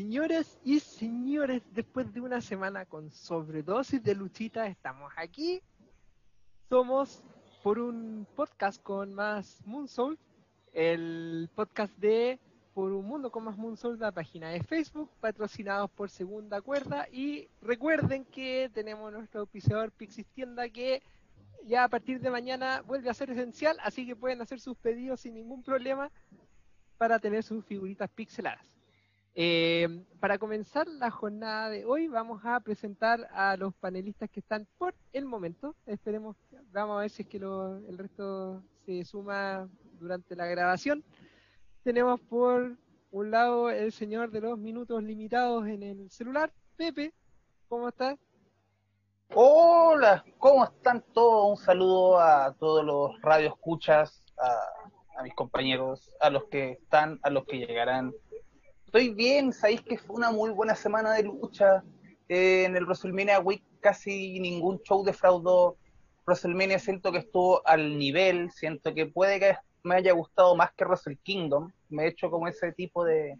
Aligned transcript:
Señoras 0.00 0.58
y 0.64 0.80
señores, 0.80 1.62
después 1.74 2.10
de 2.14 2.22
una 2.22 2.40
semana 2.40 2.86
con 2.86 3.10
sobredosis 3.10 4.02
de 4.02 4.14
luchita, 4.14 4.66
estamos 4.66 5.12
aquí. 5.14 5.60
Somos 6.70 7.22
por 7.62 7.78
un 7.78 8.26
podcast 8.34 8.82
con 8.82 9.12
más 9.12 9.60
Moonsoul, 9.66 10.18
el 10.72 11.50
podcast 11.54 11.94
de 11.98 12.40
Por 12.72 12.92
un 12.92 13.04
Mundo 13.04 13.30
con 13.30 13.44
más 13.44 13.58
Moonsoul, 13.58 13.98
la 13.98 14.10
página 14.10 14.48
de 14.48 14.62
Facebook, 14.62 15.10
patrocinados 15.20 15.90
por 15.90 16.08
Segunda 16.08 16.62
Cuerda. 16.62 17.06
Y 17.12 17.50
recuerden 17.60 18.24
que 18.24 18.70
tenemos 18.72 19.12
nuestro 19.12 19.42
auspiciador 19.42 19.92
Pixis 19.92 20.26
Tienda 20.28 20.70
que 20.70 21.02
ya 21.66 21.84
a 21.84 21.88
partir 21.88 22.20
de 22.20 22.30
mañana 22.30 22.80
vuelve 22.80 23.10
a 23.10 23.14
ser 23.14 23.28
esencial, 23.32 23.76
así 23.82 24.06
que 24.06 24.16
pueden 24.16 24.40
hacer 24.40 24.60
sus 24.60 24.78
pedidos 24.78 25.20
sin 25.20 25.34
ningún 25.34 25.62
problema 25.62 26.10
para 26.96 27.18
tener 27.18 27.42
sus 27.42 27.62
figuritas 27.66 28.08
pixeladas. 28.08 28.69
Eh, 29.34 30.04
para 30.18 30.38
comenzar 30.38 30.88
la 30.88 31.10
jornada 31.10 31.70
de 31.70 31.84
hoy 31.84 32.08
vamos 32.08 32.42
a 32.44 32.58
presentar 32.60 33.28
a 33.32 33.56
los 33.56 33.72
panelistas 33.74 34.28
que 34.28 34.40
están 34.40 34.66
por 34.76 34.94
el 35.12 35.24
momento. 35.24 35.76
Esperemos, 35.86 36.36
vamos 36.72 36.98
a 36.98 37.00
ver 37.02 37.10
si 37.10 37.22
es 37.22 37.28
que 37.28 37.36
el 37.36 37.96
resto 37.96 38.62
se 38.84 39.04
suma 39.04 39.68
durante 40.00 40.34
la 40.34 40.46
grabación. 40.46 41.04
Tenemos 41.84 42.20
por 42.20 42.76
un 43.12 43.30
lado 43.30 43.70
el 43.70 43.92
señor 43.92 44.30
de 44.30 44.40
los 44.40 44.58
minutos 44.58 45.02
limitados 45.02 45.66
en 45.68 45.82
el 45.84 46.10
celular, 46.10 46.52
Pepe. 46.76 47.12
¿Cómo 47.68 47.88
estás? 47.88 48.18
Hola, 49.32 50.24
¿cómo 50.38 50.64
están 50.64 51.04
todos? 51.14 51.50
Un 51.50 51.64
saludo 51.64 52.18
a 52.18 52.52
todos 52.58 52.84
los 52.84 53.22
radioescuchas, 53.22 54.24
a, 54.36 55.20
a 55.20 55.22
mis 55.22 55.34
compañeros, 55.34 56.12
a 56.20 56.30
los 56.30 56.44
que 56.46 56.72
están, 56.72 57.20
a 57.22 57.30
los 57.30 57.44
que 57.44 57.58
llegarán 57.58 58.12
Estoy 58.90 59.10
bien, 59.10 59.52
sabéis 59.52 59.82
que 59.82 59.98
fue 59.98 60.16
una 60.16 60.32
muy 60.32 60.50
buena 60.50 60.74
semana 60.74 61.12
de 61.12 61.22
lucha. 61.22 61.84
Eh, 62.28 62.64
en 62.64 62.74
el 62.74 62.86
WrestleMania 62.86 63.38
Week 63.38 63.62
casi 63.78 64.40
ningún 64.40 64.80
show 64.82 65.04
defraudó. 65.04 65.76
WrestleMania 66.26 66.80
siento 66.80 67.12
que 67.12 67.18
estuvo 67.18 67.64
al 67.68 67.96
nivel, 67.96 68.50
siento 68.50 68.92
que 68.92 69.06
puede 69.06 69.38
que 69.38 69.54
me 69.84 69.94
haya 69.94 70.10
gustado 70.12 70.56
más 70.56 70.72
que 70.72 70.84
Wrestle 70.84 71.16
Kingdom. 71.22 71.70
Me 71.88 72.02
he 72.02 72.08
hecho 72.08 72.32
como 72.32 72.48
ese 72.48 72.72
tipo 72.72 73.04
de, 73.04 73.38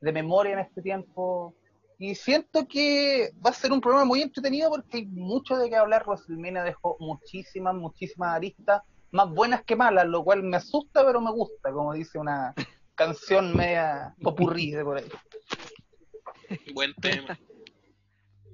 de 0.00 0.12
memoria 0.12 0.52
en 0.52 0.60
este 0.60 0.80
tiempo. 0.80 1.52
Y 1.98 2.14
siento 2.14 2.68
que 2.68 3.32
va 3.44 3.50
a 3.50 3.54
ser 3.54 3.72
un 3.72 3.80
programa 3.80 4.04
muy 4.04 4.22
entretenido 4.22 4.70
porque 4.70 4.98
hay 4.98 5.06
mucho 5.06 5.56
de 5.56 5.68
qué 5.68 5.74
hablar. 5.74 6.04
WrestleMania 6.06 6.62
dejó 6.62 6.96
muchísimas, 7.00 7.74
muchísimas 7.74 8.36
aristas, 8.36 8.82
más 9.10 9.28
buenas 9.30 9.64
que 9.64 9.74
malas, 9.74 10.06
lo 10.06 10.22
cual 10.22 10.44
me 10.44 10.58
asusta 10.58 11.04
pero 11.04 11.20
me 11.20 11.32
gusta, 11.32 11.72
como 11.72 11.92
dice 11.92 12.20
una, 12.20 12.54
canción 12.96 13.54
media 13.54 14.14
popurrí 14.20 14.72
de 14.72 14.82
por 14.82 14.96
ahí. 14.96 15.04
Buen 16.74 16.94
tema. 16.94 17.38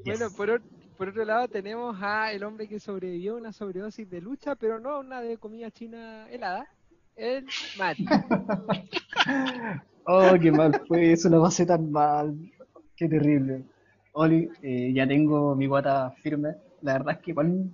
Bueno, 0.04 0.30
por, 0.36 0.60
por, 0.98 1.08
otro 1.08 1.24
lado 1.24 1.48
tenemos 1.48 1.96
a 2.00 2.32
el 2.32 2.42
hombre 2.42 2.68
que 2.68 2.80
sobrevivió 2.80 3.34
a 3.34 3.38
una 3.38 3.52
sobredosis 3.52 4.10
de 4.10 4.20
lucha, 4.20 4.56
pero 4.56 4.80
no 4.80 5.00
una 5.00 5.20
de 5.20 5.38
comida 5.38 5.70
china 5.70 6.28
helada, 6.28 6.66
el 7.16 7.46
Mati. 7.78 8.04
oh, 10.06 10.34
qué 10.40 10.50
mal 10.50 10.82
fue 10.86 11.12
eso, 11.12 11.28
lo 11.28 11.42
pasé 11.42 11.64
tan 11.64 11.90
mal. 11.90 12.36
Qué 12.96 13.08
terrible. 13.08 13.62
Oli, 14.12 14.50
eh, 14.62 14.92
ya 14.92 15.06
tengo 15.06 15.54
mi 15.54 15.66
guata 15.66 16.10
firme. 16.22 16.56
La 16.82 16.94
verdad 16.94 17.14
es 17.14 17.18
que 17.20 17.30
igual 17.30 17.70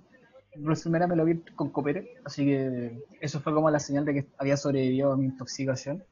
Brusumera 0.55 1.07
me 1.07 1.15
lo 1.15 1.25
vi 1.25 1.39
con 1.55 1.69
copere, 1.69 2.15
así 2.25 2.45
que 2.45 3.03
eso 3.21 3.39
fue 3.39 3.53
como 3.53 3.69
la 3.71 3.79
señal 3.79 4.05
de 4.05 4.13
que 4.13 4.25
había 4.37 4.57
sobrevivido 4.57 5.13
a 5.13 5.17
mi 5.17 5.25
intoxicación. 5.25 6.03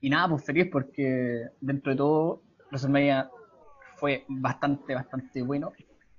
Y 0.00 0.10
nada, 0.10 0.28
pues 0.28 0.44
feliz 0.44 0.68
porque 0.70 1.46
dentro 1.60 1.92
de 1.92 1.96
todo 1.98 2.42
WrestleMania 2.70 3.30
fue 3.96 4.24
bastante, 4.28 4.94
bastante 4.94 5.42
bueno. 5.42 5.72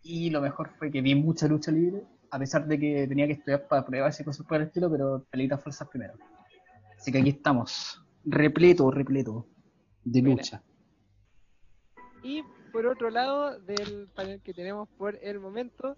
Y 0.03 0.29
lo 0.29 0.41
mejor 0.41 0.69
fue 0.77 0.91
que 0.91 1.01
vi 1.01 1.15
mucha 1.15 1.47
lucha 1.47 1.71
libre, 1.71 2.03
a 2.29 2.39
pesar 2.39 2.67
de 2.67 2.79
que 2.79 3.07
tenía 3.07 3.27
que 3.27 3.33
estudiar 3.33 3.67
para 3.67 3.85
pruebas 3.85 4.19
y 4.19 4.23
cosas 4.23 4.45
por 4.45 4.57
el 4.57 4.67
estilo, 4.67 4.89
pero 4.89 5.25
pelitas 5.29 5.61
fuerzas 5.61 5.87
primero. 5.87 6.13
Así 6.97 7.11
que 7.11 7.19
aquí 7.19 7.29
estamos, 7.29 8.03
repleto, 8.25 8.91
repleto 8.91 9.47
de 10.03 10.21
lucha. 10.21 10.63
Y 12.23 12.43
por 12.71 12.85
otro 12.85 13.09
lado 13.09 13.59
del 13.59 14.07
panel 14.15 14.41
que 14.41 14.53
tenemos 14.53 14.87
por 14.97 15.17
el 15.21 15.39
momento, 15.39 15.97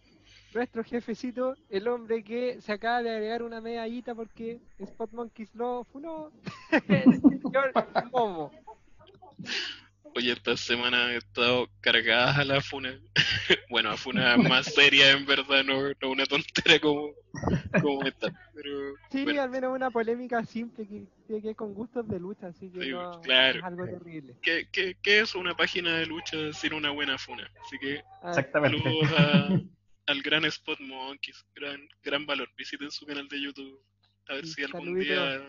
nuestro 0.53 0.83
jefecito, 0.83 1.55
el 1.69 1.87
hombre 1.87 2.23
que 2.23 2.61
se 2.61 2.71
acaba 2.71 3.01
de 3.01 3.11
agregar 3.11 3.43
una 3.43 3.61
medallita 3.61 4.15
porque 4.15 4.59
Spot 4.79 5.11
Monkeys 5.11 5.53
lo 5.55 5.83
funó, 5.85 6.31
el 6.87 7.21
señor 7.21 7.73
Momo. 8.11 8.51
Oye, 10.15 10.31
esta 10.31 10.55
semana 10.55 11.11
he 11.11 11.17
estado 11.17 11.67
cargada 11.81 12.37
a 12.37 12.45
la 12.45 12.61
funa. 12.61 12.99
bueno, 13.69 13.89
a 13.89 13.97
funa 13.97 14.37
más 14.37 14.73
seria, 14.73 15.11
en 15.11 15.25
verdad, 15.25 15.63
no, 15.63 15.89
no 16.01 16.09
una 16.09 16.25
tontera 16.25 16.79
como, 16.79 17.13
como 17.81 18.03
esta. 18.03 18.27
Pero, 18.53 18.95
sí, 19.11 19.37
al 19.37 19.49
menos 19.49 19.75
una 19.75 19.89
polémica 19.89 20.45
simple 20.45 20.87
que 20.87 21.07
tiene 21.25 21.41
que 21.41 21.55
con 21.55 21.73
gustos 21.73 22.07
de 22.07 22.19
lucha, 22.19 22.47
así 22.47 22.69
que 22.69 22.91
no, 22.91 23.21
claro. 23.21 23.59
es 23.59 23.65
algo 23.65 23.85
terrible. 23.85 24.35
¿Qué, 24.41 24.67
qué, 24.71 24.95
qué 25.01 25.21
es 25.21 25.33
una 25.33 25.55
página 25.55 25.97
de 25.97 26.05
lucha 26.05 26.53
sin 26.53 26.73
una 26.73 26.91
buena 26.91 27.17
funa? 27.17 27.49
Así 27.65 27.79
que, 27.79 28.03
ah. 28.21 28.29
Exactamente. 28.29 28.83
saludos 28.83 29.11
a 29.17 29.47
al 30.07 30.21
gran 30.21 30.45
Spot 30.45 30.79
Monkeys, 30.79 31.45
gran, 31.55 31.87
gran 32.03 32.25
valor. 32.25 32.49
Visiten 32.57 32.91
su 32.91 33.05
canal 33.05 33.27
de 33.27 33.41
YouTube. 33.41 33.81
A 34.27 34.35
ver 34.35 34.47
si 34.47 34.63
algún 34.63 34.99
día, 34.99 35.43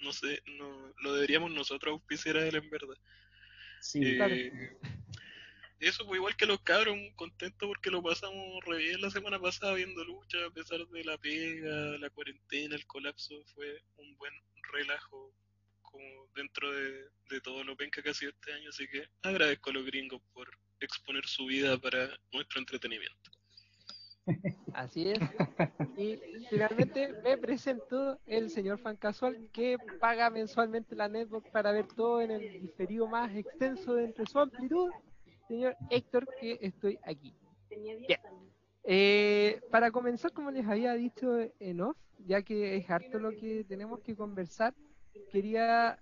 no 0.00 0.12
sé, 0.12 0.42
no, 0.58 0.92
lo 1.02 1.14
deberíamos 1.14 1.50
nosotros 1.50 1.92
auspiciar 1.92 2.36
a 2.36 2.46
él 2.46 2.56
en 2.56 2.70
verdad. 2.70 2.96
Sí, 3.82 4.00
eh, 4.04 4.78
Eso 5.80 6.06
fue 6.06 6.16
igual 6.16 6.36
que 6.36 6.46
los 6.46 6.60
cabros, 6.60 6.96
contento 7.16 7.66
porque 7.66 7.90
lo 7.90 8.00
pasamos 8.00 8.64
re 8.64 8.76
bien 8.78 9.00
la 9.00 9.10
semana 9.10 9.40
pasada 9.40 9.74
viendo 9.74 10.04
lucha, 10.04 10.38
a 10.46 10.50
pesar 10.50 10.86
de 10.86 11.04
la 11.04 11.18
pega, 11.18 11.98
la 11.98 12.08
cuarentena, 12.10 12.76
el 12.76 12.86
colapso, 12.86 13.44
fue 13.54 13.82
un 13.96 14.16
buen 14.16 14.32
relajo 14.72 15.34
como 15.82 16.30
dentro 16.36 16.70
de, 16.70 17.08
de 17.28 17.40
todo 17.42 17.64
lo 17.64 17.76
penca 17.76 18.00
que 18.00 18.10
ha 18.10 18.14
sido 18.14 18.30
este 18.30 18.52
año, 18.52 18.70
así 18.70 18.86
que 18.86 19.08
agradezco 19.22 19.70
a 19.70 19.72
los 19.72 19.84
gringos 19.84 20.22
por 20.32 20.48
exponer 20.78 21.26
su 21.26 21.46
vida 21.46 21.76
para 21.76 22.08
nuestro 22.30 22.60
entretenimiento. 22.60 23.30
Así 24.72 25.10
es. 25.10 25.18
Y 25.96 26.18
finalmente 26.48 27.12
me 27.22 27.36
presentó 27.36 28.18
el 28.26 28.50
señor 28.50 28.78
fan 28.78 28.96
casual 28.96 29.48
que 29.52 29.76
paga 30.00 30.30
mensualmente 30.30 30.94
la 30.94 31.08
network 31.08 31.50
para 31.50 31.72
ver 31.72 31.86
todo 31.86 32.20
en 32.20 32.30
el 32.30 32.60
diferido 32.60 33.06
más 33.06 33.34
extenso 33.34 33.94
de 33.94 34.04
entre 34.04 34.26
su 34.26 34.38
amplitud. 34.38 34.90
Señor 35.48 35.76
Héctor, 35.90 36.26
que 36.40 36.58
estoy 36.60 36.98
aquí. 37.04 37.34
Eh, 38.84 39.60
para 39.70 39.90
comenzar, 39.90 40.32
como 40.32 40.50
les 40.50 40.66
había 40.66 40.94
dicho 40.94 41.38
en 41.60 41.80
off, 41.80 41.96
ya 42.26 42.42
que 42.42 42.76
es 42.76 42.90
harto 42.90 43.18
lo 43.18 43.30
que 43.30 43.64
tenemos 43.64 44.00
que 44.00 44.16
conversar, 44.16 44.74
quería 45.30 45.98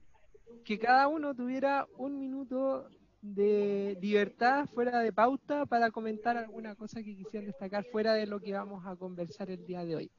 que 0.64 0.78
cada 0.78 1.08
uno 1.08 1.34
tuviera 1.34 1.86
un 1.96 2.18
minuto 2.18 2.88
de 3.22 3.98
libertad 4.00 4.66
fuera 4.66 5.00
de 5.00 5.12
pauta 5.12 5.66
para 5.66 5.90
comentar 5.90 6.36
alguna 6.36 6.74
cosa 6.74 7.02
que 7.02 7.16
quisieran 7.16 7.46
destacar 7.46 7.84
fuera 7.84 8.14
de 8.14 8.26
lo 8.26 8.40
que 8.40 8.52
vamos 8.52 8.86
a 8.86 8.96
conversar 8.96 9.50
el 9.50 9.66
día 9.66 9.84
de 9.84 9.96
hoy. 9.96 10.10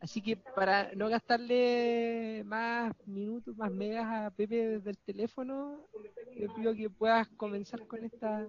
Así 0.00 0.20
que 0.20 0.36
para 0.36 0.92
no 0.94 1.08
gastarle 1.08 2.42
más 2.44 2.94
minutos, 3.06 3.56
más 3.56 3.72
megas 3.72 4.06
a 4.06 4.30
Pepe 4.30 4.68
desde 4.68 4.90
el 4.90 4.98
teléfono, 4.98 5.88
te 6.36 6.48
pido 6.50 6.74
que 6.74 6.90
puedas 6.90 7.28
comenzar 7.28 7.86
con 7.86 8.04
esta 8.04 8.46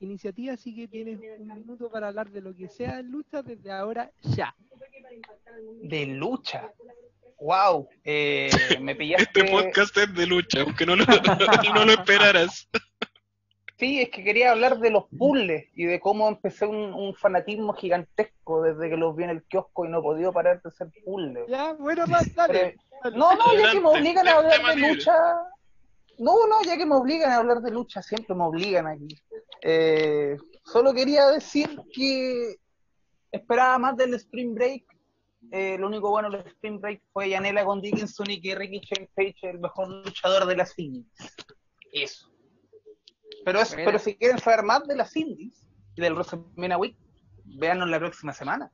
iniciativa, 0.00 0.54
así 0.54 0.74
que 0.74 0.88
tienes 0.88 1.20
un 1.38 1.48
minuto 1.48 1.90
para 1.90 2.08
hablar 2.08 2.30
de 2.30 2.40
lo 2.40 2.54
que 2.54 2.68
sea 2.68 2.96
de 2.96 3.02
lucha 3.02 3.42
desde 3.42 3.70
ahora 3.70 4.10
ya. 4.22 4.54
De 5.82 6.06
lucha. 6.06 6.72
Wow, 7.38 7.88
eh, 8.02 8.48
me 8.80 8.96
pillaste. 8.96 9.40
Este 9.40 9.52
podcast 9.52 9.96
es 9.98 10.14
de 10.14 10.26
lucha, 10.26 10.62
aunque 10.62 10.86
no 10.86 10.96
lo, 10.96 11.04
no 11.74 11.84
lo 11.84 11.92
esperaras. 11.92 12.68
Sí, 13.78 14.00
es 14.00 14.08
que 14.08 14.24
quería 14.24 14.52
hablar 14.52 14.78
de 14.78 14.90
los 14.90 15.04
puzzles 15.18 15.66
y 15.74 15.84
de 15.84 16.00
cómo 16.00 16.28
empecé 16.28 16.64
un, 16.66 17.14
fanatismo 17.14 17.74
gigantesco 17.74 18.62
desde 18.62 18.88
que 18.88 18.96
los 18.96 19.14
vi 19.14 19.24
en 19.24 19.30
el 19.30 19.42
kiosco 19.44 19.84
y 19.84 19.90
no 19.90 19.98
he 19.98 20.02
podido 20.02 20.32
parar 20.32 20.62
de 20.62 20.68
hacer 20.70 20.88
puzzles. 21.04 21.46
Ya, 21.48 21.74
bueno, 21.74 22.06
más, 22.06 22.34
dale. 22.34 22.76
no, 23.14 23.34
no, 23.34 23.54
ya 23.54 23.72
que 23.72 23.80
me 23.80 23.88
obligan 23.88 24.26
a 24.28 24.32
hablar 24.38 24.76
de 24.76 24.76
lucha. 24.76 25.14
No, 26.18 26.46
no, 26.46 26.62
ya 26.64 26.78
que 26.78 26.86
me 26.86 26.94
obligan 26.94 27.30
a 27.30 27.36
hablar 27.36 27.60
de 27.60 27.70
lucha, 27.70 28.00
siempre 28.02 28.34
me 28.34 28.44
obligan 28.44 28.86
aquí. 28.86 29.08
Eh, 29.60 30.38
solo 30.64 30.94
quería 30.94 31.28
decir 31.28 31.78
que 31.92 32.56
esperaba 33.30 33.78
más 33.78 33.96
del 33.98 34.14
Spring 34.14 34.54
Break. 34.54 34.84
Eh, 35.52 35.76
lo 35.78 35.88
único 35.88 36.08
bueno 36.08 36.30
del 36.30 36.46
Spring 36.46 36.80
Break 36.80 37.02
fue 37.12 37.28
Yanela 37.28 37.64
con 37.66 37.82
Dickinson 37.82 38.30
y 38.30 38.40
que 38.40 38.54
Ricky 38.54 38.80
Shane 38.80 39.10
Page, 39.14 39.50
el 39.50 39.58
mejor 39.58 39.88
luchador 39.88 40.46
de 40.46 40.56
las 40.56 40.76
indies. 40.78 41.06
Eso. 41.92 42.35
Pero, 43.46 43.60
pero 43.76 43.98
si 44.00 44.16
quieren 44.16 44.38
saber 44.38 44.64
más 44.64 44.88
de 44.88 44.96
las 44.96 45.14
indies 45.14 45.64
y 45.94 46.00
del 46.00 46.14
WrestleMania 46.14 46.78
Week, 46.78 46.96
véanos 47.44 47.88
la 47.88 48.00
próxima 48.00 48.32
semana. 48.32 48.72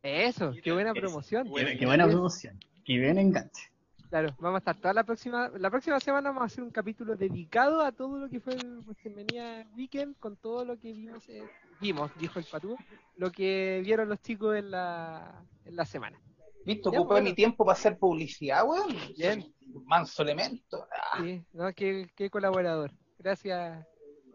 Eso, 0.00 0.52
qué 0.62 0.70
buena 0.70 0.92
promoción. 0.94 1.48
qué 1.52 1.84
buena 1.84 2.06
promoción. 2.06 2.56
Qué 2.84 3.00
buen 3.00 3.18
enganche. 3.18 3.72
Claro, 4.08 4.36
vamos 4.38 4.58
a 4.58 4.58
estar 4.58 4.76
toda 4.76 4.94
la 4.94 5.02
próxima, 5.02 5.50
la 5.58 5.68
próxima 5.68 5.98
semana 5.98 6.28
vamos 6.28 6.42
a 6.42 6.46
hacer 6.46 6.62
un 6.62 6.70
capítulo 6.70 7.16
dedicado 7.16 7.80
a 7.80 7.90
todo 7.90 8.18
lo 8.18 8.30
que 8.30 8.38
fue 8.38 8.54
el 8.54 8.78
WrestleMania 8.86 9.66
Weekend, 9.76 10.16
con 10.20 10.36
todo 10.36 10.64
lo 10.64 10.78
que 10.78 10.92
vimos, 10.92 11.28
eh, 11.28 11.42
vimos, 11.80 12.12
dijo 12.20 12.38
el 12.38 12.44
Patú, 12.44 12.76
lo 13.16 13.32
que 13.32 13.82
vieron 13.84 14.08
los 14.08 14.22
chicos 14.22 14.56
en 14.56 14.70
la, 14.70 15.42
en 15.64 15.74
la 15.74 15.84
semana. 15.84 16.20
¿Viste? 16.64 16.88
Ya, 16.92 17.00
Ocupé 17.00 17.14
bueno. 17.14 17.30
mi 17.30 17.34
tiempo 17.34 17.64
para 17.64 17.76
hacer 17.76 17.98
publicidad, 17.98 18.64
weón. 18.64 18.96
Bien. 19.18 19.52
Manso 19.84 20.22
elemento. 20.22 20.86
Ah, 20.90 21.18
Sí, 21.22 21.44
no, 21.52 21.72
qué, 21.72 22.10
qué 22.14 22.30
colaborador. 22.30 22.92
Gracias. 23.18 23.86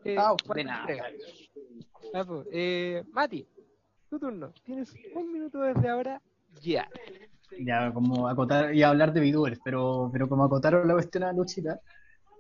Eh, 0.04 0.16
ah, 0.18 0.36
de 0.56 0.64
nada. 0.64 0.88
Ah, 2.14 2.24
pues, 2.26 2.48
eh, 2.52 3.04
Mati, 3.12 3.48
tu 4.10 4.20
turno. 4.20 4.54
Tienes 4.64 4.94
un 5.14 5.32
minuto 5.32 5.60
desde 5.62 5.90
ahora. 5.90 6.22
Ya. 6.62 6.90
Ya, 7.60 7.92
como 7.94 8.28
acotar, 8.28 8.74
y 8.74 8.84
hablar 8.84 9.12
de 9.12 9.22
VTubers, 9.22 9.60
pero, 9.64 10.10
pero 10.12 10.30
como 10.30 10.44
acotaron 10.44 10.88
la 10.88 10.94
cuestión 10.94 11.24
a 11.24 11.34
Luchita, 11.34 11.80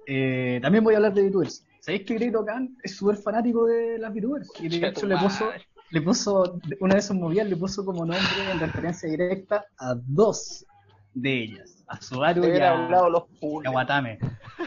eh, 0.06 0.60
también 0.62 0.84
voy 0.84 0.94
a 0.94 0.98
hablar 0.98 1.13
de 1.13 1.28
VTubers. 1.28 1.66
¿Sabéis 1.80 2.06
que 2.06 2.16
Greg 2.16 2.34
Khan 2.45 2.78
es 2.84 2.95
súper 2.95 3.18
fanático 3.18 3.66
de 3.66 3.98
las 3.98 4.13
VTubers? 4.13 4.52
Y 4.60 4.69
de 4.69 4.88
hecho 4.88 5.07
le 5.07 5.18
puso, 5.18 5.52
le 5.92 6.02
puso, 6.02 6.60
una 6.80 6.95
de 6.95 7.02
sus 7.02 7.16
movidas 7.16 7.48
le 7.48 7.56
puso 7.56 7.86
como 7.86 8.06
nombre 8.06 8.52
en 8.52 8.60
referencia 8.60 9.10
directa 9.10 9.66
a 9.78 9.95
dos 9.95 10.66
de 11.13 11.44
ellas, 11.44 11.79
a 11.90 12.02
Subaru 12.02 12.46
y 12.46 12.60
a, 12.60 12.72
hablado 12.86 13.10
los 13.10 13.24
y 13.42 13.68
a. 13.68 13.72
Watame. 13.72 14.20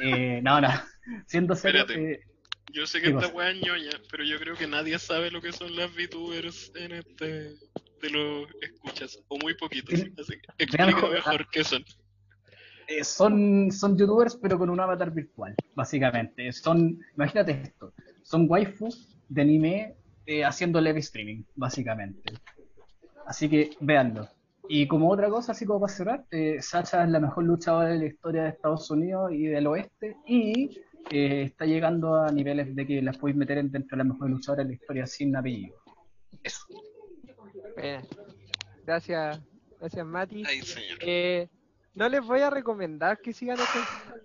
Eh, 0.02 0.40
no, 0.42 0.60
no, 0.60 0.68
siendo 1.26 1.54
serio, 1.54 1.82
Espérate. 1.82 2.12
eh, 2.14 2.20
Yo 2.72 2.86
sé 2.86 3.00
¿Qué 3.00 3.10
que 3.12 3.18
esta 3.18 3.28
weá 3.34 3.50
es 3.50 3.60
ñoña, 3.62 3.90
pero 4.10 4.24
yo 4.24 4.38
creo 4.38 4.54
que 4.56 4.66
nadie 4.66 4.98
sabe 4.98 5.30
lo 5.30 5.40
que 5.40 5.52
son 5.52 5.74
las 5.76 5.90
VTubers 5.94 6.72
en 6.76 6.92
este 6.92 7.26
de 8.02 8.10
los 8.10 8.48
escuchas, 8.60 9.18
o 9.28 9.38
muy 9.38 9.54
poquitos. 9.54 9.98
Sí. 10.00 10.12
Así 10.18 10.34
que 10.66 10.92
jo- 10.92 11.08
mejor 11.10 11.48
qué 11.50 11.62
son. 11.64 11.84
Eh, 12.88 13.04
son, 13.04 13.70
son 13.70 13.96
youtubers 13.96 14.36
pero 14.36 14.58
con 14.58 14.68
un 14.68 14.80
avatar 14.80 15.12
virtual, 15.12 15.54
básicamente. 15.74 16.50
Son, 16.52 16.98
imagínate 17.14 17.52
esto, 17.62 17.94
son 18.24 18.46
waifus 18.50 19.16
de 19.28 19.42
anime 19.42 19.94
eh, 20.26 20.44
haciendo 20.44 20.80
live 20.80 20.98
streaming, 20.98 21.44
básicamente. 21.54 22.32
Así 23.26 23.48
que 23.48 23.70
véanlo. 23.80 24.28
Y 24.74 24.88
como 24.88 25.10
otra 25.10 25.28
cosa, 25.28 25.52
así 25.52 25.66
como 25.66 25.80
para 25.80 25.92
cerrar, 25.92 26.24
eh, 26.30 26.56
Sacha 26.62 27.04
es 27.04 27.10
la 27.10 27.20
mejor 27.20 27.44
luchadora 27.44 27.90
de 27.90 27.98
la 27.98 28.06
historia 28.06 28.44
de 28.44 28.48
Estados 28.48 28.90
Unidos 28.90 29.30
y 29.30 29.44
del 29.46 29.66
oeste 29.66 30.16
y 30.26 30.80
eh, 31.10 31.42
está 31.42 31.66
llegando 31.66 32.14
a 32.14 32.32
niveles 32.32 32.74
de 32.74 32.86
que 32.86 33.02
las 33.02 33.18
podéis 33.18 33.36
meter 33.36 33.58
en- 33.58 33.70
dentro 33.70 33.98
de 33.98 34.02
las 34.02 34.06
mejores 34.14 34.32
luchadoras 34.34 34.64
de 34.64 34.70
la 34.70 34.74
historia 34.74 35.06
sin 35.06 35.36
apellido. 35.36 35.76
Eso. 36.42 36.64
Gracias, 38.86 39.42
gracias 39.78 40.06
Mati. 40.06 40.42
Ay, 40.46 40.62
señor. 40.62 40.98
Eh, 41.02 41.48
no 41.94 42.08
les 42.08 42.24
voy 42.24 42.40
a 42.40 42.48
recomendar 42.48 43.18
que 43.20 43.34
sigan 43.34 43.58
del 43.58 43.66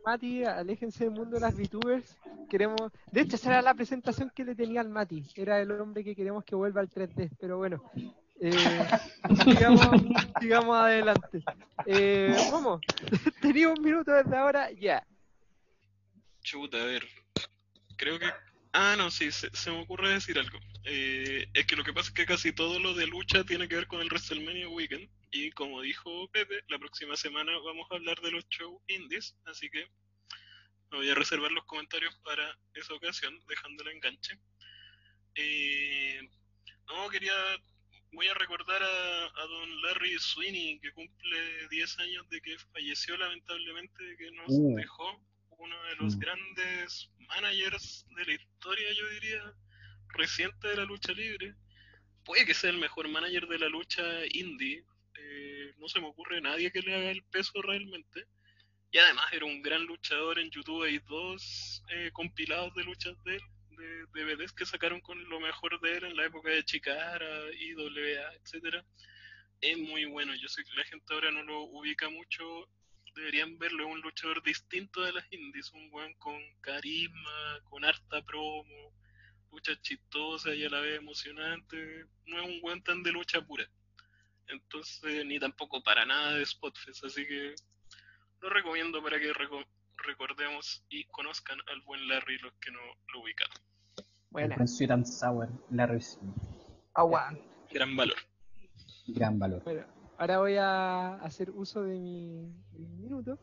Mati, 0.06 0.46
aléjense 0.46 1.04
del 1.04 1.14
mundo 1.14 1.32
de 1.36 1.42
las 1.42 1.54
VTubers. 1.58 2.16
Queremos, 2.50 2.80
de 3.12 3.20
hecho, 3.20 3.36
esa 3.36 3.50
era 3.50 3.62
la 3.62 3.74
presentación 3.74 4.32
que 4.34 4.46
le 4.46 4.56
tenía 4.56 4.80
al 4.80 4.88
Mati. 4.88 5.26
Era 5.36 5.60
el 5.60 5.72
hombre 5.72 6.06
que 6.06 6.16
queremos 6.16 6.46
que 6.46 6.56
vuelva 6.56 6.80
al 6.80 6.90
3D, 6.90 7.32
pero 7.38 7.58
bueno. 7.58 7.84
Eh, 8.40 8.88
sigamos, 9.44 9.90
sigamos 10.40 10.78
adelante. 10.78 11.44
Eh, 11.86 12.36
vamos, 12.52 12.82
tenía 13.42 13.70
un 13.70 13.82
minuto 13.82 14.12
desde 14.12 14.38
ahora, 14.38 14.72
ya. 14.72 15.06
Chuta, 16.42 16.82
a 16.82 16.86
ver. 16.86 17.08
Creo 17.98 18.20
que. 18.20 18.28
Ah, 18.74 18.96
no, 18.98 19.10
sí, 19.10 19.32
se, 19.32 19.50
se 19.56 19.72
me 19.72 19.82
ocurre 19.82 20.14
decir 20.14 20.38
algo. 20.38 20.60
Eh, 20.84 21.50
es 21.54 21.66
que 21.66 21.76
lo 21.76 21.84
que 21.84 21.92
pasa 21.92 22.10
es 22.10 22.14
que 22.14 22.26
casi 22.26 22.54
todo 22.54 22.80
lo 22.80 22.94
de 22.94 23.08
lucha 23.08 23.44
tiene 23.44 23.68
que 23.68 23.76
ver 23.76 23.88
con 23.88 24.00
el 24.00 24.08
WrestleMania 24.08 24.70
Weekend. 24.70 25.10
Y 25.32 25.52
como 25.52 25.82
dijo 25.82 26.30
Pepe, 26.32 26.62
la 26.70 26.80
próxima 26.80 27.18
semana 27.18 27.52
vamos 27.66 27.88
a 27.92 27.96
hablar 27.96 28.22
de 28.22 28.32
los 28.32 28.48
shows 28.48 28.82
indies. 28.88 29.36
Así 29.46 29.70
que 29.70 29.86
me 30.92 31.00
voy 31.00 31.10
a 31.10 31.16
reservar 31.16 31.52
los 31.52 31.66
comentarios 31.66 32.16
para 32.24 32.58
esa 32.74 32.94
ocasión, 32.94 33.38
dejando 33.48 33.84
el 33.84 33.96
enganche. 33.96 34.40
Eh, 35.36 36.22
no, 36.88 37.10
quería. 37.10 37.34
Voy 38.12 38.28
a 38.28 38.34
recordar 38.34 38.82
a, 38.82 39.26
a 39.26 39.46
don 39.48 39.82
Larry 39.82 40.18
Sweeney, 40.20 40.80
que 40.80 40.92
cumple 40.94 41.68
10 41.70 42.00
años 42.00 42.28
de 42.30 42.42
que 42.42 42.58
falleció 42.74 43.16
lamentablemente, 43.18 44.16
que 44.18 44.32
nos 44.32 44.48
Uh. 44.50 44.76
dejó 44.76 45.22
uno 45.60 45.84
de 45.84 45.96
los 45.98 46.16
Mm. 46.16 46.20
grandes 46.20 47.10
managers 47.30 48.06
de 48.16 48.26
la 48.26 48.34
historia, 48.34 48.94
yo 48.94 49.10
diría, 49.10 49.54
reciente 50.10 50.68
de 50.70 50.76
la 50.78 50.86
lucha 50.86 51.12
libre. 51.14 51.54
Puede 52.24 52.46
que 52.46 52.54
sea 52.54 52.70
el 52.70 52.78
mejor 52.78 53.08
manager 53.10 53.48
de 53.48 53.60
la 53.60 53.70
lucha 53.70 54.04
indie. 54.32 54.84
eh, 55.20 55.74
no 55.80 55.88
se 55.90 56.00
me 56.00 56.08
ocurre 56.08 56.40
nadie 56.42 56.72
que 56.72 56.82
le 56.82 56.94
haga 56.96 57.10
el 57.10 57.24
peso 57.24 57.60
realmente. 57.64 58.26
Y 58.92 59.00
además 59.00 59.26
era 59.34 59.46
un 59.46 59.62
gran 59.64 59.84
luchador 59.86 60.38
en 60.40 60.52
YouTube. 60.52 60.84
Hay 60.84 61.00
dos 61.00 61.84
eh, 61.90 62.12
compilados 62.14 62.74
de 62.76 62.84
luchas 62.84 63.16
de 63.24 63.36
él, 63.38 63.42
de 63.78 64.06
DVDs 64.08 64.52
que 64.52 64.66
sacaron 64.66 65.00
con 65.02 65.24
lo 65.30 65.40
mejor 65.40 65.80
de 65.80 65.98
él 65.98 66.04
en 66.06 66.18
la 66.18 66.26
época 66.26 66.50
de 66.50 66.64
Chicara, 66.64 67.54
IWA, 67.54 68.34
etcétera. 68.42 68.84
Es 69.62 69.78
muy 69.78 70.06
bueno. 70.06 70.34
Yo 70.36 70.48
sé 70.48 70.64
que 70.64 70.76
la 70.76 70.84
gente 70.84 71.14
ahora 71.14 71.32
no 71.32 71.44
lo 71.44 71.62
ubica 71.62 72.10
mucho. 72.10 72.70
Deberían 73.16 73.58
verlo. 73.58 73.88
Es 73.88 73.94
un 73.94 74.02
luchador 74.02 74.44
distinto 74.44 75.02
de 75.02 75.14
las 75.14 75.32
indies. 75.32 75.72
Un 75.72 75.90
buen 75.90 76.14
con 76.16 76.40
carisma, 76.62 77.60
con 77.64 77.86
harta 77.86 78.22
promo, 78.24 78.94
lucha 79.52 79.80
chistosa 79.82 80.54
y 80.54 80.66
a 80.66 80.70
la 80.70 80.82
vez 80.82 81.00
emocionante. 81.00 82.06
No 82.26 82.42
es 82.42 82.48
un 82.48 82.62
buen 82.62 82.84
tan 82.84 83.04
de 83.04 83.12
lucha 83.12 83.42
pura. 83.42 83.68
Entonces, 84.48 85.26
ni 85.26 85.40
tampoco 85.40 85.84
para 85.84 86.06
nada 86.06 86.34
de 86.34 86.46
Spotfest. 86.46 87.04
Así 87.06 87.26
que 87.28 87.56
lo 88.42 88.50
recomiendo 88.50 89.02
para 89.02 89.20
que 89.20 89.34
recordemos 90.06 90.86
y 90.90 91.06
conozcan 91.06 91.58
al 91.72 91.82
buen 91.82 92.08
Larry 92.08 92.38
los 92.40 92.54
que 92.54 92.72
no 92.72 92.80
lo 93.14 93.22
ubican. 93.22 93.48
El 93.98 94.06
Buena. 94.30 94.56
buen 94.56 94.68
Sweet 94.68 94.92
and 94.92 95.06
Sour, 95.06 95.50
Larry. 95.72 96.04
Aguante. 96.94 97.42
Gran 97.72 97.96
valor. 97.96 98.18
Gran 99.08 99.40
valor. 99.40 99.64
Bueno, 99.64 99.86
ahora 100.18 100.40
voy 100.40 100.56
a 100.58 101.16
hacer 101.16 101.50
uso 101.52 101.84
de 101.84 102.00
mi, 102.00 102.54
de 102.72 102.80
mi 102.80 102.98
minuto. 102.98 103.40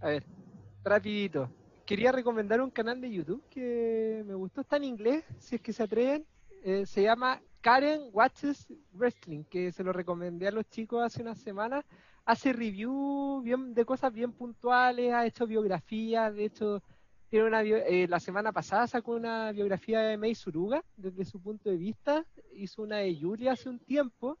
A 0.00 0.08
ver, 0.08 0.24
rapidito. 0.82 1.50
Quería 1.84 2.12
recomendar 2.12 2.60
un 2.60 2.70
canal 2.70 3.00
de 3.00 3.10
YouTube 3.10 3.44
que 3.50 4.22
me 4.26 4.34
gustó, 4.34 4.60
está 4.60 4.76
en 4.76 4.84
inglés, 4.84 5.24
si 5.38 5.56
es 5.56 5.60
que 5.60 5.72
se 5.72 5.82
atreven. 5.82 6.24
Eh, 6.62 6.86
se 6.86 7.02
llama 7.02 7.42
Karen 7.60 8.10
Watches 8.12 8.68
Wrestling, 8.92 9.44
que 9.44 9.72
se 9.72 9.82
lo 9.82 9.92
recomendé 9.92 10.48
a 10.48 10.52
los 10.52 10.68
chicos 10.68 11.02
hace 11.02 11.22
unas 11.22 11.38
semanas. 11.40 11.84
Hace 12.30 12.52
review 12.52 13.40
bien, 13.42 13.74
de 13.74 13.84
cosas 13.84 14.12
bien 14.12 14.30
puntuales, 14.30 15.12
ha 15.12 15.26
hecho 15.26 15.48
biografías, 15.48 16.32
de 16.32 16.44
hecho, 16.44 16.80
tiene 17.28 17.44
una 17.48 17.60
bio- 17.60 17.84
eh, 17.84 18.06
la 18.06 18.20
semana 18.20 18.52
pasada 18.52 18.86
sacó 18.86 19.14
una 19.16 19.50
biografía 19.50 19.98
de 20.02 20.16
Mei 20.16 20.36
Suruga, 20.36 20.84
desde 20.96 21.24
su 21.24 21.42
punto 21.42 21.70
de 21.70 21.76
vista, 21.76 22.24
hizo 22.54 22.82
una 22.82 22.98
de 22.98 23.16
Yuri 23.16 23.48
hace 23.48 23.68
un 23.68 23.80
tiempo, 23.80 24.38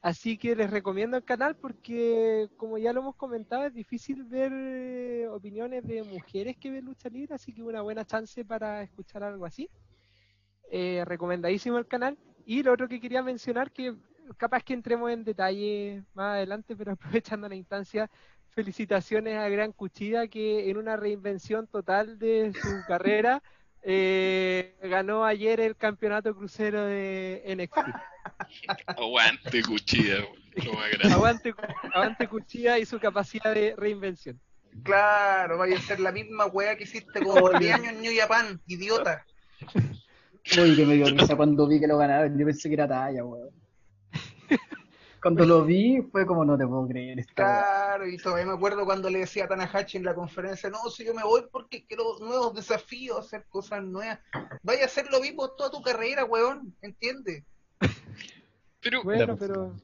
así 0.00 0.38
que 0.38 0.54
les 0.54 0.70
recomiendo 0.70 1.16
el 1.16 1.24
canal 1.24 1.56
porque, 1.56 2.48
como 2.56 2.78
ya 2.78 2.92
lo 2.92 3.00
hemos 3.00 3.16
comentado, 3.16 3.66
es 3.66 3.74
difícil 3.74 4.22
ver 4.22 4.52
eh, 4.54 5.26
opiniones 5.28 5.82
de 5.88 6.04
mujeres 6.04 6.56
que 6.56 6.70
ven 6.70 6.84
lucha 6.84 7.08
libre, 7.08 7.34
así 7.34 7.52
que 7.52 7.64
una 7.64 7.82
buena 7.82 8.04
chance 8.04 8.44
para 8.44 8.84
escuchar 8.84 9.24
algo 9.24 9.44
así. 9.44 9.68
Eh, 10.70 11.02
recomendadísimo 11.04 11.78
el 11.78 11.88
canal. 11.88 12.16
Y 12.46 12.62
lo 12.62 12.72
otro 12.72 12.88
que 12.88 13.00
quería 13.00 13.24
mencionar, 13.24 13.72
que 13.72 13.96
capaz 14.36 14.62
que 14.62 14.74
entremos 14.74 15.10
en 15.10 15.24
detalle 15.24 16.02
más 16.14 16.34
adelante, 16.34 16.76
pero 16.76 16.92
aprovechando 17.32 17.48
la 17.48 17.54
instancia, 17.54 18.10
felicitaciones 18.50 19.36
a 19.36 19.48
Gran 19.48 19.72
Cuchilla 19.72 20.28
que 20.28 20.70
en 20.70 20.76
una 20.76 20.96
reinvención 20.96 21.66
total 21.66 22.18
de 22.18 22.52
su 22.52 22.68
carrera 22.88 23.42
eh, 23.82 24.76
ganó 24.82 25.24
ayer 25.24 25.60
el 25.60 25.76
campeonato 25.76 26.34
crucero 26.34 26.84
de 26.84 27.42
NXT. 27.46 27.76
Aguante, 28.86 29.62
grande. 29.62 31.12
Aguante, 31.12 31.54
aguante 31.92 32.28
Cuchilla 32.28 32.78
y 32.78 32.86
su 32.86 32.98
capacidad 32.98 33.52
de 33.52 33.74
reinvención. 33.76 34.40
Claro, 34.82 35.58
vaya 35.58 35.76
a 35.76 35.80
ser 35.80 36.00
la 36.00 36.12
misma 36.12 36.46
weá 36.46 36.76
que 36.76 36.84
hiciste 36.84 37.22
como 37.22 37.50
10 37.50 37.74
años 37.74 37.92
en 37.92 38.00
New 38.00 38.12
Japan, 38.18 38.60
idiota. 38.66 39.24
Uy, 40.58 40.76
que 40.76 40.86
me 40.86 40.94
dio 40.94 41.06
risa 41.06 41.36
cuando 41.36 41.66
vi 41.68 41.78
que 41.78 41.86
lo 41.86 41.98
ganaron. 41.98 42.36
Yo 42.38 42.46
pensé 42.46 42.68
que 42.68 42.74
era 42.74 42.88
talla, 42.88 43.24
weón. 43.24 43.63
Cuando 45.22 45.46
lo 45.46 45.64
vi, 45.64 46.02
fue 46.12 46.26
como 46.26 46.44
no 46.44 46.58
te 46.58 46.66
puedo 46.66 46.86
creer. 46.86 47.18
Esta. 47.18 47.32
Claro, 47.34 48.06
y 48.06 48.18
todavía 48.18 48.44
me 48.44 48.52
acuerdo 48.52 48.84
cuando 48.84 49.08
le 49.08 49.20
decía 49.20 49.44
a 49.44 49.48
Tanahashi 49.48 49.96
en 49.96 50.04
la 50.04 50.14
conferencia, 50.14 50.68
no, 50.68 50.90
si 50.90 51.02
yo 51.04 51.14
me 51.14 51.22
voy 51.22 51.44
porque 51.50 51.86
quiero 51.86 52.18
nuevos 52.20 52.54
desafíos, 52.54 53.18
hacer 53.24 53.46
cosas 53.48 53.82
nuevas. 53.82 54.18
Vaya 54.62 54.82
a 54.82 54.86
hacer 54.86 55.06
lo 55.10 55.20
mismo 55.20 55.48
toda 55.52 55.70
tu 55.70 55.80
carrera, 55.80 56.24
weón, 56.26 56.74
¿entiendes? 56.82 57.42
Pero, 58.82 59.02
Bueno, 59.02 59.34
pero 59.38 59.74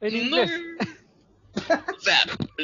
en 0.00 0.30
no. 0.30 0.38
O 1.96 2.00
sea, 2.04 2.18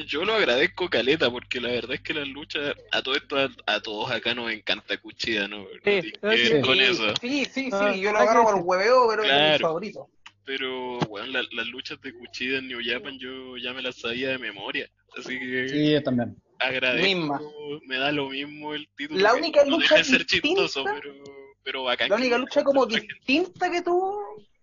yo 0.06 0.24
lo 0.24 0.34
agradezco 0.34 0.88
caleta 0.88 1.30
porque 1.30 1.60
la 1.60 1.68
verdad 1.68 1.92
es 1.92 2.00
que 2.00 2.14
las 2.14 2.26
luchas 2.26 2.74
a 2.90 3.02
todo 3.02 3.14
esto 3.14 3.36
a, 3.36 3.48
a 3.66 3.80
todos 3.80 4.10
acá 4.10 4.34
nos 4.34 4.50
encanta 4.50 4.96
cuchilla, 4.96 5.46
¿no? 5.46 5.58
No 5.58 5.66
Sí, 5.84 6.12
no, 6.20 6.32
sí, 6.32 6.52
ver 6.52 6.60
con 6.62 6.74
sí, 6.74 6.82
eso. 6.82 7.16
Sí, 7.20 7.44
sí, 7.44 7.70
sí, 7.70 7.70
Ah, 7.72 7.94
yo 7.94 8.12
lo 8.12 8.18
agarro 8.18 8.42
por 8.42 8.54
decir. 8.54 8.66
hueveo, 8.66 9.08
pero 9.08 9.22
es 9.22 9.28
mi 9.28 9.34
Claro. 9.34 9.68
favorito. 9.68 10.10
Pero 10.48 10.98
la- 11.26 11.44
las 11.52 11.66
luchas 11.66 12.00
de 12.00 12.10
Kuchida 12.14 12.56
en 12.58 12.68
New 12.68 12.80
Japan 12.82 13.18
yo 13.18 13.58
ya 13.58 13.74
me 13.74 13.82
las 13.82 13.96
sabía 13.96 14.30
de 14.30 14.38
memoria. 14.38 14.88
Así 15.18 15.38
que 15.38 15.68
Sí, 15.68 15.92
yo 15.92 16.02
también. 16.02 16.36
agradezco, 16.58 17.06
Misma. 17.06 17.40
me 17.86 17.98
da 17.98 18.10
lo 18.12 18.30
mismo 18.30 18.72
el 18.72 18.88
título. 18.96 19.20
La 19.20 19.34
única 19.34 19.62
no 19.64 19.72
lucha 19.72 19.82
deja 19.82 19.96
de 19.96 20.04
ser 20.04 20.18
distinta- 20.26 20.62
chistoso, 20.62 20.84
pero, 20.84 21.14
pero 21.62 21.84
bacán. 21.84 22.08
La 22.08 22.16
única 22.16 22.38
lucha 22.38 22.64
como 22.64 22.86
gente. 22.88 23.06
distinta 23.14 23.70
que 23.70 23.82
tuvo 23.82 24.18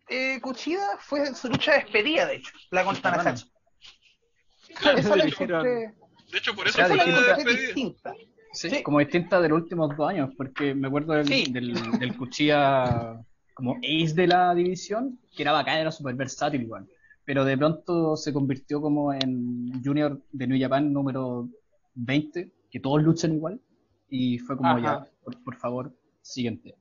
eh, 0.09 0.39
Kuchida 0.41 0.97
fue 1.01 1.33
su 1.35 1.49
lucha 1.49 1.73
de 1.73 1.77
despedida, 1.83 2.25
de 2.25 2.35
hecho, 2.37 2.51
la 2.71 2.83
con 2.83 2.95
Tanahashi. 2.99 3.45
Claro, 4.79 4.97
Esa 4.97 5.15
la 5.15 5.23
de 5.23 5.29
hecho, 6.39 6.55
por 6.55 6.67
eso 6.67 6.77
Claro, 6.77 6.95
fue 6.95 7.11
la 7.11 7.21
despedida. 7.35 7.61
distinta. 7.61 8.13
Sí, 8.53 8.69
Sí. 8.69 8.83
como 8.83 8.99
distinta 8.99 9.39
de 9.41 9.49
los 9.49 9.61
últimos 9.61 9.95
dos 9.95 10.09
años, 10.09 10.29
porque 10.35 10.73
me 10.73 10.87
acuerdo 10.87 11.13
del, 11.13 11.27
Sí. 11.27 11.45
del, 11.51 11.73
del 11.99 12.17
Cuchilla 12.17 13.19
como 13.55 13.77
ace 13.77 14.13
de 14.13 14.27
la 14.27 14.53
división, 14.53 15.17
que 15.35 15.41
era 15.41 15.53
bacán, 15.53 15.79
era 15.79 15.91
súper 15.91 16.13
versátil 16.13 16.61
igual. 16.61 16.87
Pero 17.23 17.43
de 17.43 17.57
pronto 17.57 18.15
se 18.15 18.31
convirtió 18.31 18.81
como 18.81 19.11
en 19.11 19.81
Junior 19.83 20.21
de 20.31 20.45
New 20.45 20.61
Japan 20.61 20.93
número 20.93 21.49
20, 21.95 22.51
que 22.69 22.79
todos 22.79 23.01
luchan 23.01 23.33
igual, 23.33 23.59
y 24.09 24.37
fue 24.39 24.57
como 24.57 24.69
Ajá. 24.69 24.81
ya, 24.81 25.11
por, 25.23 25.43
por 25.43 25.55
favor, 25.55 25.91
siguiente. 26.21 26.75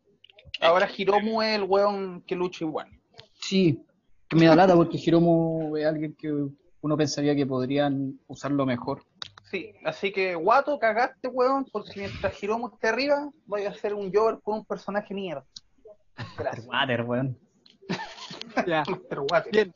Ahora 0.60 0.88
Hiromu 0.94 1.40
es 1.42 1.56
el 1.56 1.62
weón 1.62 2.22
que 2.22 2.34
lucha 2.34 2.64
igual. 2.64 2.88
Sí, 3.34 3.80
que 4.28 4.36
me 4.36 4.46
da 4.46 4.56
lata 4.56 4.74
porque 4.74 4.98
Hiromu 4.98 5.76
es 5.76 5.86
alguien 5.86 6.14
que 6.14 6.32
uno 6.80 6.96
pensaría 6.96 7.36
que 7.36 7.46
podrían 7.46 8.18
usarlo 8.26 8.66
mejor. 8.66 9.04
Sí, 9.50 9.72
así 9.84 10.10
que 10.10 10.34
Guato, 10.34 10.78
cagaste, 10.80 11.28
weón, 11.28 11.64
porque 11.72 12.00
mientras 12.00 12.42
Hiromu 12.42 12.74
esté 12.74 12.88
arriba, 12.88 13.30
voy 13.46 13.62
a 13.62 13.70
hacer 13.70 13.94
un 13.94 14.12
Jover 14.12 14.40
con 14.42 14.58
un 14.58 14.64
personaje 14.64 15.14
mierda. 15.14 15.46
Gracias. 16.38 16.66
Water, 16.66 17.02
weón. 17.02 17.38
Ya. 18.66 18.84
Water. 19.30 19.50
Bien, 19.52 19.74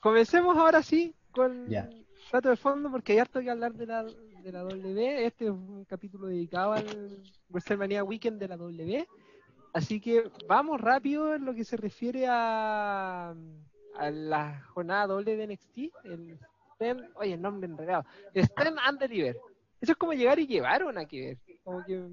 comencemos 0.00 0.56
ahora 0.56 0.82
sí 0.82 1.14
con 1.32 1.66
Ya. 1.68 1.88
dato 2.30 2.50
de 2.50 2.56
fondo 2.56 2.90
porque 2.90 3.12
hay 3.12 3.18
harto 3.20 3.40
que 3.40 3.50
hablar 3.50 3.72
de 3.72 3.86
la, 3.86 4.04
de 4.04 4.52
la 4.52 4.60
W. 4.60 5.24
Este 5.26 5.46
es 5.46 5.50
un 5.50 5.84
capítulo 5.86 6.26
dedicado 6.26 6.72
al 6.72 7.22
WrestleMania 7.48 8.04
Weekend 8.04 8.38
de 8.38 8.48
la 8.48 8.56
W. 8.56 9.06
Así 9.72 10.00
que 10.00 10.30
vamos 10.46 10.80
rápido 10.80 11.34
en 11.34 11.44
lo 11.44 11.54
que 11.54 11.64
se 11.64 11.76
refiere 11.76 12.26
a, 12.28 13.34
a 13.96 14.10
la 14.10 14.62
jornada 14.74 15.06
doble 15.06 15.36
de 15.36 15.46
NXT. 15.46 15.78
El 16.04 16.38
Stand, 16.74 17.10
oye, 17.14 17.34
el 17.34 17.40
nombre 17.42 17.68
enredado. 17.68 18.04
Stand 18.34 18.78
and 18.82 18.98
Deliver. 19.00 19.36
Eso 19.80 19.92
es 19.92 19.98
como 19.98 20.12
llegar 20.12 20.38
y 20.38 20.46
llevar 20.46 20.84
una 20.84 21.04
que 21.06 21.20
ver. 21.20 21.58
Como 21.64 21.84
que 21.84 22.08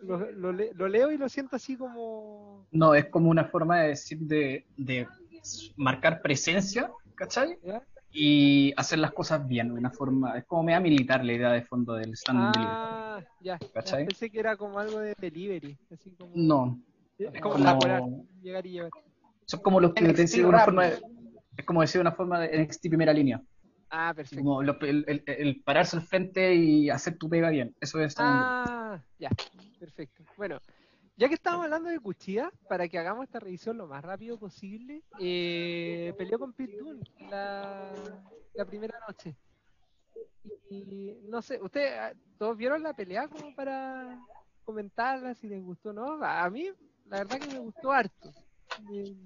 lo, 0.00 0.30
lo 0.32 0.52
lo 0.52 0.88
leo 0.88 1.10
y 1.12 1.18
lo 1.18 1.28
siento 1.28 1.56
así 1.56 1.76
como... 1.76 2.66
No, 2.70 2.94
es 2.94 3.06
como 3.06 3.30
una 3.30 3.44
forma 3.46 3.80
de 3.80 3.88
decir 3.88 4.18
de, 4.20 4.66
de 4.76 5.06
marcar 5.76 6.20
presencia, 6.22 6.90
¿cachai? 7.14 7.58
¿ya? 7.64 7.82
Y 8.10 8.72
hacer 8.76 8.98
las 8.98 9.12
cosas 9.12 9.46
bien, 9.46 9.68
de 9.68 9.74
una 9.74 9.90
forma, 9.90 10.38
es 10.38 10.44
como 10.46 10.62
media 10.62 10.80
militar 10.80 11.24
la 11.24 11.32
idea 11.32 11.52
de 11.52 11.62
fondo 11.62 11.94
del 11.94 12.12
stand. 12.14 12.54
Ah, 12.56 13.20
ya, 13.40 13.58
ya. 13.58 13.68
¿Cachai? 13.72 14.06
Pensé 14.06 14.30
que 14.30 14.40
era 14.40 14.56
como 14.56 14.78
algo 14.78 14.98
de 15.00 15.14
delivery. 15.20 15.76
Así 15.92 16.10
como, 16.12 16.32
No, 16.34 16.78
es 17.18 17.40
como 17.40 17.54
como- 17.56 18.26
llegar 18.42 18.64
y 18.66 18.70
llevar. 18.72 18.90
son 19.46 19.60
como 19.60 19.80
los 19.80 19.92
que 19.92 20.02
NXT 20.04 20.30
te 20.36 20.40
de 20.42 20.46
una 20.46 20.60
forma 20.60 20.86
de- 20.86 21.02
es 21.56 21.64
como 21.64 21.80
decir 21.82 21.98
de 21.98 22.00
una 22.02 22.12
forma 22.12 22.40
de 22.40 22.54
NXT 22.58 22.88
primera 22.88 23.12
línea, 23.12 23.42
Ah, 23.90 24.12
perfecto. 24.14 24.42
como 24.42 24.62
lo- 24.62 24.80
el, 24.80 25.04
el- 25.08 25.22
el 25.26 25.62
pararse 25.62 25.96
al 25.96 26.02
frente 26.02 26.54
y 26.54 26.88
hacer 26.90 27.18
tu 27.18 27.28
pega 27.28 27.50
bien, 27.50 27.74
eso 27.80 28.00
es 28.00 28.14
delivery. 28.14 28.44
Ah, 28.96 29.04
ya, 29.18 29.30
perfecto. 29.78 30.24
Bueno, 30.36 30.58
ya 31.16 31.28
que 31.28 31.34
estamos 31.34 31.64
hablando 31.64 31.88
de 31.90 32.00
Cuchilla, 32.00 32.50
para 32.68 32.88
que 32.88 32.98
hagamos 32.98 33.24
esta 33.24 33.40
revisión 33.40 33.76
lo 33.76 33.86
más 33.86 34.02
rápido 34.04 34.38
posible, 34.38 35.02
eh, 35.20 36.14
peleó 36.16 36.38
con 36.38 36.52
Pete 36.52 36.78
Dunne 36.78 37.04
la, 37.30 37.92
la 38.54 38.64
primera 38.64 38.98
noche. 39.06 39.36
Y 40.70 41.16
no 41.28 41.42
sé, 41.42 41.60
¿ustedes 41.60 42.16
todos 42.38 42.56
vieron 42.56 42.82
la 42.82 42.94
pelea 42.94 43.28
como 43.28 43.54
para 43.54 44.18
comentarla 44.64 45.34
si 45.34 45.48
les 45.48 45.62
gustó 45.62 45.90
o 45.90 45.92
no? 45.92 46.24
A 46.24 46.48
mí, 46.50 46.70
la 47.04 47.18
verdad 47.18 47.40
que 47.40 47.48
me 47.48 47.58
gustó 47.58 47.92
harto. 47.92 48.32
Eh, 48.92 49.16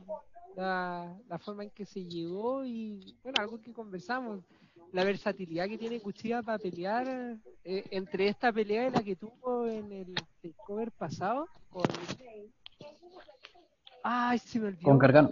La, 0.56 1.16
la 1.28 1.38
forma 1.38 1.62
en 1.64 1.70
que 1.70 1.86
se 1.86 2.04
llegó 2.04 2.64
y, 2.64 3.16
bueno, 3.22 3.40
algo 3.40 3.60
que 3.60 3.72
conversamos, 3.72 4.44
la 4.92 5.04
versatilidad 5.04 5.68
que 5.68 5.78
tiene 5.78 6.00
Cuchilla 6.00 6.42
para 6.42 6.58
pelear 6.58 7.36
eh, 7.64 7.84
entre 7.90 8.28
esta 8.28 8.52
pelea 8.52 8.88
y 8.88 8.90
la 8.90 9.02
que 9.02 9.16
tuvo 9.16 9.66
en 9.66 9.92
el 9.92 10.14
cover 10.66 10.90
pasado 10.92 11.46
con 11.68 11.84
ay 14.02 14.38
se 14.38 14.58
me 14.60 14.68
olvidó. 14.68 14.82
Con 14.84 14.98
Gargano. 14.98 15.30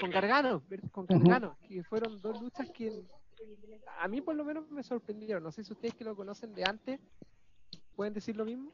con 0.00 0.10
Gargano. 0.10 0.62
Ver- 0.68 0.90
con 0.90 1.06
Gargano 1.06 1.56
que 1.68 1.82
fueron 1.84 2.20
dos 2.20 2.40
luchas 2.40 2.68
que 2.70 3.04
a 4.00 4.08
mí 4.08 4.20
por 4.20 4.34
lo 4.34 4.44
menos 4.44 4.70
me 4.70 4.82
sorprendieron. 4.82 5.42
No 5.42 5.52
sé 5.52 5.64
si 5.64 5.72
ustedes 5.72 5.94
que 5.94 6.04
lo 6.04 6.16
conocen 6.16 6.52
de 6.54 6.64
antes 6.64 7.00
pueden 7.94 8.14
decir 8.14 8.36
lo 8.36 8.44
mismo. 8.44 8.72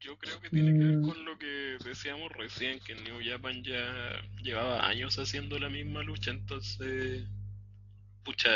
Yo 0.00 0.16
creo 0.18 0.38
que 0.40 0.50
tiene 0.50 0.72
que 0.78 0.84
ver 0.84 0.96
Mm. 0.98 1.08
con 1.08 1.24
lo 1.24 1.38
que 1.38 1.78
decíamos 1.84 2.30
recién, 2.32 2.78
que 2.80 2.94
New 2.94 3.18
Japan 3.24 3.62
ya 3.64 4.20
llevaba 4.42 4.86
años 4.86 5.18
haciendo 5.18 5.58
la 5.58 5.70
misma 5.70 6.02
lucha, 6.02 6.30
entonces, 6.30 7.26
pucha, 8.22 8.50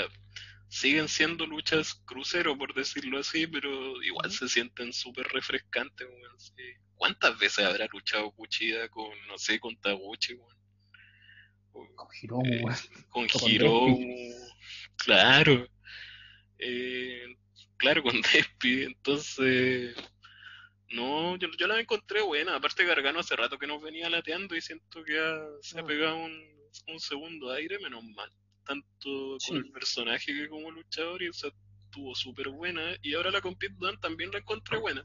siguen 0.70 1.08
siendo 1.08 1.46
luchas 1.46 1.94
crucero, 2.06 2.56
por 2.56 2.72
decirlo 2.74 3.18
así, 3.18 3.46
pero 3.46 4.00
igual 4.02 4.30
se 4.30 4.48
sienten 4.48 4.92
súper 4.92 5.26
refrescantes, 5.28 6.08
weón, 6.08 6.40
sí. 6.40 6.54
¿Cuántas 6.94 7.38
veces 7.38 7.64
habrá 7.66 7.86
luchado 7.92 8.30
Kuchida 8.32 8.88
con, 8.88 9.10
no 9.26 9.36
sé, 9.36 9.58
con 9.58 9.76
Taguchi, 9.80 10.34
weón? 10.34 10.56
Con 11.72 12.08
Hiromu, 12.22 12.44
Eh, 12.44 12.62
con 13.10 13.26
Despi. 13.26 14.32
claro, 14.96 15.66
eh, 16.58 17.24
claro, 17.76 18.02
con 18.02 18.20
Despi, 18.22 18.82
entonces, 18.84 19.96
no, 20.90 21.36
yo, 21.36 21.48
yo 21.58 21.66
la 21.66 21.80
encontré 21.80 22.22
buena, 22.22 22.56
aparte 22.56 22.84
Gargano 22.84 23.20
hace 23.20 23.34
rato 23.36 23.58
que 23.58 23.66
nos 23.66 23.82
venía 23.82 24.08
lateando 24.10 24.54
y 24.56 24.60
siento 24.60 25.02
que 25.04 25.14
ya 25.14 25.40
se 25.62 25.78
ha 25.78 25.82
Ah. 25.82 25.86
pegado 25.86 26.16
un, 26.16 26.32
un 26.88 27.00
segundo 27.00 27.50
aire, 27.52 27.78
menos 27.80 28.04
mal, 28.04 28.30
tanto 28.70 29.38
Sí. 29.40 29.48
con 29.48 29.56
el 29.58 29.72
personaje 29.72 30.32
que 30.32 30.48
como 30.48 30.70
luchador, 30.70 31.22
y 31.22 31.26
esa 31.26 31.48
estuvo 31.86 32.14
súper 32.14 32.48
buena, 32.50 32.82
y 33.02 33.14
ahora 33.14 33.30
la 33.32 33.40
con 33.40 33.56
Pete 33.56 33.74
Dunne 33.78 33.98
también 34.00 34.30
la 34.30 34.38
encontré 34.38 34.78
buena. 34.78 35.04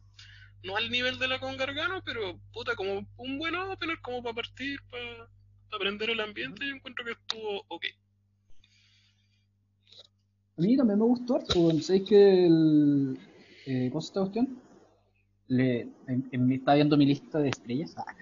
No 0.64 0.76
al 0.78 0.90
nivel 0.90 1.18
de 1.18 1.28
la 1.28 1.40
con 1.40 1.58
Gargano, 1.58 2.02
pero 2.06 2.40
puta, 2.54 2.76
como 2.76 3.08
un 3.18 3.38
buen 3.40 3.56
opener, 3.56 4.00
como 4.02 4.22
para 4.22 4.36
partir, 4.36 4.80
para 4.90 5.28
aprender 5.72 6.10
el 6.12 6.20
ambiente, 6.20 6.66
yo 6.68 6.76
encuentro 6.76 7.04
que 7.06 7.12
estuvo 7.12 7.64
ok. 7.68 7.86
A 10.58 10.62
mí 10.62 10.78
también 10.78 11.00
me 11.00 11.06
gustó 11.06 11.36
harto. 11.36 11.54
¿Sabéis 11.82 12.08
que 12.08 12.46
el. 12.46 13.18
Eh, 13.66 13.90
¿Cómo 13.92 14.02
se 14.02 14.08
esta 14.08 14.22
cuestión? 14.22 14.60
Le, 15.48 15.82
en, 16.08 16.30
en 16.32 16.52
estaba 16.52 16.76
viendo 16.76 16.98
mi 16.98 17.06
lista 17.06 17.40
de 17.40 17.50
estrellas. 17.50 17.96
Ah. 17.98 18.16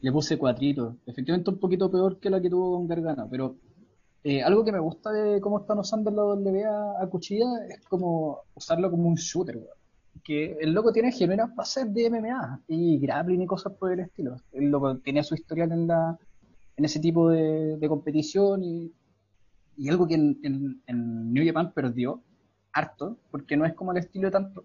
Le 0.00 0.12
puse 0.12 0.36
cuatrito. 0.36 0.98
Efectivamente, 1.06 1.48
un 1.50 1.58
poquito 1.58 1.90
peor 1.90 2.20
que 2.20 2.28
la 2.28 2.38
que 2.38 2.50
tuvo 2.50 2.76
con 2.76 2.86
Gargano, 2.86 3.26
pero 3.30 3.56
eh, 4.24 4.42
algo 4.42 4.64
que 4.64 4.72
me 4.72 4.78
gusta 4.78 5.12
de 5.12 5.40
cómo 5.40 5.60
están 5.60 5.78
usando 5.78 6.10
la 6.10 6.22
W 6.22 6.64
a, 6.64 7.06
Cuchilla 7.10 7.46
es 7.68 7.84
como 7.86 8.40
usarlo 8.54 8.90
como 8.90 9.08
un 9.08 9.16
shooter, 9.16 9.56
weón. 9.56 9.68
Que 10.24 10.56
el 10.60 10.72
loco 10.72 10.92
tiene 10.92 11.12
genuinas 11.12 11.54
bases 11.54 11.92
de 11.92 12.08
MMA 12.08 12.62
y 12.68 12.98
grappling 12.98 13.42
y 13.42 13.46
cosas 13.46 13.74
por 13.74 13.92
el 13.92 14.00
estilo. 14.00 14.36
El 14.52 14.70
loco 14.70 14.96
tiene 14.98 15.22
su 15.22 15.34
historial 15.34 15.72
en 15.72 15.86
la 15.86 16.18
en 16.76 16.84
ese 16.84 17.00
tipo 17.00 17.30
de, 17.30 17.86
competición 17.88 18.64
y, 18.64 18.92
algo 19.88 20.06
que 20.06 20.14
en, 20.14 20.80
en- 20.86 21.32
New 21.32 21.44
Japan 21.46 21.72
perdió 21.72 22.22
harto, 22.72 23.18
porque 23.30 23.56
no 23.56 23.64
es 23.64 23.74
como 23.74 23.92
el 23.92 23.98
estilo 23.98 24.28
de 24.28 24.32
tanto. 24.32 24.64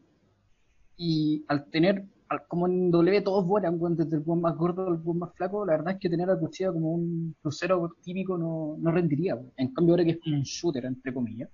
Y 0.97 1.43
al 1.47 1.65
tener, 1.69 2.05
como 2.47 2.67
en 2.67 2.91
W 2.91 3.21
todos 3.21 3.45
vuelan, 3.45 3.79
desde 3.95 4.17
el 4.17 4.23
buen 4.23 4.41
más 4.41 4.55
gordo 4.55 4.87
al 4.87 4.97
buen 4.97 5.19
más 5.19 5.33
flaco, 5.33 5.65
la 5.65 5.77
verdad 5.77 5.93
es 5.93 5.99
que 5.99 6.09
tener 6.09 6.29
a 6.29 6.37
Cuchilla 6.37 6.71
como 6.71 6.91
un 6.93 7.35
crucero 7.41 7.95
típico 8.03 8.37
no, 8.37 8.77
no 8.79 8.91
rendiría. 8.91 9.37
En 9.57 9.73
cambio 9.73 9.93
ahora 9.93 10.05
que 10.05 10.11
es 10.11 10.19
como 10.19 10.35
un 10.35 10.43
shooter, 10.43 10.85
entre 10.85 11.13
comillas, 11.13 11.49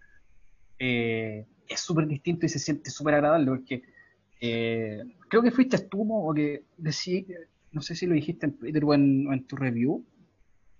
eh, 0.79 1.45
es 1.67 1.79
súper 1.79 2.07
distinto 2.07 2.45
y 2.45 2.49
se 2.49 2.59
siente 2.59 2.89
súper 2.89 3.15
agradable, 3.15 3.47
porque 3.47 3.83
eh, 4.41 5.03
creo 5.29 5.41
que 5.41 5.51
fuiste 5.51 5.77
tú, 5.79 6.03
Mo, 6.03 6.27
o 6.27 6.33
que 6.33 6.65
decí, 6.77 7.25
no 7.71 7.81
sé 7.81 7.95
si 7.95 8.05
lo 8.05 8.13
dijiste 8.13 8.45
en 8.45 8.57
Twitter 8.57 8.83
o 8.83 8.93
en, 8.93 9.27
o 9.27 9.33
en 9.33 9.47
tu 9.47 9.55
review, 9.55 10.05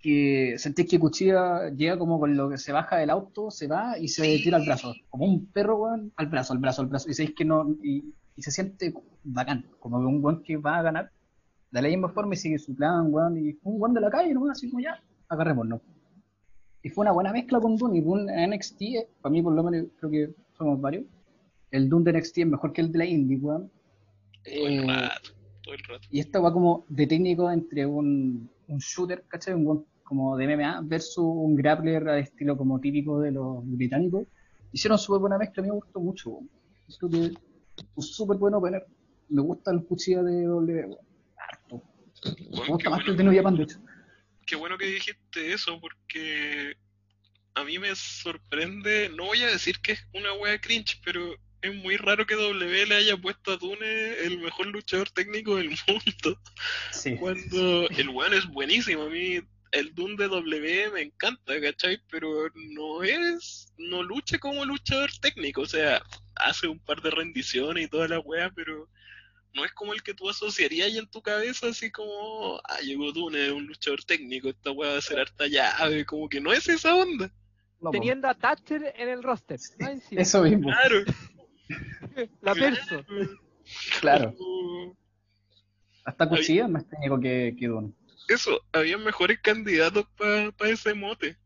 que 0.00 0.54
sentís 0.58 0.88
que 0.88 0.98
Cuchilla 0.98 1.70
llega 1.70 1.98
como 1.98 2.20
con 2.20 2.36
lo 2.36 2.48
que 2.48 2.58
se 2.58 2.72
baja 2.72 2.96
del 2.96 3.10
auto, 3.10 3.50
se 3.50 3.66
va 3.66 3.98
y 3.98 4.08
se 4.08 4.22
tira 4.38 4.56
al 4.58 4.64
brazo, 4.66 4.94
como 5.10 5.24
un 5.26 5.46
perro, 5.46 5.76
weón, 5.78 6.12
al 6.16 6.26
brazo, 6.26 6.52
al 6.52 6.58
brazo, 6.58 6.82
al 6.82 6.88
brazo, 6.88 7.10
y 7.10 7.14
sabéis 7.14 7.34
que 7.34 7.44
no, 7.44 7.68
y, 7.82 8.12
y 8.36 8.42
se 8.42 8.50
siente 8.50 8.92
bacán, 9.24 9.66
como 9.80 9.98
que 10.00 10.06
un 10.06 10.22
weón 10.24 10.42
que 10.42 10.56
va 10.56 10.78
a 10.78 10.82
ganar, 10.82 11.10
de 11.70 11.82
la 11.82 11.88
misma 11.88 12.08
forma 12.10 12.34
y 12.34 12.36
sigue 12.36 12.58
su 12.58 12.74
plan, 12.76 13.06
weón, 13.12 13.36
y 13.38 13.58
un 13.64 13.80
weón 13.80 13.94
de 13.94 14.00
la 14.00 14.10
calle, 14.10 14.32
¿no? 14.32 14.48
Así 14.50 14.70
como 14.70 14.80
ya, 14.80 15.02
agarrémonos. 15.28 15.80
Y 16.82 16.88
fue 16.90 17.02
una 17.02 17.12
buena 17.12 17.32
mezcla 17.32 17.58
con 17.60 17.76
Dune, 17.76 17.98
y 17.98 18.00
Dune 18.02 18.32
en 18.44 18.50
NXT, 18.50 18.82
eh, 18.82 19.08
para 19.20 19.32
mí 19.32 19.42
por 19.42 19.54
lo 19.54 19.62
menos 19.64 19.88
creo 19.98 20.10
que 20.10 20.34
somos 20.56 20.80
varios, 20.80 21.04
el 21.72 21.88
Dune 21.88 22.04
de 22.12 22.18
NXT 22.18 22.38
es 22.38 22.46
mejor 22.46 22.72
que 22.72 22.80
el 22.82 22.92
de 22.92 22.98
la 22.98 23.04
Indie, 23.06 23.38
weón. 23.38 23.70
Todo 24.44 24.66
el 24.68 24.78
Eh, 24.78 24.86
rato, 24.86 25.30
todo 25.64 25.74
el 25.74 25.80
rato. 25.88 26.06
y 26.12 26.20
esta 26.20 26.38
va 26.38 26.52
como 26.52 26.84
de 26.88 27.06
técnico 27.08 27.50
entre 27.50 27.84
un, 27.86 28.48
un 28.68 28.78
shooter, 28.78 29.24
¿cachai? 29.28 29.54
Un 29.54 29.64
buen 29.64 29.84
como 30.02 30.36
de 30.36 30.46
MMA 30.46 30.82
versus 30.84 31.24
un 31.24 31.56
grappler 31.56 32.08
al 32.08 32.20
estilo 32.20 32.56
como 32.56 32.80
típico 32.80 33.20
de 33.20 33.32
los 33.32 33.58
británicos. 33.64 34.26
Hicieron 34.72 34.98
súper 34.98 35.20
buena 35.20 35.38
mezcla, 35.38 35.62
a 35.62 35.64
mí 35.64 35.70
me 35.70 35.76
gustó 35.76 36.00
mucho. 36.00 36.38
Esto 36.88 37.08
que 37.08 37.32
un 37.94 38.02
súper 38.02 38.36
buen 38.36 38.54
opener. 38.54 38.86
Me 39.28 39.42
gusta 39.42 39.72
el 39.72 39.84
cuchillo 39.84 40.22
de 40.22 40.44
W, 40.44 40.96
harto. 41.36 41.82
Me 42.24 42.68
gusta 42.68 42.90
más 42.90 43.04
que 43.04 43.10
el 43.10 43.16
de 43.16 43.36
Japan, 43.36 43.56
de 43.56 43.62
hecho. 43.64 43.80
qué 44.46 44.54
bueno 44.54 44.78
que 44.78 44.86
dijiste 44.86 45.52
eso 45.52 45.80
porque 45.80 46.76
a 47.54 47.64
mí 47.64 47.78
me 47.78 47.94
sorprende, 47.96 49.10
no 49.16 49.26
voy 49.26 49.42
a 49.42 49.48
decir 49.48 49.80
que 49.80 49.92
es 49.92 50.06
una 50.14 50.32
wea 50.34 50.60
cringe, 50.60 51.00
pero 51.04 51.34
es 51.66 51.74
muy 51.82 51.96
raro 51.96 52.26
que 52.26 52.34
W 52.34 52.86
le 52.86 52.94
haya 52.94 53.16
puesto 53.16 53.52
a 53.52 53.56
Dune 53.56 54.12
el 54.24 54.38
mejor 54.40 54.66
luchador 54.66 55.10
técnico 55.10 55.56
del 55.56 55.70
mundo, 55.88 56.38
Sí. 56.92 57.16
cuando 57.16 57.88
el 57.90 58.08
weón 58.08 58.34
es 58.34 58.46
buenísimo, 58.46 59.02
a 59.04 59.10
mí 59.10 59.40
el 59.72 59.94
Dune 59.94 60.16
de 60.16 60.28
W 60.28 60.90
me 60.92 61.02
encanta, 61.02 61.60
¿cachai? 61.60 61.98
Pero 62.10 62.48
no 62.54 63.02
es, 63.02 63.72
no 63.78 64.02
lucha 64.02 64.38
como 64.38 64.64
luchador 64.64 65.10
técnico, 65.20 65.62
o 65.62 65.66
sea, 65.66 66.02
hace 66.36 66.66
un 66.68 66.78
par 66.78 67.02
de 67.02 67.10
rendiciones 67.10 67.84
y 67.84 67.88
toda 67.88 68.08
la 68.08 68.20
wea, 68.20 68.50
pero 68.54 68.88
no 69.54 69.64
es 69.64 69.72
como 69.72 69.92
el 69.94 70.02
que 70.02 70.14
tú 70.14 70.28
asociarías 70.28 70.86
ahí 70.88 70.98
en 70.98 71.06
tu 71.10 71.22
cabeza, 71.22 71.68
así 71.68 71.90
como, 71.90 72.60
ah, 72.64 72.78
llegó 72.82 73.10
Dune, 73.12 73.50
un 73.52 73.66
luchador 73.66 74.04
técnico, 74.04 74.48
esta 74.50 74.70
weá 74.70 74.92
va 74.92 74.98
a 74.98 75.02
ser 75.02 75.18
harta 75.18 75.46
llave, 75.46 76.04
como 76.04 76.28
que 76.28 76.40
no 76.40 76.52
es 76.52 76.68
esa 76.68 76.94
onda. 76.94 77.30
Teniendo 77.92 78.26
a 78.28 78.34
Thatcher 78.34 78.94
en 78.96 79.08
el 79.08 79.22
roster. 79.22 79.58
encima. 79.78 80.20
Eso 80.22 80.42
mismo, 80.42 80.68
Claro. 80.70 81.04
La 82.42 82.54
perso. 82.54 83.04
claro. 84.00 84.34
Hasta 86.04 86.28
cuchillo 86.28 86.64
es 86.64 86.70
más 86.70 86.88
técnico 86.88 87.20
que, 87.20 87.54
que 87.58 87.66
Dune. 87.66 87.92
Eso, 88.28 88.60
había 88.72 88.98
mejores 88.98 89.40
candidatos 89.40 90.06
para 90.16 90.70
ese 90.70 90.94
mote. 90.94 91.36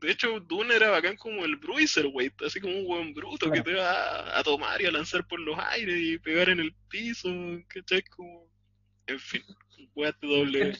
De 0.00 0.10
hecho, 0.10 0.40
Dune 0.40 0.74
era 0.74 0.90
bacán 0.90 1.16
como 1.16 1.44
el 1.44 1.56
Bruiserweight, 1.56 2.42
así 2.42 2.60
como 2.60 2.76
un 2.76 2.86
buen 2.86 3.14
bruto 3.14 3.50
que 3.50 3.62
te 3.62 3.74
va 3.74 4.38
a 4.38 4.42
tomar 4.42 4.80
y 4.82 4.86
a 4.86 4.90
lanzar 4.90 5.26
por 5.26 5.40
los 5.40 5.56
aires 5.58 5.96
y 6.00 6.18
pegar 6.18 6.48
en 6.48 6.60
el 6.60 6.74
piso, 6.88 7.28
¿cachai? 7.68 8.02
Como... 8.02 8.48
En 9.06 9.18
fin, 9.18 9.42
doble. 10.20 10.78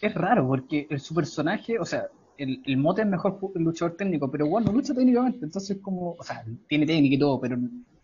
Es 0.00 0.14
raro 0.14 0.46
porque 0.46 0.86
el, 0.90 1.00
su 1.00 1.14
personaje, 1.14 1.78
o 1.78 1.84
sea, 1.84 2.08
el, 2.38 2.62
el 2.64 2.76
mote 2.76 3.02
es 3.02 3.08
mejor 3.08 3.38
luchador 3.56 3.96
técnico, 3.96 4.30
pero 4.30 4.46
bueno, 4.46 4.68
no 4.68 4.78
lucha 4.78 4.94
técnicamente, 4.94 5.44
entonces 5.44 5.78
como, 5.82 6.12
o 6.12 6.22
sea, 6.22 6.44
tiene 6.68 6.86
técnica 6.86 7.16
y 7.16 7.18
todo, 7.18 7.40
pero 7.40 7.58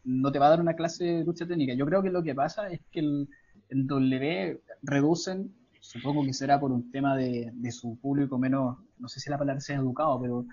no 0.05 0.33
te 0.33 0.39
va 0.39 0.47
a 0.47 0.51
dar 0.51 0.61
una 0.61 0.75
clase 0.75 1.05
de 1.05 1.25
lucha 1.25 1.47
técnica. 1.47 1.75
Yo 1.75 1.87
creo 1.87 2.03
que 2.03 2.11
lo 2.11 2.23
que 2.23 2.35
pasa 2.35 2.69
es 2.69 2.81
que 2.91 3.01
el, 3.01 3.29
el 3.69 3.87
W 3.87 4.61
reducen, 4.83 5.55
supongo 5.81 6.25
que 6.25 6.33
será 6.33 6.59
por 6.61 6.73
un 6.73 6.91
tema 6.91 7.17
de, 7.17 7.51
de 7.55 7.73
su 7.73 7.99
público 8.01 8.39
menos, 8.39 8.77
no 8.99 9.09
sé 9.09 9.21
si 9.21 9.31
la 9.31 9.39
palabra 9.39 9.61
sea 9.61 9.77
educado, 9.77 10.21
pero 10.21 10.45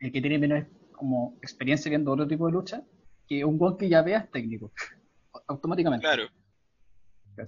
el 0.00 0.12
que 0.12 0.20
tiene 0.20 0.38
menos 0.38 0.66
como 0.90 1.36
experiencia 1.40 1.88
viendo 1.88 2.12
otro 2.12 2.26
tipo 2.26 2.46
de 2.46 2.52
lucha, 2.52 2.82
que 3.28 3.44
un 3.44 3.56
gol 3.56 3.76
que 3.76 3.88
ya 3.88 4.02
veas 4.02 4.30
técnico, 4.30 4.72
automáticamente. 5.46 6.04
Claro. 6.04 6.24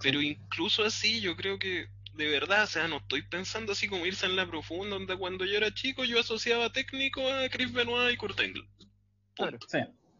Pero 0.00 0.22
incluso 0.22 0.82
así, 0.82 1.20
yo 1.20 1.36
creo 1.36 1.58
que 1.58 1.88
de 2.16 2.28
verdad, 2.28 2.64
o 2.64 2.66
sea, 2.66 2.88
no 2.88 2.98
estoy 2.98 3.22
pensando 3.22 3.72
así 3.72 3.88
como 3.88 4.06
irse 4.06 4.26
en 4.26 4.36
la 4.36 4.46
profunda, 4.46 4.96
donde 4.96 5.16
cuando 5.16 5.44
yo 5.44 5.56
era 5.56 5.74
chico 5.74 6.04
yo 6.04 6.20
asociaba 6.20 6.70
técnico 6.70 7.28
a 7.28 7.48
Chris 7.48 7.72
Benoit 7.72 8.14
y 8.14 8.16
Kurt 8.16 8.38
Angle. 8.38 8.68
Claro. 9.34 9.58
Sí, 9.68 9.78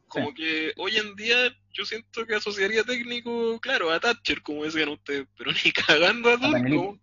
Como 0.09 0.35
que 0.35 0.73
hoy 0.77 0.97
en 0.97 1.15
día 1.15 1.37
yo 1.73 1.85
siento 1.85 2.27
que 2.27 2.35
asociaría 2.35 2.83
técnico, 2.83 3.61
claro, 3.61 3.91
a 3.91 4.01
Thatcher, 4.01 4.43
como 4.43 4.65
decían 4.65 4.89
ustedes, 4.89 5.27
pero 5.37 5.53
ni 5.53 5.73
cagando 5.73 6.31
a 6.31 6.37
Dune. 6.37 7.01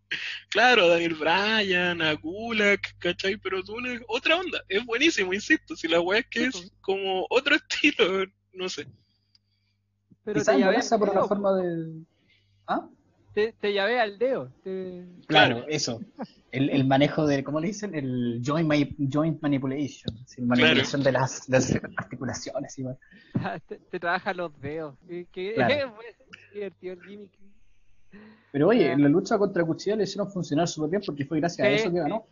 Claro, 0.50 0.86
a 0.86 0.88
Daniel 0.90 1.16
Bryan, 1.16 2.02
a 2.02 2.14
Gulak, 2.14 2.98
¿cachai? 3.00 3.38
Pero 3.38 3.64
Dune 3.64 3.96
es 3.96 4.02
otra 4.08 4.38
onda, 4.38 4.62
es 4.68 4.86
buenísimo, 4.86 5.34
insisto. 5.34 5.76
Si 5.76 5.88
la 5.88 6.02
weá 6.02 6.20
es 6.20 6.28
que 6.28 6.46
es 6.46 6.72
como 6.82 7.26
otro 7.30 7.56
estilo, 7.96 8.26
no 8.54 8.68
sé. 8.68 8.88
Pero 10.24 10.40
Quizás 10.40 10.90
te 10.90 10.98
por 10.98 11.16
la 11.16 11.28
forma 11.28 11.54
de... 11.56 12.04
¿Ah? 12.68 12.88
Te, 13.34 13.54
te 13.54 13.74
llavé 13.74 14.00
al 14.00 14.18
dedo. 14.18 14.50
te- 14.64 15.06
Claro, 15.28 15.66
eso. 15.68 16.02
El, 16.52 16.70
el 16.70 16.86
manejo 16.86 17.26
de, 17.26 17.44
¿cómo 17.44 17.60
le 17.60 17.68
dicen? 17.68 17.96
El 17.96 18.42
joint, 18.46 18.70
joint 19.12 19.42
manipulation. 19.42 20.18
sí, 20.26 20.42
manipulación 20.42 21.02
de, 21.04 21.12
las, 21.14 21.48
de 21.48 21.58
las 21.60 21.76
articulaciones. 21.98 22.78
igual. 22.80 22.98
te, 23.68 23.78
te 23.78 24.00
trabaja 24.00 24.34
los 24.34 24.52
dedos. 24.62 24.96
Que, 25.32 25.54
Claro. 25.56 25.96
divertido 26.54 26.94
el 26.94 27.02
gimmick. 27.04 27.32
Pero 28.52 28.68
oye, 28.68 28.92
en 28.92 29.02
la 29.02 29.08
lucha 29.08 29.38
contra 29.38 29.64
Cuchilla 29.64 29.96
le 29.96 30.04
hicieron 30.04 30.30
funcionar 30.30 30.68
súper 30.68 30.90
bien 30.90 31.02
porque 31.06 31.24
fue 31.26 31.40
gracias 31.40 31.66
a 31.66 31.72
eso 31.72 31.92
que 31.92 32.00
ganó. 32.00 32.26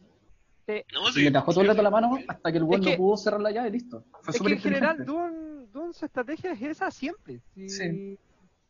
Y 1.16 1.22
le 1.22 1.30
bajó 1.32 1.52
todo 1.52 1.62
el 1.62 1.68
rato 1.70 1.82
la 1.82 1.90
mano 1.90 2.20
hasta 2.28 2.52
que 2.52 2.58
el 2.60 2.66
Es 2.66 2.70
no 2.80 2.86
que- 2.86 2.98
pudo 2.98 3.16
cerrar 3.18 3.40
la 3.42 3.52
llave 3.52 3.70
y 3.70 3.72
listo. 3.72 4.04
Fue 4.22 4.34
Es 4.36 4.42
que 4.42 4.54
en 4.54 4.60
general. 4.60 5.06
Dune, 5.06 5.66
Dune 5.74 5.94
su 5.94 6.06
estrategia 6.06 6.52
es 6.52 6.62
esa 6.62 6.92
siempre. 6.92 7.40
Si- 7.56 7.70
Sí. 7.70 8.18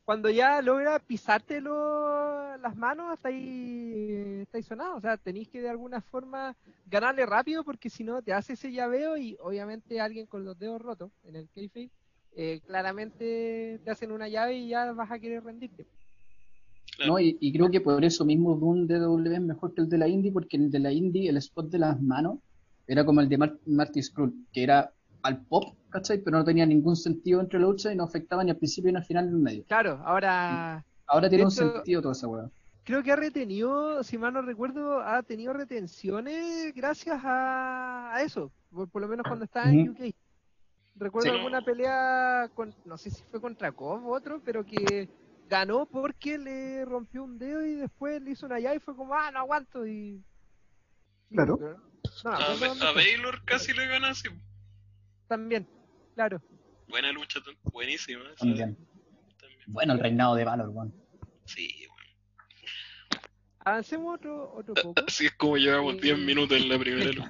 Cuando 0.09 0.31
ya 0.31 0.59
logra 0.63 0.97
pisarte 0.97 1.61
las 1.61 2.75
manos, 2.75 3.11
hasta 3.13 3.29
ahí, 3.29 4.39
está 4.41 4.57
ahí 4.57 4.63
sonado. 4.63 4.97
O 4.97 5.01
sea, 5.01 5.17
tenéis 5.17 5.49
que 5.49 5.61
de 5.61 5.69
alguna 5.69 6.01
forma 6.01 6.55
ganarle 6.89 7.27
rápido 7.27 7.63
porque 7.63 7.91
si 7.91 8.03
no 8.03 8.19
te 8.23 8.33
hace 8.33 8.53
ese 8.53 8.71
llaveo 8.71 9.17
y 9.17 9.37
obviamente 9.39 10.01
alguien 10.01 10.25
con 10.25 10.43
los 10.43 10.57
dedos 10.57 10.81
rotos 10.81 11.11
en 11.25 11.35
el 11.35 11.47
kayfabe, 11.53 11.91
eh, 12.35 12.59
claramente 12.65 13.79
te 13.83 13.91
hacen 13.91 14.11
una 14.11 14.27
llave 14.27 14.57
y 14.57 14.69
ya 14.69 14.91
vas 14.93 15.11
a 15.11 15.19
querer 15.19 15.43
rendirte. 15.43 15.85
¿no? 17.05 17.19
Y, 17.19 17.53
creo 17.53 17.69
que 17.69 17.79
por 17.79 18.03
eso 18.03 18.25
mismo 18.25 18.55
Dune 18.55 18.87
DW 18.87 19.31
es 19.31 19.41
mejor 19.41 19.75
que 19.75 19.81
el 19.81 19.89
de 19.89 19.99
la 19.99 20.07
Indie, 20.07 20.31
porque 20.31 20.57
el 20.57 20.71
de 20.71 20.79
la 20.79 20.91
Indie, 20.91 21.29
el 21.29 21.37
spot 21.37 21.69
de 21.69 21.77
las 21.77 22.01
manos, 22.01 22.39
era 22.87 23.05
como 23.05 23.21
el 23.21 23.29
de 23.29 23.37
Mar 23.37 23.59
Marty 23.67 24.01
Skrull, 24.01 24.47
que 24.51 24.63
era 24.63 24.91
al 25.21 25.45
pop, 25.45 25.75
¿cachai? 25.89 26.19
Pero 26.23 26.37
no 26.37 26.43
tenía 26.43 26.65
ningún 26.65 26.95
sentido 26.95 27.41
entre 27.41 27.59
la 27.59 27.65
lucha 27.67 27.91
y 27.91 27.95
no 27.95 28.03
afectaba 28.03 28.43
ni 28.43 28.51
al 28.51 28.57
principio 28.57 28.91
ni 28.91 28.97
al 28.97 29.05
final 29.05 29.25
ni 29.27 29.33
al 29.35 29.39
medio. 29.41 29.63
Claro, 29.65 30.01
ahora 30.05 30.83
Ahora 31.07 31.29
tiene 31.29 31.45
un 31.45 31.51
sentido 31.51 32.01
toda 32.01 32.11
esa 32.13 32.27
weá. 32.27 32.49
creo 32.83 33.01
que 33.03 33.11
ha 33.11 33.15
retenido, 33.15 34.03
si 34.03 34.17
mal 34.17 34.33
no 34.33 34.41
recuerdo, 34.41 34.99
ha 35.01 35.21
tenido 35.23 35.53
retenciones 35.53 36.73
gracias 36.75 37.19
a, 37.23 38.13
a 38.13 38.21
eso, 38.21 38.51
por, 38.71 38.89
por 38.89 39.01
lo 39.01 39.07
menos 39.07 39.25
cuando 39.25 39.45
estaba 39.45 39.69
en. 39.71 39.89
UK. 39.89 40.13
Recuerdo 40.95 41.29
Sí. 41.31 41.35
alguna 41.37 41.61
pelea, 41.61 42.49
con, 42.53 42.75
no 42.85 42.97
sé 42.97 43.09
si 43.09 43.23
fue 43.31 43.39
contra 43.39 43.71
Cobb 43.71 44.05
u 44.05 44.13
otro, 44.13 44.41
pero 44.43 44.65
que 44.65 45.07
ganó 45.47 45.85
porque 45.85 46.37
le 46.37 46.83
rompió 46.85 47.23
un 47.23 47.39
dedo 47.39 47.65
y 47.65 47.75
después 47.75 48.21
le 48.21 48.31
hizo 48.31 48.45
una 48.45 48.59
llave 48.59 48.75
y 48.75 48.79
fue 48.79 48.95
como, 48.95 49.15
ah, 49.15 49.31
no 49.31 49.39
aguanto. 49.39 49.87
Y, 49.87 50.21
Claro. 51.31 51.57
no 52.23 52.29
A. 52.31 52.91
Baylor 52.93 53.43
casi 53.45 53.71
le 53.73 53.87
gana 53.87 54.09
así. 54.09 54.27
También, 55.27 55.67
claro. 56.19 56.41
Buena 56.89 57.13
lucha, 57.13 57.39
buenísima. 57.71 58.23
También. 58.37 58.75
también. 59.39 59.63
Bueno, 59.67 59.93
el 59.93 59.99
reinado 59.99 60.35
de 60.35 60.43
Valor, 60.43 60.67
weón. 60.67 60.93
Sí, 61.45 61.85
bueno. 61.87 63.23
Avancemos 63.59 64.15
otro, 64.15 64.53
otro 64.53 64.73
poco. 64.73 65.01
Así 65.07 65.27
es 65.27 65.33
como 65.35 65.55
llevamos 65.55 65.93
Sí. 65.93 66.01
10 66.01 66.19
minutos 66.19 66.57
en 66.57 66.67
la 66.67 66.77
primera 66.77 67.11
lucha. 67.11 67.29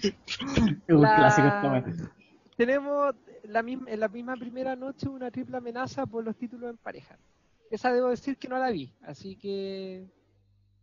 Es 0.00 0.14
un 0.88 1.02
La-. 1.02 1.84
Tenemos 2.56 3.14
la 3.44 3.62
misma, 3.62 3.90
en 3.90 4.00
la 4.00 4.08
misma 4.08 4.36
primera 4.36 4.74
noche 4.74 5.06
una 5.06 5.30
triple 5.30 5.58
amenaza 5.58 6.06
por 6.06 6.24
los 6.24 6.34
títulos 6.36 6.70
en 6.70 6.78
pareja. 6.78 7.18
Esa 7.70 7.92
debo 7.92 8.08
decir 8.08 8.38
que 8.38 8.48
no 8.48 8.58
la 8.58 8.70
vi, 8.70 8.90
así 9.02 9.36
que 9.36 10.06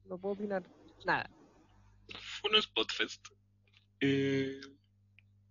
no 0.05 0.19
puedo 0.19 0.35
opinar 0.35 0.61
nada. 1.05 1.27
Fue 2.39 2.51
un 2.51 2.61
Spotfest. 2.61 3.29
Eh, 3.99 4.61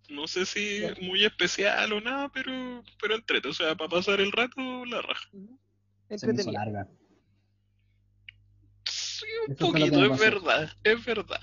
no 0.09 0.27
sé 0.27 0.45
si 0.45 0.81
muy 1.01 1.23
especial 1.25 1.91
o 1.93 2.01
nada, 2.01 2.29
pero, 2.33 2.83
pero 3.01 3.15
entrete. 3.15 3.47
O 3.47 3.53
sea, 3.53 3.75
para 3.75 3.89
pasar 3.89 4.19
el 4.21 4.31
rato, 4.31 4.85
la 4.85 5.01
raja. 5.01 5.29
Se 5.31 5.37
me 5.37 5.53
hizo 6.15 6.25
Entretenido. 6.27 6.51
larga. 6.53 6.87
Sí, 8.89 9.25
un 9.47 9.53
Eso 9.53 9.67
poquito, 9.67 10.05
es 10.13 10.19
verdad, 10.19 10.69
es 10.83 11.05
verdad. 11.05 11.39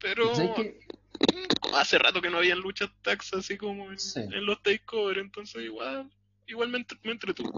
Pero 0.00 0.32
mm, 0.34 1.74
hace 1.74 1.98
rato 1.98 2.20
que 2.20 2.30
no 2.30 2.38
habían 2.38 2.60
luchas 2.60 2.90
tax 3.02 3.32
así 3.34 3.56
como 3.56 3.90
en, 3.90 3.98
Sí. 3.98 4.20
en 4.20 4.44
los 4.46 4.62
takeover, 4.62 5.18
entonces 5.18 5.64
igual, 5.64 6.10
igual 6.46 6.68
me, 6.68 6.78
entre- 6.78 6.98
me 7.02 7.12
entretuvo. 7.12 7.52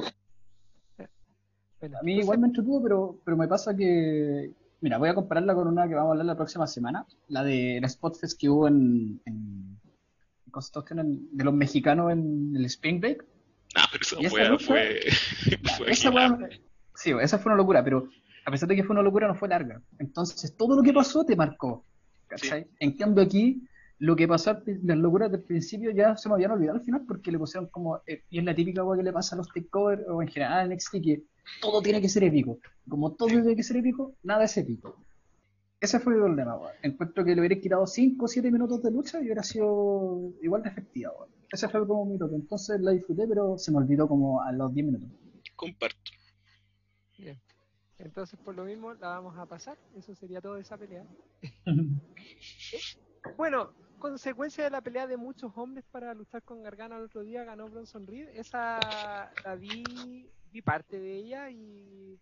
Bueno, 1.81 1.99
A 1.99 2.03
mí 2.03 2.13
entonces, 2.13 2.25
igual 2.25 2.39
me 2.41 2.47
entretuvo, 2.49 2.83
pero, 2.83 3.21
pero 3.25 3.37
me 3.37 3.47
pasa 3.49 3.77
que. 3.77 4.53
Mira, 4.81 4.99
voy 4.99 5.09
a 5.09 5.15
compararla 5.15 5.55
con 5.55 5.67
una 5.69 5.89
que 5.89 5.95
vamos 5.95 6.09
a 6.09 6.13
hablar 6.13 6.27
la 6.27 6.37
próxima 6.37 6.67
semana, 6.67 7.07
la 7.29 7.43
de 7.45 7.79
la 7.81 7.89
Spotfest 7.89 8.39
que 8.41 8.49
hubo 8.49 8.67
en. 8.69 9.21
en, 9.27 9.78
en- 11.01 11.29
de 11.37 11.45
los 11.45 11.55
mexicanos 11.55 12.13
en 12.13 12.53
el 12.57 12.65
Spring 12.67 13.01
Break. 13.01 13.25
Ah, 13.75 13.89
pero 13.93 14.03
esa 14.03 14.17
¿Y 14.21 14.25
esa 14.27 14.35
wea 14.35 14.51
lucha? 14.51 14.67
fue, 14.67 15.01
esa 15.89 16.11
sí, 16.95 17.13
esa 17.21 17.39
fue 17.39 17.51
una 17.53 17.57
locura, 17.59 17.85
pero 17.85 18.09
a 18.45 18.51
pesar 18.51 18.69
de 18.69 18.77
que 18.77 18.83
fue 18.85 18.95
una 18.95 19.03
locura, 19.03 19.29
no 19.29 19.35
fue 19.35 19.49
larga. 19.49 19.81
Entonces, 19.99 20.57
todo 20.57 20.77
lo 20.77 20.83
que 20.83 20.93
pasó 20.93 21.25
te 21.25 21.37
marcó. 21.37 21.85
¿cachai? 22.27 22.67
En 22.79 22.97
cambio, 22.97 23.25
aquí, 23.25 23.63
lo 23.99 24.15
que 24.15 24.29
pasó, 24.29 24.57
las 24.85 24.99
locuras 24.99 25.31
del 25.31 25.43
principio 25.43 25.91
ya 25.91 26.17
se 26.17 26.29
me 26.29 26.35
habían 26.35 26.53
olvidado 26.53 26.79
al 26.79 26.85
final 26.85 27.05
porque 27.07 27.33
le 27.33 27.39
pusieron 27.39 27.69
como. 27.69 28.01
eh, 28.07 28.23
y 28.31 28.39
es 28.39 28.45
la 28.45 28.55
típica 28.55 28.83
que 28.97 29.03
le 29.03 29.13
pasa 29.13 29.35
a 29.35 29.39
los 29.39 29.49
takeover 29.49 30.05
o 30.09 30.23
en 30.23 30.29
general 30.29 30.67
en 30.67 30.73
NXT, 30.73 30.93
que 31.03 31.23
todo 31.61 31.83
tiene 31.83 32.01
que 32.01 32.09
ser 32.09 32.25
épico. 32.25 32.59
Como 32.89 33.15
todo 33.15 33.29
tiene 33.29 33.57
que 33.57 33.63
ser 33.63 33.79
épico, 33.79 34.15
nada 34.23 34.45
es 34.45 34.57
épico. 34.57 35.05
Ese 35.81 36.01
fue 36.01 36.15
el 36.15 36.21
problema, 36.21 36.57
weón. 36.57 36.73
Encuentro 36.83 37.25
que 37.25 37.35
le 37.35 37.41
hubiera 37.41 37.61
quitado 37.61 37.87
5 37.87 38.25
o 38.25 38.29
7 38.29 38.51
minutos 38.51 38.83
de 38.83 38.91
lucha 38.91 39.21
y 39.21 39.25
hubiera 39.25 39.43
sido 39.43 40.33
igual 40.43 40.63
de 40.63 40.71
efectiva, 40.71 41.13
weón. 41.13 41.31
Ese 41.51 41.69
fue 41.69 41.87
como 41.87 42.05
mi 42.05 42.19
toque. 42.19 42.35
Entonces 42.35 42.81
la 42.81 42.91
disfruté, 42.91 43.27
pero 43.27 43.57
se 43.59 43.71
me 43.73 43.79
olvidó 43.79 44.07
como 44.09 44.43
a 44.43 44.53
los 44.53 44.75
10 44.75 44.87
minutos. 44.87 45.09
Comparto. 45.57 46.13
Bien. 47.17 47.41
Entonces, 47.99 48.39
por 48.39 48.55
lo 48.55 48.65
mismo, 48.65 48.95
la 48.95 49.09
vamos 49.09 49.37
a 49.39 49.47
pasar. 49.47 49.77
Eso 49.97 50.15
sería 50.15 50.41
todo 50.41 50.55
de 50.55 50.63
esa 50.63 50.77
pelea. 50.77 51.05
Bueno, 53.37 53.73
consecuencia 53.99 54.65
de 54.65 54.71
la 54.71 54.81
pelea 54.81 55.07
de 55.07 55.17
muchos 55.17 55.53
hombres 55.57 55.85
para 55.91 56.15
luchar 56.15 56.43
con 56.43 56.63
Gargano 56.63 56.97
el 56.97 57.05
otro 57.05 57.23
día, 57.23 57.45
ganó 57.45 57.69
Bronson 57.69 58.07
Reed. 58.07 58.29
Esa 58.35 59.31
la 59.45 59.55
vi, 59.57 60.31
vi 60.51 60.63
parte 60.63 60.99
de 60.99 61.17
ella 61.17 61.51
y 61.51 62.19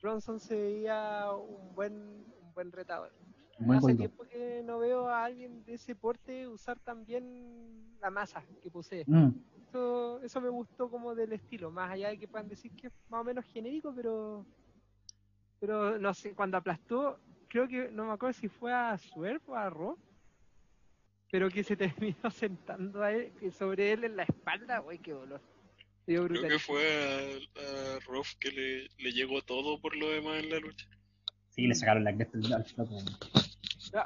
Bronson 0.00 0.40
se 0.40 0.56
veía 0.56 1.30
un 1.32 1.74
buen, 1.74 2.26
un 2.52 2.54
buen 2.54 2.72
retador. 2.72 3.10
Muy 3.58 3.76
Hace 3.76 3.82
bueno. 3.82 3.98
tiempo 3.98 4.24
que 4.24 4.62
no 4.64 4.78
veo 4.78 5.08
a 5.08 5.24
alguien 5.24 5.64
de 5.64 5.74
ese 5.74 5.94
porte 5.94 6.46
usar 6.48 6.78
también 6.80 7.96
la 8.00 8.10
masa 8.10 8.44
que 8.62 8.70
posee. 8.70 9.04
Mm. 9.06 9.30
Eso, 9.68 10.20
eso 10.22 10.40
me 10.40 10.48
gustó 10.48 10.90
como 10.90 11.14
del 11.14 11.32
estilo, 11.32 11.70
más 11.70 11.90
allá 11.90 12.10
de 12.10 12.18
que 12.18 12.28
puedan 12.28 12.48
decir 12.48 12.72
que 12.72 12.88
es 12.88 12.92
más 13.08 13.20
o 13.20 13.24
menos 13.24 13.44
genérico, 13.46 13.92
pero 13.94 14.44
pero 15.60 15.96
no 15.96 16.12
sé, 16.12 16.34
cuando 16.34 16.56
aplastó, 16.56 17.20
creo 17.48 17.68
que 17.68 17.88
no 17.92 18.04
me 18.06 18.12
acuerdo 18.12 18.32
si 18.32 18.48
fue 18.48 18.72
a 18.72 18.98
Swerve 18.98 19.42
o 19.46 19.54
a 19.54 19.70
Raw, 19.70 19.96
pero 21.30 21.48
que 21.48 21.62
se 21.62 21.76
terminó 22.16 22.30
sentando 22.30 23.00
a 23.02 23.12
él, 23.12 23.32
sobre 23.52 23.92
él 23.92 24.04
en 24.04 24.16
la 24.16 24.24
espalda, 24.24 24.82
uy, 24.82 24.98
qué 24.98 25.12
dolor. 25.12 25.40
Creo 26.04 26.28
que 26.28 26.58
fue 26.58 26.82
a, 26.84 27.96
a 27.96 28.00
Roth 28.00 28.34
que 28.40 28.50
le, 28.50 28.88
le 28.98 29.12
llegó 29.12 29.40
todo 29.40 29.80
por 29.80 29.96
lo 29.96 30.08
demás 30.08 30.42
en 30.42 30.50
la 30.50 30.58
lucha. 30.58 30.88
Sí, 31.54 31.66
le 31.66 31.74
sacaron 31.74 32.04
la 32.04 32.14
cresta 32.14 32.38
al 32.38 32.64
flaco. 32.64 32.94
weón. 32.94 33.06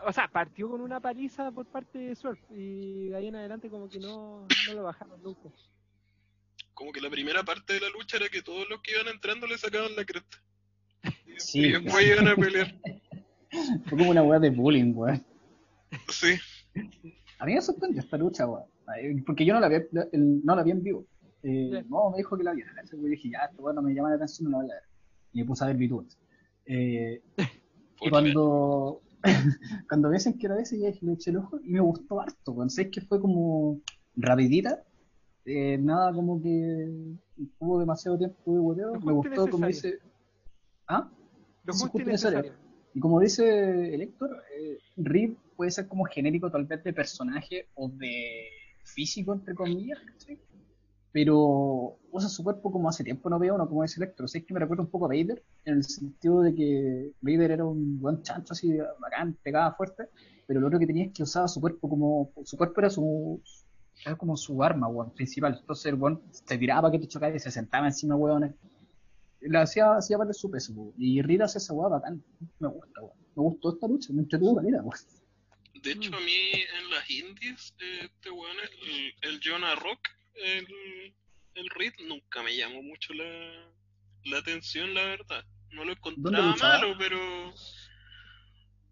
O 0.04 0.12
sea, 0.12 0.28
partió 0.28 0.68
con 0.68 0.80
una 0.80 0.98
paliza 1.00 1.52
por 1.52 1.66
parte 1.66 1.98
de 1.98 2.16
Swerve 2.16 2.40
y 2.50 3.08
de 3.08 3.16
ahí 3.16 3.28
en 3.28 3.36
adelante 3.36 3.70
como 3.70 3.88
que 3.88 4.00
no, 4.00 4.46
no 4.66 4.74
lo 4.74 4.82
bajaron 4.82 5.22
nunca. 5.22 5.48
Como 6.74 6.90
que 6.92 7.00
la 7.00 7.08
primera 7.08 7.44
parte 7.44 7.74
de 7.74 7.80
la 7.80 7.88
lucha 7.90 8.16
era 8.16 8.28
que 8.28 8.42
todos 8.42 8.68
los 8.68 8.82
que 8.82 8.92
iban 8.92 9.06
entrando 9.06 9.46
le 9.46 9.56
sacaban 9.56 9.94
la 9.94 10.04
cresta. 10.04 10.38
Y, 11.24 11.38
Sí, 11.38 11.60
y 11.60 11.72
después 11.72 12.04
iban 12.04 12.26
a 12.26 12.34
pelear. 12.34 12.74
Fue 13.86 13.96
como 13.96 14.10
una 14.10 14.22
weá 14.24 14.40
de 14.40 14.50
bullying, 14.50 14.92
weón. 14.92 15.24
Sí, 16.08 16.36
A 17.38 17.46
mí 17.46 17.54
me 17.54 17.62
sorprendió 17.62 18.00
esta 18.02 18.16
lucha, 18.16 18.46
weón. 18.46 18.64
Porque 19.24 19.46
yo 19.46 19.54
no 19.54 19.60
la 19.60 19.68
vi, 19.68 19.76
no 20.12 20.56
la 20.56 20.62
vi 20.64 20.72
en 20.72 20.82
vivo. 20.82 21.06
Eh. 21.44 21.84
No, 21.88 22.10
me 22.10 22.16
dijo 22.18 22.36
que 22.36 22.42
la 22.42 22.54
viera. 22.54 22.72
Yo 22.90 22.98
dije, 22.98 23.30
ya, 23.30 23.44
esto 23.44 23.62
weón 23.62 23.76
no 23.76 23.82
me 23.82 23.94
llama 23.94 24.10
la 24.10 24.16
atención, 24.16 24.50
no 24.50 24.58
la 24.58 24.64
voy 24.64 24.72
a 24.72 24.74
ver. 24.74 24.84
Y 25.32 25.38
me 25.38 25.44
puse 25.44 25.62
a 25.62 25.68
ver 25.68 25.76
VTubers. 25.76 26.18
Eh, 26.66 27.22
y 28.00 28.10
cuando, 28.10 29.00
cuando 29.88 30.08
me 30.08 30.14
dicen 30.14 30.38
que 30.38 30.46
era 30.46 30.60
ese, 30.60 30.78
ya 30.78 30.90
le 31.00 31.12
eché 31.12 31.30
el 31.30 31.38
ojo 31.38 31.58
y 31.62 31.70
me 31.70 31.80
gustó 31.80 32.20
harto, 32.20 32.52
weón. 32.52 32.70
Sé 32.70 32.90
que 32.90 33.00
fue 33.00 33.20
como 33.20 33.80
rapidita. 34.16 34.84
eh, 35.44 35.78
nada 35.78 36.12
como 36.12 36.42
que 36.42 36.88
hubo 37.58 37.80
demasiado 37.80 38.18
tiempo 38.18 38.52
de 38.52 38.60
boteo. 38.60 38.94
Lo 38.94 39.00
Me 39.00 39.12
gustó 39.12 39.48
como 39.48 39.66
dice. 39.66 39.98
¿Ah? 40.88 41.10
Lo 41.64 41.72
justo 41.72 41.98
necesario. 41.98 42.38
necesario. 42.38 42.66
Y 42.94 43.00
como 43.00 43.20
dice 43.20 43.94
el 43.94 44.00
Héctor, 44.00 44.42
eh, 44.58 44.78
Rip 44.96 45.38
puede 45.56 45.70
ser 45.70 45.86
como 45.86 46.04
genérico 46.04 46.50
tal 46.50 46.64
vez 46.64 46.82
de 46.82 46.92
personaje 46.92 47.68
o 47.74 47.88
de 47.88 48.48
físico, 48.84 49.34
entre 49.34 49.54
comillas. 49.54 49.98
Pero 51.16 51.98
usa 52.10 52.28
su 52.28 52.44
cuerpo 52.44 52.70
como 52.70 52.90
hace 52.90 53.02
tiempo 53.02 53.30
no 53.30 53.38
veo 53.38 53.54
uno, 53.54 53.66
como 53.66 53.80
dice 53.80 53.98
Electro. 53.98 54.28
Sé 54.28 54.44
que 54.44 54.52
me 54.52 54.60
recuerda 54.60 54.82
un 54.82 54.90
poco 54.90 55.06
a 55.06 55.08
Vader, 55.08 55.42
en 55.64 55.76
el 55.78 55.82
sentido 55.82 56.42
de 56.42 56.54
que 56.54 57.12
Vader 57.22 57.52
era 57.52 57.64
un 57.64 57.98
buen 57.98 58.20
chancho 58.20 58.52
así, 58.52 58.76
bacán, 59.00 59.32
pegaba 59.42 59.74
fuerte, 59.74 60.10
pero 60.46 60.60
lo 60.60 60.66
otro 60.66 60.78
que 60.78 60.86
tenía 60.86 61.06
es 61.06 61.12
que 61.14 61.22
usaba 61.22 61.48
su 61.48 61.58
cuerpo 61.58 61.88
como, 61.88 62.30
su 62.44 62.58
cuerpo 62.58 62.80
era 62.80 62.90
su, 62.90 63.40
era 64.04 64.14
como 64.14 64.36
su 64.36 64.62
arma, 64.62 64.88
weón, 64.88 65.14
principal. 65.14 65.56
Entonces 65.58 65.86
el 65.86 65.94
weón 65.94 66.20
se 66.30 66.58
tiraba 66.58 66.82
para 66.82 66.92
que 66.92 66.98
te 66.98 67.08
chocara 67.08 67.34
y 67.34 67.40
se 67.40 67.50
sentaba 67.50 67.86
encima, 67.86 68.14
weón. 68.14 68.54
Le 69.40 69.58
hacía, 69.58 69.94
hacía 69.94 70.18
valer 70.18 70.34
su 70.34 70.50
peso, 70.50 70.74
weón. 70.74 70.92
Y 70.98 71.22
Rita 71.22 71.44
hace 71.44 71.56
esa 71.56 71.72
weá 71.72 71.88
bacán. 71.88 72.22
Me 72.58 72.68
gusta, 72.68 73.00
weón. 73.00 73.16
Me 73.34 73.42
gustó 73.42 73.72
esta 73.72 73.88
lucha, 73.88 74.12
me 74.12 74.20
entretuvo 74.20 74.56
caleta, 74.56 74.82
weón. 74.82 74.98
De 75.82 75.92
hecho, 75.92 76.14
a 76.14 76.20
mí 76.20 76.52
en 76.52 76.90
las 76.90 77.10
indies, 77.10 77.74
este 78.02 78.30
weón, 78.30 78.56
el, 79.22 79.30
el 79.30 79.40
Jonah 79.42 79.76
Rock, 79.76 80.15
el, 80.36 81.14
el 81.54 81.70
Reed, 81.70 81.94
nunca 82.06 82.42
me 82.42 82.56
llamó 82.56 82.82
mucho 82.82 83.12
la, 83.14 83.72
la 84.24 84.38
atención, 84.38 84.94
la 84.94 85.04
verdad. 85.04 85.44
No 85.70 85.84
lo 85.84 85.92
encontraba 85.92 86.54
malo, 86.56 86.96
pero. 86.98 87.54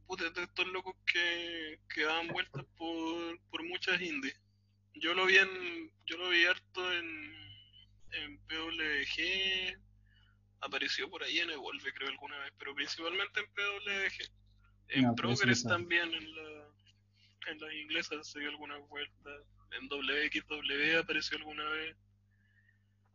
Puta, 0.07 0.29
de 0.31 0.43
estos 0.43 0.67
locos 0.69 0.95
que, 1.07 1.81
que 1.89 2.03
daban 2.03 2.29
vueltas 2.29 2.65
por, 2.77 3.41
por 3.51 3.65
muchas 3.65 4.01
indies. 4.01 4.39
Yo 4.95 5.15
lo 5.15 5.27
vi 5.27 5.37
en. 5.37 5.91
Yo 6.07 6.17
lo 6.19 6.29
vi 6.31 6.45
harto 6.45 6.93
en. 6.93 7.35
En 8.13 8.39
PWG. 8.47 9.77
Apareció 10.61 11.11
por 11.11 11.23
ahí 11.23 11.41
en 11.41 11.51
Evolve, 11.51 11.93
creo, 11.93 12.09
alguna 12.09 12.39
vez, 12.39 12.53
pero 12.59 12.75
principalmente 12.75 13.41
en 13.41 13.47
PWG. 13.47 14.45
En 14.89 15.03
No, 15.03 15.09
eso 15.09 15.17
Progress 15.17 15.65
también, 15.65 16.15
en 16.15 16.35
la, 16.35 16.69
en 17.49 17.61
las 17.61 17.73
inglesas 17.75 18.31
se 18.31 18.41
dio 18.41 18.51
alguna 18.51 18.79
vuelta. 18.79 19.31
En 19.81 19.89
WXW 19.89 20.99
apareció 21.01 21.37
alguna 21.39 21.69
vez. 21.71 21.97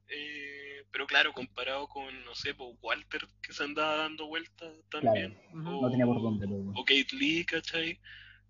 Eh, 0.08 0.84
pero 0.92 1.06
claro, 1.06 1.34
comparado 1.34 1.88
con, 1.88 2.26
no 2.26 2.34
sé, 2.36 2.54
pues, 2.56 2.76
Walter, 2.82 3.28
que 3.42 3.54
se 3.54 3.64
andaba 3.64 3.98
dando 3.98 4.28
vueltas 4.28 4.74
también. 4.90 5.38
Ujú. 5.52 5.82
No 5.82 5.90
tenía 5.90 6.06
por 6.06 6.22
dónde, 6.22 6.48
pero. 6.48 6.72
O 6.76 6.84
Kate 6.84 7.16
Lee, 7.16 7.46
¿cachai? 7.46 8.00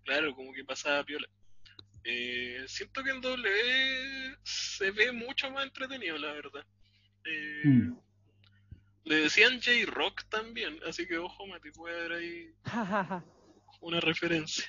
Claro, 0.04 0.34
como 0.34 0.52
que 0.52 0.64
pasaba 0.64 1.04
piola. 1.04 1.28
Eh, 2.04 2.64
siento 2.66 3.04
que 3.04 3.10
en 3.10 3.20
W 3.20 4.36
se 4.42 4.90
ve 4.90 5.12
mucho 5.12 5.50
más 5.50 5.64
entretenido, 5.64 6.16
la 6.18 6.32
verdad. 6.32 6.64
Eh, 7.24 7.62
Mm. 7.64 7.98
Le 9.04 9.14
decían 9.16 9.60
J-Rock 9.60 10.24
también, 10.28 10.78
así 10.86 11.06
que 11.06 11.16
ojo, 11.18 11.46
Mati, 11.46 11.70
puede 11.70 11.98
haber 11.98 12.12
ahí 12.12 12.54
una 13.80 13.98
referencia. 13.98 14.66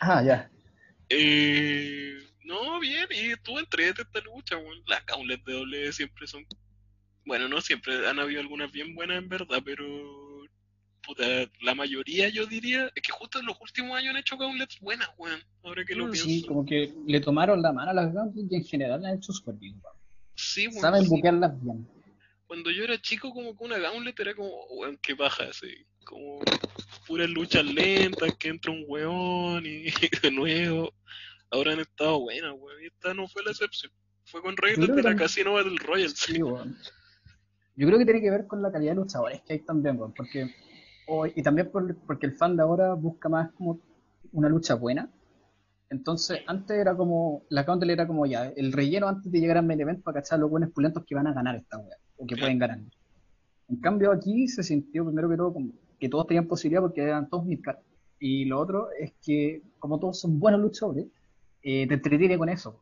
Ah, 0.00 0.22
ya. 0.22 0.50
Eh, 1.08 2.18
no, 2.46 2.80
bien, 2.80 3.06
y 3.10 3.34
tú 3.42 3.58
entrete 3.58 4.02
esta 4.02 4.20
lucha, 4.20 4.56
weón. 4.56 4.82
Las 4.86 5.04
gauntlets 5.04 5.44
de 5.44 5.52
W 5.52 5.92
siempre 5.92 6.26
son. 6.26 6.46
Bueno, 7.24 7.48
no 7.48 7.60
siempre, 7.60 8.06
han 8.08 8.20
habido 8.20 8.40
algunas 8.40 8.70
bien 8.70 8.94
buenas 8.94 9.18
en 9.18 9.28
verdad, 9.28 9.60
pero. 9.64 9.84
Puta, 11.02 11.24
la 11.60 11.74
mayoría 11.74 12.28
yo 12.28 12.46
diría. 12.46 12.90
Es 12.94 13.02
que 13.02 13.12
justo 13.12 13.38
en 13.40 13.46
los 13.46 13.60
últimos 13.60 13.96
años 13.96 14.10
han 14.10 14.20
hecho 14.20 14.36
gauntlets 14.36 14.78
buenas, 14.80 15.08
weón. 15.18 15.40
Ahora 15.62 15.84
que 15.84 15.94
lo 15.94 16.06
Mm, 16.06 16.10
pienso. 16.10 16.28
Sí, 16.28 16.44
como 16.46 16.64
que 16.64 16.92
le 17.06 17.20
tomaron 17.20 17.62
la 17.62 17.72
mano 17.72 17.90
a 17.90 17.94
las 17.94 18.12
Gauntlet 18.12 18.46
y 18.50 18.56
en 18.56 18.64
general 18.64 19.04
han 19.04 19.16
hecho 19.16 19.32
súper 19.32 19.54
bien, 19.56 19.80
weón. 19.82 19.96
Sí, 20.36 20.66
weón, 20.68 20.80
Saben 20.80 21.02
sí. 21.02 21.08
buquearlas 21.08 21.62
bien. 21.62 21.88
Cuando 22.46 22.70
yo 22.70 22.84
era 22.84 23.00
chico, 23.00 23.32
como 23.32 23.56
que 23.56 23.64
una 23.64 23.78
gauntlet 23.78 24.18
era 24.20 24.34
como, 24.34 24.50
weón, 24.66 24.96
qué 25.02 25.14
baja, 25.14 25.44
así. 25.44 25.84
Como 26.04 26.40
puras 27.06 27.28
luchas 27.28 27.64
lentas, 27.64 28.32
que 28.38 28.48
entra 28.48 28.70
un 28.72 28.84
weón 28.86 29.64
y 29.66 29.84
de 30.22 30.30
nuevo. 30.30 30.92
Ahora 31.56 31.72
han 31.72 31.80
estado 31.80 32.20
buenas, 32.20 32.52
weón. 32.58 32.82
Y 32.82 32.86
esta 32.86 33.14
no 33.14 33.26
fue 33.28 33.42
la 33.44 33.50
excepción. 33.50 33.90
Fue 34.24 34.42
con 34.42 34.54
creo 34.54 34.74
de 34.76 34.80
la 34.88 34.94
también- 34.94 35.18
Casino 35.18 35.52
Battle 35.54 35.76
Royale. 35.84 36.08
Sí, 36.14 36.42
weón. 36.42 36.76
Yo 37.76 37.86
creo 37.86 37.98
que 37.98 38.04
tiene 38.04 38.20
que 38.20 38.30
ver 38.30 38.46
con 38.46 38.62
la 38.62 38.70
calidad 38.72 38.92
de 38.92 38.96
luchadores 38.96 39.42
que 39.42 39.54
hay 39.54 39.58
también, 39.60 39.98
weón, 39.98 40.12
porque 40.14 40.50
o- 41.08 41.26
y 41.26 41.42
también 41.42 41.70
por- 41.70 41.94
porque 42.06 42.26
el 42.26 42.34
fan 42.34 42.56
de 42.56 42.62
ahora 42.62 42.94
busca 42.94 43.28
más 43.28 43.52
como 43.52 43.80
una 44.32 44.48
lucha 44.48 44.74
buena. 44.74 45.10
Entonces, 45.88 46.40
antes 46.48 46.76
era 46.76 46.96
como, 46.96 47.44
la 47.48 47.64
Counter 47.64 47.88
era 47.90 48.06
como 48.08 48.26
ya, 48.26 48.48
el 48.48 48.72
relleno 48.72 49.06
antes 49.06 49.30
de 49.30 49.38
llegar 49.38 49.58
al 49.58 49.66
main 49.66 49.80
event 49.80 50.02
para 50.02 50.20
cachar 50.20 50.40
los 50.40 50.50
buenos 50.50 50.70
pulentos 50.72 51.04
que 51.06 51.14
van 51.14 51.28
a 51.28 51.32
ganar 51.32 51.54
esta 51.54 51.78
weá, 51.78 51.96
o 52.16 52.26
que 52.26 52.36
pueden 52.36 52.58
ganar. 52.58 52.80
En 53.68 53.76
cambio, 53.76 54.10
aquí 54.10 54.48
se 54.48 54.62
sintió 54.64 55.04
primero 55.04 55.28
que 55.28 55.36
todo 55.36 55.52
como 55.52 55.72
que 56.00 56.08
todos 56.08 56.26
tenían 56.26 56.46
posibilidad 56.48 56.82
porque 56.82 57.02
eran 57.02 57.28
todos 57.28 57.44
midcard. 57.46 57.78
Y 58.18 58.46
lo 58.46 58.58
otro 58.60 58.88
es 58.98 59.12
que, 59.24 59.62
como 59.78 60.00
todos 60.00 60.18
son 60.20 60.38
buenos 60.40 60.60
luchadores, 60.60 61.06
eh, 61.68 61.84
te 61.88 61.94
entretiene 61.94 62.38
con 62.38 62.48
eso. 62.48 62.80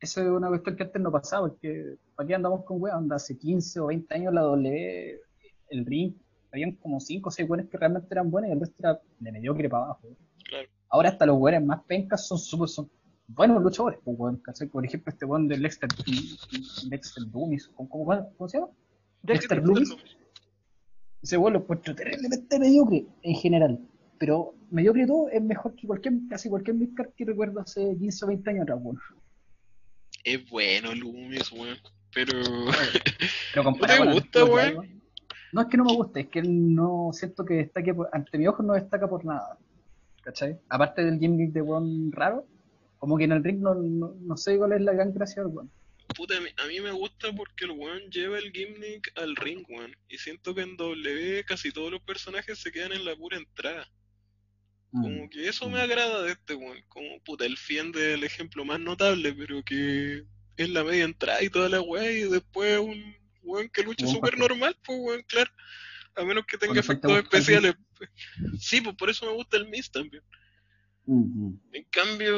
Eso 0.00 0.22
es 0.22 0.28
una 0.28 0.48
cuestión 0.48 0.74
que 0.74 0.84
antes 0.84 1.02
no 1.02 1.12
pasaba, 1.12 1.48
porque 1.48 1.96
aquí 2.16 2.32
andamos 2.32 2.64
con 2.64 2.80
weas, 2.80 2.96
anda 2.96 3.16
hace 3.16 3.36
15 3.36 3.80
o 3.80 3.86
20 3.88 4.14
años 4.14 4.32
la 4.32 4.40
W, 4.40 5.20
el 5.68 5.84
ring, 5.84 6.14
habían 6.50 6.72
como 6.76 6.98
5 6.98 7.28
o 7.28 7.30
6 7.30 7.46
weones 7.46 7.68
que 7.68 7.76
realmente 7.76 8.08
eran 8.10 8.30
buenos 8.30 8.48
y 8.48 8.52
el 8.54 8.60
resto 8.60 8.76
era 8.78 9.00
de 9.18 9.32
mediocre 9.32 9.68
para 9.68 9.84
abajo. 9.84 10.08
Claro. 10.48 10.66
Ahora 10.88 11.10
hasta 11.10 11.26
los 11.26 11.36
weones 11.38 11.66
más 11.66 11.84
pencas 11.84 12.26
son 12.26 12.38
súper, 12.38 12.68
son 12.68 12.90
buenos 13.28 13.62
luchadores, 13.62 14.00
pues, 14.02 14.18
weón. 14.18 14.42
Por 14.72 14.86
ejemplo, 14.86 15.12
este 15.12 15.26
weón 15.26 15.46
de 15.46 15.58
Dexter, 15.58 15.90
Dexter 16.88 17.24
Loomis, 17.34 17.68
¿cómo, 17.68 17.90
cómo, 17.90 18.32
cómo 18.38 18.48
se 18.48 18.56
llama? 18.56 18.70
Dexter 19.24 19.62
Loomis. 19.62 19.94
Ese 21.20 21.36
weón 21.36 21.52
lo 21.52 21.58
encuentro 21.58 21.94
terriblemente 21.94 22.58
mediocre 22.58 23.04
en 23.20 23.34
general. 23.34 23.78
Pero 24.18 24.54
mediocre 24.70 25.06
todo 25.06 25.28
es 25.28 25.42
mejor 25.42 25.74
que 25.74 25.86
cualquier, 25.86 26.14
casi 26.28 26.48
cualquier 26.48 26.76
midcard 26.76 27.10
que 27.16 27.24
recuerdo 27.24 27.60
hace 27.60 27.96
15 27.98 28.24
o 28.24 28.28
20 28.28 28.50
años 28.50 28.62
atrás, 28.62 28.78
weón. 28.82 28.98
Es 30.24 30.48
bueno 30.48 30.94
Loomis, 30.94 31.52
weón. 31.52 31.76
Pero 32.14 32.32
Pero 33.52 33.64
comparado 33.64 34.04
¿No 34.06 34.10
te 34.12 34.20
gusta, 34.20 34.44
weón? 34.44 35.02
No 35.52 35.62
es 35.62 35.68
que 35.68 35.76
no 35.76 35.84
me 35.84 35.94
guste, 35.94 36.20
es 36.20 36.28
que 36.28 36.42
no 36.42 37.10
siento 37.12 37.44
que 37.44 37.54
destaque, 37.54 37.94
por- 37.94 38.08
ante 38.12 38.36
mi 38.38 38.46
ojo 38.46 38.62
no 38.62 38.74
destaca 38.74 39.08
por 39.08 39.24
nada. 39.24 39.58
¿Cachai? 40.22 40.58
Aparte 40.68 41.04
del 41.04 41.18
gimmick 41.20 41.52
de 41.52 41.62
weón 41.62 42.10
raro, 42.12 42.46
como 42.98 43.16
que 43.16 43.24
en 43.24 43.32
el 43.32 43.44
ring 43.44 43.60
no, 43.60 43.74
no, 43.74 44.14
no 44.18 44.36
sé 44.36 44.56
cuál 44.58 44.72
es 44.72 44.80
la 44.80 44.92
gran 44.92 45.12
gracia 45.14 45.42
del 45.42 45.52
weón. 45.52 45.70
Puta, 46.16 46.36
a 46.36 46.40
mí, 46.40 46.48
a 46.56 46.66
mí 46.66 46.80
me 46.80 46.92
gusta 46.92 47.32
porque 47.32 47.64
el 47.66 47.72
weón 47.72 48.00
lleva 48.10 48.38
el 48.38 48.50
gimmick 48.50 49.12
al 49.16 49.36
ring, 49.36 49.64
weón. 49.68 49.94
Y 50.08 50.18
siento 50.18 50.54
que 50.54 50.62
en 50.62 50.76
W 50.76 51.44
casi 51.44 51.70
todos 51.70 51.90
los 51.92 52.00
personajes 52.00 52.58
se 52.58 52.72
quedan 52.72 52.92
en 52.92 53.04
la 53.04 53.14
pura 53.14 53.36
entrada. 53.36 53.86
Como 55.02 55.30
que 55.30 55.48
eso 55.48 55.68
me 55.68 55.80
agrada 55.80 56.22
de 56.22 56.32
este 56.32 56.54
weón. 56.54 56.82
Como 56.88 57.20
puta, 57.24 57.44
el 57.44 57.56
Fiend 57.56 57.96
es 57.96 58.14
el 58.14 58.24
ejemplo 58.24 58.64
más 58.64 58.80
notable, 58.80 59.32
pero 59.32 59.62
que 59.64 60.24
es 60.56 60.68
la 60.70 60.84
media 60.84 61.04
entrada 61.04 61.42
y 61.42 61.50
toda 61.50 61.68
la 61.68 61.80
weá, 61.80 62.10
y 62.10 62.22
después 62.28 62.78
un 62.78 63.14
weón 63.42 63.68
que 63.68 63.82
lucha 63.82 64.04
Weón 64.04 64.16
súper 64.16 64.38
normal, 64.38 64.76
pues 64.84 64.98
weón, 65.00 65.22
claro. 65.22 65.50
A 66.14 66.24
menos 66.24 66.46
que 66.46 66.56
tenga 66.56 66.80
efectos 66.80 67.12
especiales. 67.18 67.74
Sí, 68.58 68.80
pues 68.80 68.96
por 68.96 69.10
eso 69.10 69.26
me 69.26 69.32
gusta 69.32 69.56
el 69.58 69.68
Mist 69.68 69.92
también. 69.92 70.22
Mm, 71.04 71.46
mm. 71.46 71.60
En 71.72 71.84
cambio, 71.84 72.36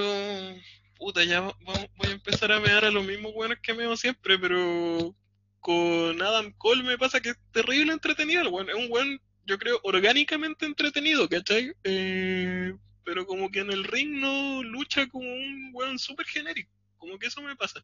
puta, 0.98 1.22
ya 1.24 1.40
va- 1.40 1.56
va- 1.66 1.88
voy 1.96 2.08
a 2.08 2.12
empezar 2.12 2.50
a 2.50 2.60
mear 2.60 2.84
a 2.84 2.90
los 2.90 3.06
mismos 3.06 3.32
buenos 3.32 3.58
que 3.62 3.72
meo 3.74 3.96
siempre, 3.96 4.36
pero 4.38 5.14
con 5.60 6.20
Adam 6.20 6.52
Cole 6.58 6.82
me 6.82 6.98
pasa 6.98 7.20
que 7.20 7.30
es 7.30 7.36
terrible 7.52 7.92
entretenido. 7.92 8.42
El 8.42 8.48
weón 8.48 8.68
es 8.68 8.74
un 8.74 8.88
buen, 8.88 9.20
yo 9.48 9.58
creo, 9.58 9.80
orgánicamente 9.82 10.66
entretenido, 10.66 11.26
¿cachai? 11.28 11.72
Eh, 11.82 12.76
pero 13.02 13.26
como 13.26 13.50
que 13.50 13.60
en 13.60 13.72
el 13.72 13.82
ring 13.84 14.20
no 14.20 14.62
lucha 14.62 15.08
como 15.08 15.26
un 15.26 15.70
weón 15.72 15.98
súper 15.98 16.26
genérico. 16.26 16.70
Como 16.98 17.18
que 17.18 17.28
eso 17.28 17.40
me 17.40 17.56
pasa. 17.56 17.82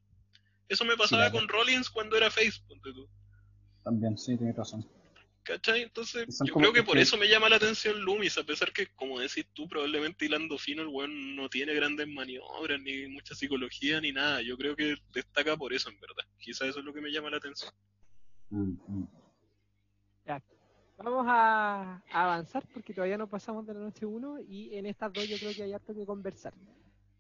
Eso 0.69 0.85
me 0.85 0.97
pasaba 0.97 1.31
con 1.33 1.49
Rollins 1.49 1.89
cuando 1.89 2.17
era 2.17 2.31
face, 2.31 2.61
ponte 2.69 2.93
tú. 2.93 3.09
También, 3.83 4.19
sí, 4.19 4.37
tienes 4.37 4.57
razón. 4.57 4.87
¿Cachai? 5.43 5.83
Entonces, 5.83 6.27
yo 6.45 6.55
creo 6.55 6.73
que 6.73 6.81
que- 6.81 6.87
por 6.87 6.99
eso 6.99 7.17
me 7.17 7.29
llama 7.29 7.49
la 7.49 7.57
atención 7.57 8.03
Loomis, 8.03 8.37
a 8.39 8.45
pesar 8.45 8.73
que, 8.73 8.89
como 8.95 9.21
decís 9.21 9.47
tú, 9.55 9.67
probablemente 9.69 10.27
hilando 10.27 10.59
fino, 10.59 10.83
el 10.83 10.89
weón 10.89 11.37
no 11.37 11.49
tiene 11.49 11.75
grandes 11.75 12.09
maniobras, 12.09 12.81
ni 12.81 13.07
mucha 13.09 13.35
psicología, 13.35 14.01
ni 14.03 14.13
nada. 14.13 14.43
Yo 14.43 14.57
creo 14.59 14.77
que 14.77 14.97
destaca 15.13 15.57
por 15.57 15.73
eso, 15.73 15.89
en 15.91 15.99
verdad. 16.01 16.25
Quizá 16.39 16.67
eso 16.67 16.79
es 16.81 16.85
lo 16.85 16.93
que 16.93 17.01
me 17.03 17.11
llama 17.11 17.31
la 17.31 17.39
atención. 17.39 17.73
Mm, 18.51 18.73
mm. 18.89 19.09
Vamos 20.97 21.27
a, 21.29 22.01
avanzar 22.13 22.65
porque 22.73 22.95
todavía 22.95 23.19
no 23.19 23.27
pasamos 23.27 23.67
de 23.67 23.75
la 23.75 23.81
noche 23.81 24.07
1 24.07 24.41
y 24.41 24.77
en 24.77 24.87
estas 24.87 25.13
dos 25.13 25.29
yo 25.29 25.37
creo 25.39 25.53
que 25.55 25.65
hay 25.65 25.73
harto 25.73 25.93
que 25.93 26.07
conversar. 26.07 26.55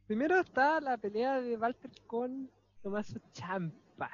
Primero 0.06 0.38
está 0.38 0.80
la 0.80 0.96
pelea 0.96 1.40
de 1.40 1.56
Walter 1.56 1.90
con 2.06 2.50
Tomaso 2.82 3.18
Champa. 3.32 4.10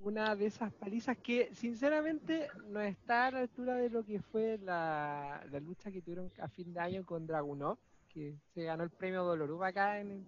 Una 0.00 0.34
de 0.34 0.46
esas 0.46 0.72
palizas 0.72 1.18
que 1.18 1.54
sinceramente 1.54 2.48
no 2.68 2.80
está 2.80 3.26
a 3.26 3.30
la 3.32 3.38
altura 3.40 3.74
de 3.74 3.90
lo 3.90 4.04
que 4.04 4.20
fue 4.20 4.58
la, 4.58 5.44
lucha 5.60 5.90
que 5.92 6.00
tuvieron 6.00 6.30
a 6.40 6.48
fin 6.48 6.72
de 6.72 6.80
año 6.80 7.04
con 7.04 7.26
Dragunov, 7.26 7.78
que 8.08 8.36
se 8.54 8.64
ganó 8.64 8.84
el 8.84 8.90
premio 8.90 9.24
Dolorub 9.24 9.64
acá 9.64 10.00
en 10.00 10.10
el, 10.12 10.24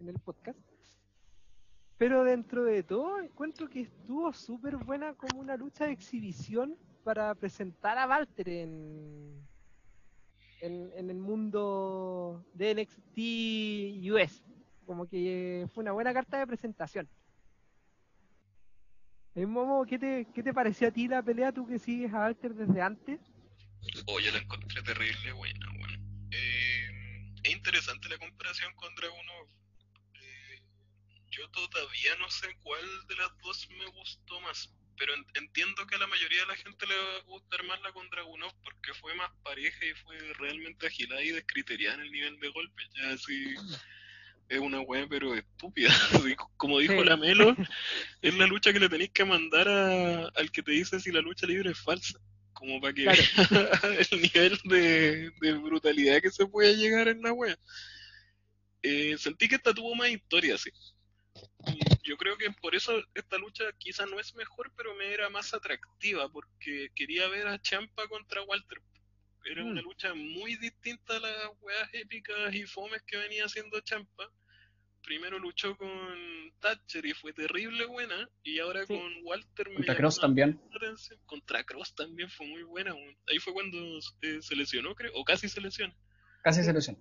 en 0.00 0.08
el 0.08 0.18
podcast. 0.18 0.58
Pero 1.96 2.24
dentro 2.24 2.64
de 2.64 2.82
todo, 2.82 3.20
encuentro 3.20 3.68
que 3.68 3.82
estuvo 3.82 4.32
súper 4.32 4.76
buena 4.76 5.14
como 5.14 5.40
una 5.40 5.56
lucha 5.56 5.86
de 5.86 5.92
exhibición 5.92 6.76
para 7.08 7.34
presentar 7.34 7.96
a 7.96 8.06
Walter 8.06 8.46
en, 8.50 9.48
en, 10.60 11.08
el 11.08 11.16
mundo 11.16 12.44
de 12.52 12.74
NXT 12.74 14.12
US. 14.12 14.44
Como 14.84 15.08
que 15.08 15.66
fue 15.72 15.84
una 15.84 15.92
buena 15.92 16.12
carta 16.12 16.38
de 16.38 16.46
presentación. 16.46 17.08
Eh, 19.34 19.46
Momo, 19.46 19.86
¿qué 19.86 19.98
te, 19.98 20.26
¿qué 20.34 20.42
te 20.42 20.52
pareció 20.52 20.88
a 20.88 20.90
ti 20.90 21.08
la 21.08 21.22
pelea? 21.22 21.50
Tú 21.50 21.66
que 21.66 21.78
sigues 21.78 22.12
a 22.12 22.18
Walter 22.18 22.52
desde 22.52 22.82
antes. 22.82 23.18
Oh, 24.06 24.20
la 24.20 24.36
encontré 24.36 24.82
terrible 24.82 25.32
buena, 25.32 25.66
weón. 25.80 26.28
Eh, 26.30 27.32
es 27.42 27.52
interesante 27.52 28.10
la 28.10 28.18
comparación 28.18 28.74
con 28.74 28.94
Dragunov. 28.96 29.48
Eh, 30.12 30.62
yo 31.30 31.48
todavía 31.52 32.16
no 32.18 32.28
sé 32.28 32.48
cuál 32.62 32.84
de 33.08 33.16
las 33.16 33.30
dos 33.42 33.66
me 33.78 33.86
gustó 33.86 34.42
más, 34.42 34.70
pero 34.98 35.14
en- 35.14 35.24
entiendo 35.34 35.86
que 35.86 35.94
a 35.94 35.98
la 35.98 36.06
mayoría 36.06 36.40
de 36.40 36.46
la 36.46 36.56
gente 36.56 36.86
le 36.86 36.96
va 36.96 37.16
a 37.16 37.22
gustar 37.22 37.62
más 37.64 37.80
la 37.82 37.92
con 37.92 38.08
Dragunov 38.10 38.52
porque 38.62 38.92
fue 38.94 39.14
más 39.14 39.30
pareja 39.42 39.84
y 39.84 39.94
fue 39.94 40.18
realmente 40.34 40.86
agilada 40.86 41.22
y 41.22 41.30
descriteriada 41.30 41.94
en 41.96 42.00
el 42.02 42.12
nivel 42.12 42.38
de 42.40 42.48
golpe. 42.48 42.82
Ya 42.96 43.10
así 43.10 43.54
es 44.48 44.58
una 44.60 44.80
weá, 44.80 45.06
pero 45.08 45.34
estúpida. 45.34 45.88
Así, 46.30 46.34
Como 46.56 46.78
dijo 46.78 46.94
Sí. 46.94 47.04
la 47.04 47.16
Melo, 47.16 47.54
es 48.22 48.34
la 48.34 48.46
lucha 48.46 48.72
que 48.72 48.80
le 48.80 48.88
tenéis 48.88 49.10
que 49.10 49.24
mandar 49.24 49.68
a- 49.68 50.28
al 50.28 50.50
que 50.50 50.62
te 50.62 50.72
dice 50.72 50.98
si 51.00 51.12
la 51.12 51.20
lucha 51.20 51.46
libre 51.46 51.70
es 51.70 51.78
falsa. 51.78 52.18
Como 52.54 52.80
para 52.80 52.92
que 52.94 53.04
Claro. 53.04 53.20
el 54.10 54.22
nivel 54.22 54.58
de, 54.64 55.30
de 55.40 55.52
brutalidad 55.52 56.20
que 56.20 56.30
se 56.30 56.46
puede 56.46 56.76
llegar 56.76 57.08
en 57.08 57.22
la 57.22 57.32
wea. 57.32 57.56
Eh, 58.82 59.16
sentí 59.18 59.48
que 59.48 59.56
esta 59.56 59.74
tuvo 59.74 59.94
más 59.94 60.08
historia, 60.10 60.56
sí. 60.56 60.70
Y 61.66 61.78
yo 62.08 62.16
creo 62.16 62.36
que 62.36 62.50
por 62.50 62.74
eso 62.74 63.02
esta 63.14 63.38
lucha 63.38 63.64
quizá 63.78 64.06
no 64.06 64.18
es 64.18 64.34
mejor, 64.34 64.72
pero 64.76 64.94
me 64.94 65.12
era 65.12 65.28
más 65.28 65.52
atractiva, 65.54 66.28
porque 66.30 66.88
quería 66.94 67.28
ver 67.28 67.46
a 67.48 67.60
Champa 67.60 68.06
contra 68.08 68.42
Walter. 68.42 68.80
Era 69.44 69.64
una 69.64 69.80
Mm. 69.80 69.84
lucha 69.84 70.14
muy 70.14 70.56
distinta 70.56 71.16
a 71.16 71.20
las 71.20 71.50
weas 71.60 71.88
épicas 71.94 72.54
y 72.54 72.64
fomes 72.66 73.02
que 73.06 73.16
venía 73.16 73.44
haciendo 73.44 73.80
Champa. 73.80 74.30
Primero 75.02 75.38
luchó 75.38 75.76
con 75.76 76.52
Thatcher 76.60 77.06
y 77.06 77.14
fue 77.14 77.32
terrible 77.32 77.86
buena, 77.86 78.28
y 78.42 78.58
ahora 78.58 78.84
Sí. 78.84 78.94
con 78.94 79.12
Walter 79.24 79.68
me 79.70 79.76
Contra 79.76 79.96
Cross 79.96 80.20
también. 80.20 80.60
Contra 81.24 81.64
Cross 81.64 81.94
también 81.94 82.28
fue 82.30 82.46
muy 82.46 82.62
buena. 82.64 82.94
Ahí 83.28 83.38
fue 83.38 83.52
cuando 83.54 83.78
eh, 84.22 84.38
se 84.42 84.54
lesionó, 84.56 84.94
creo, 84.94 85.12
o 85.14 85.24
casi 85.24 85.48
se 85.48 85.60
lesiona. 85.60 85.94
Casi 86.42 86.62
se 86.62 86.72
lesiona. 86.72 86.98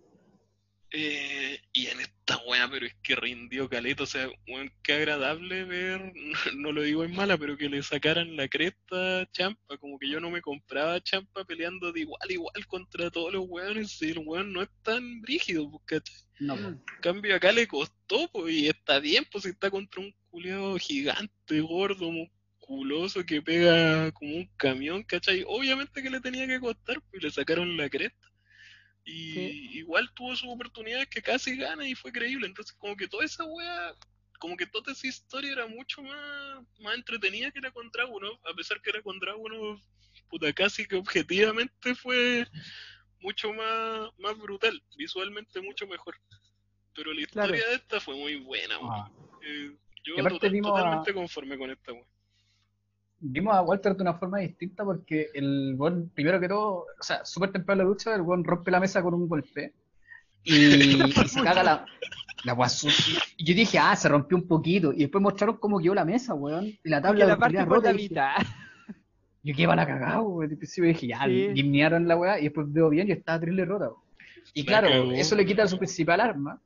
Eh, 0.92 1.60
y 1.74 1.88
en 1.88 2.00
esta 2.00 2.38
wea, 2.48 2.70
pero 2.70 2.86
es 2.86 2.96
que 3.04 3.16
rindió 3.16 3.68
caleta, 3.68 4.04
o 4.04 4.06
sea, 4.06 4.30
weón, 4.48 4.72
qué 4.84 4.94
agradable 4.94 5.66
ver, 5.66 6.14
no, 6.56 6.72
lo 6.72 6.82
digo 6.82 7.04
en 7.04 7.14
mala, 7.14 7.38
pero 7.38 7.58
que 7.58 7.68
le 7.70 7.84
sacaran 7.84 8.38
la 8.38 8.48
cresta 8.48 9.22
a 9.22 9.32
Champa, 9.32 9.78
como 9.78 10.00
que 10.00 10.10
yo 10.10 10.22
no 10.22 10.30
me 10.30 10.42
compraba 10.42 10.94
a 10.96 11.04
Champa 11.04 11.44
peleando 11.44 11.92
de 11.92 12.02
igual 12.02 12.22
a 12.22 12.32
igual 12.32 12.68
contra 12.68 13.12
todos 13.12 13.34
los 13.34 13.46
weones, 13.48 14.02
y 14.02 14.12
el 14.12 14.20
weón 14.20 14.54
no 14.54 14.62
es 14.62 14.70
tan 14.82 15.22
brígido, 15.22 15.70
pues, 15.70 15.84
¿cachai? 15.86 16.28
No, 16.40 16.56
Mm. 16.56 16.66
En 16.66 17.02
cambio 17.02 17.36
acá 17.36 17.52
le 17.52 17.68
costó, 17.68 18.30
pues, 18.32 18.54
y 18.54 18.68
está 18.68 19.00
bien, 19.00 19.26
pues 19.32 19.44
si 19.44 19.50
está 19.50 19.70
contra 19.70 20.02
un 20.02 20.14
culeado 20.30 20.78
gigante, 20.78 21.62
gordo, 21.62 22.12
musculoso, 22.12 23.26
que 23.26 23.42
pega 23.42 24.12
como 24.12 24.36
un 24.38 24.50
camión, 24.58 25.04
¿cachai? 25.04 25.44
Obviamente 25.48 26.02
que 26.02 26.10
le 26.10 26.22
tenía 26.22 26.48
que 26.48 26.60
costar, 26.60 27.02
pues, 27.02 27.22
y 27.22 27.26
le 27.26 27.32
sacaron 27.32 27.76
la 27.78 27.90
cresta. 27.90 28.27
Y 29.10 29.34
Sí. 29.34 29.70
igual 29.78 30.12
tuvo 30.14 30.36
sus 30.36 30.50
oportunidades 30.50 31.08
que 31.08 31.22
casi 31.22 31.56
gana 31.56 31.88
y 31.88 31.96
fue 31.96 32.12
creíble. 32.12 32.46
Entonces, 32.46 32.76
como 32.78 32.98
que 32.98 33.08
toda 33.08 33.24
esa 33.24 33.46
wea, 33.46 33.96
como 34.38 34.58
que 34.58 34.68
toda 34.68 34.92
esa 34.92 35.08
historia 35.08 35.54
era 35.54 35.66
mucho 35.66 36.02
más, 36.04 36.60
más 36.80 36.96
entretenida 36.96 37.50
que 37.52 37.60
era 37.60 37.72
con 37.72 37.90
Dragunov, 37.90 38.38
a 38.46 38.54
pesar 38.54 38.82
que 38.82 38.90
era 38.90 39.02
con 39.02 39.18
Dragunov, 39.18 39.80
puta, 40.30 40.52
casi 40.52 40.86
que 40.86 40.98
objetivamente 40.98 41.96
fue 41.96 42.46
mucho 43.22 43.54
más, 43.54 44.10
más 44.18 44.38
brutal, 44.38 44.84
visualmente 44.98 45.62
mucho 45.62 45.88
mejor. 45.88 46.20
Pero 46.94 47.14
la 47.14 47.26
Claro. 47.28 47.56
historia 47.56 47.70
de 47.70 47.76
esta 47.76 48.00
fue 48.02 48.16
muy 48.16 48.36
buena. 48.36 48.76
Ah. 48.82 49.10
Eh, 49.42 49.72
yo 50.04 50.16
total- 50.28 50.52
vimos 50.52 50.72
a- 50.72 50.76
totalmente 50.84 51.14
conforme 51.14 51.58
con 51.58 51.72
esta 51.72 51.94
weón. 51.94 52.06
Vimos 53.20 53.56
a 53.56 53.62
Walter 53.62 53.96
de 53.96 54.02
una 54.04 54.14
forma 54.14 54.40
distinta 54.40 54.84
porque 54.84 55.28
el 55.34 55.76
buen, 55.76 56.10
primero 56.10 56.40
que 56.40 56.48
todo, 56.48 56.86
o 57.00 57.04
sea, 57.04 57.26
súper 57.26 57.52
temprano 57.52 57.84
la 57.84 57.90
lucha, 57.90 58.14
el 58.14 58.22
buen 58.22 58.44
rompe 58.44 58.70
la 58.70 58.80
mesa 58.80 59.02
con 59.02 59.14
un 59.16 59.28
golpe 59.28 59.74
y, 60.44 60.54
y 61.26 61.28
se 61.28 61.42
caga 61.42 61.64
la, 61.64 61.86
la 62.44 62.70
sucia. 62.70 63.20
Y 63.38 63.46
yo 63.46 63.56
dije, 63.56 63.80
ah, 63.80 63.96
se 63.96 64.10
rompió 64.10 64.38
un 64.38 64.48
poquito. 64.48 64.94
Y 64.94 65.00
después 65.00 65.22
mostraron 65.22 65.58
cómo 65.58 65.80
quedó 65.80 65.94
la 65.96 66.06
mesa, 66.06 66.34
weón. 66.34 66.66
Y 66.66 66.80
la 66.84 67.02
tabla 67.02 67.26
la 67.26 67.34
de 67.34 67.40
parte 67.40 67.66
rota. 67.66 67.92
la 67.92 67.94
y 67.94 67.98
dije, 67.98 68.10
mitad. 68.10 68.36
Yo 69.44 69.56
qué 69.56 69.68
van 69.68 69.80
a 69.80 69.86
cagar, 69.88 70.22
weón. 70.22 70.52
Al 70.52 70.58
principio 70.58 70.88
dije, 70.90 71.08
ya, 71.08 71.26
Sí. 71.26 71.52
gimnearon 71.56 72.08
la 72.08 72.16
weá 72.18 72.40
y 72.40 72.44
después 72.44 72.72
veo 72.72 72.90
bien 72.90 73.08
y 73.08 73.12
estaba 73.12 73.40
terrible 73.40 73.66
rota, 73.66 73.90
weón. 73.90 74.02
Y 74.54 74.64
La 74.64 74.68
claro, 74.80 75.12
eso 75.12 75.36
le 75.36 75.46
quita 75.46 75.68
su 75.68 75.78
principal 75.78 76.20
arma. 76.22 76.62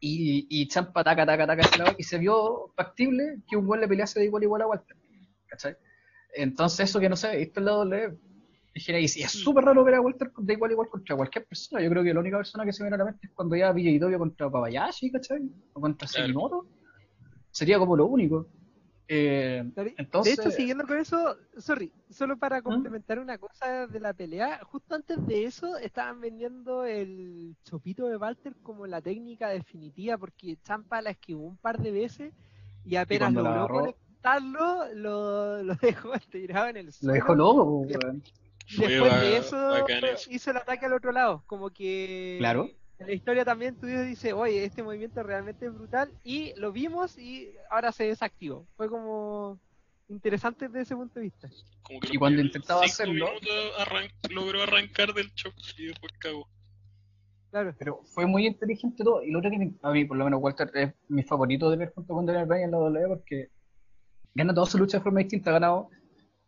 Y, 0.00 0.46
y 0.50 0.66
Champa 0.66 1.04
taca, 1.04 1.24
taca, 1.24 1.46
taca, 1.46 1.94
y 1.96 2.02
se 2.02 2.18
vio 2.18 2.72
factible 2.74 3.38
que 3.48 3.56
un 3.56 3.66
buen 3.66 3.80
le 3.80 3.86
pelease 3.86 4.18
de 4.18 4.26
igual 4.26 4.42
a 4.42 4.44
igual 4.46 4.62
a 4.62 4.66
Walter. 4.66 4.96
¿Cachai? 5.52 5.76
Entonces, 6.34 6.88
eso 6.88 6.98
que 6.98 7.10
no 7.10 7.16
sé, 7.16 7.36
visto 7.36 7.60
el 7.60 7.66
lado 7.66 7.84
de 7.84 8.16
Dijera, 8.74 8.98
y 8.98 9.04
es 9.04 9.30
súper 9.30 9.66
raro 9.66 9.84
ver 9.84 9.96
a 9.96 10.00
Walter 10.00 10.32
de 10.34 10.54
igual 10.54 10.70
a 10.70 10.72
igual 10.72 10.88
contra 10.88 11.14
cualquier 11.14 11.44
persona. 11.44 11.82
Yo 11.82 11.90
creo 11.90 12.02
que 12.02 12.14
la 12.14 12.20
única 12.20 12.38
persona 12.38 12.64
que 12.64 12.72
se 12.72 12.82
viene 12.82 12.94
a 12.94 12.98
la 12.98 13.04
mente 13.04 13.26
es 13.26 13.32
cuando 13.34 13.54
ya 13.54 13.70
Villaitovio 13.70 14.18
contra 14.18 14.48
Babayashi, 14.48 15.10
¿cachai? 15.10 15.42
O 15.74 15.80
contra 15.80 16.08
Claro. 16.08 16.66
Sería 17.50 17.78
como 17.78 17.96
lo 17.96 18.06
único. 18.06 18.48
Eh, 19.08 19.62
De 19.74 19.94
entonces, 19.98 20.38
hecho, 20.38 20.50
siguiendo 20.50 20.86
con 20.86 20.96
eso, 20.96 21.36
sorry, 21.58 21.92
solo 22.08 22.38
para 22.38 22.62
complementar 22.62 23.18
una 23.18 23.36
cosa 23.36 23.86
de 23.86 24.00
la 24.00 24.14
pelea, 24.14 24.60
justo 24.64 24.94
antes 24.94 25.26
de 25.26 25.44
eso 25.44 25.76
estaban 25.76 26.22
vendiendo 26.22 26.86
el 26.86 27.54
chopito 27.64 28.08
de 28.08 28.16
Walter 28.16 28.54
como 28.62 28.86
la 28.86 29.02
técnica 29.02 29.50
definitiva, 29.50 30.16
porque 30.16 30.56
Champa 30.62 31.02
la 31.02 31.10
esquivó 31.10 31.46
un 31.46 31.58
par 31.58 31.78
de 31.78 31.90
veces 31.90 32.32
y 32.86 32.96
apenas 32.96 33.34
la 33.34 33.42
logró 33.42 33.94
levantarlo, 34.22 34.94
lo, 34.94 35.62
lo 35.62 35.74
dejó 35.76 36.12
tirado 36.30 36.68
en 36.68 36.76
el 36.78 36.86
Lo 36.86 36.92
suelo. 36.92 37.14
dejó 37.14 37.34
loco, 37.34 37.64
weón. 37.80 38.22
Y 38.68 38.74
Fue 38.76 38.88
después 38.88 39.20
de 39.20 39.36
eso, 39.36 40.30
hizo 40.30 40.50
el 40.52 40.56
ataque 40.56 40.86
al 40.86 40.92
otro 40.94 41.12
lado. 41.12 41.42
Como 41.46 41.70
que 41.70 42.36
Claro. 42.38 42.70
en 42.98 43.06
la 43.06 43.12
historia 43.12 43.44
también 43.44 43.74
tú 43.76 43.86
dices, 43.86 44.32
oye, 44.32 44.64
este 44.64 44.82
movimiento 44.82 45.22
realmente 45.22 45.66
es 45.66 45.74
brutal. 45.74 46.10
Y 46.24 46.54
lo 46.56 46.72
vimos 46.72 47.18
y 47.18 47.52
ahora 47.70 47.92
se 47.92 48.04
desactivó. 48.04 48.66
Fue 48.76 48.88
como 48.88 49.58
interesante 50.08 50.66
desde 50.68 50.80
ese 50.82 50.96
punto 50.96 51.14
de 51.18 51.22
vista. 51.24 51.48
Como 51.82 52.00
que 52.00 52.08
Y 52.12 52.16
cuando 52.18 52.40
intentaba 52.40 52.84
hacerlo- 52.84 53.26
arran- 53.78 54.10
logró 54.30 54.62
arrancar 54.62 55.12
del 55.12 55.30
shock 55.34 55.54
y 55.78 55.86
después 55.86 56.12
cagó. 56.18 56.48
Claro. 57.50 57.74
Pero 57.78 58.00
fue 58.04 58.26
muy 58.26 58.46
inteligente 58.46 59.02
todo. 59.04 59.22
Y 59.22 59.30
lo 59.32 59.40
otro 59.40 59.50
que 59.50 59.58
me- 59.58 59.74
a 59.82 59.90
mí, 59.90 60.04
por 60.06 60.16
lo 60.16 60.24
menos, 60.24 60.40
Walter 60.40 60.70
es 60.74 60.94
mi 61.08 61.22
favorito 61.24 61.68
de 61.68 61.76
ver 61.76 61.92
junto 61.94 62.14
con 62.14 62.24
Daniel 62.24 62.46
Bryan 62.46 62.64
en 62.66 62.70
la 62.70 62.78
WWE 62.78 63.08
porque 63.08 63.48
gana 64.34 64.54
todas 64.54 64.70
sus 64.70 64.80
luchas 64.80 65.00
de 65.00 65.04
forma 65.04 65.20
distinta. 65.20 65.50
Ha 65.50 65.54
ganado, 65.54 65.88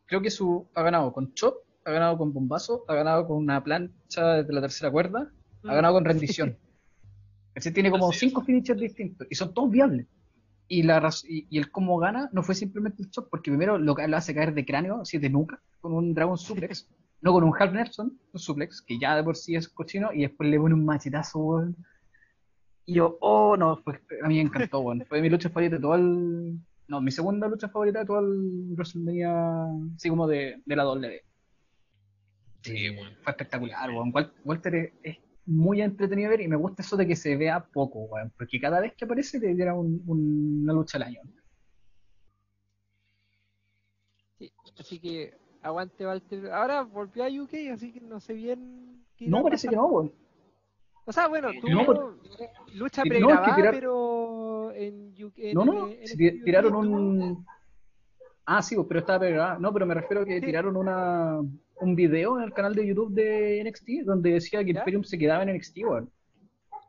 creo 0.06 0.20
que 0.22 0.30
su, 0.30 0.66
ha 0.74 0.82
ganado 0.82 1.12
con 1.12 1.32
chop, 1.34 1.56
ha 1.84 1.90
ganado 1.92 2.16
con 2.18 2.32
bombazo, 2.32 2.84
ha 2.88 2.94
ganado 2.94 3.26
con 3.26 3.36
una 3.36 3.62
plancha 3.62 4.42
de 4.42 4.52
la 4.52 4.60
tercera 4.60 4.90
cuerda, 4.90 5.30
ha 5.64 5.66
Mm. 5.66 5.74
ganado 5.74 5.94
con 5.94 6.04
rendición. 6.04 6.56
Ese 7.54 7.70
tiene 7.70 7.90
como 7.90 8.10
Así 8.10 8.20
cinco 8.20 8.42
finishers 8.42 8.80
distintos 8.80 9.26
y 9.30 9.34
son 9.34 9.54
todos 9.54 9.70
viables. 9.70 10.06
Y, 10.66 10.82
la, 10.82 11.10
y, 11.28 11.46
y 11.50 11.58
el 11.58 11.70
cómo 11.70 11.98
gana 11.98 12.28
no 12.32 12.42
fue 12.42 12.54
simplemente 12.54 13.02
el 13.02 13.10
chop, 13.10 13.28
porque 13.30 13.50
primero 13.50 13.78
lo, 13.78 13.94
lo 13.94 14.16
hace 14.16 14.34
caer 14.34 14.54
de 14.54 14.64
cráneo, 14.64 15.02
así 15.02 15.18
de 15.18 15.28
nuca, 15.28 15.60
con 15.80 15.92
un 15.92 16.14
Dragon 16.14 16.38
Suplex, 16.38 16.88
no 17.20 17.32
con 17.32 17.44
un 17.44 17.52
Half 17.58 17.72
Nelson, 17.72 18.18
un 18.32 18.40
Suplex, 18.40 18.80
que 18.82 18.98
ya 18.98 19.14
de 19.14 19.22
por 19.22 19.36
sí 19.36 19.54
es 19.56 19.68
cochino, 19.68 20.10
y 20.12 20.22
después 20.22 20.48
le 20.48 20.58
pone 20.58 20.74
un 20.74 20.84
machetazo, 20.84 21.38
weón. 21.38 21.76
Y 22.86 22.94
yo, 22.94 23.18
oh, 23.20 23.56
no, 23.56 23.76
fue, 23.76 24.00
a 24.22 24.28
mí 24.28 24.36
me 24.36 24.40
encantó, 24.40 24.80
weón. 24.80 25.04
Fue 25.06 25.20
mi 25.20 25.28
lucha 25.28 25.48
favorita 25.50 25.76
de 25.76 25.82
todo 25.82 25.94
el. 25.96 26.58
No, 26.88 27.00
mi 27.00 27.10
segunda 27.10 27.48
lucha 27.48 27.68
favorita 27.68 28.00
de 28.00 28.04
todo 28.06 28.20
el 28.20 28.72
WrestleMania, 28.74 29.64
así 29.96 30.08
como 30.10 30.26
de, 30.26 30.62
de 30.64 30.76
la 30.76 30.82
W. 30.84 31.22
Sí, 32.62 32.86
Eh, 32.86 32.90
weón. 32.90 33.14
Fue 33.22 33.30
espectacular, 33.32 33.90
weón. 33.90 34.12
Wal- 34.12 34.32
Walter 34.44 34.74
es, 34.74 34.92
es 35.02 35.16
muy 35.46 35.80
entretenido 35.82 36.30
ver 36.30 36.40
y 36.42 36.48
me 36.48 36.56
gusta 36.56 36.82
eso 36.82 36.96
de 36.96 37.06
que 37.06 37.16
se 37.16 37.36
vea 37.36 37.64
poco, 37.64 38.00
weón. 38.04 38.32
Porque 38.36 38.60
cada 38.60 38.80
vez 38.80 38.94
que 38.94 39.04
aparece 39.06 39.38
le 39.38 39.54
diera 39.54 39.74
un- 39.74 40.02
un- 40.06 40.60
una 40.62 40.72
lucha 40.72 40.98
al 40.98 41.04
año. 41.04 41.20
Sí, 44.38 44.52
Así 44.78 44.98
que 44.98 45.34
aguante 45.62 46.06
Walter. 46.06 46.50
Ahora 46.52 46.82
volvió 46.82 47.24
a 47.24 47.28
UK, 47.28 47.70
así 47.72 47.92
que 47.92 48.00
no 48.00 48.20
sé 48.20 48.34
bien. 48.34 49.04
qué 49.16 49.28
No, 49.28 49.42
parece 49.42 49.68
pasar. 49.68 49.70
que 49.70 49.76
no, 49.76 49.86
weón. 49.86 50.12
O 51.06 51.12
sea, 51.12 51.28
bueno, 51.28 51.52
No, 51.52 51.60
tuvo 51.60 51.84
por- 51.84 52.18
lucha 52.74 53.02
Sí, 53.02 53.08
no, 53.08 53.14
es 53.14 53.20
que 53.20 53.20
pregrabada, 53.20 53.56
tirar- 53.56 53.74
pero 53.74 54.72
en 54.72 55.24
UK. 55.24 55.34
en- 55.38 55.54
No, 55.54 55.64
no, 55.64 55.88
en 55.88 56.06
si 56.06 56.16
tiraron 56.42 56.74
un... 56.76 57.46
Ah, 58.46 58.62
sí, 58.62 58.74
pues, 58.74 58.86
pero 58.88 59.00
estaba 59.00 59.20
pegada. 59.20 59.58
No, 59.58 59.72
pero 59.72 59.86
me 59.86 59.94
refiero 59.94 60.22
a 60.22 60.24
que 60.24 60.40
Sí. 60.40 60.46
tiraron 60.46 60.76
una, 60.76 61.40
un 61.80 61.94
video 61.96 62.38
en 62.38 62.44
el 62.44 62.52
canal 62.52 62.74
de 62.74 62.86
YouTube 62.86 63.12
de 63.12 63.60
NXT 63.64 64.02
donde 64.04 64.32
decía 64.32 64.64
que 64.64 64.72
¿Ya? 64.72 64.80
Imperium 64.80 65.02
se 65.04 65.18
quedaba 65.18 65.42
en 65.42 65.50
NXT, 65.50 65.78
weón. 65.84 66.10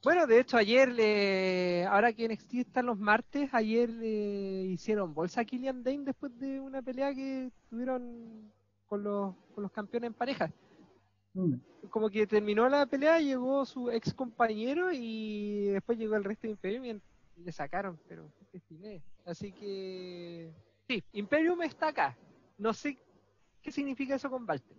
Bueno, 0.04 0.28
de 0.28 0.40
hecho, 0.40 0.58
ayer, 0.58 0.90
le... 0.92 1.86
ahora 1.86 2.14
que 2.14 2.28
NXT 2.28 2.54
están 2.56 2.86
los 2.86 3.00
martes, 3.00 3.50
ayer 3.54 3.90
le 3.90 4.66
hicieron 4.66 5.14
bolsa 5.14 5.42
a 5.42 5.46
Killian 5.46 5.82
Dane 5.84 6.04
después 6.06 6.38
de 6.40 6.60
una 6.60 6.82
pelea 6.82 7.14
que 7.14 7.50
tuvieron 7.70 8.52
con 8.88 9.04
los, 9.04 9.34
con 9.54 9.64
los 9.64 9.72
campeones 9.72 10.10
en 10.10 10.14
pareja. 10.14 10.52
Mm. 11.36 11.56
Como 11.90 12.10
que 12.10 12.26
terminó 12.26 12.68
la 12.68 12.86
pelea, 12.86 13.20
llegó 13.20 13.66
su 13.66 13.92
ex 13.92 14.14
compañero 14.14 14.90
y 14.92 15.66
después 15.68 16.00
llegó 16.00 16.16
el 16.16 16.24
resto 16.24 16.48
de 16.48 16.52
Imperium 16.52 16.86
y 16.86 17.02
le 17.44 17.52
sacaron, 17.52 18.00
pero. 18.08 18.32
Así 19.26 19.52
que 19.52 20.52
sí, 20.88 21.04
Imperium 21.14 21.62
está 21.62 21.90
acá. 21.90 22.18
No 22.58 22.74
sé 22.74 22.98
qué 23.62 23.72
significa 23.72 24.16
eso 24.16 24.30
con 24.30 24.48
Walter. 24.48 24.78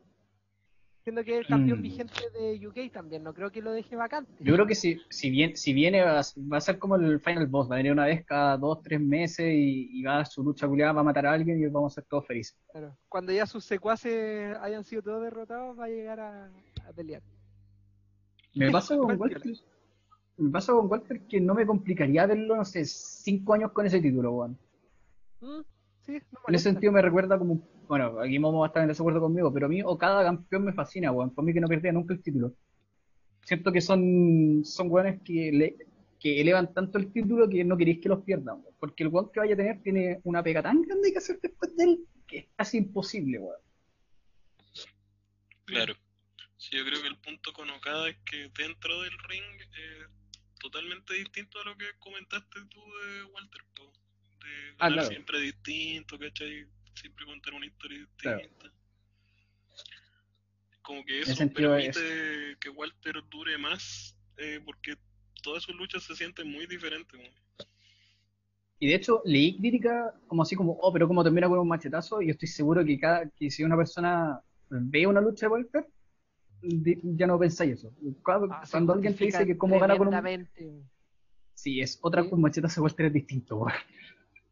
Siendo 1.06 1.22
que 1.22 1.34
es 1.34 1.38
el 1.38 1.46
campeón 1.46 1.78
Mm. 1.78 1.82
vigente 1.82 2.14
de 2.36 2.66
UK 2.66 2.92
también, 2.92 3.22
no 3.22 3.32
creo 3.32 3.48
que 3.52 3.62
lo 3.62 3.70
deje 3.70 3.94
vacante. 3.94 4.32
Yo 4.40 4.54
creo 4.54 4.66
que 4.66 4.74
si, 4.74 5.00
si, 5.08 5.30
bien, 5.30 5.56
si 5.56 5.72
viene 5.72 6.02
va 6.02 6.18
a, 6.18 6.22
va 6.52 6.56
a 6.56 6.60
ser 6.60 6.80
como 6.80 6.96
el 6.96 7.20
Final 7.20 7.46
Boss, 7.46 7.70
va 7.70 7.74
a 7.74 7.76
venir 7.76 7.92
una 7.92 8.06
vez 8.06 8.24
cada 8.26 8.56
dos, 8.56 8.82
tres 8.82 9.00
meses 9.00 9.46
y, 9.54 10.00
y 10.00 10.02
va 10.02 10.18
a 10.18 10.24
su 10.24 10.42
lucha 10.42 10.66
culiada, 10.66 10.94
va 10.94 11.02
a 11.02 11.04
matar 11.04 11.26
a 11.26 11.32
alguien 11.34 11.60
y 11.60 11.66
vamos 11.68 11.92
a 11.92 11.94
ser 11.94 12.04
todos 12.10 12.26
felices. 12.26 12.58
Claro. 12.72 12.98
Cuando 13.08 13.30
ya 13.30 13.46
sus 13.46 13.64
secuaces 13.64 14.56
hayan 14.60 14.82
sido 14.82 15.00
todos 15.00 15.22
derrotados, 15.22 15.78
va 15.78 15.84
a 15.84 15.88
llegar 15.88 16.18
a, 16.18 16.46
a 16.84 16.92
pelear. 16.92 17.22
Me 18.56 18.68
pasa 18.72 18.96
con 18.98 19.16
Walter, 19.16 19.42
me 20.38 20.50
pasa 20.50 20.72
con 20.72 20.90
Walter 20.90 21.20
que 21.28 21.40
no 21.40 21.54
me 21.54 21.64
complicaría 21.64 22.26
verlo, 22.26 22.56
no 22.56 22.64
sé, 22.64 22.84
cinco 22.84 23.54
años 23.54 23.70
con 23.70 23.86
ese 23.86 24.00
título, 24.00 24.32
weón. 24.32 24.58
Mm, 25.40 25.60
sí, 26.00 26.18
no 26.32 26.38
En 26.48 26.54
ese 26.56 26.64
sentido 26.72 26.90
me 26.90 27.00
recuerda 27.00 27.38
como, 27.38 27.60
bueno, 27.88 28.20
aquí 28.20 28.38
Momo 28.38 28.60
va 28.60 28.66
a 28.66 28.68
estar 28.68 28.82
en 28.82 28.88
desacuerdo 28.88 29.20
conmigo, 29.20 29.52
pero 29.52 29.66
a 29.66 29.68
mí 29.68 29.80
o 29.84 29.96
cada 29.96 30.22
campeón 30.24 30.64
me 30.64 30.72
fascina, 30.72 31.12
weón. 31.12 31.34
Por 31.34 31.44
mí 31.44 31.52
que 31.52 31.60
no 31.60 31.68
perdía 31.68 31.92
nunca 31.92 32.14
el 32.14 32.22
título. 32.22 32.54
Siento 33.42 33.70
que 33.72 33.80
son, 33.80 34.62
son 34.64 34.90
weones 34.90 35.22
que, 35.22 35.52
le- 35.52 35.76
que 36.18 36.40
elevan 36.40 36.72
tanto 36.74 36.98
el 36.98 37.12
título 37.12 37.48
que 37.48 37.62
no 37.64 37.76
queréis 37.76 38.00
que 38.00 38.08
los 38.08 38.22
pierdan, 38.24 38.56
weón. 38.62 38.74
Porque 38.78 39.02
el 39.04 39.08
weón 39.10 39.30
que 39.32 39.40
vaya 39.40 39.54
a 39.54 39.56
tener 39.56 39.82
tiene 39.82 40.20
una 40.24 40.42
pega 40.42 40.62
tan 40.62 40.82
grande 40.82 41.12
que 41.12 41.18
hacer 41.18 41.38
después 41.40 41.76
de 41.76 41.84
él 41.84 42.00
que 42.26 42.38
es 42.38 42.46
casi 42.56 42.78
imposible, 42.78 43.38
weón. 43.38 43.60
Claro. 45.64 45.94
Sí, 46.56 46.76
yo 46.76 46.84
creo 46.84 47.02
que 47.02 47.08
el 47.08 47.18
punto 47.18 47.52
con 47.52 47.68
Okada 47.70 48.08
es 48.08 48.16
que 48.24 48.50
dentro 48.56 49.02
del 49.02 49.12
ring 49.28 49.44
es 49.60 50.08
totalmente 50.58 51.14
distinto 51.14 51.60
a 51.60 51.64
lo 51.64 51.76
que 51.76 51.84
comentaste 51.98 52.60
tú 52.70 52.80
de 52.80 53.24
Walter 53.24 53.60
po. 53.74 53.84
De 54.40 54.74
Ah, 54.78 54.88
claro. 54.90 55.08
siempre 55.08 55.40
distinto, 55.40 56.18
¿cachai? 56.18 56.66
Siempre 56.96 57.26
contar 57.26 57.54
una 57.54 57.66
historia 57.66 58.06
Claro. 58.18 58.38
distinta. 58.38 58.72
Como 60.82 61.04
que 61.04 61.20
eso 61.20 61.36
permite 61.52 62.56
que 62.60 62.70
Walter 62.70 63.14
dure 63.30 63.58
más 63.58 64.16
eh, 64.38 64.60
porque 64.64 64.94
todas 65.42 65.62
sus 65.62 65.74
luchas 65.76 66.02
se 66.04 66.14
sienten 66.14 66.50
muy 66.50 66.66
diferentes. 66.66 67.20
Y 68.78 68.88
de 68.88 68.94
hecho, 68.94 69.22
leí 69.24 69.58
crítica 69.58 70.14
como 70.26 70.42
así 70.42 70.54
como, 70.54 70.72
oh, 70.80 70.92
pero 70.92 71.08
como 71.08 71.24
termina 71.24 71.48
con 71.48 71.58
un 71.58 71.68
machetazo, 71.68 72.20
y 72.22 72.26
yo 72.26 72.32
estoy 72.32 72.48
seguro 72.48 72.84
que 72.84 72.98
cada 72.98 73.28
que 73.30 73.50
si 73.50 73.64
una 73.64 73.76
persona 73.76 74.40
ve 74.68 75.06
una 75.06 75.20
lucha 75.20 75.46
de 75.46 75.52
Walter, 75.52 75.86
di- 76.62 76.98
ya 77.02 77.26
no 77.26 77.38
pensáis 77.38 77.78
eso. 77.78 77.92
Cuando, 78.22 78.52
Ah, 78.54 78.62
cuando 78.70 78.92
alguien 78.92 79.16
te 79.16 79.24
dice 79.24 79.46
que 79.46 79.56
cómo 79.56 79.78
gana 79.80 79.96
con 79.96 80.08
un... 80.08 80.48
Sí, 81.54 81.80
es 81.80 81.98
otra 82.02 82.22
Sí. 82.22 82.28
con 82.30 82.40
machetazo 82.42 82.80
de 82.80 82.84
Walter 82.84 83.06
es 83.06 83.12
distinto. 83.14 83.66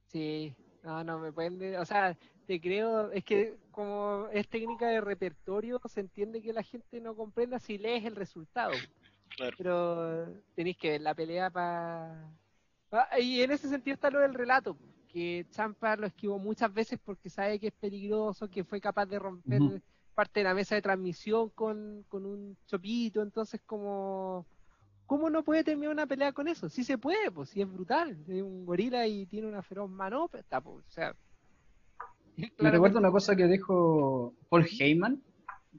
Sí, 0.06 0.54
no, 0.82 1.04
no 1.04 1.18
me 1.18 1.30
pueden. 1.32 1.58
de- 1.58 1.76
O 1.78 1.84
sea, 1.84 2.16
te 2.46 2.60
creo. 2.60 3.10
Es 3.12 3.24
que 3.24 3.56
como 3.70 4.28
es 4.32 4.48
técnica 4.48 4.88
de 4.88 5.00
repertorio, 5.00 5.80
se 5.86 6.00
entiende 6.00 6.42
que 6.42 6.52
la 6.52 6.62
gente 6.62 7.00
no 7.00 7.14
comprenda 7.14 7.58
si 7.58 7.78
lees 7.78 8.04
el 8.04 8.16
resultado. 8.16 8.72
Claro. 9.36 9.56
Pero 9.58 10.26
tenéis 10.54 10.76
que 10.76 10.90
ver 10.90 11.00
la 11.00 11.14
pelea 11.14 11.50
para. 11.50 12.30
y 13.20 13.40
en 13.42 13.50
ese 13.50 13.68
sentido 13.68 13.94
está 13.94 14.10
lo 14.10 14.20
del 14.20 14.34
relato. 14.34 14.76
Que 15.08 15.46
Champa 15.50 15.96
lo 15.96 16.06
esquivó 16.06 16.38
muchas 16.38 16.72
veces 16.72 16.98
porque 17.04 17.30
sabe 17.30 17.58
que 17.58 17.68
es 17.68 17.72
peligroso, 17.72 18.48
que 18.48 18.64
fue 18.64 18.80
capaz 18.80 19.06
de 19.06 19.18
romper 19.18 19.60
parte 20.14 20.40
de 20.40 20.44
la 20.44 20.54
mesa 20.54 20.74
de 20.74 20.82
transmisión 20.82 21.50
con, 21.50 22.04
con 22.08 22.24
un 22.26 22.56
chopito. 22.66 23.22
Entonces, 23.22 23.60
como. 23.66 24.46
¿Cómo 25.06 25.28
no 25.28 25.44
puede 25.44 25.64
terminar 25.64 25.92
una 25.92 26.06
pelea 26.06 26.32
con 26.32 26.48
eso? 26.48 26.70
Sí 26.70 26.82
se 26.82 26.96
puede, 26.96 27.30
pues 27.30 27.50
sí 27.50 27.60
es 27.60 27.70
brutal. 27.70 28.16
Es 28.26 28.42
un 28.42 28.64
gorila 28.64 29.06
y 29.06 29.26
tiene 29.26 29.46
una 29.46 29.62
feroz 29.62 29.90
manopla, 29.90 30.42
pues, 30.62 30.86
o 30.86 30.90
sea. 30.90 31.14
Me 32.58 32.70
recuerdo 32.70 32.98
una 32.98 33.10
cosa 33.10 33.36
que 33.36 33.46
dijo 33.46 34.34
Paul 34.48 34.66
Heyman 34.66 35.22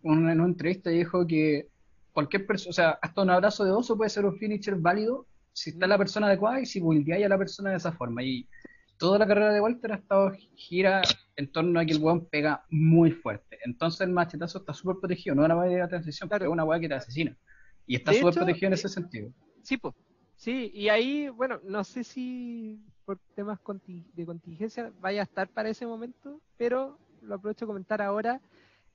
en 0.04 0.12
una, 0.12 0.32
en 0.32 0.40
una 0.40 0.50
entrevista 0.50 0.92
y 0.92 1.00
dijo 1.00 1.26
que 1.26 1.70
cualquier 2.12 2.46
persona, 2.46 2.70
o 2.70 2.74
sea, 2.74 2.90
hasta 3.02 3.22
un 3.22 3.30
abrazo 3.30 3.66
de 3.66 3.72
oso 3.72 3.98
puede 3.98 4.10
ser 4.10 4.26
un 4.26 4.38
finisher 4.38 4.76
válido 4.76 5.28
si 5.54 5.72
está 5.72 5.88
la 5.88 5.98
persona 5.98 6.28
adecuada 6.28 6.60
y 6.62 6.66
si 6.66 6.80
buldeáis 6.80 7.26
a 7.26 7.30
la 7.30 7.38
persona 7.38 7.72
de 7.72 7.78
esa 7.78 7.92
forma. 7.92 8.24
Y 8.24 8.48
toda 8.98 9.20
la 9.20 9.28
carrera 9.28 9.54
de 9.54 9.62
Walter 9.62 9.94
ha 9.94 9.96
estado 9.96 10.32
gira 10.56 11.02
en 11.36 11.52
torno 11.52 11.80
a 11.80 11.86
que 11.86 11.94
el 11.94 12.02
weón 12.02 12.26
pega 12.28 12.66
muy 12.70 13.12
fuerte. 13.12 13.58
Entonces 13.66 14.02
el 14.02 14.12
machetazo 14.12 14.60
está 14.60 14.74
súper 14.74 14.98
protegido, 15.00 15.36
no 15.36 15.44
es 15.44 15.46
una 15.46 15.58
weá 15.58 15.84
de 15.84 15.88
transición, 15.88 16.30
Claro. 16.30 16.42
pero 16.42 16.52
es 16.52 16.54
una 16.54 16.64
weá 16.64 16.80
que 16.80 16.88
te 16.88 16.96
asesina. 16.96 17.38
Y 17.88 17.96
está 17.96 18.14
súper 18.14 18.34
protegido 18.34 18.68
en 18.68 18.74
eh, 18.74 18.76
ese 18.76 18.90
sentido. 18.90 19.32
Sí, 19.64 19.78
pues. 19.78 19.94
Sí, 20.36 20.72
y 20.74 20.90
ahí, 20.90 21.30
bueno, 21.30 21.60
no 21.64 21.84
sé 21.84 22.04
si 22.04 22.82
por 23.06 23.20
temas 23.36 23.60
de 24.16 24.26
contingencia 24.26 24.92
vaya 25.00 25.22
a 25.22 25.24
estar 25.24 25.48
para 25.48 25.70
ese 25.70 25.86
momento, 25.86 26.42
pero 26.58 26.98
lo 27.22 27.36
aprovecho 27.36 27.66
de 27.66 27.68
comentar 27.68 28.02
ahora. 28.02 28.42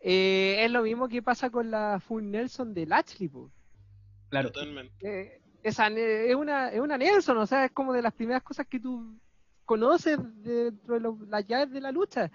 Eh, 0.01 0.65
es 0.65 0.71
lo 0.71 0.83
mismo 0.83 1.09
que 1.09 1.23
pasa 1.23 1.51
con 1.51 1.71
la 1.71 2.01
Full 2.01 2.25
Nelson 2.25 2.73
de 2.75 2.87
Lashley, 2.87 3.29
po. 3.29 3.51
Claro. 4.31 4.51
Totalmente. 4.51 4.95
Eh, 5.01 5.41
esa 5.63 5.91
ne- 5.91 6.29
es 6.31 6.35
una, 6.35 6.69
es 6.71 6.81
una 6.81 6.97
Nelson, 6.97 7.37
o 7.39 7.47
sea, 7.47 7.67
es 7.67 7.73
como 7.73 7.93
de 7.93 8.03
las 8.03 8.15
primeras 8.15 8.43
cosas 8.43 8.67
que 8.67 8.81
tú 8.81 9.15
conoces 9.65 10.19
dentro 10.43 10.95
de 10.95 11.01
los- 11.01 11.21
las 11.29 11.47
llaves 11.47 11.71
de 11.71 11.81
la 11.81 11.93
lucha. 11.93 12.31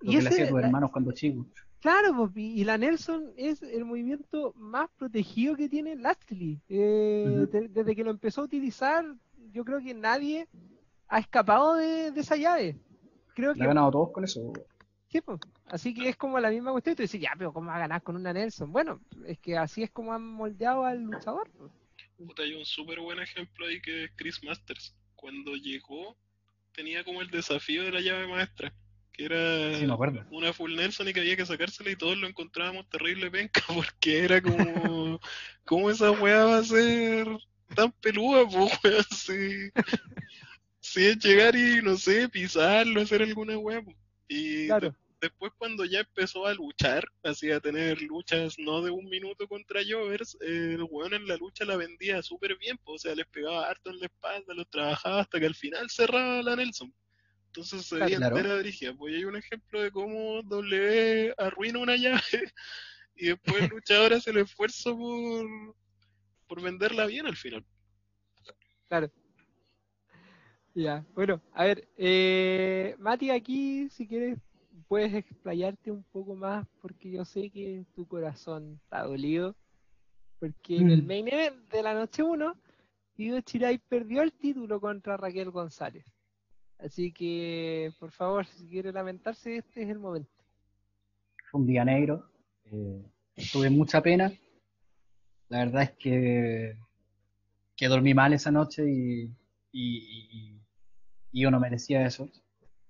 Lo 0.00 0.12
Y 0.12 0.16
que 0.16 0.22
le 0.22 0.28
hacía 0.28 0.44
ese, 0.44 0.44
a 0.44 0.48
tus 0.50 0.60
la- 0.60 0.66
hermanos 0.66 0.90
cuando 0.92 1.12
chicos. 1.12 1.46
Claro, 1.80 2.30
y 2.34 2.64
la 2.64 2.76
Nelson 2.78 3.32
es 3.36 3.62
el 3.62 3.84
movimiento 3.84 4.52
más 4.56 4.88
protegido 4.98 5.54
que 5.56 5.68
tiene 5.68 5.94
Lashley. 5.96 6.60
Eh, 6.68 7.46
de- 7.50 7.68
desde 7.68 7.94
que 7.94 8.04
lo 8.04 8.10
empezó 8.10 8.40
a 8.42 8.44
utilizar, 8.44 9.04
yo 9.52 9.64
creo 9.64 9.80
que 9.80 9.94
nadie 9.94 10.48
ha 11.08 11.18
escapado 11.18 11.76
de, 11.76 12.10
de 12.12 12.20
esa 12.20 12.36
llave. 12.36 12.78
creo 13.34 13.54
Le 13.54 13.64
ha 13.64 13.66
que 13.66 13.66
ganado 13.68 13.90
todos 13.90 14.12
con 14.12 14.24
eso. 14.24 14.52
Sí, 15.08 15.20
pues. 15.20 15.40
Así 15.66 15.94
que 15.94 16.08
es 16.08 16.16
como 16.16 16.38
la 16.40 16.50
misma 16.50 16.72
cuestión. 16.72 16.92
Y 16.94 16.96
tú 16.96 17.02
dices, 17.02 17.20
ya, 17.20 17.32
pero 17.38 17.52
¿cómo 17.52 17.68
va 17.70 17.76
a 17.76 17.80
ganar 17.80 18.02
con 18.02 18.16
una 18.16 18.32
Nelson? 18.32 18.72
Bueno, 18.72 19.00
es 19.26 19.38
que 19.38 19.56
así 19.56 19.82
es 19.82 19.90
como 19.90 20.12
han 20.12 20.26
moldeado 20.26 20.84
al 20.84 21.02
luchador. 21.02 21.50
pues. 21.56 21.72
Puta, 22.16 22.42
hay 22.42 22.54
un 22.54 22.64
súper 22.64 23.00
buen 23.00 23.18
ejemplo 23.20 23.66
ahí 23.66 23.80
que 23.80 24.04
es 24.04 24.10
Chris 24.16 24.42
Masters. 24.42 24.94
Cuando 25.14 25.54
llegó, 25.54 26.16
tenía 26.72 27.04
como 27.04 27.20
el 27.22 27.30
desafío 27.30 27.84
de 27.84 27.92
la 27.92 28.00
llave 28.00 28.26
maestra, 28.26 28.72
que 29.12 29.24
era 29.26 29.74
Sí, 29.74 29.86
una 30.30 30.52
full 30.52 30.74
Nelson 30.76 31.08
y 31.08 31.12
que 31.12 31.20
había 31.20 31.36
que 31.36 31.46
sacársela 31.46 31.90
y 31.90 31.96
todos 31.96 32.16
lo 32.18 32.26
encontrábamos 32.26 32.88
terrible 32.88 33.30
penca 33.30 33.60
porque 33.74 34.24
era 34.24 34.40
como, 34.42 35.20
¿cómo 35.64 35.90
esa 35.90 36.10
weá 36.10 36.44
va 36.44 36.58
a 36.58 36.64
ser 36.64 37.26
tan 37.74 37.92
peluda, 37.92 38.44
weón? 38.44 38.70
Si, 39.10 39.70
es 41.04 41.18
llegar 41.18 41.54
y, 41.56 41.82
no 41.82 41.96
sé, 41.96 42.28
pisarlo, 42.28 43.00
hacer 43.02 43.22
alguna 43.22 43.54
po. 43.54 43.94
Y 44.28 44.66
Claro. 44.66 44.90
de- 44.90 44.96
después 45.20 45.52
cuando 45.58 45.84
ya 45.84 46.00
empezó 46.00 46.46
a 46.46 46.54
luchar, 46.54 47.04
así 47.22 47.50
a 47.50 47.58
tener 47.60 48.00
luchas 48.02 48.58
no 48.58 48.82
de 48.82 48.90
un 48.90 49.06
minuto 49.08 49.48
contra 49.48 49.80
Jovers, 49.88 50.36
eh, 50.40 50.74
el 50.74 50.82
weón 50.84 51.14
en 51.14 51.26
la 51.26 51.36
lucha 51.36 51.64
la 51.64 51.76
vendía 51.76 52.22
súper 52.22 52.56
bien, 52.58 52.76
po, 52.78 52.92
o 52.92 52.98
sea, 52.98 53.14
les 53.14 53.26
pegaba 53.26 53.68
harto 53.68 53.90
en 53.90 53.98
la 53.98 54.06
espalda, 54.06 54.54
los 54.54 54.68
trabajaba 54.68 55.20
hasta 55.20 55.40
que 55.40 55.46
al 55.46 55.54
final 55.54 55.88
cerraba 55.90 56.42
la 56.42 56.56
Nelson. 56.56 56.92
Entonces 57.46 57.86
se 57.86 57.96
veía 57.96 58.18
Claro. 58.18 58.36
entera 58.36 58.56
brígida. 58.58 58.94
Pues 58.94 59.14
hay 59.14 59.24
un 59.24 59.36
ejemplo 59.36 59.80
de 59.80 59.90
cómo 59.90 60.42
W 60.42 61.34
arruina 61.38 61.78
una 61.78 61.96
llave 61.96 62.20
y 63.16 63.28
después 63.28 63.62
el 63.62 63.68
luchador 63.70 64.12
hace 64.12 64.30
el 64.30 64.36
esfuerzo 64.38 64.94
por, 64.96 65.46
por 66.46 66.60
venderla 66.62 67.06
bien 67.06 67.26
al 67.26 67.36
final. 67.36 67.64
Claro. 68.88 69.10
Ya, 70.78 71.06
bueno, 71.14 71.40
a 71.54 71.64
ver, 71.64 71.88
eh, 71.96 72.94
Mati, 72.98 73.30
aquí, 73.30 73.88
si 73.88 74.06
quieres, 74.06 74.38
puedes 74.88 75.14
explayarte 75.14 75.90
un 75.90 76.02
poco 76.02 76.34
más, 76.34 76.66
porque 76.82 77.10
yo 77.10 77.24
sé 77.24 77.48
que 77.48 77.86
tu 77.94 78.06
corazón 78.06 78.78
está 78.82 79.04
dolido, 79.04 79.56
porque 80.38 80.76
en 80.76 80.90
el 80.90 81.02
Mm. 81.02 81.06
main 81.06 81.28
event 81.28 81.72
de 81.72 81.82
la 81.82 81.94
noche 81.94 82.22
1, 82.22 82.54
Ido 83.16 83.40
Chirai 83.40 83.78
perdió 83.78 84.20
el 84.20 84.34
título 84.34 84.78
contra 84.78 85.16
Raquel 85.16 85.50
González. 85.50 86.04
Así 86.78 87.10
que, 87.10 87.90
por 87.98 88.10
favor, 88.12 88.44
si 88.44 88.68
quiere 88.68 88.92
lamentarse, 88.92 89.56
este 89.56 89.82
es 89.82 89.88
el 89.88 89.98
momento. 89.98 90.30
Fue 91.50 91.60
un 91.62 91.66
día 91.66 91.86
negro. 91.86 92.30
eh, 92.66 93.02
tuve 93.50 93.70
mucha 93.70 94.02
pena. 94.02 94.30
La 95.48 95.60
verdad 95.64 95.84
es 95.84 95.92
que, 95.92 96.76
que 97.76 97.86
dormí 97.88 98.12
mal 98.12 98.34
esa 98.34 98.50
noche 98.50 98.82
y, 98.86 99.22
y, 99.72 99.96
y- 100.52 100.55
y 101.36 101.42
yo 101.42 101.50
no 101.50 101.60
merecía 101.60 102.06
eso. 102.06 102.30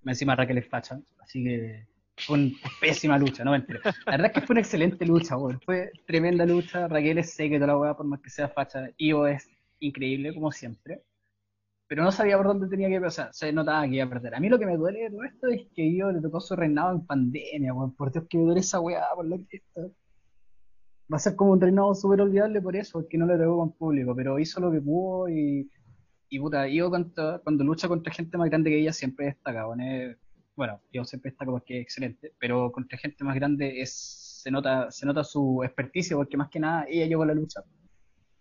Me 0.02 0.12
Encima 0.12 0.36
Raquel 0.36 0.58
es 0.58 0.68
facha, 0.68 1.00
así 1.20 1.42
que 1.42 1.88
fue 2.16 2.38
una 2.38 2.52
pésima 2.80 3.18
lucha, 3.18 3.42
no. 3.42 3.50
La 3.50 3.58
verdad 4.06 4.26
es 4.26 4.32
que 4.32 4.40
fue 4.40 4.54
una 4.54 4.60
excelente 4.60 5.04
lucha, 5.04 5.36
weón. 5.36 5.60
Fue 5.62 5.90
tremenda 6.06 6.46
lucha. 6.46 6.86
Raquel 6.86 7.18
es 7.18 7.32
seca 7.32 7.56
toda 7.56 7.66
la 7.66 7.76
weá, 7.76 7.96
por 7.96 8.06
más 8.06 8.20
que 8.20 8.30
sea 8.30 8.48
facha. 8.48 8.88
Io 8.98 9.26
es 9.26 9.50
increíble, 9.80 10.32
como 10.32 10.52
siempre. 10.52 11.02
Pero 11.88 12.04
no 12.04 12.12
sabía 12.12 12.36
por 12.36 12.46
dónde 12.46 12.68
tenía 12.68 12.88
que 12.88 13.00
pasar. 13.00 13.30
Se 13.34 13.52
notaba 13.52 13.82
que 13.88 13.96
iba 13.96 14.04
a 14.04 14.10
perder. 14.10 14.36
A 14.36 14.38
mí 14.38 14.48
lo 14.48 14.60
que 14.60 14.66
me 14.66 14.76
duele 14.76 15.00
de 15.00 15.10
todo 15.10 15.24
esto 15.24 15.48
es 15.48 15.66
que 15.74 15.84
Io 15.84 16.12
le 16.12 16.20
tocó 16.20 16.40
su 16.40 16.54
reinado 16.54 16.92
en 16.92 17.04
pandemia, 17.04 17.74
weón. 17.74 17.96
Por 17.96 18.12
Dios 18.12 18.26
que 18.30 18.38
me 18.38 18.44
duele 18.44 18.60
esa 18.60 18.78
weá, 18.78 19.06
por 19.16 19.26
la 19.26 19.38
cresta. 19.38 19.80
Va 21.12 21.16
a 21.16 21.18
ser 21.18 21.34
como 21.34 21.50
un 21.50 21.60
reinado 21.60 21.96
súper 21.96 22.20
olvidable 22.20 22.62
por 22.62 22.76
eso, 22.76 23.00
porque 23.00 23.18
no 23.18 23.26
le 23.26 23.38
tocó 23.38 23.56
con 23.58 23.72
público. 23.72 24.14
Pero 24.14 24.38
hizo 24.38 24.60
lo 24.60 24.70
que 24.70 24.80
pudo 24.80 25.28
y, 25.28 25.68
y 26.28 26.38
puta, 26.40 26.68
Io 26.68 26.90
contra- 26.90 27.40
cuando 27.40 27.64
lucha 27.64 27.88
contra 27.88 28.12
gente 28.12 28.36
más 28.38 28.48
grande 28.50 28.70
que 28.70 28.78
ella 28.80 28.92
siempre 28.92 29.26
destaca, 29.26 29.66
bueno, 30.56 30.80
Io 30.92 31.04
siempre 31.04 31.30
destaca 31.30 31.50
porque 31.50 31.78
es 31.78 31.82
excelente, 31.84 32.32
pero 32.38 32.72
contra 32.72 32.98
gente 32.98 33.24
más 33.24 33.34
grande 33.36 33.80
es, 33.80 33.92
se 34.42 34.50
nota, 34.50 34.90
se 34.90 35.06
nota 35.06 35.24
su 35.24 35.62
experticia, 35.64 36.16
porque 36.16 36.36
más 36.36 36.48
que 36.50 36.60
nada 36.60 36.86
ella 36.88 37.06
llevó 37.06 37.24
la 37.24 37.34
lucha. 37.34 37.62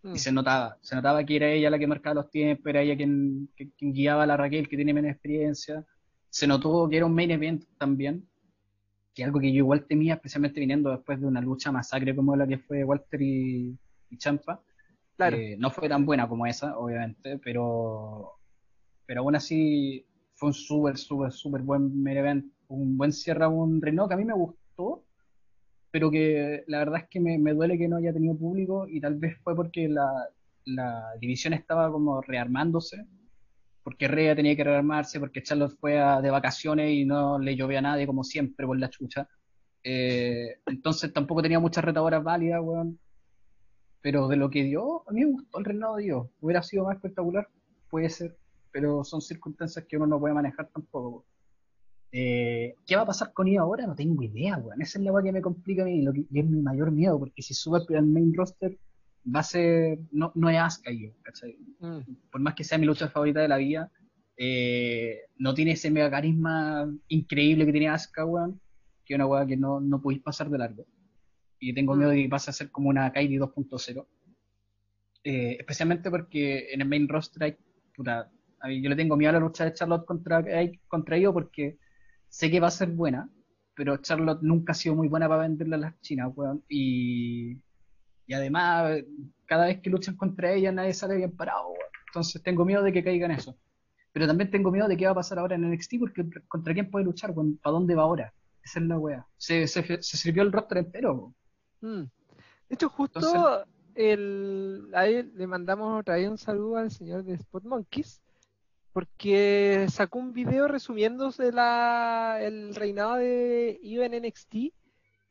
Mm, 0.04 0.16
Y 0.16 0.20
se 0.20 0.32
notaba, 0.32 0.78
se 0.82 0.96
notaba 0.96 1.24
que 1.26 1.36
era 1.36 1.50
ella 1.52 1.70
la 1.70 1.80
que 1.80 1.88
marcaba 1.88 2.16
los 2.16 2.32
tiempos, 2.32 2.68
era 2.68 2.82
ella 2.82 2.96
quien, 2.98 3.50
guiaba 3.80 4.24
a 4.24 4.28
la 4.28 4.38
Raquel, 4.38 4.68
que 4.70 4.76
tiene 4.78 4.94
menos 4.94 5.12
experiencia. 5.12 5.86
Se 6.30 6.48
notó 6.48 6.88
que 6.90 6.98
era 6.98 7.06
un 7.06 7.16
main 7.16 7.32
event 7.32 7.66
también, 7.78 8.28
que 9.14 9.24
algo 9.24 9.40
que 9.40 9.52
yo 9.52 9.58
igual 9.60 9.86
temía, 9.88 10.16
especialmente 10.16 10.60
viniendo 10.60 10.92
después 10.92 11.20
de 11.22 11.28
una 11.28 11.42
lucha 11.42 11.72
masacre 11.72 12.16
como 12.16 12.36
la 12.36 12.48
que 12.48 12.60
fue 12.60 12.84
Walter 12.84 13.22
y, 13.22 13.78
y 14.10 14.18
Champa. 14.18 14.62
Eh, 15.22 15.56
no 15.60 15.72
fue 15.72 15.90
tan 15.90 16.06
buena 16.06 16.28
como 16.28 16.46
esa, 16.46 16.78
obviamente, 16.78 17.40
pero, 17.40 18.34
pero 19.06 19.22
aún 19.22 19.36
así 19.36 20.06
fue 20.36 20.50
un 20.50 20.54
súper, 20.54 20.98
súper, 20.98 21.32
súper 21.34 21.62
buen 21.64 22.04
main 22.04 22.18
event, 22.18 22.54
un 22.70 22.98
buen 22.98 23.14
cierre 23.14 23.46
a 23.46 23.50
un 23.50 23.82
reinado 23.82 24.08
que 24.10 24.16
a 24.16 24.18
mí 24.18 24.26
me 24.26 24.34
gustó, 24.34 25.06
pero 25.92 26.12
que 26.12 26.64
la 26.68 26.80
verdad 26.80 27.02
es 27.04 27.10
que 27.10 27.20
me, 27.20 27.38
me 27.40 27.54
duele 27.54 27.78
que 27.78 27.88
no 27.88 27.98
haya 27.98 28.14
tenido 28.14 28.38
público 28.38 28.88
y 28.88 29.02
tal 29.02 29.16
vez 29.18 29.38
fue 29.44 29.56
porque 29.56 29.88
la, 29.90 30.08
la 30.66 31.14
división 31.20 31.54
estaba 31.54 31.92
como 31.92 32.22
rearmándose, 32.22 33.06
porque 33.84 34.08
Rhea 34.08 34.36
tenía 34.36 34.56
que 34.56 34.64
rearmarse, 34.64 35.20
porque 35.20 35.44
Charlotte 35.44 35.78
fue 35.80 36.00
a- 36.00 36.22
de 36.22 36.32
vacaciones 36.32 36.92
y 36.92 37.06
no 37.06 37.40
le 37.40 37.56
llovía 37.56 37.80
a 37.80 37.82
nadie 37.84 38.08
como 38.08 38.24
siempre 38.24 38.66
por 38.66 38.80
la 38.80 38.90
chucha. 38.90 39.28
Eh, 39.84 40.58
entonces 40.68 41.14
tampoco 41.14 41.42
tenía 41.44 41.60
muchas 41.60 41.84
retadoras 41.86 42.24
válidas, 42.24 42.62
weón. 42.64 43.00
Pero 44.06 44.28
de 44.28 44.36
lo 44.36 44.52
que 44.52 44.62
dio, 44.64 45.02
a 45.10 45.12
mí 45.12 45.26
me 45.26 45.32
gustó 45.32 45.58
el 45.58 45.66
reinado 45.66 45.96
de 45.96 46.04
Dios. 46.04 46.28
Hubiera 46.40 46.62
sido 46.62 46.84
más 46.84 46.98
espectacular, 46.98 47.50
puede 47.90 48.08
ser, 48.12 48.38
pero 48.72 49.04
son 49.04 49.20
circunstancias 49.20 49.84
que 49.90 49.98
uno 49.98 50.06
no 50.06 50.20
puede 50.20 50.36
manejar 50.36 50.70
tampoco. 50.72 51.26
Eh, 52.12 52.76
¿qué 52.86 52.96
va 52.96 53.02
a 53.02 53.08
pasar 53.08 53.34
con 53.34 53.48
ella 53.48 53.62
ahora? 53.62 53.88
No 53.88 53.96
tengo 53.96 54.22
idea, 54.22 54.60
weón. 54.60 54.80
Esa 54.80 55.00
es 55.00 55.06
la 55.06 55.12
weá 55.12 55.24
que 55.24 55.32
me 55.32 55.42
complica 55.42 55.82
a 55.82 55.86
mí 55.86 56.04
lo 56.04 56.14
que, 56.14 56.24
y 56.30 56.40
es 56.40 56.46
mi 56.46 56.62
mayor 56.62 56.92
miedo, 56.92 57.18
porque 57.18 57.42
si 57.42 57.56
sube 57.56 57.80
al 57.80 57.96
al 57.96 58.06
main 58.06 58.32
roster, 58.36 58.78
va 59.26 59.40
a 59.40 59.44
ser. 59.44 59.98
No, 60.12 60.32
no 60.36 60.52
es 60.52 60.60
Asuka 60.60 60.92
yo, 60.92 61.10
¿cachai? 61.24 61.58
mm, 61.80 62.30
Por 62.32 62.42
más 62.42 62.54
que 62.54 62.64
sea 62.64 62.78
mi 62.78 62.86
lucha 62.86 63.10
favorita 63.10 63.40
de 63.42 63.48
la 63.48 63.58
vida, 63.58 63.92
eh, 64.38 65.22
no 65.40 65.56
tiene 65.56 65.72
ese 65.72 65.90
mega 65.90 66.12
carisma 66.12 66.88
increíble 67.08 67.66
que 67.66 67.72
tiene 67.72 67.90
Asuka, 67.90 68.24
weón, 68.24 68.62
que 69.04 69.16
es 69.16 69.18
una 69.18 69.26
weá 69.26 69.48
que 69.48 69.58
no, 69.58 69.80
no 69.80 70.00
podéis 70.00 70.22
pasar 70.22 70.48
de 70.52 70.60
largo. 70.60 70.86
Y 71.70 71.74
tengo 71.74 71.96
Mm. 71.96 71.98
miedo 71.98 72.12
de 72.12 72.24
que 72.24 72.30
pase 72.30 72.50
a 72.52 72.54
ser 72.54 72.70
como 72.72 72.90
una 72.90 73.12
Kairi 73.12 73.38
2.0. 73.38 74.08
Eh, 75.24 75.56
especialmente 75.60 76.10
porque 76.12 76.72
en 76.72 76.82
el 76.82 76.88
main 76.88 77.08
roster 77.08 77.44
hay, 77.44 77.58
puta, 77.96 78.30
a 78.60 78.68
mí 78.68 78.82
yo 78.82 78.90
le 78.90 78.96
tengo 78.96 79.18
miedo 79.18 79.32
a 79.32 79.34
la 79.34 79.40
lucha 79.40 79.66
de 79.66 79.74
Charlotte 79.74 80.06
contra, 80.06 80.44
contra 80.88 81.18
Io 81.18 81.34
porque 81.34 81.80
sé 82.30 82.52
que 82.52 82.60
va 82.60 82.68
a 82.68 82.72
ser 82.72 82.90
buena, 82.90 83.28
pero 83.74 83.98
Charlotte 83.98 84.42
nunca 84.44 84.72
ha 84.74 84.76
sido 84.76 84.96
muy 84.96 85.08
buena 85.08 85.28
para 85.28 85.42
venderle 85.42 85.76
a 85.76 85.80
las 85.80 86.02
chinas, 86.02 86.32
weón. 86.36 86.64
Y, 86.70 87.58
y 88.28 88.34
además, 88.34 89.00
cada 89.46 89.66
vez 89.66 89.82
que 89.82 89.90
luchan 89.90 90.16
contra 90.16 90.54
ella, 90.54 90.72
nadie 90.72 90.94
sale 90.94 91.16
bien 91.18 91.36
parado, 91.36 91.70
weón. 91.70 91.80
Entonces 92.08 92.44
tengo 92.44 92.64
miedo 92.64 92.84
de 92.84 92.94
que 92.94 93.04
caigan 93.04 93.32
eso. 93.32 93.58
Pero 94.14 94.28
también 94.28 94.52
tengo 94.52 94.72
miedo 94.72 94.88
de 94.88 94.96
qué 94.96 95.06
va 95.06 95.12
a 95.12 95.16
pasar 95.16 95.40
ahora 95.40 95.56
en 95.56 95.64
NXT, 95.70 95.96
porque 96.00 96.24
contra 96.48 96.74
quién 96.74 96.90
puede 96.92 97.04
luchar? 97.06 97.34
¿para 97.34 97.74
dónde 97.74 97.96
va 97.96 98.04
ahora? 98.04 98.34
Esa 98.64 98.80
es 98.80 98.86
la 98.86 98.98
wea. 98.98 99.28
Se, 99.38 99.68
se, 99.68 100.02
se 100.02 100.18
sirvió 100.18 100.44
el 100.44 100.52
roster 100.52 100.78
entero. 100.78 101.34
Mm. 101.86 102.10
De 102.70 102.76
hecho, 102.76 102.90
justo 102.90 103.20
Entonces- 103.20 103.68
el, 103.96 104.90
a 104.94 105.08
él 105.08 105.32
le 105.36 105.48
mandamos 105.48 106.00
otra 106.00 106.16
vez 106.16 106.30
un 106.30 106.38
saludo 106.38 106.78
al 106.78 106.92
señor 106.92 107.24
de 107.24 107.36
Spot 107.36 107.64
Monkeys, 107.64 108.22
porque 108.92 109.88
sacó 109.90 110.20
un 110.20 110.34
video 110.34 110.68
resumiéndose 110.68 111.52
la, 111.52 112.38
el 112.42 112.74
reinado 112.76 113.16
de 113.16 113.80
Io 113.84 114.04
en 114.04 114.14
NXT, 114.24 114.56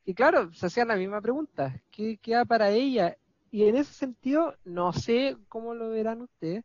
y 0.07 0.15
claro, 0.15 0.53
se 0.53 0.67
hacían 0.67 0.89
la 0.89 0.97
misma 0.97 1.21
pregunta, 1.21 1.81
¿qué 1.91 2.19
queda 2.19 2.45
para 2.45 2.71
ella? 2.71 3.17
Y 3.51 3.65
en 3.65 3.77
ese 3.77 3.95
sentido, 3.95 4.55
no 4.65 4.93
sé 4.93 5.37
cómo 5.49 5.75
lo 5.75 5.89
verán 5.91 6.23
ustedes, 6.23 6.65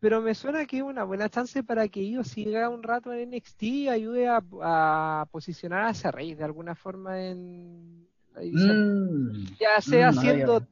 pero 0.00 0.20
me 0.20 0.34
suena 0.34 0.66
que 0.66 0.78
es 0.78 0.82
una 0.82 1.04
buena 1.04 1.28
chance 1.30 1.62
para 1.62 1.88
que 1.88 2.02
Io 2.02 2.22
siga 2.22 2.68
un 2.68 2.82
rato 2.82 3.12
en 3.12 3.30
NXT 3.30 3.62
y 3.62 3.88
ayude 3.88 4.28
a, 4.28 4.42
a 4.62 5.26
posicionar 5.30 5.84
a 5.84 5.94
Cerrey 5.94 6.34
de 6.34 6.44
alguna 6.44 6.74
forma 6.74 7.22
en 7.24 8.06
Mm. 8.42 9.56
ya 9.58 9.80
sea 9.80 10.10
Mm, 10.10 10.18
haciendo 10.18 10.66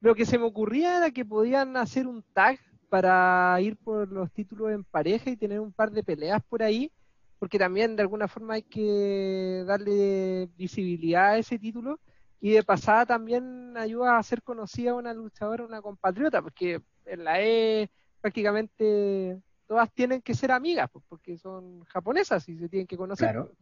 lo 0.00 0.14
que 0.14 0.26
se 0.26 0.38
me 0.38 0.44
ocurría 0.44 0.96
era 0.98 1.10
que 1.10 1.24
podían 1.24 1.76
hacer 1.76 2.06
un 2.06 2.24
tag 2.32 2.58
para 2.88 3.58
ir 3.60 3.76
por 3.76 4.10
los 4.10 4.30
títulos 4.32 4.72
en 4.72 4.84
pareja 4.84 5.30
y 5.30 5.36
tener 5.36 5.60
un 5.60 5.72
par 5.72 5.90
de 5.90 6.02
peleas 6.02 6.42
por 6.48 6.62
ahí, 6.62 6.92
porque 7.38 7.58
también 7.58 7.96
de 7.96 8.02
alguna 8.02 8.28
forma 8.28 8.54
hay 8.54 8.62
que 8.62 9.64
darle 9.66 10.48
visibilidad 10.56 11.30
a 11.30 11.38
ese 11.38 11.58
título 11.58 11.98
y 12.40 12.50
de 12.50 12.62
pasada 12.64 13.06
también 13.06 13.76
ayuda 13.76 14.16
a 14.16 14.18
hacer 14.18 14.42
conocida 14.42 14.90
a 14.90 14.96
una 14.96 15.14
luchadora, 15.14 15.64
una 15.64 15.80
compatriota, 15.80 16.42
porque 16.42 16.82
en 17.06 17.24
la 17.24 17.40
E 17.40 17.88
prácticamente 18.20 19.40
todas 19.66 19.90
tienen 19.92 20.20
que 20.20 20.34
ser 20.34 20.50
amigas, 20.50 20.90
pues, 20.92 21.04
porque 21.08 21.38
son 21.38 21.80
japonesas 21.84 22.48
y 22.48 22.58
se 22.58 22.68
tienen 22.68 22.86
que 22.86 22.96
conocer. 22.96 23.30
Claro. 23.30 23.52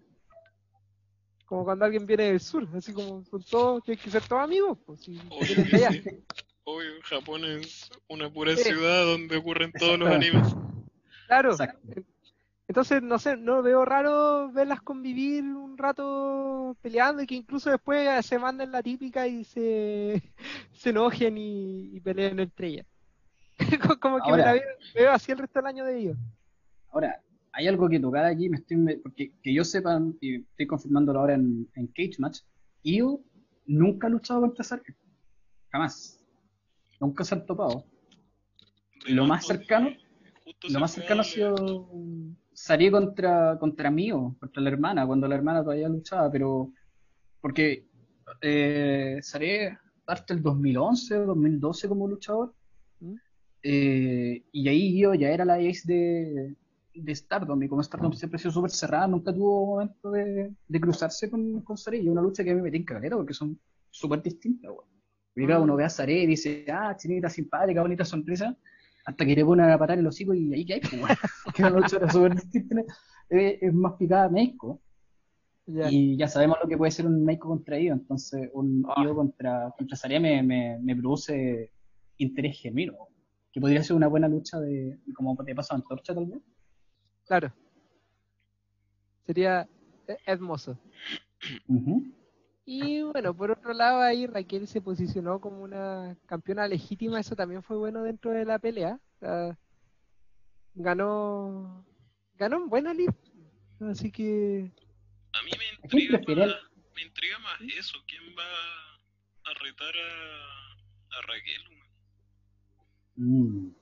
Como 1.50 1.64
cuando 1.64 1.84
alguien 1.84 2.06
viene 2.06 2.26
del 2.30 2.38
sur, 2.38 2.64
así 2.76 2.92
como 2.92 3.24
son 3.24 3.42
todos, 3.42 3.82
tienen 3.82 4.00
que 4.00 4.08
ser 4.08 4.22
todos 4.22 4.44
amigos, 4.44 4.78
pues, 4.86 5.00
si 5.00 5.18
Obvio 5.28 5.64
allá. 5.74 5.90
sí. 5.90 6.02
Obvio, 6.62 6.90
Japón 7.02 7.44
es 7.44 7.90
una 8.08 8.32
pura 8.32 8.54
Sí. 8.54 8.62
ciudad 8.62 9.04
donde 9.04 9.36
ocurren 9.36 9.72
todos 9.72 9.98
los 9.98 10.08
animes. 10.08 10.54
Claro. 11.26 11.50
Exacto. 11.50 11.80
Entonces, 12.68 13.02
no 13.02 13.18
sé, 13.18 13.36
no 13.36 13.64
veo 13.64 13.84
raro 13.84 14.52
verlas 14.52 14.80
convivir 14.80 15.42
un 15.42 15.76
rato 15.76 16.76
peleando 16.82 17.20
y 17.20 17.26
que 17.26 17.34
incluso 17.34 17.68
después 17.68 18.24
se 18.24 18.38
manden 18.38 18.70
la 18.70 18.80
típica 18.80 19.26
y 19.26 19.42
se, 19.42 20.22
se 20.72 20.90
enojen 20.90 21.36
y, 21.36 21.96
y 21.96 22.00
peleen 22.00 22.38
entre 22.38 22.68
ellas. 22.68 22.86
Como 24.00 24.22
que 24.22 24.30
me 24.30 24.38
la 24.38 24.52
veo, 24.52 24.62
veo 24.94 25.10
así 25.10 25.32
el 25.32 25.38
resto 25.38 25.58
del 25.58 25.66
año 25.66 25.84
de 25.84 25.98
ellos. 25.98 26.16
Ahora, 26.92 27.20
hay 27.52 27.66
algo 27.68 27.88
que 27.88 28.00
tocar 28.00 28.24
aquí, 28.24 28.48
me 28.48 28.58
estoy, 28.58 28.96
porque 29.02 29.32
que 29.42 29.54
yo 29.54 29.64
sepa, 29.64 30.00
y 30.20 30.42
estoy 30.42 30.66
confirmándolo 30.66 31.20
ahora 31.20 31.34
en, 31.34 31.68
en 31.74 31.86
Cage 31.88 32.16
Match, 32.18 32.40
Io 32.82 33.20
nunca 33.66 34.06
ha 34.06 34.10
luchado 34.10 34.40
contra 34.40 34.64
Sarek. 34.64 34.96
Jamás. 35.70 36.24
Nunca 37.00 37.24
se 37.24 37.34
han 37.34 37.46
topado. 37.46 37.84
Lo 39.06 39.26
más 39.26 39.46
cercano, 39.46 39.90
lo 40.68 40.80
más 40.80 40.92
cercano 40.92 41.22
ha 41.22 41.24
sido 41.24 41.90
Sarek 42.52 42.92
contra, 42.92 43.58
contra 43.58 43.90
Mio, 43.90 44.36
contra 44.38 44.62
la 44.62 44.70
hermana, 44.70 45.06
cuando 45.06 45.26
la 45.26 45.34
hermana 45.34 45.62
todavía 45.62 45.88
luchaba, 45.88 46.30
pero 46.30 46.72
porque 47.40 47.86
eh, 48.42 49.18
Sarek 49.22 49.78
hasta 50.06 50.34
el 50.34 50.42
2011 50.42 51.16
o 51.18 51.26
2012 51.26 51.88
como 51.88 52.08
luchador, 52.08 52.54
¿Mm? 53.00 53.14
eh, 53.62 54.44
y 54.52 54.68
ahí 54.68 54.98
Io 54.98 55.14
ya 55.14 55.30
era 55.30 55.44
la 55.44 55.54
ace 55.54 55.82
de, 55.86 56.56
de 56.94 57.14
Stardom, 57.14 57.62
y 57.62 57.68
como 57.68 57.82
Stardom 57.82 58.12
siempre 58.12 58.36
ha 58.36 58.38
sido 58.38 58.52
súper 58.52 58.70
cerrada, 58.70 59.06
nunca 59.06 59.32
tuvo 59.32 59.66
momento 59.66 60.10
de, 60.10 60.52
de 60.66 60.80
cruzarse 60.80 61.30
con, 61.30 61.60
con 61.62 61.76
es 61.76 62.06
una 62.06 62.22
lucha 62.22 62.42
que 62.42 62.50
a 62.50 62.54
mí 62.54 62.62
me 62.62 62.70
tinca 62.70 62.94
caleta, 62.94 63.16
porque 63.16 63.34
son 63.34 63.58
súper 63.90 64.22
distintas, 64.22 64.72
uno 65.60 65.76
ve 65.76 65.84
a 65.84 65.88
Sarek 65.88 66.24
y 66.24 66.26
dice, 66.26 66.66
ah, 66.70 66.94
chinita 66.96 67.28
simpática, 67.28 67.82
bonita 67.82 68.04
sonrisa, 68.04 68.56
hasta 69.04 69.24
que 69.24 69.34
le 69.34 69.44
pone 69.44 69.62
a 69.62 69.78
patar 69.78 69.98
el 69.98 70.06
hocico 70.06 70.34
y 70.34 70.52
ahí 70.52 70.64
que 70.66 70.74
hay, 70.74 70.80
pues, 70.80 71.18
que 71.54 71.62
una 71.62 71.70
lucha 71.70 71.96
era 71.96 72.10
súper 72.10 72.34
distinta, 72.34 72.82
eh, 73.30 73.58
es 73.60 73.72
más 73.72 73.94
picada 73.94 74.28
Ya. 75.66 75.88
y 75.88 76.16
ya 76.16 76.26
sabemos 76.26 76.58
lo 76.60 76.68
que 76.68 76.76
puede 76.76 76.90
ser 76.90 77.06
un 77.06 77.24
Meiko 77.24 77.48
contra 77.48 77.78
Io, 77.78 77.92
entonces 77.92 78.50
un. 78.54 78.84
Io 79.04 79.14
contra, 79.14 79.72
contra 79.78 79.96
Sarek 79.96 80.20
me, 80.20 80.42
me, 80.42 80.78
me 80.80 80.96
produce 80.96 81.70
interés 82.16 82.58
genuino, 82.60 82.94
que 83.52 83.60
podría 83.60 83.82
ser 83.82 83.96
una 83.96 84.08
buena 84.08 84.28
lucha 84.28 84.58
de, 84.58 84.98
como 85.14 85.36
te 85.44 85.54
pasa 85.54 85.74
antorcha 85.74 86.14
tal 86.14 86.26
vez. 86.26 86.40
Claro. 87.30 87.54
Sería 89.24 89.68
eh, 90.08 90.18
hermoso. 90.26 90.76
Y 92.64 93.02
bueno, 93.02 93.36
por 93.36 93.52
otro 93.52 93.72
lado 93.72 94.00
ahí 94.00 94.26
Raquel 94.26 94.66
se 94.66 94.80
posicionó 94.80 95.40
como 95.40 95.62
una 95.62 96.16
campeona 96.26 96.66
legítima, 96.66 97.20
eso 97.20 97.36
también 97.36 97.62
fue 97.62 97.76
bueno 97.76 98.02
dentro 98.02 98.32
de 98.32 98.44
la 98.44 98.58
pelea. 98.58 98.98
O 99.14 99.18
sea, 99.20 99.58
ganó 100.74 101.86
ganó 102.34 102.56
en 102.56 102.68
buena 102.68 102.92
lid. 102.92 103.10
Así 103.78 104.10
que 104.10 104.72
A 105.32 105.42
mí 105.44 105.52
me 105.56 105.86
¿A 105.86 105.88
quién 105.88 106.12
intriga, 106.12 106.46
más, 106.46 106.56
me 106.96 107.02
intriga 107.02 107.38
más 107.38 107.60
eso. 107.78 107.96
¿Quién 108.08 108.24
va 108.36 108.42
a 109.44 109.54
retar 109.54 109.94
a, 109.96 111.16
a 111.16 111.22
Raquel? 111.28 111.62
Mm. 113.14 113.79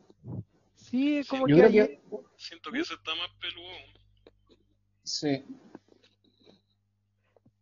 Sí, 0.90 1.22
como 1.28 1.46
Yo 1.48 1.56
que 1.56 1.60
creo 1.62 1.72
que 1.72 1.80
ayer- 1.80 2.00
Siento 2.36 2.70
que 2.70 2.80
ese 2.80 2.94
está 2.94 3.14
más 3.14 3.28
peludo. 3.40 3.68
sí. 5.02 5.44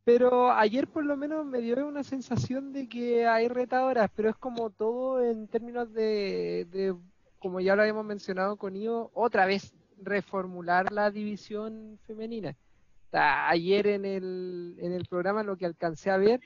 Pero 0.04 0.52
ayer 0.52 0.86
por 0.86 1.04
lo 1.04 1.16
menos 1.16 1.44
me 1.44 1.60
dio 1.60 1.84
una 1.86 2.04
sensación 2.04 2.72
de 2.72 2.88
que 2.88 3.26
hay 3.26 3.48
retadoras, 3.48 4.08
pero 4.14 4.30
es 4.30 4.36
como 4.36 4.70
todo 4.70 5.20
en 5.24 5.48
términos 5.48 5.92
de, 5.92 6.64
de, 6.70 6.94
como 7.40 7.58
ya 7.60 7.74
lo 7.74 7.82
habíamos 7.82 8.04
mencionado 8.04 8.56
con 8.56 8.76
Io, 8.76 9.10
otra 9.14 9.46
vez 9.46 9.74
reformular 10.00 10.92
la 10.92 11.10
división 11.10 11.98
femenina. 12.06 12.56
Ayer 13.10 13.86
en 13.88 14.04
el, 14.04 14.76
en 14.78 14.92
el 14.92 15.06
programa 15.06 15.42
lo 15.42 15.56
que 15.56 15.66
alcancé 15.66 16.10
a 16.10 16.18
ver, 16.18 16.40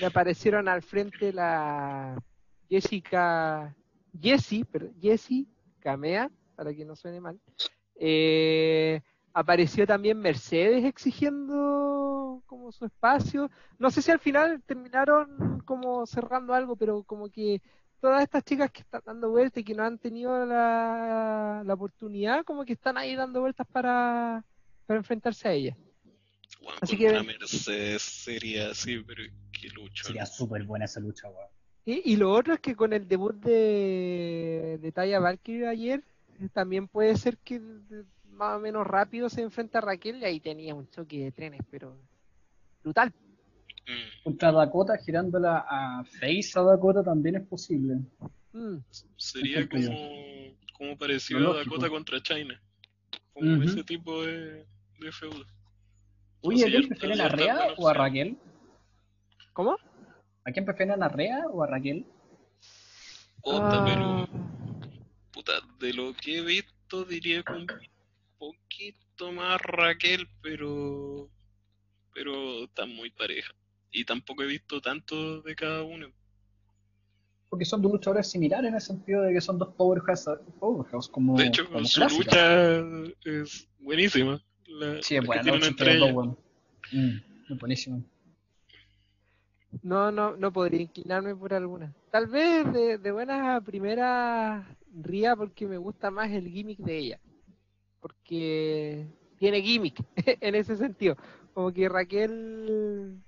me 0.00 0.06
aparecieron 0.06 0.68
al 0.68 0.82
frente 0.82 1.32
la 1.32 2.20
Jessica, 2.68 3.76
Jessie, 4.20 4.64
perdón, 4.64 4.94
Jessie 5.00 5.46
Camea, 5.84 6.30
para 6.56 6.74
que 6.74 6.84
no 6.84 6.96
suene 6.96 7.20
mal. 7.20 7.38
Eh, 7.96 9.00
apareció 9.34 9.86
también 9.86 10.18
Mercedes 10.18 10.84
exigiendo 10.84 12.42
como 12.46 12.72
su 12.72 12.86
espacio. 12.86 13.50
No 13.78 13.90
sé 13.90 14.00
si 14.02 14.10
al 14.10 14.18
final 14.18 14.62
terminaron 14.64 15.60
como 15.64 16.06
cerrando 16.06 16.54
algo, 16.54 16.74
pero 16.74 17.02
como 17.04 17.28
que 17.28 17.60
todas 18.00 18.22
estas 18.22 18.44
chicas 18.44 18.70
que 18.72 18.80
están 18.80 19.02
dando 19.04 19.30
vueltas 19.30 19.58
y 19.60 19.64
que 19.64 19.74
no 19.74 19.84
han 19.84 19.98
tenido 19.98 20.44
la, 20.46 21.62
la 21.64 21.74
oportunidad, 21.74 22.44
como 22.44 22.64
que 22.64 22.72
están 22.72 22.96
ahí 22.96 23.14
dando 23.14 23.40
vueltas 23.42 23.66
para, 23.70 24.44
para 24.86 24.98
enfrentarse 24.98 25.48
a 25.48 25.52
ella. 25.52 25.76
Weón, 26.62 26.78
Así 26.80 26.96
que- 26.96 27.22
Mercedes 27.22 28.02
sería 28.02 28.70
así, 28.70 28.98
pero 29.06 29.22
qué 29.52 29.68
lucha. 29.68 30.04
Sería 30.04 30.24
súper 30.26 30.64
buena 30.64 30.86
esa 30.86 31.00
lucha, 31.00 31.28
weón. 31.28 31.48
Y, 31.86 32.12
y 32.12 32.16
lo 32.16 32.32
otro 32.32 32.54
es 32.54 32.60
que 32.60 32.74
con 32.74 32.92
el 32.92 33.06
debut 33.06 33.34
de, 33.34 34.78
de 34.80 34.92
Taya 34.92 35.20
Valkyrie 35.20 35.68
ayer, 35.68 36.02
también 36.52 36.88
puede 36.88 37.16
ser 37.16 37.36
que 37.38 37.60
más 38.30 38.56
o 38.56 38.60
menos 38.60 38.86
rápido 38.86 39.28
se 39.28 39.42
enfrenta 39.42 39.78
a 39.78 39.82
Raquel 39.82 40.18
y 40.18 40.24
ahí 40.24 40.40
tenía 40.40 40.74
un 40.74 40.88
choque 40.90 41.24
de 41.24 41.32
trenes, 41.32 41.60
pero 41.70 41.96
brutal. 42.82 43.12
Mm, 43.86 44.24
Contra 44.24 44.52
Dakota, 44.52 44.96
girándola 44.98 45.64
a 45.68 46.04
Face 46.04 46.52
a 46.54 46.62
Dakota 46.62 47.02
también 47.02 47.36
es 47.36 47.46
posible. 47.46 48.00
Mm, 48.52 48.76
sería 49.16 49.68
como, 49.68 49.88
como 50.76 50.96
parecido 50.96 51.52
a. 51.52 51.58
Dakota 51.58 51.88
contra 51.88 52.20
China. 52.22 52.60
Como 53.32 53.62
ese 53.62 53.82
tipo 53.82 54.22
de, 54.24 54.64
de 55.00 55.12
feudo. 55.12 55.44
Oye, 56.40 56.64
¿a 56.64 56.68
quién 56.68 56.88
prefieren 56.88 57.20
a 57.20 57.28
Rea 57.28 57.74
o 57.76 57.88
a. 57.88 57.94
Raquel? 57.94 58.38
¿Cómo? 59.52 59.76
¿A 60.44 60.52
quién 60.52 60.64
prefieren 60.64 61.02
a 61.02 61.08
Rea 61.08 61.46
o 61.50 61.62
a 61.62 61.66
Raquel? 61.66 62.06
Puta, 63.42 63.82
Ah, 63.82 63.84
pero 63.86 64.28
puta, 65.32 65.52
de 65.78 65.92
lo 65.92 66.14
que 66.14 66.38
he 66.38 66.42
visto 66.42 67.04
diría 67.04 67.42
que 67.42 67.52
un 67.52 67.66
poquito 68.38 69.32
más 69.32 69.60
Raquel, 69.62 70.28
pero 70.42 71.28
pero 72.14 72.64
está 72.64 72.86
muy 72.86 73.10
pareja. 73.10 73.52
Y 73.90 74.04
tampoco 74.04 74.42
he 74.42 74.46
visto 74.46 74.80
tanto 74.80 75.40
de 75.42 75.54
cada 75.56 75.82
uno. 75.82 76.08
Porque 77.48 77.64
son 77.64 77.82
dos 77.82 77.92
luchadores 77.92 78.28
similares 78.30 78.68
en 78.68 78.74
el 78.74 78.80
sentido 78.80 79.22
de 79.22 79.32
que 79.32 79.40
son 79.40 79.58
dos 79.58 79.74
powerhouse, 79.74 80.28
powerhouse 80.58 81.08
como, 81.08 81.36
De 81.36 81.46
hecho, 81.46 81.66
como 81.68 81.84
su 81.84 82.00
lucha 82.00 82.78
es 83.24 83.68
buenísima. 83.78 84.42
La, 84.66 85.00
Sí, 85.02 85.14
la 85.14 85.20
es 85.20 85.20
que 85.20 85.26
buena 85.26 85.42
tienen 85.42 85.64
entre 85.64 85.92
ellas. 85.96 86.00
dos, 86.00 86.12
weón. 86.16 86.38
Mm, 86.92 87.52
es 87.52 87.58
buenísimo. 87.58 88.04
No, 89.82 90.10
no, 90.10 90.36
no 90.36 90.52
podría 90.52 90.82
inclinarme 90.82 91.34
por 91.34 91.54
alguna. 91.54 91.94
Tal 92.10 92.26
vez 92.26 92.72
de, 92.72 92.98
de 92.98 93.12
buenas 93.12 93.56
a 93.56 93.60
primeras 93.60 94.66
Ría 94.94 95.34
porque 95.34 95.66
me 95.66 95.78
gusta 95.78 96.10
más 96.10 96.30
el 96.30 96.48
gimmick 96.48 96.78
de 96.78 96.98
ella. 96.98 97.20
Porque 98.00 99.06
tiene 99.38 99.62
gimmick 99.62 100.02
en 100.40 100.54
ese 100.54 100.76
sentido. 100.76 101.16
Como 101.52 101.72
que 101.72 101.88
Raquel 101.88 103.20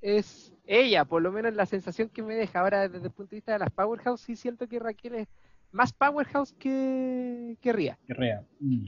es 0.00 0.52
ella, 0.66 1.04
por 1.04 1.22
lo 1.22 1.32
menos 1.32 1.54
la 1.54 1.66
sensación 1.66 2.08
que 2.08 2.22
me 2.22 2.34
deja. 2.34 2.60
Ahora, 2.60 2.88
desde 2.88 3.06
el 3.06 3.12
punto 3.12 3.30
de 3.30 3.36
vista 3.36 3.52
de 3.52 3.58
las 3.60 3.70
Powerhouse, 3.70 4.20
sí 4.20 4.36
siento 4.36 4.66
que 4.68 4.78
Raquel 4.78 5.14
es 5.14 5.28
más 5.72 5.92
Powerhouse 5.92 6.52
que, 6.54 7.56
que 7.60 7.72
Ría. 7.72 7.98
Que 8.06 8.14
Rea. 8.14 8.44
Mm. 8.60 8.84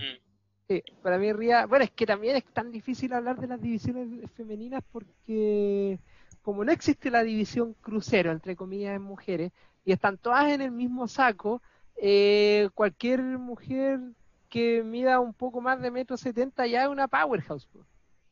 Sí, 0.69 0.83
para 1.03 1.19
mí 1.19 1.33
Ría, 1.33 1.67
bueno, 1.67 1.85
es 1.85 1.91
que 1.91 2.07
también 2.07 2.37
es 2.37 2.45
tan 2.45 2.71
difícil 2.71 3.13
hablar 3.13 3.41
de 3.41 3.47
las 3.47 3.61
divisiones 3.61 4.09
femeninas 4.33 4.83
porque 4.93 5.99
como 6.43 6.65
no 6.65 6.73
existe 6.73 7.11
la 7.11 7.23
división 7.23 7.75
crucero, 7.81 8.31
entre 8.33 8.57
comillas, 8.57 8.97
en 8.97 9.03
mujeres, 9.03 9.53
y 9.85 9.93
están 9.93 10.19
todas 10.19 10.51
en 10.51 10.61
el 10.61 10.71
mismo 10.71 11.09
saco, 11.09 11.63
eh, 11.97 12.69
cualquier 12.75 13.23
mujer 13.23 14.01
que 14.49 14.83
mida 14.83 15.21
un 15.21 15.35
poco 15.35 15.61
más 15.61 15.81
de 15.81 15.91
metro 15.91 16.17
setenta 16.17 16.67
ya 16.67 16.85
es 16.85 16.89
una 16.89 17.09
powerhouse. 17.09 17.69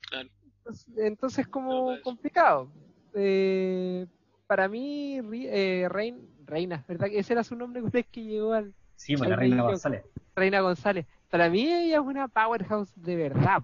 Claro. 0.08 0.28
Entonces, 0.58 0.98
entonces 0.98 1.48
como 1.48 2.00
complicado. 2.02 2.70
Eh, 3.14 4.06
para 4.46 4.68
mí, 4.68 5.18
eh, 5.18 5.88
Rein- 5.90 6.26
Reina, 6.44 6.84
¿verdad? 6.86 7.08
Ese 7.12 7.32
era 7.32 7.42
su 7.44 7.56
nombre 7.56 7.82
que 8.10 8.22
llegó 8.22 8.52
al, 8.52 8.74
Sí, 8.94 9.16
pues 9.16 9.28
la 9.28 9.34
Al 9.34 9.40
Reina. 9.40 9.62
González. 9.62 10.04
Reina 10.34 10.60
González. 10.60 11.06
Para 11.30 11.50
mí 11.50 11.66
ella 11.66 11.96
es 11.96 12.02
una 12.02 12.28
powerhouse 12.28 12.90
de 12.94 13.16
verdad, 13.16 13.62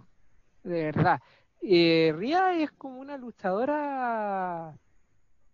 de 0.62 0.84
verdad. 0.84 1.20
Eh, 1.62 2.12
Ria 2.16 2.54
es 2.60 2.72
como 2.72 2.98
una 3.00 3.16
luchadora 3.16 4.76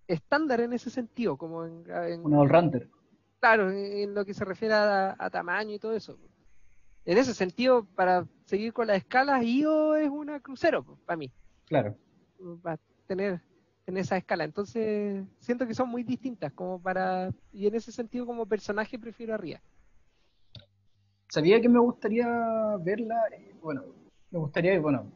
estándar 0.07 0.61
en 0.61 0.73
ese 0.73 0.89
sentido, 0.91 1.37
como 1.37 1.67
en, 1.67 1.85
en- 1.91 2.25
Un 2.25 2.35
all-rounder. 2.35 2.89
claro, 3.41 3.71
en 3.71 4.15
lo 4.15 4.25
que 4.25 4.33
se 4.33 4.45
refiere 4.45 4.75
a, 4.75 5.15
a 5.19 5.31
tamaño 5.31 5.75
y 5.75 5.79
todo 5.79 5.93
eso. 5.93 6.19
En 7.05 7.19
ese 7.19 7.35
sentido, 7.35 7.85
para 7.95 8.27
seguir 8.47 8.73
con 8.73 8.87
las 8.87 8.99
escalas, 8.99 9.43
Io 9.45 9.97
es 9.97 10.09
una 10.09 10.41
crucero, 10.41 10.83
para 11.05 11.17
mí, 11.19 11.31
Claro. 11.67 11.95
para 12.63 12.79
tener 13.07 13.41
en 13.87 13.97
esa 13.99 14.17
escala. 14.17 14.45
Entonces, 14.45 15.25
siento 15.41 15.67
que 15.67 15.75
son 15.75 15.89
muy 15.91 16.05
distintas, 16.05 16.53
como 16.55 16.81
para, 16.81 17.31
y 17.53 17.67
en 17.67 17.75
ese 17.75 17.93
sentido, 17.93 18.25
como 18.27 18.47
personaje, 18.47 18.99
prefiero 18.99 19.35
a 19.35 19.39
Ria. 19.39 19.63
Sabía 21.29 21.61
que 21.61 21.69
me 21.69 21.79
gustaría 21.79 22.27
verla, 22.81 23.17
eh, 23.37 23.55
bueno, 23.61 23.85
Me 24.31 24.39
gustaría, 24.39 24.79
bueno, 24.81 25.11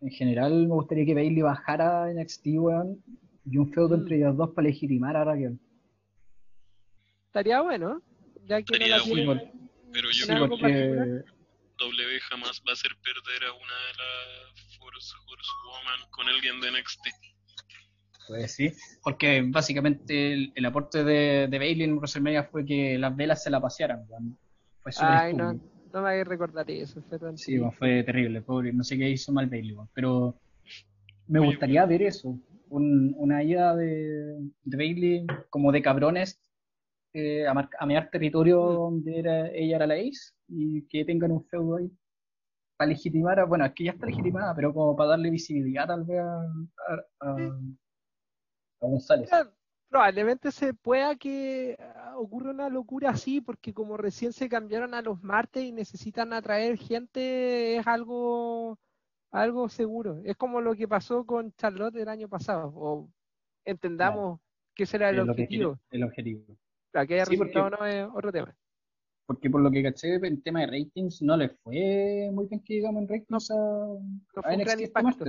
en 0.00 0.10
general 0.10 0.66
me 0.68 0.74
gustaría 0.74 1.04
que 1.06 1.14
Bailey 1.14 1.42
bajara 1.42 2.10
en 2.10 2.18
NXT, 2.18 2.46
weón, 2.58 3.02
y 3.46 3.56
un 3.56 3.72
feudo 3.72 3.96
Mm. 3.96 4.00
entre 4.00 4.16
ellos 4.18 4.36
dos 4.36 4.50
para 4.50 4.68
legitimar 4.68 5.16
a 5.16 5.24
Raquel. 5.24 5.58
Estaría 7.26 7.60
bueno, 7.62 8.02
ya 8.46 8.62
que 8.62 8.78
no 8.78 8.84
Estaría 8.84 8.96
la 8.98 9.02
tienen- 9.04 9.26
bueno. 9.26 9.42
Pero 9.92 10.08
yo 10.12 10.26
creo 10.26 10.48
que 10.48 11.24
W 11.78 12.20
jamás 12.28 12.62
va 12.66 12.70
a 12.70 12.74
hacer 12.74 12.92
perder 13.02 13.48
a 13.48 13.52
una 13.52 13.62
de 13.64 13.94
las 13.98 14.76
Force 14.78 15.14
Horsewoman 15.26 16.10
con 16.10 16.28
alguien 16.28 16.60
de 16.60 16.68
NXT. 16.70 17.08
Pues 18.28 18.52
sí, 18.52 18.72
porque 19.02 19.42
básicamente 19.46 20.32
el, 20.32 20.52
el 20.54 20.64
aporte 20.66 21.02
de, 21.02 21.48
de 21.50 21.58
Bailey 21.58 21.82
en 21.82 21.96
WrestleMania 21.96 22.44
fue 22.44 22.64
que 22.64 22.96
las 22.98 23.16
velas 23.16 23.42
se 23.42 23.50
la 23.50 23.60
pasearan. 23.60 24.04
weón. 24.08 24.38
Fue 24.82 24.92
súper 24.92 25.08
Ay, 25.10 25.34
no. 25.34 25.58
No 25.92 26.02
me 26.02 26.08
hagas 26.10 26.28
recordar 26.28 26.70
eso, 26.70 27.00
fue 27.08 27.18
tan 27.18 27.36
Sí, 27.36 27.58
weón, 27.58 27.72
fue 27.72 28.02
terrible, 28.04 28.42
pobre, 28.42 28.72
no 28.72 28.82
sé 28.84 28.96
qué 28.96 29.10
hizo 29.10 29.32
mal 29.32 29.46
Bailey, 29.48 29.74
weón, 29.74 29.88
pero 29.94 30.34
me 31.28 31.38
Oye, 31.40 31.48
gustaría 31.50 31.84
ver 31.86 32.02
eso, 32.02 32.38
un- 32.68 33.14
una 33.18 33.42
ida 33.42 33.74
de, 33.76 34.36
de 34.64 34.76
Bailey 34.76 35.26
como 35.48 35.72
de 35.72 35.82
cabrones 35.82 36.40
eh, 37.12 37.46
a, 37.46 37.54
mar- 37.54 37.70
a 37.78 37.86
mear 37.86 38.08
territorio 38.10 38.60
Mm. 38.62 38.74
donde 38.74 39.18
era, 39.18 39.48
ella 39.48 39.76
era 39.76 39.86
la 39.86 39.94
ace 39.94 40.32
y 40.48 40.82
que 40.86 41.04
tengan 41.04 41.32
un 41.32 41.44
feudo 41.44 41.76
ahí 41.76 41.90
para 42.76 42.88
legitimar, 42.90 43.40
a, 43.40 43.44
bueno, 43.44 43.64
es 43.66 43.72
que 43.74 43.84
ya 43.84 43.90
está 43.92 44.06
legitimada, 44.06 44.54
pero 44.54 44.72
como 44.72 44.96
para 44.96 45.10
darle 45.10 45.30
visibilidad 45.30 45.86
tal 45.86 46.04
vez 46.04 46.18
a, 46.20 46.40
a- 46.40 47.04
a- 47.20 47.60
a 48.82 48.86
González. 48.86 49.28
Claro, 49.28 49.52
Probablemente 49.90 50.52
se 50.52 50.72
pueda 50.72 51.16
que 51.16 51.76
ah, 51.80 52.14
ocurra 52.16 52.52
una 52.52 52.68
locura 52.68 53.10
así, 53.10 53.40
porque 53.40 53.74
como 53.74 53.96
recién 53.96 54.32
se 54.32 54.48
cambiaron 54.48 54.94
a 54.94 55.02
los 55.02 55.20
martes 55.20 55.64
y 55.64 55.72
necesitan 55.72 56.32
atraer 56.32 56.78
gente, 56.78 57.76
es 57.76 57.86
algo, 57.88 58.78
algo 59.32 59.68
seguro. 59.68 60.20
Es 60.24 60.36
como 60.36 60.60
lo 60.60 60.76
que 60.76 60.86
pasó 60.86 61.26
con 61.26 61.52
Charlotte 61.54 61.96
el 61.96 62.08
año 62.08 62.28
pasado, 62.28 62.72
o 62.72 63.10
entendamos 63.64 64.38
que 64.76 64.84
ese 64.84 64.96
era 64.96 65.10
el 65.10 65.28
objetivo. 65.28 65.76
el 65.90 66.04
objetivo. 66.04 66.44
Claro, 66.92 67.08
que 67.08 67.14
haya 67.14 67.26
Sí, 67.26 67.36
porque- 67.36 67.58
no 67.58 67.84
es 67.84 68.08
otro 68.14 68.30
tema. 68.30 68.56
Porque 69.26 69.50
por 69.50 69.60
lo 69.60 69.72
que 69.72 69.82
caché 69.82 70.14
en 70.14 70.42
tema 70.42 70.60
de 70.60 70.66
ratings, 70.66 71.20
no 71.22 71.36
le 71.36 71.48
fue 71.48 72.30
muy 72.32 72.46
bien 72.46 72.60
que 72.64 72.74
digamos 72.74 73.02
en 73.02 73.08
ratings 73.08 73.50
a, 73.50 73.54
No 73.56 74.00
a 74.36 74.42
fue 74.42 74.54
un 74.54 74.60
gran 74.60 74.80
este 74.80 74.84
impacto. 74.84 75.24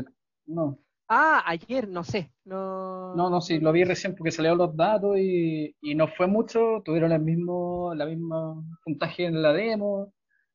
No, 0.46 0.78
Ah, 1.14 1.44
ayer, 1.46 1.88
no 1.90 2.04
sé. 2.04 2.32
No, 2.46 3.16
no, 3.16 3.30
no, 3.30 3.42
sí, 3.42 3.60
lo 3.60 3.72
vi 3.74 3.84
recién 3.84 4.16
porque 4.16 4.32
salieron 4.32 4.58
los 4.60 4.76
datos 4.76 5.18
y, 5.18 5.76
y 5.82 5.96
no 5.96 6.08
fue 6.08 6.28
mucho, 6.28 6.82
tuvieron 6.86 7.12
el 7.12 7.22
mismo, 7.22 7.94
la 7.94 8.06
misma 8.06 8.56
puntaje 8.86 9.26
en 9.26 9.42
la 9.42 9.52
demo 9.52 10.14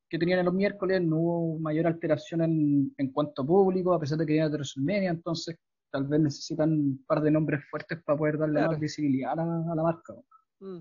que 0.09 0.19
tenían 0.19 0.39
en 0.39 0.47
los 0.47 0.55
miércoles, 0.55 1.03
no 1.03 1.17
hubo 1.19 1.59
mayor 1.59 1.87
alteración 1.87 2.41
en, 2.43 2.95
en 2.97 3.13
cuanto 3.13 3.43
a 3.43 3.47
público, 3.47 3.93
a 3.93 4.01
pesar 4.01 4.19
de 4.19 4.25
que 4.27 4.33
viene 4.35 4.49
de 4.49 4.55
WrestleMania, 4.57 5.11
entonces 5.11 5.59
tal 5.91 6.05
vez 6.07 6.21
necesitan 6.21 6.71
un 6.73 7.05
par 7.07 7.21
de 7.23 7.31
nombres 7.33 7.61
fuertes 7.71 8.03
para 8.05 8.17
poder 8.19 8.39
darle 8.39 8.55
Claro. 8.55 8.71
más 8.73 8.81
visibilidad 8.81 9.33
a 9.33 9.37
la, 9.45 9.73
a 9.73 9.75
la 9.75 9.83
marca. 9.83 10.15
Mm. 10.61 10.81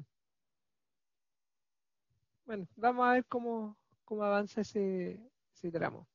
Bueno, 2.46 2.68
vamos 2.76 3.08
a 3.08 3.14
ver 3.14 3.26
cómo, 3.26 3.78
cómo 4.06 4.24
avanza 4.24 4.62
ese, 4.62 5.20
ese 5.54 5.72
tramo. 5.72 6.08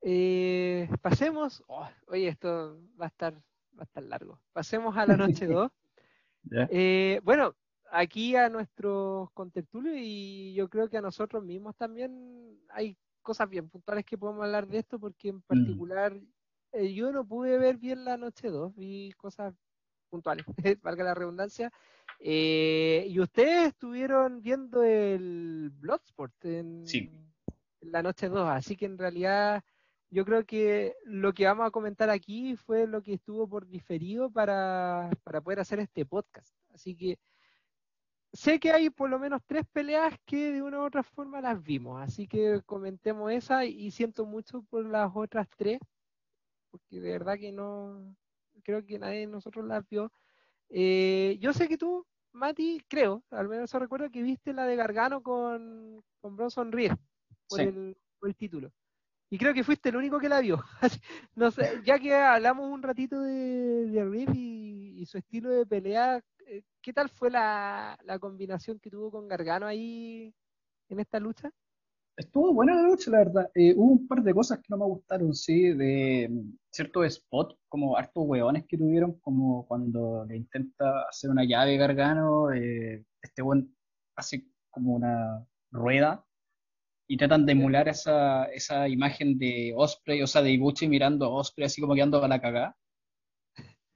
Eh, 0.00 0.88
pasemos, 1.02 1.62
oh, 1.66 1.88
oye, 2.06 2.28
esto 2.28 2.78
va 3.00 3.06
a 3.06 3.08
estar, 3.08 3.34
va 3.34 3.80
a 3.80 3.84
estar 3.84 4.02
largo. 4.02 4.40
Pasemos 4.52 4.96
a 4.96 5.06
la 5.06 5.16
noche 5.16 5.46
2. 5.64 5.70
¿Ya? 6.44 6.68
Eh, 6.70 7.20
bueno, 7.24 7.54
aquí 7.90 8.36
a 8.36 8.48
nuestros 8.48 9.30
contertulios 9.32 9.96
y 9.98 10.54
yo 10.54 10.68
creo 10.68 10.88
que 10.88 10.98
a 10.98 11.02
nosotros 11.02 11.42
mismos 11.44 11.74
también 11.76 12.58
hay 12.70 12.96
cosas 13.22 13.48
bien 13.48 13.68
puntuales 13.68 14.04
que 14.04 14.16
podemos 14.16 14.44
hablar 14.44 14.66
de 14.66 14.78
esto 14.78 14.98
porque 14.98 15.28
en 15.28 15.42
particular 15.42 16.18
eh, 16.72 16.94
yo 16.94 17.12
no 17.12 17.26
pude 17.26 17.58
ver 17.58 17.76
bien 17.76 18.04
la 18.04 18.16
noche 18.16 18.48
2, 18.48 18.74
vi 18.74 19.12
cosas 19.16 19.54
puntuales, 20.08 20.46
valga 20.82 21.04
la 21.04 21.14
redundancia. 21.14 21.70
Eh, 22.20 23.04
y 23.08 23.20
ustedes 23.20 23.68
estuvieron 23.68 24.40
viendo 24.42 24.82
el 24.82 25.70
Bloodsport 25.74 26.32
en, 26.46 26.86
Sí. 26.86 27.10
en 27.80 27.92
la 27.92 28.02
noche 28.02 28.28
2, 28.28 28.48
así 28.48 28.76
que 28.76 28.86
en 28.86 28.96
realidad 28.98 29.62
yo 30.10 30.24
creo 30.24 30.44
que 30.44 30.96
lo 31.04 31.32
que 31.34 31.46
vamos 31.46 31.66
a 31.66 31.70
comentar 31.70 32.10
aquí 32.10 32.56
fue 32.56 32.86
lo 32.86 33.02
que 33.02 33.14
estuvo 33.14 33.48
por 33.48 33.66
diferido 33.66 34.30
para, 34.30 35.10
para 35.22 35.40
poder 35.40 35.60
hacer 35.60 35.80
este 35.80 36.06
podcast. 36.06 36.54
Así 36.72 36.96
que 36.96 37.18
sé 38.32 38.58
que 38.60 38.72
hay 38.72 38.90
por 38.90 39.10
lo 39.10 39.18
menos 39.18 39.42
tres 39.46 39.64
peleas 39.72 40.14
que 40.24 40.52
de 40.52 40.62
una 40.62 40.80
u 40.80 40.84
otra 40.84 41.02
forma 41.02 41.40
las 41.40 41.62
vimos, 41.62 42.00
así 42.02 42.26
que 42.26 42.60
comentemos 42.66 43.32
esa 43.32 43.64
y 43.64 43.90
siento 43.90 44.26
mucho 44.26 44.62
por 44.70 44.84
las 44.84 45.10
otras 45.14 45.48
tres, 45.56 45.78
porque 46.70 47.00
de 47.00 47.12
verdad 47.12 47.38
que 47.38 47.52
no, 47.52 48.14
creo 48.62 48.84
que 48.84 48.98
nadie 48.98 49.20
de 49.20 49.26
nosotros 49.26 49.64
las 49.66 49.86
vio. 49.88 50.12
Eh, 50.68 51.38
yo 51.40 51.52
sé 51.52 51.68
que 51.68 51.78
tú, 51.78 52.06
Mati, 52.32 52.82
creo, 52.88 53.24
al 53.30 53.48
menos 53.48 53.70
eso 53.70 53.78
recuerdo 53.78 54.10
que 54.10 54.22
viste 54.22 54.52
la 54.52 54.66
de 54.66 54.76
Gargano 54.76 55.22
con, 55.22 56.02
con 56.20 56.36
Bronson 56.36 56.70
Reed 56.72 56.92
por, 57.48 57.60
Sí. 57.60 57.64
el, 57.66 57.96
por 58.18 58.28
el 58.28 58.36
título. 58.36 58.70
Y 59.30 59.36
creo 59.38 59.52
que 59.52 59.64
fuiste 59.64 59.90
el 59.90 59.96
único 59.96 60.18
que 60.18 60.28
la 60.28 60.40
vio. 60.40 60.62
No 61.34 61.50
sé, 61.50 61.82
ya 61.84 61.98
que 61.98 62.14
hablamos 62.14 62.70
un 62.70 62.82
ratito 62.82 63.20
de, 63.20 63.86
de 63.86 64.24
y, 64.34 65.04
su 65.06 65.18
estilo 65.18 65.50
de 65.50 65.66
pelea, 65.66 66.20
eh, 66.46 66.62
¿qué 66.82 66.92
tal 66.92 67.08
fue 67.08 67.30
la, 67.30 67.96
combinación 68.20 68.78
que 68.80 68.90
tuvo 68.90 69.10
con 69.10 69.28
Gargano 69.28 69.66
ahí 69.66 70.34
en 70.88 71.00
esta 71.00 71.20
lucha? 71.20 71.50
Estuvo 72.16 72.52
buena 72.52 72.74
la 72.74 72.82
lucha, 72.82 73.10
la 73.12 73.18
verdad. 73.18 73.50
Eh, 73.54 73.74
hubo 73.76 73.92
un 73.92 74.08
par 74.08 74.22
de 74.22 74.34
cosas 74.34 74.58
que 74.58 74.66
no 74.70 74.78
me 74.78 74.86
gustaron, 74.86 75.32
sí, 75.34 75.72
de 75.72 76.28
mm, 76.28 76.58
ciertos 76.72 77.14
spots, 77.14 77.56
como 77.68 77.96
hartos 77.96 78.24
hueones 78.26 78.66
que 78.66 78.76
tuvieron, 78.76 79.20
como 79.20 79.66
cuando 79.66 80.24
le 80.24 80.36
intenta 80.36 81.02
hacer 81.08 81.30
una 81.30 81.44
llave 81.44 81.76
Gargano, 81.76 82.50
eh, 82.52 83.04
este 83.22 83.42
buen 83.42 83.72
hace 84.16 84.44
como 84.70 84.94
una 84.94 85.46
rueda 85.70 86.27
y 87.08 87.16
tratan 87.16 87.46
de 87.46 87.52
emular 87.52 87.88
esa, 87.88 88.44
esa 88.46 88.86
imagen 88.88 89.38
de 89.38 89.72
Osprey, 89.74 90.22
o 90.22 90.26
sea, 90.26 90.42
de 90.42 90.52
Ibushi 90.52 90.86
mirando 90.88 91.24
a 91.26 91.30
Osprey 91.30 91.66
así 91.66 91.80
como 91.80 91.94
quedando 91.94 92.22
a 92.22 92.28
la 92.28 92.40
cagada. 92.40 92.76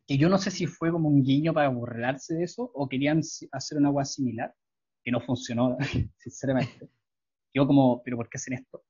Que 0.06 0.16
yo 0.18 0.28
no 0.28 0.38
sé 0.38 0.50
si 0.50 0.66
fue 0.66 0.90
como 0.90 1.08
un 1.08 1.22
guiño 1.22 1.52
para 1.52 1.68
burlarse 1.68 2.34
de 2.34 2.44
eso 2.44 2.70
o 2.74 2.88
querían 2.88 3.20
hacer 3.52 3.78
una 3.78 3.88
agua 3.88 4.04
similar, 4.04 4.54
que 5.04 5.12
no 5.12 5.20
funcionó, 5.20 5.76
sinceramente. 6.18 6.88
Yo 7.54 7.66
como, 7.66 8.02
¿pero 8.02 8.16
por 8.16 8.28
qué 8.30 8.38
hacen 8.38 8.54
esto? 8.54 8.82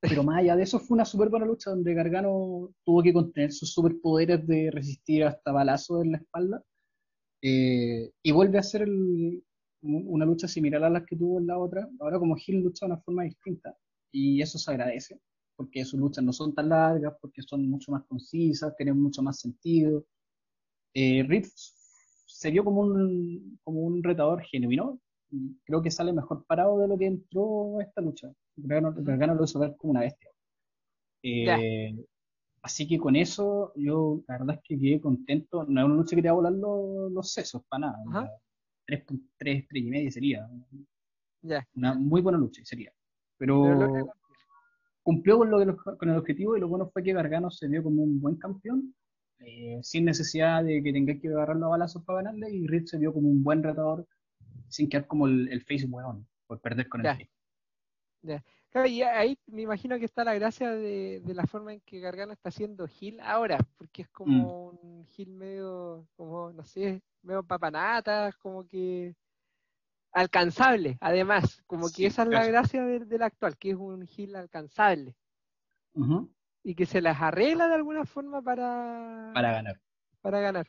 Pero 0.00 0.22
más 0.22 0.38
allá 0.40 0.54
de 0.54 0.64
eso, 0.64 0.78
fue 0.78 0.96
una 0.96 1.06
súper 1.06 1.30
buena 1.30 1.46
lucha 1.46 1.70
donde 1.70 1.94
Gargano 1.94 2.70
tuvo 2.84 3.02
que 3.02 3.12
contener 3.14 3.52
sus 3.52 3.72
superpoderes 3.72 4.46
de 4.46 4.70
resistir 4.70 5.24
hasta 5.24 5.50
balazos 5.50 6.04
en 6.04 6.12
la 6.12 6.18
espalda. 6.18 6.62
eh, 7.42 8.10
y 8.22 8.32
vuelve 8.32 8.56
a 8.58 8.60
hacer 8.60 8.82
el- 8.82 9.44
una 9.84 10.24
lucha 10.24 10.48
similar 10.48 10.82
a 10.84 10.90
las 10.90 11.04
que 11.04 11.16
tuvo 11.16 11.38
en 11.38 11.46
la 11.46 11.58
otra. 11.58 11.88
Ahora 12.00 12.18
como 12.18 12.36
Gil 12.36 12.62
lucha 12.62 12.86
de 12.86 12.92
una 12.92 13.00
forma 13.02 13.24
distinta. 13.24 13.76
Y 14.10 14.40
eso 14.40 14.58
se 14.58 14.70
agradece, 14.70 15.20
porque 15.56 15.84
sus 15.84 15.98
luchas 15.98 16.24
no 16.24 16.32
son 16.32 16.54
tan 16.54 16.68
largas, 16.68 17.14
porque 17.20 17.42
son 17.42 17.68
mucho 17.68 17.92
más 17.92 18.04
concisas, 18.04 18.76
tienen 18.76 19.00
mucho 19.00 19.22
más 19.22 19.40
sentido. 19.40 20.04
Eh, 20.94 21.24
Reed 21.26 21.46
se 22.26 22.50
vio 22.50 22.64
como 22.64 22.82
un, 22.82 23.58
como 23.62 23.80
un 23.80 24.02
retador 24.02 24.42
genuino, 24.42 25.00
creo 25.64 25.82
que 25.82 25.90
sale 25.90 26.12
mejor 26.12 26.44
parado 26.46 26.78
de 26.78 26.88
lo 26.88 26.96
que 26.96 27.06
entró 27.06 27.80
esta 27.80 28.00
lucha. 28.00 28.32
Gargano, 28.56 29.34
lo 29.34 29.44
hizo 29.44 29.58
ver 29.58 29.74
como 29.76 29.92
una 29.92 30.00
bestia. 30.00 30.30
Eh, 31.22 31.94
así 32.62 32.86
que 32.86 32.98
con 32.98 33.16
eso, 33.16 33.72
yo 33.76 34.22
la 34.28 34.38
verdad 34.38 34.56
es 34.56 34.62
que 34.62 34.78
quedé 34.78 35.00
contento. 35.00 35.64
No 35.64 35.80
es 35.80 35.86
una 35.86 35.94
lucha 35.94 36.14
que 36.14 36.22
te 36.22 36.28
va 36.28 36.32
a 36.32 36.36
volar 36.36 36.52
los, 36.52 37.10
los 37.10 37.32
sesos, 37.32 37.62
para 37.68 37.92
nada. 38.04 38.30
Ajá. 38.88 38.92
O 38.92 38.92
sea, 38.92 39.00
tres, 39.00 39.06
pun- 39.06 39.30
tres, 39.38 39.66
tres 39.68 39.82
y 39.82 39.90
media 39.90 40.10
sería. 40.10 40.48
Ya. 41.42 41.66
Una 41.74 41.94
muy 41.94 42.20
buena 42.22 42.38
lucha 42.38 42.62
sería. 42.64 42.92
Pero 43.38 43.64
cumplió 45.02 45.38
con, 45.38 45.50
lo 45.50 45.58
que- 45.58 45.96
con 45.98 46.08
el 46.10 46.16
objetivo 46.16 46.56
y 46.56 46.60
lo 46.60 46.68
bueno 46.68 46.88
fue 46.90 47.02
que 47.02 47.12
Gargano 47.12 47.50
se 47.50 47.68
vio 47.68 47.82
como 47.82 48.02
un 48.02 48.20
buen 48.20 48.36
campeón, 48.36 48.94
eh, 49.40 49.78
sin 49.82 50.04
necesidad 50.06 50.64
de 50.64 50.82
que 50.82 50.92
tenga 50.92 51.18
que 51.18 51.28
agarrar 51.28 51.56
los 51.56 51.70
balazos 51.70 52.02
para 52.04 52.22
ganarle, 52.22 52.50
y 52.50 52.66
Reed 52.66 52.84
se 52.86 52.98
vio 52.98 53.12
como 53.12 53.28
un 53.28 53.42
buen 53.42 53.62
retador, 53.62 54.06
sin 54.68 54.88
quedar 54.88 55.06
como 55.06 55.26
el, 55.26 55.48
el 55.48 55.60
face 55.62 55.86
weón, 55.86 56.26
por 56.46 56.60
perder 56.60 56.88
con 56.88 57.00
el 57.00 57.06
face. 57.18 57.30
Claro, 58.74 58.88
y 58.88 59.02
ahí 59.02 59.38
me 59.46 59.62
imagino 59.62 60.00
que 60.00 60.04
está 60.04 60.24
la 60.24 60.34
gracia 60.34 60.72
de, 60.72 61.20
de 61.24 61.34
la 61.34 61.46
forma 61.46 61.72
en 61.74 61.80
que 61.82 62.00
Gargano 62.00 62.32
está 62.32 62.48
haciendo 62.48 62.88
Gil 62.88 63.20
ahora, 63.20 63.58
porque 63.78 64.02
es 64.02 64.08
como 64.08 64.68
Mm. 64.70 64.78
un 64.82 65.06
Gil 65.06 65.30
medio, 65.30 66.08
como, 66.16 66.50
no 66.52 66.64
sé, 66.64 67.00
medio 67.22 67.44
papanatas, 67.44 68.34
como 68.36 68.66
que 68.66 69.14
alcanzable, 70.12 70.98
además, 71.00 71.62
como 71.68 71.88
Sí, 71.88 72.02
que 72.02 72.08
esa 72.08 72.22
es 72.24 72.28
la 72.30 72.44
gracia 72.46 72.82
del, 72.84 73.08
del 73.08 73.22
actual, 73.22 73.56
que 73.56 73.70
es 73.70 73.76
un 73.76 74.06
Gil 74.08 74.34
alcanzable 74.34 75.14
y 76.64 76.74
que 76.74 76.86
se 76.86 77.00
las 77.00 77.20
arregla 77.22 77.68
de 77.68 77.74
alguna 77.74 78.04
forma 78.06 78.42
para, 78.42 79.32
Para 79.34 79.52
ganar. 79.52 79.80
para 80.20 80.40
ganar. 80.40 80.66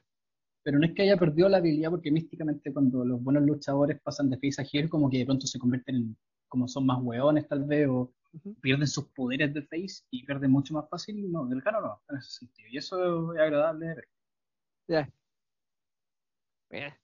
Pero 0.66 0.80
no 0.80 0.86
es 0.88 0.94
que 0.94 1.04
haya 1.04 1.16
perdido 1.18 1.48
la 1.48 1.58
habilidad, 1.58 1.92
porque 1.92 2.12
místicamente 2.12 2.74
cuando 2.74 3.06
los 3.06 3.24
buenos 3.24 3.44
luchadores 3.44 4.02
pasan 4.02 4.32
de 4.32 4.38
face 4.38 4.64
a 4.64 4.66
heel, 4.66 4.90
como 4.90 5.12
que 5.12 5.20
de 5.20 5.26
pronto 5.26 5.46
se 5.46 5.60
convierten 5.60 5.96
en, 5.96 6.18
como 6.48 6.68
son 6.68 6.88
más 6.88 7.00
hueones 7.04 7.48
tal 7.48 7.66
vez, 7.66 7.88
o, 7.88 8.12
pierden 8.62 8.88
sus 8.88 9.06
poderes 9.10 9.54
de 9.54 9.62
face 9.62 10.04
y 10.10 10.26
pierden 10.26 10.50
mucho 10.52 10.74
más 10.74 10.90
fácil. 10.90 11.32
No, 11.32 11.46
del 11.46 11.62
Gano 11.62 11.82
no, 11.82 12.02
en 12.10 12.18
ese 12.18 12.32
sentido. 12.32 12.68
Y 12.72 12.78
eso 12.78 13.34
es 13.36 13.40
agradable 13.40 13.86
de 13.88 13.96
ver. 13.96 14.08
Ya. 14.88 15.10
Mira, 16.72 16.98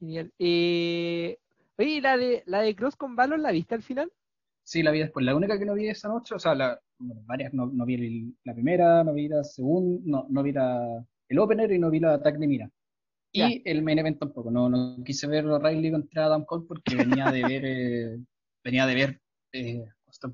Genial. 0.00 0.32
Eh, 0.40 1.38
oye, 1.78 1.88
¿y 1.90 2.00
la 2.00 2.16
de, 2.16 2.42
la 2.46 2.62
de 2.62 2.74
Cross 2.74 2.96
con 2.96 3.14
Valor 3.14 3.38
la 3.38 3.52
viste 3.52 3.76
al 3.76 3.82
final? 3.82 4.12
Sí, 4.64 4.82
la 4.82 4.90
vi 4.90 4.98
después. 5.00 5.24
La 5.24 5.36
única 5.36 5.56
que 5.58 5.64
no 5.66 5.74
vi 5.74 5.88
esa 5.88 6.08
noche, 6.08 6.34
o 6.34 6.38
sea, 6.40 6.54
la, 6.56 6.80
bueno, 6.98 7.22
varias, 7.26 7.54
no, 7.54 7.66
no 7.66 7.84
vi 7.86 7.94
el- 7.94 8.36
la 8.44 8.54
primera, 8.54 9.04
no 9.04 9.12
vi 9.14 9.28
la 9.28 9.44
segunda, 9.44 10.02
no, 10.04 10.26
no 10.28 10.42
vi 10.42 10.52
la, 10.52 11.06
el 11.32 11.38
opener 11.38 11.72
y 11.72 11.78
no 11.78 11.90
vi 11.90 12.00
la 12.00 12.20
tag 12.22 12.38
de 12.38 12.46
Mira. 12.46 12.70
Y 13.32 13.38
Ya. 13.40 13.48
el 13.64 13.82
main 13.82 13.98
event 13.98 14.18
tampoco. 14.18 14.50
No, 14.50 14.68
no 14.68 15.02
quise 15.04 15.26
ver 15.26 15.46
O'Reilly 15.46 15.90
contra 15.90 16.26
Adam 16.26 16.44
Cole 16.44 16.64
porque 16.68 16.94
venía 16.96 17.30
de 17.30 17.42
ver, 17.42 17.62
eh, 17.64 18.18
venía 18.64 18.86
de 18.86 18.94
ver 18.94 19.20
eh, 19.52 19.84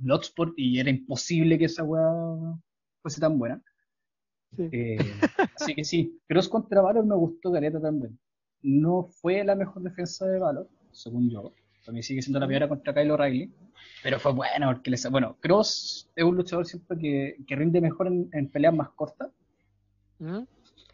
Bloodsport 0.01 0.55
y 0.57 0.79
era 0.81 0.91
imposible 0.91 1.57
que 1.59 1.67
esa 1.67 1.85
weá 1.85 2.03
fuese 3.01 3.21
tan 3.21 3.39
buena. 3.39 3.63
Sí. 4.57 4.69
Eh, 4.73 4.99
así 5.57 5.75
que 5.75 5.85
sí, 5.85 6.19
Cross 6.27 6.49
contra 6.49 6.81
Valor 6.81 7.05
me 7.07 7.15
gustó 7.15 7.51
Gareta 7.53 7.81
también. 7.81 8.19
No 8.63 9.05
fue 9.05 9.45
la 9.45 9.55
mejor 9.55 9.83
defensa 9.83 10.27
de 10.27 10.39
Valor, 10.41 10.69
según 10.91 11.31
yo. 11.31 11.53
Para 11.85 11.93
mí 11.95 12.03
sigue 12.03 12.21
siendo 12.23 12.41
la 12.41 12.49
peor 12.49 12.69
contra 12.69 12.93
Kyle 12.93 13.11
O'Reilly. 13.13 13.53
Pero 14.03 14.19
fue 14.19 14.33
bueno, 14.33 14.73
porque 14.73 14.91
les, 14.91 15.09
bueno, 15.11 15.37
Cross 15.41 16.11
es 16.17 16.25
un 16.25 16.35
luchador 16.37 16.67
siempre 16.67 16.99
que, 16.99 17.37
que 17.47 17.55
rinde 17.57 17.81
mejor 17.81 18.09
en, 18.09 18.29
en 18.33 18.49
peleas 18.51 18.75
más 18.75 18.91
cortas, 18.91 19.31
¿Mm? 20.19 20.43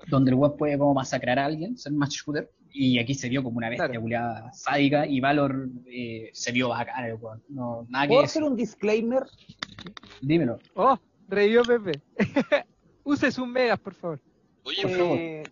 Donde 0.08 0.30
el 0.30 0.36
weón 0.36 0.56
puede 0.56 0.78
como 0.78 0.94
masacrar 0.94 1.38
a 1.38 1.44
alguien, 1.46 1.76
ser 1.76 1.92
más 1.92 2.10
shooter. 2.10 2.50
Y 2.76 2.98
aquí 2.98 3.14
se 3.14 3.28
vio 3.28 3.42
como 3.44 3.58
una 3.58 3.68
bestia 3.68 3.86
Claro. 3.86 4.00
culiada 4.02 4.52
sádica 4.52 5.06
y 5.06 5.20
Valor 5.20 5.68
eh, 5.86 6.30
se 6.32 6.50
vio 6.50 6.70
bacán 6.70 7.04
el 7.04 7.14
weón. 7.14 7.42
No, 7.48 7.86
nada 7.88 8.04
que 8.04 8.08
¿Puedo 8.08 8.22
decir. 8.22 8.40
hacer 8.42 8.50
un 8.50 8.56
disclaimer? 8.56 9.22
Dímelo. 10.20 10.58
Oh, 10.74 10.98
revivió 11.28 11.62
Pepe. 11.62 12.00
Use 13.04 13.30
sus 13.30 13.46
megas, 13.46 13.78
por 13.78 13.94
favor. 13.94 14.20
Oye, 14.64 14.82
Por 14.82 14.90
favor. 14.90 15.18
Eh, 15.18 15.42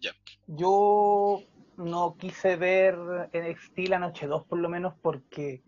Ya. 0.00 0.10
Yo 0.46 1.42
no 1.76 2.16
quise 2.18 2.56
ver 2.56 2.96
NXT 3.32 3.88
la 3.88 3.98
noche 3.98 4.26
2 4.26 4.44
por 4.46 4.58
lo 4.58 4.68
menos 4.68 4.94
porque, 5.02 5.62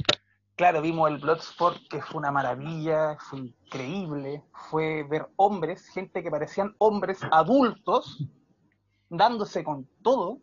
claro, 0.63 0.81
vimos 0.81 1.11
el 1.11 1.19
Bloodsport 1.19 1.77
que 1.91 2.01
fue 2.01 2.19
una 2.21 2.31
maravilla, 2.31 3.17
fue 3.19 3.41
increíble, 3.41 4.45
fue 4.71 5.03
ver 5.03 5.27
hombres, 5.35 5.89
gente 5.89 6.23
que 6.23 6.31
parecían 6.31 6.77
hombres 6.79 7.19
adultos, 7.33 8.25
dándose 9.11 9.65
con 9.65 9.89
todo. 10.05 10.39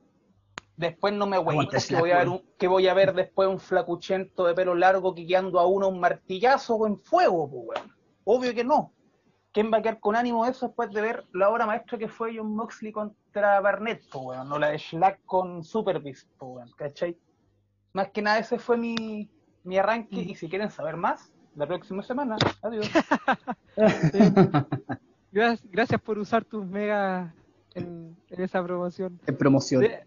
Después 0.75 1.13
no 1.13 1.25
me 1.25 1.37
que 1.37 1.95
voy 1.95 2.11
a 2.11 2.17
ver 2.17 2.27
un- 2.27 2.43
que 2.57 2.67
voy 2.67 2.89
a 2.89 2.93
ver 2.93 3.13
después 3.13 3.47
un 3.47 3.61
flacuchento 3.61 4.43
de 4.45 4.53
pelo 4.53 4.75
largo 4.75 5.15
que 5.15 5.21
guiando 5.23 5.57
a 5.57 5.65
uno 5.65 5.87
un 5.87 6.01
martillazo 6.01 6.75
o 6.75 6.85
en 6.85 6.99
fuego, 6.99 7.49
pues, 7.49 7.79
weón. 7.79 7.95
Obvio 8.25 8.53
que 8.53 8.65
no. 8.65 8.91
¿Quién 9.53 9.71
va 9.71 9.77
a 9.77 9.81
quedar 9.81 10.01
con 10.01 10.17
ánimo 10.17 10.43
de 10.43 10.51
eso 10.51 10.65
después 10.67 10.91
de 10.91 10.99
ver 10.99 11.25
la 11.31 11.49
obra 11.49 11.65
maestra 11.65 11.97
que 11.97 12.09
fue 12.09 12.35
John 12.35 12.53
Moxley 12.57 12.91
contra 12.91 13.61
Barnett, 13.61 14.01
po, 14.09 14.19
weón? 14.19 14.49
No 14.49 14.59
la 14.59 14.71
de 14.71 14.79
Slack 14.79 15.21
con 15.23 15.63
Super 15.63 16.01
Beast, 16.01 16.27
po, 16.37 16.47
weón, 16.55 16.69
¿cachai? 16.75 17.17
Más 17.93 18.09
que 18.09 18.21
nada 18.21 18.39
ese 18.39 18.59
fue 18.59 18.75
mi, 18.75 19.29
mi 19.63 19.77
arranque 19.77 20.15
y 20.21 20.35
si 20.35 20.49
quieren 20.49 20.71
saber 20.71 20.95
más, 20.97 21.31
la 21.55 21.67
próxima 21.67 22.03
semana. 22.03 22.37
Adiós. 22.61 22.89
Gracias, 25.31 25.69
gracias 25.71 26.01
por 26.01 26.17
usar 26.17 26.43
tus 26.43 26.65
megas 26.65 27.31
en, 27.75 28.15
en 28.29 28.41
esa 28.41 28.63
promoción. 28.63 29.19
En 29.27 29.37
promoción. 29.37 29.81
De, 29.81 29.99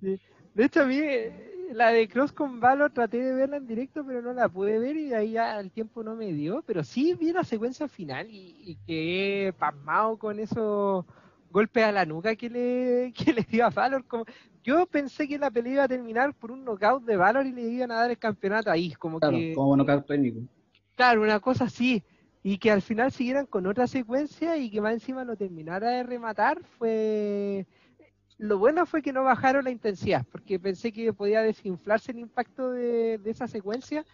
de- 0.00 0.20
de 0.54 0.64
hecho, 0.66 0.82
a 0.82 0.84
mí 0.84 0.98
eh, 0.98 1.70
la 1.72 1.88
de 1.88 2.06
Cross 2.06 2.32
con 2.32 2.60
Valor 2.60 2.92
traté 2.92 3.22
de 3.22 3.32
verla 3.32 3.56
en 3.56 3.66
directo, 3.66 4.04
pero 4.06 4.20
no 4.20 4.34
la 4.34 4.50
pude 4.50 4.78
ver 4.78 4.94
y 4.98 5.14
ahí 5.14 5.32
ya 5.32 5.58
el 5.58 5.70
tiempo 5.70 6.02
no 6.02 6.14
me 6.14 6.30
dio. 6.34 6.62
Pero 6.66 6.84
sí 6.84 7.14
vi 7.14 7.32
la 7.32 7.44
secuencia 7.44 7.88
final 7.88 8.28
y, 8.30 8.54
y 8.62 8.76
quedé 8.86 9.54
pasmado 9.54 10.18
con 10.18 10.38
esos 10.38 11.06
golpes 11.50 11.84
a 11.84 11.92
la 11.92 12.04
nuca 12.04 12.36
que 12.36 12.50
le, 12.50 13.12
que 13.16 13.32
le 13.32 13.42
dio 13.44 13.64
a 13.64 13.70
Valor. 13.70 14.04
Como, 14.04 14.26
yo 14.62 14.86
pensé 14.86 15.26
que 15.26 15.38
la 15.38 15.50
pelea 15.50 15.72
iba 15.72 15.84
a 15.84 15.88
terminar 15.88 16.34
por 16.34 16.50
un 16.50 16.64
knockout 16.64 17.04
de 17.04 17.16
Valor 17.16 17.46
y 17.46 17.52
le 17.52 17.62
iban 17.62 17.90
a 17.90 17.96
dar 17.96 18.10
el 18.10 18.18
campeonato 18.18 18.70
ahí. 18.70 18.92
Como 18.92 19.18
Claro, 19.18 19.36
que, 19.36 19.54
como 19.54 19.76
knockout 19.76 20.06
técnico. 20.06 20.40
Claro, 20.94 21.22
una 21.22 21.40
cosa 21.40 21.64
así. 21.64 22.02
Y 22.42 22.58
que 22.58 22.70
al 22.70 22.82
final 22.82 23.12
siguieran 23.12 23.46
con 23.46 23.66
otra 23.66 23.86
secuencia 23.86 24.56
y 24.56 24.70
que 24.70 24.80
más 24.80 24.94
encima 24.94 25.24
no 25.24 25.36
terminara 25.36 25.90
de 25.90 26.02
rematar 26.02 26.62
fue... 26.78 27.66
Lo 28.38 28.58
bueno 28.58 28.86
fue 28.86 29.02
que 29.02 29.12
no 29.12 29.22
bajaron 29.22 29.64
la 29.64 29.70
intensidad, 29.70 30.26
porque 30.32 30.58
pensé 30.58 30.92
que 30.92 31.12
podía 31.12 31.42
desinflarse 31.42 32.10
el 32.10 32.18
impacto 32.18 32.72
de, 32.72 33.18
de 33.18 33.30
esa 33.30 33.46
secuencia, 33.46 34.04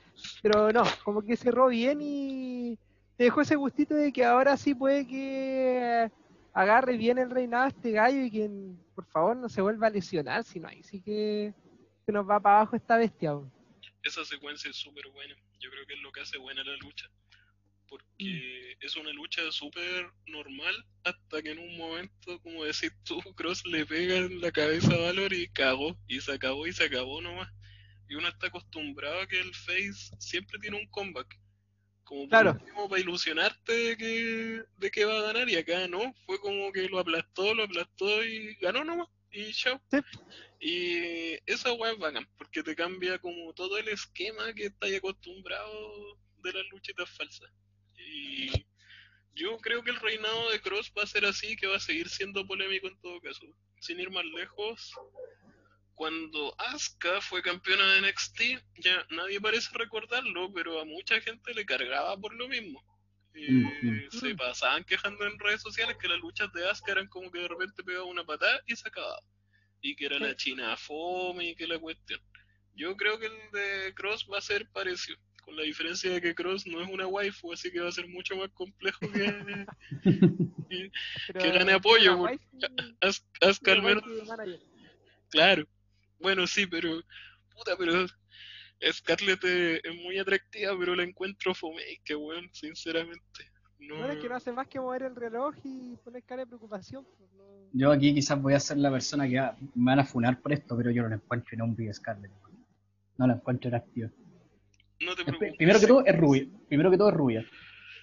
pero 0.43 0.71
no, 0.71 0.83
como 1.03 1.23
que 1.23 1.37
cerró 1.37 1.69
bien 1.69 2.01
y 2.03 2.79
te 3.17 3.25
dejó 3.25 3.41
ese 3.41 3.57
gustito 3.57 3.95
de 3.95 4.13
que 4.13 4.27
ahora 4.27 4.59
sí 4.59 4.75
puede 4.75 5.07
que 5.07 6.11
agarre 6.59 6.97
bien 6.97 7.19
el 7.19 7.31
reinado 7.31 7.67
a 7.67 7.69
este 7.69 7.93
gallo 7.93 8.25
y 8.25 8.33
que 8.33 8.51
por 8.97 9.07
favor 9.07 9.37
no 9.37 9.49
se 9.49 9.61
vuelva 9.61 9.87
a 9.87 9.91
lesionar, 9.91 10.43
sino 10.43 10.67
ahí 10.67 10.83
sí 10.83 11.01
que, 11.01 11.55
que 12.05 12.13
nos 12.13 12.29
va 12.29 12.41
para 12.41 12.57
abajo 12.57 12.75
esta 12.75 12.97
bestia. 12.97 13.31
esa 14.03 14.25
secuencia 14.25 14.69
es 14.69 14.77
súper 14.77 15.07
buena. 15.11 15.37
Yo 15.61 15.71
creo 15.71 15.87
que 15.87 15.95
es 15.95 16.01
lo 16.01 16.11
que 16.11 16.21
hace 16.21 16.37
buena 16.37 16.65
la 16.65 16.77
lucha. 16.79 17.09
Porque 17.89 18.77
es 18.81 18.97
una 18.97 19.13
lucha 19.13 19.41
súper 19.53 20.11
normal 20.27 20.75
hasta 21.05 21.43
que 21.43 21.53
en 21.53 21.61
un 21.61 21.79
momento, 21.79 22.41
como 22.43 22.65
decís 22.65 22.93
tú, 23.05 23.21
Cross 23.37 23.65
le 23.67 23.87
pega 23.87 24.17
en 24.17 24.41
la 24.41 24.51
cabeza 24.51 24.93
a 24.93 24.99
Valor 24.99 25.33
y 25.33 25.49
cagó. 25.51 25.97
Y 26.09 26.21
se 26.21 26.33
acabó 26.33 26.67
y 26.67 26.73
se 26.73 26.87
acabó 26.87 27.21
nomás. 27.21 27.49
Y 28.09 28.17
uno 28.17 28.27
está 28.27 28.49
acostumbrado 28.49 29.21
a 29.21 29.29
que 29.29 29.39
el 29.39 29.55
Face 29.55 30.13
siempre 30.19 30.59
tiene 30.59 30.77
un 30.77 30.89
comeback. 30.89 31.39
Como 32.09 32.27
Claro. 32.27 32.59
para 32.89 33.01
ilusionarte 33.03 33.73
de 33.73 33.97
que, 33.99 34.63
de 34.79 34.91
que 34.91 35.05
va 35.05 35.19
a 35.19 35.23
ganar. 35.31 35.47
Y 35.47 35.57
acá 35.57 35.87
no, 35.89 36.15
fue 36.25 36.41
como 36.41 36.73
que 36.73 36.89
lo 36.89 36.99
aplastó, 36.99 37.55
lo 37.55 37.65
aplastó 37.65 38.25
y 38.25 38.55
ganó 38.63 38.83
nomás. 38.83 39.09
Y 39.31 39.53
chao. 39.53 39.79
Sí. 39.91 39.99
Y 40.59 41.35
esa 41.45 41.71
weá 41.75 41.93
es 41.93 41.99
bacán, 41.99 42.27
porque 42.39 42.63
te 42.63 42.75
cambia 42.75 43.19
como 43.19 43.53
todo 43.53 43.77
el 43.77 43.89
esquema 43.89 44.55
que 44.55 44.67
estás 44.67 44.91
acostumbrado 44.95 46.17
de 46.43 46.53
las 46.55 46.65
luchitas 46.71 47.11
falsas. 47.11 47.51
Y 47.99 48.51
yo 49.35 49.59
creo 49.59 49.85
que 49.85 49.91
el 49.91 50.01
reinado 50.01 50.51
de 50.51 50.61
Cross 50.63 50.91
va 50.97 51.03
a 51.03 51.07
ser 51.07 51.27
así, 51.27 51.57
que 51.57 51.67
va 51.67 51.77
a 51.77 51.81
seguir 51.81 52.09
siendo 52.09 52.47
polémico 52.47 52.89
en 52.89 52.99
todo 53.03 53.21
caso. 53.21 53.47
Sin 53.81 54.01
ir 54.01 54.11
más 54.11 54.25
lejos, 54.25 54.95
cuando 55.99 56.55
Asuka 56.61 57.21
fue 57.21 57.43
campeona 57.43 57.85
de 57.95 58.03
NXT, 58.03 58.41
ya 58.77 59.05
nadie 59.11 59.41
parece 59.41 59.69
recordarlo, 59.77 60.53
pero 60.53 60.81
a 60.81 60.85
mucha 60.85 61.21
gente 61.21 61.53
le 61.53 61.67
cargaba 61.67 62.17
por 62.17 62.33
lo 62.35 62.49
mismo. 62.49 62.81
Eh. 63.35 64.09
Se 64.13 64.33
pasaban 64.37 64.85
quejando 64.85 65.27
en 65.27 65.37
redes 65.41 65.61
sociales 65.61 65.97
que 66.01 66.07
las 66.07 66.21
luchas 66.21 66.53
de 66.53 66.71
Asuka 66.71 66.93
eran 66.93 67.09
como 67.09 67.33
que 67.33 67.41
de 67.41 67.49
repente 67.49 67.83
pegaba 67.83 68.05
una 68.05 68.23
patada 68.25 68.63
y 68.69 68.77
se 68.77 68.87
acababa. 68.87 69.21
Y 69.81 69.97
que 69.97 70.07
era 70.07 70.21
la 70.21 70.37
china 70.37 70.77
fome 70.77 71.51
y 71.51 71.57
que 71.57 71.67
la 71.67 71.81
cuestión. 71.81 72.21
Yo 72.77 72.97
creo 72.97 73.19
que 73.19 73.27
el 73.27 73.51
de 73.53 73.93
Cross 73.95 74.29
va 74.33 74.39
a 74.39 74.41
ser 74.41 74.69
parecido, 74.71 75.19
con 75.43 75.57
la 75.57 75.65
diferencia 75.65 76.13
de 76.13 76.21
que 76.21 76.33
Cross 76.33 76.65
no 76.69 76.81
es 76.81 76.89
una 76.89 77.09
waifu, 77.09 77.53
así 77.53 77.73
que 77.73 77.81
va 77.81 77.89
a 77.89 77.93
ser 77.93 78.07
mucho 78.07 78.37
más 78.37 78.51
complejo 78.51 79.01
que 79.01 79.67
que, 80.69 81.51
gane 81.51 81.73
apoyo, 81.73 82.17
waifu- 82.19 83.23
Asuka 83.41 83.73
al 83.73 83.83
menos. 83.83 84.05
Claro. 85.31 85.67
Bueno, 86.21 86.47
sí, 86.47 86.67
pero. 86.67 87.01
Puta, 87.55 87.73
pero. 87.79 88.07
Scarlett 88.93 89.43
es, 89.45 89.81
es 89.83 89.95
muy 90.05 90.19
atractiva, 90.19 90.73
pero 90.79 90.95
la 90.95 91.03
encuentro 91.03 91.53
fome, 91.55 91.83
que 92.05 92.15
weón, 92.15 92.49
sinceramente. 92.53 93.21
No, 93.81 93.97
Bueno, 93.99 94.13
es 94.13 94.19
que 94.21 94.29
no 94.29 94.37
hace 94.37 94.53
más 94.53 94.69
que 94.69 94.79
mover 94.81 95.03
el 95.03 95.17
reloj 95.17 95.55
y 95.65 95.97
poner 96.05 96.23
cara 96.25 96.43
de 96.43 96.47
preocupación. 96.47 97.05
pues, 97.17 97.31
no- 97.33 97.69
Yo 97.73 97.91
aquí 97.91 98.15
quizás 98.15 98.41
voy 98.41 98.55
a 98.55 98.61
ser 98.61 98.77
la 98.79 98.91
persona 98.91 99.29
que 99.29 99.39
va- 99.41 99.57
me 99.75 99.91
van 99.93 99.99
a 100.01 100.05
funar 100.05 100.41
por 100.41 100.53
esto, 100.53 100.77
pero 100.77 100.91
yo 100.93 101.03
no 101.03 101.09
la 101.09 101.17
encuentro 101.17 101.55
en 101.55 101.63
un 101.63 101.75
video 101.77 101.93
Scarlett. 101.93 102.31
No 103.17 103.27
la 103.27 103.35
encuentro 103.35 103.69
atractiva. 103.69 104.11
no 105.01 105.15
te 105.15 105.25
preocupes. 105.25 105.57
Primero 105.57 105.79
que 105.81 105.87
todo 105.87 106.05
es 106.07 106.17
rubia. 106.17 106.47
Primero 106.69 106.91
que 106.91 106.99
todo 106.99 107.09
es 107.11 107.15
rubia. 107.15 107.47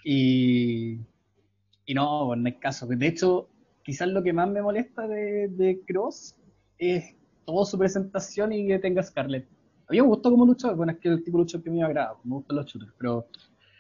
Y, 0.04 1.00
y 1.86 1.94
no, 1.94 2.26
pues 2.28 2.40
no 2.40 2.46
hay 2.48 2.54
caso. 2.60 2.86
De 2.88 3.08
hecho, 3.08 3.50
quizás 3.84 4.08
lo 4.10 4.24
que 4.24 4.34
más 4.34 4.50
me 4.50 4.62
molesta 4.62 5.08
de, 5.08 5.48
de 5.50 5.82
Cross 5.88 6.36
es 6.78 7.16
toda 7.46 7.66
su 7.66 7.78
presentación 7.78 8.54
y 8.54 8.68
que 8.68 8.80
tenga 8.80 9.04
Scarlett. 9.04 9.48
A 9.88 9.92
mí 9.92 10.02
me 10.02 10.08
gustó 10.08 10.32
como 10.32 10.46
luchador, 10.46 10.76
bueno, 10.78 10.92
es 10.94 11.00
que 11.00 11.10
el 11.10 11.24
tipo 11.24 11.38
de 11.38 11.44
lucha 11.44 11.62
que 11.62 11.70
me 11.70 11.84
agrada, 11.84 12.16
me 12.24 12.36
gustan 12.36 12.56
los 12.58 12.66
shooters, 12.66 12.94
pero 12.98 13.28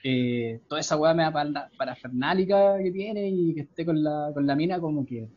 eh, 0.03 0.61
toda 0.69 0.81
esa 0.81 0.95
weá 0.97 1.13
me 1.15 1.23
da 1.23 1.31
para, 1.31 1.69
para 1.77 1.95
fernálica 1.95 2.77
que 2.77 2.91
tiene 2.91 3.27
y 3.29 3.55
que 3.55 3.61
esté 3.61 3.85
con 3.85 4.03
la, 4.03 4.29
con 4.33 4.45
la 4.45 4.55
mina 4.55 4.79
como 4.79 5.03
que 5.05 5.27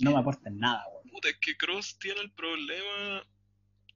no 0.00 0.12
me 0.12 0.18
aporta 0.18 0.48
en 0.50 0.58
nada, 0.58 0.82
weón. 0.92 1.10
Puta, 1.10 1.28
es 1.30 1.38
que 1.38 1.56
Cross 1.56 1.98
tiene 1.98 2.20
el 2.20 2.30
problema. 2.32 3.24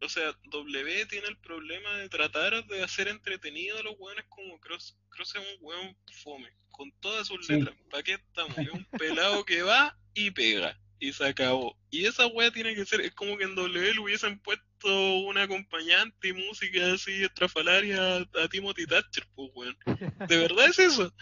O 0.03 0.09
sea, 0.09 0.32
W 0.51 1.07
tiene 1.07 1.28
el 1.28 1.37
problema 1.39 1.97
de 1.99 2.09
tratar 2.09 2.66
de 2.66 2.82
hacer 2.82 3.09
entretenido 3.09 3.78
a 3.78 3.82
los 3.82 3.95
weones 3.99 4.24
como 4.28 4.59
Cross. 4.61 4.99
Cross 5.11 5.35
es 5.37 5.41
un 5.41 5.64
weón 5.66 5.97
fome, 6.22 6.49
con 6.70 6.91
todas 7.01 7.26
sus 7.28 7.47
Sí. 7.47 7.55
letras. 7.55 7.76
¿Para 7.91 8.03
qué 8.03 8.14
estamos? 8.14 8.59
Es 8.59 8.70
un 8.70 8.85
pelado 8.99 9.45
que 9.45 9.62
va 9.62 9.97
y 10.14 10.30
pega. 10.30 10.78
Y 11.05 11.12
se 11.12 11.26
acabó. 11.26 11.76
Y 11.90 12.07
esa 12.07 12.26
wea 12.26 12.50
tiene 12.50 12.74
que 12.74 12.86
ser, 12.86 13.00
es 13.02 13.14
como 13.14 13.36
que 13.36 13.44
en 13.44 13.55
W 13.55 14.00
hubiesen 14.00 14.38
puesto 14.40 14.64
puesto 14.84 15.16
un 15.18 15.38
acompañante 15.38 16.28
y 16.28 16.32
música 16.32 16.92
así 16.92 17.24
estrafalaria 17.24 18.16
a, 18.16 18.48
Timothy 18.48 18.86
Thatcher, 18.86 19.26
pues, 19.34 19.50
weón. 19.55 19.76
De 20.28 20.36
verdad 20.36 20.66
es 20.66 20.78
eso. 20.78 21.12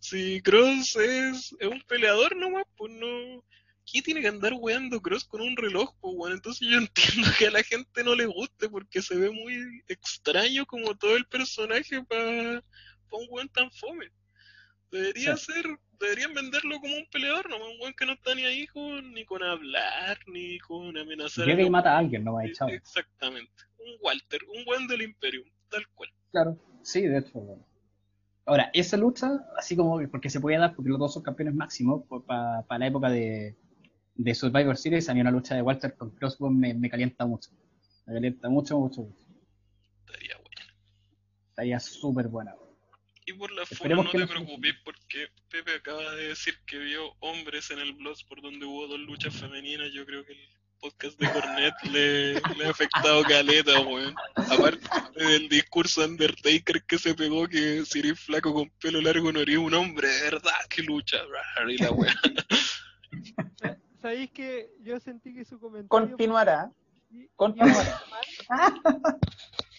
Si 0.00 0.40
Cross 0.42 0.96
es, 0.96 1.54
es 1.58 1.68
un 1.68 1.82
peleador 1.82 2.36
nomás, 2.36 2.64
pues 2.76 2.92
no. 2.92 3.44
¿Qué 3.90 4.02
tiene 4.02 4.20
que 4.20 4.28
andar 4.28 4.52
weando 4.54 5.00
Cross 5.00 5.24
con 5.24 5.40
un 5.40 5.56
reloj, 5.56 5.94
pues, 6.00 6.14
weón? 6.16 6.32
Entonces 6.34 6.68
yo 6.68 6.78
entiendo 6.78 7.28
que 7.38 7.48
a 7.48 7.50
la 7.50 7.62
gente 7.62 8.04
no 8.04 8.14
le 8.14 8.26
guste 8.26 8.68
porque 8.68 9.02
se 9.02 9.16
ve 9.16 9.30
muy 9.30 9.82
extraño 9.88 10.64
como 10.66 10.96
todo 10.96 11.16
el 11.16 11.26
personaje 11.26 12.02
para 12.04 12.62
un 13.10 13.26
weón 13.28 13.48
tan 13.48 13.70
fome. 13.72 14.10
Debería 14.90 15.36
ser, 15.36 15.66
deberían 16.00 16.34
venderlo 16.34 16.80
como 16.80 16.96
un 16.96 17.06
peleador, 17.12 17.48
no 17.48 17.56
un 17.56 17.78
buen 17.78 17.94
que 17.94 18.06
no 18.06 18.12
está 18.12 18.34
ni 18.34 18.44
ahí 18.44 18.66
con, 18.66 19.12
ni 19.12 19.24
con 19.24 19.42
hablar, 19.42 20.18
ni 20.26 20.58
con 20.58 20.96
amenazar. 20.96 21.46
Llega 21.46 21.62
y 21.62 21.70
mata 21.70 21.94
a 21.94 21.98
alguien, 21.98 22.24
no 22.24 22.34
va 22.34 22.42
a 22.42 22.46
echar. 22.46 22.70
Exactamente. 22.70 23.52
Un 23.78 23.98
Walter, 24.02 24.40
un 24.56 24.64
buen 24.64 24.86
del 24.88 25.02
Imperium, 25.02 25.46
tal 25.68 25.86
cual. 25.94 26.10
Claro, 26.32 26.58
sí, 26.82 27.02
de 27.02 27.18
hecho. 27.18 27.58
Ahora, 28.46 28.70
esa 28.72 28.96
lucha, 28.96 29.28
así 29.56 29.76
como, 29.76 30.00
porque 30.08 30.30
se 30.30 30.40
puede 30.40 30.58
dar, 30.58 30.74
porque 30.74 30.90
los 30.90 30.98
dos 30.98 31.14
son 31.14 31.22
campeones 31.22 31.54
máximos, 31.54 32.04
para 32.26 32.78
la 32.78 32.86
época 32.86 33.10
de, 33.10 33.56
de 34.14 34.34
Survivor 34.34 34.76
Series, 34.76 35.08
a 35.08 35.14
mí 35.14 35.20
una 35.20 35.30
lucha 35.30 35.54
de 35.54 35.62
Walter 35.62 35.94
con 35.94 36.10
Crossbow 36.10 36.50
me, 36.50 36.74
me 36.74 36.90
calienta 36.90 37.26
mucho. 37.26 37.50
Me 38.06 38.14
calienta 38.14 38.48
mucho, 38.48 38.78
mucho, 38.78 39.02
mucho. 39.02 39.24
Estaría 40.06 40.36
buena. 40.36 40.74
Estaría 41.50 41.78
súper 41.78 42.28
buena. 42.28 42.54
Y 43.30 43.32
por 43.34 43.52
la 43.52 43.64
forma 43.64 44.02
no 44.02 44.10
te 44.10 44.26
preocupes 44.26 44.74
porque 44.84 45.28
Pepe 45.48 45.74
acaba 45.76 46.16
de 46.16 46.28
decir 46.28 46.52
que 46.66 46.78
vio 46.78 47.14
hombres 47.20 47.70
en 47.70 47.78
el 47.78 47.92
blog 47.92 48.16
por 48.28 48.42
donde 48.42 48.66
hubo 48.66 48.88
dos 48.88 48.98
luchas 48.98 49.32
femeninas. 49.32 49.92
Yo 49.92 50.04
creo 50.04 50.24
que 50.24 50.32
el 50.32 50.48
podcast 50.80 51.16
de 51.20 51.30
Cornet 51.32 51.74
le, 51.92 52.66
ha 52.66 52.70
afectado 52.70 53.22
caleta, 53.22 53.78
weón. 53.82 54.16
Aparte 54.34 54.80
del 55.14 55.48
discurso 55.48 56.04
Undertaker 56.04 56.82
que 56.82 56.98
se 56.98 57.14
pegó 57.14 57.46
que 57.46 57.84
si 57.84 58.00
eres 58.00 58.18
flaco 58.18 58.52
con 58.52 58.68
pelo 58.80 59.00
largo 59.00 59.30
no 59.30 59.38
eres 59.38 59.58
un 59.58 59.74
hombre, 59.74 60.08
de 60.08 60.22
verdad, 60.22 60.50
que 60.68 60.82
lucha. 60.82 61.18
Y 61.68 61.76
la 61.78 61.90
¿Sabéis 64.02 64.32
que 64.32 64.72
yo 64.80 64.98
sentí 64.98 65.32
que 65.32 65.44
su 65.44 65.60
comentario... 65.60 65.88
Continuará. 65.88 66.72
Continuará. 67.36 68.02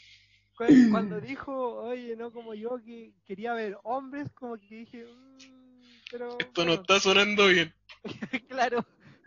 cuando 0.91 1.21
dijo, 1.21 1.75
oye, 1.83 2.15
no 2.15 2.31
como 2.31 2.53
yo, 2.53 2.81
que 2.83 3.13
quería 3.25 3.53
ver 3.53 3.77
hombres, 3.83 4.29
como 4.33 4.57
que 4.57 4.75
dije, 4.75 5.05
mmm, 5.05 5.81
pero... 6.11 6.37
Esto 6.39 6.65
no 6.65 6.73
está 6.73 6.99
sonando 6.99 7.47
bien. 7.47 7.73
claro, 8.49 8.85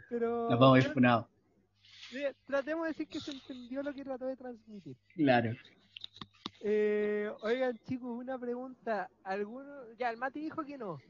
pero... 0.09 0.49
Nos 0.51 0.59
vamos 0.59 0.77
a 0.77 0.87
ir 0.87 0.93
funado. 0.93 1.29
Tratemos 2.47 2.85
de 2.85 2.89
decir 2.89 3.09
que 3.09 3.21
se 3.21 3.33
entendió 3.33 3.83
lo 3.83 3.93
que 3.93 4.05
trató 4.05 4.27
de 4.27 4.37
transmitir. 4.37 4.97
Claro. 5.15 5.53
Eh, 6.61 7.31
oigan, 7.43 7.79
chicos, 7.89 8.11
una 8.11 8.39
pregunta. 8.39 9.11
¿Alguno, 9.25 9.93
ya, 9.99 10.11
el 10.11 10.17
Mati 10.17 10.41
dijo 10.41 10.65
que 10.65 10.79
no. 10.79 11.01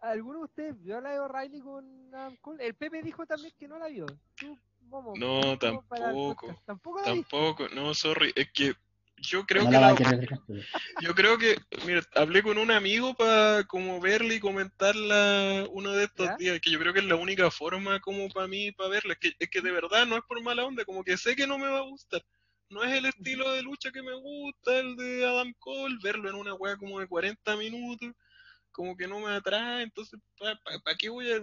¿Alguno 0.00 0.38
de 0.38 0.44
ustedes 0.44 0.82
vio 0.82 1.00
la 1.00 1.12
de 1.12 1.20
O'Reilly 1.20 1.60
con 1.60 2.14
Adam 2.14 2.36
Cole? 2.40 2.66
El 2.66 2.74
Pepe 2.74 3.02
dijo 3.02 3.24
también 3.24 3.52
que 3.58 3.68
no 3.68 3.78
la 3.78 3.88
vio. 3.88 4.06
¿Tú, 4.36 4.58
no, 5.16 5.58
tampoco. 5.58 6.54
¿Tampoco, 6.66 7.02
tampoco. 7.02 7.68
No, 7.74 7.94
sorry. 7.94 8.32
Es 8.36 8.50
que 8.52 8.74
yo 9.22 9.46
creo 9.46 9.68
que 9.68 9.72
yo 11.00 11.14
creo 11.14 11.38
que 11.38 11.56
mira 11.86 12.02
hablé 12.14 12.42
con 12.42 12.58
un 12.58 12.70
amigo 12.70 13.14
para 13.14 13.64
como 13.64 14.00
verla 14.00 14.34
y 14.34 14.40
comentarla 14.40 15.66
uno 15.70 15.92
de 15.92 16.04
estos 16.04 16.36
días 16.36 16.60
que 16.60 16.70
yo 16.70 16.78
creo 16.78 16.92
que 16.92 16.98
es 17.00 17.06
la 17.06 17.16
única 17.16 17.50
forma 17.50 18.00
como 18.00 18.28
para 18.28 18.48
mí 18.48 18.72
para 18.72 18.90
verla. 18.90 19.14
Es 19.14 19.18
que, 19.18 19.32
es 19.38 19.48
que 19.48 19.60
de 19.60 19.70
verdad 19.70 20.06
no 20.06 20.16
es 20.16 20.22
por 20.24 20.42
mala 20.42 20.64
onda 20.64 20.84
como 20.84 21.04
que 21.04 21.16
sé 21.16 21.36
que 21.36 21.46
no 21.46 21.58
me 21.58 21.68
va 21.68 21.78
a 21.78 21.88
gustar. 21.88 22.22
No 22.68 22.82
es 22.82 22.92
el 22.92 23.06
estilo 23.06 23.50
de 23.52 23.62
lucha 23.62 23.92
que 23.92 24.02
me 24.02 24.14
gusta 24.14 24.78
el 24.78 24.96
de 24.96 25.26
Adam 25.26 25.52
Cole 25.58 25.98
verlo 26.02 26.28
en 26.28 26.36
una 26.36 26.54
wea 26.54 26.76
como 26.76 27.00
de 27.00 27.06
40 27.06 27.56
minutos 27.56 28.10
como 28.72 28.96
que 28.96 29.06
no 29.06 29.20
me 29.20 29.30
atrae, 29.30 29.82
entonces, 29.82 30.18
¿para 30.38 30.96
qué 30.98 31.08
voy 31.08 31.30
a, 31.30 31.40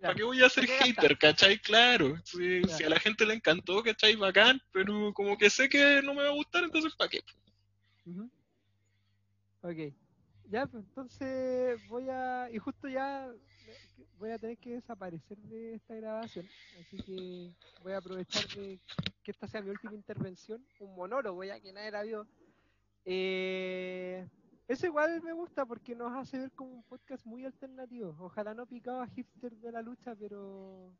¿para 0.00 0.14
qué 0.14 0.22
voy 0.22 0.42
a 0.42 0.48
ser 0.48 0.66
hater, 0.66 1.18
cachai? 1.18 1.58
Claro, 1.58 2.16
si, 2.24 2.62
si, 2.64 2.84
a 2.84 2.90
la 2.90 3.00
gente 3.00 3.26
le 3.26 3.34
encantó, 3.34 3.82
cachai, 3.82 4.14
bacán, 4.16 4.60
pero 4.72 5.12
como 5.14 5.36
que 5.36 5.50
sé 5.50 5.68
que 5.68 6.00
no 6.02 6.14
me 6.14 6.22
va 6.22 6.28
a 6.28 6.34
gustar, 6.34 6.64
entonces, 6.64 6.94
¿para 6.94 7.10
qué? 7.10 7.20
Ok, 9.62 9.94
ya, 10.50 10.66
pues 10.66 10.84
entonces 10.84 11.80
voy 11.88 12.08
a, 12.08 12.48
y 12.52 12.58
justo 12.58 12.88
ya 12.88 13.28
voy 14.18 14.30
a 14.30 14.38
tener 14.38 14.58
que 14.58 14.74
desaparecer 14.74 15.36
de 15.38 15.74
esta 15.74 15.94
grabación, 15.94 16.48
así 16.80 16.96
que 16.98 17.50
voy 17.82 17.92
a 17.92 17.98
aprovechar 17.98 18.46
de 18.48 18.78
que 19.24 19.30
esta 19.32 19.48
sea 19.48 19.62
mi 19.62 19.70
última 19.70 19.94
intervención, 19.94 20.64
un 20.78 20.94
monólogo 20.94 21.42
ya 21.42 21.58
que 21.58 21.72
nadie 21.72 21.90
la 21.90 22.02
vio. 22.02 22.26
Eh, 23.04 24.26
eso 24.68 24.86
igual 24.86 25.22
me 25.22 25.32
gusta 25.32 25.64
porque 25.64 25.94
nos 25.94 26.12
hace 26.12 26.38
ver 26.38 26.52
como 26.52 26.72
un 26.72 26.82
podcast 26.82 27.24
muy 27.24 27.44
alternativo. 27.44 28.16
Ojalá 28.18 28.52
no 28.52 28.66
picado 28.66 29.00
a 29.00 29.06
hipster 29.06 29.52
de 29.56 29.70
la 29.70 29.80
lucha, 29.80 30.16
pero 30.16 30.92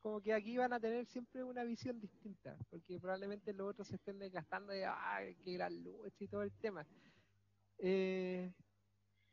como 0.00 0.20
que 0.20 0.32
aquí 0.32 0.56
van 0.56 0.72
a 0.72 0.80
tener 0.80 1.06
siempre 1.06 1.42
una 1.42 1.64
visión 1.64 1.98
distinta, 2.00 2.56
porque 2.70 3.00
probablemente 3.00 3.52
los 3.52 3.70
otros 3.70 3.88
se 3.88 3.96
estén 3.96 4.18
desgastando 4.18 4.72
de, 4.72 4.84
ah, 4.84 5.20
qué 5.42 5.54
gran 5.54 5.82
lucha 5.82 6.16
y 6.24 6.28
todo 6.28 6.42
el 6.42 6.52
tema. 6.52 6.86
Eh, 7.78 8.52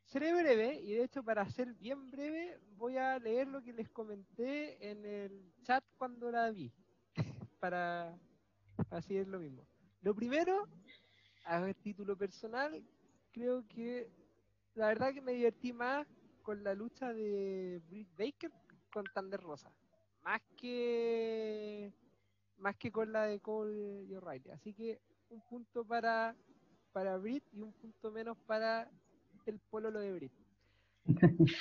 seré 0.05 0.34
breve, 0.34 0.80
y 0.82 0.93
de 0.93 1.03
hecho 1.03 1.23
para 1.23 1.47
ser 1.49 1.73
bien 1.73 2.09
breve 2.09 2.59
voy 2.78 2.97
a 2.97 3.19
leer 3.19 3.47
lo 3.47 3.61
que 3.61 3.73
les 3.73 3.89
comenté 3.89 4.89
en 4.89 5.05
el 5.05 5.53
chat 5.63 5.84
cuando 5.97 6.32
la 6.32 6.49
vi, 6.51 6.71
para 7.59 8.17
así 8.89 9.17
es 9.17 9.28
lo 9.28 9.39
mismo. 9.39 9.67
Lo 10.01 10.15
primero, 10.15 10.67
a 11.45 11.73
título 11.73 12.17
personal, 12.17 12.84
creo 13.36 13.68
que 13.68 14.10
la 14.76 14.88
verdad 14.88 15.14
que 15.14 15.22
me 15.22 15.34
divertí 15.34 15.74
más 15.74 16.08
con 16.42 16.64
la 16.64 16.74
lucha 16.74 17.14
de 17.14 17.82
Britt 17.90 18.08
Baker 18.18 18.52
con 18.94 19.04
Thunder 19.14 19.42
Rosa, 19.42 19.70
más 20.24 20.42
que 20.56 21.92
más 22.58 22.78
que 22.78 22.94
con 22.94 23.12
la 23.12 23.26
de 23.26 23.42
Cole 23.42 24.06
y 24.06 24.16
O'Reilly. 24.16 24.52
Así 24.52 24.74
que 24.74 25.02
un 25.30 25.42
punto 25.42 25.84
para 25.84 26.34
para 26.94 27.18
Britt 27.18 27.44
y 27.52 27.60
un 27.60 27.74
punto 27.74 28.10
menos 28.10 28.38
para 28.48 28.90
el 29.46 29.60
pololo 29.60 30.00
de 30.00 30.14
Britt. 30.14 30.34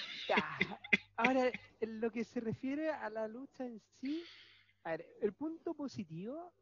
Ahora, 1.17 1.51
en 1.81 2.01
lo 2.01 2.13
que 2.13 2.23
se 2.23 2.39
refiere 2.39 2.91
a 2.91 3.11
la 3.11 3.27
lucha 3.27 3.67
en 3.67 3.81
sí, 4.01 4.23
a 4.85 4.93
ver, 4.93 5.07
el 5.21 5.33
punto 5.33 5.75
positivo 5.75 6.53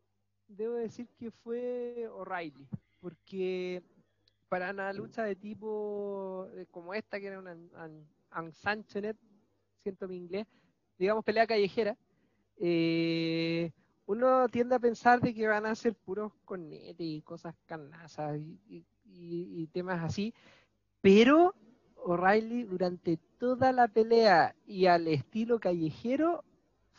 debo 0.49 0.75
decir 0.77 1.07
que 1.19 1.31
fue 1.31 2.09
O'Reilly, 2.09 2.67
porque 2.99 3.83
para 4.53 4.71
una 4.71 4.93
lucha 4.93 5.25
de 5.25 5.35
tipo 5.35 6.47
eh, 6.55 6.67
como 6.71 6.93
esta, 6.93 7.19
que 7.19 7.29
era 7.29 7.39
una 7.39 7.57
unsanctioned, 8.37 9.17
siento 9.83 10.07
mi 10.07 10.19
inglés, 10.19 10.47
digamos 10.99 11.25
pelea 11.25 11.47
callejera, 11.47 11.97
eh, 12.59 13.73
uno 14.05 14.47
tiende 14.51 14.75
a 14.75 14.79
pensar 14.79 15.23
de 15.23 15.33
que 15.33 15.49
van 15.49 15.65
a 15.65 15.75
ser 15.75 15.95
puros 15.95 16.35
cornetes 16.45 16.97
y 16.99 17.23
cosas 17.23 17.55
carnazas 17.65 18.39
y, 18.69 19.67
temas 19.73 20.05
así, 20.05 20.35
pero 21.01 21.55
O'Reilly 21.97 22.65
durante 22.65 23.17
toda 23.39 23.73
la 23.73 23.89
pelea 23.89 24.55
y 24.67 24.85
al 24.85 25.09
estilo 25.09 25.61
callejero 25.61 26.45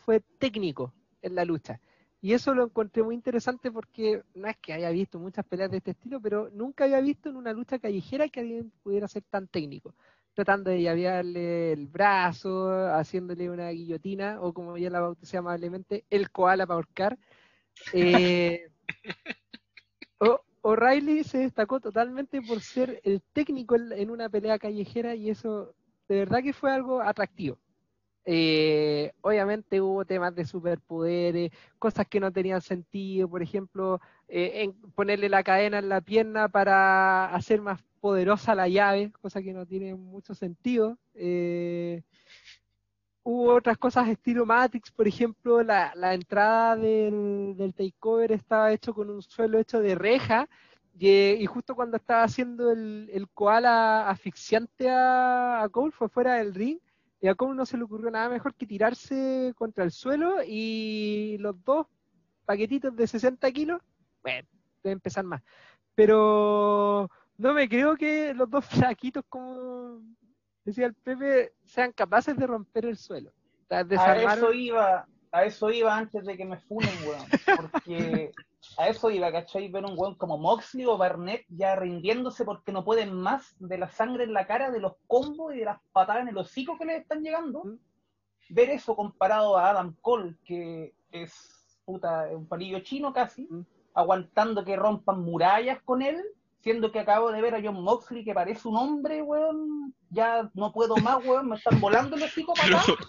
fue 0.04 0.18
técnico 0.40 0.92
en 1.22 1.36
la 1.36 1.44
lucha. 1.44 1.80
Y 2.24 2.32
eso 2.32 2.54
lo 2.54 2.64
encontré 2.64 3.02
muy 3.02 3.14
interesante 3.14 3.70
porque 3.70 4.22
no 4.34 4.48
es 4.48 4.56
que 4.56 4.72
haya 4.72 4.88
visto 4.88 5.18
muchas 5.18 5.44
peleas 5.44 5.70
de 5.70 5.76
este 5.76 5.90
estilo, 5.90 6.22
pero 6.22 6.48
nunca 6.54 6.84
había 6.84 6.98
visto 7.02 7.28
en 7.28 7.36
una 7.36 7.52
lucha 7.52 7.78
callejera 7.78 8.30
que 8.30 8.40
alguien 8.40 8.72
pudiera 8.82 9.06
ser 9.08 9.24
tan 9.24 9.46
técnico. 9.46 9.94
Tratando 10.32 10.70
de 10.70 10.80
llavearle 10.80 11.72
el 11.72 11.86
brazo, 11.86 12.70
haciéndole 12.94 13.50
una 13.50 13.68
guillotina, 13.68 14.40
o 14.40 14.54
como 14.54 14.78
ya 14.78 14.88
la 14.88 15.00
bauticé 15.00 15.36
amablemente, 15.36 16.06
el 16.08 16.30
koala 16.30 16.66
para 16.66 16.76
ahorcar. 16.76 17.18
Eh, 17.92 18.70
O'Reilly 20.62 21.24
se 21.24 21.36
destacó 21.40 21.78
totalmente 21.78 22.40
por 22.40 22.62
ser 22.62 23.02
el 23.04 23.20
técnico 23.34 23.76
en 23.76 24.08
una 24.08 24.30
pelea 24.30 24.58
callejera 24.58 25.14
y 25.14 25.28
eso 25.28 25.74
de 26.08 26.20
verdad 26.20 26.42
que 26.42 26.54
fue 26.54 26.72
algo 26.72 27.02
atractivo. 27.02 27.58
Eh, 28.26 29.12
obviamente 29.20 29.80
hubo 29.80 30.04
temas 30.04 30.34
de 30.34 30.46
superpoderes, 30.46 31.52
cosas 31.78 32.06
que 32.08 32.20
no 32.20 32.32
tenían 32.32 32.62
sentido, 32.62 33.28
por 33.28 33.42
ejemplo, 33.42 34.00
eh, 34.28 34.72
ponerle 34.94 35.28
la 35.28 35.42
cadena 35.42 35.78
en 35.78 35.88
la 35.90 36.00
pierna 36.00 36.48
para 36.48 37.26
hacer 37.34 37.60
más 37.60 37.82
poderosa 38.00 38.54
la 38.54 38.68
llave, 38.68 39.12
cosa 39.20 39.42
que 39.42 39.52
no 39.52 39.66
tiene 39.66 39.94
mucho 39.94 40.34
sentido. 40.34 40.98
Eh, 41.14 42.02
hubo 43.22 43.54
otras 43.54 43.78
cosas 43.78 44.08
estilo 44.08 44.46
Matrix, 44.46 44.90
por 44.90 45.06
ejemplo, 45.06 45.62
la, 45.62 45.92
entrada 46.14 46.76
del, 46.76 47.54
del, 47.56 47.74
takeover 47.74 48.32
estaba 48.32 48.72
hecho 48.72 48.94
con 48.94 49.10
un 49.10 49.22
suelo 49.22 49.58
hecho 49.58 49.80
de 49.80 49.94
reja. 49.94 50.48
Y, 50.98 51.44
justo 51.46 51.74
cuando 51.74 51.96
estaba 51.96 52.22
haciendo 52.22 52.70
el, 52.70 53.10
el 53.12 53.28
koala 53.28 54.08
asfixiante 54.08 54.88
a, 54.88 55.62
a 55.62 55.68
Cole 55.68 55.90
fue 55.92 56.08
fuera 56.08 56.34
del 56.34 56.54
ring 56.54 56.78
y 57.24 57.28
a 57.28 57.34
Cole 57.34 57.54
no 57.54 57.64
se 57.64 57.78
le 57.78 57.84
ocurrió 57.84 58.10
nada 58.10 58.28
mejor 58.28 58.54
que 58.54 58.66
tirarse 58.66 59.54
contra 59.56 59.82
el 59.82 59.92
suelo 59.92 60.42
y 60.46 61.38
los 61.38 61.56
dos 61.64 61.86
paquetitos 62.44 62.94
de 62.94 63.06
60 63.06 63.50
kilos 63.50 63.80
bueno, 64.22 64.46
debe 64.82 64.92
empezar 64.92 65.24
más. 65.24 65.42
Pero 65.94 67.08
no 67.38 67.54
me 67.54 67.66
creo 67.66 67.96
que 67.96 68.34
los 68.34 68.50
dos 68.50 68.66
flaquitos, 68.92 69.24
como 69.26 70.02
decía 70.66 70.84
el 70.84 70.92
Pepe, 70.92 71.54
sean 71.64 71.92
capaces 71.92 72.36
de 72.36 72.46
romper 72.46 72.84
el 72.84 72.98
suelo. 72.98 73.32
A 73.70 73.80
eso 73.80 74.52
iba, 74.52 75.08
a 75.32 75.44
eso 75.46 75.70
iba 75.70 75.96
antes 75.96 76.26
de 76.26 76.36
que 76.36 76.44
me 76.44 76.58
funen, 76.58 76.92
weón. 77.06 77.26
Porque 77.56 78.32
a 78.78 78.88
eso 78.88 79.10
iba, 79.10 79.30
¿cachai? 79.32 79.68
Ver 79.68 79.84
un 79.84 79.94
weón 79.96 80.14
como 80.16 80.38
Moxley 80.38 80.86
o 80.86 80.96
Barnett 80.96 81.44
ya 81.48 81.76
rindiéndose 81.76 82.44
porque 82.44 82.72
no 82.72 82.84
pueden 82.84 83.14
más 83.14 83.54
de 83.58 83.78
la 83.78 83.88
sangre 83.88 84.24
en 84.24 84.32
la 84.32 84.46
cara, 84.46 84.70
de 84.70 84.80
los 84.80 84.94
combos 85.06 85.54
y 85.54 85.58
de 85.58 85.64
las 85.66 85.78
patadas 85.92 86.22
en 86.22 86.28
el 86.28 86.38
hocico 86.38 86.76
que 86.78 86.84
les 86.84 87.02
están 87.02 87.22
llegando. 87.22 87.64
Mm. 87.64 87.78
Ver 88.50 88.70
eso 88.70 88.94
comparado 88.96 89.56
a 89.56 89.70
Adam 89.70 89.94
Cole, 90.00 90.36
que 90.44 90.94
es 91.10 91.32
puta, 91.84 92.28
un 92.32 92.46
palillo 92.46 92.80
chino 92.80 93.12
casi, 93.12 93.46
Mm. 93.50 93.62
aguantando 93.94 94.64
que 94.64 94.76
rompan 94.76 95.20
murallas 95.20 95.80
con 95.82 96.02
él, 96.02 96.22
siendo 96.60 96.90
que 96.90 96.98
acabo 97.00 97.30
de 97.30 97.42
ver 97.42 97.54
a 97.54 97.60
John 97.62 97.82
Moxley 97.82 98.24
que 98.24 98.32
parece 98.34 98.66
un 98.68 98.76
hombre, 98.76 99.22
weón. 99.22 99.94
Ya 100.10 100.50
no 100.54 100.72
puedo 100.72 100.96
más, 100.96 101.24
weón, 101.24 101.48
me 101.48 101.56
están 101.56 101.78
volando 101.80 102.16
el 102.16 102.22
hocico 102.22 102.54
para 102.54 102.68
Pero, 102.86 102.94
acá. 102.94 103.04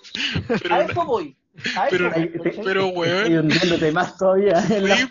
pero, 0.62 0.76
A 0.76 0.82
eso 0.82 1.06
voy. 1.06 1.38
A 1.78 1.88
eso 1.88 1.90
pero- 1.90 2.12
pero, 2.12 2.42
Estoy 2.50 2.92
weón, 2.92 3.38
hundiéndote 3.38 3.92
más 3.92 4.18
todavía 4.18 4.64
en 4.70 4.88
la 4.90 4.98
Sí, 4.98 5.08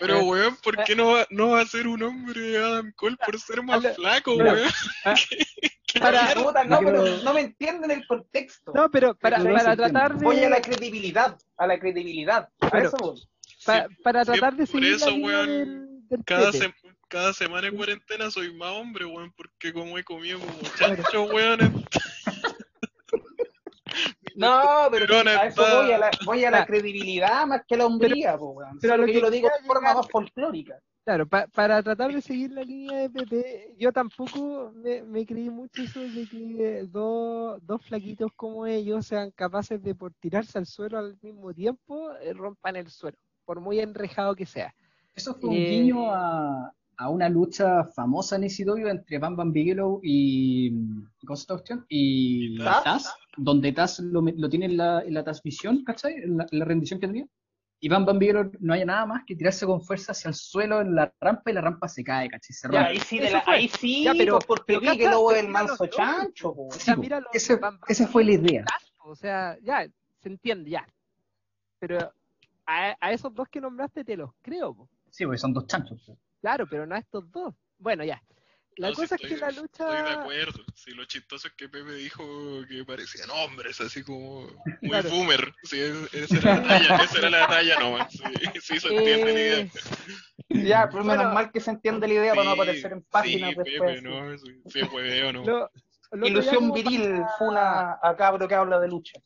pero, 0.00 0.20
weón, 0.24 0.56
¿por 0.62 0.82
qué 0.84 0.96
no 0.96 1.12
va, 1.12 1.26
no 1.30 1.50
va 1.50 1.60
a 1.60 1.66
ser 1.66 1.86
un 1.86 2.02
hombre 2.02 2.56
Adam 2.58 2.92
Cole 2.96 3.16
por 3.24 3.38
ser 3.38 3.62
más 3.62 3.84
flaco, 3.94 4.34
weón? 4.34 4.58
ah, 5.04 5.14
¿Qué 5.92 5.98
para- 6.00 6.22
mierda? 6.22 6.42
Puta, 6.44 6.64
no, 6.64 6.78
Pero- 6.80 7.16
no 7.24 7.34
me 7.34 7.40
entienden 7.40 7.90
el 7.90 8.06
contexto. 8.06 8.72
No, 8.74 8.90
pero 8.90 9.14
para, 9.14 9.38
no 9.38 9.52
para 9.52 9.76
tratar 9.76 10.16
de... 10.16 10.24
Voy 10.24 10.38
a 10.44 10.48
la 10.48 10.60
credibilidad, 10.60 11.36
a 11.56 11.66
la 11.66 11.78
credibilidad. 11.80 12.48
A 12.60 12.70
Pero- 12.70 12.88
eso 12.88 12.96
voy. 13.00 13.20
pa- 13.66 13.86
Sí, 13.88 13.94
para 14.02 14.24
sí, 14.24 14.30
tratar 14.32 14.52
de 14.56 14.66
por 14.66 14.80
seguir 14.80 14.94
eso, 14.94 15.06
la 15.06 15.12
línea 15.12 15.26
weón, 15.26 15.46
del, 15.48 16.08
del 16.08 16.24
cada, 16.24 16.50
sem- 16.52 16.74
cada 17.08 17.32
semana 17.34 17.66
en 17.66 17.76
cuarentena 17.76 18.30
soy 18.30 18.54
más 18.54 18.70
hombre, 18.72 19.04
weón, 19.04 19.32
porque 19.36 19.72
como 19.72 19.98
he 19.98 20.04
comido 20.04 20.38
como 20.38 20.52
chancho, 20.78 21.24
weón, 21.24 21.84
No, 24.36 24.88
pero 24.90 25.06
Pero 25.06 25.30
a 25.40 25.46
eso 25.46 25.62
voy 25.62 25.92
a 25.92 25.98
la, 25.98 26.10
voy 26.24 26.44
a 26.44 26.50
la 26.50 26.64
credibilidad 26.66 27.46
más 27.46 27.62
que 27.66 27.74
a 27.74 27.78
la 27.78 27.86
hombría, 27.86 28.36
po, 28.38 28.56
pero 28.80 28.94
Solo 28.94 29.06
lo 29.06 29.12
que 29.12 29.20
lo 29.20 29.30
digo 29.30 29.48
de 29.48 29.66
forma 29.66 29.94
más 29.94 30.10
folclórica. 30.10 30.80
Claro, 31.04 31.26
pa- 31.26 31.48
para 31.48 31.82
tratar 31.82 32.12
de 32.12 32.20
seguir 32.20 32.52
la 32.52 32.62
línea 32.62 32.98
de 32.98 33.10
Pepe, 33.10 33.74
yo 33.78 33.90
tampoco 33.92 34.70
me, 34.74 35.02
me 35.02 35.26
creí 35.26 35.48
mucho 35.50 35.82
eso 35.82 36.08
de 36.08 36.28
que 36.28 36.84
dos, 36.88 37.58
dos 37.66 37.82
flaquitos 37.84 38.30
como 38.36 38.66
ellos 38.66 39.06
sean 39.06 39.30
capaces 39.32 39.82
de 39.82 39.94
por 39.94 40.12
tirarse 40.14 40.58
al 40.58 40.66
suelo 40.66 40.98
al 40.98 41.18
mismo 41.22 41.52
tiempo, 41.54 42.12
eh, 42.20 42.32
rompan 42.34 42.76
el 42.76 42.88
suelo, 42.90 43.18
por 43.44 43.60
muy 43.60 43.80
enrejado 43.80 44.36
que 44.36 44.46
sea. 44.46 44.74
Eso 45.14 45.34
fue 45.34 45.50
un 45.50 45.56
Eh, 45.56 45.66
guiño 45.66 46.12
a, 46.12 46.72
a 47.02 47.08
una 47.08 47.28
lucha 47.28 47.84
famosa 47.84 48.36
en 48.36 48.44
ECW 48.44 48.86
entre 48.88 49.18
Bam 49.18 49.34
Bam 49.36 49.52
Bigelow 49.52 50.00
y. 50.02 50.70
¿Cómo 50.70 51.06
se 51.10 51.22
llama 51.26 51.34
esta 51.34 51.54
cuestión? 51.54 51.86
Y 51.88 52.56
Y 52.56 52.58
Taz. 52.58 52.84
Taz, 52.84 53.14
donde 53.36 53.72
Taz 53.72 54.00
lo, 54.00 54.22
tiene 54.50 54.66
en 54.66 54.76
la, 54.76 55.00
en 55.02 55.14
la 55.14 55.24
transmisión, 55.24 55.82
¿cachai? 55.84 56.14
En 56.14 56.36
la, 56.36 56.46
en 56.50 56.58
la 56.58 56.64
rendición 56.64 57.00
que 57.00 57.06
tenía. 57.06 57.26
Y 57.82 57.88
Bam 57.88 58.04
Bam 58.04 58.18
Bigelow 58.18 58.52
no 58.60 58.74
hay 58.74 58.84
nada 58.84 59.06
más 59.06 59.22
que 59.26 59.34
tirarse 59.34 59.64
con 59.64 59.80
fuerza 59.82 60.12
hacia 60.12 60.28
el 60.28 60.34
suelo 60.34 60.82
en 60.82 60.94
la 60.94 61.10
rampa 61.18 61.50
y 61.50 61.54
la 61.54 61.62
rampa 61.62 61.88
se 61.88 62.04
cae, 62.04 62.28
¿cachai? 62.28 62.54
Se 62.54 62.68
Ya, 62.70 62.80
rompe. 62.80 62.90
ahí 62.92 62.98
sí, 63.00 63.18
de 63.18 63.30
la- 63.30 63.44
ahí 63.46 63.68
sí, 63.68 64.04
Ya, 64.04 64.12
pero- 64.12 64.34
pues, 64.34 64.44
porque 64.46 64.64
pero 64.66 64.80
vi 64.80 64.86
cacha, 64.88 64.98
que 64.98 65.06
luego 65.08 65.28
pero 65.28 65.40
el 65.40 65.48
manso 65.48 65.86
chancho, 65.86 66.54
po. 66.54 66.66
O 66.66 66.72
sea, 66.72 66.80
Sí, 66.80 66.92
po. 66.96 67.00
mira 67.00 67.20
los 67.20 67.30
Ese- 67.34 67.56
Bam 67.56 67.80
Bam 67.80 67.88
esa 67.88 68.06
fue 68.06 68.24
la 68.24 68.32
idea. 68.32 68.64
Taz, 68.66 68.92
O 68.98 69.14
sea, 69.16 69.56
ya, 69.62 69.88
se 70.18 70.28
entiende, 70.28 70.68
ya. 70.70 70.86
Pero 71.78 72.12
a, 72.66 72.94
a 73.00 73.12
esos 73.12 73.34
dos 73.34 73.48
que 73.48 73.62
nombraste 73.62 74.04
te 74.04 74.14
los 74.18 74.30
creo, 74.42 74.74
po. 74.74 74.88
Sí, 75.08 75.24
porque 75.24 75.38
son 75.38 75.54
dos 75.54 75.66
chanchos. 75.66 75.98
Claro, 76.40 76.66
pero 76.68 76.86
no 76.86 76.94
a 76.94 76.98
estos 76.98 77.30
dos. 77.30 77.54
Bueno, 77.78 78.04
ya. 78.04 78.22
La 78.76 78.88
No, 78.88 78.94
cosa 78.94 79.16
estoy- 79.16 79.26
es 79.26 79.34
que 79.34 79.40
la 79.40 79.48
Estoy 79.48 79.66
de 79.96 80.02
lucha... 80.02 80.20
acuerdo. 80.20 80.64
Sí, 80.74 80.92
lo 80.92 81.04
chistoso 81.04 81.48
es 81.48 81.54
que 81.54 81.68
Pepe 81.68 81.92
dijo 81.94 82.24
que 82.68 82.84
parecían 82.84 83.28
hombres, 83.30 83.80
así 83.80 84.02
como 84.02 84.46
muy 84.80 84.90
Claro. 84.90 85.10
boomer. 85.10 85.52
Sí, 85.64 85.80
es- 85.80 86.14
esa 86.14 86.38
era 86.38 86.54
la 86.56 86.62
talla, 86.62 86.96
esa 87.04 87.18
era 87.18 87.30
la 87.30 87.46
talla 87.48 87.78
nomás. 87.78 88.12
Sí, 88.12 88.22
sí 88.60 88.80
se 88.80 88.88
entiende 88.88 89.32
la 89.32 89.40
idea. 89.40 89.58
Eh, 89.58 89.70
Ya, 90.66 90.88
pero 90.90 91.04
menos 91.04 91.24
Bueno. 91.26 91.32
mal 91.34 91.52
que 91.52 91.60
se 91.60 91.70
entiende 91.70 92.08
la 92.08 92.14
idea 92.14 92.34
para 92.34 92.44
no 92.44 92.50
aparecer 92.52 92.92
en 92.92 93.02
páginas 93.02 93.50
sí, 93.50 93.56
después. 93.56 94.00
Pepe, 94.00 94.02
no, 94.02 94.38
sí, 94.38 94.62
sí, 94.66 94.82
hueveo, 94.82 95.32
no. 95.32 95.44
lo- 95.44 95.70
Ilusión 96.26 96.72
viril 96.72 97.22
fue 97.38 97.48
una 97.48 97.98
a 98.02 98.16
cabro 98.16 98.48
que 98.48 98.54
habla 98.56 98.80
de 98.80 98.88
lucha. 98.88 99.20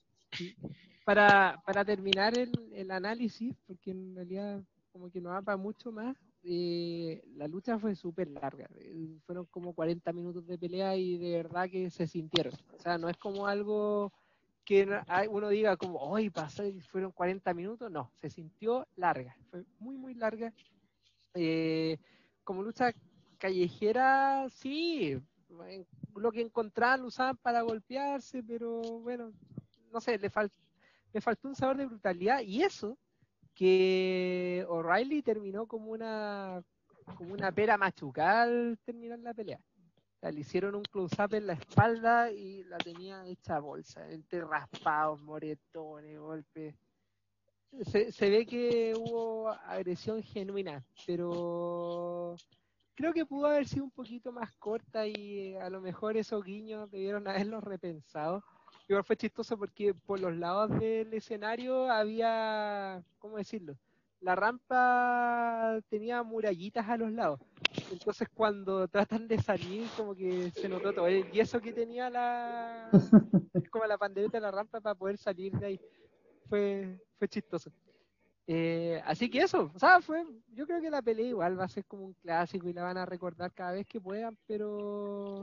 para, 1.05 1.61
para 1.65 1.85
terminar 1.85 2.37
el, 2.37 2.53
el 2.75 2.91
análisis, 2.91 3.55
porque 3.67 3.91
en 3.91 4.15
realidad 4.15 4.61
como 4.93 5.11
que 5.11 5.21
no 5.21 5.31
va 5.31 5.43
para 5.43 5.57
mucho 5.57 5.91
más, 5.93 6.17
eh, 6.45 7.23
la 7.37 7.49
lucha 7.49 7.79
fue 7.79 7.95
súper 7.95 8.29
larga. 8.29 8.69
eh, 8.77 9.19
Fueron 9.27 9.47
como 9.47 9.75
40 9.75 10.13
minutos 10.13 10.47
de 10.47 10.59
pelea 10.59 10.97
y 10.97 11.19
de 11.19 11.37
verdad 11.37 11.69
que 11.71 11.91
se 11.91 12.07
sintieron. 12.07 12.53
O 12.77 12.81
sea, 12.81 12.99
no 12.99 13.09
es 13.09 13.17
como 13.17 13.47
algo 13.47 14.13
que 14.65 14.87
uno 15.31 15.49
diga 15.49 15.77
como, 15.77 15.99
hoy 16.01 16.31
pasó 16.31 16.65
y 16.67 16.81
fueron 16.81 17.13
40 17.13 17.55
minutos. 17.55 17.91
No, 17.91 18.11
se 18.15 18.31
sintió 18.31 18.87
larga. 18.97 19.37
Fue 19.51 19.65
muy, 19.79 19.97
muy 19.97 20.15
larga. 20.15 20.53
Eh, 21.35 21.99
como 22.45 22.63
lucha 22.63 22.93
callejera, 23.39 24.49
sí, 24.51 25.19
en- 25.67 25.87
lo 26.17 26.31
que 26.33 26.43
encontraban 26.43 27.03
lo 27.03 27.09
usaban 27.09 27.37
para 27.39 27.63
golpearse, 27.63 28.43
pero 28.43 28.81
bueno, 29.01 29.33
no 29.93 30.01
sé, 30.01 30.19
le, 30.19 30.31
fal- 30.31 30.51
le 31.13 31.21
faltó 31.21 31.49
un 31.49 31.55
sabor 31.57 31.77
de 31.77 31.87
brutalidad 31.87 32.41
y 32.43 32.63
eso 32.63 32.99
que 33.55 34.65
O'Reilly 34.69 35.23
terminó 35.23 35.67
como 35.67 35.93
una 35.93 36.63
como 37.17 37.35
una 37.35 37.53
pera 37.53 37.77
machucada 37.77 38.43
al 38.45 38.79
terminar 38.85 39.19
la 39.19 39.35
pelea. 39.35 39.59
O 39.59 40.21
sea, 40.21 40.31
le 40.31 40.41
hicieron 40.41 40.75
un 40.75 40.83
close-up 40.83 41.35
en 41.35 41.47
la 41.47 41.53
espalda 41.53 42.31
y 42.33 42.65
la 42.65 42.79
tenía 42.79 43.27
hecha 43.27 43.59
bolsa, 43.59 44.11
entre 44.11 44.41
raspados, 44.41 45.21
moretones, 45.21 46.19
golpes. 46.19 46.75
Se, 47.83 48.11
se 48.11 48.31
ve 48.31 48.47
que 48.47 48.95
hubo 48.97 49.51
agresión 49.51 50.23
genuina, 50.23 50.83
pero 51.07 52.37
creo 52.95 53.13
que 53.13 53.27
pudo 53.27 53.47
haber 53.47 53.67
sido 53.67 53.85
un 53.85 53.91
poquito 53.91 54.33
más 54.33 54.55
corta 54.57 55.07
y 55.07 55.57
a 55.57 55.69
lo 55.69 55.81
mejor 55.81 56.17
esos 56.17 56.43
guiños 56.45 56.91
debieron 56.91 57.27
haberlos 57.29 57.63
repensado. 57.63 58.43
Igual 58.89 59.05
fue 59.05 59.16
chistoso 59.16 59.57
porque 59.57 59.95
por 59.95 60.20
los 60.20 60.37
lados 60.37 60.78
del 60.78 61.12
escenario 61.14 61.91
había, 61.91 63.03
¿cómo 63.18 63.39
decirlo? 63.39 63.76
La 64.20 64.35
rampa 64.35 65.80
tenía 65.89 66.22
murallitas 66.22 66.89
a 66.89 66.97
los 66.97 67.11
lados. 67.12 67.41
Entonces 67.91 68.28
cuando 68.35 68.87
tratan 68.89 69.26
de 69.26 69.39
salir 69.39 69.89
como 69.97 70.14
que 70.14 70.51
se 70.51 70.68
notó 70.68 70.93
todo. 70.93 71.09
Y 71.09 71.41
eso 71.41 71.61
que 71.61 71.72
tenía 71.72 72.11
la... 72.11 72.91
es 73.55 73.70
como 73.70 73.85
la 73.87 73.99
pandereta 73.99 74.39
de 74.39 74.43
la 74.43 74.51
rampa 74.51 74.80
para 74.80 74.95
poder 74.95 75.18
salir 75.18 75.53
de 75.53 75.66
ahí. 75.66 75.80
Fue, 76.49 76.99
fue 77.18 77.28
chistoso. 77.28 77.70
Eh, 78.47 79.01
así 79.07 79.30
que 79.30 79.39
eso, 79.39 79.70
o 79.74 79.78
sea, 79.78 80.03
fue, 80.03 80.22
yo 80.53 80.66
creo 80.66 80.80
que 80.80 80.91
la 80.91 81.01
pelea 81.01 81.28
igual 81.28 81.59
va 81.59 81.64
a 81.64 81.68
ser 81.68 81.87
como 81.87 82.05
un 82.05 82.12
clásico 82.14 82.68
y 82.68 82.74
la 82.74 82.82
van 82.82 82.99
a 82.99 83.07
recordar 83.07 83.53
cada 83.55 83.72
vez 83.72 83.87
que 83.87 84.01
puedan, 84.01 84.37
pero 84.47 85.43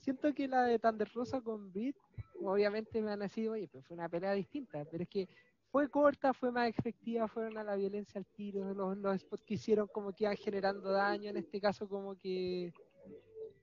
siento 0.00 0.34
que 0.34 0.48
la 0.48 0.64
de 0.64 0.80
Thunder 0.80 1.08
Rosa 1.14 1.40
con 1.40 1.72
Britt, 1.72 1.96
obviamente 2.44 3.00
me 3.02 3.12
a 3.12 3.16
decir, 3.16 3.48
oye, 3.48 3.68
pero 3.70 3.82
fue 3.84 3.94
una 3.94 4.08
pelea 4.08 4.32
distinta, 4.32 4.84
pero 4.84 5.02
es 5.02 5.08
que 5.08 5.28
fue 5.70 5.88
corta, 5.88 6.34
fue 6.34 6.52
más 6.52 6.68
efectiva, 6.68 7.28
fueron 7.28 7.56
a 7.56 7.64
la 7.64 7.76
violencia 7.76 8.18
al 8.18 8.26
tiro, 8.26 8.74
los, 8.74 8.96
los 8.98 9.20
spots 9.20 9.42
que 9.44 9.54
hicieron 9.54 9.88
como 9.88 10.12
que 10.12 10.24
iban 10.24 10.36
generando 10.36 10.90
daño, 10.92 11.30
en 11.30 11.38
este 11.38 11.60
caso 11.60 11.88
como 11.88 12.14
que 12.16 12.72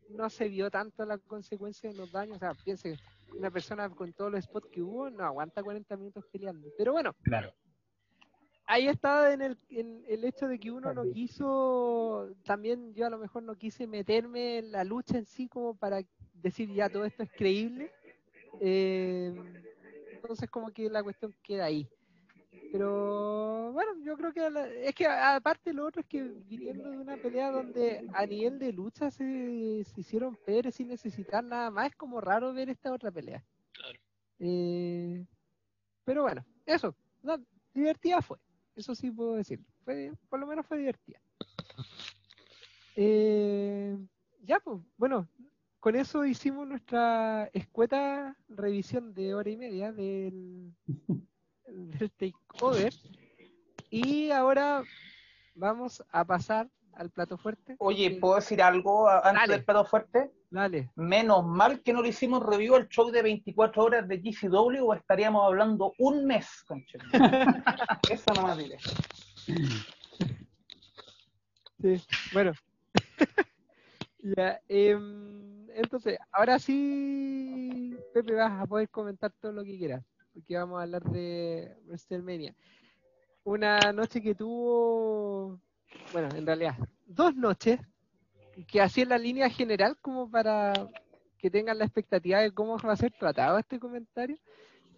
no 0.09 0.29
se 0.29 0.49
vio 0.49 0.71
tanto 0.71 1.05
la 1.05 1.17
consecuencia 1.17 1.89
de 1.89 1.95
los 1.95 2.11
daños, 2.11 2.37
o 2.37 2.39
sea, 2.39 2.53
piense, 2.55 2.97
una 3.37 3.51
persona 3.51 3.89
con 3.89 4.11
todos 4.13 4.31
los 4.31 4.43
spots 4.43 4.67
que 4.71 4.81
hubo 4.81 5.09
no 5.09 5.23
aguanta 5.23 5.63
40 5.63 5.95
minutos 5.97 6.25
peleando, 6.31 6.69
pero 6.77 6.93
bueno, 6.93 7.15
Claro. 7.21 7.53
ahí 8.65 8.87
está 8.87 9.31
en 9.31 9.41
el, 9.41 9.57
en 9.69 10.03
el 10.07 10.23
hecho 10.23 10.47
de 10.47 10.59
que 10.59 10.71
uno 10.71 10.93
no 10.93 11.03
quiso, 11.11 12.33
también 12.43 12.93
yo 12.95 13.05
a 13.05 13.09
lo 13.09 13.19
mejor 13.19 13.43
no 13.43 13.55
quise 13.55 13.87
meterme 13.87 14.57
en 14.57 14.71
la 14.71 14.83
lucha 14.83 15.17
en 15.17 15.25
sí 15.25 15.47
como 15.47 15.75
para 15.75 16.01
decir 16.33 16.73
ya 16.73 16.89
todo 16.89 17.05
esto 17.05 17.23
es 17.23 17.31
creíble. 17.31 17.91
Eh, 18.59 19.33
entonces 20.11 20.49
como 20.49 20.71
que 20.71 20.89
la 20.89 21.03
cuestión 21.03 21.33
queda 21.43 21.65
ahí. 21.65 21.87
Pero 22.71 23.71
bueno, 23.73 23.93
yo 24.03 24.15
creo 24.15 24.31
que 24.31 24.49
la- 24.49 24.67
es 24.67 24.93
que 24.93 25.07
aparte 25.07 25.73
lo 25.73 25.87
otro 25.87 26.01
es 26.01 26.07
que 26.07 26.23
viniendo 26.47 26.89
de 26.91 26.97
una 26.97 27.17
pelea 27.17 27.51
donde 27.51 28.03
a 28.13 28.25
nivel 28.27 28.59
de 28.59 28.71
lucha 28.73 29.09
se, 29.09 29.83
se 29.85 30.01
hicieron 30.01 30.35
Pérez 30.45 30.75
sin 30.75 30.87
necesitar 30.89 31.43
nada 31.43 31.71
más, 31.71 31.87
es 31.87 31.95
como 31.95 32.21
raro 32.21 32.53
ver 32.53 32.69
esta 32.69 32.93
otra 32.93 33.11
pelea. 33.11 33.43
Claro. 33.71 33.99
Eh, 34.39 35.25
pero 36.05 36.23
bueno, 36.23 36.45
eso, 36.65 36.95
no, 37.23 37.37
divertida 37.73 38.21
fue, 38.21 38.37
eso 38.75 38.93
sí 38.95 39.09
puedo 39.11 39.33
decir, 39.33 39.59
fue, 39.83 40.11
por 40.29 40.39
lo 40.39 40.47
menos 40.47 40.65
fue 40.65 40.77
divertida. 40.77 41.19
Eh, 42.95 43.97
ya 44.43 44.59
pues, 44.59 44.77
bueno, 44.97 45.25
con 45.79 45.95
eso 45.95 46.25
hicimos 46.25 46.67
nuestra 46.67 47.49
escueta 47.53 48.35
revisión 48.49 49.13
de 49.13 49.33
hora 49.33 49.49
y 49.49 49.57
media 49.57 49.91
del, 49.91 50.73
del 51.67 52.11
takeover 52.11 52.93
y 53.89 54.31
ahora 54.31 54.83
vamos 55.55 56.03
a 56.11 56.25
pasar 56.25 56.69
al 56.93 57.09
plato 57.11 57.37
fuerte. 57.37 57.75
Oye, 57.79 58.17
¿puedo 58.19 58.35
decir 58.35 58.61
algo 58.61 59.07
a- 59.07 59.19
antes 59.19 59.33
Dale. 59.41 59.53
del 59.53 59.63
plato 59.65 59.85
fuerte? 59.85 60.31
Dale. 60.51 60.89
Menos 60.95 61.45
mal 61.45 61.81
que 61.81 61.93
no 61.93 62.01
le 62.01 62.09
hicimos 62.09 62.43
review 62.45 62.75
al 62.75 62.89
show 62.89 63.09
de 63.09 63.21
24 63.21 63.83
horas 63.83 64.07
de 64.07 64.17
GCW 64.19 64.83
o 64.85 64.93
estaríamos 64.93 65.45
hablando 65.45 65.93
un 65.99 66.25
mes, 66.25 66.63
conche. 66.67 66.97
Eso 68.11 68.33
nomás 68.33 68.57
diré. 68.57 68.77
Sí, 71.81 72.01
bueno. 72.33 72.51
ya, 74.21 74.59
em, 74.67 75.69
entonces, 75.71 76.17
ahora 76.31 76.59
sí, 76.59 77.95
Pepe, 78.13 78.33
vas 78.33 78.61
a 78.61 78.65
poder 78.65 78.89
comentar 78.89 79.31
todo 79.39 79.51
lo 79.51 79.63
que 79.63 79.77
quieras, 79.77 80.03
porque 80.33 80.57
vamos 80.57 80.79
a 80.79 80.83
hablar 80.83 81.03
de 81.03 81.77
WrestleMania. 81.85 82.53
Una 83.43 83.79
noche 83.93 84.21
que 84.21 84.35
tuvo, 84.35 85.59
bueno, 86.11 86.29
en 86.35 86.45
realidad, 86.45 86.75
dos 87.05 87.35
noches, 87.35 87.79
que 88.67 88.81
así 88.81 89.01
en 89.01 89.09
la 89.09 89.17
línea 89.17 89.49
general, 89.49 89.97
como 90.01 90.29
para 90.29 90.73
que 91.37 91.49
tengan 91.49 91.77
la 91.77 91.85
expectativa 91.85 92.39
de 92.39 92.51
cómo 92.51 92.77
va 92.77 92.91
a 92.91 92.97
ser 92.97 93.13
tratado 93.13 93.57
este 93.57 93.79
comentario. 93.79 94.37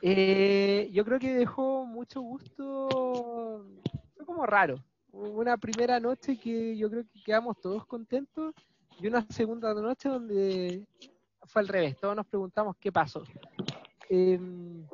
Eh, 0.01 0.89
yo 0.91 1.05
creo 1.05 1.19
que 1.19 1.35
dejó 1.35 1.85
mucho 1.85 2.21
gusto, 2.21 3.67
fue 4.15 4.25
como 4.25 4.47
raro, 4.47 4.83
una 5.11 5.57
primera 5.57 5.99
noche 5.99 6.37
que 6.37 6.75
yo 6.75 6.89
creo 6.89 7.03
que 7.03 7.23
quedamos 7.23 7.59
todos 7.61 7.85
contentos 7.85 8.55
y 8.99 9.07
una 9.07 9.25
segunda 9.29 9.73
noche 9.73 10.09
donde 10.09 10.85
fue 11.43 11.61
al 11.61 11.67
revés, 11.67 11.97
todos 11.99 12.15
nos 12.15 12.25
preguntamos 12.25 12.75
qué 12.77 12.91
pasó. 12.91 13.23
Em, 14.09 14.85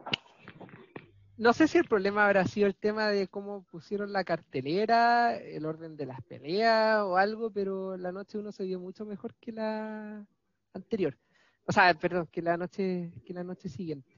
no 1.38 1.54
sé 1.54 1.68
si 1.68 1.78
el 1.78 1.86
problema 1.86 2.26
habrá 2.26 2.46
sido 2.46 2.68
el 2.68 2.76
tema 2.76 3.10
de 3.10 3.28
cómo 3.28 3.64
pusieron 3.64 4.12
la 4.12 4.24
cartelera, 4.24 5.36
el 5.36 5.66
orden 5.66 5.96
de 5.96 6.06
las 6.06 6.22
peleas 6.24 7.02
o 7.04 7.18
algo, 7.18 7.52
pero 7.52 7.96
la 7.98 8.12
noche 8.12 8.38
uno 8.38 8.52
se 8.52 8.64
vio 8.64 8.80
mucho 8.80 9.06
mejor 9.06 9.36
que 9.36 9.52
la 9.52 10.26
anterior. 10.74 11.18
O 11.66 11.72
sea, 11.72 11.94
perdón, 11.94 12.28
que 12.32 12.42
la 12.42 12.58
noche, 12.58 13.12
que 13.26 13.34
la 13.34 13.44
noche 13.44 13.70
siguiente. 13.70 14.18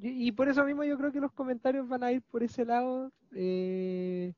Y, 0.00 0.30
por 0.32 0.48
eso 0.48 0.64
mismo 0.64 0.84
yo 0.84 0.98
creo 0.98 1.10
que 1.10 1.20
los 1.20 1.32
comentarios 1.32 1.88
van 1.88 2.04
a 2.04 2.12
ir 2.12 2.22
por 2.22 2.42
ese 2.42 2.64
lado. 2.64 3.10
Eh, 3.34 4.34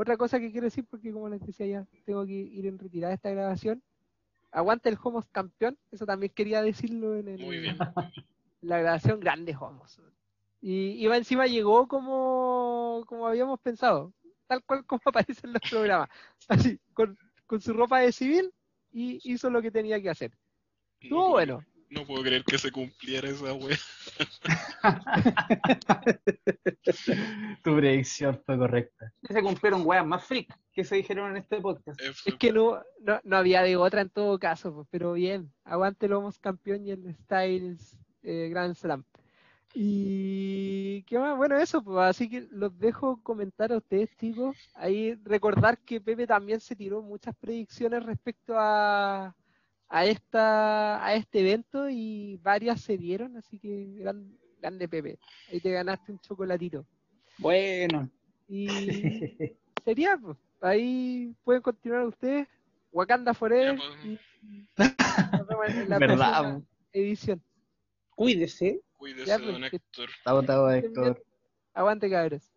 otra 0.00 0.16
cosa 0.16 0.38
que 0.38 0.50
quiero 0.52 0.66
decir, 0.66 0.84
porque 0.88 1.12
como 1.12 1.28
les 1.28 1.44
decía 1.44 1.66
ya, 1.66 1.86
tengo 2.04 2.24
que 2.24 2.32
ir 2.32 2.66
en 2.66 2.78
retirada 2.78 3.10
de 3.10 3.16
esta 3.16 3.30
grabación. 3.30 3.82
Aguanta 4.52 4.88
el 4.88 4.98
Homos 5.02 5.26
campeón, 5.30 5.76
eso 5.90 6.06
también 6.06 6.32
quería 6.34 6.62
decirlo 6.62 7.16
en 7.16 7.28
el- 7.28 7.40
Muy 7.40 7.58
bien. 7.58 7.76
la 8.62 8.78
grabación 8.78 9.20
grande 9.20 9.54
Homos. 9.58 10.00
Y 10.60 10.92
Iba 11.02 11.16
encima 11.16 11.46
llegó 11.46 11.86
como, 11.86 13.04
como 13.06 13.26
habíamos 13.26 13.60
pensado, 13.60 14.12
tal 14.46 14.62
cual 14.64 14.84
como 14.86 15.00
aparece 15.06 15.46
en 15.46 15.52
los 15.52 15.62
programas. 15.68 16.08
Así, 16.48 16.78
con, 16.94 17.18
con 17.46 17.60
su 17.60 17.72
ropa 17.72 18.00
de 18.00 18.12
civil 18.12 18.52
y 18.92 19.20
hizo 19.30 19.50
lo 19.50 19.60
que 19.62 19.70
tenía 19.70 20.00
que 20.00 20.10
hacer. 20.10 20.32
Estuvo 21.00 21.26
No, 21.26 21.30
bueno. 21.30 21.64
No 21.90 22.04
puedo 22.04 22.22
creer 22.22 22.44
que 22.44 22.58
se 22.58 22.70
cumpliera 22.70 23.28
esa 23.28 23.54
wea. 23.54 23.76
Tu 27.62 27.76
predicción 27.76 28.40
fue 28.44 28.58
correcta. 28.58 29.12
Se 29.28 29.42
cumplieron 29.42 29.86
weas 29.86 30.06
más 30.06 30.24
freak 30.24 30.54
que 30.72 30.84
se 30.84 30.96
dijeron 30.96 31.30
en 31.30 31.38
este 31.38 31.60
podcast. 31.60 32.00
Eh, 32.00 32.12
Es 32.26 32.34
que 32.34 32.52
no, 32.52 32.82
no, 33.00 33.20
no 33.24 33.36
había 33.36 33.62
de 33.62 33.76
otra 33.76 34.02
en 34.02 34.10
todo 34.10 34.38
caso, 34.38 34.74
pues, 34.74 34.86
pero 34.90 35.14
bien, 35.14 35.52
aguante 35.64 36.06
el 36.06 36.12
Homos 36.12 36.38
campeón 36.38 36.86
y 36.86 36.90
el 36.90 37.14
Styles 37.14 37.98
eh, 38.22 38.48
Grand 38.50 38.74
Slam. 38.74 39.04
Y 39.74 41.02
qué 41.04 41.18
más, 41.18 41.36
bueno, 41.36 41.58
eso, 41.58 41.82
pues 41.82 41.98
así 41.98 42.28
que 42.28 42.46
los 42.50 42.76
dejo 42.78 43.22
comentar 43.22 43.72
a 43.72 43.76
ustedes, 43.76 44.10
chicos. 44.16 44.56
Ahí 44.74 45.14
recordar 45.24 45.78
que 45.78 46.00
Pepe 46.00 46.26
también 46.26 46.60
se 46.60 46.74
tiró 46.74 47.02
muchas 47.02 47.34
predicciones 47.36 48.02
respecto 48.04 48.54
a, 48.56 49.36
a 49.88 50.04
esta 50.06 51.04
a 51.04 51.14
este 51.14 51.40
evento 51.40 51.88
y 51.88 52.36
varias 52.42 52.80
se 52.82 52.96
dieron, 52.98 53.36
así 53.36 53.58
que 53.58 53.86
gran, 53.98 54.36
grande 54.60 54.88
Pepe. 54.88 55.18
Ahí 55.50 55.60
te 55.60 55.70
ganaste 55.72 56.12
un 56.12 56.18
chocolatito. 56.20 56.86
Bueno, 57.38 58.10
Y 58.48 58.66
sería, 59.84 60.16
pues, 60.18 60.36
ahí 60.60 61.34
pueden 61.44 61.62
continuar 61.62 62.06
ustedes. 62.06 62.48
Wakanda 62.90 63.34
Forever. 63.34 63.76
Ya, 63.78 63.84
pues. 63.84 64.04
y 64.04 64.66
nos 65.36 65.46
vemos 65.46 65.68
en 65.68 65.88
la 65.88 66.62
edición. 66.92 67.42
cuídese. 68.10 68.80
Cuídese, 68.96 69.26
Ya, 69.26 69.38
don 69.38 69.60
pues, 69.60 69.72
Héctor. 69.72 70.10
Estén 70.10 70.56
bien. 70.66 70.84
Héctor. 70.84 71.24
Aguante, 71.74 72.10
cabros. 72.10 72.50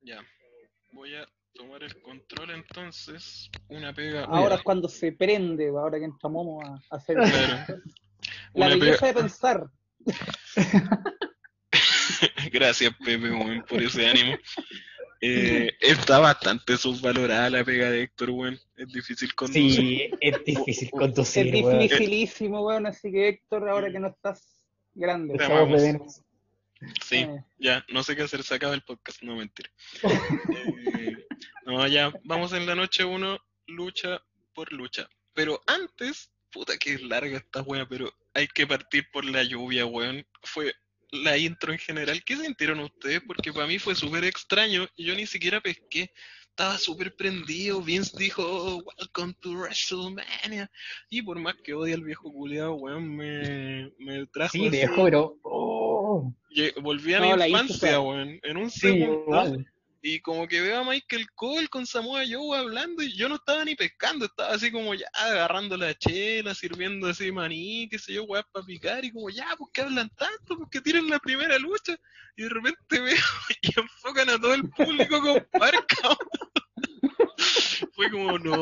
Ya. 0.00 0.20
Voy 0.92 1.14
a 1.14 1.26
tomar 1.54 1.82
el 1.82 2.00
control 2.02 2.50
entonces. 2.50 3.50
Una 3.68 3.92
pega. 3.92 4.24
Ahora 4.24 4.56
es 4.56 4.62
cuando 4.62 4.88
se 4.88 5.12
prende, 5.12 5.68
ahora 5.68 5.98
que 5.98 6.04
entramos 6.06 6.64
a 6.64 6.96
hacer 6.96 7.16
Claro. 7.16 7.80
la 8.54 8.66
Una 8.66 8.76
belleza 8.76 9.00
pega. 9.00 9.12
de 9.12 9.20
pensar. 9.20 9.66
Gracias, 12.52 12.92
Pepe, 13.04 13.30
weón, 13.30 13.64
por 13.68 13.82
ese 13.82 14.06
ánimo. 14.08 14.36
Eh, 15.24 15.70
está 15.80 16.18
bastante 16.18 16.76
subvalorada 16.76 17.48
la 17.48 17.64
pega 17.64 17.90
de 17.90 18.02
Héctor, 18.02 18.30
weón. 18.30 18.58
Es 18.76 18.88
difícil 18.88 19.34
conducir. 19.34 19.72
Sí, 19.74 20.10
es 20.20 20.44
difícil 20.44 20.88
Es 20.88 20.90
conducir, 20.90 21.54
weón. 21.64 21.78
dificilísimo, 21.78 22.66
weón, 22.66 22.86
así 22.86 23.10
que 23.12 23.28
Héctor, 23.28 23.68
ahora 23.68 23.90
que 23.90 24.00
no 24.00 24.08
estás 24.08 24.60
grande. 24.94 25.36
Te 25.38 25.44
amamos. 25.44 26.22
Sí, 27.04 27.16
Eh, 27.16 27.44
ya, 27.58 27.84
no 27.88 28.02
sé 28.02 28.16
qué 28.16 28.22
hacer, 28.22 28.42
se 28.42 28.54
acaba 28.54 28.74
el 28.74 28.82
podcast, 28.82 29.22
no 29.22 29.36
mentira. 29.36 29.70
Eh, 30.98 31.16
no, 31.66 31.86
ya, 31.86 32.12
vamos 32.24 32.52
en 32.52 32.66
la 32.66 32.74
noche 32.74 33.04
uno, 33.04 33.38
lucha 33.66 34.20
por 34.54 34.72
lucha. 34.72 35.08
Pero 35.34 35.60
antes, 35.66 36.30
puta 36.50 36.76
que 36.76 36.94
es 36.94 37.02
larga 37.02 37.38
esta 37.38 37.62
wea, 37.62 37.86
pero 37.88 38.12
hay 38.34 38.46
que 38.48 38.66
partir 38.66 39.06
por 39.12 39.24
la 39.24 39.42
lluvia, 39.42 39.86
weón. 39.86 40.26
Fue 40.42 40.74
la 41.10 41.36
intro 41.36 41.72
en 41.72 41.78
general. 41.78 42.22
¿Qué 42.24 42.36
sintieron 42.36 42.80
ustedes? 42.80 43.22
Porque 43.26 43.52
para 43.52 43.66
mí 43.66 43.78
fue 43.78 43.94
súper 43.94 44.24
extraño 44.24 44.86
y 44.96 45.04
yo 45.06 45.14
ni 45.14 45.26
siquiera 45.26 45.60
pesqué. 45.60 46.12
Estaba 46.48 46.76
súper 46.76 47.14
prendido. 47.16 47.80
Vince 47.80 48.14
dijo, 48.18 48.42
"Oh, 48.44 48.82
Welcome 48.98 49.34
to 49.40 49.52
WrestleMania. 49.52 50.70
Y 51.08 51.22
por 51.22 51.38
más 51.38 51.54
que 51.64 51.72
odie 51.72 51.94
al 51.94 52.02
viejo 52.02 52.30
culiado, 52.30 52.74
weón, 52.74 53.16
me, 53.16 53.90
me 53.98 54.26
trajo. 54.26 54.52
Sí, 54.52 54.68
viejo, 54.68 55.04
pero. 55.04 55.38
Oh, 55.42 55.81
Volví 56.80 57.14
a 57.14 57.20
No, 57.20 57.36
mi 57.36 57.44
infancia, 57.44 58.00
weón. 58.00 58.38
En 58.42 58.56
un 58.56 58.70
sí, 58.70 58.80
segundo. 58.80 59.22
igual. 59.22 59.72
Y 60.04 60.20
como 60.20 60.48
que 60.48 60.60
veo 60.60 60.80
a 60.80 60.84
Michael 60.84 61.26
Cole 61.36 61.68
con 61.68 61.86
Samoa 61.86 62.24
Joe 62.28 62.58
hablando 62.58 63.04
y 63.04 63.16
yo 63.16 63.28
no 63.28 63.36
estaba 63.36 63.64
ni 63.64 63.76
pescando, 63.76 64.24
estaba 64.24 64.52
así 64.52 64.72
como 64.72 64.92
ya 64.94 65.06
agarrando 65.14 65.76
la 65.76 65.94
chela, 65.94 66.56
sirviendo 66.56 67.06
así 67.06 67.30
maní, 67.30 67.88
qué 67.88 68.00
sé 68.00 68.14
yo, 68.14 68.24
weá, 68.24 68.42
para 68.50 68.66
picar 68.66 69.04
y 69.04 69.12
como 69.12 69.30
ya, 69.30 69.46
pues 69.56 69.70
que 69.72 69.82
hablan 69.82 70.10
tanto, 70.16 70.56
pues 70.56 70.68
que 70.72 70.80
tienen 70.80 71.08
la 71.08 71.20
primera 71.20 71.56
lucha. 71.60 71.94
Y 72.36 72.42
de 72.42 72.48
repente 72.48 73.00
veo 73.00 73.16
y 73.62 73.80
enfocan 73.80 74.28
a 74.30 74.40
todo 74.40 74.54
el 74.54 74.68
público 74.70 75.20
con 75.20 75.46
parca. 75.52 76.18
Fue 77.94 78.10
como, 78.10 78.38
no, 78.38 78.56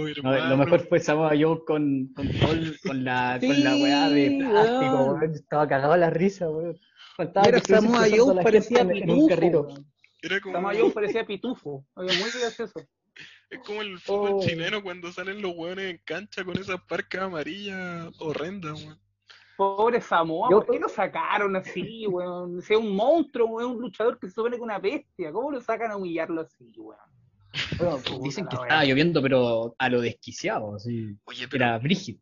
No, 0.00 0.08
hermano. 0.08 0.48
lo 0.50 0.56
mejor 0.58 0.80
fue 0.88 1.00
Samoa 1.00 1.30
Joe 1.38 1.64
con, 1.66 2.08
con, 2.14 2.28
con 2.86 3.04
la, 3.04 3.38
con 3.40 3.64
la 3.64 3.76
weá 3.76 4.08
de 4.10 4.36
plástico, 4.38 4.94
weón. 4.96 5.18
weón. 5.20 5.34
Estaba 5.34 5.66
cagado 5.68 5.92
a 5.94 5.96
la 5.96 6.10
risa, 6.10 6.48
weón. 6.50 6.78
Estuviese 7.18 7.74
Samoa 7.74 8.06
Joe 8.14 8.42
parecía 8.42 8.86
pitufo. 8.86 9.68
Era 10.22 10.40
como, 10.40 10.54
Samoa 10.54 10.74
Joe 10.78 10.90
parecía 10.90 11.26
pitufo. 11.26 11.84
Oye, 11.94 12.12
muy 12.18 12.30
gracioso. 12.30 12.80
es 13.48 13.58
como 13.64 13.80
el 13.80 13.98
fútbol 13.98 14.30
Oh. 14.34 14.40
chileno 14.42 14.82
cuando 14.82 15.10
salen 15.12 15.40
los 15.40 15.52
weones 15.56 15.90
en 15.92 16.00
cancha 16.04 16.44
con 16.44 16.58
esas 16.58 16.80
parcas 16.82 17.22
amarillas 17.22 18.08
horrendas, 18.18 18.82
weón. 18.84 19.00
Pobre 19.56 20.02
Samoa, 20.02 20.48
Yo- 20.50 20.60
¿por 20.66 20.74
qué 20.74 20.80
lo 20.80 20.88
sacaron 20.90 21.56
así, 21.56 22.06
weón? 22.06 22.60
Si 22.60 22.74
es 22.74 22.78
un 22.78 22.94
monstruo, 22.94 23.46
weón, 23.46 23.70
un 23.76 23.80
luchador 23.80 24.18
que 24.18 24.26
se 24.26 24.34
supone 24.34 24.50
que 24.50 24.56
es 24.56 24.62
una 24.62 24.78
bestia. 24.78 25.32
¿Cómo 25.32 25.50
lo 25.50 25.62
sacan 25.62 25.90
a 25.92 25.96
humillarlo 25.96 26.42
así, 26.42 26.74
weón? 26.76 26.98
Bueno, 27.78 27.98
dicen 28.22 28.46
que 28.48 28.56
estaba 28.56 28.84
lloviendo, 28.84 29.22
pero 29.22 29.74
a 29.78 29.88
lo 29.88 30.00
desquiciado, 30.00 30.76
así. 30.76 31.16
Oye, 31.24 31.48
pero 31.48 31.64
Era 31.64 31.78
brígido. 31.78 32.20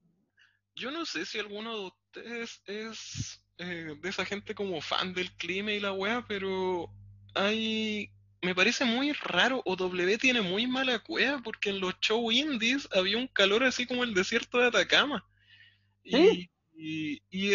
Yo 0.74 0.90
no 0.90 1.04
sé 1.04 1.24
si 1.24 1.38
alguno 1.38 1.78
de 1.78 1.86
ustedes 1.86 2.62
es 2.66 3.44
eh, 3.58 3.94
de 4.00 4.08
esa 4.08 4.24
gente 4.24 4.54
como 4.54 4.80
fan 4.80 5.14
del 5.14 5.30
clima 5.32 5.72
y 5.72 5.80
la 5.80 5.92
weá, 5.92 6.24
pero 6.26 6.90
hay... 7.34 8.10
Me 8.42 8.54
parece 8.54 8.84
muy 8.84 9.12
raro, 9.12 9.62
o 9.64 9.74
W 9.74 10.18
tiene 10.18 10.42
muy 10.42 10.66
mala 10.66 10.98
cueva, 10.98 11.40
porque 11.42 11.70
en 11.70 11.80
los 11.80 11.98
show 12.00 12.30
indies 12.30 12.86
había 12.92 13.16
un 13.16 13.26
calor 13.26 13.64
así 13.64 13.86
como 13.86 14.04
el 14.04 14.12
desierto 14.12 14.58
de 14.58 14.66
Atacama. 14.66 15.24
¿Sí? 16.04 16.16
y, 16.16 16.53
y, 16.76 17.22
y 17.30 17.52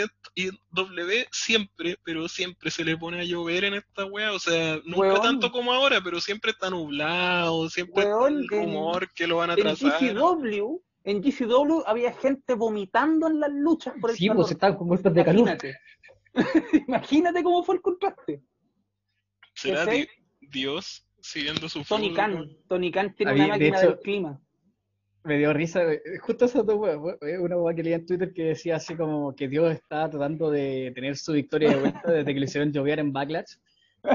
W 0.71 1.27
siempre, 1.31 1.97
pero 2.03 2.27
siempre 2.27 2.71
se 2.71 2.85
le 2.85 2.97
pone 2.97 3.19
a 3.19 3.23
llover 3.23 3.65
en 3.65 3.73
esta 3.75 4.05
weá, 4.05 4.31
o 4.33 4.39
sea, 4.39 4.77
nunca 4.85 4.99
Weón. 4.99 5.21
tanto 5.21 5.51
como 5.51 5.73
ahora, 5.73 6.01
pero 6.01 6.19
siempre 6.21 6.51
está 6.51 6.69
nublado, 6.69 7.69
siempre 7.69 8.03
está 8.03 8.15
Weón, 8.17 8.33
el 8.33 8.39
en- 8.43 8.47
rumor 8.49 9.11
que 9.13 9.27
lo 9.27 9.37
van 9.37 9.49
a 9.49 9.53
En 9.53 9.59
atrasar. 9.59 9.99
GCW, 9.99 10.81
en 11.03 11.21
GCW 11.21 11.83
había 11.85 12.13
gente 12.13 12.53
vomitando 12.53 13.27
en 13.27 13.39
las 13.39 13.51
luchas 13.51 13.93
por 13.99 14.11
el 14.11 14.15
Sí, 14.17 14.27
calor. 14.27 14.43
pues 14.43 14.51
estaban 14.51 14.77
con 14.77 14.87
golpes 14.87 15.13
de 15.13 15.25
calor. 15.25 15.39
Imagínate. 15.41 15.75
Imagínate 16.87 17.43
cómo 17.43 17.63
fue 17.63 17.75
el 17.75 17.81
contraste. 17.81 18.41
¿Será 19.53 19.85
Dios 20.39 21.05
siguiendo 21.21 21.67
su 21.67 21.83
Tony 21.83 22.13
Khan. 22.13 22.49
Tony 22.67 22.91
Khan 22.91 23.13
tiene 23.15 23.31
Había- 23.31 23.45
una 23.45 23.57
de 23.57 23.59
máquina 23.71 23.79
hecho- 23.79 23.89
del 23.91 23.99
clima. 23.99 24.41
Me 25.29 25.37
dio 25.37 25.53
risa, 25.53 25.83
eh, 25.83 26.01
justo 26.19 26.45
esas 26.45 26.65
dos 26.65 26.79
eh, 27.21 27.37
una 27.37 27.55
wea 27.55 27.75
que 27.75 27.83
leía 27.83 27.97
en 27.97 28.05
Twitter 28.07 28.33
que 28.33 28.45
decía 28.45 28.77
así 28.77 28.95
como 28.95 29.35
que 29.35 29.47
Dios 29.47 29.71
está 29.71 30.09
tratando 30.09 30.49
de 30.49 30.91
tener 30.95 31.17
su 31.17 31.33
victoria 31.33 31.69
de 31.69 31.75
vuelta 31.75 32.01
desde 32.11 32.33
que 32.33 32.39
le 32.39 32.45
hicieron 32.47 32.73
llover 32.73 32.97
en 32.97 33.13
Backlash. 33.13 33.57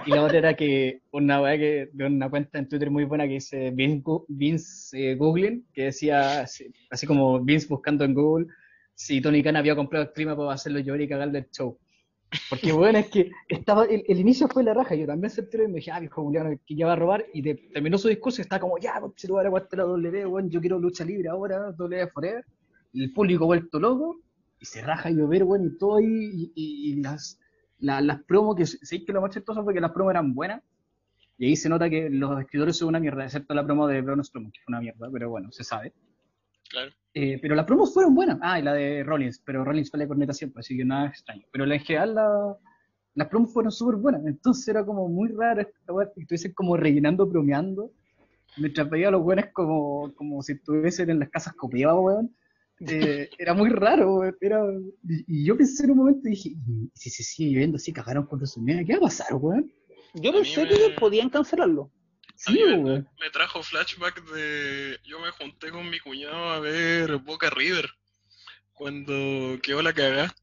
Y 0.07 0.11
la 0.11 0.25
otra 0.25 0.39
era 0.39 0.55
que 0.55 1.03
una 1.13 1.41
wea 1.41 1.57
que 1.57 1.89
de 1.93 2.07
una 2.07 2.29
cuenta 2.29 2.59
en 2.59 2.69
Twitter 2.69 2.91
muy 2.91 3.05
buena 3.05 3.29
que 3.29 3.35
dice 3.35 3.71
Vince, 3.71 4.03
Vince 4.27 5.13
eh, 5.13 5.15
Googling, 5.15 5.65
que 5.73 5.85
decía 5.85 6.41
así, 6.41 6.73
así 6.91 7.07
como 7.07 7.39
Vince 7.39 7.69
buscando 7.69 8.05
en 8.05 8.15
Google 8.15 8.47
si 8.95 9.21
Tony 9.21 9.41
Khan 9.41 9.55
había 9.55 9.77
comprado 9.77 10.07
el 10.07 10.13
clima 10.13 10.37
para 10.37 10.53
hacerlo 10.53 10.81
llover 10.81 11.03
y 11.03 11.09
cagarle 11.09 11.39
el 11.39 11.51
show. 11.53 11.79
Porque 12.51 12.73
bueno, 12.73 12.99
es 12.99 13.11
que 13.11 13.31
estaba, 13.49 13.85
el, 13.85 14.05
el 14.07 14.19
inicio 14.21 14.49
fue 14.49 14.63
la 14.65 14.75
raja, 14.75 14.95
yo 14.95 15.07
también 15.07 15.31
sentí 15.31 15.57
lo 15.57 15.65
mismo, 15.65 15.77
dije, 15.77 15.91
ah, 15.91 16.01
viejo 16.01 16.23
Juliano, 16.23 16.51
que 16.67 16.75
ya 16.75 16.87
va 16.87 16.93
a 16.93 16.97
robar, 16.97 17.25
y 17.33 17.43
de- 17.43 17.55
terminó 17.73 17.99
su 17.99 18.09
discurso 18.09 18.41
y 18.41 18.43
está 18.43 18.59
como, 18.61 18.79
ya, 18.79 19.01
si 19.17 19.27
tú 19.27 19.35
vas 19.35 19.45
a 19.45 19.49
aguantar 19.49 19.79
la 19.79 19.85
W, 19.85 20.27
weón, 20.27 20.51
yo 20.51 20.61
quiero 20.61 20.79
lucha 20.79 21.05
libre 21.05 21.29
ahora, 21.29 21.73
W 21.77 22.09
forever, 22.09 22.45
y 22.93 23.05
el 23.05 23.13
público 23.13 23.47
vuelto 23.47 23.79
loco, 23.81 24.21
y 24.61 24.65
se 24.67 24.83
raja 24.83 25.11
y 25.11 25.15
llover, 25.17 25.45
weón, 25.45 25.65
y 25.67 25.79
todo 25.79 25.97
ahí, 25.97 26.07
y, 26.07 26.53
y- 26.55 26.93
y 26.93 27.03
las, 27.03 27.39
la- 27.79 28.01
las 28.01 28.23
promos, 28.25 28.57
que 28.57 28.67
sí 28.67 29.05
que 29.05 29.13
lo 29.13 29.21
más 29.21 29.33
chistoso 29.33 29.63
fue 29.65 29.75
que 29.75 29.81
las 29.81 29.93
promos 29.93 30.13
eran 30.13 30.35
buenas, 30.35 30.63
y 31.39 31.47
ahí 31.47 31.57
se 31.57 31.69
nota 31.69 31.91
que 31.91 32.09
los 32.11 32.39
escritores 32.41 32.77
son 32.77 32.89
una 32.89 33.01
mierda, 33.01 33.25
excepto 33.25 33.55
la 33.55 33.65
promo 33.65 33.87
de 33.89 34.01
Braun 34.01 34.23
Strowman, 34.25 34.53
que 34.53 34.61
fue 34.65 34.71
una 34.73 34.81
mierda, 34.81 35.09
pero 35.13 35.29
bueno, 35.31 35.51
se 35.51 35.65
sabe. 35.65 35.93
Claro. 36.75 36.91
Eh, 37.15 37.39
pero 37.41 37.55
las 37.55 37.65
promos 37.65 37.95
fueron 37.95 38.15
buenas. 38.15 38.39
Ah, 38.43 38.59
y 38.59 38.63
la 38.63 38.75
de 38.75 39.03
Rollins, 39.05 39.41
pero 39.47 39.65
Rollins 39.65 39.89
fue 39.91 39.99
la 40.01 40.09
corneta 40.09 40.33
siempre, 40.33 40.61
así 40.61 40.77
que 40.77 40.85
nada 40.85 41.07
extraño. 41.09 41.47
Pero 41.53 41.65
en 41.65 41.79
general 41.81 42.15
la- 42.17 42.57
las 43.15 43.29
promos 43.29 43.53
fueron 43.53 43.71
súper 43.71 43.97
buenas. 43.97 44.27
Entonces 44.27 44.67
era 44.67 44.85
como 44.85 45.09
muy 45.09 45.29
raro 45.29 45.61
esta 45.61 45.93
weá, 45.93 46.11
que 46.13 46.23
estuviesen 46.23 46.53
como 46.55 46.77
rellenando, 46.77 47.27
bromeando. 47.27 47.93
Mientras 48.57 48.89
veía 48.91 49.09
a 49.09 49.11
los 49.13 49.23
buenos 49.23 49.47
como, 49.53 50.13
como 50.17 50.43
si 50.43 50.53
estuviesen 50.53 51.11
en 51.11 51.21
las 51.21 51.31
casas 51.31 51.55
copiadas, 51.55 51.97
weón. 52.01 52.35
Eh, 52.81 53.29
era 53.39 53.55
muy 53.55 53.69
raro, 53.71 54.17
weón. 54.17 54.37
Era... 54.41 54.61
Y, 55.09 55.43
y 55.43 55.45
yo 55.45 55.57
pensé 55.57 55.85
en 55.85 55.93
un 55.93 55.99
momento 55.99 56.27
y 56.27 56.33
dije, 56.33 56.49
"¿Y 56.51 56.91
si 56.95 57.11
se 57.11 57.23
sigue 57.23 57.51
lloviendo 57.53 57.77
así, 57.77 57.93
cagaron 57.93 58.27
con 58.27 58.39
WrestleMania, 58.41 58.85
¿qué 58.85 58.93
va 58.95 58.99
a 58.99 59.03
pasar, 59.03 59.29
weón? 59.37 59.71
Yo 60.15 60.33
pensé 60.33 60.63
me- 60.65 60.69
que 60.69 60.91
podían 60.99 61.31
cancelarlo. 61.31 61.91
Sí, 62.47 62.61
me, 62.63 63.31
trajo 63.31 63.63
flashback 63.63 64.23
de. 64.31 64.99
Yo 65.05 65.19
me 65.21 65.31
junté 65.31 65.71
con 65.71 65.89
mi 65.89 65.99
cuñado 66.01 66.51
a 66.51 66.61
ver 66.61 67.17
Boca 67.19 67.49
River 67.51 67.89
cuando 68.73 69.59
quedó 69.63 69.83
la 69.83 69.93
cagá. 69.93 70.35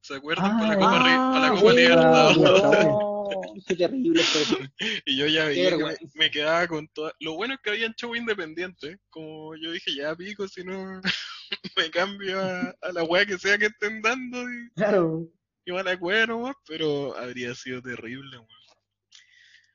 ¿Se 0.00 0.14
acuerdan? 0.14 0.52
Ah, 0.52 0.56
para 0.58 0.68
la 0.70 0.76
Copa, 0.76 0.98
Ri- 1.00 1.16
para 1.16 1.40
la 1.40 1.46
Ah, 1.46 1.50
Copa 1.50 1.72
Libertadores. 1.72 2.38
No, 2.38 3.28
qué 3.66 3.74
terrible. 3.76 4.22
Y 5.06 5.16
yo 5.16 5.26
ya 5.26 5.46
veía 5.46 5.76
que 5.76 5.96
me, 6.14 6.30
quedaba 6.30 6.66
con 6.68 6.86
toda. 6.88 7.12
Lo 7.20 7.34
bueno 7.34 7.54
es 7.54 7.60
que 7.60 7.70
había 7.70 7.92
show 7.96 8.14
independiente. 8.14 8.98
Como 9.10 9.56
yo 9.56 9.72
dije, 9.72 9.94
ya 9.94 10.14
pico, 10.14 10.46
si 10.46 10.62
no 10.64 11.00
me 11.76 11.90
cambio 11.90 12.40
a, 12.40 12.74
a 12.82 12.92
la 12.92 13.02
weá 13.04 13.26
que 13.26 13.38
sea 13.38 13.58
que 13.58 13.66
estén 13.66 14.00
dando 14.00 14.42
y, 14.42 14.70
Claro. 14.76 15.28
y 15.64 15.72
van 15.72 15.88
a 15.88 15.98
cuero 15.98 16.36
nomás, 16.38 16.54
pero 16.66 17.16
habría 17.16 17.54
sido 17.54 17.82
terrible, 17.82 18.38
weón. 18.38 18.48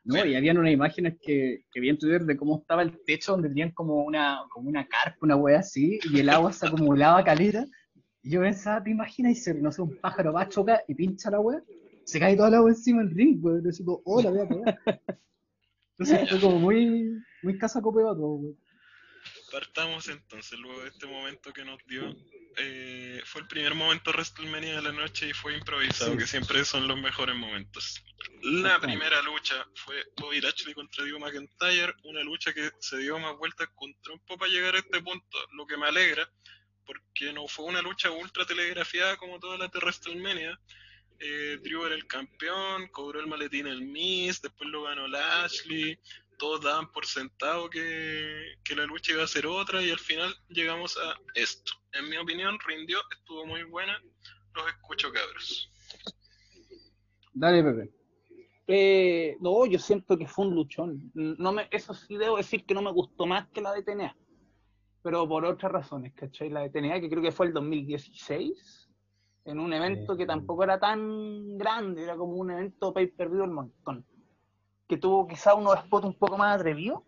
No, 0.04 0.26
y 0.26 0.36
habían 0.36 0.58
unas 0.58 0.74
imágenes 0.74 1.18
que, 1.22 1.66
que 1.72 1.80
vi 1.80 1.90
en 1.90 1.98
Twitter 1.98 2.24
de 2.24 2.36
cómo 2.36 2.60
estaba 2.60 2.82
el 2.82 3.04
techo 3.06 3.34
donde 3.34 3.50
tenían 3.50 3.72
como 3.72 4.04
una, 4.04 4.40
como 4.50 4.68
una 4.68 4.88
carpa, 4.88 5.20
una 5.22 5.36
wea 5.36 5.60
así, 5.60 6.00
y 6.12 6.20
el 6.20 6.30
agua 6.30 6.52
se 6.52 6.68
acumulaba 6.68 7.24
calera. 7.24 7.66
Y 8.24 8.32
yo 8.32 8.42
pensaba, 8.42 8.84
¿te 8.84 8.90
imaginas? 8.90 9.34
Y 9.34 9.36
se, 9.36 9.54
no 9.54 9.72
sé, 9.72 9.82
un 9.82 9.96
pájaro 9.98 10.34
va 10.34 10.42
a 10.42 10.50
chocar 10.50 10.84
y 10.88 10.96
pincha 10.96 11.30
la 11.30 11.40
wea, 11.40 11.62
se 12.04 12.20
cae 12.20 12.36
toda 12.36 12.50
el 12.50 12.56
agua 12.56 12.70
encima 12.70 13.04
del 13.04 13.12
ring, 13.12 13.44
weón. 13.44 13.64
Y 13.66 13.78
digo, 13.78 14.02
oh, 14.06 14.22
la 14.22 14.32
voy 14.32 14.40
a 14.40 14.48
cagar. 14.48 14.80
Entonces 15.98 16.30
fue 16.30 16.40
como 16.42 16.60
muy, 16.60 17.22
muy 17.44 17.58
casa 17.58 17.82
copeado 17.82 18.16
todo, 18.16 18.34
weón. 18.34 18.58
Partamos 19.52 20.08
entonces, 20.08 20.58
luego 20.60 20.82
de 20.84 20.90
este 20.90 21.06
momento 21.08 21.52
que 21.54 21.66
nos 21.66 21.78
dio. 21.86 22.16
eh, 22.58 23.22
fue 23.24 23.42
el 23.42 23.48
primer 23.48 23.74
momento 23.76 24.12
WrestleMania 24.12 24.76
de 24.76 24.82
la 24.82 24.92
noche 24.92 25.30
y 25.30 25.34
fue 25.34 25.56
improvisado, 25.56 26.12
Sí. 26.12 26.18
que 26.18 26.28
siempre 26.28 26.66
son 26.66 26.86
los 26.86 27.00
mejores 27.00 27.34
momentos. 27.34 28.04
La 28.42 28.78
primera 28.80 29.22
lucha 29.22 29.66
fue 29.76 30.04
Bobby 30.18 30.42
Lashley 30.42 30.74
contra 30.74 31.06
Drew 31.06 31.18
McIntyre, 31.18 31.94
una 32.04 32.22
lucha 32.24 32.54
que 32.54 32.70
se 32.80 32.98
dio 32.98 33.18
más 33.20 33.38
vueltas 33.38 33.70
con 33.76 33.94
trompo 34.02 34.38
para 34.38 34.52
llegar 34.52 34.76
a 34.76 34.80
este 34.80 35.02
punto, 35.02 35.38
lo 35.54 35.66
que 35.66 35.78
me 35.78 35.88
alegra, 35.88 36.30
porque 36.86 37.32
no 37.32 37.48
fue 37.48 37.66
una 37.66 37.82
lucha 37.82 38.12
ultra 38.12 38.46
telegrafiada 38.46 39.16
como 39.16 39.40
todas 39.40 39.58
las 39.58 39.72
de 39.72 39.80
WrestleMania. 39.80 40.60
Eh, 41.20 41.58
Drew 41.64 41.86
era 41.86 41.96
el 41.96 42.06
campeón, 42.06 42.88
cobró 42.90 43.20
el 43.22 43.28
maletín 43.28 43.68
el 43.68 43.82
Miz, 43.82 44.42
después 44.42 44.70
lo 44.70 44.84
ganó 44.84 45.08
Lashley, 45.08 45.98
todos 46.42 46.64
daban 46.64 46.92
por 46.92 47.06
sentado 47.06 47.70
que, 47.70 48.56
que 48.64 48.76
la 48.76 48.88
lucha 48.88 49.12
iba 49.12 49.24
a 49.24 49.28
ser 49.28 49.46
otra 49.46 49.80
y 49.84 49.92
al 49.92 50.00
final 50.00 50.34
llegamos 50.50 50.98
a 50.98 51.14
esto. 51.36 51.72
En 51.94 52.10
mi 52.10 52.18
opinión, 52.18 52.58
rindió, 52.68 52.98
estuvo 53.16 53.46
muy 53.46 53.62
buena. 53.62 54.02
Los 54.56 54.68
escucho, 54.68 55.12
cabros. 55.14 55.72
Dale, 57.32 57.64
Pepe. 57.64 57.94
Eh, 58.66 59.38
no, 59.40 59.68
yo 59.68 59.78
siento 59.78 60.18
que 60.18 60.26
fue 60.26 60.48
un 60.48 60.56
luchón. 60.56 61.12
No 61.14 61.52
me, 61.52 61.68
eso 61.70 61.94
sí 61.94 62.18
debo 62.18 62.38
decir 62.38 62.66
que 62.66 62.74
no 62.74 62.82
me 62.82 62.92
gustó 62.92 63.28
más 63.28 63.48
que 63.50 63.62
la 63.62 63.74
de 63.74 63.84
TNA. 63.84 64.18
Pero 65.04 65.28
por 65.28 65.46
otras 65.46 65.72
razones, 65.72 66.12
¿cachai? 66.16 66.50
La 66.50 66.62
de 66.62 66.72
TNA, 66.72 67.02
que 67.02 67.10
creo 67.10 67.22
que 67.22 67.32
fue 67.32 67.46
el 67.46 67.54
2016, 67.54 68.90
en 69.46 69.60
un 69.60 69.74
evento 69.74 70.18
que 70.18 70.26
tampoco 70.26 70.64
era 70.64 70.80
tan 70.80 71.56
grande, 71.60 72.04
era 72.04 72.18
como 72.18 72.34
un 72.34 72.50
evento 72.50 72.92
pay 72.92 73.08
per 73.08 73.30
view 73.30 73.44
el 73.44 73.52
montón. 73.52 74.04
Que 74.92 74.98
tuvo 74.98 75.26
quizá 75.26 75.56
unos 75.56 75.80
spots 75.80 76.06
un 76.06 76.14
poco 76.14 76.38
más 76.38 76.54
atrevidos, 76.54 77.00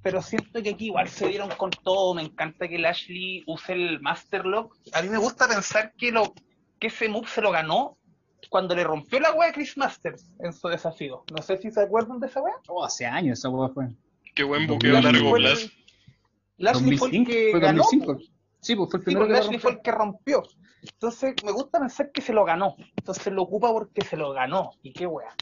pero 0.00 0.22
siento 0.22 0.62
que 0.62 0.70
aquí 0.70 0.86
igual 0.86 1.08
se 1.08 1.26
dieron 1.26 1.48
con 1.58 1.72
todo. 1.72 2.14
Me 2.14 2.22
encanta 2.22 2.68
que 2.68 2.78
Lashley 2.78 3.42
use 3.48 3.72
el 3.72 4.00
Master 4.00 4.46
Lock. 4.46 4.76
A 4.92 5.02
mí 5.02 5.08
me 5.08 5.18
gusta 5.18 5.48
pensar 5.48 5.92
que, 5.98 6.12
lo, 6.12 6.32
que 6.78 6.86
ese 6.86 7.08
move 7.08 7.26
se 7.26 7.40
lo 7.42 7.50
ganó 7.50 7.98
cuando 8.48 8.76
le 8.76 8.84
rompió 8.84 9.18
la 9.18 9.32
wea 9.32 9.48
a 9.48 9.52
Chris 9.52 9.76
Masters 9.76 10.30
en 10.38 10.52
su 10.52 10.68
desafío. 10.68 11.24
No 11.36 11.42
sé 11.42 11.56
si 11.58 11.72
se 11.72 11.80
acuerdan 11.82 12.20
de 12.20 12.28
esa 12.28 12.40
wea. 12.40 12.54
Oh, 12.68 12.84
hace 12.84 13.04
años 13.06 13.40
esa 13.40 13.48
wea 13.48 13.68
fue. 13.70 13.88
Qué 14.36 14.44
buen 14.44 14.68
buqueo 14.68 15.00
largo 15.00 15.32
plazo. 15.32 15.66
Lashley 16.58 16.96
fue 16.96 17.08
el 17.08 17.24
2005, 17.24 17.30
que 17.32 17.48
fue 17.50 17.60
ganó. 17.60 17.78
2005. 17.78 18.06
po. 18.14 18.20
Sí, 18.60 18.76
pues 18.76 18.88
fue 18.88 18.98
el 19.00 19.02
Sí, 19.02 19.04
primero 19.06 19.26
porque 19.26 19.32
que 19.32 19.32
la 19.32 19.38
Lashley 19.40 19.58
fue 19.58 19.70
el 19.72 19.76
rompió. 19.78 19.82
que 19.82 19.98
rompió. 19.98 20.42
Entonces 20.82 21.34
me 21.44 21.50
gusta 21.50 21.80
pensar 21.80 22.12
que 22.12 22.22
se 22.22 22.32
lo 22.32 22.44
ganó. 22.44 22.76
Entonces 22.96 23.32
lo 23.32 23.42
ocupa 23.42 23.72
porque 23.72 24.02
se 24.04 24.16
lo 24.16 24.30
ganó. 24.30 24.70
Y 24.84 24.92
qué 24.92 25.08
wea. 25.08 25.34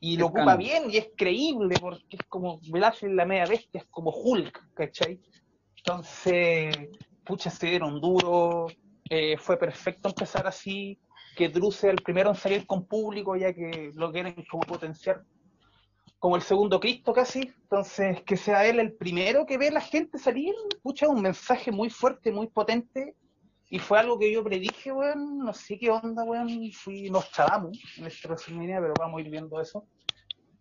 Y 0.00 0.16
lo 0.16 0.26
ocupa 0.26 0.56
bien 0.56 0.90
y 0.90 0.98
es 0.98 1.08
creíble 1.16 1.76
porque 1.80 2.16
es 2.16 2.20
como 2.28 2.60
Lashley 2.72 3.14
la 3.14 3.24
media 3.24 3.46
bestia, 3.46 3.80
es 3.80 3.86
como 3.90 4.10
Hulk, 4.10 4.74
¿cachai? 4.74 5.20
Entonces, 5.78 6.74
pucha, 7.24 7.50
se 7.50 7.66
dieron 7.66 8.00
duro. 8.00 8.66
eh, 9.08 9.36
fue 9.38 9.56
perfecto 9.58 10.08
empezar 10.08 10.46
así. 10.46 10.98
Que 11.36 11.48
Drew 11.48 11.72
sea 11.72 11.90
el 11.90 12.02
primero 12.02 12.30
en 12.30 12.36
salir 12.36 12.66
con 12.66 12.86
público, 12.86 13.36
ya 13.36 13.52
que 13.52 13.90
lo 13.94 14.12
quieren 14.12 14.44
como 14.48 14.62
potenciar 14.62 15.22
como 16.24 16.36
el 16.36 16.42
segundo 16.42 16.80
Cristo 16.80 17.12
casi. 17.12 17.52
Entonces, 17.64 18.22
que 18.22 18.38
sea 18.38 18.64
él 18.66 18.80
el 18.80 18.94
primero 18.94 19.44
que 19.44 19.58
ve 19.58 19.68
a 19.68 19.72
la 19.72 19.82
gente 19.82 20.18
salir, 20.18 20.54
pucha, 20.82 21.06
un 21.06 21.20
mensaje 21.20 21.70
muy 21.70 21.90
fuerte, 21.90 22.32
muy 22.32 22.46
potente. 22.46 23.14
Y 23.74 23.80
fue 23.80 23.98
algo 23.98 24.16
que 24.20 24.32
yo 24.32 24.44
predije, 24.44 24.92
weón. 24.92 25.38
No 25.38 25.52
sé 25.52 25.76
qué 25.76 25.90
onda, 25.90 26.22
weón. 26.22 26.70
Fui, 26.70 27.10
nos 27.10 27.28
chavamos 27.32 27.76
en 27.98 28.06
este 28.06 28.28
WrestleMania, 28.28 28.80
pero 28.80 28.94
vamos 28.96 29.18
a 29.18 29.22
ir 29.22 29.30
viendo 29.30 29.60
eso. 29.60 29.84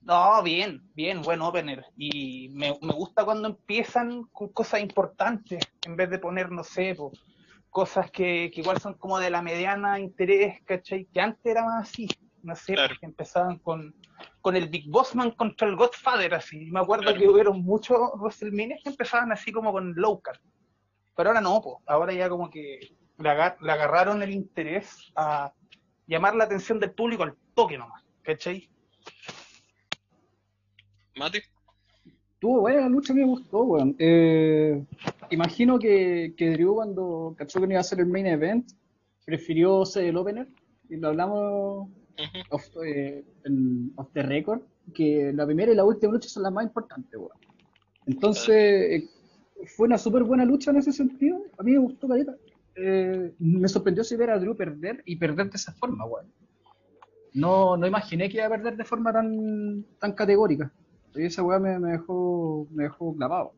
No, 0.02 0.42
bien, 0.42 0.82
bien, 0.96 1.22
buen 1.22 1.40
opener. 1.44 1.86
Y 1.96 2.50
me, 2.50 2.76
me 2.82 2.92
gusta 2.94 3.24
cuando 3.24 3.50
empiezan 3.50 4.24
con 4.32 4.50
cosas 4.50 4.82
importantes, 4.82 5.64
en 5.86 5.96
vez 5.96 6.10
de 6.10 6.18
poner, 6.18 6.52
no 6.52 6.64
sé, 6.64 6.96
po, 6.96 7.12
cosas 7.70 8.10
que, 8.10 8.50
que 8.52 8.62
igual 8.62 8.82
son 8.82 8.96
como 8.96 9.20
de 9.20 9.30
la 9.30 9.44
mediana 9.44 10.00
interés, 10.00 10.60
¿cachai? 10.66 11.06
Que 11.14 11.22
antes 11.22 11.46
era 11.46 11.64
más 11.64 11.88
así, 11.88 12.08
no 12.42 12.56
sé, 12.56 12.74
Claro. 12.74 12.90
porque 12.96 13.06
empezaban 13.06 13.60
con, 13.60 13.94
con 14.42 14.56
el 14.56 14.70
Big 14.70 14.90
Bossman 14.90 15.30
contra 15.32 15.68
el 15.68 15.76
Godfather, 15.76 16.34
así. 16.34 16.66
Me 16.72 16.80
acuerdo 16.80 17.04
Claro. 17.06 17.20
que 17.20 17.30
hubieron 17.30 17.62
muchos 17.62 17.96
WrestleMania 18.16 18.78
que 18.84 18.90
empezaban 18.90 19.32
así 19.32 19.52
como 19.52 19.72
con 19.72 19.94
local. 19.96 20.40
Pero 21.16 21.30
ahora 21.30 21.42
no, 21.42 21.62
po. 21.62 21.84
ahora 21.86 22.12
ya 22.12 22.28
como 22.28 22.50
que 22.50 22.80
le, 23.20 23.30
aga- 23.30 23.58
le 23.62 23.72
agarraron 23.72 24.22
el 24.24 24.32
interés 24.32 25.12
a 25.16 25.54
llamar 26.08 26.36
la 26.36 26.46
atención 26.46 26.80
del 26.80 26.92
público 26.92 27.24
al 27.24 27.36
toque 27.54 27.78
nomás, 27.78 28.04
¿cachai? 28.22 28.70
Mati, 31.16 31.40
Estuvo 32.34 32.62
buena 32.62 32.90
lucha, 32.90 33.14
me 33.14 33.24
gustó, 33.24 33.64
weón. 33.64 33.96
Eh, 34.00 34.84
imagino 35.30 35.80
que, 35.80 36.34
que 36.36 36.50
Drew 36.52 36.76
cuando 36.76 37.36
cachó 37.38 37.62
que 37.62 37.68
no 37.68 37.74
iba 37.74 37.80
a 37.80 37.84
ser 37.84 38.00
el 38.00 38.08
main 38.08 38.26
event, 38.28 38.70
prefirió 39.26 39.86
ser 39.86 40.06
el 40.06 40.18
opener, 40.18 40.48
y 40.90 40.98
lo 40.98 41.10
hablamos 41.10 41.88
off, 42.50 42.66
eh, 42.86 43.24
en- 43.46 43.94
off 43.96 44.10
the 44.14 44.24
record, 44.24 44.62
que 44.94 45.32
la 45.34 45.46
primera 45.46 45.72
y 45.72 45.76
la 45.76 45.86
última 45.86 46.12
lucha 46.14 46.28
son 46.28 46.44
las 46.44 46.52
más 46.52 46.66
importantes, 46.66 47.14
weón. 47.16 47.32
Entonces, 48.08 48.54
eh, 48.56 49.10
fue 49.78 49.88
una 49.88 49.98
súper 49.98 50.24
buena 50.24 50.44
lucha 50.44 50.72
en 50.72 50.78
ese 50.78 50.92
sentido. 50.92 51.42
A 51.58 51.64
mí 51.64 51.72
me 51.72 51.78
gustó, 51.78 52.10
carita. 52.10 52.36
Eh, 52.76 53.32
me 53.40 53.68
sorprendió 53.68 54.04
si 54.04 54.16
ver 54.16 54.32
a 54.32 54.40
Drew 54.40 54.56
perder 54.56 55.04
y 55.06 55.16
perder 55.16 55.50
de 55.50 55.58
esa 55.58 55.74
forma, 55.74 56.06
weón. 56.06 56.32
No, 57.34 57.78
no 57.78 57.88
imaginé 57.88 58.30
que 58.30 58.38
iba 58.38 58.46
a 58.46 58.50
perder 58.50 58.76
de 58.76 58.86
forma 58.86 59.12
tan, 59.12 59.84
tan 60.00 60.14
categórica. 60.14 60.72
Y 61.16 61.26
esa 61.26 61.44
weá 61.44 61.60
me, 61.60 61.78
dejó, 61.92 62.68
me 62.72 62.84
dejó 62.84 63.16
clavado. 63.16 63.54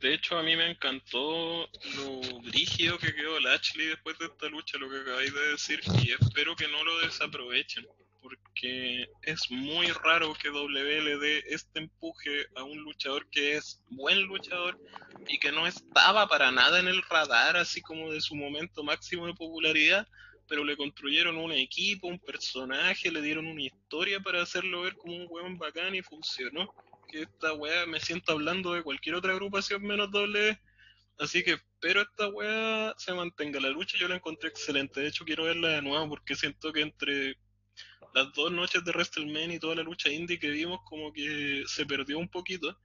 De 0.00 0.14
hecho, 0.14 0.36
a 0.36 0.42
mí 0.42 0.56
me 0.56 0.70
encantó 0.70 1.68
lo 1.96 2.40
brígido 2.42 2.98
que 2.98 3.14
quedó 3.14 3.38
Lashley 3.40 3.86
después 3.86 4.18
de 4.18 4.26
esta 4.26 4.48
lucha, 4.48 4.78
lo 4.78 4.90
que 4.90 5.00
acabáis 5.00 5.32
de 5.32 5.48
decir, 5.48 5.80
y 6.02 6.10
espero 6.10 6.56
que 6.56 6.66
no 6.66 6.82
lo 6.82 6.98
desaprovechen, 7.00 7.86
porque 8.28 9.06
es 9.22 9.50
muy 9.50 9.86
raro 9.88 10.34
que 10.34 10.48
W 10.48 11.02
le 11.02 11.18
dé 11.18 11.44
este 11.48 11.80
empuje 11.80 12.46
a 12.56 12.64
un 12.64 12.78
luchador 12.78 13.28
que 13.30 13.56
es 13.56 13.80
buen 13.90 14.22
luchador 14.22 14.78
y 15.28 15.38
que 15.38 15.52
no 15.52 15.66
estaba 15.66 16.26
para 16.26 16.50
nada 16.50 16.80
en 16.80 16.88
el 16.88 17.02
radar, 17.02 17.56
así 17.56 17.80
como 17.80 18.10
de 18.10 18.20
su 18.20 18.34
momento 18.34 18.82
máximo 18.82 19.26
de 19.26 19.34
popularidad, 19.34 20.06
pero 20.48 20.64
le 20.64 20.76
construyeron 20.76 21.36
un 21.36 21.52
equipo, 21.52 22.08
un 22.08 22.18
personaje, 22.18 23.10
le 23.10 23.22
dieron 23.22 23.46
una 23.46 23.62
historia 23.62 24.20
para 24.20 24.42
hacerlo 24.42 24.82
ver 24.82 24.96
como 24.96 25.16
un 25.16 25.26
hueón 25.28 25.58
bacán 25.58 25.94
y 25.94 26.02
funcionó 26.02 26.72
que 27.08 27.22
esta 27.22 27.52
weá 27.52 27.86
me 27.86 28.00
siento 28.00 28.32
hablando 28.32 28.72
de 28.72 28.82
cualquier 28.82 29.14
otra 29.16 29.32
agrupación 29.32 29.82
menos 29.82 30.10
doble. 30.10 30.60
Así 31.18 31.42
que 31.42 31.52
espero 31.52 32.02
esta 32.02 32.28
weá 32.28 32.94
se 32.98 33.14
mantenga. 33.14 33.60
La 33.60 33.70
lucha 33.70 33.96
yo 33.98 34.08
la 34.08 34.16
encontré 34.16 34.48
excelente. 34.48 35.00
De 35.00 35.08
hecho, 35.08 35.24
quiero 35.24 35.44
verla 35.44 35.68
de 35.68 35.82
nuevo 35.82 36.08
porque 36.08 36.34
siento 36.34 36.72
que 36.72 36.82
entre 36.82 37.36
las 38.16 38.32
dos 38.32 38.50
noches 38.50 38.82
de 38.84 38.90
WrestleMania 38.90 39.56
y 39.56 39.60
toda 39.60 39.76
la 39.76 39.82
lucha 39.82 40.10
indie 40.10 40.38
que 40.38 40.48
vimos, 40.48 40.80
como 40.84 41.12
que 41.12 41.62
se 41.66 41.84
perdió 41.86 42.18
un 42.18 42.28
poquito. 42.28 42.76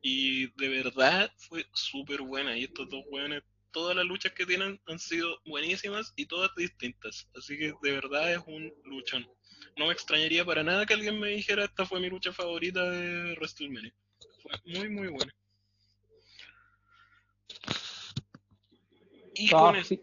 Y 0.00 0.46
de 0.60 0.68
verdad 0.68 1.30
fue 1.36 1.66
súper 1.72 2.22
buena. 2.22 2.56
Y 2.56 2.64
estos 2.64 2.88
dos 2.88 3.04
weones, 3.10 3.42
todas 3.70 3.94
las 3.94 4.04
luchas 4.04 4.32
que 4.32 4.46
tienen 4.46 4.80
han 4.86 4.98
sido 4.98 5.38
buenísimas 5.46 6.12
y 6.16 6.26
todas 6.26 6.50
distintas. 6.56 7.28
Así 7.36 7.56
que 7.56 7.74
de 7.82 7.92
verdad 7.92 8.32
es 8.32 8.40
un 8.46 8.72
luchón 8.84 9.28
no 9.76 9.86
me 9.86 9.92
extrañaría 9.92 10.44
para 10.44 10.62
nada 10.62 10.86
que 10.86 10.94
alguien 10.94 11.18
me 11.18 11.28
dijera 11.28 11.64
esta 11.64 11.86
fue 11.86 12.00
mi 12.00 12.08
lucha 12.08 12.32
favorita 12.32 12.90
de 12.90 13.34
WrestleMania. 13.34 13.94
Fue 14.42 14.52
muy, 14.64 14.88
muy 14.88 15.08
buena. 15.08 15.34
Y 19.34 19.48
Ah, 19.54 19.72
con 19.72 19.84
sí. 19.84 20.00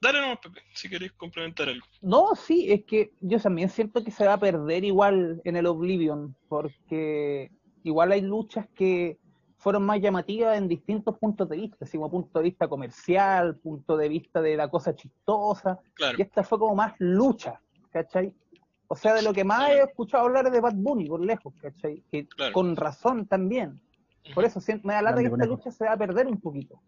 Dale 0.00 0.20
nomás, 0.20 0.38
Pepe, 0.38 0.60
si 0.74 0.88
queréis 0.88 1.12
complementar 1.12 1.68
algo. 1.68 1.86
No, 2.00 2.34
sí, 2.34 2.70
es 2.72 2.84
que 2.84 3.12
yo 3.20 3.38
también 3.40 3.68
siento 3.68 4.02
que 4.02 4.10
se 4.10 4.26
va 4.26 4.34
a 4.34 4.40
perder 4.40 4.84
igual 4.84 5.40
en 5.44 5.56
el 5.56 5.66
Oblivion, 5.66 6.34
porque 6.48 7.50
igual 7.84 8.12
hay 8.12 8.20
luchas 8.22 8.66
que 8.74 9.18
fueron 9.58 9.84
más 9.84 10.00
llamativas 10.00 10.56
en 10.56 10.68
distintos 10.68 11.18
puntos 11.18 11.48
de 11.48 11.56
vista, 11.56 11.84
así 11.84 11.98
como 11.98 12.10
punto 12.10 12.38
de 12.38 12.44
vista 12.44 12.66
comercial, 12.68 13.56
punto 13.56 13.96
de 13.96 14.08
vista 14.08 14.40
de 14.40 14.56
la 14.56 14.68
cosa 14.68 14.94
chistosa, 14.96 15.78
Claro, 15.94 16.16
y 16.18 16.22
esta 16.22 16.42
fue 16.42 16.58
como 16.58 16.74
más 16.74 16.94
lucha, 16.98 17.60
¿cachai? 17.90 18.32
O 18.88 18.96
sea, 18.96 19.14
de 19.14 19.22
lo 19.22 19.32
que 19.34 19.44
más 19.44 19.70
he 19.70 19.82
escuchado 19.82 20.24
hablar 20.24 20.46
es 20.46 20.52
de 20.52 20.60
Bad 20.60 20.74
Bunny, 20.76 21.06
por 21.06 21.20
lejos, 21.20 21.52
¿cachai? 21.60 22.02
Que 22.10 22.26
Claro. 22.26 22.52
con 22.54 22.74
razón 22.74 23.26
también. 23.26 23.80
Por 24.34 24.44
eso 24.44 24.60
siento- 24.60 24.86
me 24.88 24.94
da 24.94 25.02
la 25.02 25.12
Grande 25.12 25.28
que 25.30 25.34
esta 25.34 25.46
lucha 25.46 25.70
se 25.70 25.84
va 25.84 25.92
a 25.92 25.96
perder 25.96 26.26
un 26.26 26.40
poquito. 26.40 26.80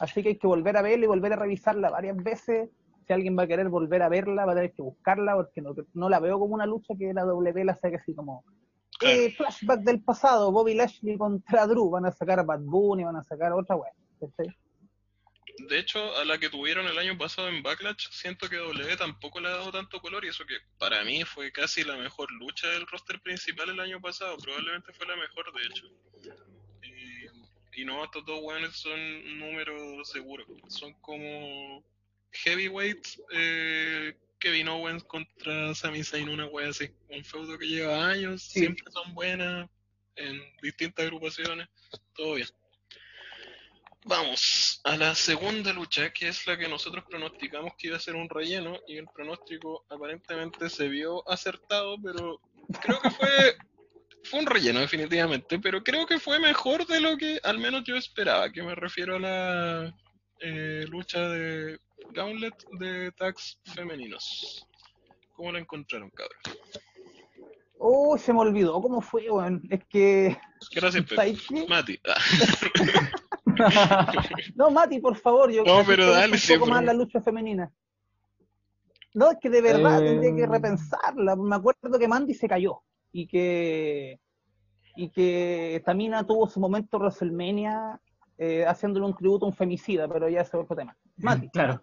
Así 0.00 0.22
que 0.22 0.30
hay 0.30 0.38
que 0.38 0.46
volver 0.46 0.76
a 0.76 0.82
verla 0.82 1.04
y 1.04 1.08
volver 1.08 1.34
a 1.34 1.36
revisarla 1.36 1.90
varias 1.90 2.16
veces. 2.16 2.70
Si 3.06 3.12
alguien 3.12 3.38
va 3.38 3.44
a 3.44 3.46
querer 3.46 3.68
volver 3.68 4.02
a 4.02 4.08
verla, 4.08 4.46
va 4.46 4.52
a 4.52 4.54
tener 4.56 4.72
que 4.72 4.82
buscarla, 4.82 5.36
porque 5.36 5.60
no, 5.60 5.74
no 5.94 6.08
la 6.08 6.18
veo 6.18 6.38
como 6.38 6.54
una 6.54 6.66
lucha 6.66 6.94
que 6.98 7.12
la 7.12 7.24
W 7.24 7.64
la 7.64 7.76
saque 7.76 7.96
así 7.96 8.14
como 8.14 8.44
eh, 9.00 9.32
flashback 9.32 9.80
del 9.80 10.02
pasado, 10.02 10.52
Bobby 10.52 10.74
Lashley 10.74 11.16
contra 11.16 11.66
Drew, 11.66 11.88
van 11.88 12.06
a 12.06 12.12
sacar 12.12 12.38
a 12.38 12.42
Bad 12.42 12.60
Bunny, 12.60 13.04
van 13.04 13.16
a 13.16 13.22
sacar 13.22 13.52
otra 13.52 13.76
wea. 13.76 13.92
¿cachai? 14.20 14.54
De 15.68 15.78
hecho, 15.78 16.16
a 16.16 16.24
la 16.24 16.38
que 16.38 16.48
tuvieron 16.48 16.86
el 16.86 16.98
año 16.98 17.16
pasado 17.18 17.48
en 17.48 17.62
Backlash, 17.62 18.08
siento 18.10 18.48
que 18.48 18.56
W 18.56 18.96
tampoco 18.96 19.40
le 19.40 19.48
ha 19.48 19.52
dado 19.52 19.72
tanto 19.72 20.00
color 20.00 20.24
y 20.24 20.28
eso 20.28 20.44
que 20.46 20.56
para 20.78 21.02
mí 21.04 21.24
fue 21.24 21.50
casi 21.52 21.82
la 21.82 21.96
mejor 21.96 22.30
lucha 22.32 22.68
del 22.68 22.86
roster 22.86 23.20
principal 23.20 23.70
el 23.70 23.80
año 23.80 24.00
pasado, 24.00 24.36
probablemente 24.38 24.92
fue 24.92 25.06
la 25.06 25.16
mejor 25.16 25.52
de 25.52 25.66
hecho. 25.66 25.86
Y, 27.74 27.84
no, 27.84 28.04
estos 28.04 28.24
dos 28.24 28.40
weones 28.42 28.76
son 28.76 29.38
números 29.38 30.08
seguros, 30.08 30.46
son 30.68 30.92
como 30.94 31.84
heavyweights, 32.32 33.22
eh, 33.32 34.16
Kevin 34.38 34.68
Owens 34.68 35.04
contra 35.04 35.74
Sami 35.74 36.02
Zayn, 36.02 36.28
una 36.28 36.46
wea 36.46 36.70
así, 36.70 36.90
un 37.08 37.24
feudo 37.24 37.58
que 37.58 37.66
lleva 37.66 38.08
años, 38.08 38.42
Sí. 38.42 38.60
siempre 38.60 38.84
son 38.90 39.14
buenas, 39.14 39.68
en 40.16 40.40
distintas 40.62 41.04
agrupaciones, 41.04 41.68
todo 42.14 42.34
bien. 42.34 42.48
Vamos 44.04 44.80
a 44.84 44.96
la 44.96 45.14
segunda 45.14 45.72
lucha, 45.74 46.10
que 46.10 46.28
es 46.28 46.46
la 46.46 46.58
que 46.58 46.68
nosotros 46.68 47.04
pronosticamos 47.08 47.74
que 47.76 47.88
iba 47.88 47.96
a 47.96 48.00
ser 48.00 48.16
un 48.16 48.28
relleno, 48.30 48.80
y 48.88 48.96
el 48.96 49.06
pronóstico 49.06 49.84
aparentemente 49.90 50.70
se 50.70 50.88
vio 50.88 51.28
acertado, 51.30 51.96
pero 52.02 52.40
creo 52.80 53.00
que 53.00 53.10
fue, 53.10 53.56
fue 54.24 54.40
un 54.40 54.46
relleno 54.46 54.80
definitivamente, 54.80 55.58
pero 55.58 55.82
creo 55.82 56.06
que 56.06 56.18
fue 56.18 56.38
mejor 56.38 56.86
de 56.86 57.00
lo 57.00 57.16
que 57.16 57.40
al 57.42 57.58
menos 57.58 57.84
yo 57.84 57.96
esperaba, 57.96 58.50
que 58.50 58.62
me 58.62 58.74
refiero 58.74 59.16
a 59.16 59.20
la 59.20 59.94
eh, 60.40 60.84
lucha 60.88 61.28
de 61.28 61.78
Gauntlet 62.12 62.54
de 62.78 63.12
tags 63.12 63.58
femeninos. 63.74 64.66
¿Cómo 65.34 65.52
la 65.52 65.58
encontraron, 65.58 66.10
cabrón? 66.10 66.38
Oh, 67.78 68.18
se 68.18 68.32
me 68.32 68.40
olvidó 68.40 68.80
cómo 68.82 69.00
fue, 69.00 69.30
weón. 69.30 69.62
Es 69.70 69.80
que. 69.88 70.36
Gracias, 70.74 71.04
Pepe. 71.06 71.34
Mati. 71.66 71.98
Ah, 72.06 73.10
No, 74.54 74.70
Mati, 74.70 75.00
por 75.00 75.16
favor, 75.16 75.50
yo 75.50 75.64
No, 75.64 75.82
pero 75.86 76.10
dale, 76.10 76.32
un 76.32 76.38
sí, 76.38 76.54
poco 76.54 76.66
más 76.66 76.84
la 76.84 76.92
lucha 76.92 77.22
femenina. 77.22 77.72
No, 79.14 79.30
es 79.30 79.38
que 79.40 79.48
de 79.48 79.62
verdad 79.62 80.02
Eh, 80.02 80.08
tendría 80.08 80.36
que 80.36 80.46
repensarla. 80.52 81.36
Me 81.36 81.56
acuerdo 81.56 81.98
que 81.98 82.06
Mandy 82.06 82.34
se 82.34 82.48
cayó 82.48 82.82
y 83.12 83.26
que 83.26 84.20
y 84.96 85.10
que 85.10 85.82
Tamina 85.84 86.26
tuvo 86.26 86.48
su 86.48 86.60
momento 86.60 86.98
WrestleMania 86.98 88.00
eh, 88.36 88.64
haciéndole 88.66 89.06
un 89.06 89.14
tributo 89.14 89.44
a 89.44 89.48
un 89.48 89.54
femicida, 89.54 90.08
pero 90.08 90.28
ya 90.28 90.40
ese 90.40 90.56
es 90.56 90.62
otro 90.62 90.76
tema. 90.76 90.96
Mati, 91.18 91.48
Claro. 91.50 91.82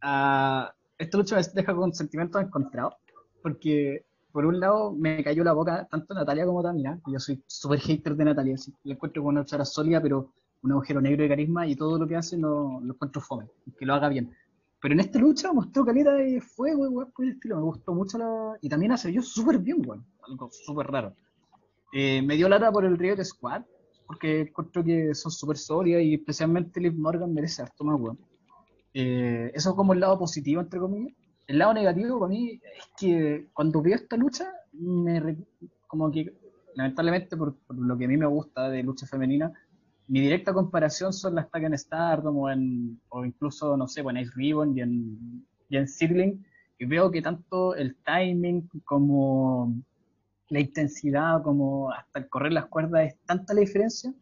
Ah, 0.00 0.74
esta 0.98 1.16
lucha 1.18 1.36
me 1.36 1.42
deja 1.42 1.74
con 1.74 1.92
sentimientos 1.92 2.42
encontrados, 2.42 2.94
porque 3.42 4.04
por 4.32 4.46
un 4.46 4.58
lado 4.58 4.92
me 4.92 5.22
cayó 5.22 5.44
la 5.44 5.52
boca 5.52 5.86
tanto 5.90 6.14
Natalia 6.14 6.46
como 6.46 6.62
Tamina, 6.62 6.98
yo 7.06 7.20
soy 7.20 7.42
súper 7.46 7.80
hater 7.80 8.16
de 8.16 8.24
Natalia, 8.24 8.54
así, 8.54 8.74
la 8.84 8.94
encuentro 8.94 9.22
como 9.22 9.30
una 9.30 9.40
luchadora 9.40 9.64
sólida, 9.64 10.00
pero 10.00 10.32
un 10.62 10.72
agujero 10.72 11.00
negro 11.00 11.22
de 11.22 11.28
carisma 11.28 11.66
y 11.66 11.76
todo 11.76 11.98
lo 11.98 12.06
que 12.06 12.16
hace 12.16 12.36
no 12.36 12.80
lo 12.82 12.94
encuentro 12.94 13.20
fome, 13.20 13.46
que 13.78 13.86
lo 13.86 13.94
haga 13.94 14.08
bien. 14.08 14.34
Pero 14.82 14.94
en 14.94 15.00
esta 15.00 15.18
lucha 15.20 15.52
mostró 15.52 15.84
calidad 15.84 16.18
de 16.18 16.40
fuego 16.40 16.84
y 16.84 16.88
weón, 16.88 17.12
por 17.12 17.24
el 17.24 17.30
estilo, 17.30 17.56
me 17.56 17.62
gustó 17.62 17.94
mucho 17.94 18.18
la... 18.18 18.58
Y 18.60 18.68
también 18.68 18.98
se 18.98 19.12
vio 19.12 19.22
súper 19.22 19.60
bien, 19.60 19.80
weón, 19.86 20.04
algo 20.28 20.50
súper 20.50 20.88
raro. 20.88 21.14
Eh, 21.92 22.20
me 22.20 22.34
dio 22.34 22.48
lata 22.48 22.72
por 22.72 22.84
el 22.84 22.98
Riot 22.98 23.22
Squad, 23.22 23.62
porque 24.08 24.40
encuentro 24.40 24.82
que 24.82 25.14
son 25.14 25.30
súper 25.30 25.56
sólidas 25.56 26.02
y 26.02 26.14
especialmente 26.14 26.80
Liv 26.80 26.94
Morgan 26.98 27.32
merece 27.32 27.62
harto 27.62 27.84
más, 27.84 28.00
weón. 28.00 28.18
Eh, 28.92 29.52
eso 29.54 29.70
es 29.70 29.76
como 29.76 29.92
el 29.92 30.00
lado 30.00 30.18
positivo, 30.18 30.60
entre 30.60 30.80
comillas. 30.80 31.14
El 31.46 31.58
lado 31.58 31.74
negativo 31.74 32.18
para 32.18 32.30
mí 32.30 32.60
es 32.76 32.84
que 32.98 33.50
cuando 33.52 33.82
veo 33.82 33.94
esta 33.94 34.16
lucha, 34.16 34.52
me 34.72 35.36
como 35.86 36.10
que, 36.10 36.34
lamentablemente, 36.74 37.36
por, 37.36 37.54
por 37.54 37.76
lo 37.76 37.96
que 37.96 38.06
a 38.06 38.08
mí 38.08 38.16
me 38.16 38.26
gusta 38.26 38.68
de 38.68 38.82
lucha 38.82 39.06
femenina, 39.06 39.52
mi 40.12 40.20
directa 40.20 40.52
comparación 40.52 41.10
son 41.10 41.36
las 41.36 41.50
Tag 41.50 41.64
en 41.64 41.78
Stardom 41.78 42.36
o, 42.36 42.50
en, 42.50 43.00
o 43.08 43.24
incluso, 43.24 43.78
no 43.78 43.88
sé, 43.88 44.02
pues 44.02 44.14
en 44.14 44.20
Ice 44.20 44.32
Ribbon 44.34 44.76
y 44.76 44.82
en, 44.82 45.46
y 45.70 45.78
y 46.78 46.84
veo 46.84 47.10
que 47.10 47.22
tanto 47.22 47.74
el 47.74 47.96
timing 48.04 48.68
como 48.84 49.74
la 50.50 50.60
intensidad, 50.60 51.42
como 51.42 51.90
hasta 51.90 52.18
el 52.18 52.28
correr 52.28 52.52
las 52.52 52.66
cuerdas, 52.66 53.06
es 53.06 53.18
tanta 53.24 53.54
la 53.54 53.60
diferencia 53.60 54.12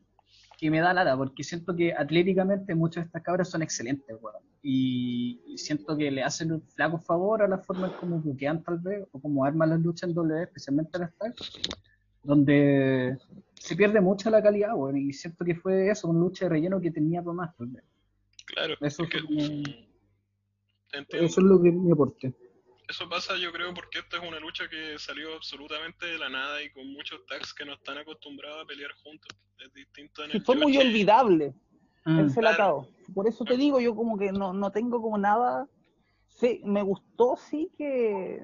que 0.57 0.71
me 0.71 0.79
da 0.79 0.95
lata, 0.95 1.17
porque 1.17 1.43
siento 1.43 1.75
que 1.75 1.93
atléticamente 1.93 2.73
muchas 2.77 3.03
de 3.03 3.07
estas 3.07 3.23
cabras 3.25 3.51
son 3.51 3.63
excelentes, 3.63 4.17
weón. 4.21 4.45
Y, 4.63 5.57
siento 5.57 5.97
que 5.97 6.09
le 6.13 6.23
hacen 6.23 6.53
un 6.53 6.63
flaco 6.63 7.01
favor 7.01 7.43
a 7.43 7.49
la 7.49 7.59
forma 7.59 7.89
en 7.89 7.95
como 7.95 8.21
buquean 8.21 8.63
tal 8.63 8.79
vez, 8.79 9.09
o 9.11 9.21
como 9.21 9.45
arman 9.45 9.71
las 9.71 9.81
luchas 9.81 10.09
en 10.09 10.15
W, 10.15 10.41
especialmente 10.41 11.01
las 11.01 11.13
tag, 11.17 11.35
donde 12.23 13.19
se 13.55 13.77
pierde 13.77 14.01
mucha 14.01 14.31
la 14.31 14.43
calidad, 14.43 14.75
weón. 14.75 14.97
Y 14.97 15.13
siento 15.13 15.45
que 15.45 15.55
fue 15.55 15.91
eso, 15.91 16.09
una 16.09 16.21
lucha 16.21 16.47
de 16.47 16.51
relleno 16.51 16.81
que 16.81 16.91
tenía 16.91 17.23
para 17.23 17.35
más, 17.35 17.55
vez. 17.59 17.85
claro. 18.47 18.75
Eso 18.81 19.05
es 19.05 19.11
que- 19.11 19.19
fue 19.21 19.27
como- 19.27 19.41
Entiendo. 20.93 21.27
Eso 21.27 21.41
es 21.41 21.47
lo 21.47 21.63
que 21.63 21.71
me 21.71 21.93
aporte. 21.93 22.35
Eso 22.89 23.09
pasa, 23.09 23.37
yo 23.37 23.53
creo, 23.53 23.73
porque 23.73 24.01
esta 24.01 24.17
es 24.17 24.29
una 24.29 24.41
lucha 24.41 24.69
que 24.69 24.99
salió 24.99 25.35
absolutamente 25.37 26.07
de 26.07 26.19
la 26.19 26.29
nada 26.29 26.61
y 26.61 26.71
con 26.71 26.93
muchos 26.93 27.25
tags 27.27 27.55
que 27.55 27.65
no 27.65 27.75
están 27.75 27.99
acostumbrados 27.99 28.65
a 28.65 28.67
pelear 28.67 28.91
juntos. 29.05 29.29
Es 29.65 29.73
distinto 29.73 30.25
en 30.25 30.33
sí, 30.33 30.37
el 30.39 30.45
fue 30.45 30.57
muy 30.57 30.77
olvidable. 30.77 31.55
Mm. 32.05 32.19
Él 32.19 32.31
se 32.31 32.43
la 32.43 32.57
Claro. 32.57 32.89
Por 33.15 33.29
eso 33.29 33.45
te 33.45 33.57
digo, 33.57 33.79
yo 33.79 33.95
como 33.95 34.19
que 34.19 34.33
no, 34.33 34.53
no 34.53 34.73
tengo 34.73 35.01
como 35.01 35.17
nada. 35.19 35.69
Sí, 36.27 36.61
me 36.65 36.83
gustó, 36.83 37.37
sí, 37.37 37.71
que 37.79 38.41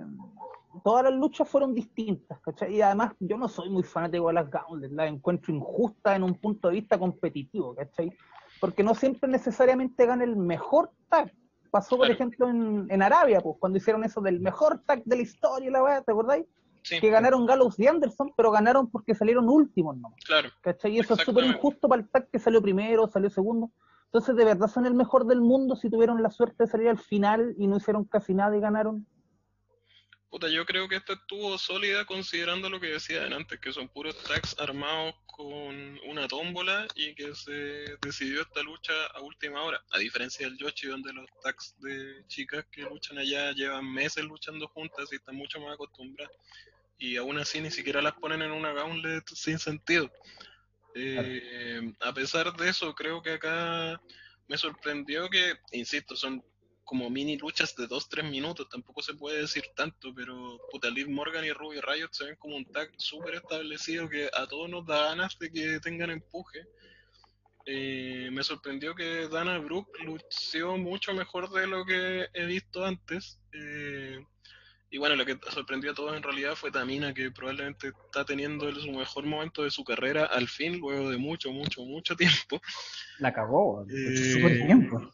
todas 0.82 1.05
las 1.05 1.15
luchas 1.15 1.48
fueron 1.48 1.74
distintas, 1.74 2.40
¿cachai? 2.40 2.74
Y 2.77 2.82
además, 2.82 3.12
yo 3.20 3.36
no 3.36 3.48
soy 3.48 3.70
muy 3.70 3.82
fanático 3.82 4.28
de 4.28 4.35
las 4.35 4.51
Gauntlet, 4.51 4.93
las 4.93 5.09
encuentro 5.09 5.55
injustas 5.55 6.16
en 6.16 6.23
un 6.23 6.35
punto 6.35 6.69
de 6.69 6.74
vista 6.74 6.98
competitivo, 6.98 7.74
¿cachai? 7.74 8.11
Porque 8.61 8.82
no 8.82 8.94
siempre 8.94 9.28
necesariamente 9.31 10.07
gana 10.07 10.24
el 10.24 10.36
mejor 10.36 10.90
tag. 11.09 11.32
Pasó, 11.70 11.97
por 11.97 12.07
Claro. 12.07 12.15
ejemplo, 12.15 12.48
en, 12.48 12.86
en 12.89 13.03
Arabia, 13.03 13.40
pues, 13.40 13.57
cuando 13.59 13.78
hicieron 13.78 14.05
eso 14.05 14.20
del 14.20 14.40
mejor 14.40 14.81
tag 14.86 15.03
de 15.05 15.16
la 15.16 15.23
historia, 15.23 15.70
la 15.70 15.82
weá, 15.82 16.03
¿te 16.03 16.12
acordáis? 16.12 16.47
Sí, 16.82 17.01
que 17.01 17.11
ganaron 17.11 17.44
Gallows 17.47 17.78
y 17.81 17.86
Anderson, 17.89 18.32
pero 18.36 18.53
ganaron 18.53 18.89
porque 18.89 19.15
salieron 19.15 19.48
últimos, 19.48 19.97
¿no? 19.97 20.15
claro. 20.24 20.48
¿Cachai? 20.61 20.93
Y 20.94 21.01
eso 21.01 21.15
es 21.15 21.20
súper 21.23 21.44
injusto 21.44 21.89
para 21.89 22.01
el 22.01 22.09
TAC 22.09 22.31
que 22.31 22.39
salió 22.39 22.62
primero, 22.62 23.09
salió 23.09 23.28
segundo. 23.28 23.70
Entonces, 24.05 24.36
¿de 24.36 24.44
verdad 24.44 24.69
son 24.69 24.86
el 24.86 24.94
mejor 24.94 25.27
del 25.27 25.40
mundo 25.40 25.74
si 25.74 25.90
tuvieron 25.90 26.23
la 26.23 26.31
suerte 26.31 26.62
de 26.62 26.69
salir 26.70 26.89
al 26.89 26.98
final 26.98 27.55
y 27.59 27.66
no 27.66 27.77
hicieron 27.78 28.05
casi 28.05 28.35
nada 28.35 28.57
y 28.57 28.61
ganaron? 28.61 29.05
Puta, 30.31 30.48
yo 30.48 30.66
creo 30.66 30.89
que 30.89 30.97
esta 30.97 31.12
estuvo 31.12 31.57
sólida 31.57 32.05
considerando 32.05 32.69
lo 32.69 32.81
que 32.81 32.89
decía 32.89 33.24
antes, 33.24 33.61
que 33.61 33.73
son 33.73 33.89
puros 33.89 34.20
tags 34.24 34.59
armados 34.59 35.15
con 35.27 35.98
una 36.09 36.27
tómbola 36.27 36.86
y 36.94 37.15
que 37.15 37.35
se 37.35 37.97
decidió 38.03 38.43
esta 38.43 38.62
lucha 38.62 38.93
a 39.15 39.20
última 39.20 39.62
hora. 39.62 39.82
A 39.93 39.98
diferencia 39.98 40.47
del 40.47 40.59
Yoshi, 40.59 40.89
donde 40.89 41.12
los 41.12 41.27
tags 41.43 41.74
de 41.78 42.24
chicas 42.27 42.66
que 42.73 42.82
luchan 42.82 43.19
allá 43.19 43.53
llevan 43.53 43.90
meses 43.93 44.24
luchando 44.24 44.66
juntas 44.69 45.09
y 45.12 45.16
están 45.16 45.36
mucho 45.36 45.61
más 45.61 45.74
acostumbradas. 45.74 46.36
Y 46.98 47.16
aún 47.16 47.39
así 47.39 47.61
ni 47.61 47.70
siquiera 47.70 48.03
las 48.03 48.15
ponen 48.15 48.43
en 48.43 48.51
una 48.51 48.73
gauntlet 48.73 49.24
sin 49.28 49.59
sentido. 49.59 50.11
Eh, 50.94 51.93
a 52.01 52.12
pesar 52.12 52.53
de 52.57 52.70
eso, 52.70 52.94
creo 52.94 53.23
que 53.23 53.32
acá 53.32 54.01
me 54.48 54.57
sorprendió 54.57 55.28
que, 55.28 55.55
insisto, 55.73 56.16
son 56.16 56.43
como 56.87 57.11
mini 57.11 57.37
luchas 57.37 57.75
de 57.75 57.89
2-3 57.89 58.31
minutos, 58.31 58.69
tampoco 58.71 59.03
se 59.03 59.13
puede 59.15 59.41
decir 59.41 59.65
tanto, 59.75 60.15
pero 60.15 60.59
puta, 60.71 60.89
Liv 60.89 61.09
Morgan 61.11 61.45
y 61.45 61.51
Ruby 61.51 61.81
Riot 61.81 62.11
se 62.13 62.25
ven 62.25 62.37
como 62.37 62.57
un 62.57 62.65
tag 62.65 62.89
súper 62.97 63.35
establecido 63.35 64.09
que 64.09 64.31
a 64.33 64.47
todos 64.47 64.71
nos 64.71 64.87
da 64.87 65.09
ganas 65.09 65.37
de 65.39 65.51
que 65.51 65.81
tengan 65.81 66.11
empuje. 66.11 66.65
Eh, 67.67 68.29
me 68.31 68.45
sorprendió 68.45 68.95
que 68.95 69.27
Dana 69.27 69.59
Brooke 69.59 70.01
lució 70.05 70.77
mucho 70.77 71.13
mejor 71.13 71.51
de 71.51 71.67
lo 71.67 71.85
que 71.85 72.29
he 72.33 72.47
visto 72.47 72.85
antes. 72.85 73.41
Eh, 73.53 74.25
y 74.97 74.98
bueno, 74.98 75.14
lo 75.14 75.27
que 75.27 75.39
sorprendió 75.52 75.90
a 75.90 75.94
todos 75.94 76.16
en 76.16 76.23
realidad 76.23 76.55
fue 76.55 76.70
Tamina, 76.70 77.12
que 77.12 77.31
probablemente 77.31 77.89
está 77.89 78.24
teniendo 78.24 78.66
el- 78.66 78.81
su 78.81 78.90
mejor 78.93 79.27
momento 79.27 79.62
de 79.62 79.70
su 79.70 79.85
carrera 79.85 80.24
al 80.24 80.48
fin, 80.48 80.78
luego 80.78 81.10
de 81.10 81.18
mucho, 81.18 81.52
mucho, 81.52 81.82
mucho 81.82 82.16
tiempo. 82.16 82.62
La 83.18 83.31
cagó, 83.31 83.85
Eh, 83.90 84.32
súper 84.32 84.52
bien, 84.52 84.89
pues. 84.89 85.05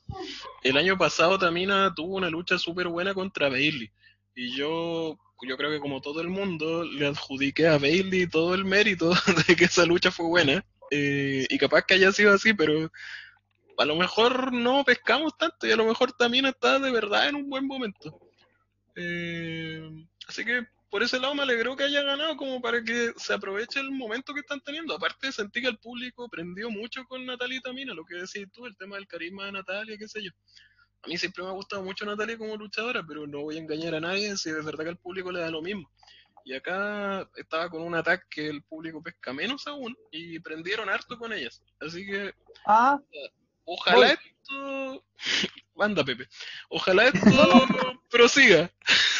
El 0.62 0.76
año 0.76 0.96
pasado 0.96 1.36
Tamina 1.36 1.92
tuvo 1.96 2.14
una 2.14 2.30
lucha 2.30 2.59
súper 2.59 2.86
buena 2.86 3.12
contra 3.12 3.48
Bailey. 3.48 3.90
Y 4.36 4.54
yo, 4.56 5.18
yo 5.48 5.56
creo 5.56 5.70
que 5.72 5.80
como 5.80 6.00
todo 6.00 6.20
el 6.20 6.28
mundo, 6.28 6.84
le 6.84 7.09
adjudiqué 7.09 7.66
a 7.66 7.78
Bailey 7.78 8.28
todo 8.28 8.54
el 8.54 8.64
mérito 8.64 9.10
de 9.48 9.56
que 9.56 9.64
esa 9.64 9.84
lucha 9.84 10.12
fue 10.12 10.26
buena. 10.26 10.64
Eh, 10.92 11.44
y 11.50 11.59
capaz 11.59 11.82
que 11.82 11.94
haya 11.94 12.12
sido 12.12 12.32
así, 12.32 12.54
pero 12.54 12.88
a 13.78 13.84
lo 13.84 13.96
mejor 13.96 14.52
no 14.52 14.84
pescamos 14.84 15.36
tanto 15.36 15.66
y 15.66 15.72
a 15.72 15.76
lo 15.76 15.86
mejor 15.86 16.12
Tamina 16.12 16.50
está 16.50 16.78
de 16.78 16.92
verdad 16.92 17.28
en 17.28 17.34
un 17.34 17.50
buen 17.50 17.66
momento. 17.66 18.16
Eh, 18.94 20.06
así 20.28 20.44
que 20.44 20.66
por 20.90 21.02
ese 21.02 21.19
lado 21.19 21.35
me 21.35 21.43
alegró 21.43 21.74
que 21.74 21.85
haya 21.85 22.02
ganado 22.02 22.36
como 22.36 22.60
para 22.60 22.85
que 22.85 23.12
se 23.16 23.32
aproveche 23.32 23.81
el 23.81 23.90
momento 23.90 24.35
que 24.35 24.40
están 24.40 24.60
teniendo. 24.60 24.94
Aparte 24.94 25.32
sentí 25.32 25.62
que 25.62 25.69
el 25.69 25.78
público 25.78 26.28
prendió 26.28 26.69
mucho 26.70 27.05
con 27.06 27.24
Natalia 27.24 27.60
Tamina, 27.62 27.94
lo 27.94 28.05
que 28.05 28.16
decís 28.16 28.47
tú, 28.52 28.66
el 28.66 28.77
tema 28.77 28.97
del 28.97 29.06
carisma 29.06 29.47
de 29.47 29.52
Natalia, 29.52 29.97
qué 29.97 30.06
sé 30.06 30.23
yo. 30.23 30.31
A 31.02 31.09
mí 31.09 31.16
siempre 31.16 31.43
me 31.43 31.48
ha 31.48 31.52
gustado 31.52 31.82
mucho 31.82 32.05
Natalia 32.05 32.36
como 32.36 32.56
luchadora, 32.56 33.02
pero 33.06 33.27
no 33.27 33.40
voy 33.40 33.56
a 33.56 33.60
engañar 33.60 33.94
a 33.94 34.01
nadie 34.01 34.36
si 34.36 34.51
es 34.51 34.64
verdad 34.64 34.85
que 34.85 34.90
al 34.90 34.98
público 34.98 35.32
le 35.32 35.40
da 35.40 35.51
lo 35.51 35.62
mismo. 35.62 35.90
Y 36.44 36.55
acá 36.55 37.28
estaba 37.36 37.70
con 37.70 37.82
un 37.82 37.94
ataque 37.94 38.24
que 38.28 38.48
el 38.48 38.62
público 38.62 39.02
pesca 39.02 39.32
menos 39.32 39.66
aún 39.66 39.97
y 40.10 40.40
prendieron 40.40 40.89
harto 40.90 41.16
con 41.16 41.32
ellas. 41.32 41.62
Así 41.81 42.05
que 42.05 42.35
Ah, 42.66 43.01
ojalá 43.64 43.97
Voy. 43.97 44.06
esto... 44.06 45.05
Anda, 45.78 46.05
Pepe. 46.05 46.26
Ojalá 46.68 47.06
esto 47.06 47.20
prosiga. 48.10 48.70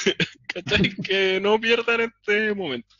¿Cachai? 0.47 0.95
Que 0.97 1.41
no 1.41 1.61
pierdan 1.61 2.03
este 2.03 2.55
momento. 2.55 2.95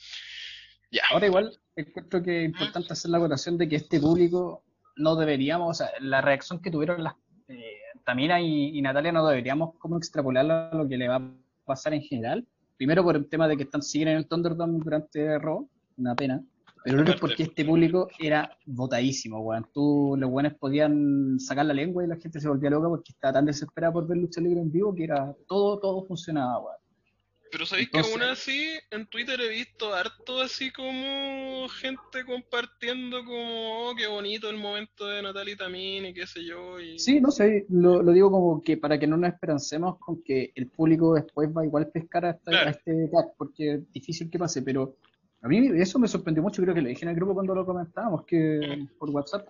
Ya. 0.91 1.03
Ahora 1.11 1.27
igual 1.27 1.59
encuentro 1.77 2.23
que 2.23 2.43
es 2.43 2.47
importante 2.47 2.93
hacer 2.93 3.11
la 3.11 3.19
acotación 3.19 3.57
de 3.59 3.69
que 3.69 3.77
este 3.77 4.01
público 4.01 4.65
no 4.97 5.17
deberíamos, 5.17 5.71
o 5.71 5.75
sea, 5.75 5.91
la 6.01 6.21
reacción 6.21 6.61
que 6.61 6.71
tuvieron 6.71 7.03
las 7.03 7.15
eh, 7.49 7.79
Tamina 8.05 8.41
y, 8.41 8.77
y 8.77 8.83
Natalia 8.83 9.13
no 9.13 9.27
deberíamos 9.27 9.77
como 9.79 9.97
extrapolarla 9.97 10.71
a 10.71 10.77
lo 10.77 10.89
que 10.89 10.97
le 10.97 11.09
va 11.09 11.17
a 11.17 11.33
pasar 11.65 11.95
en 11.95 12.03
general. 12.03 12.47
Primero 12.77 13.03
por 13.05 13.17
el 13.17 13.29
tema 13.29 13.49
de 13.49 13.57
que 13.57 13.63
están 13.63 13.83
siguen 13.83 14.09
en 14.09 14.17
el 14.17 14.29
Thunderdome 14.29 14.81
durante 14.83 15.39
Raw, 15.39 15.69
una 15.97 16.15
pena. 16.15 16.43
Pero 16.85 16.97
luego 16.97 17.13
es 17.13 17.21
porque 17.21 17.45
este 17.45 17.65
público 17.65 18.09
era 18.19 18.57
votadísimo, 18.67 19.39
weón. 19.41 19.67
Tú, 19.73 20.17
los 20.19 20.31
buenos 20.31 20.55
podían 20.55 21.39
sacar 21.39 21.67
la 21.67 21.75
lengua 21.75 22.05
y 22.05 22.09
la 22.09 22.17
gente 22.17 22.41
se 22.41 22.49
volvía 22.49 22.71
loca 22.71 22.89
porque 22.89 23.13
estaba 23.13 23.35
tan 23.35 23.47
desesperada 23.47 23.93
por 23.93 24.07
ver 24.09 24.19
lucha 24.19 24.41
libre 24.41 24.61
en 24.61 24.71
vivo 24.73 24.95
que 24.95 25.05
era 25.05 25.35
todo, 25.47 25.79
todo 25.79 26.05
funcionaba, 26.05 26.59
weón. 26.59 26.77
Pero 27.53 27.67
sabéis 27.67 27.91
que 27.91 27.99
aún 27.99 28.23
así 28.23 28.71
en 28.91 29.07
Twitter 29.09 29.39
he 29.39 29.51
visto 29.51 29.93
harto 29.93 30.41
así 30.41 30.71
como 30.73 31.69
gente 31.69 32.25
compartiendo 32.25 33.23
como 33.27 33.91
oh, 33.91 33.95
qué 33.95 34.07
bonito 34.07 34.49
el 34.49 34.57
momento 34.57 35.07
de 35.07 35.21
Natalia 35.21 35.53
y 35.53 35.57
Tamina 35.59 36.09
y 36.09 36.15
qué 36.15 36.27
sé 36.27 36.43
yo. 36.47 36.81
Y... 36.81 36.99
Sí, 36.99 37.21
no 37.21 37.31
sé, 37.31 37.67
lo, 37.69 38.03
lo 38.03 38.11
digo 38.13 38.31
como 38.31 38.63
que 38.63 38.79
para 38.79 38.99
que 38.99 39.07
no 39.07 39.19
nos 39.19 39.35
esperancemos 39.35 39.99
con 39.99 40.23
que 40.23 40.51
el 40.55 40.69
público 40.69 41.13
después 41.15 41.51
va 41.55 41.63
igual 41.67 41.83
a 41.83 41.91
pescar 41.91 42.25
a, 42.25 42.31
esta- 42.31 42.51
Claro. 42.53 42.69
a 42.69 42.71
este 42.71 43.09
tag, 43.09 43.35
porque 43.37 43.75
es 43.75 43.93
difícil 43.93 44.31
que 44.31 44.39
pase, 44.39 44.63
pero 44.63 44.97
a 45.43 45.49
mí 45.49 45.71
eso 45.75 45.99
me 45.99 46.07
sorprendió 46.07 46.43
mucho, 46.43 46.63
creo 46.63 46.75
que 46.75 46.81
lo 46.81 46.89
dije 46.89 47.05
en 47.05 47.11
el 47.11 47.17
grupo 47.17 47.35
cuando 47.35 47.55
lo 47.55 47.67
comentábamos, 47.67 48.25
que 48.25 48.87
por 48.97 49.11
WhatsApp, 49.11 49.49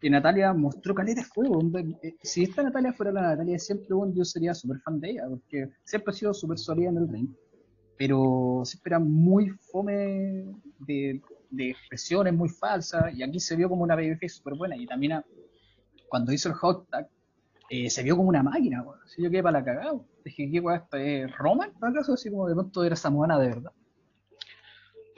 que 0.00 0.08
Natalia 0.08 0.54
mostró 0.54 0.94
caleta 0.94 1.20
de 1.20 1.26
fuego. 1.26 1.60
eh, 2.02 2.16
Si 2.22 2.44
esta 2.44 2.62
Natalia 2.62 2.94
fuera 2.94 3.12
la 3.12 3.22
Natalia 3.22 3.58
siempre, 3.58 3.94
bueno, 3.94 4.14
yo 4.14 4.24
sería 4.24 4.54
súper 4.54 4.80
fan 4.80 4.98
de 5.00 5.10
ella, 5.10 5.24
porque 5.28 5.68
siempre 5.84 6.12
ha 6.12 6.14
sido 6.14 6.32
súper 6.34 6.58
sólida 6.58 6.88
en 6.88 6.96
el 6.96 7.08
ring, 7.08 7.28
pero 7.98 8.62
siempre 8.64 8.90
era 8.90 8.98
muy 8.98 9.50
fome 9.70 10.46
de, 10.78 11.20
expresiones 11.56 12.32
muy 12.32 12.48
falsas, 12.48 13.14
y 13.14 13.22
aquí 13.22 13.38
se 13.38 13.54
vio 13.54 13.68
como 13.68 13.82
una 13.82 13.94
babyface 13.94 14.30
súper 14.30 14.54
buena, 14.54 14.76
y 14.76 14.86
también 14.86 15.22
cuando 16.08 16.32
hizo 16.32 16.48
el 16.48 16.54
hot 16.54 16.88
tag, 16.88 17.06
eh, 17.68 17.90
se 17.90 18.02
vio 18.02 18.16
como 18.16 18.30
una 18.30 18.42
máquina, 18.42 18.82
weón. 18.82 18.98
Así 19.04 19.22
yo 19.22 19.30
quedé 19.30 19.42
para 19.42 19.58
la 19.58 19.64
cagada. 19.64 20.00
Dije, 20.24 20.50
¿qué 20.50 20.60
weón 20.60 20.80
esto 20.80 20.96
es 20.96 21.36
Roman? 21.36 21.72
¿Acaso? 21.80 22.14
Así 22.14 22.30
como 22.30 22.46
de 22.46 22.54
pronto 22.54 22.84
era 22.84 22.94
samoana 22.94 23.38
de 23.38 23.48
verdad. 23.48 23.72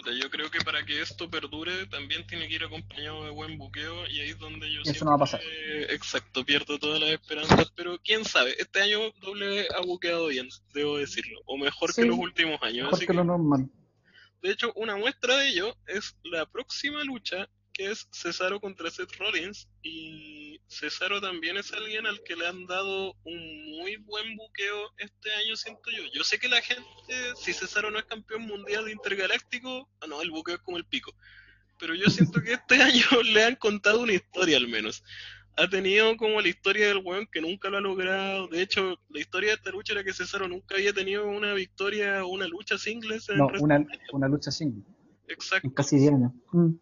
Puta, 0.06 0.16
Yo 0.16 0.30
creo 0.30 0.50
que 0.50 0.60
para 0.60 0.84
que 0.84 1.00
esto 1.02 1.28
perdure 1.28 1.86
también 1.86 2.26
tiene 2.26 2.48
que 2.48 2.54
ir 2.54 2.64
acompañado 2.64 3.24
de 3.24 3.30
buen 3.30 3.58
buqueo 3.58 4.06
y 4.08 4.20
ahí 4.20 4.30
es 4.30 4.38
donde 4.38 4.72
yo 4.72 4.82
Eso 4.84 5.04
no 5.04 5.10
va 5.10 5.16
a 5.16 5.20
pasar. 5.20 5.40
siempre, 5.40 5.94
exacto, 5.94 6.44
pierdo 6.44 6.78
todas 6.78 7.00
las 7.00 7.10
esperanzas, 7.10 7.72
pero 7.74 7.98
quién 8.02 8.24
sabe, 8.24 8.54
este 8.58 8.80
año 8.82 9.10
W 9.20 9.66
ha 9.76 9.80
buqueado 9.82 10.28
bien, 10.28 10.48
debo 10.72 10.98
decirlo, 10.98 11.40
o 11.46 11.56
mejor 11.56 11.92
Sí, 11.92 12.02
que 12.02 12.08
los 12.08 12.18
últimos 12.18 12.62
años, 12.62 12.84
Mejor 12.84 12.94
así 12.94 13.00
que 13.00 13.06
que 13.08 13.14
lo 13.14 13.24
normal. 13.24 13.68
De 14.42 14.50
hecho, 14.52 14.72
una 14.76 14.96
muestra 14.96 15.38
de 15.38 15.48
ello 15.48 15.76
es 15.86 16.16
la 16.24 16.46
próxima 16.46 17.02
lucha, 17.02 17.48
que 17.76 17.90
es 17.90 18.08
Cesaro 18.10 18.60
contra 18.60 18.90
Seth 18.90 19.12
Rollins. 19.18 19.68
Y 19.82 20.58
Cesaro 20.68 21.20
también 21.20 21.56
es 21.56 21.72
alguien 21.72 22.06
al 22.06 22.22
que 22.22 22.36
le 22.36 22.46
han 22.46 22.66
dado 22.66 23.14
un 23.24 23.70
muy 23.78 23.96
buen 23.96 24.36
buqueo 24.36 24.90
este 24.98 25.32
año, 25.34 25.56
siento 25.56 25.90
yo. 25.90 26.02
Yo 26.14 26.24
sé 26.24 26.38
que 26.38 26.48
la 26.48 26.60
gente, 26.60 26.84
si 27.36 27.52
Cesaro 27.52 27.90
no 27.90 27.98
es 27.98 28.04
campeón 28.06 28.42
mundial 28.42 28.88
intergaláctico, 28.88 29.88
ah, 30.00 30.06
no, 30.06 30.22
el 30.22 30.30
buqueo 30.30 30.56
es 30.56 30.62
como 30.62 30.78
el 30.78 30.86
pico. 30.86 31.12
Pero 31.78 31.94
yo 31.94 32.06
siento 32.08 32.40
que 32.40 32.54
este 32.54 32.76
año 32.82 33.22
le 33.24 33.44
han 33.44 33.56
contado 33.56 34.00
una 34.00 34.14
historia 34.14 34.56
al 34.56 34.68
menos. 34.68 35.04
Ha 35.58 35.68
tenido 35.68 36.16
como 36.18 36.40
la 36.40 36.48
historia 36.48 36.88
del 36.88 36.98
weón 36.98 37.26
que 37.32 37.40
nunca 37.40 37.70
lo 37.70 37.78
ha 37.78 37.80
logrado. 37.80 38.46
De 38.48 38.60
hecho, 38.60 38.98
la 39.08 39.20
historia 39.20 39.50
de 39.50 39.56
esta 39.56 39.70
lucha 39.70 39.94
era 39.94 40.04
que 40.04 40.12
Cesaro 40.12 40.48
nunca 40.48 40.74
había 40.74 40.92
tenido 40.92 41.26
una 41.26 41.54
victoria 41.54 42.24
o 42.24 42.28
una 42.28 42.46
lucha 42.46 42.76
singles 42.76 43.28
en 43.30 43.38
No, 43.38 43.48
una, 43.60 43.86
una 44.12 44.28
lucha 44.28 44.50
single. 44.50 44.82
Exacto. 45.28 45.66
En 45.66 45.72
casi 45.72 45.98
10 45.98 46.12
años. 46.12 46.32
Mm. 46.52 46.74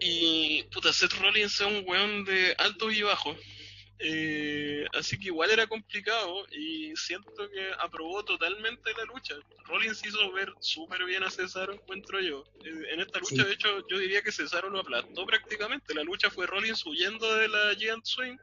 Y 0.00 0.62
puta, 0.72 0.92
Seth 0.92 1.12
Rollins 1.20 1.60
es 1.60 1.66
un 1.66 1.84
weón 1.86 2.24
de 2.24 2.54
altos 2.58 2.94
y 2.94 3.02
bajos. 3.02 3.36
Eh, 4.02 4.86
así 4.94 5.18
que 5.18 5.26
igual 5.26 5.50
era 5.50 5.66
complicado 5.66 6.46
y 6.52 6.96
siento 6.96 7.50
que 7.50 7.70
aprobó 7.80 8.24
totalmente 8.24 8.92
la 8.96 9.04
lucha. 9.04 9.34
Rollins 9.66 10.02
hizo 10.06 10.32
ver 10.32 10.50
súper 10.60 11.04
bien 11.04 11.22
a 11.22 11.30
Cesaro, 11.30 11.74
encuentro 11.74 12.18
yo. 12.20 12.44
Eh, 12.64 12.94
en 12.94 13.00
esta 13.00 13.18
lucha, 13.18 13.42
Sí. 13.42 13.44
de 13.44 13.52
hecho, 13.52 13.86
yo 13.88 13.98
diría 13.98 14.22
que 14.22 14.32
Cesaro 14.32 14.70
lo 14.70 14.80
aplastó 14.80 15.26
prácticamente. 15.26 15.94
La 15.94 16.02
lucha 16.02 16.30
fue 16.30 16.46
Rollins 16.46 16.84
huyendo 16.86 17.34
de 17.34 17.48
la 17.48 17.74
Giant 17.74 18.06
Swing 18.06 18.38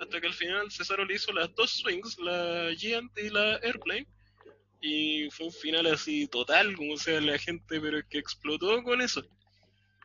hasta 0.00 0.20
que 0.20 0.26
al 0.26 0.34
final 0.34 0.72
Cesaro 0.72 1.04
le 1.04 1.14
hizo 1.14 1.32
las 1.32 1.54
dos 1.54 1.70
swings, 1.70 2.18
la 2.18 2.74
Giant 2.76 3.16
y 3.16 3.30
la 3.30 3.56
Airplane. 3.62 4.08
Y 4.80 5.30
fue 5.30 5.46
un 5.46 5.52
final 5.52 5.86
así 5.86 6.26
total, 6.26 6.74
como 6.74 6.96
sea 6.96 7.20
la 7.20 7.38
gente, 7.38 7.80
pero 7.80 7.98
es 7.98 8.06
que 8.06 8.18
explotó 8.18 8.82
con 8.82 9.02
eso. 9.02 9.22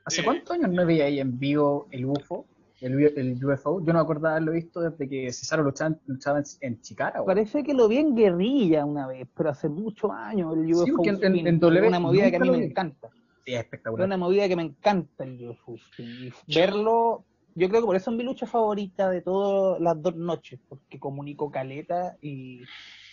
¿Hace 0.06 0.24
cuántos 0.24 0.52
años 0.56 0.72
no 0.72 0.86
veía 0.86 1.06
ahí 1.06 1.20
en 1.20 1.38
vivo 1.40 1.88
el 1.92 2.06
UFO? 2.06 2.46
El, 2.82 3.44
UFO. 3.44 3.80
Yo 3.80 3.88
no 3.88 3.94
me 3.94 4.00
acuerdo 4.02 4.24
de 4.28 4.30
haberlo 4.32 4.52
visto 4.52 4.82
desde 4.82 5.08
que 5.10 5.32
Cesaro 5.32 5.64
luchaba, 5.64 5.96
luchaba 6.06 6.40
en, 6.40 6.46
en 6.62 6.82
Chicara. 6.82 7.22
weón. 7.22 7.26
parece 7.26 7.64
que 7.64 7.74
lo 7.74 7.88
vi 7.88 7.98
en 7.98 8.16
guerrilla 8.16 8.86
una 8.86 9.08
vez, 9.08 9.28
pero 9.36 9.50
hace 9.50 9.70
muchos 9.70 10.12
años 10.12 10.54
el 10.56 10.72
UFO 10.74 10.86
Sí, 10.86 10.92
porque 10.92 11.10
en- 11.10 11.16
en- 11.24 11.24
Spin, 11.36 11.48
en 11.48 11.60
W 11.60 11.88
una 11.88 12.00
movida 12.00 12.30
que 12.30 12.36
a 12.38 12.40
mí 12.42 12.52
me 12.52 12.66
encanta. 12.66 13.10
Sí, 13.46 13.54
es 13.54 13.60
Es 13.60 13.60
espectacular. 13.62 14.06
una 14.08 14.18
movida 14.18 14.48
que 14.48 14.56
me 14.56 14.64
encanta 14.64 15.24
el 15.24 15.50
UFO. 15.50 15.76
Y 15.98 16.32
verlo, 16.54 17.24
yo 17.56 17.70
creo 17.70 17.82
que 17.82 17.86
por 17.88 17.96
eso 17.96 18.12
es 18.12 18.18
mi 18.18 18.24
lucha 18.24 18.46
favorita 18.46 19.10
de 19.10 19.22
todas 19.22 19.80
las 19.82 20.00
dos 20.02 20.16
noches, 20.16 20.60
porque 20.68 21.00
comunicó 21.00 21.50
caleta 21.50 22.18
y 22.22 22.60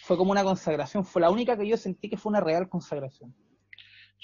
fue 0.03 0.17
como 0.19 0.33
una 0.33 0.43
consagración. 0.45 1.05
Fue 1.05 1.23
la 1.23 1.31
única 1.31 1.57
que 1.57 1.67
yo 1.69 1.77
sentí 1.77 2.11
que 2.11 2.17
fue 2.17 2.31
una 2.31 2.41
real 2.41 2.69
consagración. 2.69 3.33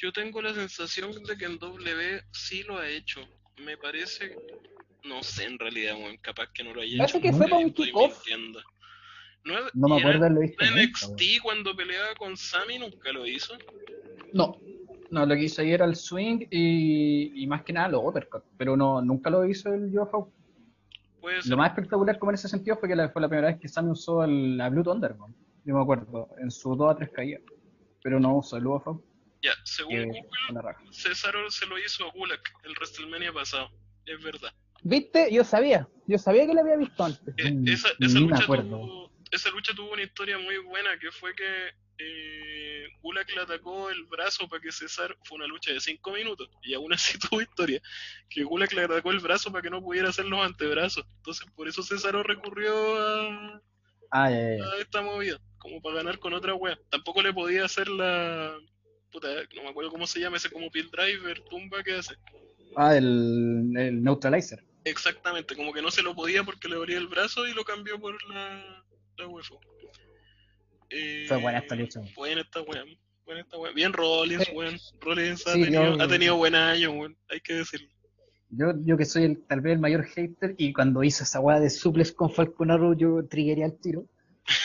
Yo 0.00 0.12
tengo 0.12 0.40
la 0.40 0.54
sensación 0.54 1.10
de 1.24 1.36
que 1.36 1.44
en 1.44 1.58
W 1.58 2.20
sí 2.32 2.62
lo 2.62 2.78
ha 2.78 2.88
hecho. 2.88 3.20
Me 3.64 3.76
parece, 3.76 4.36
no 5.04 5.22
sé 5.22 5.44
en 5.44 5.58
realidad, 5.58 5.96
weón, 5.96 6.16
capaz 6.18 6.46
que 6.54 6.62
no 6.62 6.72
lo 6.72 6.80
haya 6.82 6.98
Parece 6.98 7.18
hecho. 7.18 7.22
que 7.26 7.32
fue 7.32 7.48
para 7.48 7.64
un 7.64 7.72
kickoff. 7.72 8.24
No, 9.44 9.54
No 9.74 9.88
me 9.88 9.98
acuerdo 9.98 10.26
en 10.26 10.32
haberlo 10.32 10.40
visto 10.40 10.64
NXT 10.64 11.42
cuando 11.42 11.74
peleaba 11.74 12.14
con 12.16 12.36
Sammy 12.36 12.78
nunca 12.78 13.12
lo 13.12 13.26
hizo. 13.26 13.54
No, 14.32 14.56
no, 15.10 15.26
lo 15.26 15.34
que 15.34 15.44
hizo 15.44 15.62
ahí 15.62 15.72
era 15.72 15.84
el 15.86 15.96
swing 15.96 16.46
y, 16.50 17.42
y 17.42 17.46
más 17.46 17.62
que 17.64 17.72
nada 17.72 17.88
los 17.88 18.02
uppercut, 18.04 18.44
pero 18.56 18.76
no, 18.76 19.00
nunca 19.00 19.30
lo 19.30 19.44
hizo 19.46 19.72
el 19.72 19.90
ser. 19.90 20.32
Lo 21.46 21.56
más 21.56 21.70
espectacular 21.70 22.18
como 22.18 22.30
en 22.30 22.34
ese 22.36 22.48
sentido 22.48 22.76
fue 22.76 22.88
que 22.88 22.94
la- 22.96 23.08
fue 23.08 23.20
la 23.22 23.28
primera 23.28 23.48
vez 23.48 23.58
que 23.60 23.68
Sammy 23.68 23.90
usó 23.90 24.22
el, 24.22 24.56
la 24.56 24.68
Blue 24.68 24.84
Thunder, 24.84 25.12
weón. 25.18 25.34
yo 25.64 25.74
me 25.74 25.82
acuerdo, 25.82 26.28
en 26.40 26.50
sus 26.50 26.76
dos 26.78 26.92
a 26.92 26.96
tres 26.96 27.10
caídas, 27.10 27.42
pero 28.02 28.20
no 28.20 28.36
usó 28.36 28.56
el 28.56 28.66
UFO. 28.66 29.02
Ya, 29.42 29.52
según 29.64 29.94
que 29.94 30.04
Google, 30.06 30.62
la. 30.62 30.76
Césaro 30.92 31.50
se 31.50 31.66
lo 31.66 31.78
hizo 31.78 32.06
a 32.06 32.10
Gulak 32.12 32.52
el 32.64 32.72
WrestleMania 32.72 33.32
pasado. 33.32 33.70
Es 34.04 34.22
verdad. 34.22 34.52
¿Viste? 34.82 35.32
Yo 35.32 35.44
sabía. 35.44 35.88
Yo 36.06 36.18
sabía 36.18 36.46
que 36.46 36.54
lo 36.54 36.60
había 36.60 36.76
visto 36.76 37.04
antes. 37.04 37.34
Eh, 37.36 37.50
Mm, 37.52 37.68
esa, 37.68 37.88
esa 38.00 38.18
lucha 38.18 38.46
tuvo, 38.46 39.12
esa 39.30 39.50
lucha 39.50 39.74
tuvo 39.74 39.92
una 39.92 40.02
historia 40.02 40.38
muy 40.38 40.58
buena 40.58 40.98
que 40.98 41.10
fue 41.12 41.34
que 41.34 41.70
eh, 41.98 42.88
Gulak 43.02 43.28
le 43.34 43.42
atacó 43.42 43.90
el 43.90 44.04
brazo 44.06 44.48
para 44.48 44.62
que 44.62 44.72
César 44.72 45.16
fue 45.24 45.36
una 45.36 45.46
lucha 45.46 45.72
de 45.72 45.80
5 45.80 46.12
minutos 46.12 46.48
y 46.62 46.74
aún 46.74 46.92
así 46.92 47.18
tuvo 47.30 47.40
historia 47.42 47.80
que 48.30 48.44
Gulak 48.44 48.72
le 48.72 48.82
atacó 48.84 49.10
el 49.10 49.18
brazo 49.20 49.50
para 49.52 49.62
que 49.62 49.70
no 49.70 49.82
pudiera 49.82 50.08
hacer 50.08 50.24
los 50.26 50.40
antebrazos 50.44 51.04
entonces 51.16 51.46
por 51.56 51.66
eso 51.68 51.82
César 51.82 52.14
recurrió 52.26 52.72
a, 53.00 53.62
Ah, 54.10 54.30
ya, 54.30 54.36
ya, 54.40 54.56
ya. 54.58 54.64
a 54.64 54.76
esta 54.80 55.02
movida 55.02 55.38
como 55.58 55.82
para 55.82 55.96
ganar 55.96 56.18
con 56.20 56.32
otra 56.32 56.54
wea 56.54 56.78
tampoco 56.88 57.20
le 57.20 57.32
podía 57.32 57.64
hacer 57.64 57.88
la 57.88 58.56
puta, 59.10 59.28
no 59.56 59.62
me 59.62 59.68
acuerdo 59.70 59.90
cómo 59.90 60.06
se 60.06 60.20
llama 60.20 60.36
ese 60.36 60.50
como 60.50 60.70
peel 60.70 60.90
driver 60.90 61.40
tumba 61.48 61.82
que 61.82 61.94
hace 61.94 62.14
Ah, 62.76 62.96
el, 62.96 63.72
el 63.76 64.02
Neutralizer. 64.02 64.62
Exactamente, 64.84 65.56
como 65.56 65.72
que 65.72 65.82
no 65.82 65.90
se 65.90 66.02
lo 66.02 66.14
podía 66.14 66.44
porque 66.44 66.68
le 66.68 66.76
dolía 66.76 66.98
el 66.98 67.08
brazo 67.08 67.46
y 67.46 67.52
lo 67.54 67.64
cambió 67.64 67.98
por 67.98 68.14
la, 68.32 68.84
la 69.16 69.26
UFO. 69.26 69.58
Eh, 70.90 71.24
Fue 71.28 71.36
buena 71.38 71.58
esta 71.58 71.74
lucha. 71.74 72.00
Buena 72.16 72.40
esta 72.42 72.62
weá. 72.62 72.84
Buena 73.24 73.40
esta 73.42 73.58
weá. 73.58 73.72
Bien 73.72 73.92
Rollins, 73.92 74.48
weón. 74.54 74.76
Rollins 75.00 75.46
ha, 75.46 75.52
sí, 75.54 75.64
tenido, 75.64 75.96
yo- 75.96 76.02
ha 76.02 76.08
tenido 76.08 76.36
buen 76.36 76.54
año, 76.54 76.92
weón. 76.92 77.16
Hay 77.28 77.40
que 77.40 77.54
decirlo. 77.54 77.88
Yo, 78.50 78.72
yo 78.84 78.96
que 78.96 79.04
soy 79.04 79.24
el, 79.24 79.42
tal 79.46 79.60
vez 79.60 79.74
el 79.74 79.78
mayor 79.80 80.04
hater, 80.06 80.54
y 80.56 80.72
cuando 80.72 81.02
hizo 81.04 81.22
esa 81.24 81.40
weá 81.40 81.60
de 81.60 81.68
suplex 81.68 82.12
con 82.12 82.30
Falcon 82.30 82.70
Arrow, 82.70 82.96
yo 82.96 83.26
triggeré 83.28 83.64
al 83.64 83.78
tiro. 83.78 84.06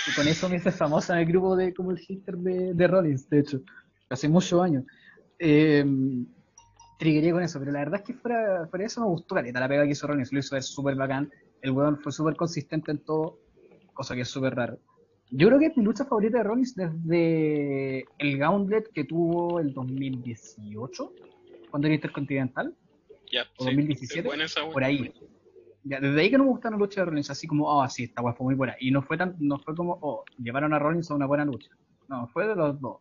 Y 0.10 0.16
con 0.16 0.26
eso 0.30 0.48
me 0.48 0.56
hice 0.56 0.72
famosa 0.72 1.14
en 1.14 1.20
el 1.20 1.26
grupo 1.26 1.58
de 1.58 1.74
como 1.74 1.92
el 1.92 1.98
hater 2.00 2.36
de, 2.38 2.74
de 2.74 2.88
Rollins, 2.88 3.30
de 3.30 3.40
hecho, 3.40 3.62
hace 4.14 4.30
muchos 4.30 4.62
años. 4.62 4.86
Eh, 5.40 5.86
triggeré 6.98 7.32
con 7.32 7.44
eso, 7.44 7.60
pero 7.60 7.72
la 7.72 7.80
verdad 7.80 8.00
es 8.00 8.06
que 8.06 8.14
fuera, 8.14 8.68
fuera 8.68 8.86
eso 8.86 9.02
me 9.02 9.08
gustó 9.08 9.36
caleta 9.36 9.60
la 9.60 9.68
pega 9.68 9.84
que 9.84 9.92
hizo 9.92 10.08
Rollins, 10.08 10.32
lo 10.32 10.40
hizo 10.40 10.56
ver 10.56 10.64
súper 10.64 10.96
bacán. 10.96 11.32
El 11.62 11.72
weón 11.72 12.00
fue 12.00 12.12
súper 12.12 12.36
consistente 12.36 12.92
en 12.92 13.00
todo, 13.00 13.40
cosa 13.94 14.16
que 14.16 14.22
es 14.22 14.30
súper 14.30 14.56
raro. 14.56 14.80
Yo 15.32 15.48
creo 15.48 15.60
que 15.60 15.66
es 15.68 15.78
mi 15.78 15.84
lucha 15.84 16.06
favorita 16.06 16.38
de 16.38 16.44
Rollins 16.44 16.76
desde 16.76 18.06
el 18.20 18.38
Gauntlet 18.38 18.92
que 18.94 19.04
tuvo 19.06 19.60
el 19.60 19.74
2018, 19.74 21.14
cuando 21.72 21.88
era 21.88 21.96
Intercontinental 21.96 22.76
Ya, 23.32 23.44
¿O 23.58 23.64
sí, 23.64 23.72
2017? 23.72 24.20
es 24.20 24.26
buena 24.26 24.46
esa 24.46 24.62
por 24.70 24.84
ahí. 24.84 25.12
Ya, 25.86 26.00
desde 26.00 26.22
ahí 26.22 26.30
que 26.30 26.38
no 26.38 26.46
me 26.46 26.52
gustaron 26.52 26.80
las 26.80 26.88
luchas 26.88 26.98
de 26.98 27.06
Rollins, 27.06 27.30
así 27.30 27.48
como, 27.48 27.66
oh, 27.68 27.90
sí, 27.90 28.04
esta 28.04 28.22
weá 28.22 28.34
fue 28.34 28.46
muy 28.46 28.56
buena. 28.56 28.76
Y 28.80 28.92
no 28.92 29.02
fue 29.02 29.18
tan, 29.18 29.36
no 29.40 29.58
fue 29.60 29.76
como, 29.76 29.98
oh, 30.02 30.24
llevaron 30.38 30.74
a 30.74 30.80
Rollins 30.80 31.10
a 31.12 31.16
una 31.16 31.26
buena 31.26 31.44
lucha. 31.44 31.72
No, 32.08 32.28
fue 32.28 32.48
de 32.48 32.56
los 32.56 32.80
dos. 32.80 32.98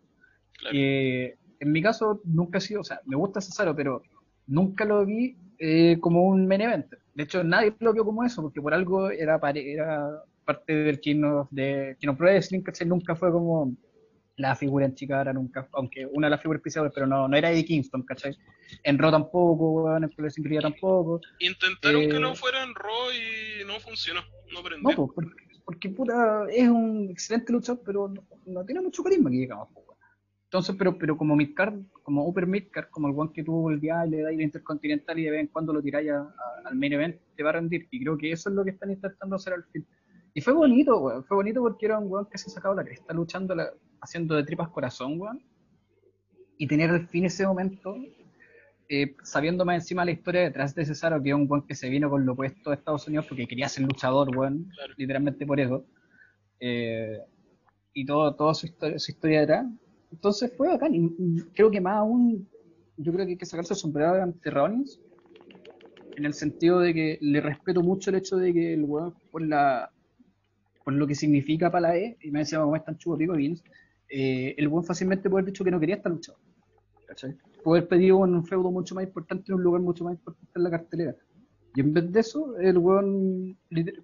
Claro. 0.58 0.76
Eh, 0.78 1.36
en 1.60 1.72
mi 1.72 1.82
caso, 1.82 2.20
nunca 2.24 2.58
ha 2.58 2.60
sido, 2.60 2.80
o 2.80 2.84
sea, 2.84 3.00
me 3.06 3.16
gusta 3.16 3.40
Cesaro, 3.40 3.74
pero 3.74 4.02
nunca 4.46 4.84
lo 4.84 5.06
vi 5.06 5.36
eh, 5.58 5.96
como 6.00 6.26
un 6.26 6.46
main 6.46 6.62
event. 6.62 6.92
De 7.14 7.22
hecho, 7.22 7.44
nadie 7.44 7.74
lo 7.78 7.92
vio 7.92 8.04
como 8.04 8.24
eso, 8.24 8.42
porque 8.42 8.60
por 8.60 8.74
algo 8.74 9.10
era, 9.10 9.40
era 9.54 10.22
parte 10.44 10.74
del 10.74 11.00
King 11.00 11.22
of, 11.22 11.48
de, 11.50 11.96
King 12.00 12.08
of 12.08 12.20
Wrestling, 12.20 12.62
¿cachai? 12.62 12.88
Nunca 12.88 13.14
fue 13.14 13.30
como 13.30 13.72
la 14.36 14.56
figura 14.56 14.86
en 14.86 14.94
Chicara, 14.94 15.32
nunca, 15.32 15.68
aunque 15.72 16.06
una 16.06 16.26
de 16.26 16.32
las 16.32 16.40
figuras 16.40 16.58
especiales, 16.58 16.90
pero 16.94 17.06
no, 17.06 17.28
no 17.28 17.36
era 17.36 17.50
Eddie 17.52 17.64
Kingston, 17.64 18.02
¿cachai? 18.02 18.36
En 18.82 18.98
Raw 18.98 19.10
tampoco, 19.10 19.94
en 19.96 20.08
Pro 20.08 20.22
Wrestling 20.24 20.42
Guerrilla 20.42 20.62
tampoco. 20.62 21.20
Intentaron 21.38 22.08
que 22.08 22.16
eh, 22.16 22.20
lo 22.20 22.34
fuera 22.34 22.62
en 22.64 22.74
Raw 22.74 23.10
y 23.12 23.64
no 23.64 23.78
funcionó. 23.80 24.22
No 24.52 24.62
prendió. 24.62 24.90
No, 24.90 24.96
pues, 24.96 25.10
porque, 25.14 25.60
porque 25.64 25.88
puta, 25.90 26.46
es 26.50 26.68
un 26.68 27.08
excelente 27.10 27.52
luchador, 27.52 27.82
pero 27.84 28.08
no, 28.08 28.24
no 28.46 28.64
tiene 28.64 28.80
mucho 28.80 29.02
carisma 29.02 29.30
que 29.30 29.36
digamos. 29.36 29.68
pues, 29.72 29.86
weón. 29.86 29.91
Entonces, 30.52 30.76
pero, 30.78 30.98
pero 30.98 31.16
como 31.16 31.34
midcard, 31.34 31.80
como 32.02 32.26
upper 32.28 32.46
midcard, 32.46 32.90
como 32.90 33.08
el 33.08 33.14
one 33.18 33.30
que 33.32 33.42
tuvo 33.42 33.70
el 33.70 33.80
día, 33.80 34.04
le 34.04 34.20
da 34.20 34.30
la 34.30 34.42
intercontinental 34.42 35.18
y 35.18 35.24
de 35.24 35.30
vez 35.30 35.40
en 35.40 35.46
cuando 35.46 35.72
lo 35.72 35.80
tiráis 35.80 36.10
a- 36.10 36.18
a- 36.20 36.68
al 36.68 36.74
main 36.76 36.92
event, 36.92 37.16
te 37.34 37.42
va 37.42 37.48
a 37.48 37.52
rendir. 37.54 37.88
Y 37.90 38.02
creo 38.02 38.18
que 38.18 38.30
eso 38.30 38.50
es 38.50 38.54
lo 38.54 38.62
que 38.62 38.68
están 38.72 38.90
intentando 38.90 39.36
hacer 39.36 39.54
al 39.54 39.64
fin. 39.64 39.86
Y 40.34 40.42
fue 40.42 40.52
bonito, 40.52 40.98
weón. 41.00 41.24
Fue 41.24 41.38
bonito 41.38 41.62
porque 41.62 41.86
era 41.86 41.98
un 41.98 42.12
weón 42.12 42.26
que 42.30 42.36
se 42.36 42.50
sacaba 42.50 42.74
la 42.74 42.84
cresta 42.84 43.14
luchando, 43.14 43.54
la- 43.54 43.72
haciendo 44.02 44.34
de 44.36 44.44
tripas 44.44 44.68
corazón, 44.68 45.18
weón. 45.18 45.42
Y 46.58 46.66
tener 46.66 46.90
al 46.90 47.06
fin 47.08 47.24
ese 47.24 47.46
momento, 47.46 47.96
eh, 48.90 49.16
sabiendo 49.22 49.64
más 49.64 49.76
encima 49.76 50.04
la 50.04 50.10
historia 50.10 50.42
detrás 50.42 50.74
de 50.74 50.84
Cesaro, 50.84 51.22
que 51.22 51.30
es 51.30 51.34
un 51.34 51.46
weón 51.50 51.66
que 51.66 51.74
se 51.74 51.88
vino 51.88 52.10
con 52.10 52.26
lo 52.26 52.32
opuesto 52.34 52.68
de 52.68 52.76
Estados 52.76 53.08
Unidos 53.08 53.24
porque 53.26 53.46
quería 53.48 53.70
ser 53.70 53.84
luchador, 53.86 54.28
weón 54.36 54.68
Claro. 54.74 54.92
literalmente 54.98 55.46
por 55.46 55.58
eso. 55.58 55.86
Eh, 56.60 57.20
y 57.94 58.04
todo, 58.04 58.34
toda 58.34 58.52
su 58.52 58.66
historia, 58.66 58.98
su 58.98 59.12
historia 59.12 59.40
detrás. 59.40 59.64
Entonces 60.12 60.52
fue 60.56 60.68
bacán. 60.68 60.94
Y, 60.94 61.14
y 61.18 61.40
creo 61.54 61.70
que 61.70 61.80
más 61.80 61.96
aún, 61.96 62.48
yo 62.96 63.12
creo 63.12 63.26
que 63.26 63.32
hay 63.32 63.38
que 63.38 63.46
sacarse 63.46 63.74
el 63.74 63.80
sombrero 63.80 64.22
ante 64.22 64.50
Rollins, 64.50 65.00
en 66.16 66.24
el 66.24 66.34
sentido 66.34 66.80
de 66.80 66.94
que 66.94 67.18
le 67.20 67.40
respeto 67.40 67.82
mucho 67.82 68.10
el 68.10 68.16
hecho 68.16 68.36
de 68.36 68.52
que 68.52 68.74
el 68.74 68.84
weón, 68.84 69.14
por 69.30 69.42
la 69.42 69.90
por 70.84 70.94
lo 70.94 71.06
que 71.06 71.14
significa 71.14 71.70
para 71.70 71.88
la 71.88 71.96
E, 71.96 72.16
y 72.22 72.30
me 72.30 72.40
decía 72.40 72.58
como 72.58 72.74
es 72.74 72.84
tan 72.84 72.98
chulo 72.98 73.16
pico 73.16 73.34
eh, 74.08 74.54
el 74.58 74.68
buen 74.68 74.84
fácilmente 74.84 75.30
puede 75.30 75.42
haber 75.42 75.52
dicho 75.52 75.64
que 75.64 75.70
no 75.70 75.80
quería 75.80 75.96
estar 75.96 76.12
luchando. 76.12 76.40
¿Cachai? 77.06 77.36
Puede 77.62 77.78
haber 77.78 77.88
pedido 77.88 78.18
un 78.18 78.44
feudo 78.44 78.70
mucho 78.70 78.94
más 78.94 79.04
importante 79.04 79.44
en 79.48 79.54
un 79.54 79.62
lugar 79.62 79.80
mucho 79.80 80.04
más 80.04 80.14
importante 80.14 80.52
en 80.54 80.62
la 80.62 80.70
cartelera. 80.70 81.16
Y 81.74 81.80
en 81.80 81.94
vez 81.94 82.12
de 82.12 82.20
eso, 82.20 82.58
el 82.58 82.76
weón 82.76 83.56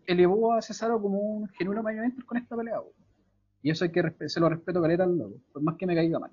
elevó 0.07 0.55
a 0.55 0.63
Cesaro 0.63 1.03
como 1.03 1.19
un 1.19 1.49
genuino 1.49 1.83
main 1.83 1.99
eventer 1.99 2.25
con 2.25 2.39
esta 2.39 2.57
pelea. 2.57 2.81
weón. 2.81 3.08
Y 3.63 3.71
eso 3.71 3.85
hay 3.85 3.91
que 3.91 4.29
se 4.29 4.41
lo 4.41 4.49
respeto 4.49 4.81
caleta 4.81 5.05
al 5.05 5.17
loco, 5.17 5.41
por 5.53 5.63
más 5.63 5.77
que 5.77 5.87
me 5.87 5.95
caiga 5.95 6.19
mal. 6.19 6.31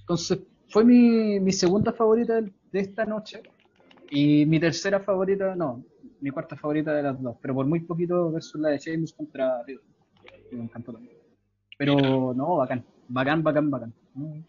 Entonces, 0.00 0.40
fue 0.68 0.84
mi, 0.84 1.40
mi 1.40 1.52
segunda 1.52 1.92
favorita 1.92 2.40
de 2.40 2.80
esta 2.80 3.04
noche. 3.04 3.42
Y 4.10 4.46
mi 4.46 4.60
tercera 4.60 5.00
favorita, 5.00 5.54
no, 5.56 5.84
mi 6.20 6.30
cuarta 6.30 6.56
favorita 6.56 6.94
de 6.94 7.02
las 7.02 7.20
dos, 7.20 7.36
pero 7.40 7.54
por 7.54 7.66
muy 7.66 7.80
poquito 7.80 8.30
versus 8.30 8.60
la 8.60 8.70
de 8.70 8.78
Sheamus 8.78 9.12
contra 9.12 9.62
Riddle. 9.64 9.82
que 10.48 10.56
Me 10.56 10.64
encantó 10.64 10.92
también. 10.92 11.16
Pero 11.76 12.32
no, 12.34 12.56
bacán, 12.56 12.84
bacán, 13.08 13.42
bacán, 13.42 13.70
bacán. 13.70 13.94
Mm. 14.14 14.40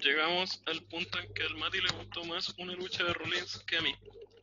Llegamos 0.00 0.62
al 0.66 0.82
punto 0.84 1.18
en 1.20 1.32
que 1.32 1.42
al 1.44 1.56
Mati 1.58 1.78
le 1.80 1.96
gustó 1.96 2.24
más 2.24 2.54
una 2.58 2.72
lucha 2.74 3.04
de 3.04 3.12
Rollins 3.12 3.62
que 3.66 3.76
a 3.76 3.82
mí, 3.82 3.94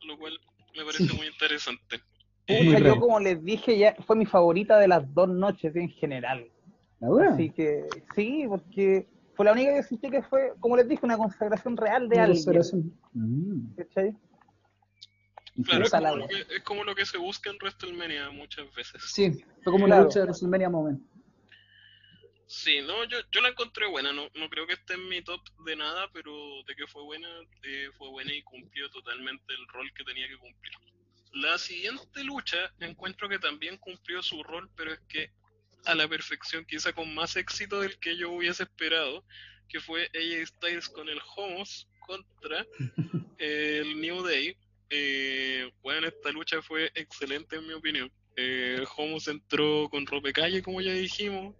lo 0.06 0.16
cual 0.18 0.38
me 0.76 0.84
parece 0.84 1.12
muy 1.16 1.26
interesante. 1.26 2.00
Pucha, 2.58 2.78
yo 2.78 3.00
como 3.00 3.20
les 3.20 3.42
dije 3.44 3.78
ya, 3.78 3.94
fue 4.06 4.16
mi 4.16 4.26
favorita 4.26 4.78
de 4.78 4.88
las 4.88 5.12
dos 5.14 5.28
noches 5.28 5.74
en 5.76 5.88
general. 5.90 6.46
¿La 7.00 7.08
dura? 7.08 7.32
Así 7.34 7.50
que 7.50 7.86
sí, 8.14 8.44
porque 8.48 9.06
fue 9.34 9.44
la 9.46 9.52
única 9.52 9.74
que 9.74 9.82
sentí 9.82 10.10
que 10.10 10.22
fue, 10.22 10.52
como 10.60 10.76
les 10.76 10.86
dije, 10.88 11.04
una 11.04 11.16
consagración 11.16 11.76
real 11.76 12.08
de 12.08 12.16
Una 12.16 12.24
alguien. 12.24 12.44
consideración. 12.44 12.92
Mm. 13.12 13.74
¿cachai? 13.76 14.16
Claro, 15.64 15.84
es 15.84 15.90
como, 15.90 16.02
la 16.02 16.12
lo 16.16 16.28
que, 16.28 16.40
es 16.40 16.62
como 16.62 16.84
lo 16.84 16.94
que 16.94 17.04
se 17.06 17.18
busca 17.18 17.50
en 17.50 17.56
WrestleMania 17.56 18.30
muchas 18.30 18.72
veces. 18.74 19.02
Sí, 19.12 19.30
fue 19.62 19.72
como 19.72 19.86
Claro. 19.86 20.02
la 20.02 20.06
lucha 20.06 20.20
de 20.20 20.24
WrestleMania 20.26 20.70
Moment. 20.70 21.00
Sí, 22.46 22.80
no, 22.84 23.04
yo, 23.04 23.18
yo 23.30 23.40
la 23.42 23.50
encontré 23.50 23.88
buena, 23.88 24.12
no, 24.12 24.22
no 24.34 24.48
creo 24.48 24.66
que 24.66 24.72
esté 24.72 24.94
en 24.94 25.08
mi 25.08 25.22
top 25.22 25.40
de 25.64 25.76
nada, 25.76 26.08
pero 26.12 26.32
de 26.66 26.74
que 26.74 26.86
fue 26.88 27.02
buena, 27.04 27.28
eh, 27.62 27.90
fue 27.96 28.08
buena 28.10 28.34
y 28.34 28.42
cumplió 28.42 28.90
totalmente 28.90 29.44
el 29.54 29.68
rol 29.68 29.88
que 29.94 30.02
tenía 30.02 30.26
que 30.26 30.36
cumplir. 30.36 30.72
La 31.32 31.58
siguiente 31.58 32.24
lucha 32.24 32.72
encuentro 32.80 33.28
que 33.28 33.38
también 33.38 33.76
cumplió 33.76 34.22
su 34.22 34.42
rol, 34.42 34.68
pero 34.76 34.92
es 34.92 35.00
que 35.08 35.30
a 35.84 35.94
la 35.94 36.08
perfección, 36.08 36.64
quizá 36.64 36.92
con 36.92 37.14
más 37.14 37.36
éxito 37.36 37.80
del 37.80 37.98
que 37.98 38.16
yo 38.16 38.30
hubiese 38.30 38.64
esperado, 38.64 39.24
que 39.68 39.80
fue 39.80 40.10
AJ 40.14 40.46
Styles 40.46 40.88
con 40.88 41.08
el 41.08 41.20
Homos 41.36 41.88
contra 42.00 42.66
el 43.38 44.00
New 44.00 44.22
Day. 44.22 44.56
Eh, 44.90 45.70
bueno, 45.82 46.08
esta 46.08 46.30
lucha 46.30 46.60
fue 46.60 46.90
excelente 46.94 47.56
en 47.56 47.66
mi 47.66 47.72
opinión. 47.72 48.10
Eh, 48.36 48.76
el 48.78 48.86
Homos 48.96 49.28
entró 49.28 49.88
con 49.88 50.06
ropecalle, 50.06 50.62
como 50.62 50.80
ya 50.80 50.92
dijimos. 50.92 51.54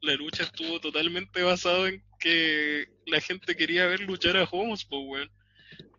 La 0.00 0.14
lucha 0.14 0.44
estuvo 0.44 0.80
totalmente 0.80 1.42
basado 1.42 1.88
en 1.88 2.04
que 2.20 2.88
la 3.06 3.20
gente 3.20 3.56
quería 3.56 3.86
ver 3.86 4.00
luchar 4.00 4.36
a 4.36 4.44
Homos, 4.44 4.84
pues, 4.84 5.02
weón. 5.04 5.30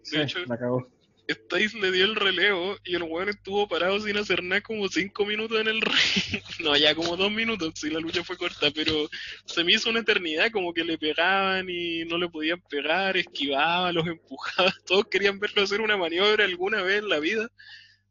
Sí, 0.04 0.20
hecho, 0.20 0.40
la 0.46 0.58
cagó. 0.58 0.90
Styles 1.30 1.76
le 1.76 1.92
dio 1.92 2.06
el 2.06 2.16
relevo 2.16 2.76
y 2.84 2.96
el 2.96 3.04
weón 3.04 3.30
estuvo 3.30 3.68
parado 3.68 4.00
sin 4.00 4.18
hacer 4.18 4.44
nada 4.44 4.62
como 4.62 4.88
cinco 4.90 5.26
minutos 5.26 5.62
en 5.62 5.68
el 5.68 5.82
ring. 5.82 6.44
No, 6.60 6.76
ya 6.76 6.96
como 6.96 7.16
dos 7.16 7.32
minutos, 7.32 7.74
si 7.76 7.90
la 7.90 8.00
lucha 8.00 8.24
fue 8.24 8.38
corta, 8.38 8.72
pero 8.74 9.10
se 9.46 9.64
me 9.64 9.74
hizo 9.74 9.90
una 9.90 10.00
eternidad, 10.00 10.52
como 10.52 10.74
que 10.74 10.84
le 10.84 10.98
pegaban 10.98 11.70
y 11.70 12.04
no 12.06 12.18
le 12.18 12.30
podían 12.30 12.62
pegar, 12.62 13.16
esquivaba, 13.16 13.92
los 13.92 14.08
empujaba, 14.08 14.74
todos 14.88 15.06
querían 15.06 15.40
verlo 15.40 15.62
hacer 15.62 15.82
una 15.82 15.98
maniobra 15.98 16.46
alguna 16.46 16.82
vez 16.82 17.00
en 17.00 17.10
la 17.10 17.20
vida 17.20 17.50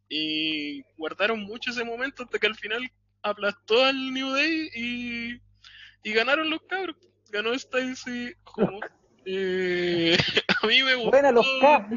y 0.08 0.82
guardaron 0.96 1.40
mucho 1.40 1.70
ese 1.70 1.84
momento 1.84 2.22
hasta 2.22 2.38
que 2.38 2.46
al 2.46 2.54
final 2.54 2.90
aplastó 3.22 3.84
al 3.84 4.12
New 4.12 4.30
Day 4.30 4.70
y, 4.74 5.40
y 6.02 6.12
ganaron 6.12 6.50
los 6.50 6.60
cabros. 6.62 6.96
Ganó 7.30 7.58
Styles 7.58 8.06
y 8.06 8.32
como, 8.42 8.80
eh, 9.26 10.16
a 10.62 10.66
mí 10.66 10.82
me 10.82 10.94
gustó. 10.94 11.10
Buena 11.10 11.32
los 11.32 11.46
K. 11.60 11.88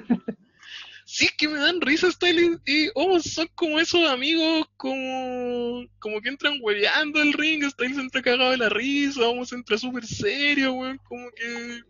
Sí, 1.13 1.27
que 1.37 1.49
me 1.49 1.59
dan 1.59 1.81
risa 1.81 2.09
Styles 2.09 2.61
y 2.65 2.89
oh, 2.95 3.19
son 3.19 3.45
como 3.53 3.81
esos 3.81 4.09
amigos 4.09 4.65
como, 4.77 5.85
como 5.99 6.21
que 6.21 6.29
entran 6.29 6.53
hueveando 6.61 7.21
el 7.21 7.33
ring, 7.33 7.69
Styles 7.69 7.97
entra 7.97 8.21
cagado 8.21 8.51
de 8.51 8.57
la 8.57 8.69
risa, 8.69 9.19
vamos 9.19 9.51
entra 9.51 9.77
súper 9.77 10.05
serio, 10.05 10.71
weón, 10.71 10.97
como 11.03 11.29
que... 11.31 11.81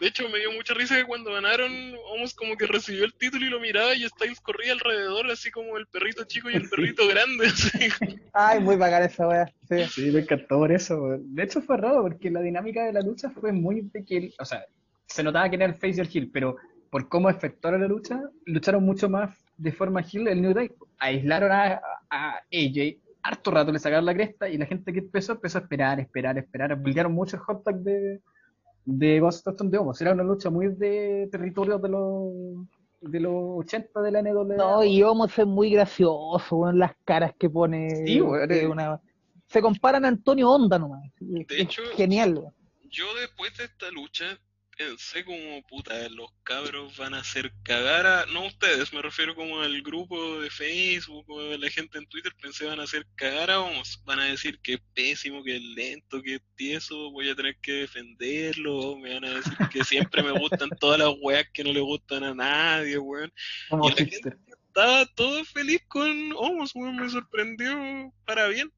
De 0.00 0.08
hecho, 0.08 0.28
me 0.28 0.40
dio 0.40 0.50
mucha 0.50 0.74
risa 0.74 0.96
que 0.96 1.04
cuando 1.04 1.32
ganaron, 1.32 1.70
vamos 2.12 2.34
como 2.34 2.56
que 2.56 2.66
recibió 2.66 3.04
el 3.04 3.14
título 3.14 3.46
y 3.46 3.48
lo 3.48 3.60
miraba 3.60 3.94
y 3.94 4.08
Styles 4.08 4.40
corría 4.40 4.72
alrededor, 4.72 5.30
así 5.30 5.52
como 5.52 5.78
el 5.78 5.86
perrito 5.86 6.24
chico 6.24 6.50
y 6.50 6.54
el 6.54 6.68
perrito 6.68 7.06
grande, 7.06 7.46
así. 7.46 7.90
Ay, 8.32 8.58
muy 8.58 8.74
bacana 8.74 9.06
esa 9.06 9.28
wea. 9.28 9.52
Sí. 9.68 9.84
Sí, 9.84 10.10
me 10.10 10.18
encantó 10.18 10.58
por 10.58 10.72
eso. 10.72 11.00
weón. 11.00 11.32
De 11.32 11.44
hecho 11.44 11.62
fue 11.62 11.76
raro 11.76 12.02
porque 12.02 12.28
la 12.28 12.40
dinámica 12.40 12.86
de 12.86 12.92
la 12.92 13.02
lucha 13.02 13.30
fue 13.30 13.52
muy 13.52 13.82
de 13.82 14.04
que, 14.04 14.32
o 14.36 14.44
sea, 14.44 14.66
se 15.06 15.22
notaba 15.22 15.48
que 15.48 15.54
era 15.54 15.66
el 15.66 15.74
face 15.74 15.98
y 15.98 16.00
el 16.00 16.10
heel, 16.12 16.30
pero 16.32 16.56
por 16.92 17.08
cómo 17.08 17.30
efectuaron 17.30 17.80
la 17.80 17.88
lucha, 17.88 18.20
lucharon 18.44 18.84
mucho 18.84 19.08
más 19.08 19.34
de 19.56 19.72
forma 19.72 20.02
heel 20.02 20.28
el 20.28 20.42
New 20.42 20.52
Day. 20.52 20.70
Aislaron 20.98 21.50
a, 21.50 21.80
a 22.10 22.34
AJ, 22.52 22.98
harto 23.22 23.50
rato 23.50 23.72
le 23.72 23.78
sacaron 23.78 24.04
la 24.04 24.12
cresta 24.12 24.46
y 24.50 24.58
la 24.58 24.66
gente 24.66 24.92
que 24.92 24.98
empezó, 24.98 25.32
empezó 25.32 25.56
a 25.56 25.62
esperar, 25.62 25.98
esperar, 26.00 26.36
esperar. 26.36 26.76
Bullearon 26.76 27.12
mucho 27.14 27.36
el 27.36 27.42
hot 27.44 27.64
tag 27.64 27.76
de, 27.76 28.20
de 28.84 29.20
Ghost 29.20 29.48
of 29.48 29.56
de 29.62 29.78
Homos. 29.78 30.02
Era 30.02 30.12
una 30.12 30.22
lucha 30.22 30.50
muy 30.50 30.68
de 30.68 31.30
territorio 31.32 31.78
de 31.78 31.88
los 31.88 32.66
de 33.00 33.18
los 33.20 33.32
80 33.64 34.00
de 34.02 34.10
la 34.12 34.20
NWA. 34.22 34.56
No, 34.56 34.84
y 34.84 35.02
Homos 35.02 35.36
es 35.38 35.46
muy 35.46 35.70
gracioso, 35.70 36.56
weón, 36.56 36.78
las 36.78 36.92
caras 37.06 37.32
que 37.38 37.48
pone. 37.48 37.88
Sí, 38.06 38.20
de 38.20 38.62
eh. 38.62 38.66
una- 38.68 39.00
Se 39.46 39.62
comparan 39.62 40.04
a 40.04 40.08
Antonio 40.08 40.50
Honda 40.50 40.78
nomás. 40.78 41.00
De 41.18 41.40
Es 41.48 41.58
hecho- 41.58 41.82
genial. 41.96 42.52
Yo 42.90 43.06
después 43.18 43.56
de 43.56 43.64
esta 43.64 43.90
lucha 43.90 44.38
pensé 44.76 45.24
como, 45.24 45.62
puta, 45.68 46.08
los 46.08 46.30
cabros 46.42 46.96
van 46.96 47.14
a 47.14 47.20
hacer 47.20 47.52
cagar 47.62 48.06
a... 48.06 48.26
No 48.26 48.46
ustedes, 48.46 48.92
me 48.92 49.02
refiero 49.02 49.34
como 49.34 49.60
al 49.60 49.82
grupo 49.82 50.40
de 50.40 50.50
Facebook 50.50 51.28
o 51.28 51.56
la 51.56 51.70
gente 51.70 51.98
en 51.98 52.06
Twitter, 52.06 52.32
pensé 52.40 52.64
van 52.64 52.80
a 52.80 52.84
hacer 52.84 53.06
cagar 53.14 53.50
a 53.50 53.60
Homos. 53.60 54.00
Van 54.04 54.20
a 54.20 54.26
decir 54.26 54.58
que 54.60 54.74
es 54.74 54.80
pésimo, 54.94 55.42
que 55.44 55.56
es 55.56 55.62
lento, 55.62 56.22
que 56.22 56.36
es 56.36 56.42
tieso, 56.56 57.10
voy 57.10 57.28
a 57.28 57.34
tener 57.34 57.56
que 57.60 57.72
defenderlo, 57.72 58.96
me 58.98 59.14
van 59.14 59.24
a 59.24 59.34
decir 59.34 59.54
que 59.70 59.84
siempre 59.84 60.22
me 60.22 60.32
gustan 60.32 60.70
todas 60.80 60.98
las 60.98 61.14
weas 61.20 61.48
que 61.52 61.64
no 61.64 61.72
le 61.72 61.80
gustan 61.80 62.24
a 62.24 62.34
nadie, 62.34 62.98
weón. 62.98 63.32
Como 63.68 63.88
y 63.88 63.90
la 63.90 63.96
hipster. 63.96 64.38
estaba 64.66 65.06
todo 65.14 65.44
feliz 65.44 65.82
con 65.88 66.32
Homos, 66.36 66.74
weón, 66.74 66.96
me 66.96 67.08
sorprendió 67.08 68.12
para 68.24 68.48
bien. 68.48 68.72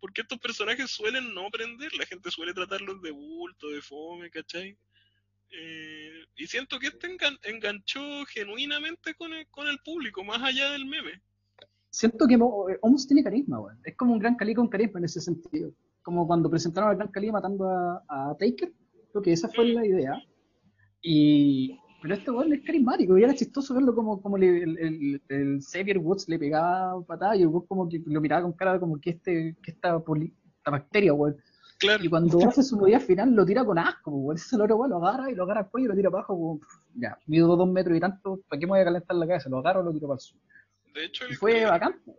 Porque 0.00 0.22
estos 0.22 0.40
personajes 0.40 0.90
suelen 0.90 1.32
no 1.32 1.46
aprender, 1.46 1.94
la 1.94 2.04
gente 2.06 2.28
suele 2.32 2.52
tratarlos 2.52 3.00
de 3.02 3.12
bulto, 3.12 3.68
de 3.68 3.80
fome, 3.80 4.30
¿cachai? 4.30 4.76
Eh, 5.54 6.24
y 6.36 6.46
siento 6.46 6.78
que 6.78 6.86
este 6.88 7.08
engan- 7.08 7.38
enganchó 7.44 8.00
genuinamente 8.26 9.14
con 9.14 9.32
el, 9.34 9.46
con 9.48 9.68
el 9.68 9.78
público, 9.84 10.24
más 10.24 10.42
allá 10.42 10.70
del 10.72 10.86
meme. 10.86 11.20
Siento 11.90 12.26
que 12.26 12.38
Mo- 12.38 12.70
eh, 12.70 12.78
Homos 12.80 13.06
tiene 13.06 13.22
carisma, 13.22 13.60
weón. 13.60 13.78
Es 13.84 13.94
como 13.96 14.14
un 14.14 14.18
gran 14.18 14.34
Cali 14.36 14.54
con 14.54 14.68
carisma 14.68 14.98
en 14.98 15.04
ese 15.04 15.20
sentido. 15.20 15.72
Como 16.02 16.26
cuando 16.26 16.48
presentaron 16.50 16.88
al 16.90 16.96
gran 16.96 17.08
Cali 17.10 17.30
matando 17.30 17.68
a, 17.68 18.02
a 18.08 18.36
Taker. 18.38 18.72
Creo 19.10 19.22
que 19.22 19.32
esa 19.32 19.48
fue 19.50 19.66
la 19.66 19.86
idea. 19.86 20.14
Y, 21.02 21.78
pero 22.00 22.14
este 22.14 22.30
weón 22.30 22.52
es 22.52 22.62
carismático 22.64 23.18
y 23.18 23.22
era 23.24 23.34
chistoso 23.34 23.74
verlo 23.74 23.94
como, 23.94 24.22
como 24.22 24.38
le- 24.38 24.62
el, 24.62 24.78
el, 24.78 25.22
el 25.28 25.60
Xavier 25.62 25.98
Woods 25.98 26.28
le 26.28 26.38
pegaba 26.38 27.04
patada 27.04 27.36
y 27.36 27.42
el 27.42 27.50
como 27.68 27.88
que 27.88 28.00
lo 28.06 28.20
miraba 28.20 28.42
con 28.42 28.52
cara 28.54 28.80
como 28.80 28.98
que 29.00 29.10
este, 29.10 29.56
que 29.62 29.70
esta, 29.72 29.98
poli- 30.00 30.32
esta 30.58 30.70
bacteria, 30.70 31.12
weón. 31.12 31.36
Claro, 31.82 32.04
Y 32.04 32.08
cuando 32.08 32.38
hace 32.48 32.62
su 32.62 32.76
movida 32.76 33.00
final 33.00 33.34
lo 33.34 33.44
tira 33.44 33.64
con 33.64 33.78
asco, 33.78 34.10
weón. 34.10 34.36
Ese 34.36 34.56
loro, 34.56 34.76
weón, 34.76 34.90
lo 34.90 35.06
agarra 35.06 35.30
y 35.30 35.34
lo 35.34 35.42
agarra 35.44 35.60
al 35.60 35.70
cuello 35.70 35.86
y 35.86 35.88
lo 35.88 35.94
tira 35.96 36.10
para 36.10 36.20
abajo, 36.20 36.34
como, 36.34 36.58
pff, 36.60 36.68
ya, 36.94 37.18
mido 37.26 37.54
dos 37.56 37.68
metros 37.68 37.96
y 37.96 38.00
tanto, 38.00 38.40
¿para 38.48 38.58
qué 38.60 38.66
me 38.66 38.70
voy 38.72 38.80
a 38.80 38.84
calentar 38.84 39.16
la 39.16 39.26
cabeza? 39.26 39.48
Lo 39.50 39.58
agarro 39.58 39.82
y 39.82 39.84
lo 39.84 39.92
tiro 39.92 40.08
para 40.08 40.16
el 40.16 40.20
suelo. 40.20 40.42
de 40.94 41.04
hecho, 41.04 41.24
Y 41.28 41.34
fue 41.34 41.64
bacán. 41.66 42.00
po. 42.04 42.18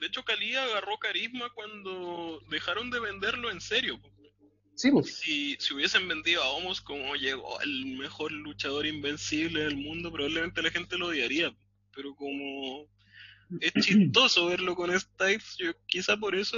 de 0.00 0.06
hecho 0.06 0.22
Cali 0.24 0.54
agarró 0.56 0.96
carisma 0.98 1.50
cuando 1.54 2.40
dejaron 2.50 2.90
de 2.90 3.00
venderlo 3.00 3.50
en 3.50 3.60
serio. 3.60 4.00
po. 4.00 4.08
Sí, 4.74 4.90
pues. 4.90 5.14
Si, 5.18 5.56
si 5.58 5.74
hubiesen 5.74 6.08
vendido 6.08 6.42
a 6.42 6.48
Homos 6.52 6.80
como 6.80 7.14
llegó 7.14 7.60
el 7.60 7.98
mejor 7.98 8.32
luchador 8.32 8.86
invencible 8.86 9.64
del 9.64 9.76
mundo, 9.76 10.10
probablemente 10.10 10.62
la 10.62 10.70
gente 10.70 10.96
lo 10.96 11.08
odiaría. 11.08 11.54
Pero 11.94 12.14
como 12.14 12.86
es 13.60 13.72
chistoso 13.84 14.46
verlo 14.46 14.74
con 14.74 14.98
Styles, 14.98 15.56
yo 15.58 15.72
quizá 15.86 16.16
por 16.16 16.34
eso, 16.34 16.56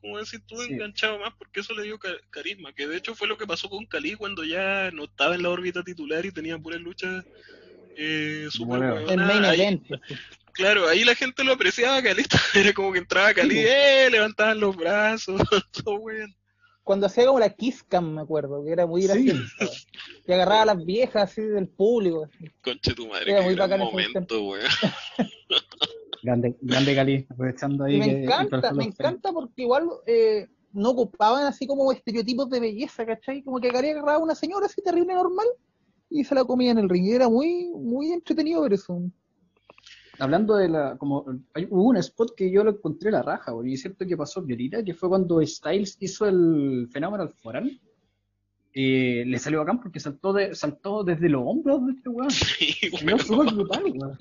como 0.00 0.18
decís 0.18 0.40
tú, 0.46 0.56
Sí. 0.62 0.72
enganchado 0.72 1.18
más, 1.18 1.32
porque 1.38 1.60
eso 1.60 1.74
le 1.74 1.82
dio 1.84 1.98
ca- 1.98 2.16
carisma. 2.30 2.72
Que 2.72 2.86
de 2.86 2.96
hecho 2.96 3.14
fue 3.14 3.28
lo 3.28 3.36
que 3.38 3.46
pasó 3.46 3.68
con 3.68 3.86
Cali 3.86 4.14
cuando 4.14 4.44
ya 4.44 4.90
no 4.92 5.04
estaba 5.04 5.34
en 5.34 5.42
la 5.42 5.50
órbita 5.50 5.82
titular 5.82 6.24
y 6.26 6.32
tenía 6.32 6.58
puras 6.58 6.80
luchas 6.80 7.24
eh, 7.96 8.46
super 8.50 8.78
Bueno. 8.78 8.94
hueonas. 8.94 9.10
El 9.10 9.20
main 9.20 9.44
Ahí- 9.44 9.60
event. 9.60 9.86
Claro, 10.52 10.88
ahí 10.88 11.04
la 11.04 11.14
gente 11.14 11.44
lo 11.44 11.52
apreciaba, 11.52 12.02
Calista. 12.02 12.38
Era 12.54 12.72
como 12.72 12.92
que 12.92 12.98
entraba 13.00 13.32
Cali, 13.34 13.54
Sí, 13.56 13.64
¡eh! 13.66 14.08
Levantaban 14.10 14.58
los 14.60 14.76
brazos, 14.76 15.40
todo 15.84 15.94
weón. 15.96 16.34
Cuando 16.84 17.06
hacía 17.06 17.26
como 17.26 17.38
la 17.38 17.50
Kiss 17.50 17.82
Cam, 17.82 18.14
me 18.14 18.22
acuerdo, 18.22 18.64
que 18.64 18.72
era 18.72 18.86
muy 18.86 19.02
Sí. 19.02 19.08
gracioso. 19.08 19.42
weón. 19.60 19.70
Que 20.26 20.34
agarraba 20.34 20.62
a 20.62 20.66
las 20.66 20.84
viejas 20.84 21.30
así 21.30 21.42
del 21.42 21.68
público. 21.68 22.24
así. 22.24 22.46
Conche 22.62 22.94
tu 22.94 23.06
madre, 23.08 23.30
Era 23.32 23.42
muy 23.42 23.54
bacán 23.56 23.80
momento, 23.80 24.42
weón. 24.42 24.64
Grande, 26.28 26.56
grande 26.60 26.94
Cali, 26.94 27.26
aprovechando 27.30 27.84
ahí. 27.84 27.96
Y 27.96 27.98
me 28.00 28.04
que- 28.06 28.24
encanta, 28.24 28.72
me 28.74 28.84
encanta 28.84 29.32
porque 29.32 29.62
igual 29.62 29.84
eh, 30.06 30.46
no 30.74 30.90
ocupaban 30.90 31.46
así 31.46 31.66
como 31.66 31.90
estereotipos 31.90 32.50
de 32.50 32.60
belleza, 32.60 33.06
¿cachai? 33.06 33.42
Como 33.42 33.58
que 33.60 33.70
Cali 33.70 33.88
agarraba 33.88 34.16
a 34.16 34.18
una 34.18 34.34
señora 34.34 34.66
así 34.66 34.82
terrible 34.82 35.14
normal 35.14 35.46
y 36.10 36.24
se 36.24 36.34
la 36.34 36.44
comía 36.44 36.72
en 36.72 36.78
el 36.78 36.88
ring. 36.90 37.06
Y 37.06 37.12
era 37.12 37.30
muy, 37.30 37.70
muy 37.74 38.12
entretenido 38.12 38.60
ver 38.60 38.74
eso. 38.74 39.00
Hablando 40.18 40.56
de 40.56 40.68
la. 40.68 40.98
como 40.98 41.24
hay- 41.54 41.66
Hubo 41.70 41.84
un 41.84 41.96
spot 41.96 42.34
que 42.36 42.50
yo 42.50 42.62
lo 42.62 42.72
encontré 42.72 43.10
la 43.10 43.22
raja, 43.22 43.52
güey, 43.52 43.70
y 43.70 43.74
es 43.74 43.80
cierto 43.80 44.04
que 44.06 44.16
pasó 44.16 44.42
Violita, 44.42 44.82
que 44.84 44.92
fue 44.92 45.08
cuando 45.08 45.40
Styles 45.46 45.96
hizo 46.00 46.26
el 46.26 46.88
fenómeno 46.92 47.28
foral. 47.42 47.80
Eh, 48.74 49.24
le 49.26 49.38
salió 49.38 49.60
bacán 49.60 49.80
porque 49.80 49.98
saltó, 49.98 50.32
de, 50.32 50.54
saltó 50.54 51.02
desde 51.02 51.28
los 51.28 51.42
hombros 51.44 51.86
de 51.86 51.92
este 51.92 52.08
weón. 52.10 52.30
Sí, 52.58 52.72
Se 52.96 53.04
vio 53.06 53.18
súper 53.18 53.54
brutal, 53.54 53.82
weón. 53.84 54.16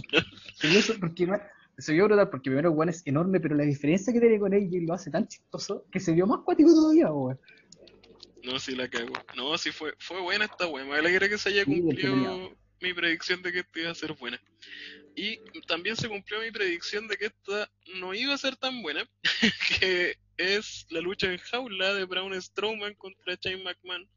Se 0.56 0.68
vio, 0.70 0.80
porque, 1.00 1.28
no- 1.28 1.38
se 1.78 1.94
vio 1.94 2.06
brutal 2.06 2.30
porque 2.30 2.50
primero 2.50 2.72
weón 2.72 2.90
es 2.90 3.06
enorme, 3.06 3.40
pero 3.40 3.56
la 3.56 3.64
diferencia 3.64 4.12
que 4.12 4.20
tiene 4.20 4.40
con 4.40 4.54
él 4.54 4.68
y 4.72 4.86
lo 4.86 4.94
hace 4.94 5.12
tan 5.12 5.28
chistoso 5.28 5.86
que 5.92 6.00
se 6.00 6.14
vio 6.14 6.26
más 6.26 6.42
cuático 6.44 6.74
todavía, 6.74 7.12
weón. 7.12 7.40
No, 8.44 8.60
sí 8.60 8.76
la 8.76 8.90
cago. 8.90 9.14
No, 9.36 9.58
sí 9.58 9.72
fue, 9.72 9.94
fue 10.00 10.22
buena 10.22 10.46
esta 10.46 10.68
weá. 10.68 10.86
Me 10.86 10.96
alegra 10.96 11.28
que 11.28 11.38
se 11.38 11.50
haya 11.50 11.66
Sí, 11.66 11.82
cumplido 11.82 12.58
mi 12.82 12.94
predicción 12.94 13.42
de 13.42 13.52
que 13.52 13.60
esta 13.60 13.80
iba 13.80 13.92
a 13.92 13.96
ser 13.96 14.14
buena. 14.14 14.42
Y 15.16 15.40
también 15.68 15.96
se 15.96 16.08
cumplió 16.08 16.40
mi 16.40 16.52
predicción 16.52 17.08
de 17.08 17.18
que 17.18 17.26
esta 17.26 17.70
no 18.00 18.14
iba 18.14 18.34
a 18.34 18.38
ser 18.38 18.56
tan 18.56 18.82
buena, 18.82 19.04
que 19.80 20.16
es 20.38 20.86
la 20.90 21.02
lucha 21.02 21.32
en 21.32 21.40
jaula 21.40 21.94
de 21.94 22.06
Braun 22.06 22.40
Strowman 22.40 22.94
contra 22.96 23.36
Shane 23.36 23.64
McMahon. 23.64 24.08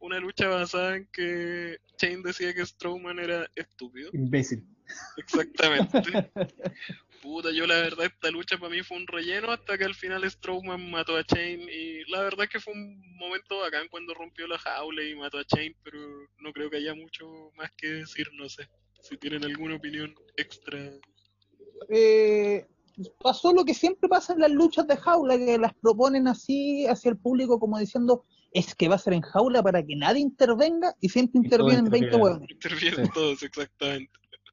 Una 0.00 0.18
lucha 0.18 0.48
basada 0.48 0.96
en 0.96 1.08
que 1.12 1.78
Shane 1.98 2.22
decía 2.24 2.54
que 2.54 2.66
Strowman 2.66 3.18
era 3.18 3.48
estúpido. 3.54 4.10
Imbécil. 4.12 4.64
Exactamente. 5.16 6.02
Puta, 7.22 7.50
yo 7.52 7.66
la 7.66 7.74
verdad 7.74 8.06
esta 8.06 8.30
lucha 8.30 8.56
para 8.56 8.70
mí 8.72 8.82
fue 8.82 8.96
un 8.96 9.06
relleno 9.06 9.52
hasta 9.52 9.76
que 9.76 9.84
al 9.84 9.94
final 9.94 10.28
Strowman 10.30 10.90
mató 10.90 11.16
a 11.16 11.24
Chain 11.24 11.60
y 11.68 12.10
la 12.10 12.22
verdad 12.22 12.44
es 12.44 12.50
que 12.50 12.60
fue 12.60 12.72
un 12.72 12.98
momento 13.18 13.58
bacán 13.58 13.88
cuando 13.90 14.14
rompió 14.14 14.46
la 14.46 14.58
jaula 14.58 15.02
y 15.02 15.14
mató 15.14 15.38
a 15.38 15.44
Chain, 15.44 15.76
pero 15.84 15.98
no 16.38 16.50
creo 16.52 16.70
que 16.70 16.78
haya 16.78 16.94
mucho 16.94 17.26
más 17.56 17.70
que 17.76 17.88
decir, 17.88 18.26
no 18.32 18.48
sé. 18.48 18.66
Si 19.02 19.18
tienen 19.18 19.44
alguna 19.44 19.76
opinión 19.76 20.14
extra. 20.36 20.78
eh, 21.90 22.66
pasó 23.22 23.52
lo 23.52 23.64
que 23.64 23.74
siempre 23.74 24.08
pasa 24.08 24.32
en 24.32 24.40
las 24.40 24.50
luchas 24.50 24.86
de 24.86 24.96
jaula, 24.96 25.36
que 25.38 25.58
las 25.58 25.74
proponen 25.74 26.26
así 26.28 26.86
hacia 26.86 27.10
el 27.10 27.18
público 27.18 27.58
como 27.58 27.78
diciendo, 27.78 28.24
es 28.52 28.74
que 28.74 28.88
va 28.88 28.94
a 28.96 28.98
ser 28.98 29.12
en 29.12 29.22
jaula 29.22 29.62
para 29.62 29.82
que 29.84 29.94
nadie 29.96 30.20
intervenga 30.22 30.94
y 31.00 31.08
siempre 31.10 31.40
intervienen 31.44 31.84
20 31.84 31.98
intervienen. 31.98 32.20
hueones. 32.22 32.50
Intervienen 32.50 33.06
Sí. 33.06 33.12
todos, 33.12 33.42
exactamente. 33.42 34.10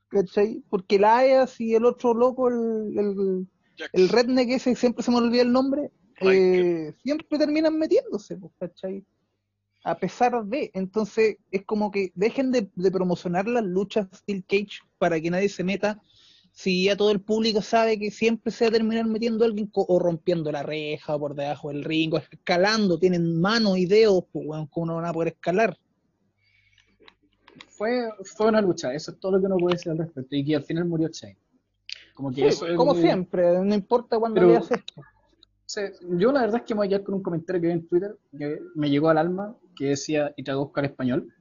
¿Cachai? 0.09 0.63
Porque 0.69 0.99
la 0.99 1.17
Ayas 1.17 1.59
y 1.61 1.75
el 1.75 1.85
otro 1.85 2.13
loco, 2.13 2.49
el, 2.49 2.97
el, 2.97 3.47
el 3.93 4.09
redneck 4.09 4.49
ese, 4.49 4.75
siempre 4.75 5.03
se 5.03 5.11
me 5.11 5.17
olvida 5.17 5.41
el 5.43 5.51
nombre, 5.51 5.91
eh, 6.35 6.93
siempre 7.03 7.38
terminan 7.38 7.77
metiéndose, 7.77 8.38
pues, 8.38 8.51
¿cachai? 8.59 9.03
a 9.84 9.97
pesar 9.97 10.43
de. 10.45 10.69
Entonces, 10.73 11.38
es 11.51 11.63
como 11.65 11.91
que 11.91 12.11
dejen 12.15 12.51
de, 12.51 12.69
de 12.75 12.91
promocionar 12.91 13.47
las 13.47 13.63
luchas 13.63 14.07
Steel 14.13 14.43
Cage 14.45 14.79
para 14.97 15.19
que 15.21 15.29
nadie 15.29 15.47
se 15.47 15.63
meta. 15.63 16.01
Si 16.51 16.85
ya 16.85 16.97
todo 16.97 17.11
el 17.11 17.21
público 17.21 17.61
sabe 17.61 17.97
que 17.99 18.09
siempre 18.11 18.51
se 18.51 18.65
va 18.65 18.69
a 18.69 18.71
terminar 18.73 19.05
metiendo 19.05 19.45
alguien 19.45 19.67
co- 19.67 19.85
o 19.88 19.99
rompiendo 19.99 20.51
la 20.51 20.63
reja 20.63 21.15
o 21.15 21.19
por 21.19 21.35
debajo 21.35 21.69
del 21.69 21.84
ring 21.85 22.13
o 22.13 22.17
escalando, 22.17 22.97
tienen 22.99 23.39
manos 23.39 23.77
y 23.77 23.85
dedos, 23.85 24.25
pues, 24.34 24.45
weón, 24.47 24.67
¿cómo 24.67 24.88
no 24.88 24.95
van 24.95 25.05
a 25.05 25.13
poder 25.13 25.29
escalar? 25.34 25.77
Fue, 27.77 28.09
fue 28.23 28.47
una 28.47 28.59
lucha, 28.61 28.93
eso 28.93 29.11
es 29.11 29.19
todo 29.19 29.33
lo 29.33 29.39
que 29.39 29.45
uno 29.45 29.57
puede 29.57 29.75
decir 29.75 29.91
al 29.91 29.99
respecto. 29.99 30.35
Y 30.35 30.43
que 30.43 30.55
al 30.55 30.63
final 30.63 30.85
murió 30.85 31.09
Shane. 31.09 31.37
Como 32.15 32.29
que 32.31 32.41
Sí, 32.41 32.47
eso 32.47 32.67
es 32.67 32.75
como 32.75 32.93
muy- 32.93 33.01
siempre, 33.03 33.59
no 33.63 33.75
importa 33.75 34.17
cuándo 34.17 34.41
veas 34.47 34.71
esto. 34.71 35.01
Sí, 35.65 35.81
yo 36.17 36.31
la 36.31 36.41
verdad 36.41 36.57
es 36.57 36.63
que 36.63 36.73
me 36.73 36.79
voy 36.79 36.87
a 36.87 36.89
quedar 36.89 37.03
con 37.03 37.15
un 37.15 37.21
comentario 37.21 37.61
que 37.61 37.67
vi 37.67 37.73
en 37.73 37.87
Twitter 37.87 38.17
que 38.37 38.59
me 38.75 38.89
llegó 38.89 39.09
al 39.09 39.17
alma, 39.17 39.55
que 39.75 39.89
decía, 39.89 40.33
y 40.35 40.43
traduzco 40.43 40.79
al 40.79 40.85
español, 40.85 41.31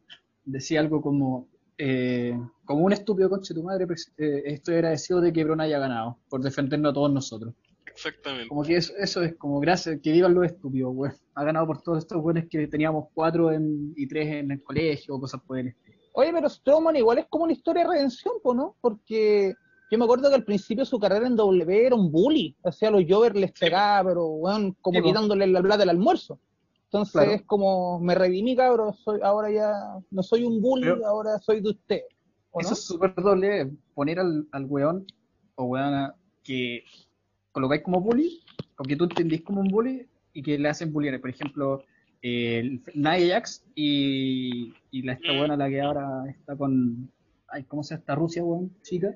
decía 0.45 0.81
algo 0.81 1.01
como, 1.01 1.49
eh, 1.79 2.39
como 2.65 2.85
un 2.85 2.93
estúpido 2.93 3.31
conche 3.31 3.55
tu 3.55 3.63
madre, 3.63 3.87
pues, 3.87 4.13
eh, 4.19 4.43
estoy 4.47 4.75
agradecido 4.75 5.21
de 5.21 5.33
que 5.33 5.45
Bron 5.45 5.61
haya 5.61 5.79
ganado, 5.79 6.19
por 6.29 6.43
defendernos 6.43 6.91
a 6.91 6.95
todos 6.95 7.13
nosotros. 7.13 7.55
Exactamente. 7.87 8.49
Como 8.49 8.63
que 8.63 8.77
eso, 8.77 8.93
eso 8.99 9.23
es 9.23 9.37
como 9.37 9.59
gracias, 9.61 10.01
que 10.03 10.13
vivan 10.13 10.35
los 10.35 10.45
estúpidos, 10.45 10.93
güey. 10.93 11.13
Ha 11.35 11.45
ganado 11.45 11.67
por 11.67 11.81
todos 11.81 11.99
estos 11.99 12.21
güeyes 12.21 12.47
que 12.51 12.67
teníamos 12.67 13.07
cuatro 13.15 13.53
en- 13.53 13.95
y 13.97 14.07
tres 14.09 14.27
en 14.29 14.51
el 14.51 14.63
colegio, 14.63 15.15
o 15.15 15.21
cosas 15.21 15.41
por 15.47 15.59
el 15.59 15.69
estilo. 15.69 15.86
Oye, 16.19 16.33
pero 16.33 16.49
Strowman 16.49 16.97
igual 16.97 17.19
es 17.19 17.27
como 17.27 17.45
una 17.45 17.53
historia 17.53 17.83
de 17.85 17.91
redención, 17.91 18.35
¿no? 18.43 18.75
Porque 18.81 19.55
yo 19.91 19.99
me 19.99 20.05
acuerdo 20.05 20.31
que 20.31 20.35
al 20.37 20.45
principio 20.45 20.87
su 20.87 20.99
carrera 20.99 21.27
en 21.27 21.37
W 21.37 21.87
era 21.87 21.95
un 21.95 22.11
bully. 22.11 22.57
Hacía 22.65 22.91
los 22.91 23.05
Jovers, 23.07 23.35
les 23.37 23.53
pegaba, 23.53 24.09
pero 24.09 24.27
weón, 24.27 24.75
como 24.81 24.99
Sí, 25.01 25.05
quitándole 25.05 25.47
la 25.47 25.61
plata 25.61 25.77
del 25.79 25.91
almuerzo. 25.91 26.41
Entonces 26.85 27.13
Claro. 27.13 27.33
es 27.33 27.43
como, 27.43 28.01
me 28.01 28.15
redimí, 28.15 28.57
cabrón, 28.57 28.95
soy, 28.95 29.21
ahora 29.23 29.51
ya 29.51 29.73
no 30.11 30.23
soy 30.23 30.45
un 30.45 30.63
bully, 30.63 30.85
Pero- 30.85 31.07
ahora 31.07 31.39
soy 31.39 31.61
de 31.61 31.69
usted. 31.71 32.01
¿o 32.51 32.61
Eso 32.61 32.71
no? 32.71 32.73
es 32.73 32.83
súper 32.83 33.15
doble, 33.17 33.71
poner 33.95 34.19
al, 34.19 34.49
al 34.53 34.65
weón 34.65 35.05
o 35.57 35.65
weona 35.65 36.15
que 36.43 36.83
colocáis 37.53 37.83
como 37.83 38.01
bully, 38.01 38.41
o 38.79 38.85
que 38.85 38.97
tú 38.97 39.05
entendís 39.05 39.43
como 39.43 39.61
un 39.61 39.69
bully 39.69 40.09
y 40.33 40.43
que 40.43 40.57
le 40.59 40.69
hacen 40.71 40.91
bullying. 40.93 41.19
Por 41.21 41.29
ejemplo, 41.29 41.83
el 42.23 42.83
Nia 42.95 43.35
Jax 43.35 43.65
y, 43.75 44.75
y 44.91 45.03
la 45.03 45.13
esta 45.15 45.33
Mm. 45.33 45.39
buena, 45.39 45.57
la 45.57 45.69
que 45.69 45.81
ahora 45.81 46.25
está 46.29 46.57
con. 46.57 47.11
Ay, 47.49 47.65
¿Cómo 47.65 47.83
se 47.83 47.95
llama 47.95 48.01
esta 48.01 48.15
Rusia, 48.15 48.45
weón? 48.45 48.71
Chica. 48.83 49.15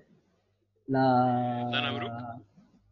La. 0.87 1.69
¿Dana 1.73 1.93
Brooke? 1.93 2.45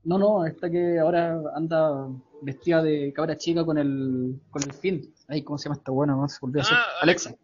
No, 0.05 0.18
no, 0.18 0.47
esta 0.47 0.70
que 0.70 0.98
ahora 0.98 1.40
anda 1.55 2.09
vestida 2.43 2.82
de 2.82 3.12
cabra 3.12 3.36
chica 3.36 3.64
con 3.64 3.78
el, 3.78 4.40
con 4.51 4.62
el 4.62 4.72
fin. 4.72 5.12
Ay, 5.26 5.43
¿cómo 5.43 5.59
se 5.59 5.64
llama 5.68 5.76
esta 5.76 5.90
buena? 5.93 6.14
No 6.16 6.28
se 6.28 6.39
volvió 6.40 6.60
a 6.60 6.64
hacer. 6.64 6.76
Ah, 6.78 6.85
Alexa. 7.02 7.35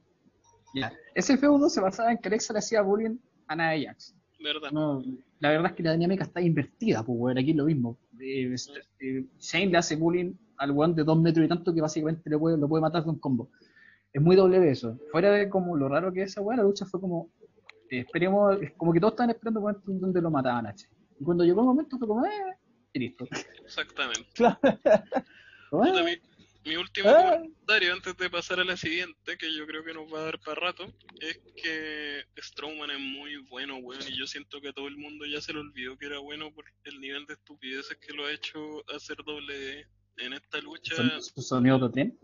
Ya. 0.74 0.92
Ese 1.14 1.36
feudo 1.36 1.68
se 1.68 1.80
basaba 1.80 2.12
en 2.12 2.18
que 2.18 2.28
Alexa 2.28 2.52
le 2.52 2.60
hacía 2.60 2.82
bullying 2.82 3.16
a 3.48 3.56
Nia 3.56 3.88
Jax. 3.88 4.14
¿Verdad? 4.42 4.70
No, 4.72 5.02
la 5.40 5.50
verdad 5.50 5.66
es 5.66 5.72
que 5.72 5.82
la 5.82 5.92
dinámica 5.92 6.24
está 6.24 6.40
invertida, 6.40 7.02
pues, 7.02 7.18
weón, 7.18 7.38
aquí 7.38 7.50
es 7.50 7.56
lo 7.56 7.64
mismo. 7.66 7.98
Eh, 8.20 8.50
este, 8.52 8.80
eh, 9.00 9.24
Shane 9.38 9.66
le 9.66 9.78
hace 9.78 9.96
bullying 9.96 10.32
al 10.58 10.70
weón 10.70 10.94
de 10.94 11.04
dos 11.04 11.18
metros 11.20 11.44
y 11.44 11.48
tanto 11.48 11.74
que 11.74 11.80
básicamente 11.80 12.28
le 12.28 12.38
puede, 12.38 12.56
lo 12.56 12.68
puede 12.68 12.82
matar 12.82 13.04
de 13.04 13.10
un 13.10 13.18
combo. 13.18 13.50
Es 14.12 14.22
muy 14.22 14.36
doble 14.36 14.60
de 14.60 14.70
eso. 14.70 14.98
Fuera 15.10 15.32
de 15.32 15.48
como 15.48 15.76
lo 15.76 15.88
raro 15.88 16.12
que 16.12 16.22
es 16.22 16.30
esa 16.32 16.40
weón, 16.40 16.58
la 16.58 16.62
lucha 16.64 16.86
fue 16.86 17.00
como, 17.00 17.30
eh, 17.90 18.00
esperemos, 18.00 18.60
es 18.62 18.72
como 18.72 18.92
que 18.92 19.00
todos 19.00 19.14
estaban 19.14 19.30
esperando 19.30 19.60
el 19.60 19.62
momento 19.64 19.82
donde 19.86 20.20
lo 20.20 20.30
mataban 20.30 20.66
a. 20.66 20.74
Y 21.18 21.24
cuando 21.24 21.44
llegó 21.44 21.60
el 21.60 21.66
momento 21.66 21.98
fue 21.98 22.08
como, 22.08 22.24
eh, 22.24 22.30
y 22.92 22.98
listo. 23.00 23.26
Exactamente. 23.64 24.28
Puta, 25.70 26.00
eh, 26.00 26.04
mi, 26.04 26.70
mi 26.70 26.76
último 26.76 27.08
Ah. 27.10 27.32
comentario 27.40 27.92
antes 27.92 28.16
de 28.16 28.30
pasar 28.30 28.60
a 28.60 28.64
la 28.64 28.76
siguiente, 28.76 29.36
que 29.36 29.52
yo 29.54 29.66
creo 29.66 29.84
que 29.84 29.92
nos 29.92 30.12
va 30.12 30.20
a 30.20 30.24
dar 30.24 30.40
para 30.40 30.60
rato, 30.60 30.86
es 31.20 31.38
que 31.60 32.22
Strowman 32.40 32.90
es 32.90 33.00
muy 33.00 33.36
bueno, 33.48 33.76
weón, 33.78 34.00
y 34.08 34.16
yo 34.16 34.26
siento 34.26 34.60
que 34.60 34.68
a 34.68 34.72
todo 34.72 34.86
el 34.88 34.96
mundo 34.96 35.26
ya 35.26 35.40
se 35.40 35.52
le 35.52 35.60
olvidó 35.60 35.96
que 35.98 36.06
era 36.06 36.20
bueno 36.20 36.52
por 36.54 36.64
el 36.84 37.00
nivel 37.00 37.26
de 37.26 37.34
estupideces 37.34 37.96
que 37.98 38.12
lo 38.14 38.26
ha 38.26 38.32
hecho 38.32 38.58
hacer 38.94 39.16
doble 39.24 39.86
en 40.18 40.32
esta 40.34 40.58
lucha. 40.60 40.94
son- 40.96 41.22
su 41.22 41.42
sonido 41.42 41.78
de 41.78 41.88
tren. 41.92 42.18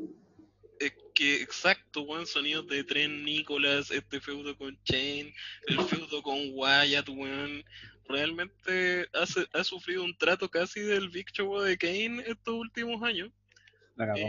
Es 0.79 0.93
que, 1.15 1.43
exacto, 1.43 2.03
weón, 2.03 2.27
sonidos 2.27 2.67
de 2.69 2.83
tren, 2.85 3.25
Nicolas, 3.25 3.91
este 3.91 4.21
feudo 4.21 4.57
con 4.57 4.79
Chain, 4.85 5.33
el 5.67 5.81
feudo 5.83 6.23
con 6.23 6.39
Wyatt, 6.55 7.09
weón. 7.11 7.63
Realmente 8.09 9.09
ha, 9.13 9.27
se- 9.27 9.47
ha 9.53 9.63
sufrido 9.63 10.03
un 10.05 10.17
trato 10.17 10.49
casi 10.49 10.81
del 10.81 11.11
Big 11.11 11.31
Show 11.33 11.61
de 11.61 11.77
Kane 11.79 12.23
estos 12.27 12.55
últimos 12.55 13.03
años. 13.03 13.31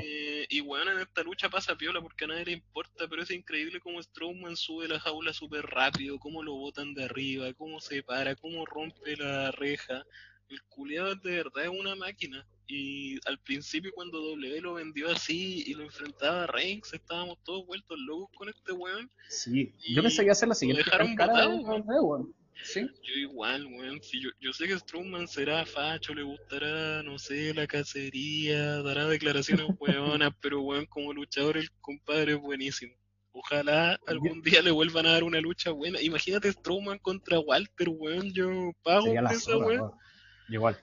Eh, 0.03 0.45
y 0.49 0.59
bueno, 0.59 0.91
en 0.91 0.99
esta 0.99 1.23
lucha 1.23 1.49
pasa 1.49 1.77
piola 1.77 2.01
porque 2.01 2.25
a 2.25 2.27
nadie 2.27 2.45
le 2.45 2.51
importa, 2.51 3.07
pero 3.07 3.23
es 3.23 3.31
increíble 3.31 3.79
cómo 3.79 4.03
Strowman 4.03 4.57
sube 4.57 4.88
la 4.88 4.99
jaula 4.99 5.31
súper 5.33 5.65
rápido, 5.65 6.19
cómo 6.19 6.43
lo 6.43 6.53
botan 6.55 6.93
de 6.93 7.05
arriba, 7.05 7.53
cómo 7.53 7.79
se 7.79 8.03
para, 8.03 8.35
cómo 8.35 8.65
rompe 8.65 9.15
la 9.15 9.51
reja. 9.51 10.05
El 10.49 10.61
culiado 10.63 11.15
de 11.15 11.31
verdad 11.38 11.63
es 11.63 11.69
una 11.69 11.95
máquina. 11.95 12.45
Y 12.73 13.19
al 13.26 13.38
principio 13.38 13.91
cuando 13.93 14.22
W 14.22 14.61
lo 14.61 14.76
vendió 14.76 15.11
así 15.11 15.61
y 15.68 15.73
lo 15.73 15.84
enfrentaba 15.84 16.45
a 16.45 16.48
Reigns, 16.48 16.93
estábamos 16.93 17.38
todos 17.43 17.65
vueltos 17.65 17.99
locos 17.99 18.30
con 18.34 18.48
este 18.48 18.72
weón. 18.72 19.11
Sí, 19.27 19.73
yo 19.89 20.02
pensé 20.02 20.19
que 20.19 20.23
iba 20.23 20.31
a 20.31 20.35
ser 20.35 20.48
la 20.48 20.56
siguiente 20.56 20.85
dejaron 20.85 21.14
cara 21.18 21.49
weón. 21.49 22.34
Sí. 22.64 22.89
Yo 23.03 23.14
igual, 23.15 23.65
weón. 23.65 24.02
Si 24.02 24.22
yo, 24.22 24.30
yo 24.39 24.53
sé 24.53 24.68
que 24.68 24.80
Strowman 24.80 25.27
será 25.27 25.65
facho, 25.65 26.14
le 26.14 26.23
gustará, 26.23 27.03
no 27.03 27.19
sé, 27.19 27.53
la 27.53 27.68
cacería, 27.68 28.81
dará 28.84 29.06
declaraciones 29.06 29.65
weonas, 29.81 30.31
pero 30.39 30.61
weón, 30.61 30.85
como 30.85 31.11
luchador 31.11 31.57
el 31.57 31.69
compadre 31.81 32.35
es 32.35 32.39
buenísimo. 32.39 32.95
Ojalá 33.34 33.99
algún 34.07 34.41
día 34.41 34.61
le 34.61 34.72
vuelvan 34.72 35.07
a 35.07 35.11
dar 35.11 35.26
una 35.26 35.41
lucha 35.41 35.72
buena. 35.72 35.99
Imagínate 35.99 36.49
Strowman 36.53 36.99
contra 36.99 37.38
Walter, 37.38 37.89
weón. 37.89 38.31
Yo 38.31 38.72
pago 38.81 39.07
Sería 39.07 39.23
esa 39.23 39.39
zorra, 39.41 39.68
weón. 39.68 39.91
Igual. 40.48 40.81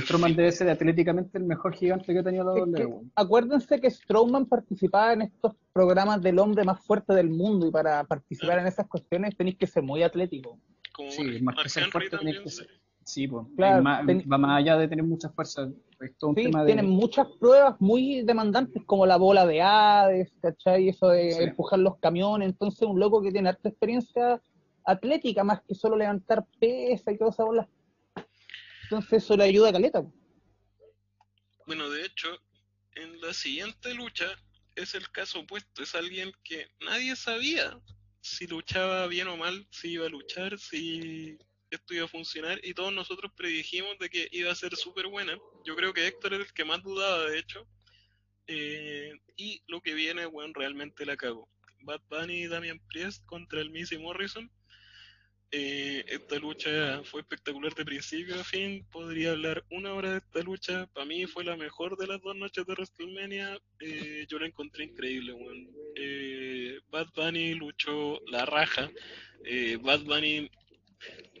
Strowman 0.00 0.34
debe 0.34 0.50
ser 0.52 0.68
atléticamente 0.70 1.36
el 1.38 1.44
mejor 1.44 1.74
gigante 1.74 2.12
que 2.12 2.18
ha 2.18 2.22
tenido 2.22 2.44
la 2.44 2.52
weón. 2.64 3.12
acuérdense 3.14 3.80
que 3.80 3.90
Strowman 3.90 4.46
participaba 4.46 5.12
en 5.12 5.22
estos 5.22 5.52
programas 5.72 6.20
del 6.22 6.38
hombre 6.38 6.64
más 6.64 6.80
fuerte 6.84 7.12
del 7.14 7.28
mundo 7.30 7.66
y 7.66 7.70
para 7.70 8.02
participar 8.04 8.58
en 8.58 8.66
esas 8.66 8.86
cuestiones 8.88 9.36
tenéis 9.36 9.56
que 9.58 9.66
ser 9.66 9.82
muy 9.82 10.02
atlético. 10.02 10.58
como 10.94 11.10
Sí, 11.10 11.40
más 11.42 11.56
que 11.62 11.68
ser 11.70 11.84
fuerte 11.90 12.18
tenés 12.18 12.40
que 12.40 12.50
sí. 12.50 12.56
ser. 12.58 12.68
Sí, 13.04 13.26
pues. 13.26 13.46
Claro, 13.56 13.82
más- 13.82 14.06
ten- 14.06 14.22
va 14.30 14.36
más 14.38 14.58
allá 14.58 14.76
de 14.76 14.86
tener 14.88 15.04
mucha 15.04 15.28
fuerza. 15.30 15.68
Es 16.00 16.16
todo 16.18 16.30
un 16.30 16.36
Sí, 16.36 16.44
tema 16.44 16.60
de. 16.60 16.66
tienen 16.66 16.88
muchas 16.90 17.26
pruebas 17.40 17.76
muy 17.80 18.22
demandantes, 18.22 18.82
como 18.84 19.06
la 19.06 19.16
bola 19.16 19.44
de 19.46 19.60
Hades, 19.62 20.30
¿cachai? 20.40 20.88
Eso 20.90 21.08
de 21.08 21.32
Sí. 21.32 21.42
empujar 21.44 21.78
los 21.80 21.96
camiones. 21.98 22.48
Entonces, 22.50 22.82
un 22.86 23.00
loco 23.00 23.22
que 23.22 23.32
tiene 23.32 23.48
harta 23.48 23.68
experiencia 23.70 24.40
atlética, 24.84 25.42
más 25.44 25.62
que 25.62 25.74
solo 25.74 25.96
levantar 25.96 26.44
pesa 26.60 27.10
y 27.10 27.16
toda 27.18 27.30
esa 27.30 27.44
bola. 27.44 27.68
Entonces, 28.92 29.22
eso 29.22 29.36
le 29.38 29.44
ayuda 29.44 29.70
a 29.70 29.72
Caleta. 29.72 30.04
Bueno, 31.66 31.88
de 31.88 32.04
hecho, 32.04 32.28
en 32.94 33.18
la 33.22 33.32
siguiente 33.32 33.94
lucha 33.94 34.26
es 34.74 34.94
el 34.94 35.10
caso 35.10 35.40
opuesto. 35.40 35.82
Es 35.82 35.94
alguien 35.94 36.30
que 36.44 36.68
nadie 36.80 37.16
sabía 37.16 37.80
si 38.20 38.46
luchaba 38.46 39.06
bien 39.06 39.28
o 39.28 39.36
mal, 39.38 39.66
si 39.70 39.92
iba 39.92 40.04
a 40.04 40.10
luchar, 40.10 40.58
si 40.58 41.38
esto 41.70 41.94
iba 41.94 42.04
a 42.04 42.08
funcionar. 42.08 42.60
Y 42.62 42.74
todos 42.74 42.92
nosotros 42.92 43.32
predijimos 43.34 43.98
de 43.98 44.10
que 44.10 44.28
iba 44.30 44.52
a 44.52 44.54
ser 44.54 44.76
súper 44.76 45.06
buena. 45.06 45.38
Yo 45.64 45.74
creo 45.74 45.94
que 45.94 46.06
Héctor 46.06 46.34
era 46.34 46.44
el 46.44 46.52
que 46.52 46.66
más 46.66 46.82
dudaba, 46.82 47.30
de 47.30 47.38
hecho. 47.38 47.66
Eh, 48.46 49.12
y 49.38 49.62
lo 49.68 49.80
que 49.80 49.94
viene, 49.94 50.26
bueno, 50.26 50.52
realmente 50.54 51.06
la 51.06 51.16
cagó. 51.16 51.48
Bad 51.80 52.02
Bunny 52.10 52.42
y 52.42 52.46
Damian 52.46 52.80
Priest 52.88 53.24
contra 53.24 53.62
el 53.62 53.70
Missy 53.70 53.96
Morrison. 53.96 54.50
Eh, 55.54 56.02
esta 56.08 56.36
lucha 56.36 57.02
fue 57.04 57.20
espectacular 57.20 57.74
de 57.74 57.84
principio 57.84 58.40
a 58.40 58.44
fin. 58.44 58.86
Podría 58.90 59.32
hablar 59.32 59.62
una 59.70 59.92
hora 59.92 60.12
de 60.12 60.18
esta 60.18 60.40
lucha. 60.40 60.86
Para 60.94 61.04
mí 61.04 61.26
fue 61.26 61.44
la 61.44 61.56
mejor 61.56 61.98
de 61.98 62.06
las 62.06 62.22
dos 62.22 62.34
noches 62.34 62.64
de 62.64 62.72
WrestleMania. 62.72 63.58
Eh, 63.80 64.24
yo 64.28 64.38
la 64.38 64.46
encontré 64.46 64.84
increíble. 64.84 65.36
Eh, 65.94 66.80
Bad 66.90 67.08
Bunny 67.14 67.54
luchó 67.54 68.18
la 68.28 68.46
raja. 68.46 68.90
Bad 69.82 70.00
Bunny, 70.04 70.50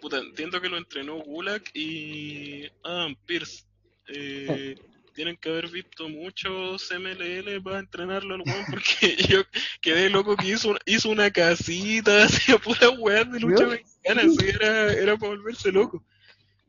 puta, 0.02 0.18
entiendo 0.18 0.60
que 0.60 0.68
lo 0.68 0.76
entrenó 0.76 1.16
Gulag 1.16 1.62
y 1.72 2.66
Adam 2.82 3.16
Pierce. 3.24 3.64
Tienen 5.14 5.36
que 5.36 5.50
haber 5.50 5.68
visto 5.68 6.08
muchos 6.08 6.90
MLL 6.90 7.62
para 7.62 7.78
entrenarlo 7.78 8.34
al 8.34 8.42
weón 8.42 8.64
porque 8.70 9.16
yo 9.28 9.42
quedé 9.80 10.08
loco 10.10 10.36
que 10.36 10.48
hizo, 10.48 10.74
hizo 10.86 11.10
una 11.10 11.30
casita, 11.30 12.24
hacía 12.24 12.58
pura 12.58 12.90
weá 12.90 13.24
de 13.24 13.40
lucha 13.40 13.66
mexicana, 13.66 14.22
así 14.22 14.48
era, 14.48 14.92
era 14.92 15.16
para 15.16 15.32
volverse 15.32 15.70
loco. 15.70 16.04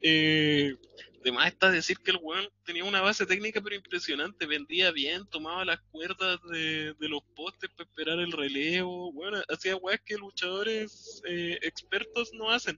Eh, 0.01 0.75
además 1.21 1.47
está 1.47 1.71
decir 1.71 1.97
que 1.99 2.11
el 2.11 2.19
weón 2.21 2.49
tenía 2.65 2.83
una 2.83 3.01
base 3.01 3.25
técnica 3.25 3.61
pero 3.61 3.75
impresionante, 3.75 4.45
vendía 4.45 4.91
bien, 4.91 5.25
tomaba 5.27 5.63
las 5.63 5.79
cuerdas 5.91 6.39
de, 6.51 6.93
de 6.99 7.09
los 7.09 7.23
postes 7.35 7.69
para 7.71 7.89
esperar 7.89 8.19
el 8.19 8.31
relevo, 8.31 9.13
bueno, 9.13 9.41
hacía 9.47 9.77
weas 9.77 10.01
que 10.05 10.17
luchadores 10.17 11.21
eh, 11.27 11.57
expertos 11.61 12.31
no 12.33 12.49
hacen. 12.49 12.77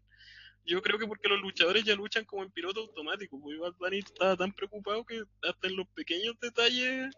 Yo 0.65 0.81
creo 0.81 0.97
que 0.97 1.07
porque 1.07 1.29
los 1.29 1.41
luchadores 1.41 1.83
ya 1.83 1.95
luchan 1.95 2.25
como 2.25 2.43
en 2.43 2.51
piloto 2.51 2.81
automático, 2.81 3.39
porque 3.39 3.57
Bad 3.57 3.75
Bunny 3.77 3.99
estaba 3.99 4.35
tan 4.35 4.51
preocupado 4.51 5.05
que 5.05 5.21
hasta 5.43 5.67
en 5.67 5.75
los 5.75 5.87
pequeños 5.89 6.35
detalles 6.41 7.15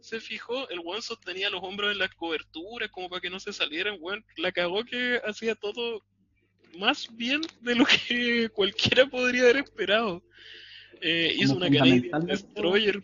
se 0.00 0.20
fijó, 0.20 0.68
el 0.68 0.80
weón 0.80 1.02
sostenía 1.02 1.50
los 1.50 1.62
hombros 1.62 1.92
en 1.92 1.98
las 1.98 2.14
coberturas 2.14 2.90
como 2.90 3.08
para 3.08 3.20
que 3.20 3.30
no 3.30 3.38
se 3.38 3.52
salieran, 3.52 3.98
weón. 4.00 4.24
La 4.36 4.52
cagó 4.52 4.84
que 4.84 5.20
hacía 5.24 5.54
todo 5.54 6.02
más 6.78 7.08
bien 7.16 7.40
de 7.60 7.74
lo 7.74 7.84
que 7.84 8.48
cualquiera 8.54 9.06
podría 9.06 9.42
haber 9.42 9.58
esperado. 9.58 10.22
Eh, 11.00 11.34
hizo 11.38 11.54
una 11.54 11.70
Canadian 11.70 12.26
Destroyer 12.26 13.02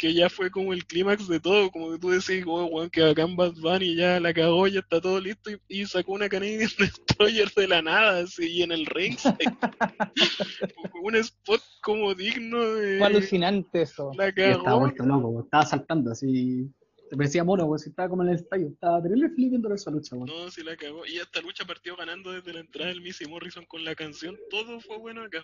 que 0.00 0.14
ya 0.14 0.30
fue 0.30 0.50
como 0.50 0.72
el 0.72 0.86
clímax 0.86 1.28
de 1.28 1.40
todo, 1.40 1.70
como 1.70 1.92
que 1.92 1.98
tú 1.98 2.08
decís, 2.08 2.42
oh, 2.46 2.64
weón, 2.64 2.88
que 2.88 3.02
acá 3.04 3.20
en 3.22 3.36
Bad 3.36 3.52
Bunny 3.60 3.94
ya 3.96 4.18
la 4.18 4.32
cagó, 4.32 4.66
ya 4.66 4.80
está 4.80 4.98
todo 4.98 5.20
listo 5.20 5.50
y, 5.50 5.58
y 5.68 5.84
sacó 5.84 6.12
una 6.12 6.26
Canadian 6.30 6.70
Destroyer 6.78 7.50
de 7.54 7.68
la 7.68 7.82
nada, 7.82 8.20
así, 8.20 8.46
y 8.50 8.62
en 8.62 8.72
el 8.72 8.86
ringside. 8.86 9.36
un 11.02 11.16
spot 11.16 11.60
como 11.82 12.14
digno 12.14 12.64
de... 12.74 12.96
Fue 12.98 13.06
alucinante 13.08 13.82
eso. 13.82 14.10
La 14.16 14.26
Y 14.28 14.28
estaba 14.30 14.64
cagó. 14.64 14.80
vuelto 14.80 15.04
loco, 15.04 15.28
weón. 15.28 15.44
estaba 15.44 15.66
saltando 15.66 16.12
así. 16.12 16.66
Se 17.10 17.16
parecía 17.16 17.44
mono, 17.44 17.64
weón, 17.64 17.78
si 17.78 17.90
estaba 17.90 18.08
como 18.08 18.22
en 18.22 18.30
el 18.30 18.36
estadio. 18.36 18.68
Estaba 18.68 19.02
terrible 19.02 19.28
feliz 19.30 19.50
viendo 19.50 19.74
esa 19.74 19.90
lucha, 19.90 20.16
weón. 20.16 20.28
No, 20.28 20.50
sí 20.50 20.62
la 20.62 20.76
cagó. 20.76 21.04
Y 21.06 21.18
esta 21.18 21.40
lucha 21.42 21.64
partió 21.66 21.96
ganando 21.96 22.30
desde 22.32 22.52
la 22.54 22.60
entrada 22.60 22.88
del 22.88 23.00
Missy 23.02 23.26
Morrison 23.26 23.64
con 23.66 23.84
la 23.84 23.94
canción. 23.94 24.36
Todo 24.50 24.80
fue 24.80 24.96
bueno 24.98 25.22
acá. 25.24 25.42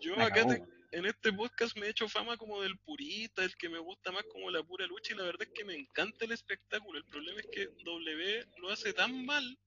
Yo 0.00 0.14
La 0.16 0.26
acá 0.26 0.36
cagó, 0.42 0.50
te- 0.52 0.60
weón. 0.60 0.81
En 0.92 1.06
este 1.06 1.32
podcast 1.32 1.76
me 1.78 1.86
he 1.86 1.90
hecho 1.90 2.06
fama 2.06 2.36
como 2.36 2.60
del 2.60 2.78
purista, 2.78 3.42
el 3.42 3.56
que 3.56 3.70
me 3.70 3.78
gusta 3.78 4.12
más 4.12 4.24
como 4.24 4.50
la 4.50 4.62
pura 4.62 4.86
lucha 4.86 5.14
y 5.14 5.16
la 5.16 5.24
verdad 5.24 5.48
es 5.48 5.54
que 5.54 5.64
me 5.64 5.74
encanta 5.74 6.26
el 6.26 6.32
espectáculo. 6.32 6.98
El 6.98 7.06
problema 7.06 7.40
es 7.40 7.46
que 7.50 7.66
W 7.82 8.46
lo 8.58 8.70
hace 8.70 8.92
tan 8.92 9.24
mal 9.24 9.58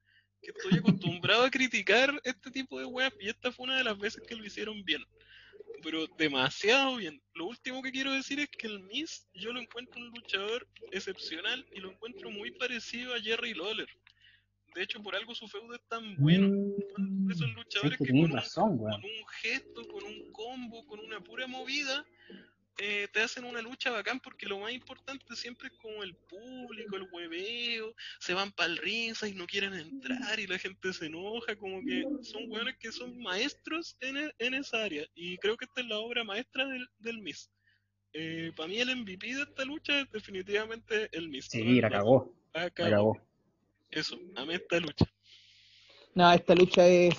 que 0.41 0.51
estoy 0.51 0.77
acostumbrado 0.77 1.43
a 1.43 1.49
criticar 1.49 2.13
este 2.23 2.51
tipo 2.51 2.79
de 2.79 2.85
weas 2.85 3.11
y 3.19 3.29
esta 3.29 3.51
fue 3.51 3.65
una 3.65 3.77
de 3.77 3.83
las 3.83 3.97
veces 3.97 4.21
que 4.27 4.35
lo 4.35 4.45
hicieron 4.45 4.85
bien. 4.85 5.03
Pero 5.81 6.05
demasiado 6.17 6.97
bien. 6.97 7.19
Lo 7.33 7.47
último 7.47 7.81
que 7.81 7.91
quiero 7.91 8.13
decir 8.13 8.39
es 8.39 8.49
que 8.49 8.67
el 8.67 8.79
Miz 8.81 9.27
yo 9.33 9.51
lo 9.51 9.59
encuentro 9.59 9.99
un 9.99 10.09
luchador 10.09 10.67
excepcional 10.91 11.65
y 11.73 11.79
lo 11.79 11.91
encuentro 11.91 12.29
muy 12.29 12.51
parecido 12.51 13.15
a 13.15 13.19
Jerry 13.19 13.55
Lawler. 13.55 13.89
De 14.75 14.83
hecho, 14.83 15.01
por 15.01 15.15
algo 15.15 15.33
su 15.33 15.47
feudo 15.47 15.73
es 15.73 15.81
tan 15.87 16.15
bueno. 16.17 16.47
Mm, 16.97 17.31
Esos 17.31 17.47
luchadores 17.55 17.97
que 17.97 18.11
con 18.27 18.31
un, 18.31 18.37
con 18.91 19.01
gesto, 19.41 19.87
con 19.87 20.03
un 20.03 20.31
combo, 20.31 20.85
con 20.85 20.99
una 20.99 21.19
pura 21.21 21.47
movida, 21.47 22.05
eh, 22.77 23.07
te 23.13 23.21
hacen 23.21 23.45
una 23.45 23.61
lucha 23.61 23.89
bacán 23.89 24.19
porque 24.19 24.45
lo 24.45 24.59
más 24.59 24.73
importante 24.73 25.33
siempre 25.37 25.69
es 25.69 25.73
como 25.77 26.03
el 26.03 26.13
público, 26.13 26.97
el 26.97 27.07
hueveo, 27.09 27.95
se 28.19 28.33
van 28.33 28.51
para 28.51 28.69
el 28.69 28.77
ring 28.77 29.15
y 29.25 29.31
no 29.33 29.47
quieren 29.47 29.73
entrar 29.73 30.37
y 30.41 30.45
la 30.47 30.59
gente 30.59 30.91
se 30.91 31.05
enoja, 31.05 31.55
como 31.55 31.81
que 31.85 32.03
son 32.23 32.51
hueones 32.51 32.75
que 32.77 32.91
son 32.91 33.17
maestros 33.19 33.95
en, 34.01 34.17
e- 34.17 34.31
en 34.39 34.55
esa 34.55 34.83
área 34.83 35.07
y 35.15 35.37
creo 35.37 35.55
que 35.55 35.63
esta 35.65 35.79
es 35.81 35.87
la 35.87 35.99
obra 35.99 36.25
maestra 36.25 36.65
del, 36.67 36.85
del 36.99 37.19
Miz. 37.19 37.49
Para 38.55 38.67
mí 38.67 38.77
el 38.79 38.89
MVP 38.89 39.35
de 39.35 39.41
esta 39.43 39.63
lucha 39.65 40.01
es 40.01 40.11
definitivamente 40.11 41.09
el 41.13 41.29
Miz. 41.29 41.47
Sí, 41.49 41.81
la 41.81 41.89
cagó, 41.89 42.33
la 42.53 42.69
cagó. 42.71 43.21
Eso, 43.95 44.17
amé 44.35 44.55
esta 44.55 44.77
lucha. 44.77 45.05
No, 46.15 46.29
esta 46.29 46.53
lucha 46.53 46.85
es. 46.85 47.15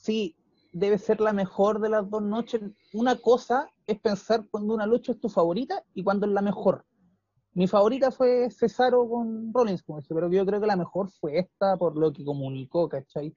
Sí, 0.00 0.36
debe 0.72 0.96
ser 0.96 1.20
la 1.20 1.32
mejor 1.32 1.80
de 1.80 1.88
las 1.88 2.08
dos 2.08 2.22
noches. 2.22 2.60
Una 2.92 3.16
cosa 3.16 3.68
es 3.84 3.98
pensar 3.98 4.46
cuando 4.48 4.74
una 4.74 4.86
lucha 4.86 5.10
es 5.10 5.20
tu 5.20 5.28
favorita 5.28 5.82
y 5.94 6.04
cuando 6.04 6.26
es 6.26 6.32
la 6.32 6.40
mejor. 6.40 6.84
Mi 7.52 7.66
favorita 7.66 8.12
fue 8.12 8.48
Cesaro 8.48 9.08
con 9.08 9.52
Rollins, 9.52 9.82
como 9.82 9.98
dije, 9.98 10.14
pero 10.14 10.30
yo 10.30 10.46
creo 10.46 10.60
que 10.60 10.68
la 10.68 10.76
mejor 10.76 11.10
fue 11.10 11.40
esta 11.40 11.76
por 11.76 11.98
lo 11.98 12.12
que 12.12 12.24
comunicó, 12.24 12.88
¿cachai? 12.88 13.34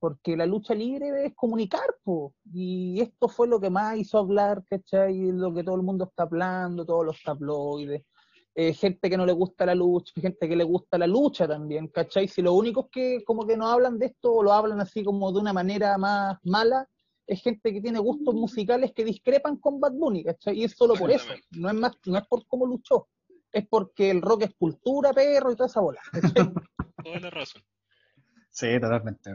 Porque 0.00 0.36
la 0.36 0.46
lucha 0.46 0.74
libre 0.74 1.26
es 1.26 1.34
comunicar, 1.36 1.94
po. 2.02 2.34
Y 2.52 3.00
esto 3.00 3.28
fue 3.28 3.46
lo 3.46 3.60
que 3.60 3.70
más 3.70 3.96
hizo 3.96 4.18
hablar, 4.18 4.64
¿cachai? 4.68 5.30
Lo 5.30 5.54
que 5.54 5.62
todo 5.62 5.76
el 5.76 5.82
mundo 5.82 6.06
está 6.06 6.24
hablando, 6.24 6.84
todos 6.84 7.06
los 7.06 7.22
tabloides. 7.22 8.02
Eh, 8.54 8.74
gente 8.74 9.08
que 9.08 9.16
no 9.16 9.24
le 9.24 9.32
gusta 9.32 9.64
la 9.64 9.74
lucha, 9.74 10.12
gente 10.20 10.48
que 10.48 10.56
le 10.56 10.64
gusta 10.64 10.98
la 10.98 11.06
lucha 11.06 11.46
también, 11.46 11.88
¿cachai? 11.88 12.28
Si 12.28 12.42
los 12.42 12.52
únicos 12.52 12.86
que 12.90 13.22
como 13.24 13.46
que 13.46 13.56
no 13.56 13.68
hablan 13.68 13.98
de 13.98 14.06
esto 14.06 14.32
o 14.32 14.42
lo 14.42 14.52
hablan 14.52 14.80
así 14.80 15.04
como 15.04 15.32
de 15.32 15.38
una 15.38 15.52
manera 15.52 15.96
más 15.98 16.38
mala, 16.42 16.88
es 17.26 17.42
gente 17.42 17.72
que 17.72 17.80
tiene 17.80 18.00
gustos 18.00 18.34
musicales 18.34 18.92
que 18.92 19.04
discrepan 19.04 19.56
con 19.56 19.78
Bad 19.78 19.92
Bunny, 19.92 20.24
¿cachai? 20.24 20.58
Y 20.58 20.64
es 20.64 20.72
solo 20.72 20.94
por 20.94 21.10
eso, 21.10 21.32
no 21.52 21.68
es 21.68 21.74
más, 21.74 21.92
no 22.06 22.18
es 22.18 22.26
por 22.26 22.44
cómo 22.46 22.66
luchó, 22.66 23.08
es 23.52 23.66
porque 23.68 24.10
el 24.10 24.20
rock 24.20 24.42
es 24.42 24.54
cultura, 24.56 25.12
perro 25.12 25.52
y 25.52 25.56
toda 25.56 25.68
esa 25.68 25.80
bola. 25.80 26.00
Toda 27.02 27.18
la 27.20 27.30
razón. 27.30 27.62
Sí, 28.50 28.78
totalmente. 28.78 29.30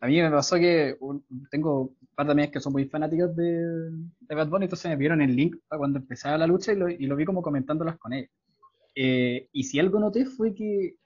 A 0.00 0.06
mí 0.06 0.20
me 0.20 0.30
pasó 0.30 0.56
que 0.56 0.96
un- 1.00 1.24
tengo 1.50 1.82
un 2.00 2.08
par 2.14 2.26
de 2.26 2.32
amigas 2.32 2.50
que 2.52 2.60
son 2.60 2.72
muy 2.72 2.86
fanáticas 2.86 3.34
de, 3.36 3.90
de 4.20 4.34
Bad 4.34 4.48
Bunny, 4.48 4.64
entonces 4.64 4.90
me 4.90 4.96
vieron 4.96 5.20
el 5.20 5.36
link 5.36 5.56
cuando 5.68 5.98
empezaba 5.98 6.38
la 6.38 6.46
lucha 6.46 6.72
y 6.72 6.76
lo, 6.76 6.88
y 6.88 7.06
lo 7.06 7.16
vi 7.16 7.24
como 7.26 7.42
comentándolas 7.42 7.98
con 7.98 8.12
ellos. 8.14 8.30
Eh, 8.94 9.48
y 9.52 9.64
si 9.64 9.78
algo 9.80 10.00
noté 10.00 10.26
fue 10.26 10.54
que 10.54 10.96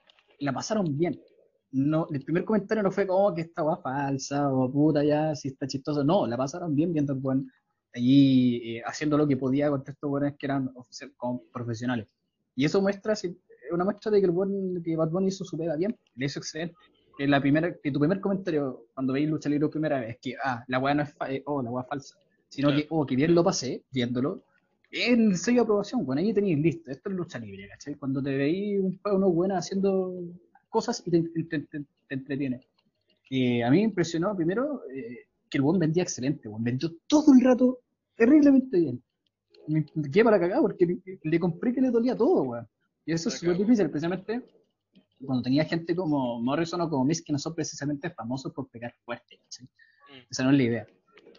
la 0.40 0.52
pasaron 0.52 0.96
bien. 0.98 1.20
No, 1.72 2.06
el 2.12 2.24
primer 2.24 2.44
comentario 2.44 2.82
no 2.84 2.92
fue 2.92 3.06
como 3.06 3.26
"Oh, 3.28 3.34
que 3.34 3.42
esta 3.42 3.64
weá 3.64 3.76
falsa 3.78 4.52
o 4.52 4.70
puta 4.72 5.04
ya, 5.04 5.34
si 5.34 5.48
está 5.48 5.66
chistoso. 5.66 6.04
No, 6.04 6.26
la 6.26 6.36
pasaron 6.36 6.74
bien 6.74 6.92
viendo 6.92 7.14
buen 7.16 7.50
allí 7.94 8.76
eh, 8.78 8.82
haciendo 8.86 9.16
lo 9.18 9.26
que 9.26 9.36
podía 9.36 9.70
contra 9.70 9.92
estos 9.92 10.10
buenos 10.10 10.34
que 10.38 10.46
eran 10.46 10.70
como 11.16 11.42
profesionales. 11.52 12.08
Y 12.56 12.64
eso 12.64 12.80
muestra, 12.80 13.14
una 13.72 13.84
muestra 13.84 14.10
de 14.12 14.20
que 14.20 14.26
el 14.26 14.32
buen, 14.32 14.82
que 14.84 14.96
Bad 14.96 15.10
Bunny 15.10 15.28
hizo 15.28 15.44
su 15.44 15.56
pega 15.58 15.76
bien, 15.76 15.96
le 16.16 16.26
hizo 16.26 16.38
excelente. 16.38 16.76
Que, 17.16 17.28
la 17.28 17.40
primera, 17.40 17.74
que 17.82 17.92
tu 17.92 17.98
primer 18.00 18.20
comentario 18.20 18.86
cuando 18.94 19.12
veis 19.12 19.28
Lucha 19.28 19.48
Libre 19.48 19.68
primera 19.68 20.00
vez, 20.00 20.18
que 20.20 20.34
ah, 20.42 20.64
la 20.68 20.78
weá 20.80 20.94
no 20.94 21.02
es 21.04 21.14
eh, 21.28 21.42
oh, 21.46 21.62
la 21.62 21.70
weá 21.70 21.84
falsa, 21.84 22.16
sino 22.48 22.70
que, 22.74 22.86
oh, 22.90 23.06
que 23.06 23.14
bien 23.16 23.34
lo 23.34 23.44
pasé 23.44 23.84
viéndolo, 23.92 24.42
es 24.90 25.08
el 25.10 25.36
sello 25.36 25.58
de 25.58 25.62
aprobación, 25.62 26.04
bueno, 26.04 26.20
ahí 26.20 26.32
tenéis 26.34 26.58
listo, 26.58 26.90
esto 26.90 27.08
es 27.10 27.14
Lucha 27.16 27.38
Libre, 27.38 27.68
¿cachai? 27.68 27.94
Cuando 27.96 28.22
te 28.22 28.36
veis 28.36 28.80
un 28.80 28.98
uno 29.12 29.30
buena 29.30 29.58
haciendo 29.58 30.12
cosas 30.68 31.02
y 31.06 31.10
te, 31.10 31.22
te- 31.44 31.60
te- 31.60 31.84
te 32.08 32.14
entretiene. 32.14 32.60
Eh, 33.30 33.62
a 33.64 33.70
mí 33.70 33.78
me 33.78 33.84
impresionó 33.84 34.34
primero 34.36 34.82
eh, 34.92 35.26
que 35.48 35.58
el 35.58 35.62
buen 35.62 35.78
vendía 35.78 36.02
excelente, 36.02 36.48
buen 36.48 36.62
vendió 36.64 36.90
todo 37.06 37.32
el 37.32 37.40
rato 37.44 37.78
terriblemente 38.16 38.78
bien. 38.78 39.02
Me 39.66 39.84
quedé 40.10 40.24
para 40.24 40.38
cagar 40.38 40.60
porque 40.60 40.98
le, 41.22 41.40
compré 41.40 41.72
que 41.72 41.80
le 41.80 41.90
dolía 41.90 42.14
todo, 42.16 42.42
weón. 42.42 42.68
Y 43.06 43.12
eso 43.12 43.28
es 43.28 43.34
La 43.36 43.38
súper 43.40 43.56
difícil, 43.58 43.86
especialmente 43.86 44.42
cuando 45.24 45.42
tenía 45.42 45.64
gente 45.64 45.94
como 45.94 46.40
Morrison 46.40 46.80
o 46.80 46.88
como 46.90 47.04
Miss 47.04 47.22
que 47.22 47.32
no 47.32 47.38
son 47.38 47.54
precisamente 47.54 48.10
famosos 48.10 48.52
por 48.52 48.68
pegar 48.68 48.94
fuerte. 49.04 49.38
¿cachai? 49.42 49.66
Mm. 49.66 50.26
Esa 50.30 50.44
no 50.44 50.50
es 50.50 50.56
la 50.56 50.62
idea. 50.62 50.86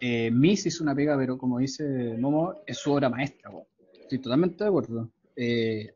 Eh, 0.00 0.30
Miss 0.30 0.66
hizo 0.66 0.82
una 0.84 0.94
pega, 0.94 1.16
pero 1.16 1.38
como 1.38 1.58
dice 1.58 2.16
Momo, 2.18 2.54
es 2.66 2.76
su 2.78 2.92
obra 2.92 3.08
maestra, 3.08 3.50
weón. 3.50 3.66
Estoy 4.02 4.18
totalmente 4.18 4.62
de 4.62 4.68
acuerdo. 4.68 5.10
Eh, 5.34 5.94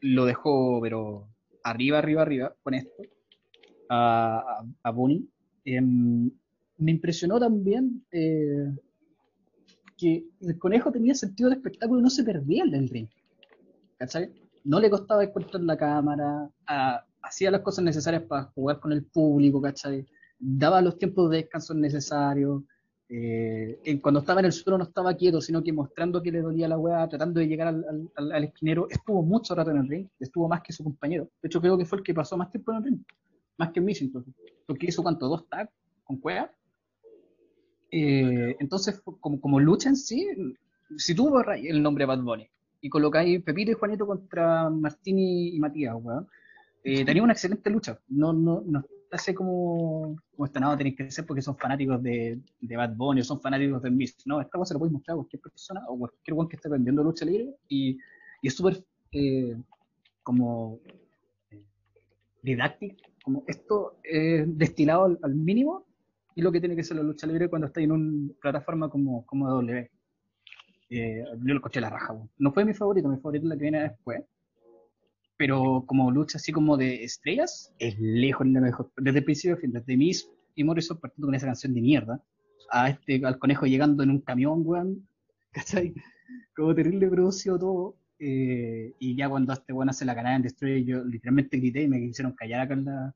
lo 0.00 0.24
dejó, 0.24 0.80
pero 0.80 1.28
arriba, 1.62 1.98
arriba, 1.98 2.22
arriba 2.22 2.54
con 2.62 2.74
esto, 2.74 3.02
a, 3.88 4.38
a, 4.38 4.64
a 4.82 4.90
Bunny. 4.90 5.28
Em, 5.64 6.30
me 6.78 6.90
impresionó 6.90 7.38
también 7.40 8.04
eh, 8.10 8.74
que 9.96 10.24
el 10.40 10.58
conejo 10.58 10.92
tenía 10.92 11.14
sentido 11.14 11.48
de 11.50 11.56
espectáculo 11.56 12.00
y 12.00 12.02
no 12.02 12.10
se 12.10 12.24
perdía 12.24 12.64
en 12.64 12.74
el 12.74 12.88
ring. 12.88 13.08
¿Cachai? 13.98 14.30
No 14.64 14.80
le 14.80 14.90
costaba 14.90 15.24
encontrar 15.24 15.62
la 15.62 15.76
cámara, 15.76 16.50
a- 16.66 17.05
hacía 17.22 17.50
las 17.50 17.60
cosas 17.62 17.84
necesarias 17.84 18.22
para 18.24 18.44
jugar 18.44 18.80
con 18.80 18.92
el 18.92 19.04
público, 19.04 19.60
¿cachai? 19.60 20.06
Daba 20.38 20.80
los 20.82 20.98
tiempos 20.98 21.30
de 21.30 21.38
descanso 21.38 21.74
necesarios. 21.74 22.62
eh, 23.08 24.00
cuando 24.02 24.20
estaba 24.20 24.40
en 24.40 24.46
el 24.46 24.52
suelo 24.52 24.78
no 24.78 24.84
estaba 24.84 25.14
quieto, 25.14 25.40
sino 25.40 25.62
que 25.62 25.72
mostrando 25.72 26.22
que 26.22 26.32
le 26.32 26.40
dolía 26.40 26.68
la 26.68 26.78
weá, 26.78 27.08
tratando 27.08 27.38
de 27.40 27.46
llegar 27.48 27.68
al, 27.68 27.84
al- 28.16 28.32
al- 28.32 28.44
esquinero. 28.44 28.88
Estuvo 28.90 29.22
mucho 29.22 29.54
rato 29.54 29.70
en 29.70 29.78
el 29.78 29.88
ring, 29.88 30.08
estuvo 30.18 30.48
más 30.48 30.62
que 30.62 30.72
su 30.72 30.82
compañero. 30.84 31.28
De 31.42 31.46
hecho, 31.48 31.60
creo 31.60 31.78
que 31.78 31.84
fue 31.84 31.98
el 31.98 32.04
que 32.04 32.14
pasó 32.14 32.36
más 32.36 32.50
tiempo 32.50 32.72
en 32.72 32.78
el 32.78 32.84
ring, 32.84 32.98
más 33.58 33.70
que 33.72 33.80
Miss 33.80 34.02
incluso. 34.02 34.30
Porque 34.66 34.86
hizo 34.86 35.02
cuánto, 35.02 35.28
dos 35.28 35.48
tags 35.48 35.70
con 36.04 36.18
cueva. 36.18 36.50
Eh, 37.90 38.56
entonces, 38.58 39.00
como, 39.20 39.40
como 39.40 39.60
lucha 39.60 39.88
en 39.88 39.96
sí, 39.96 40.26
si 40.96 41.14
tú 41.14 41.30
borras 41.30 41.60
el 41.62 41.82
nombre 41.82 42.04
Bad 42.04 42.20
Bunny 42.22 42.48
y 42.80 42.88
colocáis 42.88 43.42
Pepito 43.42 43.70
y 43.70 43.74
Juanito 43.74 44.06
contra 44.06 44.68
Martín 44.70 45.18
y 45.18 45.58
Matías, 45.58 45.94
weón, 45.98 46.26
eh, 46.86 47.04
tenía 47.04 47.22
una 47.22 47.32
excelente 47.32 47.70
lucha. 47.70 47.98
No, 48.08 48.32
no, 48.32 48.62
no 48.66 48.84
así 49.10 49.34
como, 49.34 50.16
como 50.34 50.46
esta 50.46 50.60
nada 50.60 50.76
tenéis 50.76 50.96
que 50.96 51.10
ser 51.10 51.26
porque 51.26 51.42
son 51.42 51.56
fanáticos 51.56 52.02
de, 52.02 52.40
Bad 52.60 52.96
Bunny 52.96 53.20
o 53.20 53.24
son 53.24 53.40
fanáticos 53.40 53.82
de 53.82 53.90
Miss. 53.90 54.16
No, 54.26 54.40
esta 54.40 54.58
cosa 54.58 54.68
se 54.68 54.74
lo 54.74 54.80
podéis 54.80 54.92
mostrar 54.94 55.14
a 55.14 55.16
cualquier 55.18 55.42
persona 55.42 55.82
o 55.88 55.98
cualquier 55.98 56.34
weón 56.34 56.48
que 56.48 56.56
esté 56.56 56.68
aprendiendo 56.68 57.02
lucha 57.02 57.24
libre 57.24 57.54
y, 57.68 57.98
es 58.42 58.54
súper 58.54 58.84
eh, 59.10 59.56
como 60.22 60.78
eh, 61.50 61.64
didáctico, 62.42 62.96
como 63.24 63.42
esto 63.48 63.98
eh, 64.04 64.44
destilado 64.46 65.18
al, 65.20 65.34
mínimo 65.34 65.84
y 66.36 66.42
lo 66.42 66.52
que 66.52 66.60
tiene 66.60 66.76
que 66.76 66.84
ser 66.84 66.98
la 66.98 67.02
lucha 67.02 67.26
libre 67.26 67.48
cuando 67.48 67.66
está 67.66 67.80
en 67.80 67.90
una 67.90 68.32
plataforma 68.40 68.88
como, 68.88 69.26
como 69.26 69.48
W. 69.48 69.90
Yo 70.88 71.24
lo 71.40 71.56
escuché 71.56 71.80
la 71.80 71.90
raja, 71.90 72.16
no 72.38 72.52
fue 72.52 72.64
mi 72.64 72.72
favorito, 72.72 73.08
mi 73.08 73.16
favorito 73.16 73.46
es 73.46 73.48
la 73.48 73.56
que 73.56 73.62
viene 73.62 73.82
después, 73.82 74.22
pero 75.36 75.84
como 75.86 76.10
lucha 76.10 76.38
así 76.38 76.52
como 76.52 76.76
de 76.76 77.04
estrellas, 77.04 77.72
es 77.78 77.98
lejos 77.98 78.46
la 78.46 78.60
mejor, 78.60 78.90
desde 78.96 79.18
el 79.18 79.24
principio 79.24 79.58
desde 79.62 79.96
Miss 79.96 80.30
y 80.54 80.64
Morrison 80.64 80.98
partiendo 80.98 81.28
con 81.28 81.34
esa 81.34 81.46
canción 81.46 81.74
de 81.74 81.80
mierda, 81.80 82.22
a 82.70 82.90
este, 82.90 83.24
al 83.24 83.38
conejo 83.38 83.66
llegando 83.66 84.02
en 84.02 84.10
un 84.10 84.20
camión, 84.20 84.62
weón, 84.64 85.08
¿cachai? 85.52 85.94
Como 86.54 86.74
terrible 86.74 87.08
producido 87.08 87.58
todo, 87.58 87.96
eh, 88.18 88.94
y 88.98 89.14
ya 89.14 89.28
cuando 89.28 89.52
este 89.52 89.72
bueno 89.72 89.90
hace 89.90 90.04
la 90.04 90.14
canada 90.14 90.36
en 90.36 90.42
Destroyer, 90.42 90.84
yo 90.84 91.04
literalmente 91.04 91.58
grité 91.58 91.82
y 91.82 91.88
me 91.88 92.00
quisieron 92.00 92.32
callar 92.32 92.62
acá 92.62 92.74
en 92.74 92.84
la. 92.86 93.14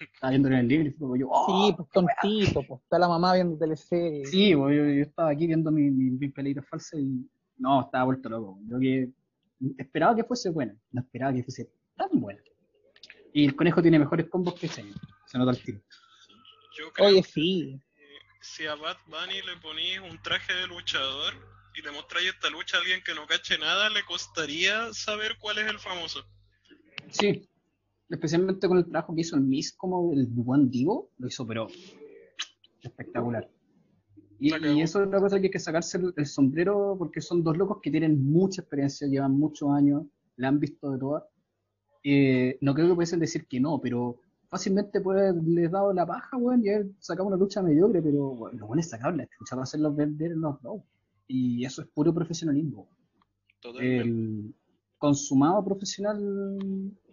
Estaba 0.00 0.30
viendo 0.30 0.48
en 0.48 0.54
el 0.54 0.68
libro 0.68 0.88
y 0.88 0.90
fue 0.92 1.00
como 1.00 1.16
yo, 1.16 1.28
¡oh! 1.30 1.66
Sí, 1.66 1.74
pues 1.76 1.88
tontito, 1.90 2.62
pues 2.66 2.80
está 2.80 2.98
la 2.98 3.08
mamá 3.08 3.34
viendo 3.34 3.58
teleserie. 3.58 4.24
Sí, 4.24 4.54
pues, 4.56 4.74
yo, 4.74 4.84
yo 4.86 5.02
estaba 5.02 5.30
aquí 5.30 5.46
viendo 5.46 5.70
mis 5.70 5.92
mi, 5.92 6.10
mi 6.10 6.28
pelitos 6.28 6.66
falsas 6.66 6.98
y 7.00 7.28
no, 7.58 7.82
estaba 7.82 8.04
vuelto 8.04 8.30
loco. 8.30 8.58
Yo 8.66 8.78
que 8.78 9.10
esperaba 9.78 10.14
que 10.16 10.24
fuese 10.24 10.50
buena, 10.50 10.74
no 10.92 11.02
esperaba 11.02 11.32
que 11.32 11.42
fuese 11.42 11.70
tan 11.96 12.08
buena. 12.20 12.40
Y 13.32 13.44
el 13.46 13.54
conejo 13.54 13.82
tiene 13.82 13.98
mejores 13.98 14.28
combos 14.28 14.54
que 14.54 14.66
ese, 14.66 14.84
se 15.26 15.38
nota 15.38 15.52
el 15.52 15.62
tiro. 15.62 15.80
Yo 16.76 16.92
creo 16.92 17.08
Oye, 17.08 17.22
que 17.22 17.28
sí. 17.28 17.80
si 18.40 18.66
a 18.66 18.74
Bad 18.74 18.96
Bunny 19.06 19.42
le 19.42 19.56
ponís 19.62 19.98
un 20.00 20.20
traje 20.22 20.52
de 20.54 20.66
luchador 20.66 21.34
y 21.74 21.82
le 21.82 21.92
mostráis 21.92 22.30
esta 22.30 22.50
lucha 22.50 22.76
a 22.76 22.80
alguien 22.80 23.02
que 23.04 23.14
no 23.14 23.26
cache 23.26 23.58
nada, 23.58 23.88
le 23.90 24.04
costaría 24.04 24.92
saber 24.92 25.36
cuál 25.38 25.58
es 25.58 25.68
el 25.68 25.78
famoso. 25.78 26.24
Sí, 27.10 27.48
especialmente 28.08 28.66
con 28.66 28.78
el 28.78 28.84
trabajo 28.84 29.14
que 29.14 29.20
hizo 29.20 29.36
el 29.36 29.42
Miss 29.42 29.72
como 29.72 30.12
el 30.12 30.26
buen 30.26 30.70
Divo, 30.70 31.10
lo 31.18 31.28
hizo 31.28 31.46
pero 31.46 31.68
espectacular. 32.82 33.48
Y, 34.40 34.54
y 34.54 34.80
eso 34.80 35.02
es 35.02 35.08
una 35.08 35.20
cosa 35.20 35.38
que 35.38 35.46
hay 35.46 35.50
que 35.50 35.58
sacarse 35.58 35.98
el, 35.98 36.14
el 36.16 36.26
sombrero 36.26 36.96
porque 36.98 37.20
son 37.20 37.44
dos 37.44 37.56
locos 37.58 37.78
que 37.82 37.90
tienen 37.90 38.24
mucha 38.30 38.62
experiencia, 38.62 39.06
llevan 39.06 39.32
muchos 39.32 39.70
años, 39.70 40.04
la 40.36 40.48
han 40.48 40.58
visto 40.58 40.90
de 40.90 40.98
todas. 40.98 41.24
Eh, 42.02 42.56
no 42.62 42.74
creo 42.74 42.88
que 42.88 42.94
pudiesen 42.94 43.20
decir 43.20 43.46
que 43.46 43.60
no, 43.60 43.78
pero 43.78 44.16
fácilmente 44.48 45.02
puede 45.02 45.28
haberles 45.28 45.70
dado 45.70 45.92
la 45.92 46.06
paja, 46.06 46.38
weón, 46.38 46.64
y 46.64 46.70
haber 46.70 46.86
sacado 46.98 47.28
una 47.28 47.36
lucha 47.36 47.62
mediocre, 47.62 48.00
pero 48.00 48.30
bueno, 48.30 48.58
lo 48.58 48.66
bueno 48.66 48.80
es 48.80 48.88
sacar 48.88 49.14
la 49.14 49.28
lucha 49.38 49.50
para 49.54 49.64
hacerlos 49.64 49.94
vender 49.94 50.32
en 50.32 50.40
los 50.40 50.60
dos. 50.62 50.82
Y 51.28 51.64
eso 51.64 51.82
es 51.82 51.88
puro 51.88 52.12
profesionalismo 52.12 52.88
Totalmente. 53.60 54.08
el 54.08 54.54
consumado 54.98 55.64
profesional 55.64 56.18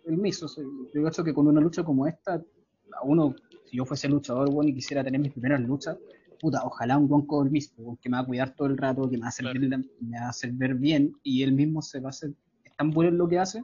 el 0.05 0.17
Miss. 0.17 0.41
O 0.43 0.47
sea, 0.47 0.63
yo 0.63 1.03
creo 1.03 1.25
que 1.25 1.33
con 1.33 1.47
una 1.47 1.61
lucha 1.61 1.83
como 1.83 2.07
esta, 2.07 2.35
a 2.35 3.03
uno, 3.03 3.35
si 3.65 3.77
yo 3.77 3.85
fuese 3.85 4.07
luchador, 4.07 4.49
bueno, 4.51 4.69
y 4.69 4.73
quisiera 4.73 5.03
tener 5.03 5.19
mis 5.19 5.33
primeras 5.33 5.61
luchas, 5.61 5.97
puta, 6.39 6.63
ojalá 6.63 6.97
un 6.97 7.07
buen 7.07 7.25
el 7.45 7.51
Miss, 7.51 7.73
weón, 7.77 7.97
que 7.97 8.09
me 8.09 8.17
va 8.17 8.23
a 8.23 8.25
cuidar 8.25 8.55
todo 8.55 8.67
el 8.67 8.77
rato, 8.77 9.09
que 9.09 9.17
me 9.17 9.21
va 9.21 9.25
a 9.27 9.29
hacer, 9.29 9.43
Claro. 9.45 9.59
ver, 9.59 9.79
me 9.99 10.19
va 10.19 10.25
a 10.25 10.29
hacer 10.29 10.51
ver 10.53 10.75
bien, 10.75 11.13
y 11.23 11.43
él 11.43 11.51
mismo 11.51 11.81
se 11.81 11.99
va 11.99 12.07
a 12.07 12.11
hacer, 12.11 12.31
es 12.63 12.75
tan 12.75 12.91
bueno 12.91 13.09
en 13.11 13.17
lo 13.17 13.27
que 13.27 13.39
hace, 13.39 13.63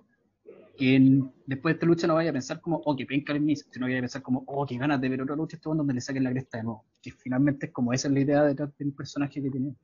que 0.75 0.95
en- 0.95 1.31
después 1.45 1.73
de 1.73 1.75
esta 1.77 1.85
lucha 1.85 2.07
no 2.07 2.15
vaya 2.15 2.31
a 2.31 2.33
pensar 2.33 2.59
como, 2.59 2.77
oh, 2.85 2.95
que 2.95 3.05
penca 3.05 3.31
el 3.33 3.41
Miss, 3.41 3.67
sino 3.71 3.85
que 3.85 3.91
vaya 3.91 3.99
a 3.99 4.01
pensar 4.01 4.21
como, 4.21 4.43
oh, 4.47 4.65
que 4.65 4.77
ganas 4.77 4.99
de 4.99 5.09
ver 5.09 5.21
otra 5.21 5.35
lucha, 5.35 5.55
este 5.57 5.67
weón 5.69 5.77
donde 5.77 5.93
le 5.93 6.01
saquen 6.01 6.23
la 6.23 6.31
cresta 6.31 6.57
de 6.57 6.63
nuevo. 6.63 6.85
Y 7.03 7.11
finalmente 7.11 7.67
es 7.67 7.71
como 7.71 7.93
esa 7.93 8.07
es 8.07 8.13
la 8.13 8.19
idea 8.21 8.43
detrás 8.43 8.75
del 8.77 8.91
personaje 8.93 9.41
que 9.41 9.49
tiene. 9.51 9.75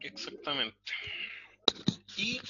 Exactamente. 0.00 0.76
Y 2.16 2.40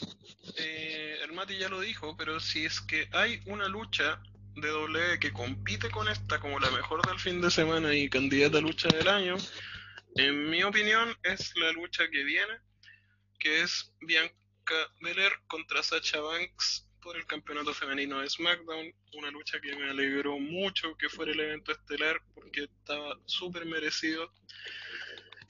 eh, 0.58 1.16
el 1.24 1.32
Mati 1.32 1.58
ya 1.58 1.68
lo 1.68 1.80
dijo, 1.80 2.16
pero 2.16 2.38
si 2.40 2.64
es 2.64 2.80
que 2.80 3.06
hay 3.12 3.40
una 3.46 3.68
lucha 3.68 4.20
de 4.56 4.68
W 4.68 5.18
que 5.18 5.32
compite 5.32 5.90
con 5.90 6.08
esta 6.08 6.40
como 6.40 6.58
la 6.58 6.70
mejor 6.70 7.06
del 7.06 7.18
fin 7.18 7.40
de 7.40 7.50
semana 7.50 7.94
y 7.94 8.08
candidata 8.08 8.58
a 8.58 8.62
lucha 8.62 8.88
del 8.88 9.08
año, 9.08 9.36
en 10.16 10.48
mi 10.48 10.62
opinión 10.62 11.14
es 11.22 11.52
la 11.56 11.72
lucha 11.72 12.08
que 12.10 12.24
viene, 12.24 12.58
que 13.38 13.62
es 13.62 13.92
Bianca 14.00 14.34
Belair 15.00 15.32
contra 15.46 15.82
Sacha 15.82 16.20
Banks 16.20 16.88
por 17.02 17.16
el 17.16 17.26
campeonato 17.26 17.74
femenino 17.74 18.20
de 18.20 18.30
SmackDown, 18.30 18.92
una 19.12 19.30
lucha 19.30 19.60
que 19.60 19.76
me 19.76 19.90
alegró 19.90 20.38
mucho 20.38 20.96
que 20.96 21.08
fuera 21.08 21.32
el 21.32 21.40
evento 21.40 21.72
estelar 21.72 22.20
porque 22.34 22.64
estaba 22.64 23.16
súper 23.26 23.66
merecido. 23.66 24.32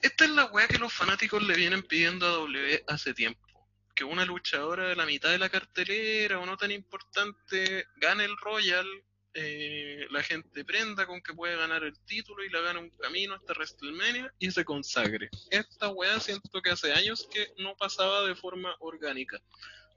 Esta 0.01 0.25
es 0.25 0.31
la 0.31 0.45
weá 0.45 0.67
que 0.67 0.77
los 0.77 0.93
fanáticos 0.93 1.41
le 1.41 1.55
vienen 1.55 1.81
pidiendo 1.81 2.27
a 2.27 2.31
W 2.31 2.83
hace 2.87 3.13
tiempo. 3.13 3.46
Que 3.97 4.03
una 4.03 4.25
luchadora 4.25 4.89
de 4.89 4.95
la 4.95 5.07
mitad 5.07 5.31
de 5.31 5.39
la 5.39 5.49
cartelera 5.49 6.37
o 6.37 6.45
no 6.45 6.55
tan 6.55 6.69
importante 6.69 7.87
gane 7.95 8.25
el 8.25 8.37
Royal, 8.37 8.85
eh, 9.33 10.05
la 10.11 10.21
gente 10.21 10.63
prenda 10.63 11.07
con 11.07 11.19
que 11.19 11.33
puede 11.33 11.57
ganar 11.57 11.83
el 11.83 11.97
título 12.05 12.43
y 12.43 12.49
la 12.49 12.61
gane 12.61 12.79
un 12.79 12.91
camino 12.91 13.33
hasta 13.33 13.53
WrestleMania 13.53 14.31
y 14.37 14.51
se 14.51 14.63
consagre. 14.63 15.29
Esta 15.49 15.89
weá 15.89 16.19
siento 16.19 16.61
que 16.61 16.69
hace 16.69 16.93
años 16.93 17.27
que 17.33 17.47
no 17.57 17.75
pasaba 17.75 18.21
de 18.27 18.35
forma 18.35 18.75
orgánica. 18.81 19.41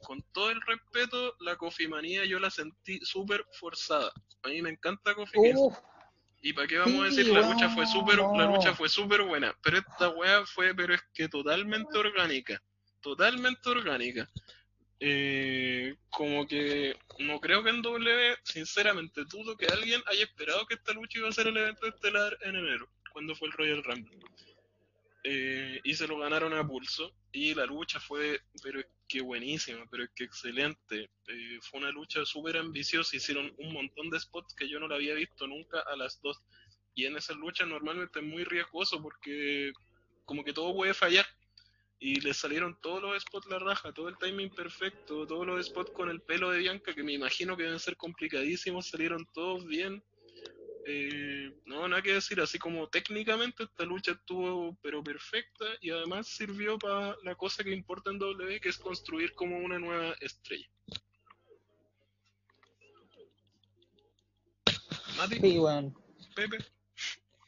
Con 0.03 0.23
todo 0.33 0.51
el 0.51 0.63
respeto, 0.63 1.37
la 1.41 1.57
cofimanía 1.57 2.25
yo 2.25 2.39
la 2.39 2.51
sentí 2.51 3.01
súper 3.03 3.45
forzada. 3.53 4.11
A 4.45 4.49
mí 4.49 4.63
me 4.63 4.71
encanta 4.71 5.15
Kingston. 5.15 5.53
Uf, 5.57 5.77
Y 6.41 6.55
para 6.55 6.67
qué 6.67 6.79
vamos 6.79 7.03
a 7.03 7.05
decir, 7.05 7.29
la 7.29 7.43
lucha 7.43 7.69
fue 7.69 7.87
súper, 7.87 8.17
la 8.17 8.47
lucha 8.47 8.75
fue 8.75 8.89
súper 8.89 9.25
buena, 9.25 9.55
pero 9.63 9.77
esta 9.77 10.09
weá 10.09 10.47
fue, 10.47 10.75
pero 10.75 10.95
es 10.95 11.03
que 11.13 11.29
totalmente 11.29 11.99
orgánica, 11.99 12.63
totalmente 13.01 13.69
orgánica. 13.69 14.29
Eh, 15.03 15.97
como 16.11 16.47
que 16.47 16.95
no 17.21 17.41
creo 17.41 17.63
que 17.65 17.71
en 17.71 17.81
W, 17.81 18.37
sinceramente, 18.45 19.25
dudo 19.25 19.57
que 19.57 19.67
alguien 19.67 20.03
haya 20.07 20.25
esperado 20.25 20.67
que 20.67 20.75
esta 20.75 20.93
lucha 20.93 21.19
iba 21.19 21.29
a 21.29 21.33
ser 21.33 21.47
el 21.47 21.57
evento 21.57 21.87
estelar 21.87 22.37
en 22.43 22.57
enero, 22.57 22.89
cuando 23.13 23.35
fue 23.35 23.49
el 23.49 23.55
Royal 23.55 23.83
Rumble. 23.83 24.19
Eh, 25.25 25.81
y 25.85 25.95
se 25.95 26.07
lo 26.07 26.19
ganaron 26.19 26.53
a 26.53 26.67
pulso, 26.67 27.15
y 27.33 27.55
la 27.55 27.67
lucha 27.67 27.99
fue, 27.99 28.41
pero 28.63 28.81
es 28.81 28.87
que 29.09 29.23
buenísima, 29.23 29.87
pero 29.91 30.05
es 30.05 30.11
que 30.15 30.25
excelente. 30.25 31.11
Eh, 31.29 31.59
fue 31.63 31.81
una 31.81 31.91
lucha 31.91 32.25
súper 32.25 32.59
ambiciosa, 32.59 33.17
hicieron 33.17 33.53
un 33.59 33.73
montón 33.73 34.11
de 34.11 34.21
spots 34.21 34.55
que 34.55 34.69
yo 34.69 34.79
no 34.81 34.89
la 34.89 34.97
había 34.97 35.15
visto 35.15 35.47
nunca 35.47 35.81
a 35.81 35.97
las 35.97 36.21
dos. 36.23 36.41
Y 36.95 37.07
en 37.07 37.17
esas 37.17 37.37
luchas 37.37 37.69
normalmente 37.69 38.19
es 38.19 38.25
muy 38.25 38.45
riesgoso 38.45 39.01
porque 39.01 39.73
como 40.25 40.45
que 40.45 40.53
todo 40.53 40.75
puede 40.75 40.95
fallar. 40.95 41.27
Y 42.03 42.21
le 42.21 42.33
salieron 42.33 42.79
todos 42.81 43.03
los 43.03 43.23
spots 43.23 43.47
la 43.49 43.59
raja, 43.59 43.93
todo 43.93 44.09
el 44.09 44.17
timing 44.17 44.49
perfecto, 44.51 45.27
todos 45.27 45.47
los 45.47 45.67
spots 45.67 45.91
con 45.91 46.09
el 46.09 46.23
pelo 46.23 46.51
de 46.51 46.59
Bianca, 46.59 46.95
que 46.95 47.03
me 47.03 47.13
imagino 47.13 47.57
que 47.57 47.65
deben 47.65 47.79
ser 47.79 47.97
complicadísimos, 47.97 48.89
salieron 48.89 49.29
todos 49.35 49.67
bien. 49.67 50.03
Eh, 50.87 51.53
no, 51.67 51.87
nada 51.87 52.01
que 52.01 52.15
decir, 52.15 52.41
así 52.41 52.59
como 52.59 52.89
técnicamente 52.89 53.65
esta 53.65 53.85
lucha 53.85 54.13
estuvo 54.13 54.77
pero 54.81 55.05
perfecta 55.05 55.67
y 55.83 55.91
además 55.91 56.27
sirvió 56.27 56.79
para 56.79 57.17
la 57.23 57.35
cosa 57.35 57.63
que 57.63 57.71
importa 57.71 58.11
en 58.11 58.19
W, 58.19 58.61
que 58.61 58.71
es 58.71 58.79
construir 58.79 59.35
como 59.35 59.59
una 59.59 59.79
nueva 59.79 60.15
estrella. 60.21 60.69
Mati, 65.19 65.39
sí, 65.39 65.59
weón. 65.59 65.95
Pepe, 66.35 66.59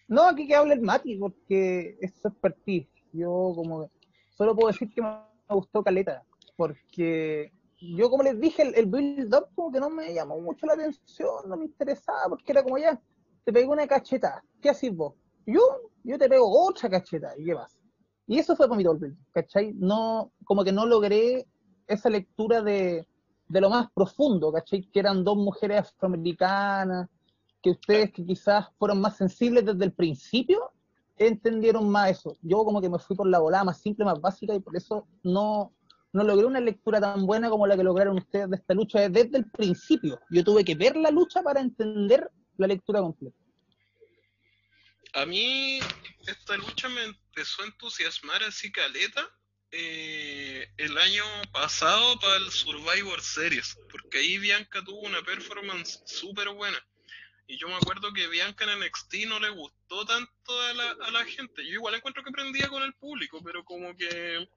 No, 0.09 0.29
aquí 0.29 0.47
que 0.47 0.55
hable 0.55 0.75
el 0.75 0.83
Mati, 0.83 1.17
porque 1.17 1.97
es 2.03 2.13
su 2.21 2.29
expertise. 2.29 2.87
Yo 3.15 3.53
como 3.55 3.89
que 3.89 4.02
solo 4.43 4.57
puedo 4.57 4.73
decir 4.73 4.93
que 4.93 5.01
me 5.01 5.21
gustó 5.51 5.85
Caleta, 5.85 6.25
porque 6.57 7.53
yo 7.81 8.11
como 8.11 8.25
les 8.25 8.41
dije, 8.41 8.63
el, 8.63 8.75
el 8.75 8.87
build-up 8.87 9.47
como 9.55 9.71
que 9.71 9.79
no 9.79 9.89
me 9.89 10.13
llamó 10.13 10.41
mucho 10.41 10.67
la 10.67 10.73
atención, 10.73 11.49
no 11.49 11.57
me 11.57 11.67
interesaba, 11.67 12.29
porque 12.29 12.51
era 12.51 12.65
como 12.65 12.77
ya, 12.77 13.01
te 13.45 13.53
pego 13.53 13.71
una 13.71 13.87
cacheta, 13.87 14.43
¿qué 14.61 14.71
haces 14.71 14.93
vos? 14.97 15.15
Yo, 15.47 15.61
yo 16.03 16.19
te 16.19 16.29
pego 16.29 16.51
otra 16.51 16.91
cacheta, 16.91 17.35
¿y 17.39 17.45
qué 17.45 17.55
más? 17.55 17.79
Y 18.27 18.41
eso 18.41 18.57
fue 18.57 18.67
para 18.67 18.77
mi 18.77 18.83
build 18.83 19.17
¿cachai? 19.31 19.75
No, 19.75 20.33
como 20.45 20.65
que 20.65 20.73
no 20.73 20.87
logré 20.87 21.47
esa 21.87 22.11
lectura 22.11 22.63
de, 22.63 23.07
de 23.47 23.61
lo 23.61 23.71
más 23.71 23.93
profundo, 23.93 24.53
¿cachai? 24.53 24.83
Que 24.91 24.99
eran 24.99 25.23
dos 25.23 25.37
mujeres 25.37 25.83
afroamericanas, 25.83 27.09
que 27.63 27.71
ustedes 27.71 28.11
que 28.11 28.27
quizás 28.27 28.67
fueron 28.77 29.01
más 29.01 29.17
sensibles 29.17 29.65
desde 29.65 29.85
el 29.85 29.93
principio, 29.93 30.72
entendieron 31.29 31.89
más 31.89 32.11
eso. 32.11 32.37
Yo 32.43 32.65
como 32.65 32.81
que 32.81 32.89
me 32.89 32.99
fui 32.99 33.17
por 33.17 33.29
la 33.29 33.39
volada 33.39 33.65
más 33.65 33.81
simple, 33.81 34.05
más 34.05 34.21
básica, 34.21 34.55
y 34.55 34.61
por 34.61 34.77
eso 34.77 35.07
no, 35.23 35.75
no 36.13 36.25
logré 36.25 36.47
una 36.47 36.61
lectura 36.61 37.01
tan 37.01 37.27
buena 37.27 37.51
como 37.51 37.67
la 37.67 37.77
que 37.77 37.85
lograron 37.85 38.19
ustedes 38.19 38.51
de 38.51 38.57
esta 38.57 38.75
lucha 38.75 39.09
desde 39.09 39.39
el 39.39 39.51
principio. 39.51 40.21
Yo 40.31 40.45
tuve 40.45 40.65
que 40.65 40.75
ver 40.75 40.97
la 40.97 41.11
lucha 41.11 41.43
para 41.43 41.61
entender 41.61 42.31
la 42.57 42.67
lectura 42.67 43.01
completa. 43.01 43.37
a 45.15 45.27
mí 45.27 45.81
esta 46.27 46.57
lucha 46.57 46.89
me 46.89 47.03
empezó 47.05 47.63
a 47.63 47.67
entusiasmar 47.67 48.43
así 48.45 48.71
caleta 48.73 49.29
eh, 49.71 50.71
el 50.77 50.99
año 50.99 51.25
pasado 51.51 52.19
para 52.21 52.37
el 52.37 52.51
Survivor 52.51 53.23
Series, 53.23 53.79
porque 53.91 54.19
ahí 54.19 54.39
Bianca 54.39 54.85
tuvo 54.85 55.01
una 55.01 55.23
performance 55.23 56.03
súper 56.05 56.51
buena. 56.51 56.79
Y 57.53 57.59
yo 57.59 57.69
me 57.69 57.75
acuerdo 57.75 58.15
que 58.15 58.29
Bianca 58.29 58.65
en 58.65 58.81
NXT 58.81 59.27
no 59.27 59.39
le 59.39 59.51
gustó 59.51 60.07
tanto 60.07 60.59
a 60.59 60.73
la, 60.73 60.91
a 60.93 61.11
la 61.11 61.23
gente. 61.27 61.63
Yo 61.63 61.75
igual 61.75 61.95
encuentro 61.95 62.25
que 62.25 62.31
prendía 62.31 62.71
con 62.71 62.83
el 62.83 62.95
público, 62.95 63.43
pero 63.45 63.63
como 63.63 63.95
que 63.95 64.49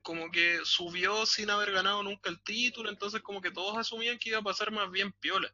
como 0.00 0.30
que 0.30 0.60
subió 0.62 1.26
sin 1.26 1.50
haber 1.50 1.72
ganado 1.72 2.04
nunca 2.04 2.30
el 2.30 2.40
título, 2.40 2.88
entonces 2.88 3.20
como 3.20 3.40
que 3.40 3.50
todos 3.50 3.76
asumían 3.76 4.16
que 4.18 4.28
iba 4.28 4.38
a 4.38 4.42
pasar 4.42 4.70
más 4.70 4.92
bien 4.92 5.10
piola. 5.10 5.52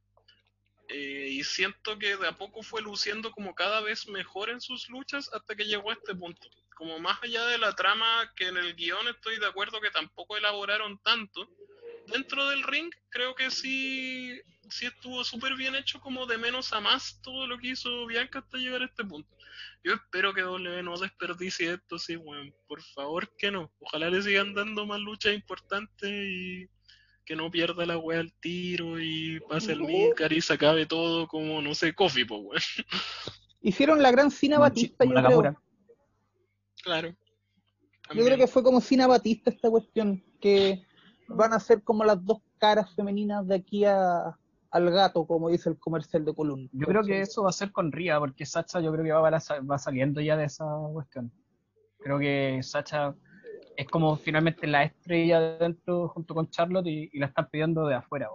Eh, 0.89 1.29
y 1.31 1.45
siento 1.45 1.99
que 1.99 2.19
de 2.19 2.29
a 2.29 2.37
poco 2.37 2.63
fue 2.63 2.83
luciendo 2.83 3.31
como 3.31 3.55
cada 3.55 3.81
vez 3.81 4.07
mejor 4.09 4.51
en 4.51 4.61
sus 4.61 4.91
luchas 4.91 5.31
hasta 5.33 5.57
que 5.57 5.65
llegó 5.65 5.89
a 5.89 5.95
este 5.95 6.15
punto. 6.15 6.47
Como 6.77 6.99
más 6.99 7.23
allá 7.23 7.47
de 7.47 7.57
la 7.57 7.75
trama 7.75 8.31
que 8.37 8.49
en 8.49 8.59
el 8.59 8.75
guion 8.75 9.09
estoy 9.09 9.39
de 9.39 9.47
acuerdo 9.47 9.81
que 9.81 9.91
tampoco 9.91 10.37
elaboraron 10.37 10.99
tanto, 10.99 11.49
dentro 12.09 12.51
del 12.51 12.65
ring 12.65 12.93
creo 13.09 13.35
que 13.35 13.51
sí 13.51 14.43
sí 14.69 14.87
estuvo 14.87 15.25
súper 15.25 15.55
bien 15.57 15.75
hecho 15.75 16.01
como 16.01 16.27
de 16.27 16.39
menos 16.39 16.73
a 16.73 16.81
más 16.81 17.21
todo 17.23 17.47
lo 17.47 17.59
que 17.59 17.69
hizo 17.69 18.07
Bianca 18.07 18.41
hasta 18.41 18.59
llegar 18.59 18.83
a 18.83 18.87
este 18.87 19.05
punto. 19.05 19.37
Yo 19.83 19.95
espero 19.95 20.35
que 20.35 20.43
W 20.43 20.83
no 20.83 20.99
desperdicie 20.99 21.73
esto, 21.75 21.99
sí, 21.99 22.17
weón. 22.17 22.55
Por 22.67 22.83
favor 22.83 23.35
que 23.37 23.51
no. 23.51 23.73
Ojalá 23.81 24.11
le 24.11 24.23
sigan 24.23 24.55
dando 24.55 24.87
más 24.87 25.01
luchas 25.01 25.35
importantes 25.35 26.11
y 26.11 26.69
que 27.25 27.37
no 27.37 27.51
pierda 27.51 27.87
la 27.87 27.97
wea 27.97 28.21
al 28.21 28.33
tiro 28.35 29.01
y 29.01 29.41
pase 29.49 29.73
el 29.73 29.83
Midcar 29.83 30.33
y 30.33 30.41
se 30.41 30.55
acabe 30.55 30.87
todo 30.87 31.29
como, 31.29 31.63
no 31.63 31.75
sé, 31.75 31.95
Coffee, 31.95 32.27
po, 32.27 32.39
weón. 32.39 32.63
Hicieron 33.63 34.03
la 34.03 34.11
gran 34.11 34.31
Cina 34.31 34.59
Batista, 34.59 35.05
yo 35.05 35.15
creo. 35.15 35.63
Claro. 36.83 37.15
Yo 38.15 38.25
creo 38.25 38.37
que 38.37 38.47
fue 38.47 38.63
como 38.63 38.81
Cina 38.81 39.07
Batista 39.07 39.51
esta 39.51 39.71
cuestión, 39.71 40.25
que 40.41 40.83
van 41.29 41.53
a 41.53 41.61
ser 41.61 41.83
como 41.85 42.05
las 42.05 42.25
dos 42.25 42.39
caras 42.59 42.93
femeninas 42.95 43.47
de 43.47 43.55
aquí 43.55 43.85
a, 43.85 44.37
al 44.71 44.91
gato, 44.91 45.27
como 45.27 45.49
dice 45.49 45.69
el 45.69 45.79
comercial 45.79 46.25
de 46.25 46.35
Column. 46.35 46.69
Yo 46.73 46.87
creo 46.87 47.03
que 47.03 47.21
eso 47.21 47.43
va 47.43 47.51
a 47.51 47.53
ser 47.53 47.73
con 47.73 47.91
Ria, 47.91 48.19
porque 48.19 48.47
Sacha 48.47 48.81
yo 48.81 48.93
creo 48.93 49.05
que 49.05 49.13
va, 49.13 49.79
saliendo 49.79 50.21
ya 50.21 50.37
de 50.37 50.45
esa 50.45 50.65
cuestión. 50.93 51.33
Creo 51.99 52.19
que 52.19 52.61
Sacha 52.63 53.15
es 53.77 53.89
como 53.89 54.17
finalmente 54.17 54.67
la 54.67 54.85
estrella 54.85 55.41
de 55.41 55.59
dentro 55.59 56.09
junto 56.09 56.35
con 56.35 56.49
Charlotte 56.49 56.87
y, 56.87 57.11
y 57.13 57.19
la 57.19 57.27
están 57.27 57.49
pidiendo 57.51 57.87
de 57.87 57.95
afuera. 57.95 58.29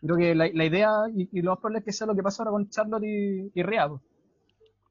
Creo 0.00 0.16
que 0.16 0.34
la, 0.34 0.48
la 0.52 0.64
idea, 0.64 0.90
y, 1.14 1.28
y 1.32 1.42
lo 1.42 1.52
más 1.52 1.58
probable 1.58 1.78
es 1.78 1.84
que 1.84 1.92
sea 1.92 2.06
lo 2.06 2.14
que 2.14 2.22
pasa 2.22 2.42
ahora 2.42 2.52
con 2.52 2.68
Charlotte 2.68 3.04
y, 3.04 3.50
y 3.54 3.62
Rhea, 3.62 3.88
po. 3.88 4.02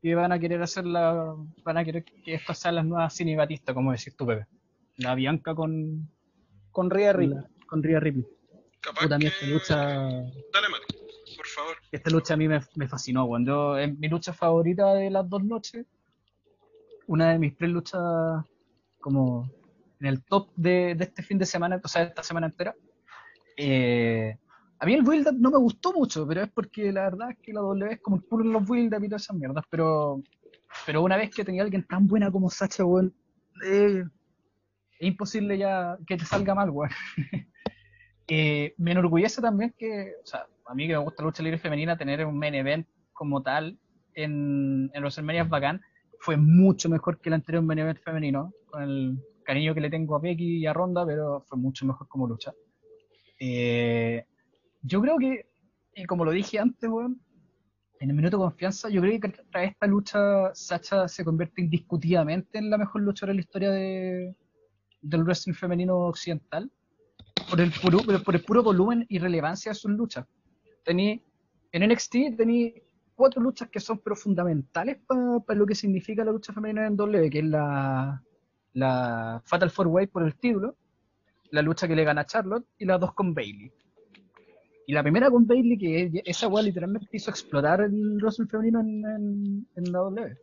que 0.02 0.16
van 0.16 0.32
a 0.32 0.40
querer 0.40 0.62
hacer 0.62 0.86
la, 0.86 1.36
van 1.64 1.78
a 1.78 1.84
querer 1.86 2.04
que 2.04 2.34
estas 2.34 2.58
sean 2.58 2.76
las 2.76 2.86
nuevas 2.86 3.14
Cine 3.14 3.36
Batista, 3.36 3.74
como 3.74 3.92
decís 3.92 4.16
tú, 4.16 4.26
Pepe. 4.26 4.48
La 4.98 5.14
Bianca 5.14 5.54
con, 5.54 6.10
Con 6.72 6.90
Rhea 6.90 7.14
Ripley. 7.14 7.44
con 7.68 7.84
Rhea 7.84 8.00
Ripley. 8.00 8.26
Capaz 8.86 9.02
Puta, 9.02 9.18
que- 9.18 9.28
esta 9.28 9.46
lucha, 9.48 9.76
Dale, 10.54 10.70
Mati, 10.70 10.86
por 11.36 11.48
favor. 11.48 11.76
esta 11.92 12.10
lucha 12.12 12.36
a 12.36 12.38
mí 12.38 12.48
me, 12.48 12.60
me 12.76 12.88
fascinó. 12.88 13.28
Yo, 13.44 13.78
es 13.80 13.98
mi 13.98 14.08
lucha 14.08 14.32
favorita 14.32 14.94
de 14.94 15.10
las 15.10 15.28
dos 15.28 15.44
noches. 15.44 15.88
Una 17.08 17.32
de 17.32 17.40
mis 17.40 17.58
tres 17.58 17.72
luchas 17.72 18.00
como 19.00 19.50
en 20.00 20.08
el 20.08 20.24
top 20.24 20.50
de, 20.56 20.94
de 20.96 21.04
este 21.06 21.24
fin 21.24 21.38
de 21.40 21.46
semana, 21.48 21.82
o 21.84 21.88
sea, 21.88 22.04
esta 22.04 22.22
semana 22.24 22.46
entera. 22.48 22.76
Eh, 23.58 24.38
a 24.80 24.86
mí 24.86 24.94
el 24.94 25.02
build 25.04 25.32
no 25.34 25.50
me 25.52 25.58
gustó 25.58 25.94
mucho, 25.94 26.28
pero 26.28 26.44
es 26.44 26.52
porque 26.52 26.92
la 26.92 27.04
verdad 27.06 27.32
es 27.32 27.38
que 27.42 27.54
la 27.54 27.62
W 27.62 27.92
es 27.94 28.02
como 28.02 28.18
el 28.18 28.24
puro 28.24 28.44
en 28.44 28.52
los 28.54 28.68
build 28.68 28.94
up 28.94 29.04
y 29.04 29.10
todas 29.10 29.24
esas 29.24 29.36
mierdas. 29.36 29.64
Pero, 29.70 30.22
pero 30.86 31.02
una 31.02 31.18
vez 31.18 31.34
que 31.34 31.44
tenía 31.46 31.64
alguien 31.64 31.86
tan 31.88 32.06
buena 32.08 32.30
como 32.32 32.50
Sacha, 32.52 32.86
weón, 32.86 33.16
eh, 33.66 34.04
es 35.00 35.08
imposible 35.08 35.58
ya 35.58 35.98
que 36.06 36.18
te 36.18 36.26
salga 36.26 36.54
mal, 36.54 36.70
weón. 36.70 36.92
Eh, 38.28 38.74
me 38.78 38.92
enorgullece 38.92 39.42
también 39.42 39.74
que, 39.78 40.14
o 40.24 40.26
sea, 40.26 40.48
a 40.66 40.74
mí 40.74 40.88
que 40.88 40.94
me 40.94 41.00
gusta 41.00 41.22
la 41.22 41.28
lucha 41.28 41.44
libre 41.44 41.60
femenina, 41.60 41.98
tener 41.98 42.26
un 42.26 42.38
main 42.38 42.56
event 42.56 42.88
como 43.14 43.42
tal 43.44 43.78
en, 44.14 44.90
en 44.94 45.02
WrestleMania 45.02 45.44
es 45.44 45.50
bacán. 45.50 45.82
Fue 46.20 46.38
mucho 46.38 46.90
mejor 46.90 47.20
que 47.20 47.30
el 47.30 47.36
anterior 47.36 47.64
main 47.64 47.80
event 47.80 48.00
femenino, 48.00 48.52
con 48.66 48.84
el 48.84 49.20
cariño 49.44 49.74
que 49.74 49.82
le 49.82 49.90
tengo 49.90 50.16
a 50.16 50.20
Becky 50.20 50.58
y 50.58 50.66
a 50.66 50.74
Ronda, 50.74 51.06
pero 51.06 51.42
fue 51.48 51.58
mucho 51.58 51.86
mejor 51.86 52.08
como 52.08 52.28
lucha. 52.28 52.54
Eh, 53.40 54.26
yo 54.82 55.02
creo 55.02 55.18
que, 55.18 55.46
y 55.96 56.06
como 56.06 56.26
lo 56.26 56.32
dije 56.32 56.60
antes, 56.60 56.90
weón, 56.90 57.22
en 58.00 58.10
el 58.10 58.16
minuto 58.16 58.38
de 58.38 58.44
confianza, 58.44 58.90
yo 58.90 59.02
creo 59.02 59.20
que 59.20 59.30
tras 59.30 59.72
esta 59.72 59.88
lucha 59.88 60.54
Sacha 60.54 61.08
se 61.08 61.24
convierte 61.24 61.62
indiscutidamente 61.62 62.58
en 62.58 62.70
la 62.70 62.78
mejor 62.78 63.02
luchadora 63.02 63.32
de 63.32 63.36
la 63.36 63.42
historia 63.42 63.72
de, 63.72 64.36
del 65.02 65.24
wrestling 65.24 65.54
femenino 65.54 65.98
occidental 65.98 66.72
por 67.50 67.62
el 67.62 67.72
puro, 67.72 68.00
por 68.24 68.36
el 68.36 68.44
puro 68.44 68.64
volumen 68.64 69.06
y 69.10 69.20
relevancia 69.20 69.72
de 69.72 69.76
sus 69.76 69.92
luchas. 69.92 70.26
Tení, 70.84 71.22
en 71.72 71.90
NXT 71.90 72.38
tení 72.38 72.74
cuatro 73.16 73.42
luchas 73.42 73.70
que 73.70 73.80
son 73.80 74.00
pero 74.00 74.16
fundamentales 74.16 74.98
para 75.08 75.60
lo 75.60 75.66
que 75.66 75.76
significa 75.76 76.24
la 76.24 76.32
lucha 76.32 76.54
femenina 76.54 76.88
en 76.88 76.96
W, 76.96 77.30
que 77.30 77.40
es 77.40 77.46
la, 77.46 78.22
la 78.74 79.42
Fatal 79.46 79.72
Four 79.72 79.88
Way 79.88 80.08
por 80.08 80.24
el 80.24 80.36
título, 80.36 80.76
la 81.52 81.62
lucha 81.62 81.88
que 81.88 81.96
le 81.96 82.04
gana 82.04 82.26
Charlotte 82.26 82.66
y 82.78 82.86
las 82.86 83.00
dos 83.00 83.14
con 83.14 83.34
Bailey. 83.34 83.72
Y 84.88 84.94
la 84.94 85.02
primera 85.02 85.32
con 85.32 85.48
Bailey, 85.48 85.78
que 85.78 86.22
esa 86.26 86.48
weá 86.48 86.62
literalmente 86.62 87.08
hizo 87.12 87.32
explotar 87.32 87.82
el 87.82 88.18
wrestling 88.22 88.48
femenino 88.48 88.82
en, 88.82 89.06
en, 89.06 89.68
en 89.76 89.92
la 89.92 90.00
W. 90.00 90.38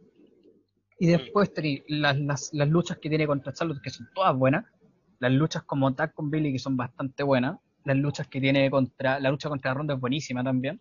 Y 0.98 1.06
después 1.06 1.52
tení 1.52 1.82
las, 1.88 2.18
las, 2.18 2.50
las 2.52 2.68
luchas 2.68 2.98
que 2.98 3.08
tiene 3.08 3.26
contra 3.26 3.52
Charlotte, 3.52 3.80
que 3.82 3.90
son 3.90 4.08
todas 4.14 4.36
buenas 4.36 4.64
las 5.22 5.30
luchas 5.30 5.62
como 5.62 5.94
tag 5.94 6.12
con 6.14 6.32
Billy 6.32 6.52
que 6.52 6.58
son 6.58 6.76
bastante 6.76 7.22
buenas, 7.22 7.56
las 7.84 7.96
luchas 7.96 8.26
que 8.26 8.40
tiene 8.40 8.68
contra, 8.68 9.20
la 9.20 9.30
lucha 9.30 9.48
contra 9.48 9.72
Ronda 9.72 9.94
es 9.94 10.00
buenísima 10.00 10.42
también, 10.42 10.80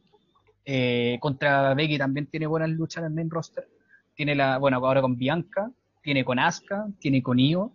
eh, 0.66 1.20
contra 1.22 1.76
Becky 1.76 2.00
también 2.00 2.26
tiene 2.26 2.48
buenas 2.48 2.72
luchas 2.72 3.04
en 3.04 3.10
el 3.10 3.14
main 3.14 3.30
roster, 3.30 3.70
tiene 4.16 4.34
la, 4.34 4.58
bueno, 4.58 4.78
ahora 4.78 5.00
con 5.00 5.16
Bianca, 5.16 5.72
tiene 6.02 6.26
con 6.26 6.40
Asuka, 6.40 6.88
tiene 7.00 7.22
con 7.22 7.38
Io, 7.38 7.72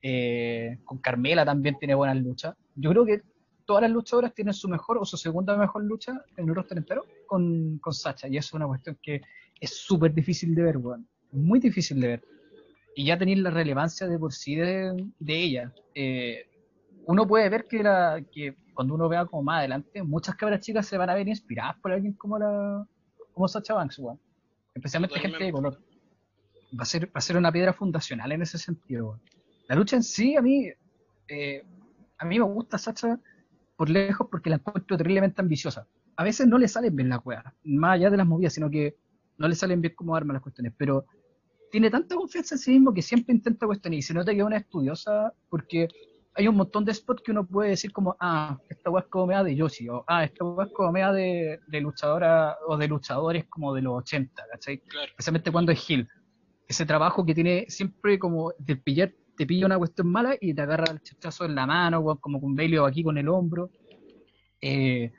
eh, 0.00 0.78
con 0.84 0.98
Carmela 0.98 1.44
también 1.44 1.76
tiene 1.76 1.96
buenas 1.96 2.18
luchas, 2.18 2.54
yo 2.76 2.90
creo 2.90 3.04
que 3.04 3.22
todas 3.64 3.82
las 3.82 3.90
luchadoras 3.90 4.32
tienen 4.32 4.54
su 4.54 4.68
mejor 4.68 4.96
o 4.96 5.04
su 5.04 5.16
segunda 5.16 5.56
mejor 5.56 5.82
lucha 5.82 6.24
en 6.36 6.48
el 6.48 6.54
roster 6.54 6.78
entero 6.78 7.04
con, 7.26 7.78
con 7.78 7.92
Sacha, 7.92 8.28
y 8.28 8.36
eso 8.36 8.50
es 8.50 8.52
una 8.52 8.68
cuestión 8.68 8.96
que 9.02 9.22
es 9.60 9.76
súper 9.76 10.14
difícil 10.14 10.54
de 10.54 10.62
ver, 10.62 10.76
weón, 10.76 11.08
muy 11.32 11.58
difícil 11.58 12.00
de 12.00 12.06
ver 12.06 12.39
y 12.94 13.06
ya 13.06 13.18
tenéis 13.18 13.38
la 13.38 13.50
relevancia 13.50 14.06
de 14.06 14.18
por 14.18 14.32
sí 14.32 14.56
de, 14.56 15.06
de 15.18 15.42
ella. 15.42 15.72
Eh, 15.94 16.46
uno 17.06 17.26
puede 17.26 17.48
ver 17.48 17.66
que, 17.66 17.82
la, 17.82 18.22
que 18.32 18.56
cuando 18.74 18.94
uno 18.94 19.08
vea 19.08 19.26
como 19.26 19.42
más 19.42 19.58
adelante, 19.60 20.02
muchas 20.02 20.36
cabras 20.36 20.60
chicas 20.60 20.86
se 20.86 20.98
van 20.98 21.10
a 21.10 21.14
ver 21.14 21.28
inspiradas 21.28 21.76
por 21.78 21.92
alguien 21.92 22.14
como 22.14 22.38
la 22.38 22.86
como 23.32 23.48
Sacha 23.48 23.74
Banks, 23.74 23.98
weón. 23.98 24.20
especialmente 24.74 25.18
gente 25.18 25.44
de 25.44 25.52
color. 25.52 25.78
Va 26.78 26.82
a, 26.82 26.84
ser, 26.84 27.06
va 27.06 27.12
a 27.14 27.20
ser 27.20 27.36
una 27.36 27.50
piedra 27.50 27.72
fundacional 27.72 28.30
en 28.32 28.42
ese 28.42 28.58
sentido. 28.58 29.18
La 29.66 29.74
lucha 29.74 29.96
en 29.96 30.02
sí, 30.02 30.36
a 30.36 30.42
mí, 30.42 30.68
eh, 31.28 31.64
a 32.18 32.24
mí 32.24 32.38
me 32.38 32.44
gusta 32.44 32.78
Sacha 32.78 33.18
por 33.76 33.88
lejos 33.88 34.28
porque 34.30 34.50
la 34.50 34.56
encuentro 34.56 34.96
terriblemente 34.96 35.40
ambiciosa. 35.40 35.86
A 36.16 36.24
veces 36.24 36.46
no 36.46 36.58
le 36.58 36.68
salen 36.68 36.94
bien 36.94 37.08
las 37.08 37.24
weas, 37.24 37.44
más 37.64 37.94
allá 37.94 38.10
de 38.10 38.16
las 38.18 38.26
movidas, 38.26 38.52
sino 38.52 38.70
que 38.70 38.96
no 39.38 39.48
le 39.48 39.54
salen 39.54 39.80
bien 39.80 39.94
como 39.94 40.14
arma 40.14 40.34
las 40.34 40.42
cuestiones, 40.42 40.74
pero 40.76 41.06
tiene 41.70 41.90
tanta 41.90 42.14
confianza 42.14 42.54
en 42.54 42.58
sí 42.58 42.70
mismo 42.72 42.92
que 42.92 43.02
siempre 43.02 43.34
intenta 43.34 43.66
cuestionar 43.66 43.98
y 43.98 44.02
se 44.02 44.14
nota 44.14 44.32
que 44.32 44.38
es 44.38 44.44
una 44.44 44.58
estudiosa 44.58 45.32
porque 45.48 45.88
hay 46.34 46.48
un 46.48 46.56
montón 46.56 46.84
de 46.84 46.94
spots 46.94 47.22
que 47.22 47.32
uno 47.32 47.46
puede 47.46 47.70
decir 47.70 47.92
como, 47.92 48.16
ah, 48.20 48.58
esta 48.68 48.90
weá 48.90 49.02
es 49.02 49.10
como 49.10 49.26
mea 49.26 49.42
de 49.42 49.56
Yoshi, 49.56 49.88
o 49.88 50.04
ah, 50.06 50.24
esta 50.24 50.44
weá 50.44 50.66
es 50.66 50.72
como 50.72 50.92
mea 50.92 51.12
de, 51.12 51.60
de 51.66 51.80
luchadora 51.80 52.56
o 52.66 52.76
de 52.76 52.88
luchadores 52.88 53.46
como 53.46 53.74
de 53.74 53.82
los 53.82 53.94
80, 53.98 54.42
¿cachai? 54.50 54.78
Claro. 54.78 55.08
Especialmente 55.08 55.50
cuando 55.50 55.72
es 55.72 55.90
Hill. 55.90 56.08
Ese 56.68 56.86
trabajo 56.86 57.26
que 57.26 57.34
tiene 57.34 57.66
siempre 57.68 58.18
como 58.18 58.52
de 58.58 58.76
pillar, 58.76 59.12
te 59.36 59.44
pilla 59.44 59.66
una 59.66 59.78
cuestión 59.78 60.06
mala 60.06 60.36
y 60.40 60.54
te 60.54 60.62
agarra 60.62 60.92
el 60.92 61.02
chachazo 61.02 61.44
en 61.46 61.54
la 61.56 61.66
mano, 61.66 62.04
como 62.20 62.40
con 62.40 62.54
Bailey 62.54 62.78
o 62.78 62.86
aquí 62.86 63.02
con 63.02 63.18
el 63.18 63.28
hombro. 63.28 63.70
Eh, 64.60 65.12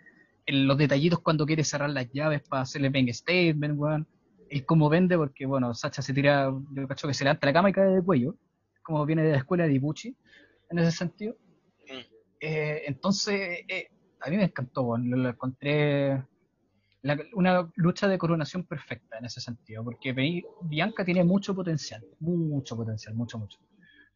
en 0.46 0.68
los 0.68 0.78
detallitos 0.78 1.20
cuando 1.20 1.46
quiere 1.46 1.64
cerrar 1.64 1.90
las 1.90 2.10
llaves 2.12 2.42
para 2.48 2.64
hacerle 2.64 2.90
bang 2.90 3.14
statement, 3.14 3.78
weón 3.78 4.08
y 4.52 4.62
cómo 4.62 4.90
vende, 4.90 5.18
porque 5.18 5.46
bueno, 5.46 5.74
Sacha 5.74 6.02
se 6.02 6.14
tira, 6.14 6.52
yo 6.76 6.88
cacho 6.88 7.08
que 7.08 7.14
se 7.14 7.24
levanta 7.24 7.48
la 7.48 7.54
cama 7.54 7.70
y 7.70 7.74
cae 7.74 7.88
de 7.90 8.04
cuello, 8.04 8.36
como 8.84 9.06
viene 9.06 9.24
de 9.24 9.32
la 9.32 9.38
escuela 9.38 9.66
de 9.66 9.74
Ibuchi, 9.74 10.16
en 10.70 10.80
ese 10.80 10.92
sentido. 10.92 11.36
Mm. 11.88 12.14
Eh, 12.42 12.82
entonces, 12.88 13.60
eh, 13.68 13.88
a 14.20 14.30
mí 14.30 14.38
me 14.38 14.44
encantó, 14.44 14.84
bueno, 14.84 15.16
lo, 15.16 15.24
lo 15.24 15.30
encontré 15.30 16.22
la- 17.04 17.20
una 17.34 17.72
lucha 17.76 18.08
de 18.08 18.18
coronación 18.18 18.64
perfecta 18.66 19.18
en 19.18 19.26
ese 19.26 19.42
sentido, 19.42 19.84
porque 19.84 20.14
Bi- 20.14 20.44
Bianca 20.64 21.04
tiene 21.06 21.24
mucho 21.24 21.56
potencial, 21.56 22.04
mucho 22.20 22.76
potencial, 22.76 23.16
mucho, 23.16 23.40
mucho. 23.40 23.58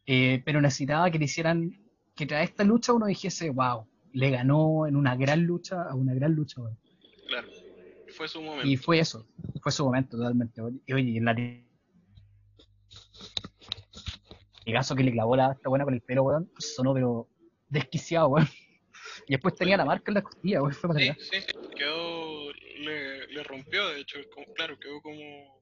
Eh, 0.06 0.42
pero 0.46 0.62
necesitaba 0.62 1.10
que 1.10 1.18
le 1.18 1.26
hicieran, 1.26 1.72
que 2.16 2.26
tras 2.26 2.44
esta 2.44 2.64
lucha 2.64 2.94
uno 2.94 3.06
dijese, 3.08 3.50
wow, 3.50 3.88
le 4.14 4.30
ganó 4.32 4.86
en 4.88 4.96
una 4.96 5.16
gran 5.16 5.44
lucha 5.44 5.82
a 5.84 5.96
una 5.96 6.14
gran 6.14 6.34
lucha. 6.34 6.62
bueno. 6.62 6.78
Claro. 7.28 7.48
Fue 8.16 8.28
su 8.28 8.42
momento. 8.42 8.68
Y 8.68 8.78
fue 8.78 9.00
eso, 9.00 9.28
fue 9.62 9.72
su 9.72 9.84
momento 9.86 10.18
totalmente. 10.18 10.62
Y 10.86 10.94
oye, 10.94 11.20
la 11.22 11.32
el 14.66 14.74
caso 14.74 14.96
que 14.96 15.04
le 15.04 15.12
clavó 15.12 15.36
la 15.36 15.52
esta 15.52 15.70
buena 15.70 15.86
con 15.86 15.94
el 15.94 16.02
pelo, 16.02 16.24
weón, 16.24 16.50
sonó 16.58 16.94
pero 16.94 17.28
desquiciado, 17.70 18.28
weón. 18.30 18.48
Y 19.28 19.34
después 19.34 19.56
tenía 19.56 19.78
la 19.78 19.86
marca 19.86 20.12
en 20.12 20.16
la 20.16 20.22
costilla, 20.24 20.62
weón, 20.62 20.74
fue 20.74 20.88
para 20.90 21.00
Sí, 21.00 21.12
sí, 21.20 21.42
sí, 21.42 21.54
quedó, 21.76 22.52
le, 22.80 23.28
le 23.28 23.44
rompió, 23.44 23.88
de 23.90 24.02
hecho, 24.02 24.18
como- 24.34 24.46
claro, 24.54 24.78
quedó 24.80 25.02
como, 25.02 25.62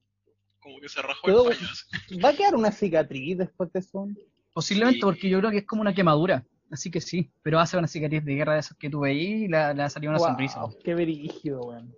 como 0.59 0.80
que 0.80 0.89
se 0.89 1.01
rajó 1.01 1.25
Quedó- 1.27 1.49
el 1.51 1.57
fallo. 1.57 2.21
¿Va 2.23 2.30
a 2.30 2.34
quedar 2.35 2.55
una 2.55 2.71
cicatriz 2.71 3.38
después 3.38 3.71
de 3.73 3.80
eso? 3.80 4.07
Posiblemente 4.53 4.97
Sí. 4.97 5.01
porque 5.01 5.30
yo 5.30 5.39
creo 5.39 5.51
que 5.51 5.57
es 5.59 5.65
como 5.65 5.81
una 5.81 5.93
quemadura. 5.93 6.45
Así 6.71 6.89
que 6.89 7.01
sí, 7.01 7.31
pero 7.43 7.57
va 7.57 7.63
a 7.63 7.67
ser 7.67 7.77
una 7.80 7.88
cicatriz 7.88 8.23
de 8.25 8.34
guerra 8.35 8.53
de 8.53 8.59
esas 8.61 8.77
que 8.77 8.89
tuve 8.89 9.09
ahí 9.11 9.43
y 9.43 9.47
la, 9.47 9.73
la 9.73 9.89
salió 9.89 10.09
una 10.09 10.19
sonrisa. 10.19 10.63
weón. 10.65 10.75
Qué 10.84 10.95
verígido, 10.95 11.61
weón. 11.61 11.93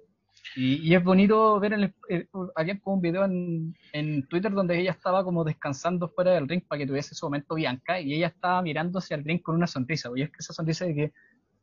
Y, 0.56 0.88
y 0.88 0.95
es 0.95 1.03
bonito 1.03 1.60
ver, 1.60 1.73
el, 1.73 1.94
el- 2.10 2.30
había 2.56 2.80
como 2.80 2.95
un 2.95 3.02
video 3.02 3.26
en, 3.26 3.76
en 3.94 4.26
Twitter 4.27 4.52
donde 4.53 4.80
ella 4.80 4.91
estaba 4.91 5.23
como 5.23 5.44
descansando 5.44 6.07
fuera 6.07 6.32
del 6.32 6.48
ring 6.48 6.64
para 6.68 6.80
que 6.80 6.88
tuviese 6.88 7.14
su 7.14 7.26
momento 7.26 7.56
Bianca 7.56 7.99
y 7.99 8.14
ella 8.14 8.27
estaba 8.27 8.61
mirando 8.61 8.99
hacia 8.99 9.15
el 9.18 9.23
ring 9.23 9.41
con 9.41 9.56
una 9.56 9.68
sonrisa. 9.68 10.10
Y 10.15 10.22
es 10.22 10.30
que 10.30 10.38
esa 10.40 10.53
sonrisa 10.53 10.86
de 10.86 10.95
que 10.95 11.14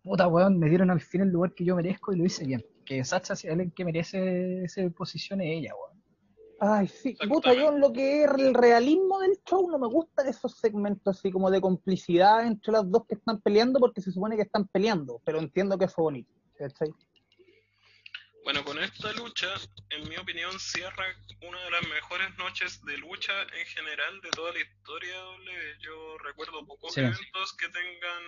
puta 0.02 0.26
weón, 0.28 0.58
me 0.58 0.68
dieron 0.68 0.90
al 0.90 1.00
fin 1.00 1.22
el 1.22 1.28
lugar 1.30 1.54
que 1.54 1.64
yo 1.64 1.76
merezco 1.76 2.12
y 2.12 2.18
lo 2.18 2.24
hice 2.26 2.44
bien. 2.44 2.62
Que 2.84 3.02
Sacha, 3.04 3.34
si 3.36 3.46
hay 3.46 3.52
alguien 3.52 3.70
que 3.70 3.84
merece 3.84 4.64
esa 4.64 4.82
posición 4.90 5.40
es 5.40 5.58
ella, 5.58 5.72
weón. 5.74 6.02
Ay, 6.64 6.86
sí. 6.86 7.16
Puta, 7.28 7.54
yo 7.54 7.70
en 7.72 7.80
lo 7.80 7.92
que 7.92 8.22
es 8.24 8.30
el 8.38 8.54
realismo 8.54 9.18
del 9.20 9.38
show 9.48 9.68
no 9.70 9.78
me 9.80 9.88
gustan 9.88 10.28
esos 10.28 10.58
segmentos 10.58 11.18
así 11.18 11.30
como 11.32 11.50
de 11.50 11.60
complicidad 11.60 12.46
entre 12.46 12.72
las 12.72 12.88
dos 12.88 13.04
que 13.08 13.14
están 13.16 13.40
peleando 13.40 13.80
porque 13.80 14.00
se 14.00 14.12
supone 14.12 14.36
que 14.36 14.42
están 14.42 14.68
peleando, 14.68 15.20
pero 15.24 15.38
entiendo 15.40 15.76
que 15.78 15.88
fue 15.88 16.02
bonito. 16.04 16.30
¿cachai? 16.56 16.90
Bueno, 18.44 18.64
con 18.64 18.78
esta 18.82 19.12
lucha, 19.12 19.54
en 19.90 20.08
mi 20.08 20.16
opinión, 20.16 20.58
cierra 20.58 21.04
una 21.42 21.60
de 21.64 21.70
las 21.70 21.86
mejores 21.86 22.36
noches 22.38 22.84
de 22.84 22.98
lucha 22.98 23.32
en 23.42 23.66
general 23.66 24.20
de 24.20 24.30
toda 24.30 24.52
la 24.52 24.60
historia. 24.60 25.16
doble. 25.16 25.76
Yo 25.80 26.18
recuerdo 26.18 26.66
pocos 26.66 26.92
Sí. 26.94 27.00
eventos 27.00 27.52
que 27.56 27.68
tengan 27.68 28.22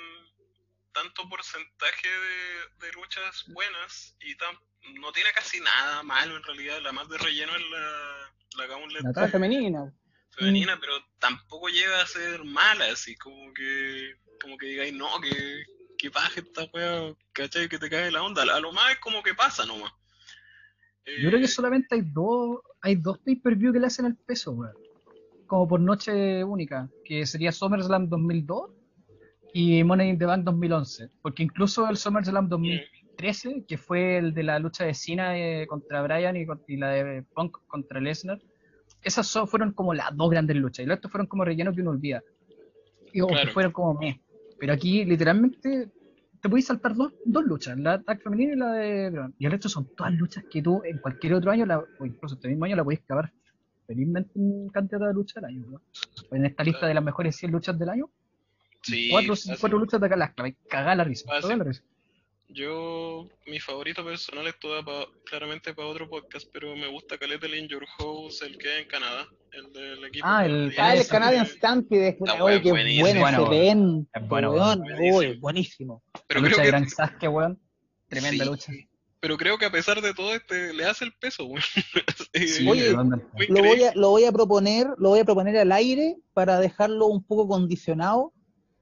tanto 0.93 1.29
porcentaje 1.29 2.09
de, 2.09 2.87
de 2.87 2.93
luchas 2.93 3.45
buenas 3.49 4.17
y 4.21 4.37
tan, 4.37 4.57
no 5.01 5.11
tiene 5.13 5.33
casi 5.33 5.59
nada 5.61 6.03
malo 6.05 6.37
en 6.37 6.43
realidad. 6.45 6.81
La 6.81 6.93
más 6.93 7.09
de 7.09 7.19
relleno 7.19 7.55
es 7.57 7.63
la, 7.71 8.31
La 8.57 9.11
La 9.13 9.29
femenina. 9.29 9.93
femenina, 10.31 10.79
pero 10.79 10.95
tampoco 11.19 11.69
llega 11.69 12.01
a 12.01 12.07
ser 12.07 12.45
mala, 12.45 12.87
así 12.87 13.17
como 13.17 13.53
que, 13.53 14.15
como 14.41 14.57
que 14.57 14.67
digáis, 14.67 14.93
no, 14.93 15.21
que, 15.21 15.65
que 15.99 16.09
baje 16.11 16.41
esta 16.41 16.63
wea, 16.73 17.13
¿cachai? 17.33 17.69
Que 17.69 17.79
te 17.81 17.91
cae 17.91 18.13
la 18.13 18.23
onda. 18.23 18.43
A 18.43 18.61
lo 18.61 18.71
más 18.73 18.93
es 18.93 18.99
como 19.01 19.23
que 19.25 19.35
pasa 19.35 19.67
nomás. 19.67 19.93
Yo 21.21 21.29
creo 21.29 21.41
que 21.41 21.49
solamente 21.49 21.95
hay 21.95 22.03
dos, 22.03 22.61
hay 22.81 22.97
dos 22.97 23.19
pay-per-view 23.19 23.73
que 23.73 23.81
le 23.81 23.87
hacen 23.87 24.07
el 24.07 24.17
peso, 24.17 24.53
weón. 24.53 24.73
Como 25.47 25.69
por 25.69 25.81
noche 25.81 26.43
única, 26.43 26.89
que 27.05 27.27
sería 27.27 27.53
SummerSlam 27.53 28.09
2002 28.09 28.71
y 29.53 29.85
Money 29.85 30.11
in 30.11 30.19
the 30.19 30.25
Bank 30.25 30.45
2011. 30.45 31.11
Porque 31.23 31.43
incluso 31.43 31.89
el 31.89 31.97
SummerSlam 31.97 32.49
2013, 32.49 33.65
que 33.69 33.77
fue 33.77 34.17
el 34.19 34.35
de 34.35 34.43
la 34.43 34.59
lucha 34.59 34.85
de 34.85 34.95
Cena 34.95 35.39
eh, 35.39 35.67
contra 35.67 36.03
Bryan 36.03 36.37
y, 36.37 36.77
la 36.77 36.89
de 36.89 37.23
Punk 37.35 37.59
contra 37.67 38.01
Lesnar, 38.01 38.41
esas 39.03 39.31
fueron 39.49 39.73
como 39.73 39.93
las 39.93 40.17
dos 40.17 40.31
grandes 40.31 40.57
luchas. 40.57 40.85
Y 40.85 40.89
los 40.89 40.97
otros 40.97 41.13
fueron 41.13 41.27
como 41.27 41.45
rellenos 41.45 41.75
que 41.75 41.83
uno 41.83 41.91
olvida. 41.91 42.23
Y, 43.13 43.21
o 43.21 43.27
que 43.27 43.35
Claro. 43.35 43.53
fueron 43.53 43.73
como 43.73 43.95
meh. 43.95 44.19
Pero 44.59 44.73
aquí, 44.73 45.05
literalmente, 45.05 45.91
te 46.45 46.51
puedes 46.51 46.67
saltar 46.67 46.95
dos, 46.95 47.11
dos 47.25 47.43
luchas, 47.47 47.79
la 47.79 48.03
tag 48.03 48.21
femenina 48.21 48.53
y 48.53 48.57
la 48.57 48.73
de 48.73 49.09
Braun. 49.09 49.35
Y 49.39 49.47
el 49.47 49.53
resto 49.53 49.71
son 49.71 49.89
todas 49.97 50.13
luchas 50.13 50.45
que 50.51 50.61
tú 50.61 50.83
en 50.85 50.99
cualquier 50.99 51.33
otro 51.33 51.51
año, 51.51 51.65
la- 51.65 51.79
o 51.79 52.05
incluso 52.05 52.35
este 52.35 52.49
mismo 52.49 52.67
año, 52.67 52.77
la 52.77 52.85
podés 52.85 53.01
acabar 53.01 53.33
felizmente 53.87 54.31
en 54.35 54.69
cantidad 54.69 55.01
de 55.09 55.15
luchas 55.15 55.37
del 55.37 55.47
año. 55.47 55.65
¿no? 55.71 55.81
En 56.37 56.45
esta 56.45 56.63
lista 56.63 56.87
de 56.87 56.93
las 56.93 57.03
mejores 57.03 57.35
100 57.35 57.51
luchas 57.51 57.79
del 57.79 57.89
año, 57.89 58.11
sí, 58.83 59.09
cuatro, 59.11 59.33
cuatro 59.59 59.79
luchas 59.79 59.99
de 59.99 60.07
acá 60.07 60.17
las 60.17 60.35
clavas, 60.35 60.53
cagá 60.69 60.95
la 60.95 61.05
risa. 61.05 61.25
La 61.57 61.65
risa. 61.65 61.83
Yo, 62.49 63.27
mi 63.47 63.59
favorito 63.59 64.05
personal 64.05 64.47
es 64.47 64.59
toda 64.61 64.83
pa- 64.85 65.09
claramente 65.25 65.75
para 65.75 65.89
otro 65.89 66.09
podcast, 66.09 66.47
pero 66.53 66.77
me 66.77 66.87
gusta 66.89 67.19
Caleta 67.19 67.47
el 67.47 67.55
In 67.57 67.69
Your 67.69 67.85
House, 67.99 68.43
el 68.43 68.59
que 68.59 68.69
hay 68.71 68.83
en 68.83 68.89
Canadá, 68.89 69.27
el 69.53 69.73
del 69.73 70.05
equipo. 70.05 70.27
Ah, 70.29 70.45
el 70.45 70.73
canadiense. 70.75 70.81
Ah, 70.81 70.95
el. 70.95 71.09
Canadian 71.09 71.47
Stampede. 71.47 72.19
Oye, 72.41 72.63
qué 72.63 72.71
bueno 72.71 72.91
Bueno, 73.01 73.27
ese 73.29 73.57
evento, 73.57 74.09
es 74.15 74.29
bueno, 74.29 74.53
weón. 74.53 74.81
buenísimo. 74.83 75.17
Uy, 75.19 75.37
buenísimo. 75.39 76.03
Pero 76.29 76.41
la 76.41 76.47
creo 76.47 76.59
de 76.59 76.63
que 76.65 76.69
Gran 76.71 76.89
Sasuke, 76.89 77.29
weón. 77.29 77.61
Tremenda 78.09 78.45
Sí, 78.45 78.51
lucha. 78.51 78.73
Pero 79.21 79.39
creo 79.39 79.57
que 79.57 79.65
a 79.65 79.73
pesar 79.73 80.03
de 80.03 80.13
todo 80.13 80.35
este 80.35 80.75
le 80.75 80.85
hace 80.85 81.07
el 81.07 81.13
peso, 81.15 81.45
weón. 81.47 81.63
Sí, 82.35 82.69
Oye, 82.69 82.91
Lo 82.91 83.63
voy, 83.63 83.83
a, 83.85 83.93
lo 83.95 84.11
voy 84.11 84.25
a 84.25 84.33
proponer, 84.33 84.89
lo 84.99 85.11
voy 85.11 85.21
a 85.21 85.25
proponer 85.25 85.57
al 85.57 85.73
aire 85.73 86.17
para 86.35 86.59
dejarlo 86.61 87.07
un 87.07 87.25
poco 87.25 87.49
condicionado. 87.49 88.33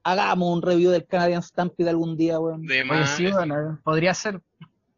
Hagamos 0.03 0.53
un 0.55 0.61
review 0.61 0.91
del 0.91 1.05
Canadian 1.05 1.41
Stampede 1.41 1.89
algún 1.89 2.17
día, 2.17 2.39
weón. 2.39 2.65
De 2.65 2.83
más, 2.83 3.15
sí, 3.15 3.27
bueno, 3.31 3.79
podría 3.83 4.13
ser. 4.13 4.41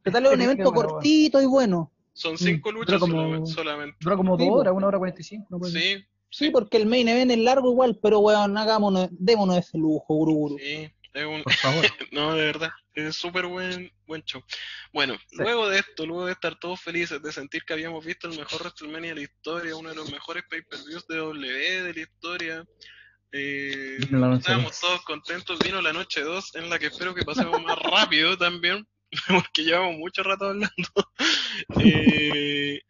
Que 0.03 0.11
tal 0.11 0.25
es 0.25 0.31
un 0.33 0.37
Qué 0.39 0.43
evento 0.45 0.71
bueno, 0.71 0.89
cortito 0.89 1.41
y 1.41 1.45
bueno. 1.45 1.91
son 2.13 2.37
cinco 2.37 2.71
luchas 2.71 2.87
pero 2.87 2.99
como- 2.99 3.45
solamente-. 3.45 3.97
Dura 4.01 4.15
como 4.17 4.37
Sí, 4.37 4.45
dos 4.47 4.57
horas, 4.59 4.73
una 4.75 4.87
hora 4.87 4.97
cuarenta 4.97 5.21
y 5.21 5.23
cinco. 5.23 5.63
Sí, 5.65 6.05
Sí, 6.29 6.49
porque 6.49 6.75
el 6.77 6.85
main 6.85 7.07
event 7.07 7.31
es 7.31 7.37
largo 7.37 7.71
igual, 7.71 7.97
pero 8.01 8.19
weón, 8.19 8.57
hagámonos, 8.57 9.07
démonos 9.11 9.57
ese 9.57 9.77
lujo, 9.77 10.05
guru, 10.15 10.33
guru. 10.33 10.57
sí, 10.59 10.91
es 11.13 11.25
un, 11.25 11.43
Por 11.43 11.53
favor. 11.53 11.85
No, 12.11 12.33
de 12.33 12.45
verdad, 12.47 12.69
es 12.93 13.15
súper 13.15 13.45
buen, 13.45 13.89
buen 14.05 14.21
show. 14.23 14.41
Bueno, 14.91 15.13
Sí. 15.29 15.37
luego 15.37 15.69
de 15.69 15.79
esto, 15.79 16.05
luego 16.05 16.25
de 16.25 16.33
estar 16.33 16.57
todos 16.59 16.81
felices, 16.81 17.21
de 17.21 17.31
sentir 17.31 17.63
que 17.63 17.71
habíamos 17.73 18.03
visto 18.05 18.27
el 18.27 18.37
mejor 18.37 18.59
WrestleMania 18.63 19.11
de 19.11 19.15
la 19.15 19.21
historia, 19.21 19.77
uno 19.77 19.89
de 19.89 19.95
los 19.95 20.11
mejores 20.11 20.43
pay-per-views 20.49 21.07
de 21.07 21.15
W 21.17 21.83
de 21.83 21.93
la 21.93 21.99
historia, 22.01 22.65
eh, 23.37 23.97
estábamos 23.99 24.41
dos. 24.47 24.79
todos 24.79 25.01
contentos, 25.03 25.59
vino 25.59 25.81
la 25.81 25.91
noche 25.91 26.21
2, 26.21 26.55
en 26.55 26.69
la 26.69 26.79
que 26.79 26.87
espero 26.87 27.13
que 27.13 27.25
pasemos 27.25 27.61
más 27.61 27.77
rápido 27.79 28.37
también, 28.37 28.87
porque 29.27 29.63
llevamos 29.63 29.97
mucho 29.97 30.23
rato 30.23 30.45
hablando. 30.45 30.69
Eh, 31.79 32.81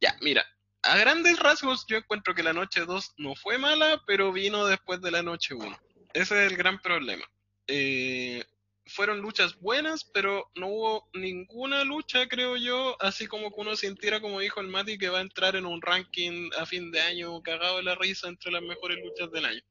ya, 0.00 0.16
mira, 0.20 0.44
a 0.82 0.96
grandes 0.96 1.38
rasgos 1.40 1.84
yo 1.88 1.96
encuentro 1.96 2.34
que 2.34 2.44
la 2.44 2.52
noche 2.52 2.84
2 2.84 3.14
no 3.18 3.34
fue 3.34 3.58
mala, 3.58 4.00
pero 4.06 4.32
vino 4.32 4.66
después 4.66 5.00
de 5.00 5.10
la 5.10 5.22
noche 5.22 5.54
1. 5.54 5.78
Ese 6.14 6.44
es 6.44 6.52
el 6.52 6.56
gran 6.56 6.80
problema. 6.80 7.24
Eh, 7.66 8.44
fueron 8.86 9.20
luchas 9.20 9.58
buenas, 9.60 10.04
pero 10.12 10.50
no 10.54 10.68
hubo 10.68 11.08
ninguna 11.14 11.84
lucha, 11.84 12.26
creo 12.28 12.56
yo, 12.56 12.96
así 13.00 13.26
como 13.26 13.50
que 13.50 13.60
uno 13.60 13.76
sintiera, 13.76 14.20
como 14.20 14.40
dijo 14.40 14.60
el 14.60 14.68
Mati, 14.68 14.98
que 14.98 15.08
va 15.08 15.18
a 15.18 15.22
entrar 15.22 15.56
en 15.56 15.66
un 15.66 15.80
ranking 15.80 16.50
a 16.58 16.66
fin 16.66 16.90
de 16.90 17.00
año 17.00 17.42
cagado 17.42 17.78
de 17.78 17.84
la 17.84 17.94
risa 17.94 18.28
entre 18.28 18.52
las 18.52 18.62
mejores 18.62 18.98
luchas 19.04 19.30
del 19.30 19.46
año. 19.46 19.62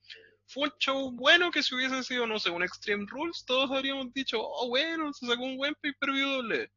Fue 0.52 0.64
un 0.66 0.74
show 0.80 1.12
bueno 1.12 1.50
que 1.50 1.64
si 1.64 1.74
hubiese 1.74 2.04
sido, 2.04 2.28
no 2.28 2.38
sé, 2.38 2.50
un 2.50 2.62
Extreme 2.62 3.06
Rules, 3.08 3.46
todos 3.46 3.72
habríamos 3.72 4.14
dicho, 4.14 4.38
oh, 4.42 4.68
bueno, 4.68 5.14
se 5.14 5.26
sacó 5.26 5.44
un 5.44 5.56
buen 5.56 5.74
pay-per-view. 5.76 6.68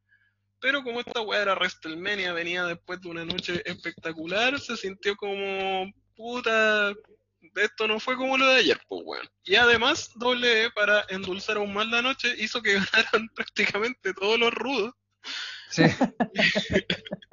Pero 0.61 0.81
como 0.81 1.01
esta 1.01 1.19
weá 1.21 1.41
era 1.41 1.55
WrestleMania, 1.55 2.31
venía 2.31 2.63
después 2.63 3.01
de 3.01 3.09
una 3.09 3.25
noche 3.25 3.61
espectacular, 3.65 4.57
se 4.61 4.77
sintió 4.77 5.15
como, 5.17 5.91
puta, 6.15 6.93
esto 7.55 7.87
no 7.87 7.99
fue 7.99 8.15
como 8.15 8.37
lo 8.37 8.47
de 8.47 8.59
ayer, 8.59 8.79
pues 8.87 9.01
weón. 9.03 9.29
Y 9.43 9.55
además, 9.55 10.09
doble 10.15 10.71
para 10.71 11.05
endulzar 11.09 11.57
aún 11.57 11.73
más 11.73 11.87
la 11.87 12.01
noche, 12.01 12.33
hizo 12.37 12.61
que 12.61 12.73
ganaran 12.93 13.27
prácticamente 13.35 14.13
todos 14.13 14.39
los 14.39 14.53
rudos, 14.53 14.93
Sí. 15.69 15.83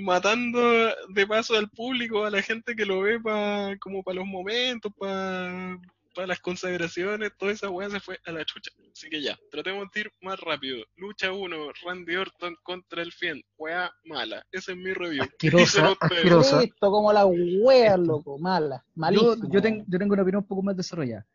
matando 0.00 0.60
de 1.08 1.26
paso 1.26 1.56
al 1.56 1.70
público, 1.70 2.24
a 2.24 2.30
la 2.30 2.42
gente 2.42 2.74
que 2.74 2.86
lo 2.86 3.00
ve 3.02 3.20
pa, 3.20 3.76
como 3.80 4.02
para 4.02 4.16
los 4.16 4.26
momentos, 4.26 4.92
para 4.98 5.78
las 6.26 6.40
consagraciones, 6.40 7.32
toda 7.38 7.52
esa 7.52 7.70
weá 7.70 7.88
se 7.88 8.00
fue 8.00 8.18
a 8.26 8.32
la 8.32 8.44
chucha. 8.44 8.70
Así 8.92 9.08
que 9.08 9.22
ya, 9.22 9.38
tratemos 9.50 9.88
de 9.94 10.00
ir 10.00 10.12
más 10.20 10.38
rápido. 10.40 10.84
Lucha 10.96 11.32
1, 11.32 11.56
Randy 11.84 12.16
Orton 12.16 12.56
contra 12.62 13.02
el 13.02 13.12
Fiend, 13.12 13.42
weá 13.56 13.90
mala. 14.04 14.44
Ese 14.50 14.72
es 14.72 14.78
mi 14.78 14.92
review. 14.92 15.22
Asquerosa, 15.22 15.96
asquerosa. 16.00 16.60
Listo, 16.62 16.90
como 16.90 17.12
las 17.12 17.26
weas, 17.26 17.98
loco, 17.98 18.38
mala, 18.38 18.84
Yo, 18.86 18.92
malísimo. 18.94 19.48
yo, 19.50 19.62
tengo, 19.62 19.84
yo 19.86 19.98
tengo 19.98 20.12
una 20.14 20.22
opinión 20.22 20.42
un 20.42 20.48
poco 20.48 20.62
más 20.62 20.76
desarrollada. 20.76 21.26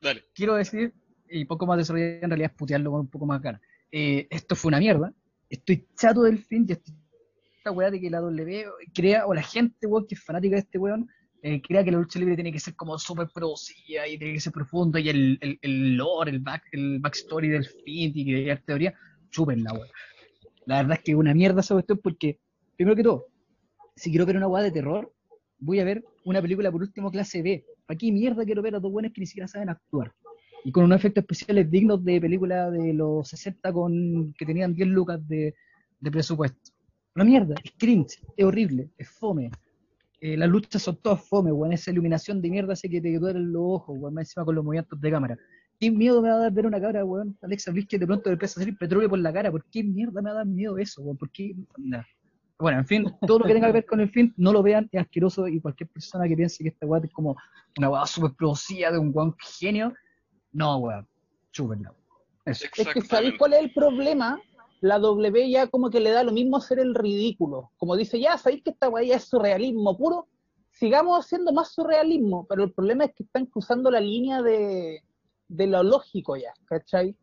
Dale. 0.00 0.24
Quiero 0.34 0.54
decir, 0.56 0.92
y 1.28 1.44
poco 1.44 1.66
más 1.66 1.78
desarrollada 1.78 2.18
en 2.22 2.30
realidad 2.30 2.50
es 2.50 2.56
putearlo 2.56 2.90
con 2.90 3.00
un 3.00 3.08
poco 3.10 3.26
más 3.26 3.40
ganas. 3.40 3.60
Eh, 3.90 4.26
esto 4.30 4.56
fue 4.56 4.68
una 4.68 4.78
mierda. 4.78 5.12
Estoy 5.48 5.86
chato 5.96 6.22
del 6.22 6.38
fin 6.38 6.66
y 6.68 6.72
estoy 6.72 6.94
esta 7.66 7.72
weá 7.72 7.90
de 7.90 8.00
que 8.00 8.10
la 8.10 8.20
W 8.20 8.64
crea, 8.94 9.26
o 9.26 9.34
la 9.34 9.42
gente 9.42 9.86
weón, 9.86 10.06
que 10.06 10.14
es 10.14 10.22
fanática 10.22 10.54
de 10.54 10.60
este 10.60 10.78
weón, 10.78 11.08
eh, 11.42 11.60
crea 11.60 11.82
que 11.82 11.90
la 11.90 11.98
lucha 11.98 12.18
libre 12.18 12.36
tiene 12.36 12.52
que 12.52 12.60
ser 12.60 12.76
como 12.76 12.96
súper 12.98 13.28
producida 13.34 14.06
y 14.06 14.18
tiene 14.18 14.34
que 14.34 14.40
ser 14.40 14.52
profundo 14.52 14.98
y 14.98 15.08
el, 15.08 15.38
el, 15.40 15.58
el 15.62 15.96
lore, 15.96 16.30
el, 16.30 16.40
back, 16.40 16.62
el 16.72 17.00
backstory 17.00 17.48
del 17.48 17.64
fin 17.64 18.12
y 18.14 18.24
que 18.24 18.50
hay 18.50 18.58
teoría, 18.58 18.94
chupen 19.30 19.64
la 19.64 19.72
weá. 19.72 19.90
La 20.66 20.76
verdad 20.76 20.98
es 20.98 21.04
que 21.04 21.12
es 21.12 21.16
una 21.16 21.34
mierda 21.34 21.60
esa 21.60 21.74
cuestión 21.74 21.98
porque, 22.02 22.38
primero 22.76 22.96
que 22.96 23.02
todo, 23.02 23.26
si 23.96 24.10
quiero 24.10 24.26
ver 24.26 24.36
una 24.36 24.48
weá 24.48 24.62
de 24.62 24.70
terror, 24.70 25.12
voy 25.58 25.80
a 25.80 25.84
ver 25.84 26.04
una 26.24 26.40
película 26.40 26.70
por 26.70 26.82
último 26.82 27.10
clase 27.10 27.42
B. 27.42 27.64
¿Para 27.86 27.98
qué 27.98 28.12
mierda 28.12 28.44
quiero 28.44 28.62
ver 28.62 28.76
a 28.76 28.80
dos 28.80 28.92
buenos 28.92 29.12
que 29.12 29.20
ni 29.20 29.26
siquiera 29.26 29.48
saben 29.48 29.70
actuar? 29.70 30.12
Y 30.66 30.72
con 30.72 30.82
unos 30.82 30.98
efectos 30.98 31.22
especiales 31.22 31.70
dignos 31.70 32.04
de 32.04 32.20
película 32.20 32.68
de 32.72 32.92
los 32.92 33.28
60 33.28 33.72
con 33.72 34.34
que 34.36 34.44
tenían 34.44 34.74
10 34.74 34.88
lucas 34.88 35.20
de, 35.28 35.54
presupuesto. 36.10 36.72
Una 37.14 37.24
mierda, 37.24 37.54
es 37.62 37.70
cringe, 37.78 38.18
es 38.36 38.44
horrible, 38.44 38.90
es 38.98 39.08
fome. 39.08 39.52
Eh, 40.20 40.36
las 40.36 40.48
luchas 40.48 40.82
son 40.82 40.96
todas 40.96 41.22
fome, 41.22 41.52
weón. 41.52 41.72
Esa 41.72 41.92
iluminación 41.92 42.42
de 42.42 42.50
mierda 42.50 42.72
hace 42.72 42.90
que 42.90 43.00
te 43.00 43.16
duelen 43.16 43.52
los 43.52 43.62
ojos, 43.64 43.96
weón. 43.96 44.18
Encima 44.18 44.44
con 44.44 44.56
los 44.56 44.64
movimientos 44.64 45.00
de 45.00 45.08
cámara. 45.08 45.38
¿Qué 45.78 45.88
miedo 45.88 46.20
me 46.20 46.30
va 46.30 46.34
a 46.34 46.38
dar 46.38 46.52
ver 46.52 46.66
una 46.66 46.80
cabra, 46.80 47.04
weón? 47.04 47.38
Alexa 47.42 47.70
Bliss 47.70 47.86
que 47.86 48.00
de 48.00 48.06
pronto 48.08 48.28
le 48.28 48.32
empieza 48.32 48.58
a 48.58 48.64
salir 48.64 48.76
petróleo 48.76 49.08
por 49.08 49.20
la 49.20 49.32
cara. 49.32 49.52
¿Por 49.52 49.64
qué 49.66 49.84
mierda 49.84 50.20
me 50.20 50.30
va 50.30 50.34
a 50.34 50.38
dar 50.38 50.46
miedo 50.46 50.78
eso, 50.78 51.00
weón? 51.00 51.16
¿Por 51.16 51.30
qué? 51.30 51.54
Bueno, 52.58 52.80
en 52.80 52.86
fin, 52.86 53.04
todo 53.24 53.38
lo 53.38 53.44
que 53.44 53.54
tenga 53.54 53.68
que 53.68 53.72
ver 53.72 53.86
con 53.86 54.00
el 54.00 54.10
film, 54.10 54.34
no 54.36 54.52
lo 54.52 54.64
vean, 54.64 54.88
es 54.90 55.00
asqueroso 55.00 55.46
y 55.46 55.60
cualquier 55.60 55.90
persona 55.90 56.26
que 56.26 56.34
piense 56.34 56.64
que 56.64 56.70
esta 56.70 56.86
weá 56.86 57.00
es 57.04 57.12
como 57.12 57.36
una 57.78 57.88
weá 57.88 58.04
super 58.04 58.32
producida 58.32 58.90
de 58.90 58.98
un 58.98 59.12
weón 59.14 59.36
genio, 59.60 59.94
no, 60.52 60.78
weón, 60.78 61.06
chúpenla. 61.52 61.92
Es 62.44 62.68
que 62.70 63.00
¿sabéis 63.02 63.34
cuál 63.38 63.54
es 63.54 63.60
el 63.60 63.72
problema? 63.72 64.40
La 64.80 64.98
W 64.98 65.50
ya 65.50 65.66
como 65.66 65.90
que 65.90 66.00
le 66.00 66.10
da 66.10 66.22
lo 66.22 66.32
mismo 66.32 66.58
hacer 66.58 66.78
el 66.78 66.94
ridículo. 66.94 67.72
Como 67.76 67.96
dice, 67.96 68.20
ya, 68.20 68.38
¿sabéis 68.38 68.62
que 68.62 68.70
esta 68.70 68.88
weá 68.88 69.04
ya 69.04 69.16
es 69.16 69.24
surrealismo 69.24 69.96
puro? 69.96 70.28
Sigamos 70.70 71.18
haciendo 71.18 71.52
más 71.52 71.72
surrealismo, 71.72 72.46
pero 72.48 72.62
el 72.64 72.72
problema 72.72 73.04
es 73.04 73.14
que 73.14 73.24
están 73.24 73.46
cruzando 73.46 73.90
la 73.90 74.00
línea 74.00 74.42
de, 74.42 75.02
de 75.48 75.66
lo 75.66 75.82
lógico 75.82 76.36
ya, 76.36 76.52
¿cachai? 76.66 77.16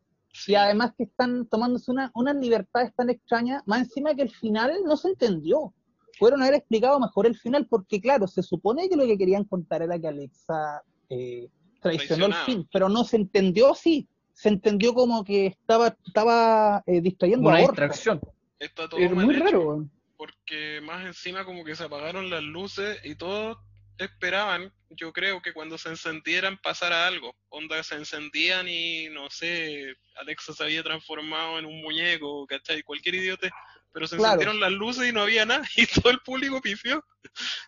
Y 0.47 0.55
además 0.55 0.93
que 0.97 1.03
están 1.03 1.45
tomándose 1.45 1.91
una, 1.91 2.11
unas 2.15 2.35
libertades 2.35 2.93
tan 2.95 3.09
extrañas, 3.09 3.61
más 3.67 3.81
encima 3.81 4.15
que 4.15 4.23
el 4.23 4.31
final 4.31 4.81
no 4.83 4.97
se 4.97 5.09
entendió. 5.09 5.73
Fueron 6.17 6.41
a 6.41 6.45
haber 6.45 6.57
explicado 6.59 6.99
mejor 6.99 7.27
el 7.27 7.37
final, 7.37 7.67
porque 7.69 8.01
claro, 8.01 8.27
se 8.27 8.41
supone 8.41 8.89
que 8.89 8.95
lo 8.95 9.05
que 9.05 9.17
querían 9.17 9.45
contar 9.45 9.83
era 9.83 9.99
que 9.99 10.07
Alexa 10.07 10.81
eh, 11.09 11.49
traicionó 11.83 12.25
el 12.25 12.33
fin, 12.33 12.67
pero 12.73 12.89
no 12.89 13.03
se 13.03 13.17
entendió 13.17 13.71
así. 13.71 14.07
Se 14.33 14.49
entendió 14.49 14.93
como 14.95 15.23
que 15.23 15.45
estaba, 15.47 15.95
estaba 16.07 16.81
eh, 16.87 17.01
distrayendo 17.01 17.47
Una 17.49 17.57
a 17.57 17.61
distracción. 17.61 18.19
Está 18.57 18.89
todo 18.89 18.99
Es 18.99 19.11
muy 19.11 19.35
hecho, 19.35 19.43
raro, 19.43 19.85
porque 20.17 20.81
más 20.81 21.05
encima 21.05 21.45
como 21.45 21.63
que 21.63 21.75
se 21.75 21.83
apagaron 21.83 22.29
las 22.31 22.41
luces 22.41 22.99
y 23.03 23.15
todos 23.15 23.57
esperaban, 23.97 24.73
yo 24.89 25.13
creo 25.13 25.41
que 25.41 25.53
cuando 25.53 25.77
se 25.77 25.89
encendieran 25.89 26.57
pasara 26.57 27.05
algo. 27.05 27.35
Onda 27.49 27.83
se 27.83 27.95
encendían 27.95 28.67
y 28.67 29.09
no 29.09 29.29
sé, 29.29 29.93
Alexa 30.15 30.53
se 30.53 30.63
había 30.63 30.81
transformado 30.81 31.59
en 31.59 31.65
un 31.65 31.81
muñeco, 31.81 32.47
¿cachai? 32.47 32.81
Cualquier 32.83 33.15
idiote. 33.15 33.51
Pero 33.91 34.07
se 34.07 34.17
Claro. 34.17 34.33
encendieron 34.41 34.59
las 34.59 34.71
luces 34.71 35.07
y 35.07 35.11
no 35.11 35.21
había 35.21 35.45
nada 35.45 35.63
y 35.77 35.85
todo 35.85 36.09
el 36.11 36.19
público 36.21 36.59
pifió. 36.61 37.03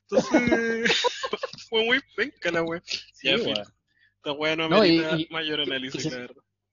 Entonces 0.10 0.92
fue 1.70 1.86
muy 1.86 2.00
penca 2.16 2.50
la 2.52 2.64
wea. 2.64 2.82
Sí, 3.14 3.30
Ya. 3.30 3.64
Esta 4.34 4.56
no 4.56 4.70
No, 4.70 4.86
y- 4.86 4.98
amerita 5.00 5.18
y- 5.18 5.28
mayor 5.32 5.62
análisis. 5.62 6.18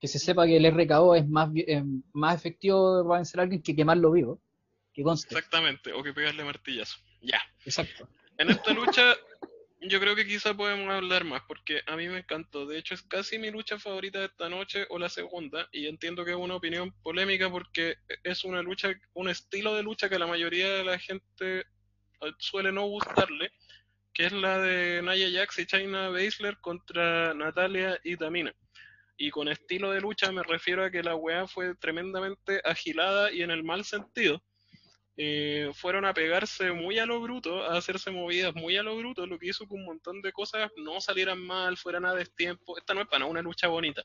Que 0.01 0.09
se 0.09 0.19
sepa 0.19 0.47
que 0.47 0.57
el 0.57 0.67
RKO 0.67 1.15
es 1.15 1.29
más, 1.29 1.51
eh, 1.55 1.83
más 2.13 2.35
efectivo 2.37 3.05
para 3.07 3.19
vencer 3.21 3.39
a 3.39 3.43
alguien 3.45 3.63
que 3.63 3.77
quemarlo 3.77 4.11
vivo. 4.11 4.41
Que 4.93 5.03
conste. 5.03 5.35
Exactamente, 5.35 5.93
o 5.93 6.03
que 6.03 6.13
pegarle 6.13 6.45
martillazo. 6.45 6.99
Ya. 7.21 7.41
Exacto. 7.65 8.09
En 8.37 8.51
esta 8.51 8.73
lucha, 8.73 9.15
yo 9.81 10.01
creo 10.01 10.17
que 10.17 10.27
quizá 10.27 10.55
podemos 10.55 10.91
hablar 10.93 11.25
más, 11.25 11.43
porque 11.47 11.83
a 11.87 11.97
mí 11.97 12.09
me 12.09 12.19
encantó. 12.19 12.67
De 12.67 12.79
hecho, 12.79 12.95
es 12.95 13.03
casi 13.03 13.39
mi 13.39 13.51
lucha 13.51 13.79
favorita 13.79 14.19
de 14.19 14.27
esta 14.27 14.49
noche 14.49 14.87
o 14.91 14.99
la 14.99 15.09
segunda, 15.09 15.69
y 15.73 15.87
entiendo 15.87 16.25
que 16.25 16.33
es 16.33 16.37
una 16.37 16.57
opinión 16.57 16.93
polémica 17.03 17.49
porque 17.51 17.97
es 18.25 18.43
una 18.45 18.61
lucha, 18.61 18.89
un 19.15 19.29
estilo 19.29 19.75
de 19.75 19.83
lucha 19.85 20.09
que 20.09 20.17
a 20.17 20.19
la 20.19 20.27
mayoría 20.27 20.69
de 20.69 20.85
la 20.85 20.99
gente 20.99 21.61
eh, 21.61 22.33
suele 22.39 22.73
no 22.73 22.87
gustarle, 22.87 23.53
que 24.13 24.27
es 24.27 24.33
la 24.33 24.59
de 24.59 25.03
Nia 25.03 25.41
Jax 25.41 25.59
y 25.59 25.67
China 25.67 26.09
Baszler 26.11 26.59
contra 26.59 27.35
Natalia 27.35 27.99
y 28.05 28.17
Tamina. 28.17 28.55
Y 29.17 29.31
con 29.31 29.49
estilo 29.49 29.93
de 29.93 30.01
lucha 30.01 30.33
me 30.33 30.43
refiero 30.43 30.85
a 30.85 30.91
que 30.91 31.03
la 31.03 31.15
weá 31.15 31.47
fue 31.47 31.75
tremendamente 31.77 32.61
agilada 32.65 33.33
y 33.33 33.43
en 33.43 33.51
el 33.51 33.63
mal 33.63 33.85
sentido 33.85 34.43
eh, 35.17 35.71
fueron 35.75 36.07
a 36.07 36.15
pegarse 36.15 36.73
muy 36.73 36.99
a 36.99 37.07
lo 37.07 37.21
bruto, 37.21 37.63
a 37.65 37.77
hacerse 37.77 38.11
movidas 38.11 38.55
muy 38.55 38.77
a 38.77 38.83
lo 38.83 38.97
bruto, 38.97 39.27
lo 39.27 39.39
que 39.39 39.49
hizo 39.49 39.67
que 39.67 39.75
un 39.75 39.85
montón 39.85 40.23
de 40.23 40.33
cosas 40.33 40.71
no 40.77 41.01
salieran 41.01 41.39
mal, 41.39 41.77
fueran 41.77 42.07
a 42.07 42.15
destiempo. 42.15 42.79
Esta 42.79 42.95
no 42.95 43.03
es 43.03 43.09
para 43.09 43.27
una 43.27 43.43
lucha 43.43 43.69
bonita. 43.69 44.03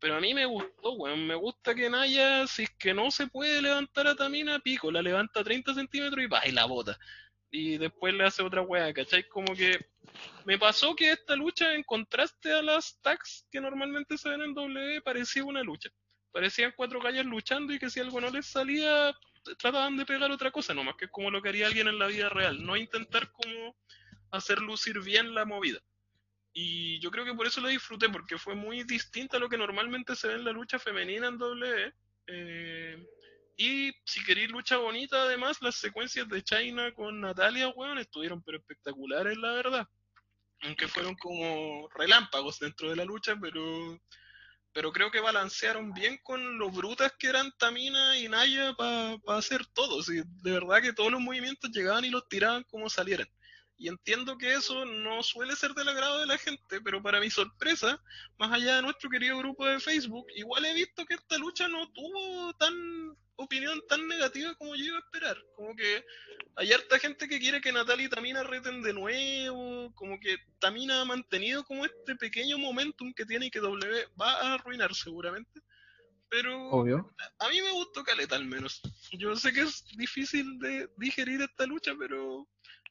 Pero 0.00 0.16
a 0.16 0.20
mí 0.20 0.32
me 0.32 0.46
gustó, 0.46 0.92
weón. 0.92 1.26
Me 1.26 1.34
gusta 1.34 1.74
que 1.74 1.90
Naya, 1.90 2.46
si 2.46 2.62
es 2.62 2.70
que 2.78 2.94
no 2.94 3.10
se 3.10 3.26
puede 3.26 3.60
levantar 3.60 4.06
a 4.06 4.14
Tamina, 4.14 4.58
pico, 4.60 4.90
la 4.90 5.02
levanta 5.02 5.44
30 5.44 5.74
centímetros 5.74 6.24
y 6.24 6.28
va 6.28 6.40
la 6.52 6.64
bota. 6.66 6.98
Y 7.50 7.78
después 7.78 8.14
le 8.14 8.24
hace 8.24 8.42
otra 8.42 8.62
weá, 8.62 8.92
¿cachai? 8.92 9.26
Como 9.28 9.54
que 9.54 9.78
me 10.44 10.58
pasó 10.58 10.94
que 10.94 11.12
esta 11.12 11.34
lucha, 11.36 11.74
en 11.74 11.82
contraste 11.82 12.52
a 12.52 12.62
las 12.62 13.00
tags 13.00 13.46
que 13.50 13.60
normalmente 13.60 14.18
se 14.18 14.28
ven 14.28 14.42
en 14.42 14.54
W, 14.54 15.00
parecía 15.02 15.44
una 15.44 15.62
lucha. 15.62 15.90
Parecían 16.30 16.74
cuatro 16.76 17.00
gallos 17.00 17.24
luchando 17.24 17.72
y 17.72 17.78
que 17.78 17.88
si 17.88 18.00
algo 18.00 18.20
no 18.20 18.30
les 18.30 18.46
salía, 18.46 19.16
trataban 19.58 19.96
de 19.96 20.04
pegar 20.04 20.30
otra 20.30 20.50
cosa, 20.50 20.74
nomás 20.74 20.96
que 20.96 21.06
es 21.06 21.10
como 21.10 21.30
lo 21.30 21.40
que 21.40 21.48
haría 21.48 21.66
alguien 21.66 21.88
en 21.88 21.98
la 21.98 22.06
vida 22.06 22.28
real, 22.28 22.64
no 22.64 22.76
intentar 22.76 23.30
como 23.32 23.76
hacer 24.30 24.58
lucir 24.58 25.00
bien 25.00 25.34
la 25.34 25.44
movida. 25.44 25.80
Y 26.52 26.98
yo 27.00 27.10
creo 27.10 27.24
que 27.24 27.34
por 27.34 27.46
eso 27.46 27.60
la 27.60 27.68
disfruté, 27.68 28.08
porque 28.08 28.36
fue 28.36 28.54
muy 28.54 28.82
distinta 28.82 29.36
a 29.36 29.40
lo 29.40 29.48
que 29.48 29.56
normalmente 29.56 30.16
se 30.16 30.28
ve 30.28 30.34
en 30.34 30.44
la 30.44 30.52
lucha 30.52 30.78
femenina 30.78 31.28
en 31.28 31.38
W. 31.38 31.92
Eh, 32.26 33.06
y 33.58 33.92
si 34.04 34.24
queréis 34.24 34.50
lucha 34.50 34.76
bonita, 34.76 35.20
además, 35.24 35.58
las 35.60 35.74
secuencias 35.74 36.28
de 36.28 36.44
China 36.44 36.92
con 36.94 37.20
Natalia, 37.20 37.68
weón, 37.70 37.98
estuvieron 37.98 38.40
pero 38.40 38.58
espectaculares, 38.58 39.36
la 39.36 39.52
verdad. 39.52 39.88
Aunque 40.62 40.86
fueron 40.86 41.16
como 41.16 41.88
relámpagos 41.88 42.60
dentro 42.60 42.88
de 42.88 42.96
la 42.96 43.04
lucha, 43.04 43.36
pero 43.40 43.98
pero 44.72 44.92
creo 44.92 45.10
que 45.10 45.18
balancearon 45.18 45.92
bien 45.92 46.20
con 46.22 46.56
lo 46.56 46.70
brutas 46.70 47.12
que 47.18 47.26
eran 47.26 47.50
Tamina 47.58 48.16
y 48.16 48.28
Naya 48.28 48.74
para 48.74 49.18
hacer 49.36 49.66
todo. 49.66 50.02
sí, 50.04 50.22
de 50.24 50.52
verdad 50.52 50.80
que 50.80 50.92
todos 50.92 51.10
los 51.10 51.20
movimientos 51.20 51.72
llegaban 51.72 52.04
y 52.04 52.10
los 52.10 52.28
tiraban 52.28 52.62
como 52.64 52.88
salieran. 52.88 53.26
Y 53.76 53.88
entiendo 53.88 54.38
que 54.38 54.54
eso 54.54 54.84
no 54.84 55.20
suele 55.24 55.56
ser 55.56 55.72
del 55.72 55.88
agrado 55.88 56.20
de 56.20 56.26
la 56.26 56.38
gente, 56.38 56.80
pero 56.80 57.02
para 57.02 57.18
mi 57.18 57.28
sorpresa, 57.28 58.00
más 58.38 58.52
allá 58.52 58.76
de 58.76 58.82
nuestro 58.82 59.10
querido 59.10 59.38
grupo 59.38 59.66
de 59.66 59.80
Facebook, 59.80 60.26
igual 60.36 60.64
he 60.64 60.74
visto 60.74 61.04
que 61.06 61.14
esta 61.14 61.38
lucha 61.38 61.66
no 61.66 61.90
tuvo 61.90 62.52
tan 62.54 62.72
opinión 63.38 63.80
tan 63.88 64.06
negativa 64.06 64.54
como 64.56 64.74
yo 64.74 64.84
iba 64.84 64.96
a 64.96 65.00
esperar. 65.00 65.36
Como 65.54 65.74
que 65.74 66.04
hay 66.56 66.72
harta 66.72 66.98
gente 66.98 67.28
que 67.28 67.38
quiere 67.38 67.60
que 67.60 67.72
Natalia 67.72 68.06
y 68.06 68.08
Tamina 68.08 68.42
reten 68.42 68.82
de 68.82 68.92
nuevo, 68.92 69.92
como 69.94 70.18
que 70.20 70.36
Tamina 70.58 71.00
ha 71.00 71.04
mantenido 71.04 71.64
como 71.64 71.84
este 71.84 72.16
pequeño 72.16 72.58
momentum 72.58 73.12
que 73.14 73.24
tiene 73.24 73.46
y 73.46 73.50
que 73.50 73.60
W 73.60 74.06
va 74.20 74.32
a 74.32 74.54
arruinar 74.54 74.94
seguramente. 74.94 75.60
Pero 76.28 76.68
Obvio. 76.70 77.14
a 77.38 77.48
mí 77.48 77.62
me 77.62 77.72
gustó 77.72 78.04
Caleta 78.04 78.36
al 78.36 78.44
menos. 78.44 78.82
Yo 79.12 79.34
sé 79.34 79.52
que 79.52 79.62
es 79.62 79.84
difícil 79.96 80.58
de 80.58 80.90
digerir 80.98 81.40
esta 81.40 81.64
lucha, 81.64 81.92
pero 81.98 82.46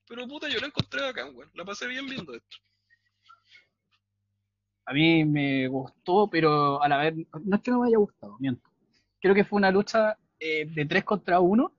pero 0.08 0.26
puta, 0.28 0.48
yo 0.48 0.60
la 0.60 0.68
encontré 0.68 1.02
bacán, 1.02 1.36
weón. 1.36 1.52
La 1.54 1.66
pasé 1.66 1.88
bien 1.88 2.06
viendo 2.08 2.34
esto. 2.34 2.58
A 4.86 4.94
mí 4.94 5.26
me 5.26 5.68
gustó, 5.68 6.30
pero 6.30 6.82
a 6.82 6.88
la 6.88 6.98
vez, 6.98 7.14
no 7.44 7.58
es 7.58 7.62
que 7.62 7.72
no 7.72 7.82
me 7.82 7.88
haya 7.88 7.98
gustado, 7.98 8.38
miento. 8.40 8.70
Creo 9.20 9.36
que 9.36 9.44
fue 9.44 9.58
una 9.58 9.70
lucha 9.70 10.18
eh, 10.40 10.66
de 10.74 10.86
tres 10.86 11.04
contra 11.04 11.40
uno 11.40 11.74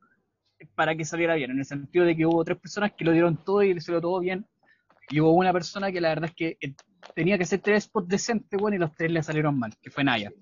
para 0.74 0.97
que 0.97 1.05
saliera 1.05 1.35
bien, 1.36 1.52
en 1.52 1.59
el 1.60 1.64
sentido 1.64 2.05
de 2.05 2.16
que 2.16 2.26
hubo 2.26 2.44
tres 2.44 2.59
personas 2.59 2.93
que 2.93 3.05
lo 3.05 3.12
dieron 3.12 3.36
todo 3.44 3.62
y 3.62 3.74
le 3.74 3.80
salió 3.80 4.01
todo 4.01 4.18
bien, 4.20 4.44
y 5.09 5.20
hubo 5.20 5.32
una 5.32 5.52
persona 5.52 5.93
que 5.93 6.01
la 6.01 6.09
verdad 6.10 6.30
es 6.30 6.35
que 6.35 6.56
eh, 6.60 6.74
tenía 7.14 7.36
que 7.36 7.44
hacer 7.44 7.60
tres 7.60 7.85
spots 7.85 8.09
decentes, 8.09 8.60
bueno, 8.60 8.76
y 8.76 8.78
los 8.80 8.94
tres 8.94 9.10
le 9.10 9.22
salieron 9.22 9.59
mal, 9.59 9.72
que 9.80 9.90
fue 9.90 10.02
Naya. 10.05 10.32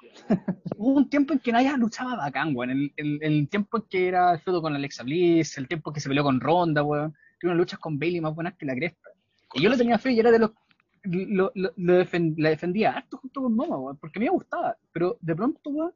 hubo 0.76 0.96
un 0.98 1.08
tiempo 1.08 1.32
en 1.32 1.38
que 1.38 1.52
Naya 1.52 1.76
luchaba 1.76 2.16
bacán, 2.16 2.54
weón, 2.54 2.70
el, 2.70 2.92
el, 2.96 3.18
el 3.22 3.48
tiempo 3.48 3.78
en 3.78 3.84
que 3.88 4.08
era 4.08 4.32
el 4.32 4.40
feudo 4.40 4.60
con 4.62 4.74
Alexa 4.74 5.02
Bliss, 5.04 5.56
el 5.58 5.68
tiempo 5.68 5.90
en 5.90 5.94
que 5.94 6.00
se 6.00 6.08
peleó 6.08 6.24
con 6.24 6.40
Ronda, 6.40 6.82
weón, 6.82 7.14
unas 7.42 7.56
luchas 7.56 7.78
con 7.78 7.98
Bailey 7.98 8.20
más 8.20 8.34
buenas 8.34 8.54
que 8.56 8.66
la 8.66 8.74
cresta. 8.74 9.10
Y 9.54 9.62
yo 9.62 9.70
le 9.70 9.76
tenía 9.76 9.98
fe 9.98 10.12
y 10.12 10.20
era 10.20 10.30
de 10.30 10.40
los 10.40 10.50
lo, 11.04 11.52
lo, 11.54 11.72
lo 11.76 12.04
defen- 12.04 12.34
la 12.36 12.50
defendía 12.50 12.92
harto 12.92 13.18
junto 13.18 13.42
con 13.42 13.56
Noma, 13.56 13.78
weón, 13.78 13.96
porque 13.98 14.18
a 14.18 14.20
mí 14.20 14.26
me 14.26 14.32
gustaba, 14.32 14.76
pero 14.92 15.16
de 15.20 15.36
pronto, 15.36 15.94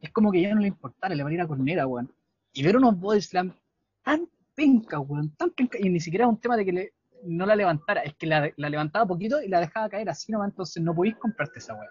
es 0.00 0.10
como 0.12 0.30
que 0.32 0.40
ya 0.42 0.54
no 0.54 0.60
le 0.60 0.68
importara, 0.68 1.14
le 1.14 1.22
van 1.22 1.32
a 1.32 1.34
ir 1.34 1.40
a 1.40 1.46
cornera, 1.46 1.86
weón. 1.86 2.12
Y 2.52 2.62
ver 2.62 2.76
unos 2.76 2.98
body 2.98 3.20
slam 3.20 3.52
tan 4.02 4.28
penca, 4.54 5.00
weón, 5.00 5.34
tan 5.36 5.50
penca, 5.50 5.78
y 5.80 5.88
ni 5.88 6.00
siquiera 6.00 6.24
es 6.26 6.30
un 6.30 6.40
tema 6.40 6.56
de 6.56 6.64
que 6.64 6.72
le- 6.72 6.92
no 7.24 7.46
la 7.46 7.56
levantara, 7.56 8.02
es 8.02 8.14
que 8.14 8.26
la, 8.26 8.52
levantaba 8.56 9.06
poquito 9.06 9.42
y 9.42 9.48
la 9.48 9.60
dejaba 9.60 9.88
caer 9.88 10.08
así 10.10 10.30
nomás, 10.30 10.50
entonces 10.50 10.82
no 10.82 10.94
podéis 10.94 11.16
comprarte 11.16 11.58
esa 11.58 11.74
weón. 11.74 11.88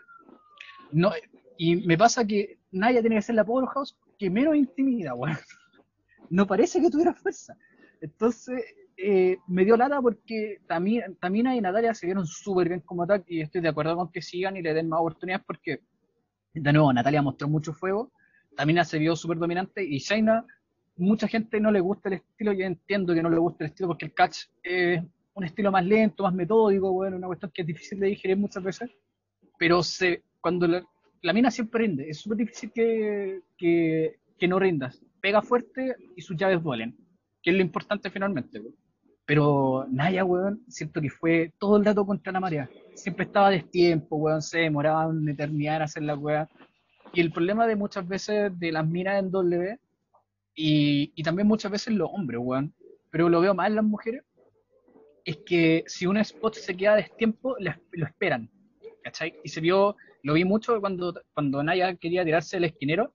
No, 0.92 1.12
y 1.58 1.76
me 1.88 1.98
pasa 1.98 2.26
que 2.26 2.60
Naya 2.72 3.02
tiene 3.02 3.16
que 3.16 3.22
ser 3.24 3.36
la 3.36 3.44
Powerhouse 3.44 3.98
que 4.18 4.30
menos 4.30 4.56
intimida, 4.56 5.14
weón. 5.14 5.38
No 6.30 6.48
parece 6.48 6.82
que 6.82 6.90
tuviera 6.90 7.14
fuerza. 7.14 7.56
Entonces, 8.02 8.64
eh, 8.98 9.38
me 9.48 9.66
dio 9.66 9.76
lata 9.78 10.02
porque 10.02 10.60
Tamina, 10.68 11.06
Tamina 11.20 11.56
y 11.56 11.62
Natalia 11.62 11.94
se 11.94 12.06
vieron 12.08 12.26
súper 12.26 12.70
bien 12.70 12.80
como 12.80 13.06
tal 13.06 13.24
y 13.28 13.42
estoy 13.42 13.62
de 13.62 13.70
acuerdo 13.70 13.96
con 13.96 14.10
que 14.12 14.22
sigan 14.22 14.56
y 14.58 14.62
le 14.62 14.74
den 14.74 14.90
más 14.90 15.00
oportunidades 15.00 15.46
porque, 15.46 15.82
de 16.54 16.74
nuevo, 16.74 16.94
Natalia 16.94 17.22
mostró 17.22 17.48
mucho 17.48 17.74
fuego, 17.74 18.12
Tamina 18.56 18.86
se 18.86 19.00
vio 19.00 19.16
súper 19.16 19.38
dominante 19.38 19.84
y 19.84 19.98
Shaina, 19.98 20.46
mucha 20.98 21.28
gente 21.28 21.60
no 21.60 21.72
le 21.72 21.80
gusta 21.80 22.10
el 22.10 22.16
estilo, 22.16 22.54
yo 22.54 22.66
entiendo 22.66 23.14
que 23.14 23.24
no 23.24 23.30
le 23.30 23.38
gusta 23.38 23.64
el 23.64 23.72
estilo 23.72 23.88
porque 23.88 24.06
el 24.06 24.14
catch 24.14 24.46
es 24.62 25.02
un 25.34 25.44
estilo 25.44 25.72
más 25.72 25.86
lento, 25.86 26.24
más 26.24 26.34
metódico, 26.34 26.92
bueno, 26.92 27.18
una 27.18 27.28
cuestión 27.28 27.52
que 27.52 27.62
es 27.64 27.68
difícil 27.68 28.00
de 28.00 28.08
digerir 28.08 28.38
muchas 28.38 28.64
veces, 28.64 28.92
pero 29.58 29.82
se, 29.82 30.24
cuando 30.40 30.68
la, 30.68 31.34
mina 31.34 31.50
siempre 31.50 31.84
rinde, 31.84 32.10
es 32.10 32.20
súper 32.20 32.38
difícil 32.38 32.72
que, 32.72 33.42
que, 33.58 34.48
no 34.48 34.60
rindas, 34.60 35.02
pega 35.22 35.42
fuerte 35.42 35.96
y 36.18 36.22
sus 36.22 36.36
llaves 36.36 36.62
duelen, 36.62 36.98
que 37.42 37.52
es 37.52 37.56
lo 37.56 37.62
importante 37.62 38.10
finalmente. 38.10 38.62
Pero 39.26 39.86
Naya, 39.90 40.26
weón, 40.26 40.64
siento 40.68 41.00
que 41.02 41.10
fue 41.10 41.54
todo 41.58 41.78
el 41.78 41.86
rato 41.86 42.06
contra 42.06 42.34
la 42.34 42.40
marea. 42.40 42.70
Siempre 42.94 43.26
estaba 43.26 43.48
a 43.48 43.52
destiempo, 43.52 44.18
weón, 44.18 44.42
se 44.42 44.60
demoraba 44.60 45.08
una 45.08 45.32
eternidad 45.32 45.78
en 45.78 45.82
hacer 45.84 46.04
la 46.04 46.16
weá. 46.16 46.50
Y 47.14 47.22
el 47.22 47.32
problema 47.32 47.68
de 47.68 47.76
muchas 47.76 48.08
veces 48.08 48.58
de 48.60 48.72
las 48.72 48.88
minas 48.88 49.20
en 49.20 49.32
W, 49.32 49.80
y, 50.56 51.12
y 51.16 51.24
también 51.24 51.48
muchas 51.48 51.72
veces 51.72 51.94
los 51.94 52.10
hombres, 52.12 52.40
weón, 52.44 52.74
pero 53.10 53.30
lo 53.30 53.42
veo 53.42 53.54
más 53.54 53.68
en 53.68 53.76
las 53.76 53.86
mujeres, 53.86 54.24
es 55.26 55.38
que 55.46 55.84
si 55.88 56.06
un 56.06 56.18
spot 56.18 56.56
se 56.56 56.76
queda 56.76 56.94
a 56.94 56.98
destiempo, 56.98 57.56
lo, 57.60 58.06
esperan, 58.06 58.50
¿cachai? 59.04 59.36
Y 59.44 59.50
se 59.50 59.62
vio, 59.62 59.96
lo 60.24 60.34
vi 60.34 60.44
mucho 60.44 60.80
cuando, 60.82 61.14
cuando 61.34 61.64
Naya 61.64 61.96
quería 61.96 62.26
tirarse 62.26 62.58
el 62.58 62.66
esquinero, 62.66 63.14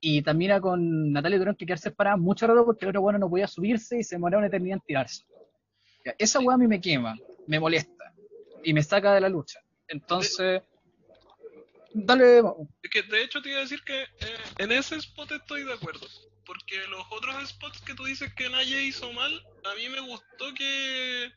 y 0.00 0.22
también 0.22 0.60
con 0.60 1.12
Natalia 1.12 1.38
tuvieron 1.38 1.56
que 1.56 1.66
quedarse 1.66 1.90
paradas 1.90 2.20
mucho 2.20 2.46
rato 2.46 2.64
porque 2.64 2.84
el 2.84 2.90
otro 2.90 3.02
bueno 3.02 3.18
no 3.18 3.30
podía 3.30 3.48
subirse 3.48 3.98
y 3.98 4.04
se 4.04 4.14
demoraba 4.14 4.40
una 4.40 4.46
eternidad 4.46 4.76
en 4.76 4.82
tirarse. 4.86 5.24
Esa 6.18 6.40
weá 6.40 6.54
a 6.54 6.58
mí 6.58 6.66
me 6.66 6.80
quema, 6.80 7.16
me 7.46 7.60
molesta 7.60 8.14
y 8.62 8.72
me 8.72 8.82
saca 8.82 9.14
de 9.14 9.20
la 9.20 9.28
lucha. 9.28 9.60
Entonces, 9.88 10.62
dale. 11.92 12.42
Es 12.82 12.90
que 12.90 13.02
de 13.02 13.22
hecho 13.22 13.40
te 13.42 13.50
iba 13.50 13.58
a 13.58 13.62
decir 13.62 13.82
que 13.82 14.02
eh, 14.02 14.38
en 14.58 14.72
ese 14.72 14.96
spot 14.96 15.32
estoy 15.32 15.64
de 15.64 15.72
acuerdo. 15.72 16.06
Porque 16.44 16.78
los 16.88 17.04
otros 17.10 17.48
spots 17.50 17.80
que 17.82 17.94
tú 17.94 18.04
dices 18.04 18.32
que 18.34 18.48
Naya 18.48 18.80
hizo 18.80 19.12
mal, 19.12 19.46
a 19.64 19.74
mí 19.74 19.88
me 19.90 20.00
gustó 20.00 20.54
que 20.56 21.30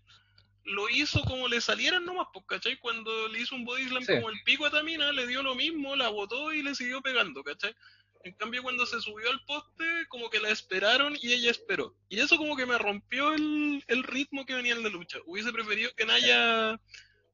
lo 0.63 0.89
hizo 0.89 1.21
como 1.23 1.47
le 1.47 1.59
salieran 1.59 2.05
nomás, 2.05 2.27
pues, 2.33 2.45
¿cachai? 2.47 2.77
Cuando 2.79 3.27
le 3.27 3.39
hizo 3.39 3.55
un 3.55 3.65
body 3.65 3.87
slam 3.87 4.03
Sí. 4.03 4.13
como 4.13 4.29
el 4.29 4.41
pico 4.43 4.65
a 4.65 4.71
Tamina, 4.71 5.11
le 5.11 5.27
dio 5.27 5.41
lo 5.43 5.55
mismo, 5.55 5.95
la 5.95 6.09
botó 6.09 6.53
y 6.53 6.61
le 6.61 6.75
siguió 6.75 7.01
pegando, 7.01 7.43
¿cachai? 7.43 7.75
En 8.23 8.33
cambio, 8.33 8.61
cuando 8.63 8.85
se 8.85 8.99
subió 9.01 9.29
al 9.29 9.43
poste, 9.45 9.83
como 10.09 10.29
que 10.29 10.39
la 10.39 10.49
esperaron 10.49 11.15
y 11.21 11.33
ella 11.33 11.49
esperó. 11.51 11.95
Y 12.09 12.19
eso 12.19 12.37
como 12.37 12.55
que 12.55 12.65
me 12.65 12.77
rompió 12.77 13.33
el, 13.33 13.83
el 13.87 14.03
ritmo 14.03 14.45
que 14.45 14.53
venía 14.55 14.73
en 14.73 14.83
la 14.83 14.89
lucha. 14.89 15.19
Hubiese 15.25 15.51
preferido 15.51 15.91
que 15.95 16.05
Naya 16.05 16.79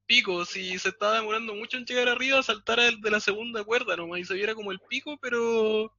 pico, 0.05 0.45
si 0.45 0.79
se 0.79 0.89
estaba 0.89 1.15
demorando 1.15 1.53
mucho 1.53 1.77
en 1.77 1.85
llegar 1.85 2.07
arriba, 2.07 2.41
saltara 2.41 2.87
el 2.87 3.01
de 3.01 3.11
la 3.11 3.19
segunda 3.19 3.63
cuerda 3.65 3.97
nomás 3.97 4.21
y 4.21 4.23
se 4.25 4.35
viera 4.35 4.55
como 4.55 4.71
el 4.71 4.79
pico, 4.89 5.17
pero 5.21 5.93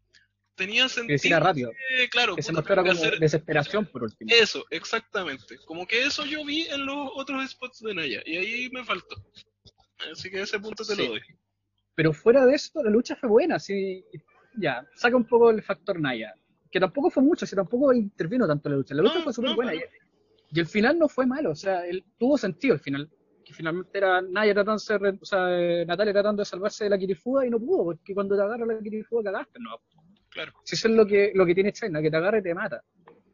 tenía 0.54 0.88
sentido. 0.88 1.38
rápido. 1.40 1.70
que, 1.98 2.08
claro, 2.08 2.34
Que 2.34 2.42
se 2.42 2.48
puta, 2.50 2.60
mostrara 2.60 2.82
tengo 2.82 2.94
como 2.96 3.06
hacer 3.06 3.20
desesperación 3.20 3.84
por 3.86 4.04
último. 4.04 4.30
eso, 4.32 4.64
exactamente. 4.70 5.58
Como 5.66 5.86
que 5.86 6.02
eso 6.04 6.24
yo 6.24 6.42
vi 6.44 6.62
en 6.68 6.86
los 6.86 7.10
otros 7.14 7.48
spots 7.50 7.80
de 7.80 7.94
Naya 7.94 8.22
y 8.24 8.36
ahí 8.38 8.70
me 8.70 8.82
faltó. 8.84 9.14
Así 10.10 10.30
que 10.30 10.40
ese 10.40 10.58
punto 10.58 10.84
te 10.84 10.94
Sí. 10.96 11.02
lo 11.02 11.08
doy. 11.10 11.20
Pero 11.94 12.12
fuera 12.12 12.46
de 12.46 12.54
eso, 12.54 12.82
la 12.82 12.90
lucha 12.90 13.14
fue 13.16 13.28
buena, 13.28 13.58
sí. 13.58 14.04
Ya, 14.58 14.86
saca 14.94 15.16
un 15.16 15.24
poco 15.24 15.50
el 15.50 15.62
factor 15.62 16.00
Naya. 16.00 16.34
Que 16.70 16.80
tampoco 16.80 17.10
fue 17.10 17.22
mucho, 17.22 17.46
si 17.46 17.56
tampoco 17.56 17.92
intervino 17.92 18.46
tanto 18.46 18.68
en 18.68 18.72
la 18.72 18.78
lucha. 18.78 18.94
La 18.94 19.02
lucha 19.02 19.18
No, 19.18 19.24
fue 19.24 19.32
súper 19.32 19.50
no, 19.50 19.56
buena. 19.56 19.74
Y, 19.74 19.80
y 20.50 20.60
el 20.60 20.66
final 20.66 20.98
no 20.98 21.08
fue 21.08 21.26
malo, 21.26 21.50
o 21.50 21.54
sea, 21.54 21.86
el, 21.86 22.04
tuvo 22.18 22.36
sentido 22.38 22.74
el 22.74 22.80
final. 22.80 23.10
Que 23.44 23.54
finalmente 23.54 23.96
era 23.96 24.20
Naya 24.20 24.52
tratando 24.52 24.82
de 24.98 25.18
o 25.20 25.24
sea, 25.24 25.58
eh, 25.58 25.86
Natalia 25.86 26.12
tratando 26.12 26.42
de 26.42 26.44
salvarse 26.44 26.84
de 26.84 26.90
la 26.90 26.98
Kirifuda 26.98 27.46
y 27.46 27.50
no 27.50 27.58
pudo, 27.58 27.84
porque 27.84 28.12
cuando 28.14 28.36
te 28.36 28.42
agarra 28.42 28.66
la 28.66 28.78
Kirifuda 28.78 29.32
cagaste, 29.32 29.58
no. 29.58 29.80
Claro. 30.28 30.52
Si 30.64 30.74
eso 30.74 30.88
es 30.88 30.94
lo 30.94 31.06
que, 31.06 31.32
lo 31.34 31.46
que 31.46 31.54
tiene 31.54 31.72
China, 31.72 32.02
que 32.02 32.10
te 32.10 32.16
agarra 32.16 32.38
y 32.38 32.42
te 32.42 32.54
mata. 32.54 32.82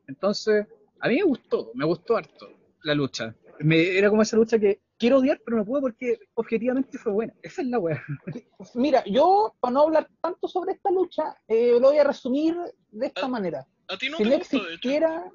Entonces, 0.06 0.66
a 1.00 1.08
mí 1.08 1.16
me 1.16 1.24
gustó, 1.24 1.72
me 1.74 1.84
gustó 1.84 2.16
harto 2.16 2.48
la 2.84 2.94
lucha. 2.94 3.34
Me, 3.60 3.98
era 3.98 4.08
como 4.08 4.22
esa 4.22 4.36
lucha 4.36 4.58
que 4.58 4.80
quiero 5.04 5.18
odiar, 5.18 5.38
pero 5.44 5.58
no 5.58 5.66
puedo 5.66 5.82
porque 5.82 6.18
objetivamente 6.32 6.96
fue 6.96 7.12
buena. 7.12 7.34
Esa 7.42 7.60
es 7.60 7.68
la 7.68 7.78
wea. 7.78 8.02
Mira, 8.74 9.04
yo, 9.04 9.54
para 9.60 9.74
no 9.74 9.82
hablar 9.82 10.08
tanto 10.22 10.48
sobre 10.48 10.72
esta 10.72 10.90
lucha, 10.90 11.36
eh, 11.46 11.72
lo 11.78 11.88
voy 11.88 11.98
a 11.98 12.04
resumir 12.04 12.56
de 12.90 13.06
esta 13.08 13.28
manera. 13.28 13.66
A 13.88 13.98
ti 13.98 14.08
no 14.08 14.16
si 14.16 14.22
te 14.22 14.30
no 14.30 14.36
gustó, 14.38 14.56
de 14.56 14.62
hecho. 14.62 14.70
existiera, 14.72 15.30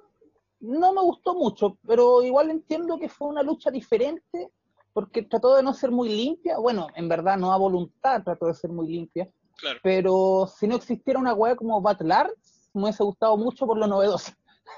no 0.62 0.94
me 0.94 1.02
gustó 1.02 1.36
mucho, 1.36 1.78
pero 1.88 2.24
igual 2.24 2.50
entiendo 2.50 2.98
que 2.98 3.10
fue 3.10 3.28
una 3.28 3.44
lucha 3.44 3.70
diferente 3.70 4.52
porque 4.91 5.22
trató 5.22 5.56
de 5.56 5.62
no 5.62 5.72
ser 5.76 5.91
muy 5.91 6.10
limpia. 6.10 6.58
Bueno, 6.58 6.88
en 6.96 7.08
verdad 7.08 7.38
no 7.38 7.54
a 7.54 7.58
voluntad 7.58 8.24
trató 8.24 8.48
de 8.48 8.56
ser 8.56 8.72
muy 8.72 8.88
limpia, 8.88 9.30
Claro. 9.58 9.80
pero 9.84 10.50
si 10.58 10.68
no 10.68 10.78
existiera 10.78 11.20
una 11.20 11.36
weá 11.36 11.56
como 11.56 11.80
Battle 11.80 12.12
Arts, 12.12 12.72
me 12.74 12.82
hubiese 12.86 13.04
gustado 13.04 13.38
mucho 13.38 13.68
por 13.68 13.78
lo 13.78 13.86
novedoso. 13.86 14.32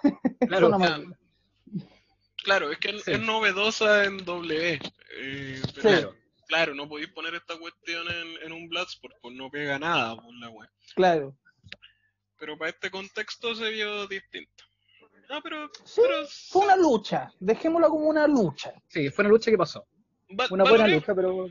Claro, 0.49 0.67
no 0.67 0.77
me- 0.79 1.15
claro. 2.43 2.71
Es 2.71 2.77
que 2.79 2.99
Sí. 2.99 3.11
es 3.11 3.19
novedosa 3.19 4.05
en 4.05 4.17
W. 4.23 4.79
Eh, 5.17 5.61
pero 5.75 5.81
Claro. 5.81 6.15
claro, 6.47 6.75
no 6.75 6.87
podéis 6.87 7.09
poner 7.09 7.35
esta 7.35 7.57
cuestión 7.57 8.07
en, 8.09 8.37
en 8.43 8.51
un 8.51 8.67
Bloodsport, 8.69 9.15
pues 9.21 9.35
no 9.35 9.49
pega 9.49 9.77
nada 9.79 10.15
por 10.15 10.33
la 10.35 10.49
web. 10.49 10.69
Claro. 10.95 11.37
Pero 12.39 12.57
para 12.57 12.71
este 12.71 12.89
contexto 12.89 13.53
se 13.55 13.69
vio 13.69 14.07
distinto. 14.07 14.63
No, 15.29 15.41
pero, 15.41 15.69
Sí, 15.85 16.01
pero 16.03 16.25
Fue 16.49 16.63
una 16.65 16.75
lucha, 16.75 17.31
dejémosla 17.39 17.87
como 17.87 18.07
una 18.09 18.27
lucha. 18.27 18.73
Sí, 18.89 19.09
fue 19.09 19.23
una 19.23 19.29
lucha 19.29 19.49
que 19.51 19.57
pasó. 19.57 19.87
va- 20.37 20.47
Una 20.49 20.63
buena 20.63 20.87
lucha, 20.87 21.13
pero 21.15 21.47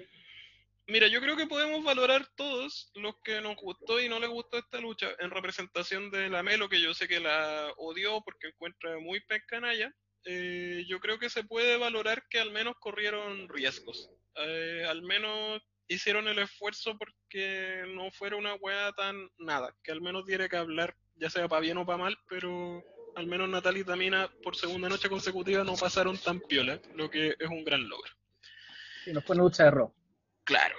Mira, 0.87 1.07
yo 1.07 1.21
creo 1.21 1.37
que 1.37 1.47
podemos 1.47 1.85
valorar 1.85 2.27
todos 2.35 2.91
los 2.97 3.15
que 3.23 3.41
nos 3.41 3.55
gustó 3.57 4.01
y 4.01 4.09
no 4.09 4.19
les 4.19 4.29
gustó 4.29 4.59
esta 4.59 4.81
lucha 4.81 5.11
en 5.21 5.31
representación 5.31 6.11
de 6.11 6.29
la 6.29 6.43
Melo, 6.43 6.69
que 6.69 6.81
yo 6.81 6.93
sé 6.95 7.07
que 7.07 7.21
la 7.21 7.73
odió 7.77 8.21
porque 8.23 8.49
encuentra 8.49 8.99
muy 8.99 9.21
pescanalla. 9.21 9.95
Eh, 10.25 10.85
yo 10.87 11.01
creo 11.01 11.19
que 11.19 11.31
se 11.31 11.45
puede 11.45 11.77
valorar 11.77 12.27
que 12.29 12.41
al 12.41 12.51
menos 12.51 12.75
corrieron 12.79 13.49
riesgos. 13.49 14.11
Eh, 14.37 14.85
al 14.89 15.03
menos 15.03 15.63
hicieron 15.89 16.29
el 16.29 16.39
esfuerzo 16.39 16.97
porque 16.97 17.83
no 17.89 18.11
fuera 18.13 18.37
una 18.37 18.55
weá 18.55 18.93
tan 18.93 19.29
nada, 19.39 19.75
que 19.83 19.93
al 19.93 20.01
menos 20.01 20.25
diera 20.25 20.49
que 20.49 20.57
hablar, 20.57 20.95
ya 21.17 21.29
sea 21.31 21.49
para 21.49 21.61
bien 21.61 21.79
o 21.79 21.87
para 21.87 21.99
mal, 21.99 22.19
pero 22.29 22.85
al 23.17 23.27
menos 23.27 23.49
Natalia 23.49 23.83
y 23.83 23.85
Tamina 23.85 24.31
por 24.43 24.57
segunda 24.57 24.89
noche 24.89 25.09
consecutiva 25.09 25.65
no 25.65 25.75
pasaron 25.75 26.17
tan 26.17 26.41
piola, 26.41 26.81
lo 26.95 27.11
que 27.11 27.35
es 27.39 27.49
un 27.49 27.65
gran 27.65 27.89
logro. 27.89 28.13
sí, 29.05 29.13
no 29.13 29.21
fue 29.21 29.35
una 29.35 29.45
lucha 29.45 29.65
de 29.65 29.71
rock. 29.73 29.95
Claro, 30.45 30.77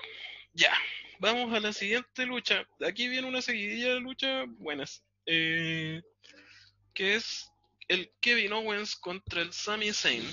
ya. 0.54 0.74
Vamos 1.20 1.54
a 1.54 1.60
la 1.60 1.72
siguiente 1.72 2.26
lucha. 2.26 2.66
Aquí 2.86 3.08
viene 3.08 3.28
una 3.28 3.42
seguidilla 3.42 3.94
de 3.94 4.00
luchas 4.00 4.46
buenas. 4.58 5.04
Eh, 5.28 6.02
que 6.94 7.16
es 7.16 7.52
el 7.92 8.10
Kevin 8.22 8.54
Owens 8.54 8.96
contra 8.96 9.42
el 9.42 9.52
Sami 9.52 9.92
Zayn. 9.92 10.24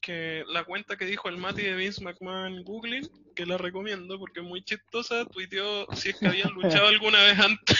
Que 0.00 0.44
la 0.46 0.64
cuenta 0.64 0.96
que 0.96 1.04
dijo 1.04 1.28
el 1.28 1.36
Mati 1.36 1.62
de 1.62 1.74
Vince 1.74 2.02
McMahon 2.02 2.62
Googling, 2.62 3.08
que 3.34 3.44
la 3.44 3.58
recomiendo 3.58 4.18
porque 4.18 4.40
es 4.40 4.46
muy 4.46 4.62
chistosa, 4.62 5.24
tuiteó 5.26 5.86
si 5.94 6.10
es 6.10 6.16
que 6.16 6.28
habían 6.28 6.52
luchado 6.54 6.86
alguna 6.88 7.22
vez 7.22 7.38
antes. 7.38 7.78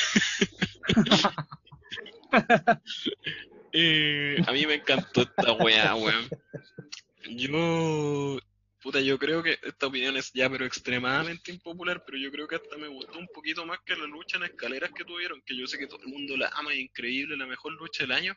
Eh, 3.74 4.36
a 4.46 4.52
mí 4.52 4.66
me 4.66 4.74
encantó 4.74 5.22
esta 5.22 5.52
weá, 5.52 5.94
weón. 5.94 6.28
Yo, 7.30 8.38
puta, 8.82 9.00
yo 9.00 9.18
creo 9.18 9.42
que 9.42 9.58
esta 9.62 9.86
opinión 9.86 10.14
es 10.18 10.30
ya, 10.34 10.50
pero 10.50 10.66
extremadamente 10.66 11.52
impopular, 11.52 12.04
pero 12.04 12.18
yo 12.18 12.30
creo 12.30 12.46
que 12.46 12.56
hasta 12.56 12.76
me 12.76 12.88
gustó 12.88 13.18
un 13.18 13.28
poquito 13.28 13.64
más 13.64 13.78
que 13.86 13.96
la 13.96 14.06
lucha 14.06 14.36
en 14.36 14.44
escaleras 14.44 14.90
que 14.92 15.06
tuvieron, 15.06 15.40
que 15.40 15.56
yo 15.56 15.66
sé 15.66 15.78
que 15.78 15.86
todo 15.86 16.00
el 16.02 16.08
mundo 16.08 16.36
la 16.36 16.48
ama, 16.48 16.74
es 16.74 16.80
increíble, 16.80 17.34
la 17.34 17.46
mejor 17.46 17.72
lucha 17.72 18.02
del 18.04 18.12
año, 18.12 18.36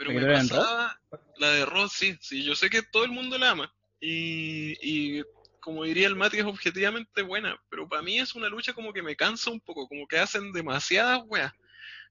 pero 0.00 0.12
¿La 0.12 0.26
me 0.26 0.32
pasaba, 0.32 0.98
la 1.36 1.50
de 1.50 1.66
Ross, 1.66 1.92
sí, 1.92 2.16
sí, 2.22 2.42
yo 2.42 2.54
sé 2.54 2.70
que 2.70 2.80
todo 2.80 3.04
el 3.04 3.10
mundo 3.10 3.36
la 3.36 3.50
ama, 3.50 3.74
y, 4.00 4.72
y 4.80 5.22
como 5.60 5.84
diría 5.84 6.06
el 6.06 6.16
Mati, 6.16 6.38
es 6.38 6.46
objetivamente 6.46 7.20
buena, 7.20 7.60
pero 7.68 7.86
para 7.86 8.00
mí 8.00 8.18
es 8.18 8.34
una 8.34 8.48
lucha 8.48 8.72
como 8.72 8.94
que 8.94 9.02
me 9.02 9.14
cansa 9.14 9.50
un 9.50 9.60
poco, 9.60 9.86
como 9.86 10.06
que 10.06 10.18
hacen 10.18 10.52
demasiadas 10.52 11.20
weas. 11.26 11.52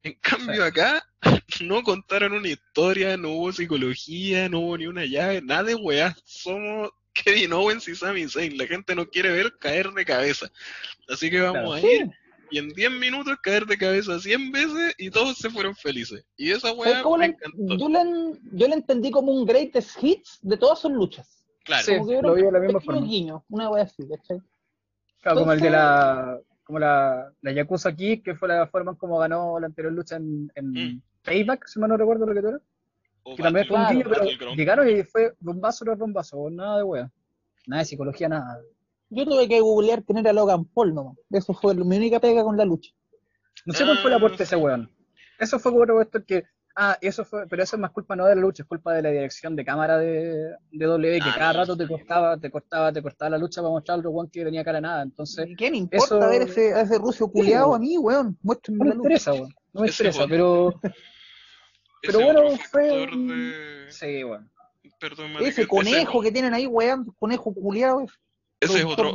En 0.04 0.14
cambio 0.22 0.64
acá 0.64 1.04
no 1.62 1.82
contaron 1.82 2.34
una 2.34 2.50
historia, 2.50 3.18
no 3.18 3.30
hubo 3.30 3.52
psicología, 3.52 4.48
no 4.50 4.60
hubo 4.60 4.78
ni 4.78 4.86
una 4.86 5.06
llave, 5.06 5.42
nada 5.42 5.64
de 5.64 5.74
weá. 5.74 6.16
Somos 6.26 6.92
Kevin 7.12 7.54
Owens 7.54 7.88
y 7.88 7.96
Sami 7.96 8.30
Zayn. 8.30 8.56
La 8.56 8.68
gente 8.68 8.94
nos 8.94 9.08
quiere 9.08 9.32
ver 9.32 9.58
caer 9.58 9.90
de 9.94 10.06
cabeza. 10.06 10.48
Así 11.10 11.32
que 11.32 11.42
vamos 11.42 11.76
a 11.76 11.82
ir 11.82 12.08
y 12.52 12.58
en 12.58 12.70
10 12.70 12.92
minutos 12.92 13.38
caer 13.42 13.66
de 13.66 13.78
cabeza 13.78 14.20
100 14.20 14.52
veces 14.52 14.96
y 14.98 15.10
todos 15.10 15.38
se 15.38 15.50
fueron 15.50 15.76
felices. 15.76 16.26
Y 16.38 16.52
esa 16.52 16.70
¿sabes 16.70 16.78
weá 16.78 17.04
me 17.04 17.18
la- 17.20 17.26
encantó. 17.26 17.78
yo, 17.78 17.90
la, 17.90 18.04
yo 18.54 18.68
la 18.68 18.76
entendí 18.76 19.12
como 19.12 19.32
un 19.32 19.46
greatest 19.46 20.02
hits 20.04 20.40
de 20.42 20.58
todas 20.58 20.80
sus 20.80 20.92
luchas. 20.92 21.46
Claro, 21.64 21.84
Sí, 21.86 21.98
Como 21.98 22.08
que 22.10 22.22
lo 22.22 22.34
vi 22.36 22.42
de 22.42 22.48
un 22.48 22.54
la 22.54 22.60
misma 22.60 22.80
forma. 22.82 23.02
guiño, 23.02 23.44
una 23.50 23.70
wea 23.70 23.84
así, 23.84 24.08
¿cachai? 24.08 24.40
Claro, 25.22 25.40
como 25.40 25.52
el 25.54 25.60
de 25.60 25.70
la, 25.70 26.40
como 26.64 26.80
la, 26.80 27.32
la 27.42 27.52
Yakuza 27.52 27.90
aquí, 27.90 28.22
que 28.22 28.36
fue 28.36 28.48
la 28.48 28.66
forma 28.68 28.92
en 28.92 28.98
como 28.98 29.20
ganó 29.20 29.60
la 29.60 29.68
anterior 29.68 29.94
lucha 29.94 30.16
en, 30.16 30.52
en 30.56 30.72
Mm. 30.72 31.02
Payback, 31.24 31.68
si 31.68 31.80
mal 31.80 31.90
no 31.90 31.98
recuerdo 31.98 32.26
lo 32.26 32.34
que 32.34 32.40
era. 32.48 32.60
Que 33.36 33.44
también 33.44 33.68
fue 33.68 33.78
un 33.78 33.88
guiño, 33.90 34.06
pero 34.10 34.54
llegaron 34.56 34.90
y 34.90 35.04
fue 35.04 35.34
bombazo 35.40 35.84
tras 35.86 35.98
bombazo, 36.00 36.50
nada 36.50 36.78
de 36.78 36.84
wea. 36.84 37.12
Nada 37.68 37.82
de 37.82 37.86
psicología, 37.86 38.30
nada. 38.30 38.62
Yo 39.10 39.26
tuve 39.26 39.48
que 39.48 39.60
googlear 39.62 40.04
quién 40.04 40.20
era 40.20 40.34
Logan 40.34 40.66
Paul 40.66 40.94
nomás. 40.94 41.18
Eso 41.32 41.54
fue 41.54 41.74
mi 41.76 41.98
única 41.98 42.20
pega 42.20 42.44
con 42.44 42.56
la 42.58 42.66
lucha. 42.66 42.92
No 43.66 43.74
sé 43.74 43.84
cuál 43.86 43.98
fue 43.98 44.10
el 44.12 44.14
Ah, 44.14 44.18
aporte 44.18 44.38
de 44.38 44.44
ese 44.44 44.56
weón. 44.56 44.92
Eso 45.40 45.60
fue 45.60 45.72
como 45.72 46.02
esto 46.02 46.24
que. 46.26 46.44
Ah, 46.76 46.98
eso 47.02 47.26
fue, 47.26 47.46
pero 47.48 47.62
eso 47.64 47.76
es 47.76 47.80
más 47.82 47.92
culpa 47.92 48.16
no 48.16 48.26
de 48.26 48.36
la 48.36 48.42
lucha, 48.42 48.64
es 48.64 48.70
culpa 48.70 48.94
de 48.94 49.02
la 49.02 49.10
dirección 49.10 49.56
de 49.56 49.66
cámara 49.66 49.98
de, 49.98 50.54
de 50.72 50.86
W, 50.86 51.20
que 51.20 51.30
Ah, 51.30 51.36
cada 51.38 51.54
rato 51.54 51.76
te 51.76 51.86
cortaba, 51.88 52.38
te 52.38 52.50
cortaba, 52.50 52.94
te 52.94 53.02
cortaba 53.02 53.32
la 53.32 53.38
lucha 53.38 53.62
para 53.62 53.72
mostrar 53.72 53.96
al 53.96 54.00
otro 54.00 54.12
weón 54.12 54.30
que 54.30 54.46
venía 54.46 54.64
cara 54.64 54.78
a 54.78 54.82
nada. 54.82 55.02
Entonces, 55.04 55.48
¿Y 55.50 55.56
¿Qué 55.56 55.72
me 55.72 55.78
importa 55.78 56.06
eso- 56.06 56.20
ver 56.30 56.42
ese, 56.44 56.74
a 56.74 56.82
ese 56.82 56.98
rucio 57.00 57.28
culiado 57.30 57.70
weón. 57.70 57.76
a 57.76 57.80
mí, 57.80 57.98
weón? 57.98 58.38
Muéstrenme 58.44 58.86
no 58.86 58.90
me 58.92 58.96
interesa, 58.96 59.34
weón. 59.34 59.54
No 59.74 59.82
me 59.82 59.88
Ese 59.88 60.04
interesa, 60.04 60.20
weón. 60.20 60.30
pero. 60.30 60.70
Ese 62.02 62.14
Pero 62.14 62.20
bueno, 62.22 62.42
fue. 62.72 62.84
de- 62.84 63.86
Sí, 63.92 64.24
weón. 64.24 64.50
Perdón, 65.02 65.32
Ese 65.42 65.64
que- 65.64 65.68
conejo 65.68 66.22
que 66.22 66.32
tienen 66.32 66.54
ahí, 66.54 66.66
weón, 66.68 67.06
conejo 67.20 67.54
culiado, 67.54 68.06
ese 68.60 68.80
es 68.80 68.86
otro, 68.86 69.14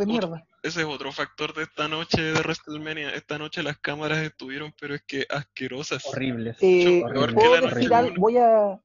ese 0.62 0.80
es 0.80 0.86
otro 0.86 1.12
factor 1.12 1.52
de 1.54 1.64
esta 1.64 1.86
noche 1.88 2.20
de 2.22 2.32
WrestleMania. 2.40 3.10
Esta 3.10 3.38
noche 3.38 3.62
las 3.62 3.78
cámaras 3.78 4.18
estuvieron, 4.18 4.74
pero 4.80 4.94
es 4.94 5.02
que 5.02 5.26
asquerosas. 5.28 6.04
Horrible. 6.06 6.56
Eh, 6.60 7.02
Mucho 7.02 7.12
peor 7.14 7.28
que 7.28 7.34
¿Puedo 7.34 7.50
la 7.54 7.60
decir 7.60 7.72
horrible. 7.72 7.94
algo? 7.96 8.14
Voy 8.18 8.36
a... 8.38 8.80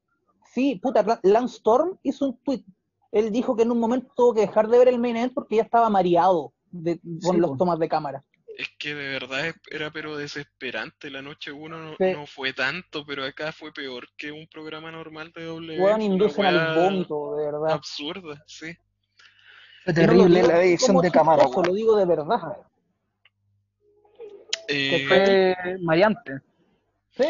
Sí, 0.54 0.80
puta, 0.82 1.04
Lan- 1.06 1.20
Lance 1.24 1.58
Storm 1.58 1.98
hizo 2.04 2.26
un 2.26 2.38
tweet. 2.44 2.64
Él 3.12 3.32
dijo 3.32 3.56
que 3.56 3.64
en 3.64 3.72
un 3.72 3.80
momento 3.80 4.12
tuvo 4.16 4.34
que 4.34 4.42
dejar 4.42 4.68
de 4.68 4.78
ver 4.78 4.88
el 4.90 5.00
main 5.00 5.16
event 5.16 5.34
porque 5.34 5.56
ya 5.58 5.64
estaba 5.64 5.90
mareado 5.90 6.54
de- 6.72 7.00
con 7.24 7.36
Sí, 7.36 7.38
los 7.38 7.58
tomas 7.58 7.80
de 7.80 7.88
cámara. 7.88 8.24
Es 8.58 8.68
que 8.78 8.94
de 8.94 9.08
verdad 9.08 9.56
era 9.72 9.90
pero 9.90 10.18
desesperante. 10.18 11.10
La 11.10 11.22
noche 11.22 11.52
1 11.54 11.78
no, 11.78 11.92
Sí. 11.98 12.12
no 12.12 12.28
fue 12.28 12.52
tanto, 12.52 13.06
pero 13.06 13.24
acá 13.24 13.54
fue 13.54 13.72
peor 13.72 14.10
que 14.18 14.34
un 14.34 14.48
programa 14.48 14.92
normal 14.92 15.32
de 15.34 15.48
Fue 15.78 16.04
inducen 16.04 16.46
al 16.46 16.76
vómito, 16.78 17.36
de 17.38 17.46
verdad. 17.46 17.72
Absurda, 17.72 18.44
sí. 18.46 18.76
Fue 19.84 19.94
terrible 19.94 20.42
no 20.42 20.48
la 20.48 20.64
edición 20.64 20.98
de 21.02 21.12
cámara. 21.12 21.44
Eso 21.44 21.64
lo 21.64 21.74
digo 21.74 21.96
de 21.98 22.06
verdad. 22.06 22.58
Eh, 24.68 24.90
que 24.90 25.08
fue 25.08 25.52
eh, 25.52 25.78
mareante. 25.82 26.42
Sí 27.12 27.26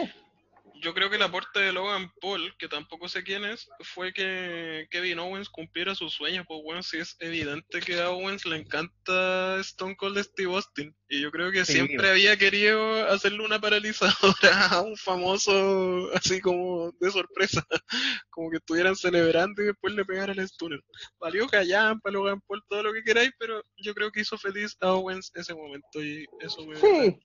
yo 0.81 0.93
creo 0.93 1.09
que 1.09 1.17
el 1.17 1.21
aporte 1.21 1.59
de 1.59 1.71
Logan 1.71 2.11
Paul, 2.21 2.55
que 2.57 2.67
tampoco 2.67 3.09
sé 3.09 3.23
quién 3.23 3.43
es, 3.43 3.67
fue 3.81 4.13
que 4.13 4.87
Kevin 4.89 5.19
Owens 5.19 5.49
cumpliera 5.49 5.95
sus 5.95 6.13
sueños. 6.13 6.45
Pues 6.47 6.61
bueno, 6.63 6.83
sí 6.83 6.97
es 6.97 7.15
evidente 7.19 7.79
que 7.79 7.99
a 7.99 8.09
Owens 8.11 8.45
le 8.45 8.57
encanta 8.57 9.59
Stone 9.59 9.95
Cold 9.95 10.17
Steve 10.19 10.53
Austin. 10.53 10.95
Y 11.09 11.21
yo 11.21 11.31
creo 11.31 11.51
que 11.51 11.65
Sí, 11.65 11.73
siempre 11.73 12.09
había 12.09 12.37
querido 12.37 13.09
hacerle 13.09 13.43
una 13.43 13.59
paralizadora 13.59 14.09
a 14.71 14.81
un 14.81 14.95
famoso 14.95 16.09
así 16.13 16.39
como 16.39 16.91
de 16.99 17.11
sorpresa. 17.11 17.65
Como 18.29 18.51
que 18.51 18.57
estuvieran 18.57 18.95
celebrando 18.95 19.61
y 19.61 19.65
después 19.65 19.93
le 19.93 20.05
pegaran 20.05 20.39
el 20.39 20.47
stunner. 20.47 20.81
Valió 21.19 21.47
callampa, 21.47 22.09
Logan 22.09 22.39
Paul, 22.47 22.63
todo 22.69 22.83
lo 22.83 22.93
que 22.93 23.03
queráis, 23.03 23.31
pero 23.37 23.61
yo 23.77 23.93
creo 23.93 24.11
que 24.11 24.21
hizo 24.21 24.37
feliz 24.37 24.77
a 24.79 24.93
Owens 24.93 25.31
ese 25.35 25.53
momento 25.53 26.01
y 26.01 26.25
eso 26.39 26.65
me 26.65 26.77
Sí. 26.77 27.19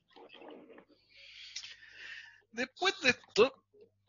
Después 2.55 2.95
de 3.01 3.11
esto, 3.11 3.53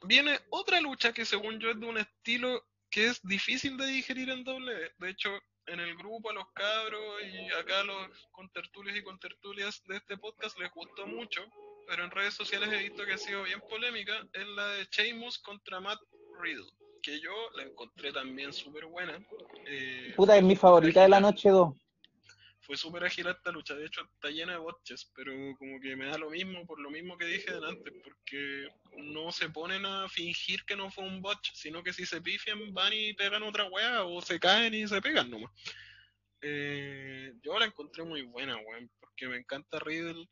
viene 0.03 0.39
otra 0.51 0.79
lucha 0.79 1.11
que 1.11 1.25
según 1.25 1.59
yo 1.59 1.71
es 1.71 1.79
de 1.79 1.85
un 1.85 1.97
estilo 1.97 2.63
que 2.91 3.07
es 3.07 3.21
difícil 3.23 3.75
de 3.75 3.87
digerir 3.87 4.29
en 4.29 4.43
doble. 4.43 4.91
De 4.99 5.09
hecho, 5.09 5.31
en 5.65 5.79
el 5.79 5.95
grupo 5.95 6.29
a 6.29 6.33
los 6.33 6.45
cabros 6.53 7.21
y 7.23 7.51
acá 7.53 7.81
a 7.81 7.83
los 7.83 8.07
contertulios 8.31 8.95
y 8.95 9.03
contertulias 9.03 9.81
de 9.87 9.97
este 9.97 10.15
podcast 10.17 10.59
les 10.59 10.71
gustó 10.71 11.07
mucho, 11.07 11.41
pero 11.87 12.03
en 12.03 12.11
redes 12.11 12.35
sociales 12.35 12.69
he 12.71 12.83
visto 12.83 13.03
que 13.03 13.13
ha 13.13 13.17
sido 13.17 13.43
bien 13.43 13.61
polémica, 13.61 14.13
es 14.33 14.47
la 14.47 14.67
de 14.67 14.87
Sheamus 14.91 15.39
contra 15.39 15.79
Matt 15.79 15.99
Riddle, 16.39 16.69
que 17.01 17.19
yo 17.19 17.33
la 17.55 17.63
encontré 17.63 18.13
también 18.13 18.53
súper 18.53 18.85
buena. 18.85 19.19
Eh, 19.65 20.13
Puta, 20.15 20.37
es 20.37 20.43
mi 20.43 20.55
favorita 20.55 21.01
de 21.01 21.09
la 21.09 21.19
noche 21.19 21.49
2. 21.49 21.75
Fue 22.65 22.77
súper 22.77 23.03
ágil 23.03 23.27
esta 23.27 23.51
lucha, 23.51 23.75
de 23.75 23.85
hecho 23.85 24.01
está 24.01 24.29
llena 24.29 24.53
de 24.53 24.57
botches, 24.57 25.11
pero 25.15 25.31
como 25.57 25.79
que 25.79 25.95
me 25.95 26.07
da 26.07 26.17
lo 26.17 26.31
mismo 26.31 26.65
por 26.65 26.79
lo 26.79 26.89
mismo 26.89 27.17
que 27.17 27.25
dije 27.25 27.51
antes, 27.51 27.93
porque 28.03 28.67
no 28.97 29.31
se 29.31 29.49
ponen 29.49 29.85
a 29.85 30.09
fingir 30.09 30.65
que 30.65 30.75
no 30.75 30.89
fue 30.89 31.03
un 31.03 31.21
botch, 31.21 31.51
sino 31.53 31.83
que 31.83 31.93
si 31.93 32.05
se 32.05 32.21
pifian 32.21 32.73
van 32.73 32.93
y 32.93 33.13
pegan 33.13 33.43
otra 33.43 33.65
weá 33.65 34.03
o 34.03 34.21
se 34.21 34.39
caen 34.39 34.73
y 34.73 34.87
se 34.87 35.01
pegan 35.01 35.29
nomás. 35.29 35.51
Eh, 36.41 37.33
yo 37.43 37.57
la 37.59 37.65
encontré 37.65 38.03
muy 38.03 38.23
buena, 38.23 38.57
weón, 38.57 38.89
porque 38.99 39.27
me 39.27 39.37
encanta 39.37 39.79
Riddle 39.79 40.27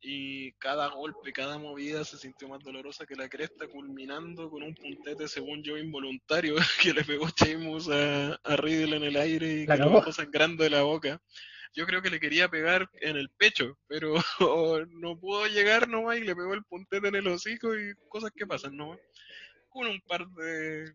y 0.00 0.52
cada 0.54 0.88
golpe, 0.88 1.32
cada 1.32 1.58
movida 1.58 2.04
se 2.04 2.18
sintió 2.18 2.48
más 2.48 2.62
dolorosa 2.62 3.06
que 3.06 3.14
la 3.14 3.28
cresta, 3.28 3.68
culminando 3.68 4.50
con 4.50 4.62
un 4.62 4.74
puntete, 4.74 5.28
según 5.28 5.62
yo, 5.62 5.78
involuntario 5.78 6.56
que 6.82 6.92
le 6.92 7.04
pegó 7.04 7.28
Sheamus 7.28 7.88
a, 7.88 8.34
a 8.34 8.56
Riddle 8.56 8.96
en 8.96 9.04
el 9.04 9.16
aire 9.16 9.52
y 9.52 9.66
La 9.66 9.76
que 9.76 9.84
lo 9.84 9.90
dejó 9.90 10.12
sangrando 10.12 10.64
de 10.64 10.70
la 10.70 10.82
boca. 10.82 11.22
Yo 11.74 11.86
creo 11.86 12.02
que 12.02 12.10
le 12.10 12.20
quería 12.20 12.48
pegar 12.48 12.88
en 13.00 13.16
el 13.16 13.30
pecho, 13.30 13.78
pero 13.86 14.14
no 14.90 15.18
pudo 15.18 15.46
llegar 15.46 15.88
nomás 15.88 16.18
y 16.18 16.24
le 16.24 16.36
pegó 16.36 16.54
el 16.54 16.64
puntete 16.64 17.08
en 17.08 17.14
el 17.14 17.28
hocico 17.28 17.74
y 17.74 17.94
cosas 18.08 18.30
que 18.34 18.46
pasan 18.46 18.76
nomás. 18.76 18.98
Con 19.70 19.86
un 19.86 20.00
par 20.02 20.28
de, 20.28 20.92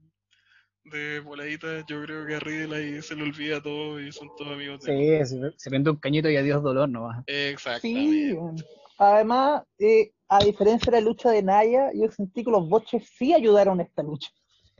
de 0.85 1.19
voladitas, 1.19 1.83
yo 1.87 2.03
creo 2.03 2.27
que 2.27 2.35
a 2.35 2.39
Riddle 2.39 2.75
ahí 2.75 3.01
se 3.01 3.15
le 3.15 3.23
olvida 3.23 3.61
todo 3.61 3.99
y 3.99 4.11
son 4.11 4.29
todos 4.37 4.53
amigos 4.53 4.81
de. 4.81 5.25
Sí, 5.25 5.35
se, 5.35 5.51
se 5.57 5.69
prende 5.69 5.89
un 5.89 5.97
cañito 5.97 6.29
y 6.29 6.37
adiós 6.37 6.61
dolor 6.61 6.87
nomás. 6.87 7.23
Exactamente. 7.25 8.35
Sí. 8.57 8.65
Además, 8.99 9.63
eh, 9.79 10.11
a 10.27 10.43
diferencia 10.43 10.91
de 10.91 11.01
la 11.01 11.05
lucha 11.05 11.31
de 11.31 11.41
Naya, 11.41 11.91
yo 11.93 12.11
sentí 12.11 12.43
que 12.43 12.51
los 12.51 12.67
boches 12.67 13.07
sí 13.17 13.33
ayudaron 13.33 13.79
a 13.79 13.83
esta 13.83 14.03
lucha. 14.03 14.29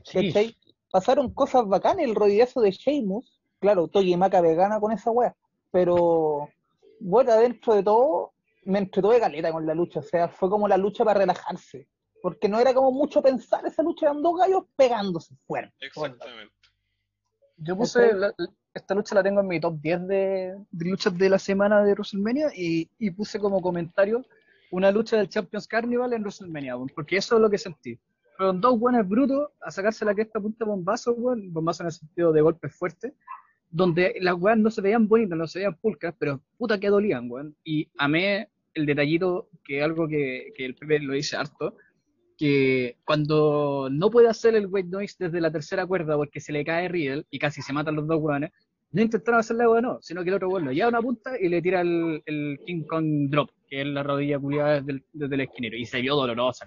Sí. 0.04 0.28
¿Cachai? 0.28 0.56
Pasaron 0.90 1.32
cosas 1.34 1.66
bacanas, 1.66 2.04
el 2.04 2.14
rodillazo 2.14 2.60
de 2.60 2.70
Sheamus, 2.70 3.40
claro, 3.60 3.88
Togi 3.88 4.16
Maca 4.16 4.40
vegana 4.40 4.80
con 4.80 4.92
esa 4.92 5.10
wea, 5.10 5.36
pero 5.70 6.48
bueno, 7.00 7.36
dentro 7.36 7.74
de 7.74 7.82
todo, 7.82 8.32
me 8.64 8.78
entretuve 8.80 9.14
de 9.16 9.20
caleta 9.20 9.52
con 9.52 9.66
la 9.66 9.74
lucha, 9.74 10.00
o 10.00 10.02
sea, 10.02 10.28
fue 10.28 10.48
como 10.50 10.68
la 10.68 10.76
lucha 10.76 11.04
para 11.04 11.20
relajarse, 11.20 11.88
porque 12.22 12.48
no 12.48 12.58
era 12.58 12.74
como 12.74 12.90
mucho 12.92 13.22
pensar 13.22 13.64
esa 13.66 13.82
lucha, 13.82 14.06
eran 14.06 14.22
dos 14.22 14.38
gallos 14.38 14.64
pegándose 14.76 15.34
fuerte. 15.46 15.74
Exactamente. 15.86 16.52
Yo 17.56 17.76
puse 17.76 18.12
la- 18.14 18.34
esta 18.74 18.94
lucha 18.94 19.14
la 19.14 19.22
tengo 19.22 19.40
en 19.40 19.48
mi 19.48 19.58
top 19.60 19.74
10 19.80 20.06
de, 20.06 20.56
de 20.70 20.84
luchas 20.88 21.16
de 21.18 21.28
la 21.28 21.38
semana 21.38 21.82
de 21.82 21.92
WrestleMania 21.94 22.50
y, 22.54 22.88
y 22.98 23.10
puse 23.10 23.40
como 23.40 23.60
comentario 23.60 24.24
una 24.70 24.90
lucha 24.92 25.16
del 25.16 25.28
Champions 25.28 25.66
Carnival 25.66 26.12
en 26.12 26.20
WrestleMania, 26.22 26.76
porque 26.94 27.16
eso 27.16 27.36
es 27.36 27.40
lo 27.42 27.50
que 27.50 27.58
sentí. 27.58 27.98
Fueron 28.36 28.60
dos 28.60 28.78
buenos 28.78 29.08
brutos 29.08 29.50
a 29.60 29.70
sacarse 29.72 30.04
la 30.04 30.14
cresta 30.14 30.38
a 30.38 30.42
punta 30.42 30.64
bombazo, 30.64 31.12
weón, 31.14 31.52
bombazo 31.52 31.82
en 31.82 31.86
el 31.88 31.92
sentido 31.92 32.32
de 32.32 32.40
golpes 32.42 32.72
fuertes, 32.76 33.12
donde 33.70 34.14
las 34.20 34.34
weas 34.34 34.58
no 34.58 34.70
se 34.70 34.80
veían 34.80 35.08
bonitas, 35.08 35.38
no 35.38 35.46
se 35.46 35.60
veían 35.60 35.76
pulcas, 35.76 36.14
pero 36.18 36.40
puta 36.56 36.78
que 36.78 36.88
dolían, 36.88 37.30
weón. 37.30 37.56
Y 37.64 37.88
amé 37.98 38.48
el 38.74 38.86
detallito, 38.86 39.48
que 39.64 39.82
algo 39.82 40.08
que, 40.08 40.52
que 40.56 40.64
el 40.64 40.74
Pepe 40.74 41.00
lo 41.00 41.12
dice 41.12 41.36
harto, 41.36 41.76
que 42.36 42.96
cuando 43.04 43.88
no 43.90 44.10
puede 44.10 44.28
hacer 44.28 44.54
el 44.54 44.68
weight 44.68 44.86
noise 44.86 45.16
desde 45.18 45.40
la 45.40 45.50
tercera 45.50 45.86
cuerda 45.86 46.16
porque 46.16 46.40
se 46.40 46.52
le 46.52 46.64
cae 46.64 46.88
Riddle 46.88 47.24
y 47.30 47.38
casi 47.38 47.60
se 47.62 47.72
matan 47.72 47.96
los 47.96 48.06
dos 48.06 48.20
weones, 48.20 48.52
no 48.92 49.02
intentaron 49.02 49.40
hacerle 49.40 49.66
weón, 49.66 49.82
no, 49.82 49.98
sino 50.00 50.22
que 50.22 50.30
el 50.30 50.36
otro 50.36 50.48
weón 50.48 50.64
lo 50.64 50.72
lleva 50.72 50.88
una 50.88 51.02
punta 51.02 51.32
y 51.38 51.48
le 51.48 51.60
tira 51.60 51.82
el, 51.82 52.58
King 52.64 52.84
Kong 52.84 53.28
Drop, 53.28 53.50
que 53.68 53.82
es 53.82 53.86
la 53.86 54.02
rodilla 54.02 54.38
culiada 54.38 54.80
desde 54.80 55.02
desde 55.12 55.34
el 55.34 55.40
esquinero, 55.42 55.76
y 55.76 55.84
se 55.84 56.00
vio 56.00 56.14
dolorosa. 56.14 56.66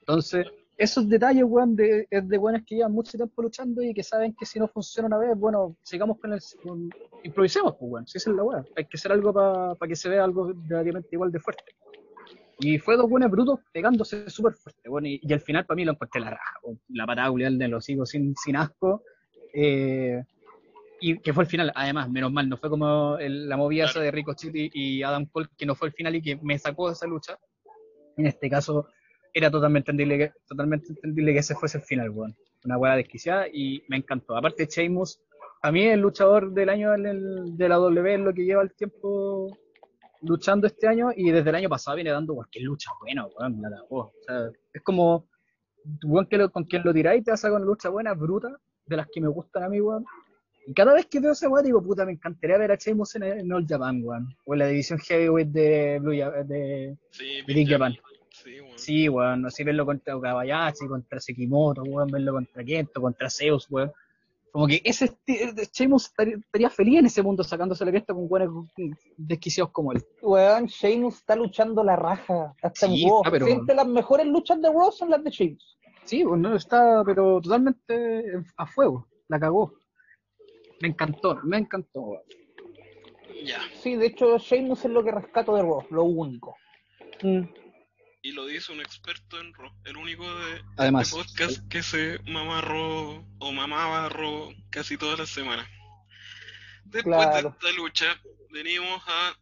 Entonces, 0.00 0.46
esos 0.78 1.08
detalles, 1.08 1.44
weón, 1.44 1.74
de, 1.74 2.06
de 2.10 2.38
weones 2.38 2.64
que 2.64 2.76
llevan 2.76 2.92
mucho 2.92 3.18
tiempo 3.18 3.42
luchando 3.42 3.82
y 3.82 3.92
que 3.92 4.04
saben 4.04 4.34
que 4.38 4.46
si 4.46 4.60
no 4.60 4.68
funciona 4.68 5.08
una 5.08 5.18
vez, 5.18 5.36
bueno, 5.36 5.76
sigamos 5.82 6.18
con 6.20 6.32
el. 6.32 6.40
con- 6.62 6.88
improvisemos, 7.24 7.74
pues, 7.78 7.90
weón, 7.92 8.06
si 8.06 8.18
esa 8.18 8.30
es 8.30 8.36
la 8.36 8.44
weá. 8.44 8.64
Hay 8.76 8.84
que 8.86 8.96
hacer 8.96 9.10
algo 9.10 9.32
para 9.32 9.76
que 9.88 9.96
se 9.96 10.08
vea 10.08 10.22
algo 10.22 10.52
relativamente 10.68 11.08
igual 11.12 11.32
de 11.32 11.40
fuerte. 11.40 11.64
Y 12.60 12.78
fue 12.78 12.96
dos 12.96 13.08
buenos 13.10 13.30
brutos 13.30 13.60
pegándose 13.72 14.30
súper 14.30 14.54
fuerte, 14.54 14.88
bueno, 14.88 15.08
y, 15.08 15.20
y 15.22 15.32
al 15.32 15.40
final 15.40 15.66
para 15.66 15.76
mí 15.76 15.84
lo 15.84 15.92
encontré 15.92 16.20
la 16.20 16.30
raja, 16.30 16.58
weón. 16.62 16.80
la 16.88 17.06
patada 17.06 17.30
culiada 17.30 17.56
de 17.56 17.68
los 17.68 17.88
higos 17.88 18.08
sin, 18.10 18.34
sin 18.36 18.56
asco. 18.56 19.02
eh, 19.52 20.22
y 21.00 21.18
que 21.20 21.32
fue 21.32 21.44
el 21.44 21.50
final, 21.50 21.72
además, 21.76 22.10
menos 22.10 22.32
mal, 22.32 22.48
no 22.48 22.56
fue 22.56 22.70
como 22.70 23.18
el- 23.18 23.48
la 23.48 23.56
movida 23.56 23.84
esa 23.84 24.00
de 24.00 24.24
y, 24.54 24.70
y 24.98 25.02
Adam 25.02 25.26
Cole, 25.26 25.48
que 25.56 25.64
no 25.66 25.74
fue 25.76 25.88
el 25.88 25.94
final 25.94 26.14
y 26.16 26.22
que 26.22 26.36
me 26.42 26.58
sacó 26.58 26.88
de 26.88 26.94
esa 26.94 27.06
lucha. 27.06 27.38
En 28.16 28.26
este 28.26 28.50
caso, 28.50 28.88
era 29.38 29.50
totalmente 29.50 29.90
entendible 29.90 30.18
que, 30.18 30.32
totalmente 30.46 30.88
entendible 30.90 31.32
que 31.32 31.38
ese 31.40 31.54
fuese 31.54 31.78
el 31.78 31.84
final, 31.84 32.10
weón. 32.10 32.36
Una 32.64 32.76
hueá 32.78 32.96
desquiciada 32.96 33.46
y 33.48 33.82
me 33.88 33.96
encantó. 33.98 34.36
Aparte, 34.36 34.66
Sheamus, 34.66 35.20
a 35.62 35.72
mí 35.72 35.84
el 35.84 36.00
luchador 36.00 36.52
del 36.52 36.68
año 36.68 36.94
en 36.94 37.06
el- 37.06 37.56
de 37.56 37.68
la 37.68 37.76
W 37.76 38.14
es 38.14 38.20
lo 38.20 38.32
que 38.34 38.44
lleva 38.44 38.62
el 38.62 38.72
tiempo 38.74 39.56
luchando 40.22 40.66
este 40.66 40.88
año 40.88 41.10
y 41.16 41.30
desde 41.30 41.50
el 41.50 41.56
año 41.56 41.68
pasado 41.68 41.94
viene 41.96 42.10
dando 42.10 42.34
cualquier 42.34 42.64
lucha 42.64 42.90
buena, 43.00 43.26
weón, 43.26 43.62
la 43.62 43.70
cagó. 43.70 43.98
O 43.98 44.12
sea, 44.26 44.50
es 44.72 44.82
como, 44.82 45.28
weón, 46.04 46.26
que 46.26 46.36
lo- 46.38 46.50
con 46.50 46.64
quien 46.64 46.82
lo 46.84 46.92
tiráis 46.92 47.24
te 47.24 47.30
vas 47.30 47.44
a 47.44 47.52
una 47.52 47.64
lucha 47.64 47.88
buena, 47.88 48.14
bruta, 48.14 48.50
de 48.86 48.96
las 48.96 49.06
que 49.12 49.20
me 49.20 49.28
gustan 49.28 49.62
a 49.64 49.68
mí, 49.68 49.80
weón. 49.80 50.04
Y 50.66 50.74
cada 50.74 50.92
vez 50.92 51.06
que 51.06 51.20
veo 51.20 51.32
esa 51.32 51.48
weá 51.48 51.62
digo, 51.62 51.82
puta, 51.82 52.04
me 52.04 52.12
encantaría 52.12 52.58
ver 52.58 52.72
a 52.72 52.76
Sheamus 52.76 53.14
en, 53.16 53.22
en 53.22 53.52
All 53.52 53.66
Japan, 53.66 54.00
weón. 54.04 54.28
O 54.44 54.52
en 54.54 54.58
la 54.58 54.66
división 54.66 54.98
heavyweight 54.98 55.48
de 55.48 55.98
Blue 56.00 56.10
de, 56.12 56.96
Sí, 57.10 57.24
Big 57.46 57.56
Big 57.56 57.68
Japan. 57.70 57.94
Japan. 57.94 58.17
Sí, 58.44 58.60
weón. 58.60 58.78
Sí, 58.78 59.08
weón, 59.08 59.46
así 59.46 59.64
verlo 59.64 59.84
contra 59.86 60.16
Okabayashi, 60.16 60.86
contra 60.86 61.20
Sekimoto, 61.20 61.82
weón, 61.82 62.08
verlo 62.10 62.32
contra 62.32 62.64
Kento, 62.64 63.00
contra 63.00 63.28
Zeus, 63.30 63.66
weón. 63.70 63.92
Como 64.50 64.66
que 64.66 64.80
ese 64.82 65.06
esti- 65.06 65.68
Sheamus 65.72 66.06
estaría, 66.06 66.36
estaría 66.36 66.70
feliz 66.70 66.98
en 67.00 67.06
ese 67.06 67.22
mundo 67.22 67.44
sacándose 67.44 67.84
la 67.84 67.90
cresta 67.90 68.14
con 68.14 68.26
weones 68.28 68.48
desquiciados 69.16 69.70
como 69.72 69.92
él. 69.92 70.02
Weón, 70.22 70.66
Sheamus 70.66 71.16
está 71.16 71.36
luchando 71.36 71.84
la 71.84 71.96
raja, 71.96 72.54
hasta 72.62 72.86
Sí, 72.86 73.02
en 73.04 73.08
está, 73.14 73.30
pero- 73.30 73.46
Siempre 73.46 73.74
las 73.74 73.86
mejores 73.86 74.26
luchas 74.26 74.60
de 74.62 74.68
Raw 74.72 74.90
son 74.90 75.10
las 75.10 75.22
de 75.22 75.30
Sheamus. 75.30 75.78
Sí, 76.04 76.24
pues 76.24 76.40
no 76.40 76.56
está, 76.56 77.02
pero 77.04 77.40
totalmente 77.42 78.32
a 78.56 78.66
fuego, 78.66 79.06
la 79.28 79.38
cagó. 79.38 79.74
Me 80.80 80.88
encantó, 80.88 81.38
me 81.44 81.58
encantó, 81.58 82.00
weón. 82.00 82.22
Ya. 83.44 83.58
Sí, 83.74 83.94
de 83.96 84.06
hecho, 84.06 84.38
Sheamus 84.38 84.84
es 84.84 84.90
lo 84.90 85.04
que 85.04 85.12
rescato 85.12 85.54
de 85.54 85.62
Raw, 85.62 85.84
lo 85.90 86.04
único. 86.04 86.56
Mm, 87.22 87.42
Y 88.22 88.32
lo 88.32 88.46
dice 88.46 88.72
un 88.72 88.80
experto 88.80 89.38
en 89.40 89.54
Raw. 89.54 89.72
El 89.84 89.96
único 89.96 90.24
de 90.40 90.62
Además, 90.76 91.10
podcast 91.10 91.66
que 91.68 91.82
se 91.82 92.18
mamarró 92.26 93.24
o 93.38 93.52
mamaba 93.52 94.08
Raw 94.08 94.52
casi 94.70 94.96
todas 94.96 95.18
las 95.18 95.30
semanas. 95.30 95.68
Después 96.84 97.04
Claro. 97.26 97.50
de 97.50 97.68
esta 97.68 97.80
lucha, 97.80 98.20
venimos 98.50 99.02
a, 99.06 99.36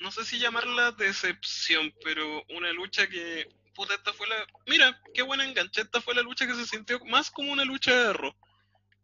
no 0.00 0.10
sé 0.10 0.24
si 0.24 0.38
llamarla 0.38 0.92
decepción, 0.92 1.94
pero 2.04 2.44
una 2.50 2.72
lucha 2.72 3.08
que, 3.08 3.48
puta, 3.74 3.94
esta 3.94 4.12
fue 4.12 4.26
la, 4.28 4.46
mira, 4.66 5.00
qué 5.14 5.22
buena 5.22 5.44
enganche, 5.44 5.80
esta 5.80 6.00
fue 6.00 6.14
la 6.14 6.22
lucha 6.22 6.46
que 6.46 6.54
se 6.54 6.66
sintió 6.66 6.98
más 7.06 7.30
como 7.30 7.52
una 7.52 7.64
lucha 7.64 7.94
de 7.94 8.12
Raw. 8.12 8.34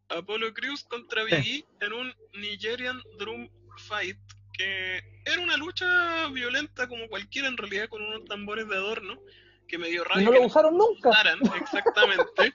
Apollo 0.09 0.52
Crews 0.52 0.84
contra 0.84 1.24
Big 1.24 1.34
E 1.34 1.64
en 1.80 1.92
un 1.94 2.14
Nigerian 2.34 3.01
Drum 3.18 3.48
Fight, 3.78 4.18
que 4.56 5.02
era 5.24 5.40
una 5.40 5.56
lucha 5.56 6.28
violenta 6.28 6.86
como 6.89 7.09
cualquiera 7.09 7.48
en 7.48 7.56
realidad, 7.56 7.89
con 7.89 8.02
unos 8.02 8.24
tambores 8.24 8.68
de 8.68 8.76
adorno, 8.76 9.20
que 9.68 9.78
me 9.78 9.89
dio 9.89 10.02
Y 10.02 10.05
rabia 10.05 10.24
no 10.26 10.32
que 10.32 10.39
lo 10.39 10.47
usaron 10.47 10.76
nunca. 10.76 11.10
usaran, 11.10 11.39
exactamente. 11.60 12.55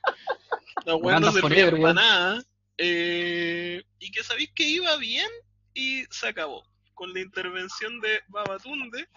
La 0.85 0.95
weá 0.95 1.19
no 1.19 1.31
servía 1.31 1.69
para 1.71 1.93
nada. 1.93 2.43
eh, 2.77 3.83
y 3.99 4.11
que 4.11 4.23
sabéis 4.23 4.51
que 4.55 4.63
iba 4.63 4.95
bien 4.97 5.27
y 5.73 6.03
se 6.09 6.27
acabó. 6.27 6.63
Con 6.93 7.13
la 7.13 7.21
intervención 7.21 7.99
de 8.01 8.19
Babatunde, 8.27 9.07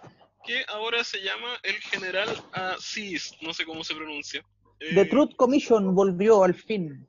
que 0.44 0.64
ahora 0.68 1.02
se 1.04 1.20
llama 1.22 1.56
el 1.62 1.74
general 1.76 2.28
Aziz, 2.52 3.32
no 3.40 3.52
sé 3.54 3.64
cómo 3.64 3.84
se 3.84 3.94
pronuncia. 3.94 4.44
The 4.80 5.00
Eh, 5.02 5.04
Truth 5.06 5.34
Commission 5.36 5.94
volvió 5.94 6.42
al 6.44 6.54
fin. 6.54 7.06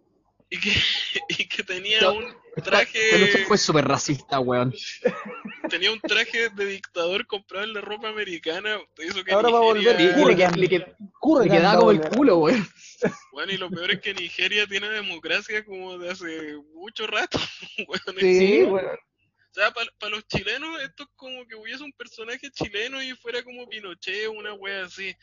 Y 0.53 0.59
que, 0.59 0.71
y 1.29 1.47
que 1.47 1.63
tenía 1.63 2.01
No, 2.01 2.13
un 2.13 2.35
traje 2.63 2.99
noche 3.19 3.45
fue 3.45 3.57
súper 3.57 3.85
racista, 3.85 4.39
weón. 4.39 4.73
tenía 5.69 5.91
un 5.91 5.99
traje 5.99 6.49
de 6.49 6.65
dictador 6.65 7.25
comprado 7.25 7.63
en 7.65 7.73
la 7.73 7.81
ropa 7.81 8.09
americana 8.09 8.79
hizo 9.03 9.23
que 9.23 9.33
Ahora 9.33 9.49
va 9.49 9.57
a 9.57 9.61
volver 9.61 9.95
Nigeria- 9.97 10.15
le, 10.17 10.23
Hurricane. 10.23 10.57
le 10.57 10.69
quedaba 11.49 11.79
como 11.79 11.91
el 11.91 12.01
culo, 12.01 12.37
weón. 12.37 12.67
Bueno, 13.31 13.51
y 13.51 13.57
lo 13.57 13.69
peor 13.69 13.91
es 13.91 13.99
que 13.99 14.13
Nigeria 14.13 14.65
tiene 14.67 14.89
democracia 14.89 15.65
como 15.65 15.97
de 15.97 16.11
hace 16.11 16.55
mucho 16.73 17.07
rato. 17.07 17.39
weón. 17.87 18.17
Sí, 18.19 18.37
Sí, 18.39 18.63
weón. 18.63 18.85
O 18.95 19.53
sea, 19.55 19.71
para 19.71 20.09
los 20.09 20.25
chilenos 20.27 20.81
esto 20.81 21.03
es 21.03 21.09
como 21.15 21.45
que 21.45 21.55
hubiese 21.55 21.83
un 21.83 21.93
personaje 21.93 22.49
chileno 22.51 23.01
y 23.03 23.11
fuera 23.13 23.43
como 23.43 23.67
Pinochet 23.67 24.27
o 24.27 24.31
una 24.31 24.53
wea 24.53 24.85
así. 24.85 25.15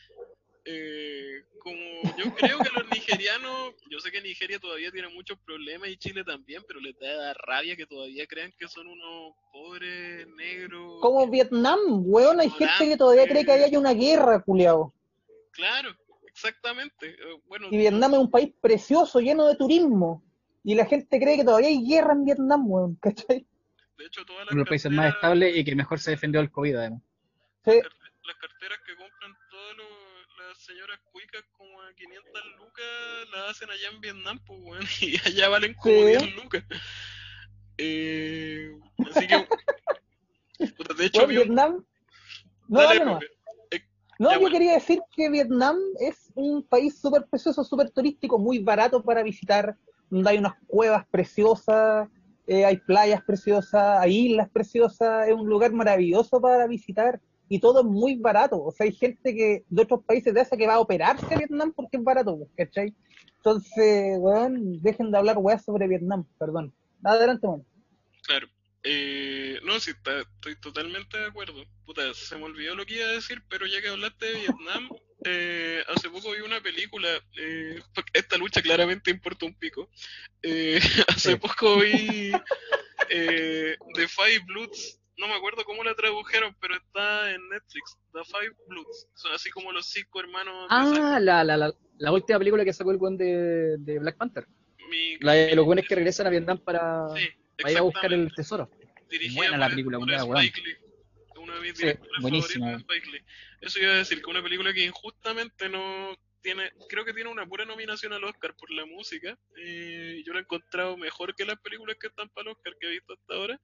Eh, 0.63 1.43
como 1.59 1.75
yo 2.17 2.33
creo 2.35 2.59
que 2.59 2.69
los 2.69 2.89
nigerianos, 2.91 3.73
yo 3.89 3.99
sé 3.99 4.11
que 4.11 4.21
Nigeria 4.21 4.59
todavía 4.59 4.91
tiene 4.91 5.07
muchos 5.09 5.39
problemas 5.39 5.89
y 5.89 5.97
Chile 5.97 6.23
también, 6.23 6.63
pero 6.67 6.79
les 6.79 6.97
da 6.99 7.33
rabia 7.33 7.75
que 7.75 7.87
todavía 7.87 8.27
crean 8.27 8.53
que 8.57 8.67
son 8.67 8.87
unos 8.87 9.33
pobres 9.51 10.27
negros. 10.35 11.01
Como 11.01 11.27
Vietnam, 11.27 11.79
weón, 12.05 12.39
hay 12.39 12.49
gente 12.49 12.89
que 12.89 12.97
todavía 12.97 13.27
cree 13.27 13.43
que 13.43 13.51
ahí 13.51 13.63
hay 13.63 13.75
una 13.75 13.93
guerra, 13.93 14.41
culiao. 14.41 14.93
Claro, 15.51 15.95
exactamente. 16.27 17.09
Eh, 17.09 17.41
Bueno, 17.47 17.67
Y 17.71 17.77
Vietnam 17.77 18.13
es 18.13 18.19
un 18.19 18.31
país 18.31 18.53
precioso, 18.61 19.19
lleno 19.19 19.47
de 19.47 19.55
turismo. 19.55 20.23
Y 20.63 20.75
la 20.75 20.85
gente 20.85 21.19
cree 21.19 21.37
que 21.37 21.43
todavía 21.43 21.69
hay 21.69 21.83
guerra 21.83 22.13
en 22.13 22.23
Vietnam, 22.23 22.69
weón, 22.69 22.95
¿cachai? 23.01 23.47
de 23.97 24.07
hecho 24.07 24.25
todas 24.25 24.45
las 24.45 24.51
Uno 24.51 24.59
de 24.59 24.63
los 24.63 24.69
países 24.69 24.91
más 24.91 25.13
estables 25.13 25.55
y 25.55 25.63
que 25.63 25.75
mejor 25.75 25.99
se 25.99 26.11
defendió 26.11 26.41
del 26.41 26.51
COVID, 26.51 26.75
además. 26.75 27.01
Sí, 27.65 27.79
las 28.23 28.35
carteras 28.37 28.79
que 28.85 28.95
las 30.61 30.65
señoras 30.67 30.99
cuicas 31.11 31.43
como 31.57 31.81
a 31.81 31.93
500 31.95 32.23
lucas 32.59 32.85
las 33.33 33.51
hacen 33.51 33.69
allá 33.69 33.89
en 33.93 34.01
Vietnam, 34.01 34.39
pues, 34.45 34.59
weón, 34.61 34.83
y 35.01 35.15
allá 35.27 35.49
valen 35.49 35.73
como 35.73 35.95
Sí. 35.95 36.05
10 36.05 36.35
lucas. 36.35 36.63
Eh, 37.77 38.71
así 39.09 39.27
que, 39.27 39.47
de 40.97 41.05
hecho, 41.05 41.25
Vietnam. 41.27 41.83
No, 42.67 42.81
Dale. 42.81 43.01
Eh, 43.71 43.81
No, 44.19 44.31
yo 44.33 44.39
bueno. 44.39 44.53
quería 44.53 44.73
decir 44.73 44.99
que 45.15 45.29
Vietnam 45.31 45.77
es 45.99 46.31
un 46.35 46.63
país 46.63 46.99
súper 46.99 47.25
precioso, 47.25 47.63
súper 47.63 47.89
turístico, 47.89 48.37
muy 48.37 48.59
barato 48.59 49.03
para 49.03 49.23
visitar, 49.23 49.75
donde 50.11 50.29
hay 50.29 50.37
unas 50.37 50.53
cuevas 50.67 51.07
preciosas, 51.07 52.07
eh, 52.45 52.65
hay 52.65 52.77
playas 52.77 53.23
preciosas, 53.23 53.99
hay 53.99 54.27
islas 54.31 54.49
preciosas, 54.51 55.27
es 55.27 55.33
un 55.33 55.47
lugar 55.47 55.73
maravilloso 55.73 56.39
para 56.39 56.67
visitar 56.67 57.19
y 57.51 57.59
todo 57.59 57.81
es 57.81 57.85
muy 57.85 58.15
barato. 58.15 58.63
O 58.63 58.71
sea, 58.71 58.85
hay 58.85 58.93
gente 58.93 59.35
que 59.35 59.65
de 59.67 59.81
otros 59.81 60.05
países 60.05 60.33
de 60.33 60.39
Asia 60.39 60.57
que 60.57 60.67
va 60.67 60.75
a 60.75 60.79
operarse 60.79 61.25
a 61.35 61.37
Vietnam 61.37 61.73
porque 61.75 61.97
es 61.97 62.03
barato, 62.03 62.37
pues, 62.37 62.49
¿cachai? 62.55 62.95
Entonces, 63.35 64.15
weón, 64.19 64.81
dejen 64.81 65.11
de 65.11 65.17
hablar 65.17 65.37
weas 65.37 65.65
sobre 65.65 65.89
Vietnam, 65.89 66.25
perdón. 66.39 66.73
Adelante, 67.03 67.45
weón. 67.45 67.65
Claro. 68.23 68.47
Eh, 68.83 69.59
no, 69.65 69.81
sí, 69.81 69.91
está- 69.91 70.21
estoy 70.21 70.55
totalmente 70.61 71.17
de 71.17 71.25
acuerdo. 71.25 71.65
Puta, 71.85 72.13
se 72.13 72.37
me 72.37 72.45
olvidó 72.45 72.73
lo 72.73 72.85
que 72.85 72.95
iba 72.95 73.07
a 73.07 73.11
decir, 73.11 73.43
pero 73.49 73.67
ya 73.67 73.81
que 73.81 73.89
hablaste 73.89 74.27
de 74.27 74.33
Vietnam, 74.33 74.89
eh, 75.25 75.83
hace 75.89 76.09
poco 76.09 76.31
vi 76.31 76.39
una 76.39 76.61
película, 76.61 77.09
eh, 77.37 77.81
esta 78.13 78.37
lucha 78.37 78.61
claramente 78.61 79.11
importa 79.11 79.45
un 79.45 79.55
pico. 79.55 79.89
Eh, 80.41 80.79
hace 81.09 81.35
poco 81.35 81.81
vi 81.81 82.31
eh, 83.09 83.75
The 83.93 84.07
Five 84.07 84.45
Bloods, 84.45 85.00
no 85.17 85.27
me 85.27 85.35
acuerdo 85.35 85.63
cómo 85.65 85.83
la 85.83 85.93
tradujeron, 85.95 86.55
pero 86.59 86.75
está 86.75 87.31
en 87.31 87.47
Netflix, 87.49 87.97
The 88.13 88.23
Five 88.25 88.55
Bloods, 88.67 89.07
son 89.15 89.33
así 89.33 89.49
como 89.51 89.71
los 89.71 89.85
cinco 89.87 90.19
hermanos 90.19 90.67
Ah, 90.69 91.19
la, 91.21 91.43
la, 91.43 91.57
la, 91.57 91.73
la 91.97 92.11
última 92.11 92.39
película 92.39 92.63
que 92.65 92.73
sacó 92.73 92.91
el 92.91 92.97
weón 92.97 93.17
de, 93.17 93.77
de 93.79 93.99
Black 93.99 94.17
Panther. 94.17 94.47
Mi- 94.89 95.17
La 95.19 95.33
de 95.33 95.55
los 95.55 95.65
buenos 95.65 95.85
que 95.87 95.95
regresan 95.95 96.27
a 96.27 96.29
Vietnam 96.29 96.57
para, 96.59 97.07
Sí, 97.15 97.27
para 97.57 97.71
ir 97.71 97.77
a 97.77 97.81
buscar 97.81 98.11
el 98.13 98.33
tesoro. 98.33 98.69
dirigida 99.09 99.35
Buena 99.35 99.57
la 99.57 99.69
película, 99.69 99.97
buena, 99.97 100.23
Lee, 100.41 100.51
uno 101.35 101.53
de 101.55 101.61
mis 101.61 101.77
Sí, 101.77 101.85
buenísima. 102.19 102.71
de. 102.77 103.23
Eso 103.61 103.79
iba 103.79 103.91
a 103.93 103.97
decir, 103.97 104.21
que 104.21 104.29
una 104.29 104.41
película 104.43 104.73
que 104.73 104.83
injustamente 104.85 105.69
no 105.69 106.15
tiene, 106.41 106.71
creo 106.89 107.05
que 107.05 107.13
tiene 107.13 107.29
una 107.29 107.45
pura 107.45 107.65
nominación 107.65 108.13
al 108.13 108.23
Oscar 108.23 108.55
por 108.55 108.71
la 108.71 108.85
música, 108.85 109.37
eh, 109.57 110.23
yo 110.25 110.33
la 110.33 110.39
he 110.39 110.41
encontrado 110.41 110.97
mejor 110.97 111.35
que 111.35 111.45
las 111.45 111.59
películas 111.59 111.97
que 111.99 112.07
están 112.07 112.29
para 112.29 112.49
el 112.49 112.55
Oscar 112.57 112.73
que 112.79 112.87
he 112.87 112.91
visto 112.91 113.13
hasta 113.13 113.35
ahora, 113.35 113.59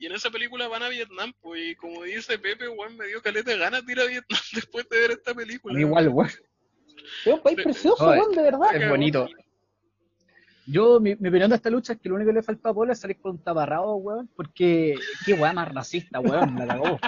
y 0.00 0.06
en 0.06 0.12
esa 0.12 0.30
película 0.30 0.66
van 0.66 0.82
a 0.82 0.88
Vietnam, 0.88 1.32
pues, 1.42 1.60
y 1.62 1.74
como 1.76 2.02
dice 2.02 2.38
Pepe, 2.38 2.66
Juan 2.66 2.96
me 2.96 3.06
dio 3.06 3.20
caleta 3.22 3.50
de 3.52 3.58
ganas 3.58 3.84
de 3.84 3.92
ir 3.92 4.00
a 4.00 4.06
Vietnam 4.06 4.40
después 4.54 4.88
de 4.88 4.98
ver 4.98 5.10
esta 5.12 5.34
película. 5.34 5.78
igual, 5.78 6.08
weón. 6.08 6.30
Es 7.26 7.32
un 7.34 7.40
país 7.40 7.58
precioso, 7.62 8.08
weón, 8.08 8.32
de 8.32 8.42
verdad. 8.42 8.74
Es 8.74 8.88
bonito. 8.88 9.28
Yo, 10.66 11.00
mi, 11.00 11.14
mi 11.16 11.28
opinión 11.28 11.50
de 11.50 11.56
esta 11.56 11.68
lucha 11.68 11.92
es 11.94 11.98
que 12.00 12.08
lo 12.08 12.14
único 12.14 12.30
que 12.30 12.34
le 12.36 12.42
falta 12.42 12.70
a 12.70 12.74
Polo 12.74 12.92
es 12.92 13.00
salir 13.00 13.20
con 13.20 13.32
un 13.32 13.38
taparrabo, 13.42 13.96
weón, 13.96 14.28
porque 14.36 14.94
qué 15.26 15.34
weá 15.34 15.52
más 15.52 15.72
racista, 15.72 16.18
weón, 16.20 16.56
la 16.58 16.66
cagó. 16.66 16.98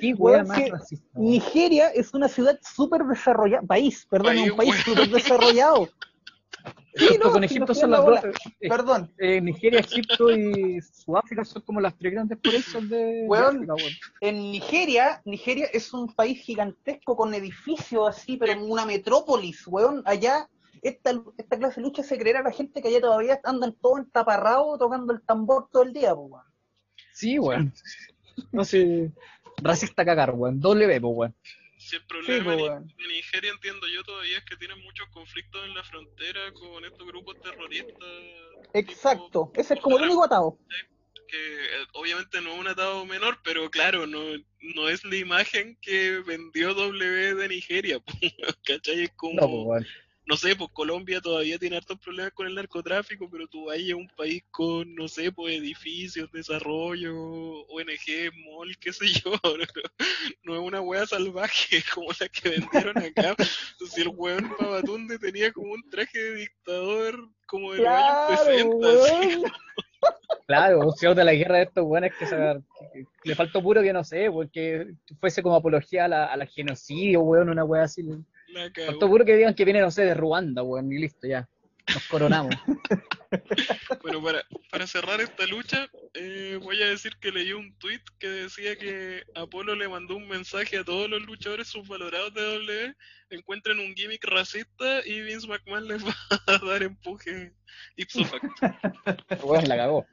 Qué 0.00 0.12
weá 0.14 0.36
Weón, 0.38 0.48
más 0.48 0.58
que 0.58 0.70
racista. 0.72 1.06
weón. 1.14 1.30
Nigeria 1.30 1.88
es 1.90 2.12
una 2.12 2.28
ciudad 2.28 2.58
súper 2.62 3.02
desarrollada, 3.04 3.62
país, 3.62 4.06
perdón, 4.10 4.34
País, 4.36 4.50
un 4.50 4.56
país 4.58 4.70
weón. 4.70 4.82
súper 4.84 5.08
desarrollado. 5.08 5.88
Sí, 6.96 7.18
no, 7.22 7.32
con 7.32 7.42
Egipto 7.42 7.74
son 7.74 7.90
la 7.90 7.98
las 7.98 8.22
dos. 8.22 8.32
eh, 8.60 8.68
Perdón, 8.68 9.12
eh, 9.18 9.40
Nigeria, 9.40 9.80
Egipto 9.80 10.30
y 10.30 10.80
Sudáfrica 10.80 11.44
son 11.44 11.62
como 11.62 11.80
las 11.80 11.96
tres 11.98 12.12
grandes 12.12 12.38
potencias 12.38 12.88
de, 12.88 12.96
de 12.96 13.26
Weón. 13.26 13.68
África, 13.68 13.74
en 14.20 14.52
Nigeria, 14.52 15.20
Nigeria 15.24 15.66
es 15.72 15.92
un 15.92 16.14
país 16.14 16.40
gigantesco 16.40 17.16
con 17.16 17.34
edificios 17.34 18.08
así, 18.08 18.36
pero 18.36 18.62
una 18.64 18.86
metrópolis, 18.86 19.66
weón. 19.66 20.02
Allá, 20.06 20.48
esta, 20.82 21.20
esta 21.36 21.58
clase 21.58 21.80
de 21.80 21.82
lucha 21.82 22.02
se 22.04 22.16
creerá 22.16 22.40
a 22.40 22.44
la 22.44 22.52
gente 22.52 22.80
que 22.80 22.88
allá 22.88 23.00
todavía 23.00 23.40
andan 23.42 23.74
todos 23.80 23.98
entaparrados 23.98 24.78
tocando 24.78 25.12
el 25.12 25.22
tambor 25.22 25.68
todo 25.72 25.82
el 25.82 25.92
día, 25.92 26.14
pues, 26.14 26.30
weón. 26.30 26.44
Sí, 27.12 27.38
weón. 27.40 27.72
No 28.52 28.64
sé. 28.64 29.10
Racista 29.62 30.04
cagar, 30.04 30.30
weón. 30.32 30.60
Doble 30.60 30.86
B, 30.86 31.00
weón. 31.00 31.34
Si 31.84 31.96
el 31.96 32.06
problema 32.06 32.54
pues, 32.54 32.72
de 32.96 33.02
de 33.02 33.08
Nigeria, 33.08 33.50
entiendo 33.50 33.86
yo 33.88 34.02
todavía, 34.04 34.38
es 34.38 34.44
que 34.44 34.56
tienen 34.56 34.80
muchos 34.82 35.06
conflictos 35.10 35.62
en 35.64 35.74
la 35.74 35.84
frontera 35.84 36.50
con 36.54 36.84
estos 36.84 37.06
grupos 37.06 37.38
terroristas. 37.42 38.08
Exacto, 38.72 39.50
tipo 39.52 39.60
ese 39.60 39.74
es 39.74 39.80
como 39.80 39.98
el 39.98 40.04
único 40.04 40.24
atado. 40.24 40.58
que 41.28 41.36
eh, 41.36 41.86
obviamente 41.92 42.40
no 42.40 42.54
es 42.54 42.60
un 42.60 42.68
atado 42.68 43.04
menor, 43.04 43.38
pero 43.44 43.70
claro, 43.70 44.06
no, 44.06 44.18
no 44.60 44.88
es 44.88 45.04
la 45.04 45.16
imagen 45.16 45.76
que 45.82 46.22
vendió 46.26 46.72
W 46.74 47.34
de 47.34 47.48
Nigeria, 47.48 48.00
¿cachai? 48.64 49.04
Es 49.04 49.10
como, 49.16 49.40
No, 49.40 49.46
weón. 49.46 49.86
No 50.26 50.36
sé, 50.36 50.56
pues 50.56 50.70
Colombia 50.72 51.20
todavía 51.20 51.58
tiene 51.58 51.76
hartos 51.76 51.98
problemas 51.98 52.32
con 52.32 52.46
el 52.46 52.54
narcotráfico, 52.54 53.28
pero 53.30 53.46
tú 53.46 53.66
vas 53.66 53.78
a 53.78 53.96
un 53.96 54.08
país 54.16 54.42
con, 54.50 54.94
no 54.94 55.06
sé, 55.06 55.30
pues 55.32 55.56
edificios, 55.58 56.30
desarrollo, 56.32 57.14
ONG, 57.66 58.32
mall, 58.46 58.76
qué 58.78 58.92
sé 58.92 59.06
yo, 59.08 59.32
no, 59.44 59.64
no 60.44 60.54
es 60.54 60.60
una 60.60 60.80
wea 60.80 61.06
salvaje 61.06 61.82
como 61.94 62.08
la 62.18 62.28
que 62.28 62.48
vendieron 62.48 62.98
acá. 62.98 63.34
Si 63.90 64.00
el 64.00 64.08
weón 64.08 64.50
Babatunde 64.58 65.18
tenía 65.18 65.52
como 65.52 65.72
un 65.72 65.88
traje 65.90 66.18
de 66.18 66.34
dictador 66.36 67.28
como 67.46 67.72
de 67.72 67.78
los 67.78 67.86
Claro, 67.88 68.28
años 68.32 68.40
60, 68.40 68.88
así. 68.88 69.36
weón. 69.36 69.52
Claro, 70.46 70.80
un 70.80 70.92
CEO 70.94 71.14
de 71.14 71.24
la 71.24 71.32
guerra 71.32 71.56
de 71.56 71.62
estos 71.64 71.84
weones 71.86 72.12
que, 72.18 72.26
se- 72.26 72.36
que- 72.36 73.04
que 73.22 73.28
le 73.30 73.34
faltó 73.34 73.62
puro 73.62 73.80
que 73.82 73.92
no 73.94 74.04
sé, 74.04 74.30
porque 74.30 74.88
fuese 75.18 75.42
como 75.42 75.56
apología 75.56 76.04
a 76.04 76.08
la, 76.08 76.26
a 76.26 76.36
la 76.36 76.44
genocidio, 76.46 77.20
weón, 77.22 77.48
una 77.48 77.64
weá 77.64 77.84
así. 77.84 78.02
Faltó 78.86 79.08
puro 79.08 79.24
que 79.24 79.36
digan 79.36 79.54
que 79.54 79.64
viene, 79.64 79.80
no 79.80 79.90
sé, 79.90 80.04
de 80.04 80.14
Ruanda, 80.14 80.62
weón, 80.62 80.92
y 80.92 80.98
listo, 80.98 81.26
ya. 81.26 81.48
Nos 81.92 82.06
coronamos. 82.08 82.54
Bueno, 84.02 84.22
para, 84.22 84.44
para 84.70 84.86
cerrar 84.86 85.20
esta 85.20 85.46
lucha, 85.46 85.88
eh, 86.12 86.58
voy 86.62 86.80
a 86.82 86.88
decir 86.88 87.16
que 87.20 87.32
leí 87.32 87.52
un 87.52 87.76
tweet 87.78 88.02
que 88.18 88.28
decía 88.28 88.76
que 88.76 89.24
Apolo 89.34 89.74
le 89.74 89.88
mandó 89.88 90.16
un 90.16 90.28
mensaje 90.28 90.78
a 90.78 90.84
todos 90.84 91.10
los 91.10 91.22
luchadores 91.22 91.68
subvalorados 91.68 92.32
de 92.34 92.42
W, 92.42 92.94
encuentren 93.30 93.80
un 93.80 93.94
gimmick 93.94 94.24
racista 94.24 95.04
y 95.04 95.20
Vince 95.22 95.48
McMahon 95.48 95.88
les 95.88 96.04
va 96.06 96.14
a 96.46 96.58
dar 96.58 96.82
empuje 96.82 97.54
ipso 97.96 98.24
facto. 98.24 98.48
weón, 99.42 99.68
la 99.68 99.76
cagó. 99.76 100.06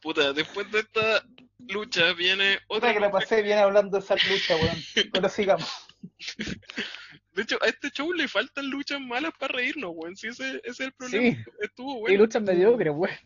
Puta, 0.00 0.32
después 0.32 0.70
de 0.70 0.80
esta 0.80 1.24
lucha 1.58 2.12
viene 2.12 2.58
otra 2.68 2.90
Puta 2.90 2.94
que 2.94 3.00
la 3.00 3.10
pasé 3.10 3.42
bien 3.42 3.58
hablando 3.58 3.98
de 3.98 4.04
esa 4.04 4.14
lucha, 4.14 4.54
weón. 4.56 4.76
Pero 5.12 5.28
sigamos. 5.28 5.68
De 7.38 7.44
hecho, 7.44 7.56
a 7.62 7.68
este 7.68 7.92
show 7.92 8.12
le 8.12 8.26
faltan 8.26 8.68
luchas 8.68 9.00
malas 9.00 9.30
para 9.38 9.54
reírnos, 9.54 9.92
weón. 9.94 10.16
Si 10.16 10.26
ese, 10.26 10.56
ese 10.64 10.70
es 10.70 10.80
el 10.80 10.92
problema. 10.92 11.36
Sí. 11.36 11.50
Estuvo 11.60 11.98
Y 11.98 12.00
bueno. 12.00 12.18
luchas 12.24 12.42
mediocres, 12.42 12.92
weón. 12.92 13.16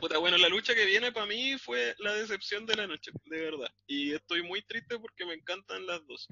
Puta, 0.00 0.18
bueno, 0.18 0.36
la 0.36 0.48
lucha 0.48 0.74
que 0.74 0.84
viene 0.84 1.12
para 1.12 1.26
mí 1.26 1.56
fue 1.56 1.94
la 2.00 2.12
decepción 2.14 2.66
de 2.66 2.74
la 2.74 2.88
noche, 2.88 3.12
de 3.26 3.40
verdad. 3.40 3.72
Y 3.86 4.14
estoy 4.14 4.42
muy 4.42 4.62
triste 4.62 4.98
porque 4.98 5.24
me 5.26 5.34
encantan 5.34 5.86
las 5.86 6.04
dos. 6.08 6.26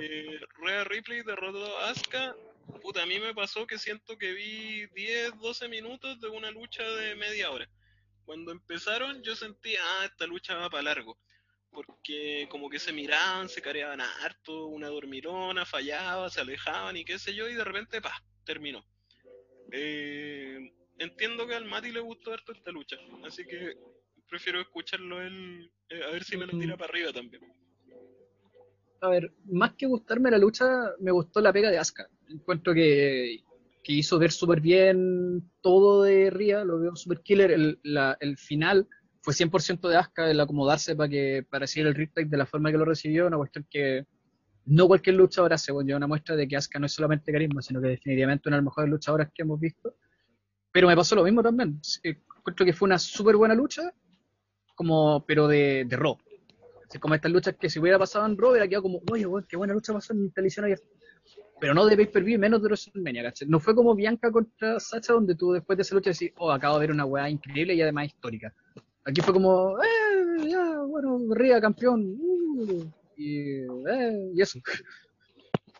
Eh, 0.00 0.38
Rhea 0.58 0.84
Ripley 0.84 1.24
derrotó 1.24 1.76
a 1.78 1.90
Asuka. 1.90 2.36
Puta, 2.80 3.02
a 3.02 3.06
mí 3.06 3.18
me 3.18 3.34
pasó 3.34 3.66
que 3.66 3.76
siento 3.76 4.16
que 4.16 4.30
vi 4.32 4.86
10, 4.94 5.32
12 5.40 5.66
minutos 5.66 6.20
de 6.20 6.28
una 6.28 6.52
lucha 6.52 6.84
de 6.84 7.16
media 7.16 7.50
hora. 7.50 7.68
Cuando 8.24 8.52
empezaron 8.52 9.20
yo 9.24 9.34
sentí, 9.34 9.74
ah, 9.74 10.04
esta 10.04 10.28
lucha 10.28 10.54
va 10.54 10.70
para 10.70 10.84
largo. 10.84 11.18
Porque 11.72 12.46
como 12.50 12.68
que 12.68 12.78
se 12.78 12.92
miraban, 12.92 13.48
se 13.48 13.62
careaban 13.62 14.00
harto, 14.00 14.66
una 14.66 14.88
dormilona, 14.88 15.64
fallaba, 15.64 16.28
se 16.30 16.40
alejaban 16.40 16.96
y 16.96 17.04
qué 17.04 17.18
sé 17.18 17.34
yo, 17.34 17.48
y 17.48 17.54
de 17.54 17.64
repente, 17.64 18.00
pa, 18.00 18.12
terminó. 18.44 18.84
Eh, 19.72 20.72
entiendo 20.98 21.46
que 21.46 21.54
al 21.54 21.64
Mati 21.64 21.92
le 21.92 22.00
gustó 22.00 22.32
harto 22.32 22.52
esta 22.52 22.70
lucha, 22.72 22.96
así 23.24 23.46
que 23.46 23.74
prefiero 24.28 24.60
escucharlo 24.60 25.20
él, 25.22 25.70
eh, 25.88 26.02
a 26.04 26.10
ver 26.10 26.24
si 26.24 26.36
me 26.36 26.46
lo 26.46 26.58
tira 26.58 26.76
para 26.76 26.90
arriba 26.90 27.12
también. 27.12 27.42
A 29.02 29.08
ver, 29.08 29.32
más 29.46 29.74
que 29.74 29.86
gustarme 29.86 30.30
la 30.30 30.38
lucha, 30.38 30.66
me 31.00 31.10
gustó 31.10 31.40
la 31.40 31.52
pega 31.52 31.70
de 31.70 31.78
Asuka. 31.78 32.06
Encuentro 32.28 32.74
que, 32.74 33.40
que 33.82 33.92
hizo 33.94 34.18
ver 34.18 34.30
súper 34.30 34.60
bien 34.60 35.50
todo 35.62 36.02
de 36.02 36.28
Ria, 36.30 36.64
lo 36.64 36.78
veo 36.78 36.94
súper 36.94 37.22
killer. 37.22 37.50
El, 37.50 37.80
la- 37.82 38.16
el 38.20 38.36
final 38.36 38.86
fue 39.22 39.34
100% 39.34 39.88
de 39.88 39.96
Asuka, 39.96 40.30
el 40.30 40.40
acomodarse 40.40 40.96
para 40.96 41.08
que 41.08 41.46
para 41.48 41.60
recibir 41.60 41.86
el 41.86 41.94
Riptide 41.94 42.26
de 42.26 42.36
la 42.36 42.46
forma 42.46 42.70
que 42.70 42.78
lo 42.78 42.84
recibió, 42.84 43.26
una 43.26 43.36
cuestión 43.36 43.66
que 43.70 44.06
no 44.66 44.86
cualquier 44.86 45.16
luchador 45.16 45.52
hace, 45.52 45.72
bueno, 45.72 45.96
una 45.96 46.06
muestra 46.06 46.36
de 46.36 46.46
que 46.48 46.56
Asuka 46.56 46.78
no 46.78 46.86
es 46.86 46.92
solamente 46.92 47.32
carisma, 47.32 47.62
sino 47.62 47.80
que 47.80 47.88
definitivamente 47.88 48.48
una 48.48 48.56
de 48.56 48.62
las 48.62 48.64
mejores 48.66 48.90
luchadoras 48.90 49.30
que 49.34 49.42
hemos 49.42 49.58
visto. 49.60 49.94
Pero 50.72 50.86
me 50.86 50.94
pasó 50.94 51.16
lo 51.16 51.24
mismo 51.24 51.42
también. 51.42 51.80
Eh, 52.02 52.16
Encuentro 52.40 52.64
que 52.64 52.72
fue 52.72 52.86
una 52.86 52.98
súper 52.98 53.36
buena 53.36 53.54
lucha, 53.54 53.92
como, 54.74 55.24
pero 55.26 55.46
de, 55.46 55.84
de 55.86 55.96
Raw. 55.96 56.16
Como 56.98 57.14
estas 57.14 57.30
luchas 57.30 57.54
que 57.60 57.68
si 57.68 57.78
hubiera 57.78 57.98
pasado 57.98 58.24
en 58.24 58.36
Raw, 58.36 58.50
hubiera 58.52 58.66
quedado 58.66 58.84
como, 58.84 59.02
oye, 59.12 59.26
weón, 59.26 59.46
qué 59.46 59.58
buena 59.58 59.74
lucha 59.74 59.92
pasó 59.92 60.14
en 60.14 60.32
televisión 60.32 60.64
abierta. 60.64 60.86
Pero 61.60 61.74
no 61.74 61.84
de 61.84 61.96
pay-per-view, 61.96 62.36
y 62.36 62.38
menos 62.38 62.62
de 62.62 62.68
WrestleMania, 62.68 63.24
¿cachai? 63.24 63.46
No 63.46 63.60
fue 63.60 63.74
como 63.74 63.94
Bianca 63.94 64.32
contra 64.32 64.80
Sacha, 64.80 65.12
donde 65.12 65.34
tú 65.34 65.52
después 65.52 65.76
de 65.76 65.82
esa 65.82 65.94
lucha 65.94 66.10
decís, 66.10 66.32
oh, 66.38 66.50
acabo 66.50 66.76
de 66.76 66.86
ver 66.86 66.92
una 66.92 67.04
weá 67.04 67.28
increíble 67.28 67.74
y 67.74 67.82
además 67.82 68.06
histórica. 68.06 68.54
Aquí 69.10 69.20
fue 69.22 69.34
como, 69.34 69.76
eh, 69.82 70.48
ya, 70.48 70.78
bueno, 70.82 71.18
Ría 71.34 71.60
campeón, 71.60 72.16
uh, 72.20 72.84
y, 73.16 73.38
eh, 73.90 74.30
y 74.34 74.40
eso. 74.40 74.60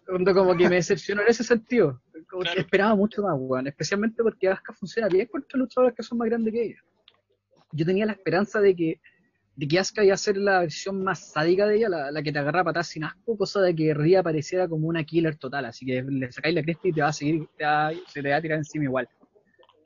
Como 0.05 0.57
que 0.57 0.69
me 0.69 0.75
decepcionó 0.77 1.23
en 1.23 1.29
ese 1.29 1.45
sentido. 1.45 2.01
Como 2.29 2.43
que 2.43 2.61
esperaba 2.61 2.97
mucho 2.97 3.23
más, 3.23 3.35
weón. 3.39 3.69
Especialmente 3.69 4.23
porque 4.25 4.49
Asuka 4.49 4.73
funciona 4.75 5.09
bien 5.09 5.27
contra 5.29 5.59
luchadoras 5.59 5.95
que 5.95 6.03
son 6.03 6.19
más 6.19 6.29
grandes 6.29 6.53
que 6.53 6.63
ella. 6.65 6.77
Yo 7.73 7.87
tenía 7.87 8.05
la 8.07 8.13
esperanza 8.13 8.61
de 8.61 8.75
que, 8.75 9.01
de 9.55 9.69
que 9.69 9.79
Asuka 9.79 10.03
iba 10.05 10.15
a 10.15 10.19
ser 10.19 10.37
la 10.37 10.61
versión 10.61 11.03
más 11.05 11.31
sádica 11.31 11.67
de 11.67 11.77
ella, 11.77 11.89
la, 11.89 12.11
la 12.11 12.23
que 12.25 12.33
te 12.33 12.41
agarra 12.41 12.63
a 12.63 12.65
patadas 12.65 12.89
sin 12.89 13.05
asco, 13.05 13.37
cosa 13.37 13.61
de 13.61 13.75
que 13.77 13.95
Ria 13.95 14.23
pareciera 14.25 14.67
como 14.67 14.89
una 14.89 15.05
killer 15.05 15.37
total. 15.37 15.67
Así 15.67 15.87
que 15.87 16.03
le 16.03 16.33
sacáis 16.33 16.55
la 16.57 16.63
cresta 16.63 16.89
y 16.89 16.93
te 16.93 17.01
va 17.01 17.09
a 17.09 17.13
seguir, 17.13 17.47
te 17.57 17.65
va- 17.65 17.93
se 18.09 18.23
te 18.23 18.29
va 18.31 18.37
a 18.37 18.43
tirar 18.43 18.59
encima 18.59 18.85
igual. 18.85 19.09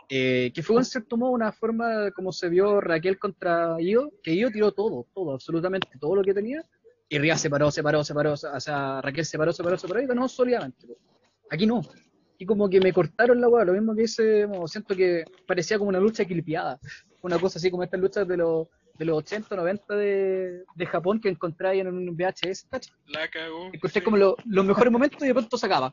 Eh, 0.09 0.53
que 0.55 0.63
fue 0.63 0.77
en 0.77 0.85
cierto 0.85 1.17
modo 1.17 1.31
una 1.33 1.51
forma 1.53 2.11
como 2.13 2.31
se 2.33 2.49
vio 2.49 2.81
Raquel 2.81 3.19
contra 3.19 3.77
Io, 3.81 4.13
que 4.23 4.35
Io 4.35 4.51
tiró 4.51 4.73
todo, 4.73 5.07
todo, 5.15 5.33
absolutamente 5.35 5.89
todo 5.99 6.17
lo 6.17 6.23
que 6.23 6.35
tenía, 6.35 6.65
y 7.09 7.19
Ria 7.19 7.37
se 7.37 7.49
paró, 7.51 7.71
se 7.71 7.83
paró, 7.83 8.03
se 8.05 8.15
paró, 8.15 8.33
o 8.33 8.37
sea, 8.61 9.01
Raquel 9.01 9.25
se 9.25 9.39
paró, 9.39 9.53
se 9.53 9.63
paró, 9.63 9.79
se 9.79 9.87
paró 9.89 10.01
y 10.03 10.07
ganó 10.07 10.27
sólidamente. 10.29 10.87
Aquí 11.51 11.67
no. 11.67 11.81
Aquí 12.35 12.47
como 12.47 12.69
que 12.69 12.81
me 12.81 12.93
cortaron 12.93 13.41
la 13.41 13.49
hueá, 13.49 13.65
lo 13.65 13.73
mismo 13.75 13.95
que 13.95 14.03
hice, 14.05 14.47
siento 14.67 14.97
que 14.97 15.25
parecía 15.47 15.79
como 15.79 15.91
una 15.91 16.01
lucha 16.01 16.25
clipeada, 16.25 16.79
una 17.23 17.39
cosa 17.39 17.59
así 17.59 17.71
como 17.71 17.83
estas 17.85 18.01
luchas 18.01 18.27
de 18.27 18.37
los, 18.37 18.67
de 18.99 19.05
los 19.05 19.19
80, 19.19 19.55
90 19.55 19.95
de, 19.97 20.65
de 20.75 20.87
Japón 20.87 21.21
que 21.21 21.29
encontráis 21.29 21.81
en 21.83 21.89
un 21.89 22.17
VHS. 22.17 22.67
La 23.07 23.29
cagó. 23.29 23.67
Encontré 23.73 24.01
sí, 24.01 24.05
como 24.05 24.17
lo- 24.17 24.37
los 24.47 24.65
mejores 24.65 24.93
momentos 24.93 25.23
y 25.23 25.27
de 25.29 25.35
pronto 25.35 25.57
se 25.57 25.67
acaba. 25.67 25.93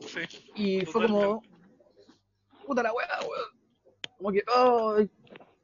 sí. 0.00 0.20
Y 0.54 0.86
fue 0.86 1.06
como. 1.06 1.42
Puta 2.66 2.82
la 2.82 2.92
weá, 2.92 3.20
weón. 3.20 3.50
Como 4.16 4.32
que. 4.32 4.42
Ay, 4.46 5.10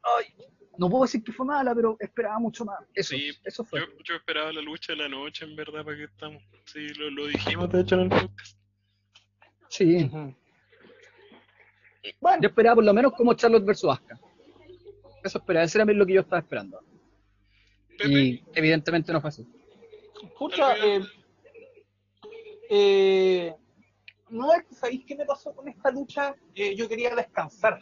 ay. 0.03 0.47
No 0.79 0.89
puedo 0.89 1.03
decir 1.05 1.23
que 1.23 1.33
fue 1.33 1.45
mala, 1.45 1.75
pero 1.75 1.97
esperaba 2.01 2.39
mucho 2.39 2.65
más. 2.65 2.79
Eso, 2.95 3.15
Sí, 3.15 3.31
eso 3.45 3.65
fue. 3.65 3.81
Yo, 3.81 3.87
yo 4.03 4.15
esperaba 4.15 4.53
la 4.53 4.63
lucha 4.63 4.93
de 4.95 4.99
la 5.01 5.09
noche, 5.09 5.45
en 5.45 5.55
verdad, 5.55 5.85
para 5.85 5.97
que 5.97 6.05
estamos. 6.05 6.43
Sí, 6.65 6.89
lo, 6.95 7.11
lo 7.11 7.27
dijimos, 7.27 7.71
de 7.71 7.81
hecho, 7.81 7.97
en 7.97 8.01
el 8.03 8.09
podcast. 8.09 8.57
Sí. 9.69 10.05
Ujú. 10.05 10.35
Yo 12.41 12.49
esperaba 12.49 12.77
por 12.77 12.85
lo 12.85 12.95
menos 12.95 13.13
como 13.13 13.35
Charlotte 13.35 13.65
versus 13.65 13.91
Asuka. 13.91 14.19
Eso 15.23 15.39
esperaba, 15.39 15.65
eso 15.65 15.79
era 15.81 15.93
lo 15.93 16.07
que 16.07 16.15
yo 16.15 16.23
estaba 16.23 16.41
esperando. 16.41 16.81
Pepe, 17.99 18.09
Y 18.09 18.45
evidentemente 18.55 19.13
no 19.13 19.21
fue 19.21 19.29
así. 19.29 19.47
Escucha, 20.23 20.77
eh, 20.79 21.03
eh, 22.71 23.55
no 24.31 24.53
es 24.53 24.65
que 24.65 24.75
sabéis 24.75 25.05
qué 25.07 25.17
me 25.17 25.25
pasó 25.25 25.55
con 25.55 25.69
esta 25.69 25.91
lucha, 25.91 26.35
Eh, 26.55 26.75
yo 26.75 26.89
quería 26.89 27.15
descansar. 27.15 27.81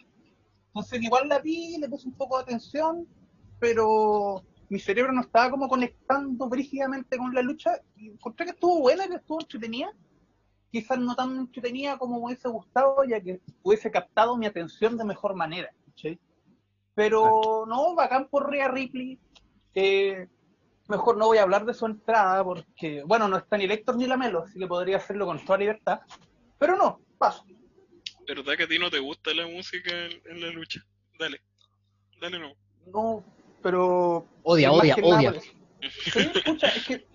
Entonces 0.68 1.02
igual 1.02 1.28
la 1.28 1.38
vi, 1.38 1.78
le 1.78 1.88
puse 1.88 2.08
un 2.08 2.14
poco 2.14 2.36
de 2.36 2.42
atención, 2.44 3.06
pero 3.58 4.44
mi 4.68 4.78
cerebro 4.78 5.12
no 5.12 5.22
estaba 5.22 5.50
como 5.50 5.68
conectando 5.68 6.48
brígidamente 6.48 7.16
con 7.16 7.34
la 7.34 7.42
lucha 7.42 7.80
y 7.96 8.10
encontré 8.10 8.46
que 8.46 8.52
estuvo 8.52 8.80
buena, 8.80 9.08
que 9.08 9.16
estuvo 9.16 9.40
entretenida. 9.40 9.92
Quizás 10.70 10.98
no 10.98 11.16
tan 11.16 11.36
entretenida 11.36 11.96
como 11.96 12.18
me 12.18 12.26
hubiese 12.26 12.48
gustado, 12.48 13.02
ya 13.04 13.20
que 13.20 13.40
hubiese 13.62 13.90
captado 13.90 14.36
mi 14.36 14.46
atención 14.46 14.96
de 14.98 15.04
mejor 15.04 15.34
manera. 15.34 15.70
¿cachai? 15.86 16.18
Pero 16.94 17.64
no, 17.66 17.94
bacán 17.94 18.28
por 18.28 18.50
Rhea 18.50 18.68
Ripley. 18.68 19.18
Eh, 19.74 20.28
mejor 20.88 21.16
no 21.16 21.26
voy 21.26 21.38
a 21.38 21.42
hablar 21.42 21.64
de 21.64 21.74
su 21.74 21.86
entrada 21.86 22.42
porque, 22.44 23.02
bueno, 23.04 23.28
no 23.28 23.36
está 23.36 23.56
ni 23.56 23.66
Lector 23.66 23.96
ni 23.96 24.06
Lamelo, 24.06 24.42
así 24.42 24.58
que 24.58 24.66
podría 24.66 24.96
hacerlo 24.96 25.26
con 25.26 25.42
toda 25.44 25.58
libertad. 25.58 26.00
Pero 26.58 26.76
no, 26.76 27.00
paso. 27.18 27.44
¿verdad 28.26 28.56
que 28.56 28.64
a 28.64 28.68
ti 28.68 28.78
no 28.78 28.90
te 28.90 28.98
gusta 28.98 29.32
la 29.32 29.46
música 29.46 29.90
en, 29.90 30.20
en 30.26 30.40
la 30.40 30.48
lucha? 30.48 30.80
Dale, 31.18 31.40
dale 32.20 32.38
no. 32.38 32.52
No, 32.92 33.24
pero. 33.62 34.26
Odia, 34.42 34.72
odia, 34.72 34.96
nada 34.96 35.18
odia. 35.18 35.40
Sí, 35.40 36.30
escucha, 36.34 36.68
es 36.68 36.86
que. 36.86 37.06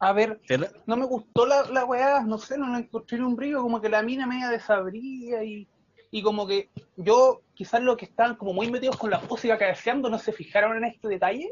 A 0.00 0.12
ver, 0.12 0.40
no 0.86 0.96
me 0.96 1.06
gustó 1.06 1.46
la, 1.46 1.62
la 1.70 1.84
weá, 1.84 2.22
no 2.22 2.36
sé, 2.36 2.58
no 2.58 2.68
le 2.72 2.80
encontré 2.80 3.22
un 3.22 3.36
brillo, 3.36 3.62
como 3.62 3.80
que 3.80 3.88
la 3.88 4.02
mina 4.02 4.26
media 4.26 4.50
desabría 4.50 5.42
y, 5.44 5.66
y 6.10 6.22
como 6.22 6.46
que 6.46 6.68
yo, 6.96 7.40
quizás 7.54 7.80
los 7.80 7.96
que 7.96 8.04
estaban 8.04 8.36
como 8.36 8.52
muy 8.52 8.70
metidos 8.70 8.98
con 8.98 9.10
la 9.10 9.20
música 9.20 9.56
cabeceando 9.56 10.10
no 10.10 10.18
se 10.18 10.32
fijaron 10.32 10.76
en 10.76 10.84
este 10.84 11.08
detalle, 11.08 11.48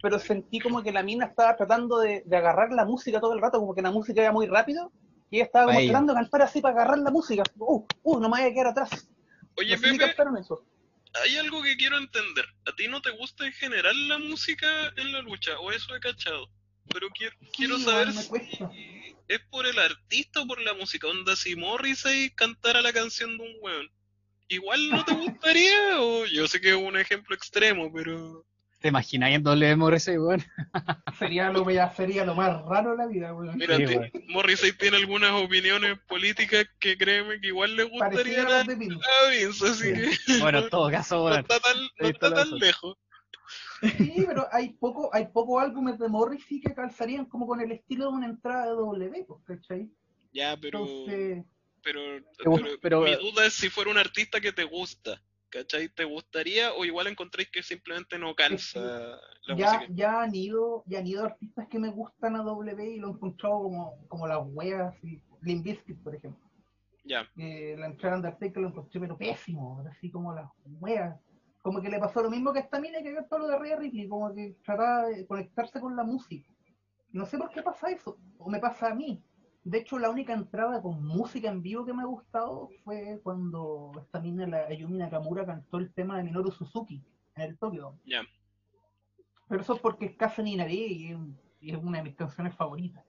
pero 0.00 0.18
sentí 0.18 0.60
como 0.60 0.82
que 0.82 0.92
la 0.92 1.02
mina 1.02 1.26
estaba 1.26 1.56
tratando 1.56 1.98
de, 1.98 2.22
de 2.24 2.36
agarrar 2.36 2.72
la 2.72 2.86
música 2.86 3.20
todo 3.20 3.34
el 3.34 3.42
rato, 3.42 3.58
como 3.58 3.74
que 3.74 3.82
la 3.82 3.90
música 3.90 4.22
iba 4.22 4.32
muy 4.32 4.46
rápido, 4.46 4.90
y 5.34 5.38
ella 5.38 5.46
estaba 5.46 5.66
como 5.66 5.80
de 5.80 6.14
cantar 6.14 6.42
así 6.42 6.60
para 6.60 6.76
agarrar 6.76 6.98
la 6.98 7.10
música, 7.10 7.42
uh, 7.58 7.84
uh, 8.04 8.20
no 8.20 8.28
me 8.28 8.34
vaya 8.34 8.46
a 8.46 8.52
quedar 8.52 8.66
atrás. 8.68 9.08
Oye, 9.56 9.74
no 9.74 9.78
sé 9.78 9.90
si 9.90 9.98
Pepe, 9.98 10.06
captaron 10.06 10.36
eso. 10.36 10.64
hay 11.24 11.36
algo 11.38 11.60
que 11.60 11.76
quiero 11.76 11.98
entender. 11.98 12.44
¿A 12.66 12.76
ti 12.76 12.86
no 12.86 13.02
te 13.02 13.10
gusta 13.10 13.44
en 13.44 13.52
general 13.52 14.08
la 14.08 14.18
música 14.18 14.92
en 14.96 15.12
la 15.12 15.22
lucha? 15.22 15.58
¿O 15.58 15.72
eso 15.72 15.92
he 15.96 15.98
cachado? 15.98 16.48
Pero 16.92 17.08
quiero, 17.10 17.34
quiero 17.52 17.80
saber 17.80 18.12
si 18.12 18.28
es 19.26 19.40
por 19.50 19.66
el 19.66 19.76
artista 19.80 20.42
o 20.42 20.46
por 20.46 20.60
la 20.60 20.72
música. 20.72 21.08
Onda, 21.08 21.34
si 21.34 21.56
Morrissey 21.56 22.30
cantara 22.30 22.80
la 22.80 22.92
canción 22.92 23.36
de 23.36 23.42
un 23.42 23.56
weón, 23.60 23.90
¿igual 24.46 24.88
no 24.88 25.04
te 25.04 25.14
gustaría? 25.14 26.00
o 26.00 26.26
yo 26.26 26.46
sé 26.46 26.60
que 26.60 26.70
es 26.70 26.76
un 26.76 26.96
ejemplo 26.96 27.34
extremo, 27.34 27.92
pero... 27.92 28.46
¿Te 28.84 28.88
imaginas 28.88 29.30
en 29.30 29.42
doble 29.42 29.74
Morrissey, 29.76 30.18
weón? 30.18 30.42
Sería 31.18 31.50
lo, 31.50 31.64
sería 31.96 32.22
lo 32.26 32.34
más 32.34 32.62
raro 32.66 32.90
de 32.90 32.96
la 32.98 33.06
vida, 33.06 33.32
weón. 33.32 33.56
Mira, 33.56 33.78
Sí. 33.78 33.96
Morrissey 34.28 34.72
tiene 34.72 34.98
algunas 34.98 35.30
opiniones 35.42 35.98
políticas 36.06 36.66
que 36.78 36.98
créeme 36.98 37.40
que 37.40 37.46
igual 37.46 37.76
le 37.76 37.84
gustaría 37.84 38.18
Pareciera 38.18 38.58
a, 38.58 38.60
a 38.60 39.30
Vince, 39.30 39.66
así 39.66 39.84
que 39.94 40.10
Bueno, 40.42 40.58
en 40.58 40.68
todo 40.68 40.90
caso, 40.90 41.26
no 41.30 41.34
está 41.34 41.58
tan, 41.60 41.76
no 41.98 42.08
está 42.08 42.44
lejos. 42.56 42.98
Sí, 43.80 44.22
pero 44.28 44.46
hay 44.52 44.74
poco, 44.74 45.08
hay 45.14 45.28
pocos 45.28 45.62
álbumes 45.62 45.98
de 45.98 46.08
Morrissey 46.08 46.60
que 46.60 46.74
calzarían 46.74 47.24
como 47.24 47.46
con 47.46 47.62
el 47.62 47.72
estilo 47.72 48.10
de 48.10 48.16
una 48.18 48.26
entrada 48.26 48.66
de 48.66 48.72
W, 48.72 49.24
pues, 49.26 49.40
¿cachai? 49.46 49.88
Ya, 50.34 50.58
pero... 50.60 50.80
Entonces, 50.80 51.42
pero, 51.82 52.00
Pero- 52.36 52.52
pero, 52.56 52.78
pero- 52.82 53.00
mi 53.00 53.14
duda 53.14 53.46
es 53.46 53.54
si 53.54 53.70
fuera 53.70 53.90
un 53.90 53.96
artista 53.96 54.42
que 54.42 54.52
te 54.52 54.64
gusta, 54.64 55.22
¿cachai? 55.54 55.88
¿Te 55.88 56.04
gustaría 56.04 56.72
o 56.74 56.84
igual 56.84 57.06
encontréis 57.06 57.48
que 57.50 57.62
simplemente 57.62 58.18
no 58.18 58.34
calza 58.34 58.80
la 59.46 59.56
ya, 59.56 59.74
música? 59.74 59.86
ya 59.94 60.22
han 60.22 60.34
ido, 60.34 60.82
ya 60.86 60.98
han 60.98 61.06
ido 61.06 61.24
artistas 61.24 61.68
que 61.68 61.78
me 61.78 61.90
gustan 61.90 62.36
a 62.36 62.42
W 62.42 62.90
y 62.90 62.98
lo 62.98 63.08
he 63.08 63.10
encontrado 63.12 63.62
como, 63.62 64.08
como 64.08 64.26
las 64.26 64.40
weas, 64.42 64.94
y 65.04 65.22
Limp 65.42 65.64
Bizkit, 65.64 66.02
por 66.02 66.14
ejemplo. 66.14 66.42
Ya, 67.04 67.28
Eh, 67.36 67.76
la 67.78 67.86
entrada 67.86 68.16
de 68.16 68.22
Undertaker 68.22 68.62
lo 68.62 68.68
encontré 68.68 68.98
pero 69.00 69.16
pésimo, 69.16 69.84
así 69.90 70.10
como 70.10 70.34
las 70.34 70.50
weas. 70.80 71.14
Como 71.62 71.80
que 71.80 71.88
le 71.88 71.98
pasó 71.98 72.22
lo 72.22 72.30
mismo 72.30 72.52
que 72.52 72.58
a 72.58 72.62
esta 72.62 72.80
mina 72.80 73.02
que 73.02 73.10
vio 73.10 73.24
todo 73.26 73.40
lo 73.40 73.48
de 73.48 73.58
Rhea 73.58 73.76
Ripley, 73.76 74.08
como 74.08 74.34
que 74.34 74.56
trataba 74.64 75.06
de 75.06 75.26
conectarse 75.26 75.80
con 75.80 75.94
la 75.96 76.02
música. 76.02 76.50
No 77.12 77.26
sé 77.26 77.38
por 77.38 77.50
qué 77.50 77.62
pasa 77.62 77.90
eso, 77.90 78.18
o 78.38 78.50
me 78.50 78.58
pasa 78.58 78.88
a 78.90 78.94
mí. 78.94 79.22
De 79.64 79.78
hecho, 79.78 79.98
la 79.98 80.10
única 80.10 80.34
entrada 80.34 80.82
con 80.82 81.02
música 81.02 81.48
en 81.48 81.62
vivo 81.62 81.86
que 81.86 81.94
me 81.94 82.02
ha 82.02 82.06
gustado 82.06 82.68
fue 82.84 83.18
cuando 83.22 83.92
esta 83.98 84.20
mina, 84.20 84.46
la 84.46 84.66
Ayumi 84.66 84.98
Nakamura, 84.98 85.46
cantó 85.46 85.78
el 85.78 85.92
tema 85.94 86.18
de 86.18 86.24
Minoru 86.24 86.52
Suzuki 86.52 87.02
en 87.34 87.42
el 87.42 87.58
Tokyo. 87.58 87.98
ya. 88.04 88.22
Pero 89.48 89.60
eso 89.60 89.74
es 89.74 89.80
porque 89.80 90.06
es 90.06 90.16
Casa 90.16 90.42
ni 90.42 90.56
nadie 90.56 90.86
y 90.86 91.12
es, 91.12 91.18
y 91.60 91.70
es 91.72 91.76
una 91.76 91.98
de 91.98 92.04
mis 92.04 92.14
canciones 92.14 92.54
favoritas. 92.54 93.04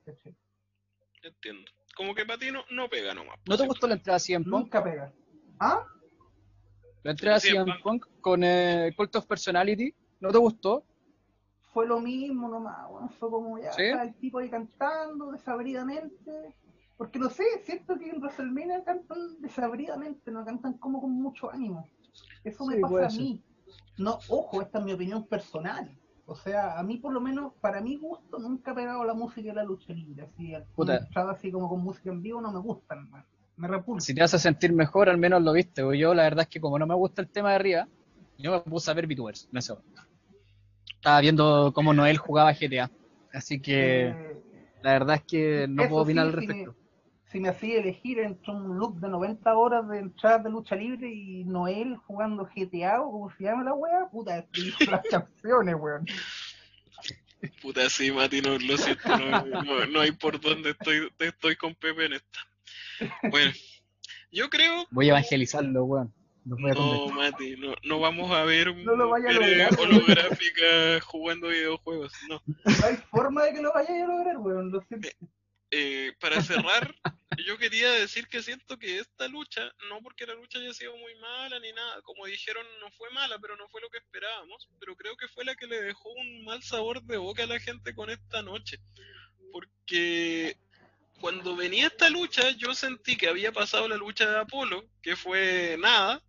Entiendo. 1.22 1.70
Como 1.94 2.14
que 2.14 2.24
para 2.24 2.38
ti 2.38 2.50
no, 2.50 2.64
no 2.70 2.88
pega 2.88 3.14
nomás. 3.14 3.38
¿No 3.46 3.56
te 3.56 3.66
gustó 3.66 3.86
la 3.86 3.94
entrada 3.94 4.18
CM 4.18 4.44
Punk? 4.44 4.64
Nunca 4.64 4.84
pega. 4.84 5.12
¿Ah? 5.58 5.84
La 7.02 7.10
entrada 7.10 7.40
CM 7.40 7.64
CM 7.64 7.82
Punk 7.82 8.06
con 8.20 8.44
eh, 8.44 8.92
Cult 8.96 9.16
of 9.16 9.26
Personality, 9.26 9.94
¿no 10.20 10.30
te 10.30 10.38
gustó? 10.38 10.84
Fue 11.76 11.86
lo 11.86 12.00
mismo 12.00 12.48
nomás, 12.48 12.88
weón. 12.90 13.10
Fue 13.10 13.28
como 13.28 13.58
ya 13.58 13.70
¿Sí? 13.72 13.82
el 13.82 14.14
tipo 14.14 14.38
ahí 14.38 14.48
cantando 14.48 15.30
desabridamente. 15.30 16.56
Porque 16.96 17.18
no 17.18 17.28
sé, 17.28 17.44
siento 17.64 17.98
que 17.98 18.08
en 18.08 18.18
WrestleMania 18.18 18.82
cantan 18.82 19.18
desabridamente, 19.42 20.30
no 20.30 20.42
cantan 20.46 20.78
como 20.78 21.02
con 21.02 21.10
mucho 21.12 21.52
ánimo. 21.52 21.86
Eso 22.44 22.64
me 22.64 22.76
Sí, 22.76 22.80
pasa 22.80 23.06
a 23.08 23.10
mí. 23.10 23.42
No, 23.98 24.18
ojo, 24.28 24.62
esta 24.62 24.78
es 24.78 24.86
mi 24.86 24.94
opinión 24.94 25.26
personal. 25.26 25.94
O 26.24 26.34
sea, 26.34 26.78
a 26.78 26.82
mí 26.82 26.96
por 26.96 27.12
lo 27.12 27.20
menos, 27.20 27.52
para 27.60 27.82
mi 27.82 27.96
gusto, 27.98 28.38
nunca 28.38 28.70
ha 28.70 28.74
pegado 28.74 29.04
la 29.04 29.12
música 29.12 29.50
de 29.50 29.56
la 29.56 29.64
lucha 29.64 29.92
libre. 29.92 30.22
Así, 30.22 30.54
así 31.14 31.52
como 31.52 31.68
con 31.68 31.82
música 31.82 32.08
en 32.08 32.22
vivo 32.22 32.40
no 32.40 32.52
me 32.52 32.60
gustan, 32.60 33.10
man. 33.10 33.22
me 33.56 33.68
repulsa. 33.68 34.06
Si 34.06 34.14
te 34.14 34.22
hace 34.22 34.38
sentir 34.38 34.72
mejor, 34.72 35.10
al 35.10 35.18
menos 35.18 35.42
lo 35.42 35.52
viste. 35.52 35.82
Yo, 35.98 36.14
la 36.14 36.22
verdad 36.22 36.44
es 36.44 36.48
que 36.48 36.58
como 36.58 36.78
no 36.78 36.86
me 36.86 36.94
gusta 36.94 37.20
el 37.20 37.28
tema 37.28 37.50
de 37.50 37.56
arriba, 37.56 37.88
yo 38.38 38.50
me 38.52 38.60
puse 38.60 38.90
a 38.90 38.94
ver 38.94 39.06
VTubers 39.06 39.50
en 39.52 39.58
ese 39.58 39.74
momento. 39.74 40.06
Estaba 40.94 41.20
viendo 41.20 41.72
cómo 41.74 41.92
Noel 41.94 42.18
jugaba 42.18 42.52
GTA. 42.54 42.90
Así 43.32 43.60
que 43.60 44.08
Eh, 44.10 44.40
la 44.82 44.92
verdad 44.92 45.16
es 45.16 45.22
que 45.24 45.66
no 45.68 45.82
eso 45.82 45.90
puedo 45.90 46.02
opinar 46.02 46.24
sí, 46.24 46.28
al 46.28 46.32
si 46.32 46.46
respecto. 46.46 46.70
me- 46.70 46.86
si 47.32 47.40
me 47.40 47.48
hacía 47.48 47.80
elegir 47.80 48.20
entre 48.20 48.52
un 48.52 48.78
look 48.78 49.00
de 49.00 49.08
90 49.08 49.56
horas 49.56 49.86
de 49.88 49.98
entradas 49.98 50.44
de 50.44 50.50
lucha 50.50 50.76
libre 50.76 51.12
y 51.12 51.44
Noel 51.44 51.96
jugando 52.06 52.46
GTA 52.46 53.02
o 53.02 53.10
como 53.10 53.30
se 53.32 53.44
llama 53.44 53.64
la 53.64 53.74
wea, 53.74 54.08
puta, 54.10 54.46
las 54.86 55.06
canciones, 55.10 55.74
weón. 55.78 56.06
Puta, 57.60 57.88
sí, 57.90 58.10
Mati, 58.12 58.40
no, 58.40 58.58
lo 58.58 58.76
siento, 58.76 59.16
no, 59.16 59.44
no- 59.44 59.86
no 59.86 60.00
hay 60.00 60.12
por 60.12 60.40
dónde 60.40 60.70
estoy, 60.70 61.08
estoy 61.18 61.56
con 61.56 61.74
Pepe 61.74 62.06
en 62.06 62.12
esta. 62.14 62.38
Bueno, 63.30 63.52
yo 64.30 64.48
creo, 64.48 64.86
Voy 64.90 65.06
a 65.06 65.10
evangelizarlo, 65.10 65.84
weón. 65.84 66.12
No, 66.46 66.56
convencer. 66.56 67.12
Mati, 67.12 67.56
no, 67.56 67.74
no 67.82 67.98
vamos 67.98 68.30
a 68.30 68.44
ver 68.44 68.74
No 68.76 68.94
lo 68.94 69.10
vaya 69.10 69.30
a 69.30 69.32
mujeres 69.32 69.70
lograr. 69.72 69.80
holográficas 69.80 71.02
jugando 71.04 71.48
videojuegos, 71.48 72.12
no. 72.28 72.40
No 72.46 72.86
hay 72.86 72.96
forma 73.10 73.44
de 73.44 73.52
que 73.54 73.62
lo 73.62 73.72
vayáis 73.72 74.04
a 74.04 74.06
lograr, 74.06 74.38
weón, 74.38 74.70
lo 74.70 74.80
siento. 74.82 75.08
Eh, 75.72 76.12
para 76.20 76.40
cerrar, 76.42 76.94
yo 77.44 77.58
quería 77.58 77.90
decir 77.90 78.28
que 78.28 78.40
siento 78.40 78.78
que 78.78 79.00
esta 79.00 79.26
lucha, 79.26 79.62
no 79.90 80.00
porque 80.00 80.24
la 80.24 80.34
lucha 80.34 80.60
haya 80.60 80.72
sido 80.72 80.96
muy 80.96 81.16
mala 81.16 81.58
ni 81.58 81.72
nada, 81.72 82.00
como 82.02 82.26
dijeron, 82.26 82.64
no 82.80 82.92
fue 82.92 83.10
mala, 83.10 83.40
pero 83.40 83.56
no 83.56 83.68
fue 83.68 83.80
lo 83.80 83.90
que 83.90 83.98
esperábamos, 83.98 84.68
pero 84.78 84.94
creo 84.94 85.16
que 85.16 85.26
fue 85.26 85.44
la 85.44 85.56
que 85.56 85.66
le 85.66 85.82
dejó 85.82 86.10
un 86.10 86.44
mal 86.44 86.62
sabor 86.62 87.02
de 87.02 87.16
boca 87.16 87.42
a 87.42 87.46
la 87.46 87.58
gente 87.58 87.92
con 87.94 88.08
esta 88.10 88.42
noche. 88.42 88.78
Porque 89.50 90.56
cuando 91.20 91.56
venía 91.56 91.88
esta 91.88 92.10
lucha, 92.10 92.50
yo 92.50 92.72
sentí 92.72 93.16
que 93.16 93.28
había 93.28 93.50
pasado 93.50 93.88
la 93.88 93.96
lucha 93.96 94.30
de 94.30 94.38
Apolo, 94.38 94.84
que 95.02 95.16
fue 95.16 95.76
nada. 95.80 96.22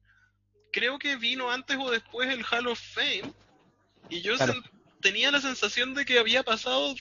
Creo 0.72 1.00
que 1.00 1.16
vino 1.16 1.52
antes 1.52 1.78
o 1.80 1.90
después 1.90 2.30
el 2.30 2.46
Hall 2.52 2.68
of 2.68 2.80
Fame, 2.94 3.34
y 4.10 4.22
yo 4.22 4.36
Claro. 4.36 4.54
tenía 5.02 5.32
la 5.32 5.42
sensación 5.42 5.94
de 5.94 6.06
que 6.06 6.20
había 6.20 6.44
pasado 6.44 6.96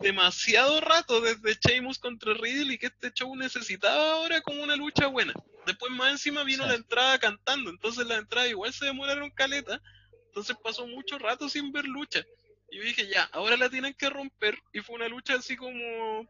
demasiado 0.00 0.80
rato 0.80 1.20
desde 1.20 1.58
Sheamus 1.60 1.98
contra 1.98 2.34
Riddle 2.34 2.74
y 2.74 2.78
que 2.78 2.86
este 2.86 3.12
show 3.12 3.34
necesitaba 3.36 4.12
ahora 4.12 4.40
como 4.40 4.62
una 4.62 4.76
lucha 4.76 5.06
buena. 5.06 5.32
Después 5.66 5.90
más 5.92 6.12
encima 6.12 6.44
vino 6.44 6.64
Sí. 6.64 6.68
la 6.70 6.74
entrada 6.76 7.18
cantando, 7.18 7.70
entonces 7.70 8.06
la 8.06 8.16
entrada 8.16 8.46
igual 8.48 8.72
se 8.72 8.84
demoraron 8.84 9.30
caleta, 9.30 9.80
entonces 10.28 10.56
pasó 10.62 10.86
mucho 10.86 11.18
rato 11.18 11.48
sin 11.48 11.72
ver 11.72 11.86
lucha. 11.86 12.24
Y 12.70 12.78
yo 12.78 12.82
dije, 12.82 13.08
ya, 13.08 13.24
ahora 13.32 13.56
la 13.56 13.70
tienen 13.70 13.94
que 13.94 14.10
romper 14.10 14.58
y 14.72 14.80
fue 14.80 14.96
una 14.96 15.08
lucha 15.08 15.34
así 15.34 15.56
como, 15.56 16.28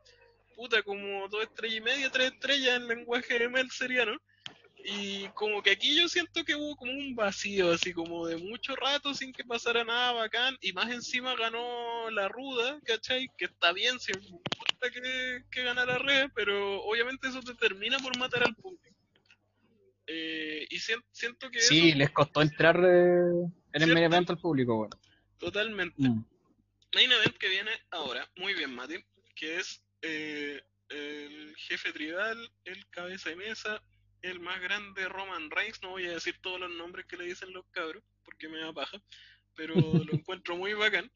puta, 0.54 0.82
como 0.82 1.28
dos 1.28 1.42
estrellas 1.42 1.76
y 1.76 1.80
media, 1.80 2.10
tres 2.10 2.32
estrellas 2.32 2.76
en 2.76 2.88
lenguaje 2.88 3.48
Mel 3.48 3.70
seriano. 3.70 4.16
Y 4.88 5.26
como 5.30 5.62
que 5.64 5.72
aquí 5.72 5.96
yo 5.96 6.08
siento 6.08 6.44
que 6.44 6.54
hubo 6.54 6.76
como 6.76 6.92
un 6.92 7.16
vacío, 7.16 7.72
así 7.72 7.92
como 7.92 8.24
de 8.28 8.36
mucho 8.36 8.76
rato 8.76 9.12
sin 9.14 9.32
que 9.32 9.42
pasara 9.42 9.82
nada 9.82 10.12
bacán. 10.12 10.56
Y 10.60 10.72
más 10.72 10.88
encima 10.92 11.34
ganó 11.34 12.08
la 12.10 12.28
ruda, 12.28 12.78
¿cachai? 12.84 13.28
Que 13.36 13.46
está 13.46 13.72
bien, 13.72 13.98
si 13.98 14.12
me 14.12 14.20
gusta 14.28 14.90
que, 14.92 15.42
que 15.50 15.62
ganara 15.64 15.98
Red, 15.98 16.30
pero 16.36 16.80
obviamente 16.84 17.26
eso 17.26 17.40
te 17.42 17.54
termina 17.54 17.98
por 17.98 18.16
matar 18.16 18.44
al 18.44 18.54
público. 18.54 18.84
Eh, 20.06 20.66
y 20.70 20.78
sien- 20.78 21.02
siento 21.10 21.50
que 21.50 21.58
Sí, 21.60 21.88
eso, 21.88 21.98
les 21.98 22.10
costó 22.10 22.40
entrar 22.40 22.76
eh, 22.76 22.86
en 22.86 23.52
el 23.72 23.80
¿Cierto? 23.80 23.94
main 23.94 24.04
event 24.04 24.30
al 24.30 24.38
público, 24.38 24.76
weón. 24.76 24.90
totalmente. 25.38 25.96
Mm. 26.00 26.24
Main 26.94 27.10
event 27.10 27.36
que 27.38 27.48
viene 27.48 27.72
ahora, 27.90 28.30
muy 28.36 28.54
bien, 28.54 28.72
Mati, 28.72 29.04
que 29.34 29.56
es 29.56 29.82
eh, 30.02 30.62
el 30.90 31.56
jefe 31.56 31.92
tribal, 31.92 32.38
el 32.64 32.86
cabeza 32.90 33.30
de 33.30 33.36
mesa, 33.36 33.82
el 34.26 34.40
más 34.40 34.60
grande 34.60 35.08
Roman 35.08 35.50
Reigns. 35.50 35.82
No 35.82 35.90
voy 35.90 36.06
a 36.06 36.12
decir 36.12 36.38
todos 36.40 36.60
los 36.60 36.70
nombres 36.70 37.06
que 37.06 37.16
le 37.16 37.24
dicen 37.24 37.52
los 37.52 37.66
cabros, 37.70 38.02
porque 38.24 38.48
me 38.48 38.60
da 38.60 38.72
paja, 38.72 39.00
pero 39.54 39.74
lo 40.10 40.12
encuentro 40.12 40.56
muy 40.56 40.74
bacán. 40.74 41.10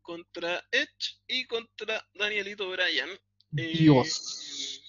Contra 0.00 0.64
Edge 0.72 1.20
y 1.26 1.46
contra 1.46 2.04
Danielito 2.14 2.68
Bryan. 2.70 3.10
Eh, 3.56 3.76
Dios. 3.78 4.82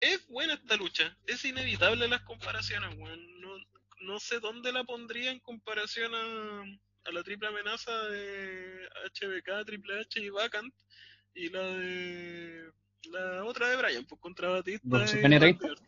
Es 0.00 0.26
buena 0.28 0.54
esta 0.54 0.76
lucha, 0.76 1.16
es 1.26 1.44
inevitable 1.44 2.06
las 2.06 2.22
comparaciones, 2.22 2.94
weón. 2.96 3.40
No, 3.40 3.56
no 4.02 4.20
sé 4.20 4.38
dónde 4.38 4.72
la 4.72 4.84
pondría 4.84 5.30
en 5.30 5.40
comparación 5.40 6.14
a, 6.14 6.62
a 7.04 7.12
la 7.12 7.22
triple 7.24 7.48
amenaza 7.48 7.92
de 8.04 8.88
HBK, 9.14 9.66
Triple 9.66 10.00
H 10.00 10.20
y 10.20 10.28
Vacant 10.28 10.72
y 11.34 11.48
la 11.48 11.66
de 11.66 12.72
la 13.10 13.44
otra 13.44 13.68
de 13.68 13.76
Bryan, 13.76 14.04
pues 14.04 14.20
contra 14.20 14.48
Batista. 14.48 14.86
¿Los 14.86 15.14
y 15.14 15.18
Penny 15.18 15.38
Randy 15.38 15.58
30? 15.58 15.66
Orton. 15.66 15.86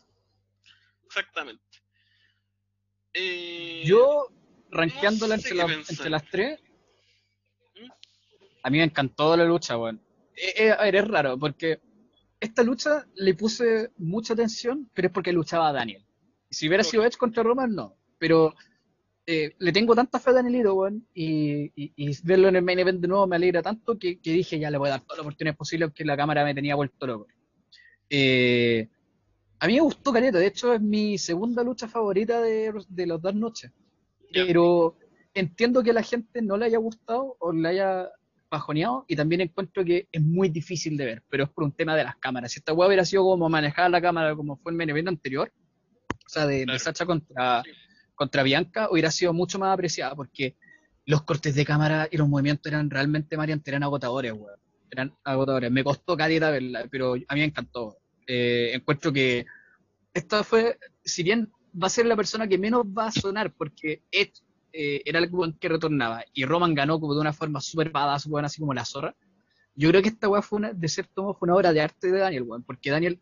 Exactamente. 1.10 1.62
Eh, 3.12 3.82
Yo, 3.84 4.28
rankeándola 4.70 5.36
no 5.36 5.42
sé 5.42 5.48
entre, 5.48 5.56
la- 5.66 5.74
entre 5.88 6.10
las 6.10 6.24
tres, 6.30 6.60
¿Mm? 7.74 7.90
a 8.62 8.70
mí 8.70 8.78
me 8.78 8.84
encantó 8.84 9.36
la 9.36 9.44
lucha, 9.44 9.76
weón. 9.76 10.00
Eh, 10.36 10.54
eh, 10.66 10.70
a 10.70 10.82
ver, 10.84 10.94
es 10.96 11.08
raro, 11.08 11.36
porque 11.36 11.80
esta 12.38 12.62
lucha 12.62 13.04
le 13.16 13.34
puse 13.34 13.90
mucha 13.98 14.34
atención, 14.34 14.88
pero 14.94 15.08
es 15.08 15.12
porque 15.14 15.32
luchaba 15.32 15.72
Daniel. 15.72 16.06
Si 16.48 16.68
hubiera 16.68 16.84
sido 16.84 17.04
Edge 17.04 17.16
contra 17.18 17.42
Roman, 17.42 17.74
no. 17.74 17.96
Pero 18.18 18.54
eh, 19.26 19.54
le 19.58 19.72
tengo 19.72 19.94
tanta 19.96 20.20
fe 20.20 20.30
a 20.30 20.34
Danielito, 20.34 20.74
weón, 20.74 21.08
y, 21.12 21.64
y- 21.74 21.92
y 21.96 22.16
verlo 22.22 22.48
en 22.48 22.56
el 22.56 22.62
main 22.62 22.78
event 22.78 23.00
de 23.00 23.08
nuevo 23.08 23.26
me 23.26 23.36
alegra 23.36 23.62
tanto 23.62 23.98
que, 23.98 24.20
que 24.20 24.32
dije 24.32 24.58
ya 24.60 24.70
le 24.70 24.78
voy 24.78 24.88
a 24.88 24.92
dar 24.92 25.00
todas 25.00 25.18
las 25.18 25.26
oportunidades 25.26 25.58
posibles, 25.58 25.86
aunque 25.88 26.04
la 26.04 26.16
cámara 26.16 26.44
me 26.44 26.54
tenía 26.54 26.76
vuelto 26.76 27.06
loco. 27.06 27.26
Eh, 28.08 28.88
a 29.60 29.66
mí 29.66 29.74
me 29.74 29.80
gustó 29.80 30.12
Caleta, 30.12 30.38
de 30.38 30.46
hecho 30.46 30.72
es 30.74 30.80
mi 30.80 31.18
segunda 31.18 31.62
lucha 31.62 31.86
favorita 31.86 32.40
de, 32.40 32.72
de 32.88 33.06
las 33.06 33.20
dos 33.20 33.34
noches. 33.34 33.70
Ya. 34.32 34.44
Pero 34.46 34.96
entiendo 35.34 35.82
que 35.82 35.90
a 35.90 35.94
la 35.94 36.02
gente 36.02 36.42
no 36.42 36.56
le 36.56 36.66
haya 36.66 36.78
gustado 36.78 37.36
o 37.38 37.52
le 37.52 37.68
haya 37.68 38.08
bajoneado 38.50 39.04
y 39.06 39.14
también 39.14 39.42
encuentro 39.42 39.84
que 39.84 40.08
es 40.10 40.22
muy 40.22 40.48
difícil 40.48 40.96
de 40.96 41.04
ver, 41.04 41.22
pero 41.28 41.44
es 41.44 41.50
por 41.50 41.62
un 41.64 41.72
tema 41.72 41.94
de 41.94 42.04
las 42.04 42.16
cámaras. 42.16 42.50
Si 42.52 42.58
esta 42.58 42.72
weá 42.72 42.88
hubiera 42.88 43.04
sido 43.04 43.22
como 43.22 43.48
manejar 43.48 43.90
la 43.90 44.00
cámara 44.00 44.34
como 44.34 44.56
fue 44.56 44.72
el 44.72 44.76
main 44.78 45.06
anterior, 45.08 45.52
o 46.26 46.28
sea, 46.28 46.46
de, 46.46 46.58
de 46.60 46.64
Claro. 46.64 46.78
Sacha 46.80 47.06
contra, 47.06 47.62
Sí. 47.64 47.70
contra 48.14 48.42
Bianca, 48.42 48.88
hubiera 48.90 49.10
sido 49.10 49.32
mucho 49.32 49.58
más 49.58 49.72
apreciada 49.72 50.16
porque 50.16 50.56
los 51.06 51.22
cortes 51.22 51.54
de 51.54 51.64
cámara 51.64 52.08
y 52.10 52.16
los 52.16 52.28
movimientos 52.28 52.70
eran 52.72 52.90
realmente, 52.90 53.36
Marian, 53.36 53.62
eran 53.64 53.82
agotadores, 53.82 54.32
weón. 54.32 54.58
Eran 54.90 55.14
agotadores. 55.22 55.70
Me 55.70 55.84
costó 55.84 56.16
caleta 56.16 56.50
verla, 56.50 56.86
pero 56.90 57.14
a 57.14 57.34
mí 57.34 57.40
me 57.40 57.44
encantó. 57.44 57.96
Eh, 58.32 58.76
encuentro 58.76 59.12
que 59.12 59.44
esta 60.14 60.44
fue, 60.44 60.78
si 61.04 61.24
bien 61.24 61.50
va 61.74 61.88
a 61.88 61.90
ser 61.90 62.06
la 62.06 62.14
persona 62.14 62.46
que 62.46 62.58
menos 62.58 62.86
va 62.86 63.06
a 63.08 63.10
sonar, 63.10 63.52
porque 63.52 64.04
Edge 64.12 64.34
eh, 64.72 65.02
era 65.04 65.18
el 65.18 65.28
que 65.58 65.68
retornaba 65.68 66.24
y 66.32 66.44
Roman 66.44 66.72
ganó 66.72 67.00
como 67.00 67.14
de 67.14 67.22
una 67.22 67.32
forma 67.32 67.60
súper 67.60 67.90
badass, 67.90 68.26
weón, 68.26 68.44
así 68.44 68.60
como 68.60 68.72
la 68.72 68.84
zorra. 68.84 69.16
Yo 69.74 69.88
creo 69.88 70.00
que 70.00 70.10
esta 70.10 70.28
weá 70.28 70.42
fue 70.42 70.58
una, 70.58 70.72
de 70.72 70.88
cierto 70.88 71.24
modo, 71.24 71.34
fue 71.34 71.46
una 71.46 71.56
obra 71.56 71.72
de 71.72 71.80
arte 71.80 72.12
de 72.12 72.18
Daniel, 72.18 72.46
porque 72.64 72.92
Daniel 72.92 73.18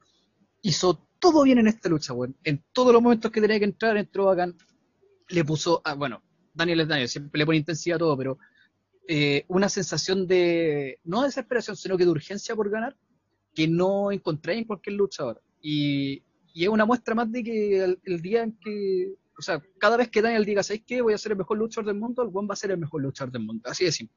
hizo 0.60 1.02
todo 1.18 1.42
bien 1.42 1.56
en 1.56 1.68
esta 1.68 1.88
lucha, 1.88 2.12
weón. 2.12 2.36
En 2.44 2.62
todos 2.74 2.92
los 2.92 3.00
momentos 3.00 3.30
que 3.30 3.40
tenía 3.40 3.58
que 3.58 3.64
entrar, 3.64 3.96
entró 3.96 4.26
bacán. 4.26 4.56
Le 5.30 5.42
puso, 5.42 5.80
ah, 5.86 5.94
bueno, 5.94 6.22
Daniel 6.52 6.80
es 6.80 6.88
Daniel, 6.88 7.08
siempre 7.08 7.38
le 7.38 7.46
pone 7.46 7.56
intensidad 7.56 7.96
a 7.96 8.00
todo, 8.00 8.14
pero 8.14 8.38
eh, 9.06 9.46
una 9.48 9.70
sensación 9.70 10.26
de, 10.26 11.00
no 11.04 11.22
de 11.22 11.28
desesperación, 11.28 11.76
sino 11.78 11.96
que 11.96 12.04
de 12.04 12.10
urgencia 12.10 12.54
por 12.54 12.68
ganar, 12.68 12.94
que 13.58 13.66
no 13.66 14.12
encontré 14.12 14.56
en 14.56 14.62
cualquier 14.62 14.94
luchador. 14.94 15.42
Y, 15.60 16.22
y 16.54 16.62
es 16.62 16.68
una 16.68 16.84
muestra 16.84 17.12
más 17.16 17.32
de 17.32 17.42
que 17.42 17.82
el, 17.82 17.98
el 18.04 18.22
día 18.22 18.44
en 18.44 18.52
que, 18.52 19.14
o 19.36 19.42
sea, 19.42 19.60
cada 19.78 19.96
vez 19.96 20.08
que 20.10 20.22
Daniel 20.22 20.44
diga, 20.44 20.62
¿sabes 20.62 20.84
qué? 20.86 21.02
Voy 21.02 21.12
a 21.12 21.18
ser 21.18 21.32
el 21.32 21.38
mejor 21.38 21.58
luchador 21.58 21.86
del 21.86 21.96
mundo, 21.96 22.22
el 22.22 22.28
weón 22.28 22.48
va 22.48 22.52
a 22.52 22.56
ser 22.56 22.70
el 22.70 22.78
mejor 22.78 23.02
luchador 23.02 23.32
del 23.32 23.42
mundo. 23.42 23.68
Así 23.68 23.84
de 23.84 23.90
simple. 23.90 24.16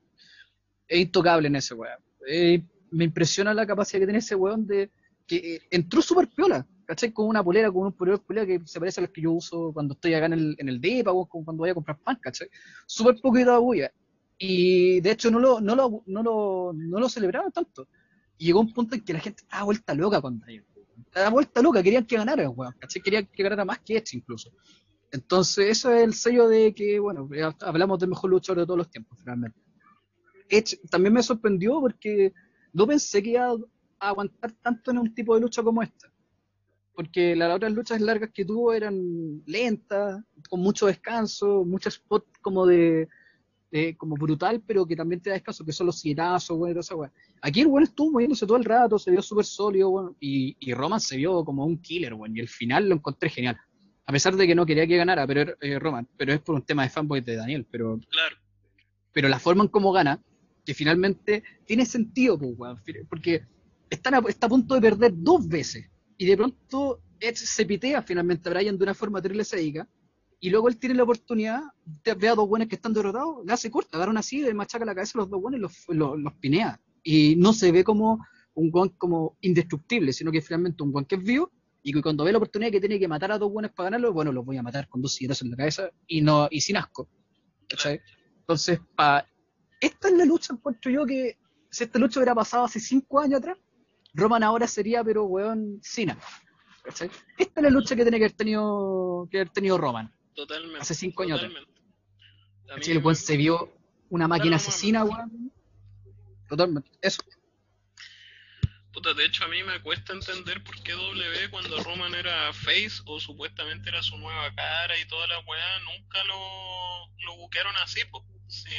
Es 0.87 0.99
intocable 0.99 1.47
en 1.47 1.55
ese 1.55 1.73
weón. 1.73 1.97
Eh, 2.29 2.63
me 2.91 3.05
impresiona 3.05 3.51
la 3.55 3.65
capacidad 3.65 4.01
que 4.01 4.05
tiene 4.05 4.19
ese 4.19 4.35
weón 4.35 4.67
de 4.67 4.91
que 5.25 5.55
eh, 5.55 5.61
entró 5.71 6.03
súper 6.03 6.27
piola, 6.27 6.67
¿cachai? 6.85 7.11
Con 7.11 7.25
una 7.27 7.43
polera, 7.43 7.71
con 7.71 7.87
un 7.87 7.93
polero 7.93 8.21
polera 8.21 8.45
que 8.45 8.61
se 8.65 8.79
parece 8.79 9.01
a 9.01 9.05
los 9.05 9.11
que 9.11 9.23
yo 9.23 9.31
uso 9.31 9.73
cuando 9.73 9.95
estoy 9.95 10.13
acá 10.13 10.27
en 10.27 10.33
el, 10.33 10.55
en 10.59 10.69
el 10.69 10.79
DEPA 10.79 11.13
o 11.13 11.25
cuando 11.25 11.61
voy 11.61 11.71
a 11.71 11.73
comprar 11.73 11.97
pan, 11.97 12.19
¿cachai? 12.21 12.47
Súper 12.85 13.19
poquito 13.19 13.53
de 13.53 13.57
bulla. 13.57 13.91
Y 14.37 15.01
de 15.01 15.09
hecho 15.09 15.31
no 15.31 15.39
lo, 15.39 15.59
no 15.59 15.75
lo, 15.75 16.03
no 16.05 16.21
lo, 16.21 16.73
no 16.75 16.99
lo 16.99 17.09
celebraban 17.09 17.51
tanto. 17.51 17.87
Y 18.41 18.45
llegó 18.45 18.61
un 18.61 18.73
punto 18.73 18.95
en 18.95 19.01
que 19.01 19.13
la 19.13 19.19
gente 19.19 19.43
estaba 19.43 19.65
vuelta 19.65 19.93
loca 19.93 20.19
con 20.19 20.39
Daniel. 20.39 20.65
Estaba 21.05 21.29
vuelta 21.29 21.61
loca, 21.61 21.83
querían 21.83 22.07
que 22.07 22.15
ganara, 22.17 22.49
weón. 22.49 22.73
Querían 23.03 23.27
que 23.27 23.43
ganara 23.43 23.63
más 23.65 23.77
que 23.81 23.97
Edge 23.97 24.17
incluso. 24.17 24.51
Entonces, 25.11 25.69
eso 25.69 25.93
es 25.93 26.03
el 26.03 26.15
sello 26.15 26.47
de 26.47 26.73
que, 26.73 26.97
bueno, 26.97 27.29
ya 27.31 27.55
hablamos 27.61 27.99
del 27.99 28.09
mejor 28.09 28.31
luchador 28.31 28.61
de 28.61 28.65
todos 28.65 28.79
los 28.79 28.89
tiempos, 28.89 29.19
finalmente. 29.19 29.59
Edge 30.49 30.79
también 30.89 31.13
me 31.13 31.21
sorprendió 31.21 31.79
porque 31.81 32.33
no 32.73 32.87
pensé 32.87 33.21
que 33.21 33.29
iba 33.29 33.51
a 33.99 34.09
aguantar 34.09 34.53
tanto 34.53 34.89
en 34.89 34.97
un 34.97 35.13
tipo 35.13 35.35
de 35.35 35.41
lucha 35.41 35.61
como 35.61 35.83
esta. 35.83 36.11
Porque 36.95 37.35
las 37.35 37.55
otras 37.55 37.71
luchas 37.71 38.01
largas 38.01 38.31
que 38.33 38.43
tuvo 38.43 38.73
eran 38.73 39.43
lentas, 39.45 40.19
con 40.49 40.61
mucho 40.61 40.87
descanso, 40.87 41.63
muchos 41.63 41.93
spots 41.93 42.39
como 42.41 42.65
de, 42.65 43.07
de- 43.71 43.95
como 43.95 44.15
brutal, 44.15 44.61
pero 44.65 44.85
que 44.85 44.95
también 44.95 45.21
te 45.21 45.29
da 45.29 45.35
descanso, 45.35 45.63
que 45.65 45.71
son 45.71 45.87
los 45.87 45.99
cienazos, 46.01 46.57
bueno, 46.57 46.81
esa 46.81 46.95
weá. 46.95 47.11
Aquí 47.41 47.61
el 47.61 47.67
weón 47.67 47.83
estuvo 47.83 48.11
moviéndose 48.11 48.45
todo 48.45 48.57
el 48.57 48.65
rato, 48.65 48.99
se 48.99 49.11
vio 49.11 49.21
súper 49.21 49.45
sólido, 49.45 49.89
weón, 49.89 50.15
y, 50.19 50.55
y 50.59 50.73
Roman 50.73 50.99
se 50.99 51.17
vio 51.17 51.43
como 51.45 51.65
un 51.65 51.77
killer, 51.81 52.13
weón, 52.13 52.35
y 52.35 52.39
el 52.41 52.49
final 52.49 52.89
lo 52.89 52.95
encontré 52.95 53.29
genial. 53.29 53.57
A 54.05 54.11
pesar 54.11 54.35
de 54.35 54.45
que 54.45 54.55
no 54.55 54.65
quería 54.65 54.85
que 54.85 54.97
ganara, 54.97 55.25
pero 55.25 55.53
eh, 55.61 55.79
Roman, 55.79 56.07
pero 56.17 56.33
es 56.33 56.41
por 56.41 56.55
un 56.55 56.63
tema 56.63 56.83
de 56.83 56.89
fanboy 56.89 57.21
de 57.21 57.35
Daniel, 57.37 57.65
pero 57.71 57.97
Claro. 58.09 58.35
pero 59.13 59.29
la 59.29 59.39
forma 59.39 59.63
en 59.63 59.69
cómo 59.69 59.91
gana, 59.91 60.21
que 60.65 60.73
finalmente 60.73 61.43
tiene 61.65 61.85
sentido, 61.85 62.37
pues, 62.37 62.51
weón, 62.57 62.77
porque 63.09 63.43
están 63.89 64.15
a, 64.15 64.19
está 64.27 64.47
a 64.47 64.49
punto 64.49 64.75
de 64.75 64.81
perder 64.81 65.13
dos 65.15 65.47
veces, 65.47 65.89
y 66.17 66.25
de 66.25 66.35
pronto 66.35 67.01
Edge 67.19 67.37
se 67.37 67.65
pitea 67.65 68.01
finalmente 68.01 68.49
a 68.49 68.53
Brian 68.53 68.77
de 68.77 68.83
una 68.83 68.93
forma 68.93 69.21
terrible 69.21 69.43
sádica, 69.45 69.87
y 70.43 70.49
luego 70.49 70.67
él 70.67 70.77
tiene 70.77 70.95
la 70.95 71.03
oportunidad, 71.03 71.61
de, 72.03 72.15
ve 72.15 72.27
a 72.27 72.35
dos 72.35 72.49
buenos 72.49 72.67
que 72.67 72.75
están 72.75 72.93
derrotados, 72.93 73.45
le 73.45 73.53
hace 73.53 73.69
corta, 73.69 73.95
agarra 73.97 74.11
una 74.11 74.23
silla, 74.23 74.47
le 74.47 74.55
machaca 74.55 74.83
la 74.83 74.95
cabeza 74.95 75.11
a 75.15 75.21
los 75.21 75.29
dos 75.29 75.39
buenos 75.39 75.59
y 75.87 75.93
los, 75.93 76.17
los, 76.17 76.33
pinea, 76.33 76.81
y 77.03 77.35
no 77.37 77.53
se 77.53 77.71
ve 77.71 77.83
como 77.83 78.25
un 78.55 78.71
guan 78.71 78.89
como 78.89 79.37
indestructible, 79.41 80.11
sino 80.11 80.31
que 80.31 80.41
finalmente 80.41 80.81
un 80.81 80.91
guan 80.91 81.05
que 81.05 81.15
es 81.15 81.23
vivo, 81.23 81.51
y 81.83 81.93
que 81.93 82.01
cuando 82.01 82.23
ve 82.23 82.31
la 82.31 82.39
oportunidad 82.39 82.71
que 82.71 82.79
tiene 82.79 82.99
que 82.99 83.07
matar 83.07 83.31
a 83.31 83.37
dos 83.37 83.51
buenos 83.51 83.71
para 83.71 83.85
ganarlo, 83.85 84.13
bueno, 84.13 84.31
los 84.31 84.43
voy 84.43 84.57
a 84.57 84.63
matar 84.63 84.89
con 84.89 85.01
dos 85.01 85.13
sillazos 85.13 85.43
en 85.43 85.51
la 85.51 85.57
cabeza, 85.57 85.91
y 86.07 86.21
no 86.21 86.47
y 86.49 86.59
sin 86.59 86.77
asco. 86.77 87.07
Entonces, 88.39 88.79
pa, 88.95 89.23
esta 89.79 90.07
es 90.07 90.13
la 90.15 90.25
lucha, 90.25 90.53
encuentro 90.55 90.91
yo 90.91 91.05
que 91.05 91.37
si 91.69 91.83
esta 91.83 91.99
lucha 91.99 92.19
hubiera 92.19 92.33
pasado 92.33 92.65
hace 92.65 92.79
cinco 92.79 93.19
años 93.19 93.37
atrás, 93.37 93.59
Roman 94.15 94.41
ahora 94.41 94.67
sería, 94.67 95.03
pero 95.03 95.25
weón, 95.25 95.77
Cena. 95.83 96.17
¿cachai? 96.83 97.11
Esta 97.37 97.59
es 97.59 97.63
la 97.63 97.69
lucha 97.69 97.95
que 97.95 98.01
tiene 98.01 98.17
que 98.17 98.25
haber 98.25 98.35
tenido, 98.35 99.27
que 99.29 99.37
haber 99.37 99.49
tenido 99.49 99.77
Roman. 99.77 100.11
Totalmente. 100.35 100.79
Hace 100.79 100.95
cinco 100.95 101.23
años 101.23 101.39
totalmente. 101.41 101.71
El 102.91 102.97
weón 102.99 103.15
se 103.15 103.37
vio 103.37 103.73
una 104.09 104.27
máquina 104.27 104.55
asesina, 104.55 105.03
weón. 105.03 105.51
Totalmente. 106.47 106.89
Eso. 107.01 107.21
Puta, 108.93 109.13
de 109.13 109.25
hecho 109.25 109.45
a 109.45 109.47
mí 109.47 109.63
me 109.63 109.81
cuesta 109.81 110.11
entender 110.11 110.61
por 110.63 110.81
qué 110.83 110.91
W 110.91 111.49
cuando 111.49 111.81
Roman 111.81 112.13
era 112.13 112.51
face 112.51 113.01
o 113.05 113.19
supuestamente 113.21 113.89
era 113.89 114.03
su 114.03 114.17
nueva 114.17 114.53
cara 114.53 114.99
y 114.99 115.07
toda 115.07 115.27
la 115.27 115.39
weá, 115.39 115.79
nunca 115.79 116.23
lo, 116.25 117.07
lo 117.25 117.35
buquearon 117.37 117.73
así, 117.77 118.03
po. 118.05 118.25
Si 118.47 118.69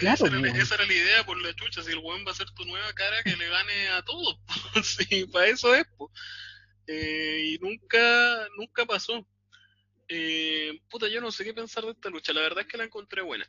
Claro, 0.00 0.14
esa, 0.14 0.26
era, 0.26 0.40
weón. 0.40 0.56
esa 0.56 0.74
era 0.74 0.86
la 0.86 0.92
idea 0.92 1.24
por 1.24 1.40
la 1.40 1.54
chucha, 1.54 1.84
si 1.84 1.92
el 1.92 1.98
weón 1.98 2.24
va 2.26 2.32
a 2.32 2.34
ser 2.34 2.50
tu 2.50 2.64
nueva 2.64 2.92
cara 2.94 3.22
que 3.22 3.36
le 3.36 3.48
gane 3.48 3.88
a 3.90 4.02
todos, 4.02 4.38
po. 4.74 4.82
Sí, 4.82 5.24
para 5.26 5.46
eso 5.46 5.72
es, 5.74 5.84
po. 5.96 6.10
Eh, 6.88 7.40
y 7.52 7.58
nunca, 7.58 8.48
nunca 8.56 8.84
pasó. 8.86 9.24
Eh, 10.12 10.80
puta, 10.90 11.08
yo 11.08 11.20
no 11.20 11.30
sé 11.30 11.44
qué 11.44 11.54
pensar 11.54 11.84
de 11.84 11.92
esta 11.92 12.10
lucha, 12.10 12.32
la 12.32 12.40
verdad 12.42 12.60
es 12.60 12.66
que 12.66 12.76
la 12.76 12.84
encontré 12.84 13.22
buena. 13.22 13.48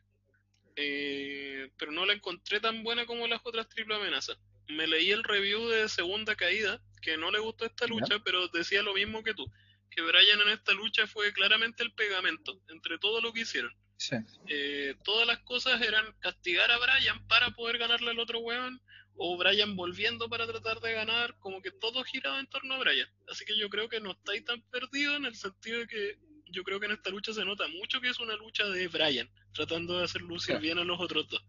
Eh, 0.75 1.69
pero 1.77 1.91
no 1.91 2.05
la 2.05 2.13
encontré 2.13 2.59
tan 2.59 2.83
buena 2.83 3.05
como 3.05 3.27
las 3.27 3.41
otras 3.43 3.67
triple 3.67 3.95
amenazas 3.95 4.37
me 4.71 4.87
leí 4.87 5.11
el 5.11 5.23
review 5.23 5.67
de 5.67 5.89
Segunda 5.89 6.35
Caída, 6.35 6.81
que 7.01 7.17
no 7.17 7.31
le 7.31 7.39
gustó 7.39 7.65
esta 7.65 7.85
Ya. 7.85 7.93
lucha, 7.93 8.19
pero 8.23 8.47
decía 8.49 8.81
lo 8.81 8.93
mismo 8.93 9.23
que 9.23 9.33
tú, 9.33 9.45
que 9.89 10.01
Brian 10.01 10.41
en 10.41 10.49
esta 10.49 10.73
lucha 10.73 11.07
fue 11.07 11.33
claramente 11.33 11.83
el 11.83 11.93
pegamento 11.93 12.59
entre 12.69 12.97
todo 12.97 13.21
lo 13.21 13.33
que 13.33 13.41
hicieron. 13.41 13.73
Sí. 13.97 14.15
Eh, 14.47 14.95
todas 15.03 15.27
las 15.27 15.39
cosas 15.39 15.81
eran 15.81 16.11
castigar 16.19 16.71
a 16.71 16.79
Brian 16.79 17.27
para 17.27 17.51
poder 17.51 17.77
ganarle 17.77 18.11
al 18.11 18.19
otro 18.19 18.39
weón, 18.39 18.81
o 19.15 19.37
Brian 19.37 19.75
volviendo 19.75 20.29
para 20.29 20.47
tratar 20.47 20.79
de 20.79 20.93
ganar, 20.93 21.37
como 21.39 21.61
que 21.61 21.71
todo 21.71 22.03
giraba 22.03 22.39
en 22.39 22.47
torno 22.47 22.75
a 22.75 22.79
Brian. 22.79 23.09
Así 23.27 23.45
que 23.45 23.57
yo 23.57 23.69
creo 23.69 23.89
que 23.89 23.99
no 23.99 24.11
estáis 24.11 24.43
tan 24.45 24.61
perdidos 24.71 25.17
en 25.17 25.25
el 25.25 25.35
sentido 25.35 25.79
de 25.79 25.87
que 25.87 26.17
yo 26.51 26.63
creo 26.63 26.79
que 26.79 26.85
en 26.85 26.93
esta 26.93 27.09
lucha 27.09 27.33
se 27.33 27.45
nota 27.45 27.67
mucho 27.67 27.99
que 28.01 28.09
es 28.09 28.19
una 28.19 28.35
lucha 28.35 28.65
de 28.67 28.87
Brian, 28.87 29.29
tratando 29.53 29.97
de 29.97 30.05
hacer 30.05 30.21
lucir 30.21 30.55
Sí. 30.55 30.61
bien 30.61 30.77
a 30.79 30.83
los 30.83 30.99
otros 30.99 31.27
dos. 31.27 31.43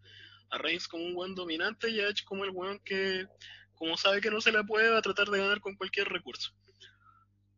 A 0.51 0.59
Reigns 0.59 0.87
como 0.89 1.05
un 1.05 1.15
buen 1.15 1.35
dominante 1.35 1.91
y 1.91 2.01
a 2.01 2.09
Edge 2.09 2.25
como 2.25 2.45
el 2.45 2.51
weón 2.51 2.79
que, 2.81 3.27
como 3.75 3.97
sabe 3.97 4.21
que 4.21 4.31
no 4.31 4.41
se 4.41 4.53
le 4.53 4.63
puede, 4.65 4.91
va 4.91 4.99
a 4.99 5.03
tratar 5.03 5.29
de 5.29 5.39
ganar 5.39 5.61
con 5.61 5.77
cualquier 5.77 6.09
recurso. 6.09 6.53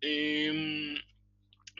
Em, 0.00 0.97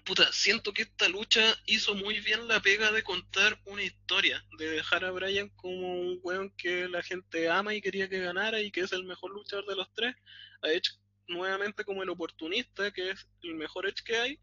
puta, 0.05 0.31
siento 0.33 0.73
que 0.73 0.83
esta 0.83 1.09
lucha 1.09 1.43
hizo 1.67 1.95
muy 1.95 2.21
bien 2.21 2.47
la 2.49 2.61
pega 2.61 2.91
de 2.93 3.03
contar 3.03 3.61
una 3.67 3.83
historia, 3.83 4.45
de 4.59 4.69
dejar 4.71 5.05
a 5.05 5.11
Brian 5.11 5.49
como 5.51 6.01
un 6.01 6.19
weón 6.23 6.51
que 6.57 6.89
la 6.89 7.03
gente 7.03 7.49
ama 7.49 7.75
y 7.75 7.81
quería 7.81 8.09
que 8.09 8.19
ganara 8.21 8.61
y 8.61 8.71
que 8.71 8.81
es 8.81 8.93
el 8.93 9.05
mejor 9.05 9.33
luchador 9.33 9.67
de 9.67 9.77
los 9.77 9.93
tres, 9.95 10.15
a 10.63 10.69
Edge 10.71 10.91
nuevamente 11.27 11.85
como 11.85 12.03
el 12.03 12.11
oportunista, 12.11 12.91
que 12.93 13.11
es 13.11 13.27
el 13.43 13.55
mejor 13.55 13.87
Edge 13.87 14.03
que 14.05 14.17
hay, 14.17 14.39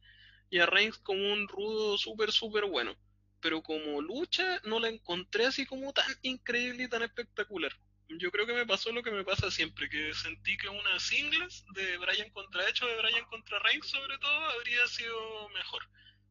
y 0.52 0.60
a 0.60 0.68
Reigns 0.68 1.00
como 1.00 1.34
un 1.34 1.48
rudo 1.48 1.98
súper, 1.98 2.32
súper 2.32 2.66
bueno. 2.66 2.96
Pero 3.40 3.64
como 3.64 4.02
lucha 4.02 4.62
no 4.66 4.80
la 4.80 4.90
encontré 4.90 5.46
así 5.48 5.66
como 5.66 5.92
tan 5.94 6.06
increíble 6.22 6.84
y 6.84 6.90
tan 6.90 7.02
espectacular. 7.02 7.72
Yo 8.10 8.30
creo 8.30 8.46
que 8.46 8.54
me 8.54 8.68
pasó 8.68 8.92
lo 8.92 9.02
que 9.02 9.12
me 9.12 9.24
pasa 9.24 9.50
siempre, 9.50 9.90
que 9.90 10.14
sentí 10.14 10.58
que 10.58 10.68
una 10.68 11.00
singles 11.00 11.66
de 11.74 11.98
Brian 11.98 12.30
contra 12.32 12.68
Edge 12.68 12.84
o 12.84 12.88
de 12.88 12.98
Brian 12.98 13.26
contra 13.26 13.58
Reigns 13.60 13.88
sobre 13.88 14.18
todo 14.20 14.46
habría 14.52 14.86
sido 14.88 15.50
mejor. 15.50 15.82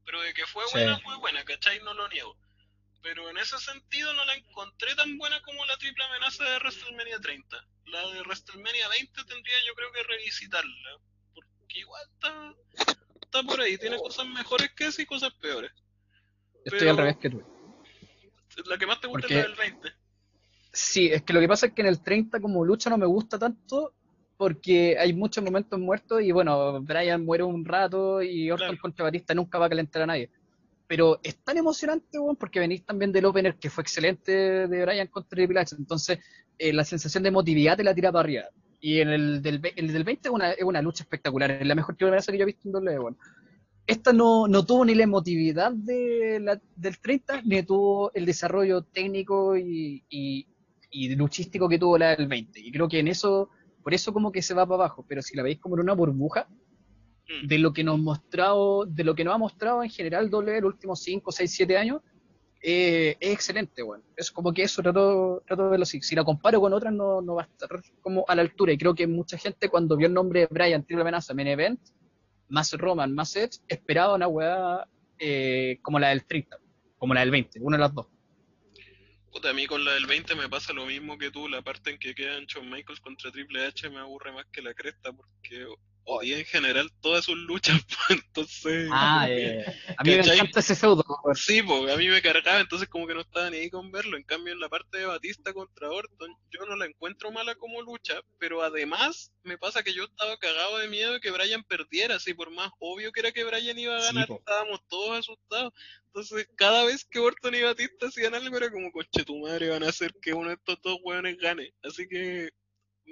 Pero 0.04 0.20
de 0.20 0.34
que 0.34 0.46
fue 0.46 0.64
Sí. 0.66 0.72
buena, 0.74 1.00
fue 1.00 1.16
buena, 1.16 1.44
¿cachai? 1.44 1.80
No 1.82 1.94
lo 1.94 2.06
niego. 2.08 2.36
Pero 3.02 3.30
en 3.30 3.38
ese 3.38 3.58
sentido 3.58 4.12
no 4.12 4.24
la 4.26 4.34
encontré 4.34 4.94
tan 4.94 5.16
buena 5.16 5.40
como 5.40 5.64
la 5.64 5.78
triple 5.78 6.04
amenaza 6.04 6.44
de 6.44 6.58
WrestleMania 6.58 7.18
30. 7.18 7.66
La 7.86 8.06
de 8.10 8.20
WrestleMania 8.20 8.88
20 8.88 9.24
tendría 9.24 9.56
yo 9.66 9.74
creo 9.74 9.90
que 9.92 10.02
revisitarla. 10.02 10.98
Porque 11.34 11.78
igual 11.78 12.02
está, 12.12 12.54
está 13.30 13.42
por 13.42 13.60
ahí. 13.60 13.78
Tiene 13.78 13.96
cosas 13.98 14.26
mejores 14.26 14.70
que 14.76 14.86
esa 14.86 15.02
y 15.02 15.06
cosas 15.06 15.32
peores. 15.40 15.70
Estoy 16.64 16.80
Pero- 16.80 16.90
al 16.90 16.96
revés 16.98 17.16
que 17.16 17.30
tú. 17.30 17.42
La 18.66 18.76
que 18.76 18.86
más 18.86 19.00
te 19.00 19.06
gusta 19.06 19.22
Porque- 19.22 19.38
es 19.38 19.42
la 19.42 19.48
del 19.48 19.56
20. 19.56 19.88
Sí, 20.72 21.06
es 21.06 21.22
que 21.22 21.32
lo 21.32 21.40
que 21.40 21.48
pasa 21.48 21.66
es 21.66 21.72
que 21.72 21.80
en 21.82 21.88
el 21.88 22.02
30 22.02 22.40
como 22.40 22.64
lucha 22.64 22.90
no 22.90 22.98
me 22.98 23.06
gusta 23.06 23.38
tanto 23.38 23.94
porque 24.36 24.96
hay 24.98 25.12
muchos 25.12 25.42
momentos 25.44 25.78
muertos 25.78 26.22
y 26.22 26.32
bueno, 26.32 26.80
Brian 26.82 27.24
muere 27.24 27.44
un 27.44 27.64
rato 27.64 28.22
y 28.22 28.50
Orton 28.50 28.68
Claro. 28.68 28.80
contra 28.82 29.04
Batista 29.04 29.34
nunca 29.34 29.58
va 29.58 29.66
a 29.66 29.68
calentar 29.68 30.02
a 30.02 30.06
nadie. 30.06 30.30
Pero 30.86 31.20
es 31.22 31.36
tan 31.44 31.56
emocionante, 31.56 32.18
porque 32.38 32.58
venís 32.58 32.84
también 32.84 33.12
del 33.12 33.24
opener 33.26 33.56
que 33.56 33.70
fue 33.70 33.82
excelente 33.82 34.32
de 34.66 34.82
Brian 34.84 35.06
contra 35.06 35.36
Triple 35.36 35.60
H. 35.60 35.76
Entonces, 35.78 36.18
eh, 36.58 36.72
la 36.72 36.84
sensación 36.84 37.22
de 37.22 37.28
emotividad 37.28 37.76
te 37.76 37.84
la 37.84 37.94
tira 37.94 38.10
para 38.10 38.20
arriba. 38.24 38.44
Y 38.80 39.00
en 39.00 39.08
el 39.10 39.42
del, 39.42 39.60
el 39.76 39.92
del 39.92 40.04
20 40.04 40.28
es 40.28 40.34
una, 40.34 40.52
es 40.52 40.62
una 40.64 40.80
lucha 40.82 41.02
espectacular, 41.04 41.50
es 41.50 41.66
la 41.66 41.74
mejor 41.74 41.96
que 41.96 42.06
que 42.32 42.38
yo 42.38 42.42
he 42.42 42.46
visto 42.46 42.68
en 42.68 42.74
WWE, 42.74 42.98
weón. 42.98 43.18
Esta 43.86 44.12
no, 44.12 44.46
no 44.48 44.64
tuvo 44.64 44.84
ni 44.84 44.94
la 44.94 45.04
emotividad 45.04 45.72
de 45.72 46.38
la- 46.40 46.60
del 46.76 46.98
30, 46.98 47.42
ni 47.42 47.62
tuvo 47.62 48.12
el 48.14 48.24
desarrollo 48.24 48.82
técnico 48.82 49.56
y, 49.56 50.04
y, 50.08 50.46
y 50.90 51.14
luchístico 51.16 51.68
que 51.68 51.78
tuvo 51.78 51.98
la 51.98 52.16
del 52.16 52.28
20. 52.28 52.60
Y 52.60 52.72
creo 52.72 52.88
que 52.88 53.00
en 53.00 53.08
eso, 53.08 53.50
por 53.82 53.92
eso 53.92 54.12
como 54.12 54.32
que 54.32 54.42
se 54.42 54.54
va 54.54 54.64
para 54.66 54.84
abajo. 54.84 55.04
Pero 55.08 55.22
si 55.22 55.36
la 55.36 55.42
veis 55.42 55.58
como 55.58 55.74
en 55.76 55.80
una 55.82 55.94
burbuja, 55.94 56.48
Mm. 57.30 57.46
de 57.46 57.58
lo 57.58 57.72
que 57.72 57.84
nos 57.84 57.98
mostrado, 57.98 58.86
de 58.86 59.04
lo 59.04 59.14
que 59.14 59.24
nos 59.24 59.34
ha 59.34 59.38
mostrado 59.38 59.82
en 59.82 59.90
general 59.90 60.24
en 60.32 60.62
los 60.62 60.72
últimos 60.74 61.00
5, 61.00 61.30
6, 61.30 61.50
7 61.52 61.76
años, 61.76 62.02
eh, 62.62 63.16
es 63.20 63.32
excelente, 63.32 63.82
bueno. 63.82 64.04
Es 64.16 64.30
como 64.30 64.52
que 64.52 64.62
eso 64.62 64.82
trato, 64.82 65.42
trato 65.46 65.64
de 65.64 65.70
verlo 65.70 65.84
así. 65.84 66.00
Si 66.02 66.14
la 66.14 66.24
comparo 66.24 66.60
con 66.60 66.72
otras, 66.72 66.92
no, 66.92 67.22
no 67.22 67.36
va 67.36 67.42
a 67.42 67.46
estar 67.46 67.68
como 68.02 68.24
a 68.28 68.34
la 68.34 68.42
altura. 68.42 68.72
Y 68.72 68.78
creo 68.78 68.94
que 68.94 69.06
mucha 69.06 69.38
gente, 69.38 69.68
cuando 69.68 69.96
vio 69.96 70.08
el 70.08 70.14
nombre 70.14 70.40
de 70.40 70.48
Brian 70.50 70.84
Triple 70.84 71.02
Amenaza 71.02 71.34
Main 71.34 71.48
Event, 71.48 71.80
más 72.48 72.72
Roman, 72.72 73.14
más 73.14 73.34
Edge, 73.36 73.60
esperaba 73.68 74.14
una 74.14 74.28
weá 74.28 74.86
eh, 75.18 75.78
como 75.82 75.98
la 75.98 76.08
del 76.08 76.24
30, 76.24 76.58
como 76.98 77.14
la 77.14 77.20
del 77.20 77.30
20, 77.30 77.60
una 77.60 77.76
de 77.76 77.80
las 77.82 77.94
dos. 77.94 78.06
Puta, 79.32 79.50
a 79.50 79.52
mí 79.52 79.66
con 79.66 79.84
la 79.84 79.92
del 79.92 80.06
20 80.06 80.34
me 80.34 80.48
pasa 80.48 80.72
lo 80.72 80.86
mismo 80.86 81.16
que 81.16 81.30
tú, 81.30 81.48
la 81.48 81.62
parte 81.62 81.90
en 81.90 81.98
que 81.98 82.14
quedan 82.14 82.46
Shawn 82.46 82.68
Michaels 82.68 83.00
contra 83.00 83.30
Triple 83.30 83.64
H 83.64 83.88
me 83.88 83.98
aburre 83.98 84.32
más 84.32 84.46
que 84.46 84.60
la 84.60 84.74
cresta 84.74 85.12
porque 85.12 85.66
odié 86.10 86.40
en 86.40 86.44
general 86.44 86.90
todas 87.00 87.24
sus 87.24 87.36
luchas, 87.36 87.80
pues, 88.08 88.20
entonces... 88.20 88.88
Ah, 88.92 89.26
eh, 89.28 89.64
a 89.96 90.02
mí 90.02 90.10
me 90.10 90.20
encanta 90.20 90.60
ese 90.60 90.86
weón. 90.86 91.02
Sí, 91.34 91.62
pues 91.62 91.92
a 91.92 91.96
mí 91.96 92.08
me 92.08 92.22
cargaba, 92.22 92.60
entonces 92.60 92.88
como 92.88 93.06
que 93.06 93.14
no 93.14 93.20
estaba 93.20 93.50
ni 93.50 93.58
ahí 93.58 93.70
con 93.70 93.90
verlo. 93.90 94.16
En 94.16 94.24
cambio, 94.24 94.52
en 94.52 94.60
la 94.60 94.68
parte 94.68 94.98
de 94.98 95.06
Batista 95.06 95.52
contra 95.52 95.90
Orton, 95.90 96.36
yo 96.50 96.66
no 96.66 96.76
la 96.76 96.86
encuentro 96.86 97.30
mala 97.30 97.54
como 97.54 97.82
lucha, 97.82 98.20
pero 98.38 98.62
además 98.62 99.32
me 99.42 99.58
pasa 99.58 99.82
que 99.82 99.94
yo 99.94 100.04
estaba 100.04 100.36
cagado 100.38 100.78
de 100.78 100.88
miedo 100.88 101.12
de 101.12 101.20
que 101.20 101.30
Brian 101.30 101.64
perdiera, 101.64 102.16
así 102.16 102.34
por 102.34 102.50
más 102.50 102.70
obvio 102.78 103.12
que 103.12 103.20
era 103.20 103.32
que 103.32 103.44
Brian 103.44 103.78
iba 103.78 103.96
a 103.96 104.02
ganar, 104.02 104.28
estábamos 104.30 104.80
todos 104.88 105.18
asustados. 105.18 105.72
Entonces, 106.06 106.48
cada 106.56 106.84
vez 106.84 107.04
que 107.04 107.20
Orton 107.20 107.54
y 107.54 107.62
Batista 107.62 108.06
hacían 108.06 108.34
algo 108.34 108.56
era 108.56 108.70
como, 108.70 108.90
coche 108.90 109.24
tu 109.24 109.38
madre, 109.38 109.68
van 109.68 109.84
a 109.84 109.88
hacer 109.88 110.12
que 110.20 110.32
uno 110.32 110.48
de 110.48 110.54
estos 110.56 110.80
dos 110.82 110.98
hueones 111.04 111.38
gane. 111.38 111.72
Así 111.82 112.08
que 112.08 112.50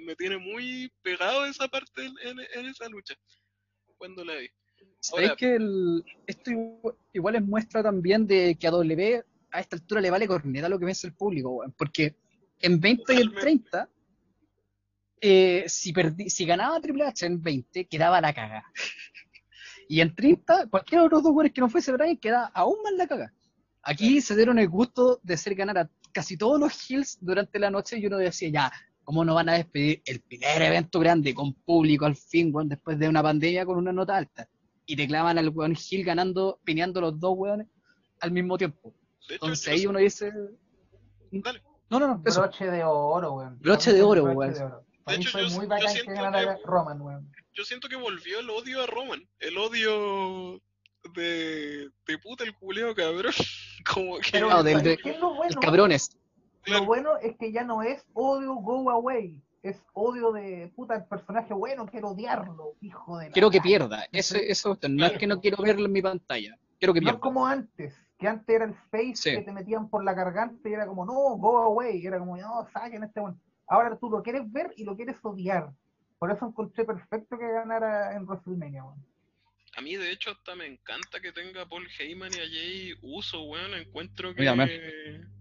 me 0.05 0.15
tiene 0.15 0.37
muy 0.37 0.91
pegado 1.01 1.45
esa 1.45 1.67
parte 1.67 2.05
en, 2.05 2.39
esa 2.65 2.87
lucha, 2.89 3.15
cuando 3.97 4.23
la 4.23 4.35
vi. 4.35 4.49
¿Sabéis 4.99 5.33
que 5.37 5.55
el- 5.55 6.03
esto 6.25 6.51
igual, 6.51 6.95
igual 7.13 7.35
es 7.35 7.43
muestra 7.43 7.83
también 7.83 8.25
de 8.27 8.55
que 8.59 8.67
a 8.67 8.71
W 8.71 9.23
a 9.51 9.59
esta 9.59 9.75
altura 9.75 9.99
le 10.01 10.11
vale 10.11 10.27
corneta 10.27 10.69
lo 10.69 10.77
que 10.79 10.85
piensa 10.85 11.07
el 11.07 11.13
público? 11.13 11.63
Porque 11.77 12.15
en 12.61 12.79
20 12.79 13.13
y 13.13 13.17
en 13.17 13.29
Totalmente. 13.29 13.41
30, 13.41 13.89
eh, 15.21 15.65
si, 15.67 15.91
perdí, 15.91 16.29
si 16.29 16.45
ganaba 16.45 16.79
Triple 16.79 17.05
H 17.05 17.25
en 17.25 17.41
20, 17.41 17.85
quedaba 17.85 18.21
la 18.21 18.33
caga. 18.33 18.63
Y 19.87 20.01
en 20.01 20.13
30, 20.13 20.67
cualquiera 20.67 21.03
de 21.03 21.09
los 21.09 21.23
dos 21.23 21.33
buenos 21.33 21.51
que 21.51 21.61
no 21.61 21.69
fuese 21.69 21.91
Brian 21.91 22.17
quedaba 22.17 22.51
aún 22.53 22.81
más 22.83 22.93
la 22.93 23.07
caga. 23.07 23.33
Aquí 23.81 24.21
se 24.21 24.35
dieron 24.35 24.59
el 24.59 24.69
gusto 24.69 25.19
de 25.23 25.33
hacer 25.33 25.55
ganar 25.55 25.77
a 25.77 25.89
casi 26.11 26.37
todos 26.37 26.59
los 26.59 26.89
Hills 26.89 27.17
durante 27.21 27.57
la 27.59 27.71
noche 27.71 27.97
y 27.97 28.05
uno 28.05 28.17
decía, 28.17 28.49
ya, 28.49 28.71
¿cómo 29.09 29.25
no 29.25 29.33
van 29.33 29.49
a 29.49 29.53
despedir 29.53 30.03
el 30.05 30.19
primer 30.21 30.61
evento 30.61 30.99
grande 30.99 31.33
con 31.33 31.51
público 31.55 32.05
al 32.05 32.15
fin, 32.15 32.51
weón, 32.53 32.69
después 32.69 32.99
de 32.99 33.09
una 33.09 33.23
pandemia 33.23 33.65
con 33.65 33.75
una 33.79 33.91
nota 33.91 34.15
alta? 34.15 34.47
Y 34.85 34.95
te 34.95 35.07
clavan 35.07 35.35
al 35.39 35.49
weón 35.49 35.75
Hill 35.75 36.05
ganando, 36.05 36.59
pineando 36.63 37.01
los 37.01 37.19
dos 37.19 37.33
weones 37.35 37.65
al 38.19 38.29
mismo 38.31 38.55
tiempo. 38.55 38.93
Hecho, 39.23 39.33
Entonces 39.33 39.67
ahí 39.67 39.87
uno 39.87 39.97
dice, 39.97 40.31
Dale. 41.31 41.63
no, 41.89 41.99
no, 41.99 42.07
no, 42.07 42.21
eso. 42.23 42.39
Broche 42.41 42.65
de 42.69 42.83
oro, 42.83 43.33
weón. 43.33 43.57
Broche 43.59 43.93
de 43.93 44.03
oro, 44.03 44.21
Broche 44.25 44.37
weón. 44.37 44.53
de 44.53 44.63
oro. 44.63 44.85
Hecho, 45.07 45.29
fue 45.31 45.41
yo- 45.49 45.55
muy 45.55 45.63
yo 45.65 45.69
bacán 45.69 45.87
que 45.87 45.91
siento 46.03 46.11
ganara 46.21 46.55
que- 46.57 46.61
Roman, 46.65 47.01
weón. 47.01 47.31
yo 47.55 47.63
siento 47.63 47.89
que 47.89 47.95
volvió 47.95 48.41
el 48.41 48.49
odio 48.51 48.83
a 48.83 48.85
Roman. 48.85 49.27
El 49.39 49.57
odio 49.57 50.61
de, 51.15 51.89
de 52.05 52.17
puta 52.19 52.43
el 52.43 52.53
culeo 52.53 52.93
cabrón. 52.93 53.33
Como 53.91 54.19
que. 54.19 54.29
Pero, 54.33 54.51
No, 54.51 54.61
del- 54.61 54.73
¿sabes 54.77 54.83
de- 54.83 54.97
qué 54.97 55.09
es 55.09 55.19
lo 55.19 55.33
bueno? 55.33 55.49
El 55.51 55.55
cabrones. 55.59 56.15
Lo 56.65 56.85
bueno 56.85 57.17
es 57.17 57.35
que 57.37 57.51
ya 57.51 57.63
no 57.63 57.81
es 57.81 58.05
odio 58.13 58.55
go 58.55 58.89
away. 58.89 59.41
Es 59.61 59.81
odio 59.93 60.31
de 60.31 60.71
puta 60.75 60.95
el 60.95 61.05
personaje 61.05 61.53
bueno, 61.53 61.85
quiero 61.85 62.09
odiarlo, 62.11 62.75
hijo 62.81 63.17
de 63.17 63.27
la 63.27 63.31
Quiero 63.33 63.49
que 63.49 63.59
pierda. 63.59 64.05
Eso, 64.11 64.37
eso, 64.37 64.77
no 64.89 65.05
es 65.05 65.17
que 65.17 65.27
no 65.27 65.41
quiero 65.41 65.61
verlo 65.61 65.85
en 65.85 65.91
mi 65.91 66.01
pantalla. 66.01 66.57
Quiero 66.79 66.93
que 66.93 67.01
No 67.01 67.07
es 67.09 67.13
pierda. 67.15 67.19
como 67.19 67.45
antes, 67.45 67.93
que 68.17 68.27
antes 68.27 68.55
era 68.55 68.65
el 68.65 68.73
face 68.89 69.15
Sí. 69.15 69.31
que 69.31 69.41
te 69.41 69.51
metían 69.51 69.89
por 69.89 70.03
la 70.03 70.13
garganta 70.13 70.69
y 70.69 70.73
era 70.73 70.87
como, 70.87 71.05
no, 71.05 71.13
go 71.37 71.57
away. 71.59 72.05
Era 72.05 72.19
como, 72.19 72.37
no, 72.37 72.65
saquen 72.71 73.03
este 73.03 73.19
bueno. 73.19 73.37
Ahora 73.67 73.97
tú 73.97 74.09
lo 74.09 74.23
quieres 74.23 74.49
ver 74.51 74.73
y 74.77 74.85
lo 74.85 74.95
quieres 74.95 75.17
odiar. 75.23 75.71
Por 76.19 76.31
eso 76.31 76.45
encontré 76.47 76.85
perfecto 76.85 77.37
que 77.37 77.47
ganara 77.51 78.15
en 78.15 78.25
WrestleMania, 78.25 78.83
weón. 78.85 79.03
A 79.77 79.81
mí, 79.81 79.95
de 79.95 80.11
hecho, 80.11 80.31
hasta 80.31 80.55
me 80.55 80.65
encanta 80.65 81.19
que 81.21 81.31
tenga 81.31 81.65
Paul 81.67 81.87
Heyman 81.97 82.31
y 82.33 82.37
a 82.37 82.47
Jay 82.49 82.93
Uso, 83.01 83.43
weón. 83.43 83.73
Encuentro 83.75 84.33
que, 84.35 84.43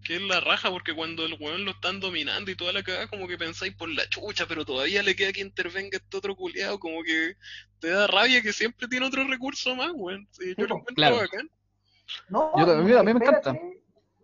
que 0.05 0.17
es 0.17 0.23
la 0.23 0.41
raja, 0.41 0.71
porque 0.71 0.95
cuando 0.95 1.25
el 1.25 1.37
weón 1.41 1.65
lo 1.65 1.73
están 1.73 1.99
dominando 1.99 2.51
y 2.51 2.55
toda 2.57 2.73
la 2.73 2.83
cagada, 2.83 3.09
como 3.09 3.27
que 3.27 3.39
pensáis 3.39 3.75
por 3.75 3.89
la 3.89 4.09
chucha, 4.09 4.47
pero 4.47 4.65
todavía 4.65 5.03
le 5.03 5.17
queda 5.17 5.33
que 5.33 5.41
intervenga 5.41 5.97
este 5.99 6.17
otro 6.17 6.37
culiado, 6.37 6.79
como 6.79 7.03
que 7.03 7.35
te 7.81 7.89
da 7.89 8.07
rabia 8.07 8.43
que 8.43 8.53
siempre 8.53 8.87
tiene 8.87 9.07
otro 9.07 9.25
recurso 9.27 9.75
más, 9.75 9.91
weón. 9.95 10.29
Sí, 10.31 10.55
yo 10.57 10.67
lo 10.67 10.77
encuentro 10.77 10.95
claro. 10.95 11.17
bacán. 11.17 11.51
No, 12.29 12.53
Yo 12.59 12.67
también- 12.67 12.97
y 12.97 12.99
a 13.01 13.03
mí 13.03 13.13
me 13.15 13.21
espérate- 13.25 13.51
encanta. 13.51 13.79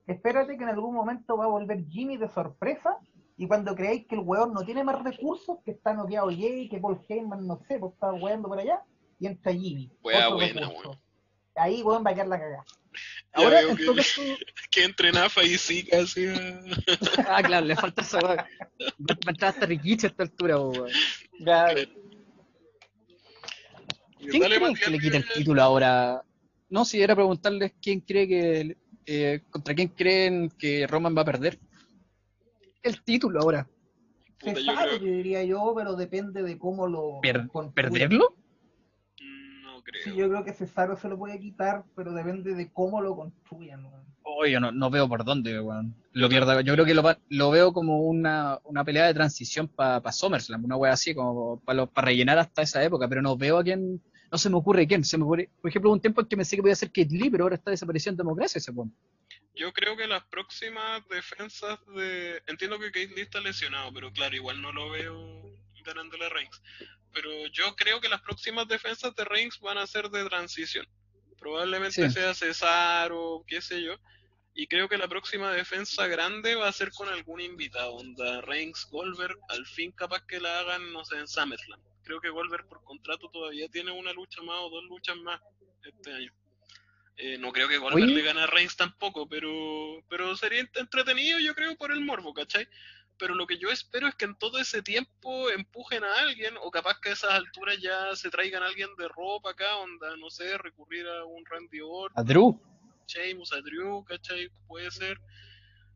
Espérate 0.06 0.56
que 0.58 0.62
en 0.64 0.68
algún 0.68 0.94
momento 0.94 1.36
va 1.36 1.44
a 1.44 1.48
volver 1.48 1.82
Jimmy 1.88 2.18
de 2.18 2.28
sorpresa 2.28 2.98
y 3.38 3.46
cuando 3.48 3.74
creáis 3.74 4.06
que 4.06 4.14
el 4.16 4.20
weón 4.20 4.52
no 4.52 4.62
tiene 4.64 4.84
más 4.84 5.02
recursos, 5.02 5.58
que 5.64 5.70
está 5.72 5.94
noqueado 5.94 6.28
Jay, 6.28 6.68
que 6.68 6.78
Paul 6.78 7.00
Heyman, 7.08 7.46
no 7.46 7.56
sé, 7.66 7.78
pues 7.78 7.94
está 7.94 8.12
weando 8.12 8.48
por 8.48 8.58
allá, 8.58 8.82
y 9.18 9.26
entra 9.26 9.52
Jimmy. 9.52 9.90
Wea 10.02 10.26
otro 10.28 10.36
buena, 10.38 10.60
recurso. 10.68 10.88
weón. 10.90 11.00
Ahí 11.56 11.82
weón 11.82 12.04
va 12.04 12.10
a 12.10 12.14
quedar 12.14 12.28
la 12.28 12.38
cagada. 12.38 12.64
Ahora, 13.32 13.60
veo 13.62 13.76
que, 13.94 14.36
que 14.70 14.84
entre 14.84 15.10
Nafa 15.12 15.42
y 15.42 15.56
Zika 15.58 15.98
así 16.02 16.26
a- 16.26 16.60
ah, 17.36 17.42
claro, 17.42 17.66
le 17.66 17.74
falta 17.76 18.02
esa 18.02 18.18
weá. 18.18 18.36
Va 18.36 19.16
a 19.26 19.30
entrar 19.30 19.50
hasta 19.52 19.66
Rikichi 19.66 20.06
a 20.06 20.10
esta 20.10 20.22
altura, 20.22 20.58
weón. 20.58 20.90
Ya, 21.40 21.74
¿Quién 24.18 24.40
Dale, 24.42 24.58
Matías, 24.60 24.80
que 24.80 24.90
le 24.90 24.98
quita 24.98 25.16
el 25.18 25.28
título 25.28 25.62
ahora? 25.62 26.22
No, 26.70 26.84
si 26.84 27.02
era 27.02 27.14
preguntarles 27.14 27.72
quién 27.80 28.00
cree 28.00 28.26
que. 28.26 28.76
eh, 29.06 29.42
¿Contra 29.50 29.74
quién 29.74 29.88
creen 29.88 30.48
que 30.58 30.86
Roman 30.86 31.14
va 31.16 31.22
a 31.22 31.26
perder? 31.26 31.58
El 32.82 33.02
título 33.02 33.40
ahora. 33.42 33.68
Puta, 34.38 34.54
se 34.54 34.64
yo 34.64 34.74
sabe, 34.74 34.88
creo- 34.96 35.00
yo 35.00 35.16
diría 35.16 35.44
yo, 35.44 35.72
pero 35.76 35.94
depende 35.94 36.42
de 36.42 36.58
cómo 36.58 36.86
lo 36.86 37.20
Per-. 37.20 37.48
¿Perderlo? 37.74 38.34
Creo. 39.84 40.02
Sí, 40.02 40.16
yo 40.16 40.28
creo 40.28 40.44
que 40.44 40.52
Cesaro 40.52 40.96
se 40.96 41.08
lo 41.08 41.18
puede 41.18 41.38
quitar, 41.38 41.84
pero 41.94 42.12
depende 42.12 42.54
de 42.54 42.72
cómo 42.72 43.00
lo 43.00 43.14
construyan. 43.14 43.84
weón. 43.84 44.04
Oh, 44.22 44.46
yo 44.46 44.58
no, 44.58 44.72
no 44.72 44.90
veo 44.90 45.06
por 45.06 45.24
dónde, 45.24 45.60
weón. 45.60 45.94
Lo 46.12 46.28
pierda. 46.28 46.60
Yo 46.62 46.72
creo 46.72 46.86
que 46.86 46.94
lo, 47.28 47.50
veo 47.50 47.72
como 47.72 48.00
una, 48.00 48.58
una 48.64 48.82
pelea 48.82 49.06
de 49.06 49.14
transición 49.14 49.68
para 49.68 50.10
SummerSlam, 50.10 50.64
una 50.64 50.76
wea 50.76 50.92
así, 50.92 51.14
como 51.14 51.60
para 51.60 51.86
rellenar 51.96 52.38
hasta 52.38 52.62
esa 52.62 52.82
época, 52.82 53.06
pero 53.08 53.20
no 53.20 53.36
veo 53.36 53.58
a 53.58 53.64
quién. 53.64 54.02
No 54.32 54.38
se 54.38 54.48
me 54.48 54.56
ocurre 54.56 54.86
quién. 54.86 55.04
Se 55.04 55.18
me 55.18 55.24
ocurre, 55.24 55.50
por 55.60 55.68
ejemplo, 55.68 55.92
un 55.92 56.00
tiempo 56.00 56.22
en 56.22 56.26
que 56.26 56.36
pensé 56.36 56.56
que 56.56 56.62
podía 56.62 56.74
ser 56.74 56.88
Kate 56.88 57.10
Lee, 57.10 57.30
pero 57.30 57.44
ahora 57.44 57.56
está 57.56 57.70
desapareciendo 57.70 58.22
en 58.22 58.26
democracia 58.26 58.58
ese 58.58 58.70
weón. 58.70 58.94
Yo 59.54 59.72
creo 59.72 59.96
que 59.96 60.06
las 60.06 60.24
próximas 60.24 61.06
defensas 61.08 61.78
de. 61.94 62.42
Entiendo 62.46 62.78
que 62.78 62.86
Kate 62.86 63.14
Lee 63.14 63.22
está 63.22 63.40
lesionado, 63.40 63.92
pero 63.92 64.10
claro, 64.10 64.34
igual 64.34 64.62
no 64.62 64.72
lo 64.72 64.90
veo 64.90 65.54
ganándole 65.84 66.26
a 66.26 66.28
Reigns. 66.30 66.60
Pero 67.12 67.46
yo 67.48 67.76
creo 67.76 68.00
que 68.00 68.08
las 68.08 68.20
próximas 68.22 68.66
defensas 68.66 69.14
de 69.14 69.24
Reigns 69.24 69.60
van 69.60 69.78
a 69.78 69.86
ser 69.86 70.08
de 70.10 70.24
transición. 70.28 70.86
Probablemente 71.38 72.08
Sí. 72.08 72.10
sea 72.14 72.34
Cesaro, 72.34 73.44
qué 73.46 73.60
sé 73.60 73.82
yo. 73.82 73.96
Y 74.56 74.66
creo 74.68 74.88
que 74.88 74.96
la 74.98 75.08
próxima 75.08 75.52
defensa 75.52 76.06
grande 76.06 76.54
va 76.54 76.68
a 76.68 76.72
ser 76.72 76.90
con 76.92 77.08
algún 77.08 77.40
invitado. 77.40 77.92
Onda 77.94 78.40
Reigns, 78.40 78.86
Goldberg, 78.90 79.36
al 79.48 79.66
fin 79.66 79.92
capaz 79.92 80.24
que 80.26 80.40
la 80.40 80.60
hagan, 80.60 80.92
no 80.92 81.04
sé, 81.04 81.16
en 81.18 81.26
SummerSlam. 81.28 81.80
Creo 82.04 82.20
que 82.20 82.28
Goldberg 82.30 82.68
por 82.68 82.82
contrato 82.84 83.28
todavía 83.30 83.68
tiene 83.68 83.90
una 83.90 84.12
lucha 84.12 84.42
más 84.42 84.56
o 84.60 84.70
dos 84.70 84.84
luchas 84.84 85.16
más 85.16 85.40
este 85.82 86.12
año. 86.12 86.32
Eh, 87.16 87.38
no 87.38 87.52
creo 87.52 87.68
que 87.68 87.78
Goldberg 87.78 88.04
Oye. 88.06 88.14
le 88.14 88.22
gane 88.22 88.40
a 88.42 88.46
Reigns 88.46 88.76
tampoco, 88.76 89.28
pero, 89.28 90.02
pero 90.08 90.36
sería 90.36 90.62
ent- 90.62 90.76
entretenido 90.80 91.38
yo 91.38 91.54
creo 91.54 91.76
por 91.76 91.92
el 91.92 92.00
morbo, 92.00 92.32
¿cachai? 92.34 92.66
Pero 93.18 93.34
lo 93.34 93.46
que 93.46 93.58
yo 93.58 93.70
espero 93.70 94.08
es 94.08 94.14
que 94.14 94.24
en 94.24 94.36
todo 94.36 94.58
ese 94.58 94.82
tiempo 94.82 95.50
empujen 95.50 96.02
a 96.04 96.20
alguien, 96.20 96.54
o 96.62 96.70
capaz 96.70 97.00
que 97.00 97.10
a 97.10 97.12
esas 97.12 97.30
alturas 97.30 97.78
ya 97.80 98.14
se 98.16 98.30
traigan 98.30 98.62
a 98.62 98.66
alguien 98.66 98.90
de 98.96 99.08
ropa 99.08 99.50
acá, 99.50 99.76
onda, 99.76 100.16
no 100.16 100.30
sé, 100.30 100.58
recurrir 100.58 101.06
a 101.06 101.24
un 101.24 101.44
Randy 101.46 101.80
Orton, 101.80 102.18
A 102.18 102.22
Drew. 102.22 102.60
Sheamus, 103.06 103.52
a 103.52 103.60
Drew, 103.60 104.04
¿cachai? 104.04 104.48
Puede 104.66 104.90
ser. 104.90 105.20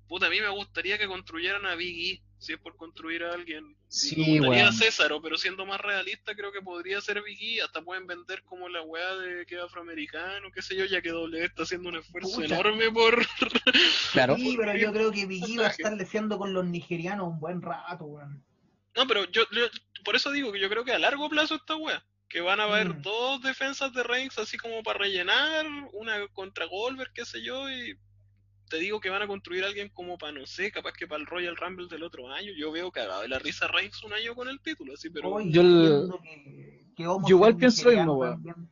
Puta, 0.08 0.26
a 0.26 0.30
mí 0.30 0.40
me 0.40 0.48
gustaría 0.48 0.96
que 0.98 1.06
construyeran 1.06 1.66
a 1.66 1.74
Big 1.74 2.14
E, 2.16 2.22
si 2.38 2.52
es 2.54 2.58
por 2.58 2.76
construir 2.76 3.24
a 3.24 3.32
alguien. 3.32 3.76
Sí, 3.88 4.16
me 4.16 4.22
gustaría 4.38 4.64
weón. 4.64 4.68
a 4.68 4.72
Césaro, 4.72 5.20
pero 5.20 5.36
siendo 5.36 5.66
más 5.66 5.80
realista, 5.80 6.34
creo 6.34 6.50
que 6.50 6.62
podría 6.62 7.00
ser 7.00 7.22
Big 7.22 7.38
E. 7.58 7.62
Hasta 7.62 7.82
pueden 7.82 8.06
vender 8.06 8.42
como 8.44 8.68
la 8.68 8.80
weá 8.82 9.16
de 9.16 9.44
que 9.44 9.56
es 9.56 9.60
afroamericano, 9.60 10.50
qué 10.50 10.62
sé 10.62 10.76
yo, 10.76 10.84
ya 10.86 11.02
que 11.02 11.10
W 11.10 11.44
está 11.44 11.64
haciendo 11.64 11.88
un 11.90 11.96
esfuerzo 11.96 12.36
Pucha. 12.36 12.54
enorme 12.58 12.90
por. 12.90 13.24
Claro. 14.12 14.36
Sí, 14.36 14.54
pero 14.56 14.74
yo 14.76 14.92
creo 14.92 15.12
que 15.12 15.26
Biggie 15.26 15.58
va 15.58 15.66
a 15.66 15.70
estar 15.70 15.92
leseando 15.92 16.38
con 16.38 16.52
los 16.52 16.64
nigerianos 16.64 17.28
un 17.28 17.38
buen 17.40 17.60
rato, 17.62 18.04
weón. 18.04 18.42
No, 18.96 19.06
pero 19.06 19.24
yo, 19.30 19.42
yo- 19.52 19.68
por 20.04 20.16
eso 20.16 20.30
digo 20.32 20.50
que 20.52 20.58
yo 20.60 20.68
creo 20.70 20.84
que 20.84 20.92
a 20.92 20.98
largo 20.98 21.28
plazo 21.28 21.56
esta 21.56 21.76
wea. 21.76 22.02
Que 22.28 22.40
van 22.42 22.60
a 22.60 22.64
haber 22.64 22.88
Mm. 22.94 23.02
dos 23.02 23.42
defensas 23.42 23.92
de 23.94 24.02
Reigns 24.02 24.36
así 24.38 24.58
como 24.58 24.82
para 24.82 24.98
rellenar, 24.98 25.66
una 25.92 26.26
contra 26.28 26.66
Goldberg, 26.66 27.12
qué 27.14 27.24
sé 27.24 27.42
yo, 27.42 27.70
y 27.70 27.96
te 28.68 28.78
digo 28.78 29.00
que 29.00 29.10
van 29.10 29.22
a 29.22 29.26
construir 29.26 29.64
a 29.64 29.68
alguien 29.68 29.88
como 29.90 30.18
para, 30.18 30.32
no 30.32 30.46
sé, 30.46 30.70
capaz 30.70 30.92
que 30.92 31.06
para 31.06 31.20
el 31.20 31.26
Royal 31.26 31.56
Rumble 31.56 31.86
del 31.88 32.02
otro 32.02 32.30
año. 32.30 32.52
Yo 32.56 32.70
veo 32.72 32.90
cagado 32.90 33.22
de 33.22 33.28
la 33.28 33.38
risa 33.38 33.66
Reigns 33.68 34.02
un 34.04 34.12
año 34.12 34.34
con 34.34 34.48
el 34.48 34.60
título, 34.60 34.94
así, 34.94 35.10
pero 35.10 35.40
Yo 35.40 35.60
el- 35.62 36.10
que, 36.22 36.84
que 36.96 37.02
yo 37.04 37.18
igual 37.28 37.56
pienso 37.56 37.88
mismo, 37.90 38.14
weón. 38.18 38.68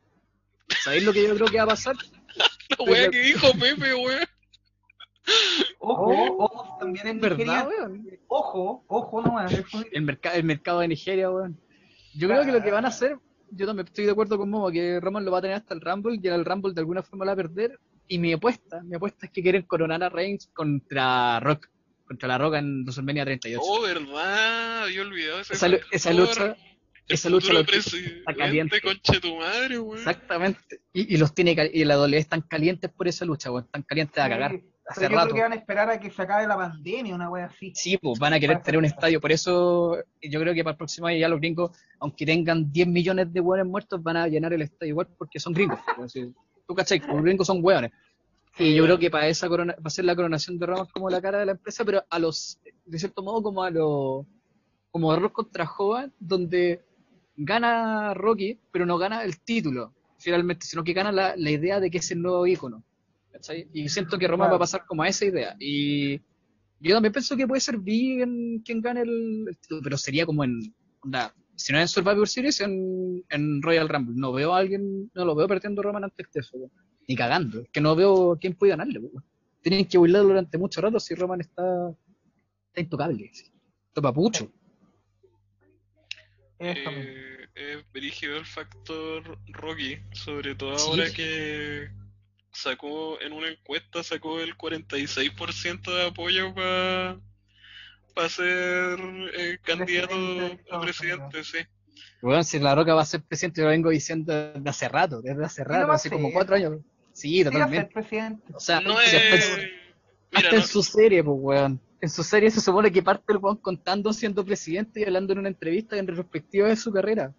¿Sabéis 0.83 1.03
lo 1.05 1.13
que 1.13 1.27
yo 1.27 1.35
creo 1.35 1.47
que 1.47 1.57
va 1.57 1.63
a 1.63 1.67
pasar? 1.67 1.95
la 2.35 2.83
wea 2.85 3.09
que 3.09 3.19
dijo 3.19 3.47
Pepe, 3.53 3.93
weón. 3.95 4.25
Ojo, 5.79 6.05
Oh. 6.09 6.45
Omos 6.45 6.79
también 6.79 7.19
¿Verdad, 7.19 7.37
nigeriano. 7.37 7.69
weón? 7.69 8.09
Ojo, 8.27 8.83
ojo 8.87 9.21
nomás. 9.21 9.51
eso- 9.53 9.83
El, 9.91 10.03
merca- 10.03 10.33
el 10.35 10.43
mercado 10.43 10.79
de 10.79 10.87
Nigeria, 10.87 11.29
weón. 11.29 11.59
Yo 12.13 12.27
creo 12.27 12.45
que 12.45 12.51
lo 12.51 12.61
que 12.63 12.71
van 12.71 12.85
a 12.85 12.89
hacer, 12.89 13.17
yo 13.51 13.65
también 13.65 13.87
estoy 13.87 14.05
de 14.05 14.11
acuerdo 14.11 14.37
con 14.37 14.49
Momo, 14.49 14.71
que 14.71 14.99
Roman 14.99 15.23
lo 15.25 15.31
va 15.31 15.39
a 15.39 15.41
tener 15.41 15.57
hasta 15.57 15.73
el 15.73 15.81
Rumble 15.81 16.19
y 16.21 16.27
en 16.27 16.33
el 16.33 16.45
Rumble 16.45 16.73
de 16.73 16.79
alguna 16.81 17.03
forma 17.03 17.25
lo 17.25 17.29
va 17.29 17.33
a 17.33 17.35
perder. 17.35 17.79
Y 18.07 18.19
mi 18.19 18.33
apuesta, 18.33 18.81
mi 18.83 18.95
apuesta 18.95 19.25
es 19.25 19.31
que 19.31 19.41
quieren 19.41 19.63
coronar 19.63 20.03
a 20.03 20.09
Reigns 20.09 20.49
contra 20.53 21.39
Rock, 21.41 21.67
contra 22.05 22.27
la 22.27 22.37
Roca 22.37 22.59
en 22.59 22.83
WrestleMania 22.83 23.25
38. 23.25 23.59
Oh, 23.63 23.81
verdad, 23.81 24.83
había 24.83 25.01
olvidado 25.01 25.39
ese 25.41 25.53
esa, 25.53 25.67
esa 25.91 26.13
lucha, 26.13 26.45
El 26.45 26.55
esa 27.09 27.29
lucha 27.29 27.53
lo- 27.53 27.61
está 27.61 28.33
caliente. 28.33 28.79
conche 28.81 29.19
tu 29.19 29.35
madre, 29.35 29.79
weón. 29.79 29.97
exactamente. 29.97 30.79
Y, 30.93 31.13
y 31.15 31.17
los 31.17 31.33
tiene 31.33 31.55
y 31.73 31.83
la 31.85 31.95
doble 31.95 32.17
están 32.17 32.41
calientes 32.41 32.89
por 32.91 33.07
esa 33.07 33.25
lucha, 33.25 33.51
weón. 33.51 33.65
Están 33.65 33.83
calientes 33.83 34.17
a 34.23 34.29
cagar. 34.29 34.51
Sí, 34.51 34.63
Hace 34.89 35.01
pero 35.01 35.11
yo 35.11 35.17
rato. 35.17 35.27
creo 35.31 35.35
que 35.35 35.41
van 35.41 35.51
a 35.51 35.55
esperar 35.55 35.89
a 35.89 35.99
que 35.99 36.09
se 36.09 36.21
acabe 36.21 36.47
la 36.47 36.55
pandemia, 36.55 37.13
una 37.13 37.29
wea 37.29 37.47
así. 37.47 37.73
Sí, 37.75 37.97
pues 37.97 38.17
van 38.19 38.31
a 38.31 38.39
querer 38.39 38.61
tener 38.61 38.77
un 38.79 38.85
estadio. 38.85 39.19
Por 39.19 39.33
eso 39.33 39.97
yo 40.21 40.39
creo 40.39 40.53
que 40.53 40.63
para 40.63 40.71
el 40.71 40.77
próximo 40.77 41.07
año 41.07 41.17
ya 41.19 41.27
los 41.27 41.41
gringos, 41.41 41.77
aunque 41.99 42.25
tengan 42.25 42.71
10 42.71 42.87
millones 42.87 43.33
de 43.33 43.41
hueones 43.41 43.69
muertos, 43.69 44.01
van 44.01 44.15
a 44.15 44.27
llenar 44.29 44.53
el 44.53 44.61
estadio 44.61 44.91
igual 44.91 45.09
porque 45.17 45.41
son 45.41 45.51
gringos. 45.51 45.79
Tú 46.67 46.75
cachai, 46.75 46.99
los 46.99 47.23
gringos 47.23 47.47
son 47.47 47.59
hueones. 47.63 47.91
Y 48.59 48.75
yo 48.75 48.83
creo 48.85 48.97
que 48.97 49.09
para 49.11 49.27
esa 49.27 49.47
corona, 49.47 49.73
va 49.75 49.83
a 49.85 49.89
ser 49.89 50.05
la 50.05 50.15
coronación 50.15 50.57
de 50.57 50.65
Ramos 50.65 50.89
como 50.91 51.09
la 51.09 51.21
cara 51.21 51.39
de 51.39 51.45
la 51.45 51.51
empresa, 51.53 51.85
pero 51.85 52.03
a 52.09 52.19
los, 52.19 52.59
de 52.85 52.99
cierto 52.99 53.21
modo, 53.23 53.41
como 53.43 53.63
a 53.63 53.69
los, 53.69 54.25
como 54.91 55.15
Rock 55.15 55.33
contra 55.33 55.69
Hogan, 55.77 56.11
donde 56.19 56.81
gana 57.35 58.13
Rocky, 58.15 58.59
pero 58.71 58.85
no 58.87 58.97
gana 58.97 59.23
el 59.23 59.39
título, 59.41 59.93
finalmente, 60.17 60.65
sino 60.65 60.83
que 60.83 60.93
gana 60.93 61.11
la, 61.11 61.35
la 61.37 61.51
idea 61.51 61.79
de 61.79 61.91
que 61.91 61.99
es 61.99 62.09
el 62.11 62.21
nuevo 62.21 62.47
ícono. 62.47 62.83
¿cachai? 63.31 63.67
Y 63.73 63.87
siento 63.89 64.17
que 64.17 64.27
Roma 64.27 64.45
Claro. 64.45 64.53
va 64.53 64.55
a 64.55 64.59
pasar 64.59 64.85
como 64.87 65.03
a 65.03 65.07
esa 65.07 65.25
idea. 65.25 65.55
Y 65.59 66.19
Yo 66.79 66.95
también 66.95 67.13
pienso 67.13 67.37
que 67.37 67.47
puede 67.47 67.61
ser 67.61 67.77
bien 67.77 68.61
quien 68.65 68.81
gane 68.81 69.01
el, 69.01 69.45
el 69.47 69.57
título, 69.57 69.81
pero 69.83 69.97
sería 69.97 70.25
como 70.25 70.43
en. 70.43 70.73
onda, 71.01 71.31
si 71.57 71.73
no 71.73 71.79
es 71.79 71.83
en 71.83 71.87
Survivor 71.89 72.27
Series, 72.27 72.61
en, 72.61 73.25
en 73.29 73.61
Royal 73.61 73.89
Rumble. 73.89 74.15
No 74.15 74.31
veo 74.31 74.53
a 74.53 74.59
alguien, 74.59 75.11
no 75.13 75.25
lo 75.25 75.35
veo 75.35 75.47
perdiendo 75.47 75.81
Roman 75.81 76.03
antes 76.05 76.27
que 76.27 76.39
eso. 76.39 76.57
Ni 77.07 77.15
cagando. 77.15 77.61
Es 77.61 77.69
que 77.69 77.81
no 77.81 77.95
veo 77.95 78.37
quién 78.39 78.53
puede 78.53 78.71
ganarle, 78.71 78.99
weón. 78.99 79.25
Tienen 79.61 79.85
que 79.85 79.97
bailar 79.97 80.21
durante 80.23 80.57
mucho 80.57 80.79
rato 80.81 80.99
si 80.99 81.15
Roman 81.15 81.41
está, 81.41 81.89
está 82.69 82.81
intocable. 82.81 83.31
Topa 83.91 84.13
pucho. 84.13 84.51
Eso 86.59 86.91
mismo. 86.91 87.03
Eh, 87.11 87.47
es 87.55 87.91
brígido 87.91 88.37
el 88.37 88.45
factor 88.45 89.39
Rocky, 89.47 89.97
sobre 90.13 90.55
todo 90.55 90.77
Sí. 90.77 90.89
ahora 90.89 91.11
que 91.11 91.89
sacó 92.51 93.19
en 93.21 93.33
una 93.33 93.49
encuesta 93.49 94.01
sacó 94.03 94.39
el 94.39 94.55
46% 94.57 95.91
de 95.95 96.07
apoyo 96.07 96.53
para 96.55 97.19
ser 98.29 98.99
eh, 99.37 99.57
candidato 99.63 100.15
a 100.71 100.81
presidente, 100.81 101.43
sí. 101.43 101.59
Weón, 102.21 102.43
si 102.43 102.59
La 102.59 102.73
Roca 102.75 102.93
va 102.95 103.01
a 103.03 103.05
ser 103.05 103.21
presidente, 103.21 103.61
yo 103.61 103.65
lo 103.65 103.71
vengo 103.71 103.89
diciendo 103.89 104.33
desde 104.53 104.69
hace 104.69 104.89
rato, 104.89 105.21
desde 105.21 105.45
hace 105.45 105.63
rato, 105.63 105.91
a 105.91 105.95
hace 105.95 106.09
como 106.09 106.31
cuatro 106.31 106.55
años. 106.55 106.79
Sí, 107.13 107.29
Sí, 107.29 107.43
va 107.43 107.49
a 107.49 107.51
ser 107.51 107.53
totalmente. 107.53 107.93
presidente. 107.93 108.53
O 108.53 108.59
sea, 108.59 108.81
No 108.81 108.97
si 108.99 109.15
es... 109.15 109.33
hasta, 109.33 109.61
en- 109.61 109.69
Mira, 109.69 109.71
hasta 110.33 110.49
en 110.55 110.61
no- 110.61 110.67
su 110.67 110.83
serie, 110.83 111.23
pues, 111.23 111.37
weón. 111.39 111.81
En 112.01 112.09
su 112.09 112.23
serie 112.23 112.51
se 112.51 112.61
supone 112.61 112.91
que 112.91 113.01
parte 113.01 113.31
el 113.33 113.37
weón 113.37 113.57
contando 113.57 114.13
siendo 114.13 114.43
presidente 114.45 114.99
y 114.99 115.03
hablando 115.03 115.33
en 115.33 115.39
una 115.39 115.47
entrevista 115.49 115.97
en 115.97 116.07
retrospectiva 116.07 116.67
de 116.67 116.75
su 116.75 116.91
carrera. 116.91 117.33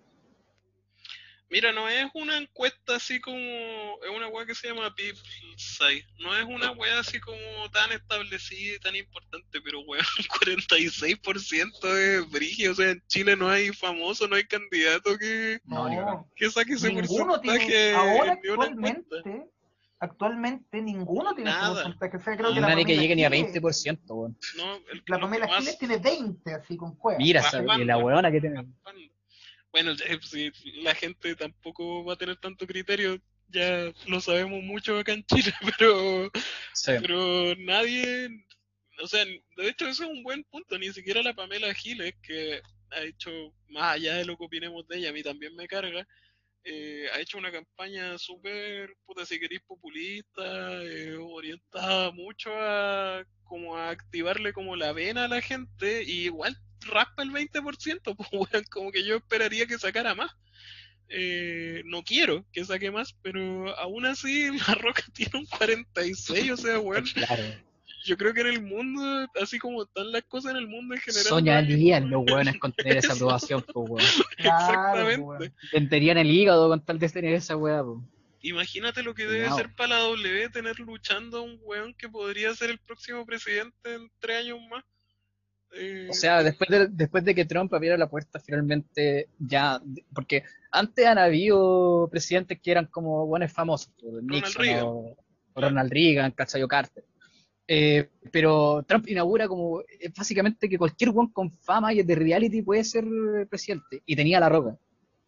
Mira, 1.50 1.72
no 1.72 1.88
es 1.88 2.06
una 2.12 2.36
encuesta 2.36 2.96
así 2.96 3.20
como. 3.20 3.38
Es 3.38 4.10
una 4.14 4.28
weá 4.28 4.44
que 4.44 4.54
se 4.54 4.68
llama 4.68 4.94
People's 4.94 5.22
Site. 5.56 6.06
No 6.20 6.36
es 6.36 6.44
una 6.44 6.72
weá 6.72 6.98
así 7.00 7.18
como 7.20 7.36
tan 7.72 7.90
establecida 7.92 8.76
y 8.76 8.78
tan 8.80 8.94
importante, 8.94 9.60
pero 9.62 9.80
weón, 9.80 10.04
46% 10.42 11.96
es 11.96 12.30
brigio. 12.30 12.72
O 12.72 12.74
sea, 12.74 12.90
en 12.90 13.02
Chile 13.06 13.34
no 13.36 13.48
hay 13.48 13.70
famoso, 13.70 14.28
no 14.28 14.36
hay 14.36 14.44
candidato 14.44 15.16
que, 15.16 15.58
No, 15.64 16.28
que 16.36 16.50
saque 16.50 16.74
ese 16.74 16.90
porcentaje 16.90 17.66
tiene, 17.66 17.92
ahora 17.94 18.32
actualmente, 18.32 19.46
actualmente 20.00 20.80
ninguno 20.82 21.34
tiene 21.34 21.50
ese 21.50 21.58
Nada. 21.60 21.74
porcentaje. 21.82 22.16
O 22.16 22.20
sea, 22.20 22.36
creo 22.36 22.54
que 22.54 22.60
la 22.60 22.68
Nadie 22.68 22.84
que 22.84 22.96
llegue 22.96 23.16
ni 23.16 23.24
a 23.24 23.30
Giles- 23.30 23.54
20%, 23.54 24.14
weón. 24.14 24.38
No, 24.56 24.76
el 24.92 25.02
La 25.06 25.18
Pamela 25.18 25.48
Giles 25.58 25.78
tiene 25.78 25.96
20, 25.96 26.52
así 26.54 26.76
con 26.76 26.94
cueva. 26.96 27.18
Mira, 27.18 27.40
esa, 27.40 27.62
la 27.62 27.96
weona 27.98 28.30
que 28.30 28.40
tiene. 28.40 28.66
Bueno, 29.80 29.92
eh, 30.06 30.18
si 30.22 30.50
la 30.82 30.92
gente 30.92 31.36
tampoco 31.36 32.04
va 32.04 32.14
a 32.14 32.18
tener 32.18 32.36
tanto 32.38 32.66
criterio, 32.66 33.20
ya 33.46 33.92
lo 34.08 34.20
sabemos 34.20 34.60
mucho 34.64 34.98
acá 34.98 35.12
en 35.12 35.24
Chile, 35.24 35.52
pero 35.78 36.32
Sí. 36.72 36.92
pero 37.00 37.54
nadie, 37.54 38.28
o 39.00 39.06
sea, 39.06 39.24
de 39.24 39.68
hecho 39.68 39.86
eso 39.86 40.02
es 40.02 40.10
un 40.10 40.24
buen 40.24 40.42
punto, 40.50 40.76
ni 40.78 40.92
siquiera 40.92 41.22
la 41.22 41.32
Pamela 41.32 41.72
Giles, 41.74 42.12
que 42.24 42.60
ha 42.90 43.02
hecho, 43.04 43.30
más 43.68 43.94
allá 43.94 44.16
de 44.16 44.24
lo 44.24 44.36
que 44.36 44.46
opinemos 44.46 44.84
de 44.88 44.96
ella, 44.98 45.10
a 45.10 45.12
mí 45.12 45.22
también 45.22 45.54
me 45.54 45.68
carga, 45.68 46.04
eh, 46.64 47.06
ha 47.14 47.20
hecho 47.20 47.38
una 47.38 47.52
campaña 47.52 48.18
súper, 48.18 48.92
puta, 49.06 49.24
si 49.24 49.38
queréis 49.38 49.60
populista, 49.62 50.82
eh, 50.82 51.14
orientada 51.16 52.10
mucho 52.10 52.50
a 52.52 53.24
como 53.44 53.76
a 53.76 53.90
activarle 53.90 54.52
como 54.52 54.74
la 54.74 54.92
vena 54.92 55.26
a 55.26 55.28
la 55.28 55.40
gente, 55.40 56.02
y 56.02 56.24
igual 56.24 56.58
raspa 56.80 57.22
el 57.22 57.30
20%, 57.30 57.52
pues 58.16 58.28
weón, 58.32 58.64
como 58.70 58.92
que 58.92 59.04
yo 59.04 59.16
esperaría 59.16 59.66
que 59.66 59.78
sacara 59.78 60.14
más. 60.14 60.30
Eh, 61.10 61.82
no 61.86 62.02
quiero 62.02 62.44
que 62.52 62.64
saque 62.64 62.90
más, 62.90 63.14
pero 63.22 63.74
aún 63.78 64.04
así 64.04 64.50
La 64.68 64.74
Roca 64.74 65.02
tiene 65.14 65.38
un 65.38 65.46
46, 65.46 66.50
o 66.50 66.56
sea, 66.56 66.80
weón, 66.80 67.04
Claro. 67.14 67.42
yo 68.04 68.16
creo 68.18 68.34
que 68.34 68.42
en 68.42 68.48
el 68.48 68.62
mundo, 68.62 69.26
así 69.40 69.58
como 69.58 69.84
están 69.84 70.12
las 70.12 70.24
cosas 70.24 70.52
en 70.52 70.58
el 70.58 70.68
mundo 70.68 70.94
en 70.94 71.00
general, 71.00 71.24
Soñarían 71.24 72.10
los 72.10 72.24
weones 72.30 72.58
con 72.58 72.72
tener 72.72 72.98
esa 72.98 73.14
aprobación, 73.14 73.64
pues, 73.72 73.88
weón. 73.88 74.06
Exactamente. 74.36 75.54
Venderían 75.72 76.18
el 76.18 76.30
hígado 76.30 76.68
con 76.68 76.84
tal 76.84 76.98
de 76.98 77.08
tener 77.08 77.34
esa 77.34 77.56
weá, 77.56 77.82
pues. 77.82 78.00
Imagínate 78.40 79.02
lo 79.02 79.14
que 79.14 79.26
debe 79.26 79.50
ser 79.50 79.74
para 79.74 79.96
la 79.96 80.04
W 80.04 80.48
tener 80.50 80.78
luchando 80.78 81.38
a 81.38 81.42
un 81.42 81.58
weón 81.62 81.92
que 81.94 82.08
podría 82.08 82.54
ser 82.54 82.70
el 82.70 82.78
próximo 82.78 83.26
presidente 83.26 83.94
en 83.94 84.10
tres 84.20 84.44
años 84.44 84.58
más. 84.70 84.84
Eh, 85.74 86.08
O 86.10 86.12
sea, 86.14 86.42
después 86.42 86.68
de, 86.70 86.88
después 86.88 87.24
de 87.24 87.34
que 87.34 87.44
Trump 87.44 87.72
abriera 87.74 87.96
la 87.96 88.08
puerta 88.08 88.40
finalmente 88.40 89.28
ya, 89.38 89.80
porque 90.14 90.44
antes 90.70 91.06
han 91.06 91.18
habido 91.18 92.08
presidentes 92.10 92.58
que 92.60 92.70
eran 92.70 92.86
como 92.86 93.26
buenos 93.26 93.52
famosos, 93.52 93.90
Nixon 94.22 94.62
Reagan. 94.62 94.84
o, 94.84 95.16
o 95.54 95.60
Ronald 95.60 95.92
Reagan, 95.92 96.30
Cachayo 96.32 96.66
Carter. 96.68 97.04
Eh, 97.70 98.08
pero 98.32 98.82
Trump 98.88 99.06
inaugura 99.08 99.46
como 99.46 99.82
eh, 99.82 100.10
básicamente 100.16 100.68
que 100.70 100.78
cualquier 100.78 101.10
buen 101.10 101.28
con 101.28 101.50
fama 101.52 101.92
y 101.92 102.02
de 102.02 102.14
reality 102.14 102.62
puede 102.62 102.82
ser 102.82 103.04
eh, 103.04 103.44
presidente. 103.46 104.02
Y 104.06 104.16
tenía 104.16 104.40
la 104.40 104.48
roca. 104.48 104.76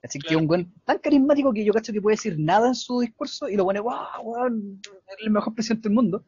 Así 0.03 0.19
que 0.19 0.29
Claro. 0.29 0.39
un 0.41 0.47
buen 0.47 0.73
tan 0.87 0.99
carismático 1.01 1.53
que 1.53 1.63
yo 1.63 1.75
cacho 1.75 1.93
que 1.93 2.01
puede 2.01 2.15
decir 2.17 2.39
nada 2.39 2.69
en 2.69 2.75
su 2.75 3.01
discurso 3.01 3.47
y 3.51 3.57
lo 3.57 3.65
pone, 3.65 3.81
wow, 3.81 3.93
weón, 4.23 4.81
el 5.19 5.31
mejor 5.31 5.55
presidente 5.55 5.89
del 5.91 5.95
mundo. 5.95 6.25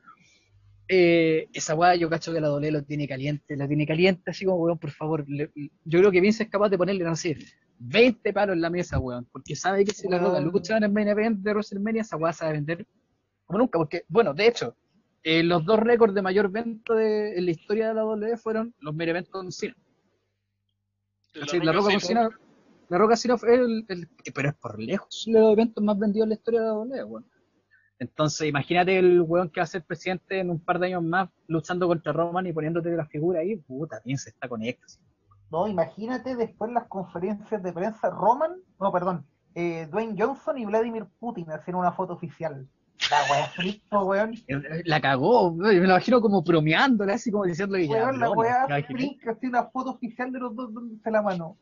Eh, 0.89 1.49
esa 1.53 1.75
weá 1.75 1.95
yo 1.95 2.11
cacho 2.11 2.33
que 2.33 2.41
la 2.41 2.49
Dole 2.49 2.71
lo 2.71 2.83
tiene 2.83 3.09
caliente, 3.09 3.57
lo 3.57 3.67
tiene 3.67 3.87
caliente, 3.87 4.31
así 4.31 4.45
como, 4.45 4.59
weón, 4.59 4.79
por 4.79 4.91
favor. 4.91 5.25
le- 5.29 5.51
yo 5.85 5.99
creo 6.01 6.11
que 6.11 6.21
Vince 6.21 6.43
es 6.45 6.51
capaz 6.51 6.69
de 6.69 6.77
ponerle, 6.79 7.05
no 7.05 7.17
sé, 7.17 7.37
20 7.79 8.33
palos 8.33 8.55
en 8.55 8.61
la 8.61 8.71
mesa, 8.71 8.99
weón, 8.99 9.27
porque 9.33 9.57
sabe 9.57 9.85
que 9.85 9.93
si 9.93 10.09
la 10.09 10.19
roca 10.19 10.39
Weón. 10.39 10.53
lucha 10.53 10.77
en 10.77 10.85
el 10.85 10.93
main 10.93 11.09
event 11.09 11.39
de 11.41 11.51
WrestleMania, 11.53 12.03
esa 12.03 12.17
weá 12.17 12.33
a 12.39 12.53
vender 12.53 12.87
como 13.47 13.59
nunca, 13.61 13.79
porque, 13.79 14.05
bueno, 14.09 14.35
de 14.35 14.47
hecho, 14.49 14.77
eh, 15.23 15.43
los 15.43 15.65
dos 15.65 15.79
récords 15.81 16.15
de 16.15 16.23
mayor 16.23 16.51
venta 16.51 16.95
de, 16.95 17.37
en 17.39 17.45
la 17.45 17.51
historia 17.53 17.89
de 17.89 17.95
la 17.95 18.03
W 18.03 18.37
fueron 18.37 18.75
los 18.81 18.95
main 18.95 19.09
event 19.11 19.29
con 19.29 19.51
Cena. 19.53 19.75
la 21.35 21.43
Así, 21.45 21.61
la 21.61 21.73
roca 21.73 22.01
Cena, 22.01 22.29
la 22.89 22.99
roca 22.99 23.17
Cena 23.17 23.39
fue 23.39 23.55
el, 23.55 23.85
el- 23.89 24.09
pero 24.35 24.49
es 24.51 24.55
por 24.57 24.79
lejos 24.81 25.25
los 25.29 25.53
eventos 25.53 25.83
más 25.83 25.99
vendidos 25.99 26.25
en 26.27 26.29
la 26.31 26.35
historia 26.35 26.61
de 26.61 26.67
la 26.67 26.73
W, 26.73 27.05
weón. 27.05 27.27
Entonces, 28.03 28.49
imagínate 28.49 28.99
el 28.99 29.21
weón 29.21 29.49
que 29.49 29.61
va 29.61 29.65
a 29.65 29.69
ser 29.69 29.85
presidente 29.85 30.41
en 30.41 30.51
un 30.51 30.59
par 30.59 30.81
de 30.81 30.89
años 30.89 31.05
más 31.05 31.29
luchando 31.47 31.87
contra 31.87 32.13
Roman 32.13 32.47
y 32.47 32.53
poniéndote 32.53 32.91
la 32.91 33.07
figura 33.07 33.41
ahí, 33.41 33.57
puta, 33.57 34.01
bien 34.05 34.19
se 34.19 34.31
está 34.31 34.49
con 34.49 34.61
éxtasis. 34.63 35.01
No, 35.51 35.69
imagínate 35.69 36.35
después 36.35 36.73
las 36.73 36.89
conferencias 36.89 37.63
de 37.63 37.73
prensa 37.73 38.11
Roman, 38.11 38.57
no, 38.81 38.91
perdón, 38.91 39.25
eh, 39.55 39.87
Dwayne 39.89 40.17
Johnson 40.19 40.59
y 40.59 40.65
Vladimir 40.65 41.07
Putin 41.21 41.51
hacer 41.53 41.77
una 41.77 41.93
foto 41.93 42.15
oficial. 42.15 42.67
La 43.11 43.33
wea 43.33 43.47
frito, 43.49 44.05
weón. 44.05 44.35
Eh, 44.49 44.83
La 44.85 45.01
cagó, 45.01 45.51
weón, 45.51 45.59
me 45.81 45.87
lo 45.87 45.95
imagino 45.95 46.21
como 46.21 46.43
bromeándole, 46.43 47.13
así 47.13 47.31
como 47.31 47.45
diciéndole 47.45 47.87
ya, 47.87 47.93
Weón, 47.93 48.19
la 48.19 48.31
wea 48.33 48.67
freak, 48.67 49.29
así 49.29 49.47
una 49.47 49.65
foto 49.65 49.91
oficial 49.91 50.33
de 50.33 50.41
los 50.41 50.57
dos 50.57 50.75
dándose 50.75 51.11
la 51.11 51.23
mano. 51.23 51.57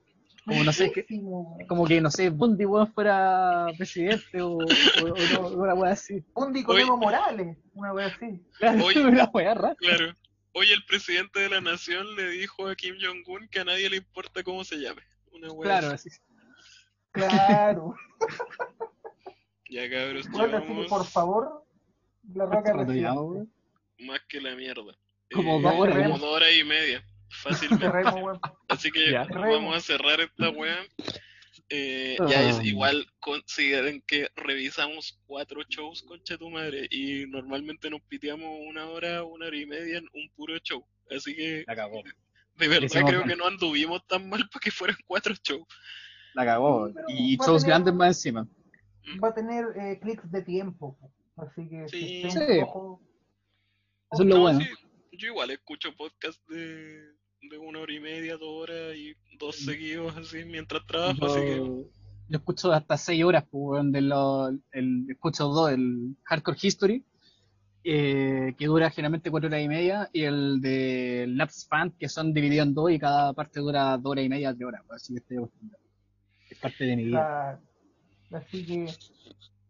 Como 0.46 0.64
no 0.64 0.72
sé 0.72 0.92
weón. 1.10 1.66
como 1.68 1.86
que, 1.86 2.00
no 2.00 2.10
sé, 2.10 2.30
Bundy, 2.30 2.64
weón, 2.64 2.92
fuera 2.92 3.66
presidente 3.76 4.40
o, 4.42 4.52
o, 4.52 4.58
o 4.64 5.42
no, 5.42 5.48
una 5.48 5.74
weá 5.74 5.92
así. 5.92 6.24
Bundy 6.34 6.62
con. 6.62 6.78
Evo 6.78 6.96
Morales, 6.96 7.56
una 7.74 7.92
wea 7.92 8.06
así. 8.06 8.40
Claro, 8.58 8.84
Oye. 8.84 9.00
una 9.04 9.24
weá 9.32 9.54
rara. 9.54 9.74
Claro. 9.76 10.14
Hoy 10.52 10.70
el 10.72 10.84
presidente 10.84 11.40
de 11.40 11.48
la 11.48 11.60
nación 11.60 12.16
le 12.16 12.28
dijo 12.30 12.66
a 12.68 12.74
Kim 12.74 12.96
Jong-un 13.00 13.48
que 13.48 13.60
a 13.60 13.64
nadie 13.64 13.88
le 13.88 13.96
importa 13.98 14.42
cómo 14.42 14.64
se 14.64 14.76
llame. 14.76 15.02
Una 15.32 15.52
wea 15.52 15.78
Claro, 15.78 15.94
así. 15.94 16.08
así. 16.08 16.20
Claro. 17.12 17.94
Ya 19.70 19.88
cabros, 19.88 20.28
Bueno, 20.30 20.56
así 20.56 20.66
que 20.66 20.72
llevamos 20.72 20.86
por 20.88 21.06
favor, 21.06 21.64
la 22.34 22.44
roca 22.46 22.74
más 22.74 24.20
que 24.28 24.40
la 24.40 24.56
mierda. 24.56 24.96
Como 25.32 25.58
Eh, 25.58 25.62
dos 25.62 25.74
horas, 25.78 25.96
Como 26.08 26.18
dos 26.18 26.36
horas 26.36 26.48
y 26.58 26.64
media. 26.64 27.04
Fácilmente. 27.30 27.86
Así 28.68 28.90
que 28.90 29.10
Ya. 29.12 29.24
vamos 29.30 29.76
a 29.76 29.80
cerrar 29.80 30.20
esta 30.20 30.50
weá. 30.50 30.78
Eh, 31.68 32.16
ya 32.28 32.48
es 32.48 32.58
Ah. 32.58 32.64
igual, 32.64 33.06
consideren 33.20 34.02
que 34.06 34.28
revisamos 34.34 35.20
cuatro 35.26 35.62
shows 35.68 36.02
con 36.02 36.20
tu 36.22 36.50
madre 36.50 36.88
y 36.90 37.26
normalmente 37.28 37.88
nos 37.90 38.00
piteamos 38.02 38.58
una 38.66 38.86
hora, 38.88 39.22
una 39.24 39.46
hora 39.46 39.56
y 39.56 39.66
media 39.66 39.98
en 39.98 40.08
un 40.12 40.28
puro 40.34 40.58
show. 40.58 40.84
Así 41.14 41.34
que 41.36 41.64
La 41.66 41.76
cagó. 41.76 42.02
de 42.56 42.68
verdad 42.68 42.86
hicimos 42.86 43.10
creo 43.10 43.20
bien. 43.24 43.30
que 43.30 43.36
no 43.36 43.46
anduvimos 43.46 44.04
tan 44.06 44.28
mal 44.28 44.40
para 44.52 44.60
que 44.60 44.70
fueran 44.72 44.96
cuatro 45.06 45.34
shows. 45.44 45.64
La 46.34 46.44
cagó. 46.44 46.90
Pero 46.92 47.06
Y 47.08 47.36
shows 47.36 47.62
tener- 47.62 47.68
grandes 47.68 47.94
más 47.94 48.08
encima. 48.16 48.48
Va 49.22 49.28
a 49.28 49.34
tener 49.34 49.64
eh, 49.76 49.98
clics 50.00 50.30
de 50.30 50.42
tiempo. 50.42 50.98
Así 51.36 51.68
que 51.68 51.88
Sí. 51.88 52.00
si 52.00 52.26
esté 52.26 52.46
Sí. 52.54 52.58
un 52.58 52.64
poco- 52.66 53.02
Eso 54.12 54.22
es 54.24 54.28
lo 54.28 54.34
No, 54.34 54.40
bueno. 54.42 54.60
sí, 54.60 54.66
yo 55.12 55.28
igual 55.28 55.50
escucho 55.52 55.94
podcast 55.96 56.40
de, 56.48 57.12
de 57.42 57.58
una 57.58 57.80
hora 57.80 57.92
y 57.92 58.00
media, 58.00 58.36
dos 58.36 58.48
horas 58.48 58.94
y 58.96 59.14
dos 59.38 59.56
seguidos 59.56 60.16
así 60.16 60.44
mientras 60.44 60.84
trabajo, 60.86 61.24
así 61.26 61.40
que 61.40 61.56
Yo, 61.56 62.36
escucho 62.36 62.72
hasta 62.72 62.96
6 62.96 63.24
horas, 63.24 63.44
pues, 63.50 63.82
de 63.90 64.00
lo- 64.02 64.50
el, 64.72 65.06
escucho 65.08 65.48
dos, 65.48 65.70
el 65.72 66.16
Hardcore 66.24 66.58
History, 66.62 67.04
eh, 67.82 68.54
que 68.58 68.66
dura 68.66 68.90
generalmente 68.90 69.30
4 69.30 69.48
horas 69.48 69.62
y 69.62 69.68
media, 69.68 70.08
y 70.12 70.22
el 70.22 70.60
de 70.60 71.24
Laps 71.28 71.66
Fan, 71.66 71.92
que 71.98 72.08
son 72.08 72.32
divididos 72.34 72.66
en 72.68 72.74
dos 72.74 72.90
y 72.90 72.98
cada 72.98 73.32
parte 73.32 73.58
dura 73.60 73.96
2 73.96 74.12
horas 74.12 74.24
y 74.24 74.28
media, 74.28 74.54
3 74.54 74.66
horas, 74.68 74.82
pues, 74.86 75.02
así 75.02 75.14
que 75.14 75.18
estoy 75.20 75.36
acostumbrado. 75.38 75.82
Es 76.50 76.58
parte 76.58 76.84
de 76.84 76.96
mi 76.96 77.04
vida. 77.04 77.60
la- 78.30 78.38
Así 78.38 78.64
que, 78.64 78.86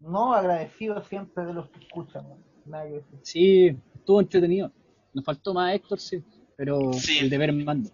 no 0.00 0.34
agradecido 0.34 1.02
siempre 1.04 1.46
de 1.46 1.54
los 1.54 1.70
que 1.70 1.78
escuchan. 1.78 2.26
Nada 2.66 2.84
que 2.84 2.92
decir. 2.94 3.18
Sí, 3.22 3.76
estuvo 3.94 4.20
entretenido. 4.20 4.70
Nos 5.14 5.24
faltó 5.24 5.54
más 5.54 5.74
Héctor, 5.74 5.98
sí. 5.98 6.22
Pero 6.60 6.92
Sí. 6.92 7.18
el 7.20 7.30
deber 7.30 7.54
manda. 7.54 7.88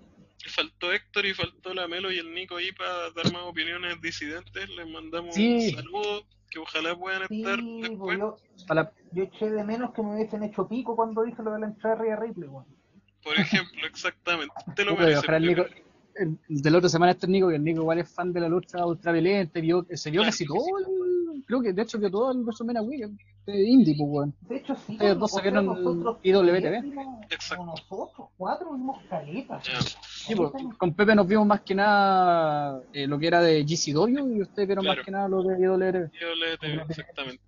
Faltó 0.49 0.93
Héctor 0.93 1.25
y 1.27 1.35
faltó 1.35 1.73
la 1.73 1.87
Melo 1.87 2.11
y 2.11 2.19
el 2.19 2.35
Nico 2.35 2.57
ahí 2.57 2.73
para 2.73 3.11
dar 3.13 3.33
más 3.33 3.43
opiniones 3.45 4.01
disidentes. 4.01 4.69
Les 4.71 4.89
mandamos 4.89 5.35
Sí. 5.37 5.69
un 5.71 5.77
saludo, 5.77 6.25
que 6.51 6.59
ojalá 6.59 6.97
puedan 6.97 7.29
Sí, 7.29 7.41
estar 7.43 7.61
pues 7.61 7.91
después. 7.91 8.19
yo, 8.19 8.37
Para 8.67 8.83
la- 8.83 8.93
yo 9.13 9.23
eché 9.23 9.51
de 9.51 9.63
menos 9.65 9.93
que 9.95 10.03
me 10.03 10.15
hubiesen 10.17 10.43
hecho 10.43 10.67
pico 10.67 10.97
cuando 10.97 11.23
dije 11.23 11.41
lo 11.45 11.53
de 11.53 11.61
la 11.61 11.67
entrada 11.67 12.03
de 12.03 12.17
Ripley, 12.17 12.49
weón. 12.49 12.65
Por 13.23 13.39
ejemplo, 13.39 13.87
exactamente. 13.87 14.53
Te 14.75 14.85
lo 14.85 14.91
Puta, 14.97 15.03
mereces. 15.03 15.23
ojalá 15.25 15.37
el 15.39 15.47
Nico- 15.47 15.63
Pepe. 15.65 15.83
el- 16.17 16.39
de 16.49 16.71
la 16.71 16.79
otra 16.79 16.89
semana 16.89 17.13
este 17.13 17.27
Nico, 17.29 17.49
que 17.49 17.57
el 17.57 17.63
Nico 17.65 17.81
igual 17.83 17.99
es 18.01 18.09
fan 18.13 18.33
de 18.33 18.41
la 18.41 18.49
lucha 18.49 18.85
ultraviolenta, 18.85 19.61
vio, 19.61 19.87
se 19.95 20.11
vio 20.11 20.23
Claro 20.23 20.31
casi 20.33 20.47
todo, 20.47 20.79
el- 20.79 21.06
creo 21.47 21.63
que 21.63 21.73
de 21.73 21.83
hecho 21.83 21.99
vio 21.99 22.11
todo 22.11 22.33
el 22.33 22.39
WrestleMania 22.43 22.83
Weekend 22.83 23.19
de 23.47 23.63
Indie, 23.63 23.95
pues 23.97 24.09
weón. 24.11 24.35
De 24.41 24.57
hecho, 24.57 24.75
sí. 24.75 24.93
Ustedes 24.93 25.19
dos 25.19 25.33
nosotros 25.33 26.19
IWTV. 26.23 27.25
Exacto. 27.31 27.65
Nosotros 27.65 28.29
cuatro 28.37 28.73
vimos 28.73 28.99
caletas. 29.09 29.65
Ya. 29.65 29.81
Sí, 29.81 30.35
pues, 30.35 30.51
con 30.77 30.95
Pepe 30.95 31.15
nos 31.15 31.29
vimos 31.29 31.47
más 31.47 31.61
que 31.61 31.75
nada 31.75 32.83
eh, 32.93 33.07
lo 33.07 33.19
que 33.19 33.29
era 33.29 33.41
de 33.41 33.63
GCW 33.65 34.37
y 34.37 34.43
ustedes 34.43 34.67
vieron 34.67 34.85
Claro. 34.85 34.99
más 34.99 35.05
que 35.05 35.11
nada 35.13 35.29
lo 35.29 35.43
de 35.45 35.61
IWTV. 35.61 36.11
Tengo, 36.61 36.83
exactamente. 36.89 37.43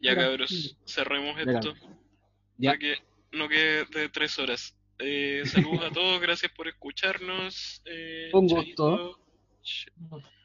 Ya 0.00 0.12
Mira, 0.12 0.22
cabros, 0.28 0.76
cerremos 0.86 1.36
esto. 1.40 1.74
Ya. 2.56 2.70
Para 2.70 2.78
que 2.78 2.94
no 3.32 3.48
quede 3.48 3.84
de 3.86 4.08
tres 4.10 4.38
horas. 4.38 4.76
Eh, 5.00 5.42
saludos 5.46 5.84
a 5.84 5.92
todos, 5.92 6.20
gracias 6.20 6.52
por 6.52 6.68
escucharnos. 6.68 7.82
Eh, 7.84 8.30
Un 8.32 8.46
gusto. 8.46 9.18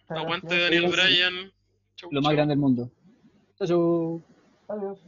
Aguante. 0.10 0.60
Daniel. 0.60 0.92
Bryan. 0.92 1.52
Chau, 1.96 2.10
Lo 2.12 2.22
más 2.22 2.30
chau. 2.30 2.36
grande 2.36 2.52
del 2.54 2.60
mundo. 2.60 2.92
Chao. 3.58 4.22
Adiós. 4.68 5.00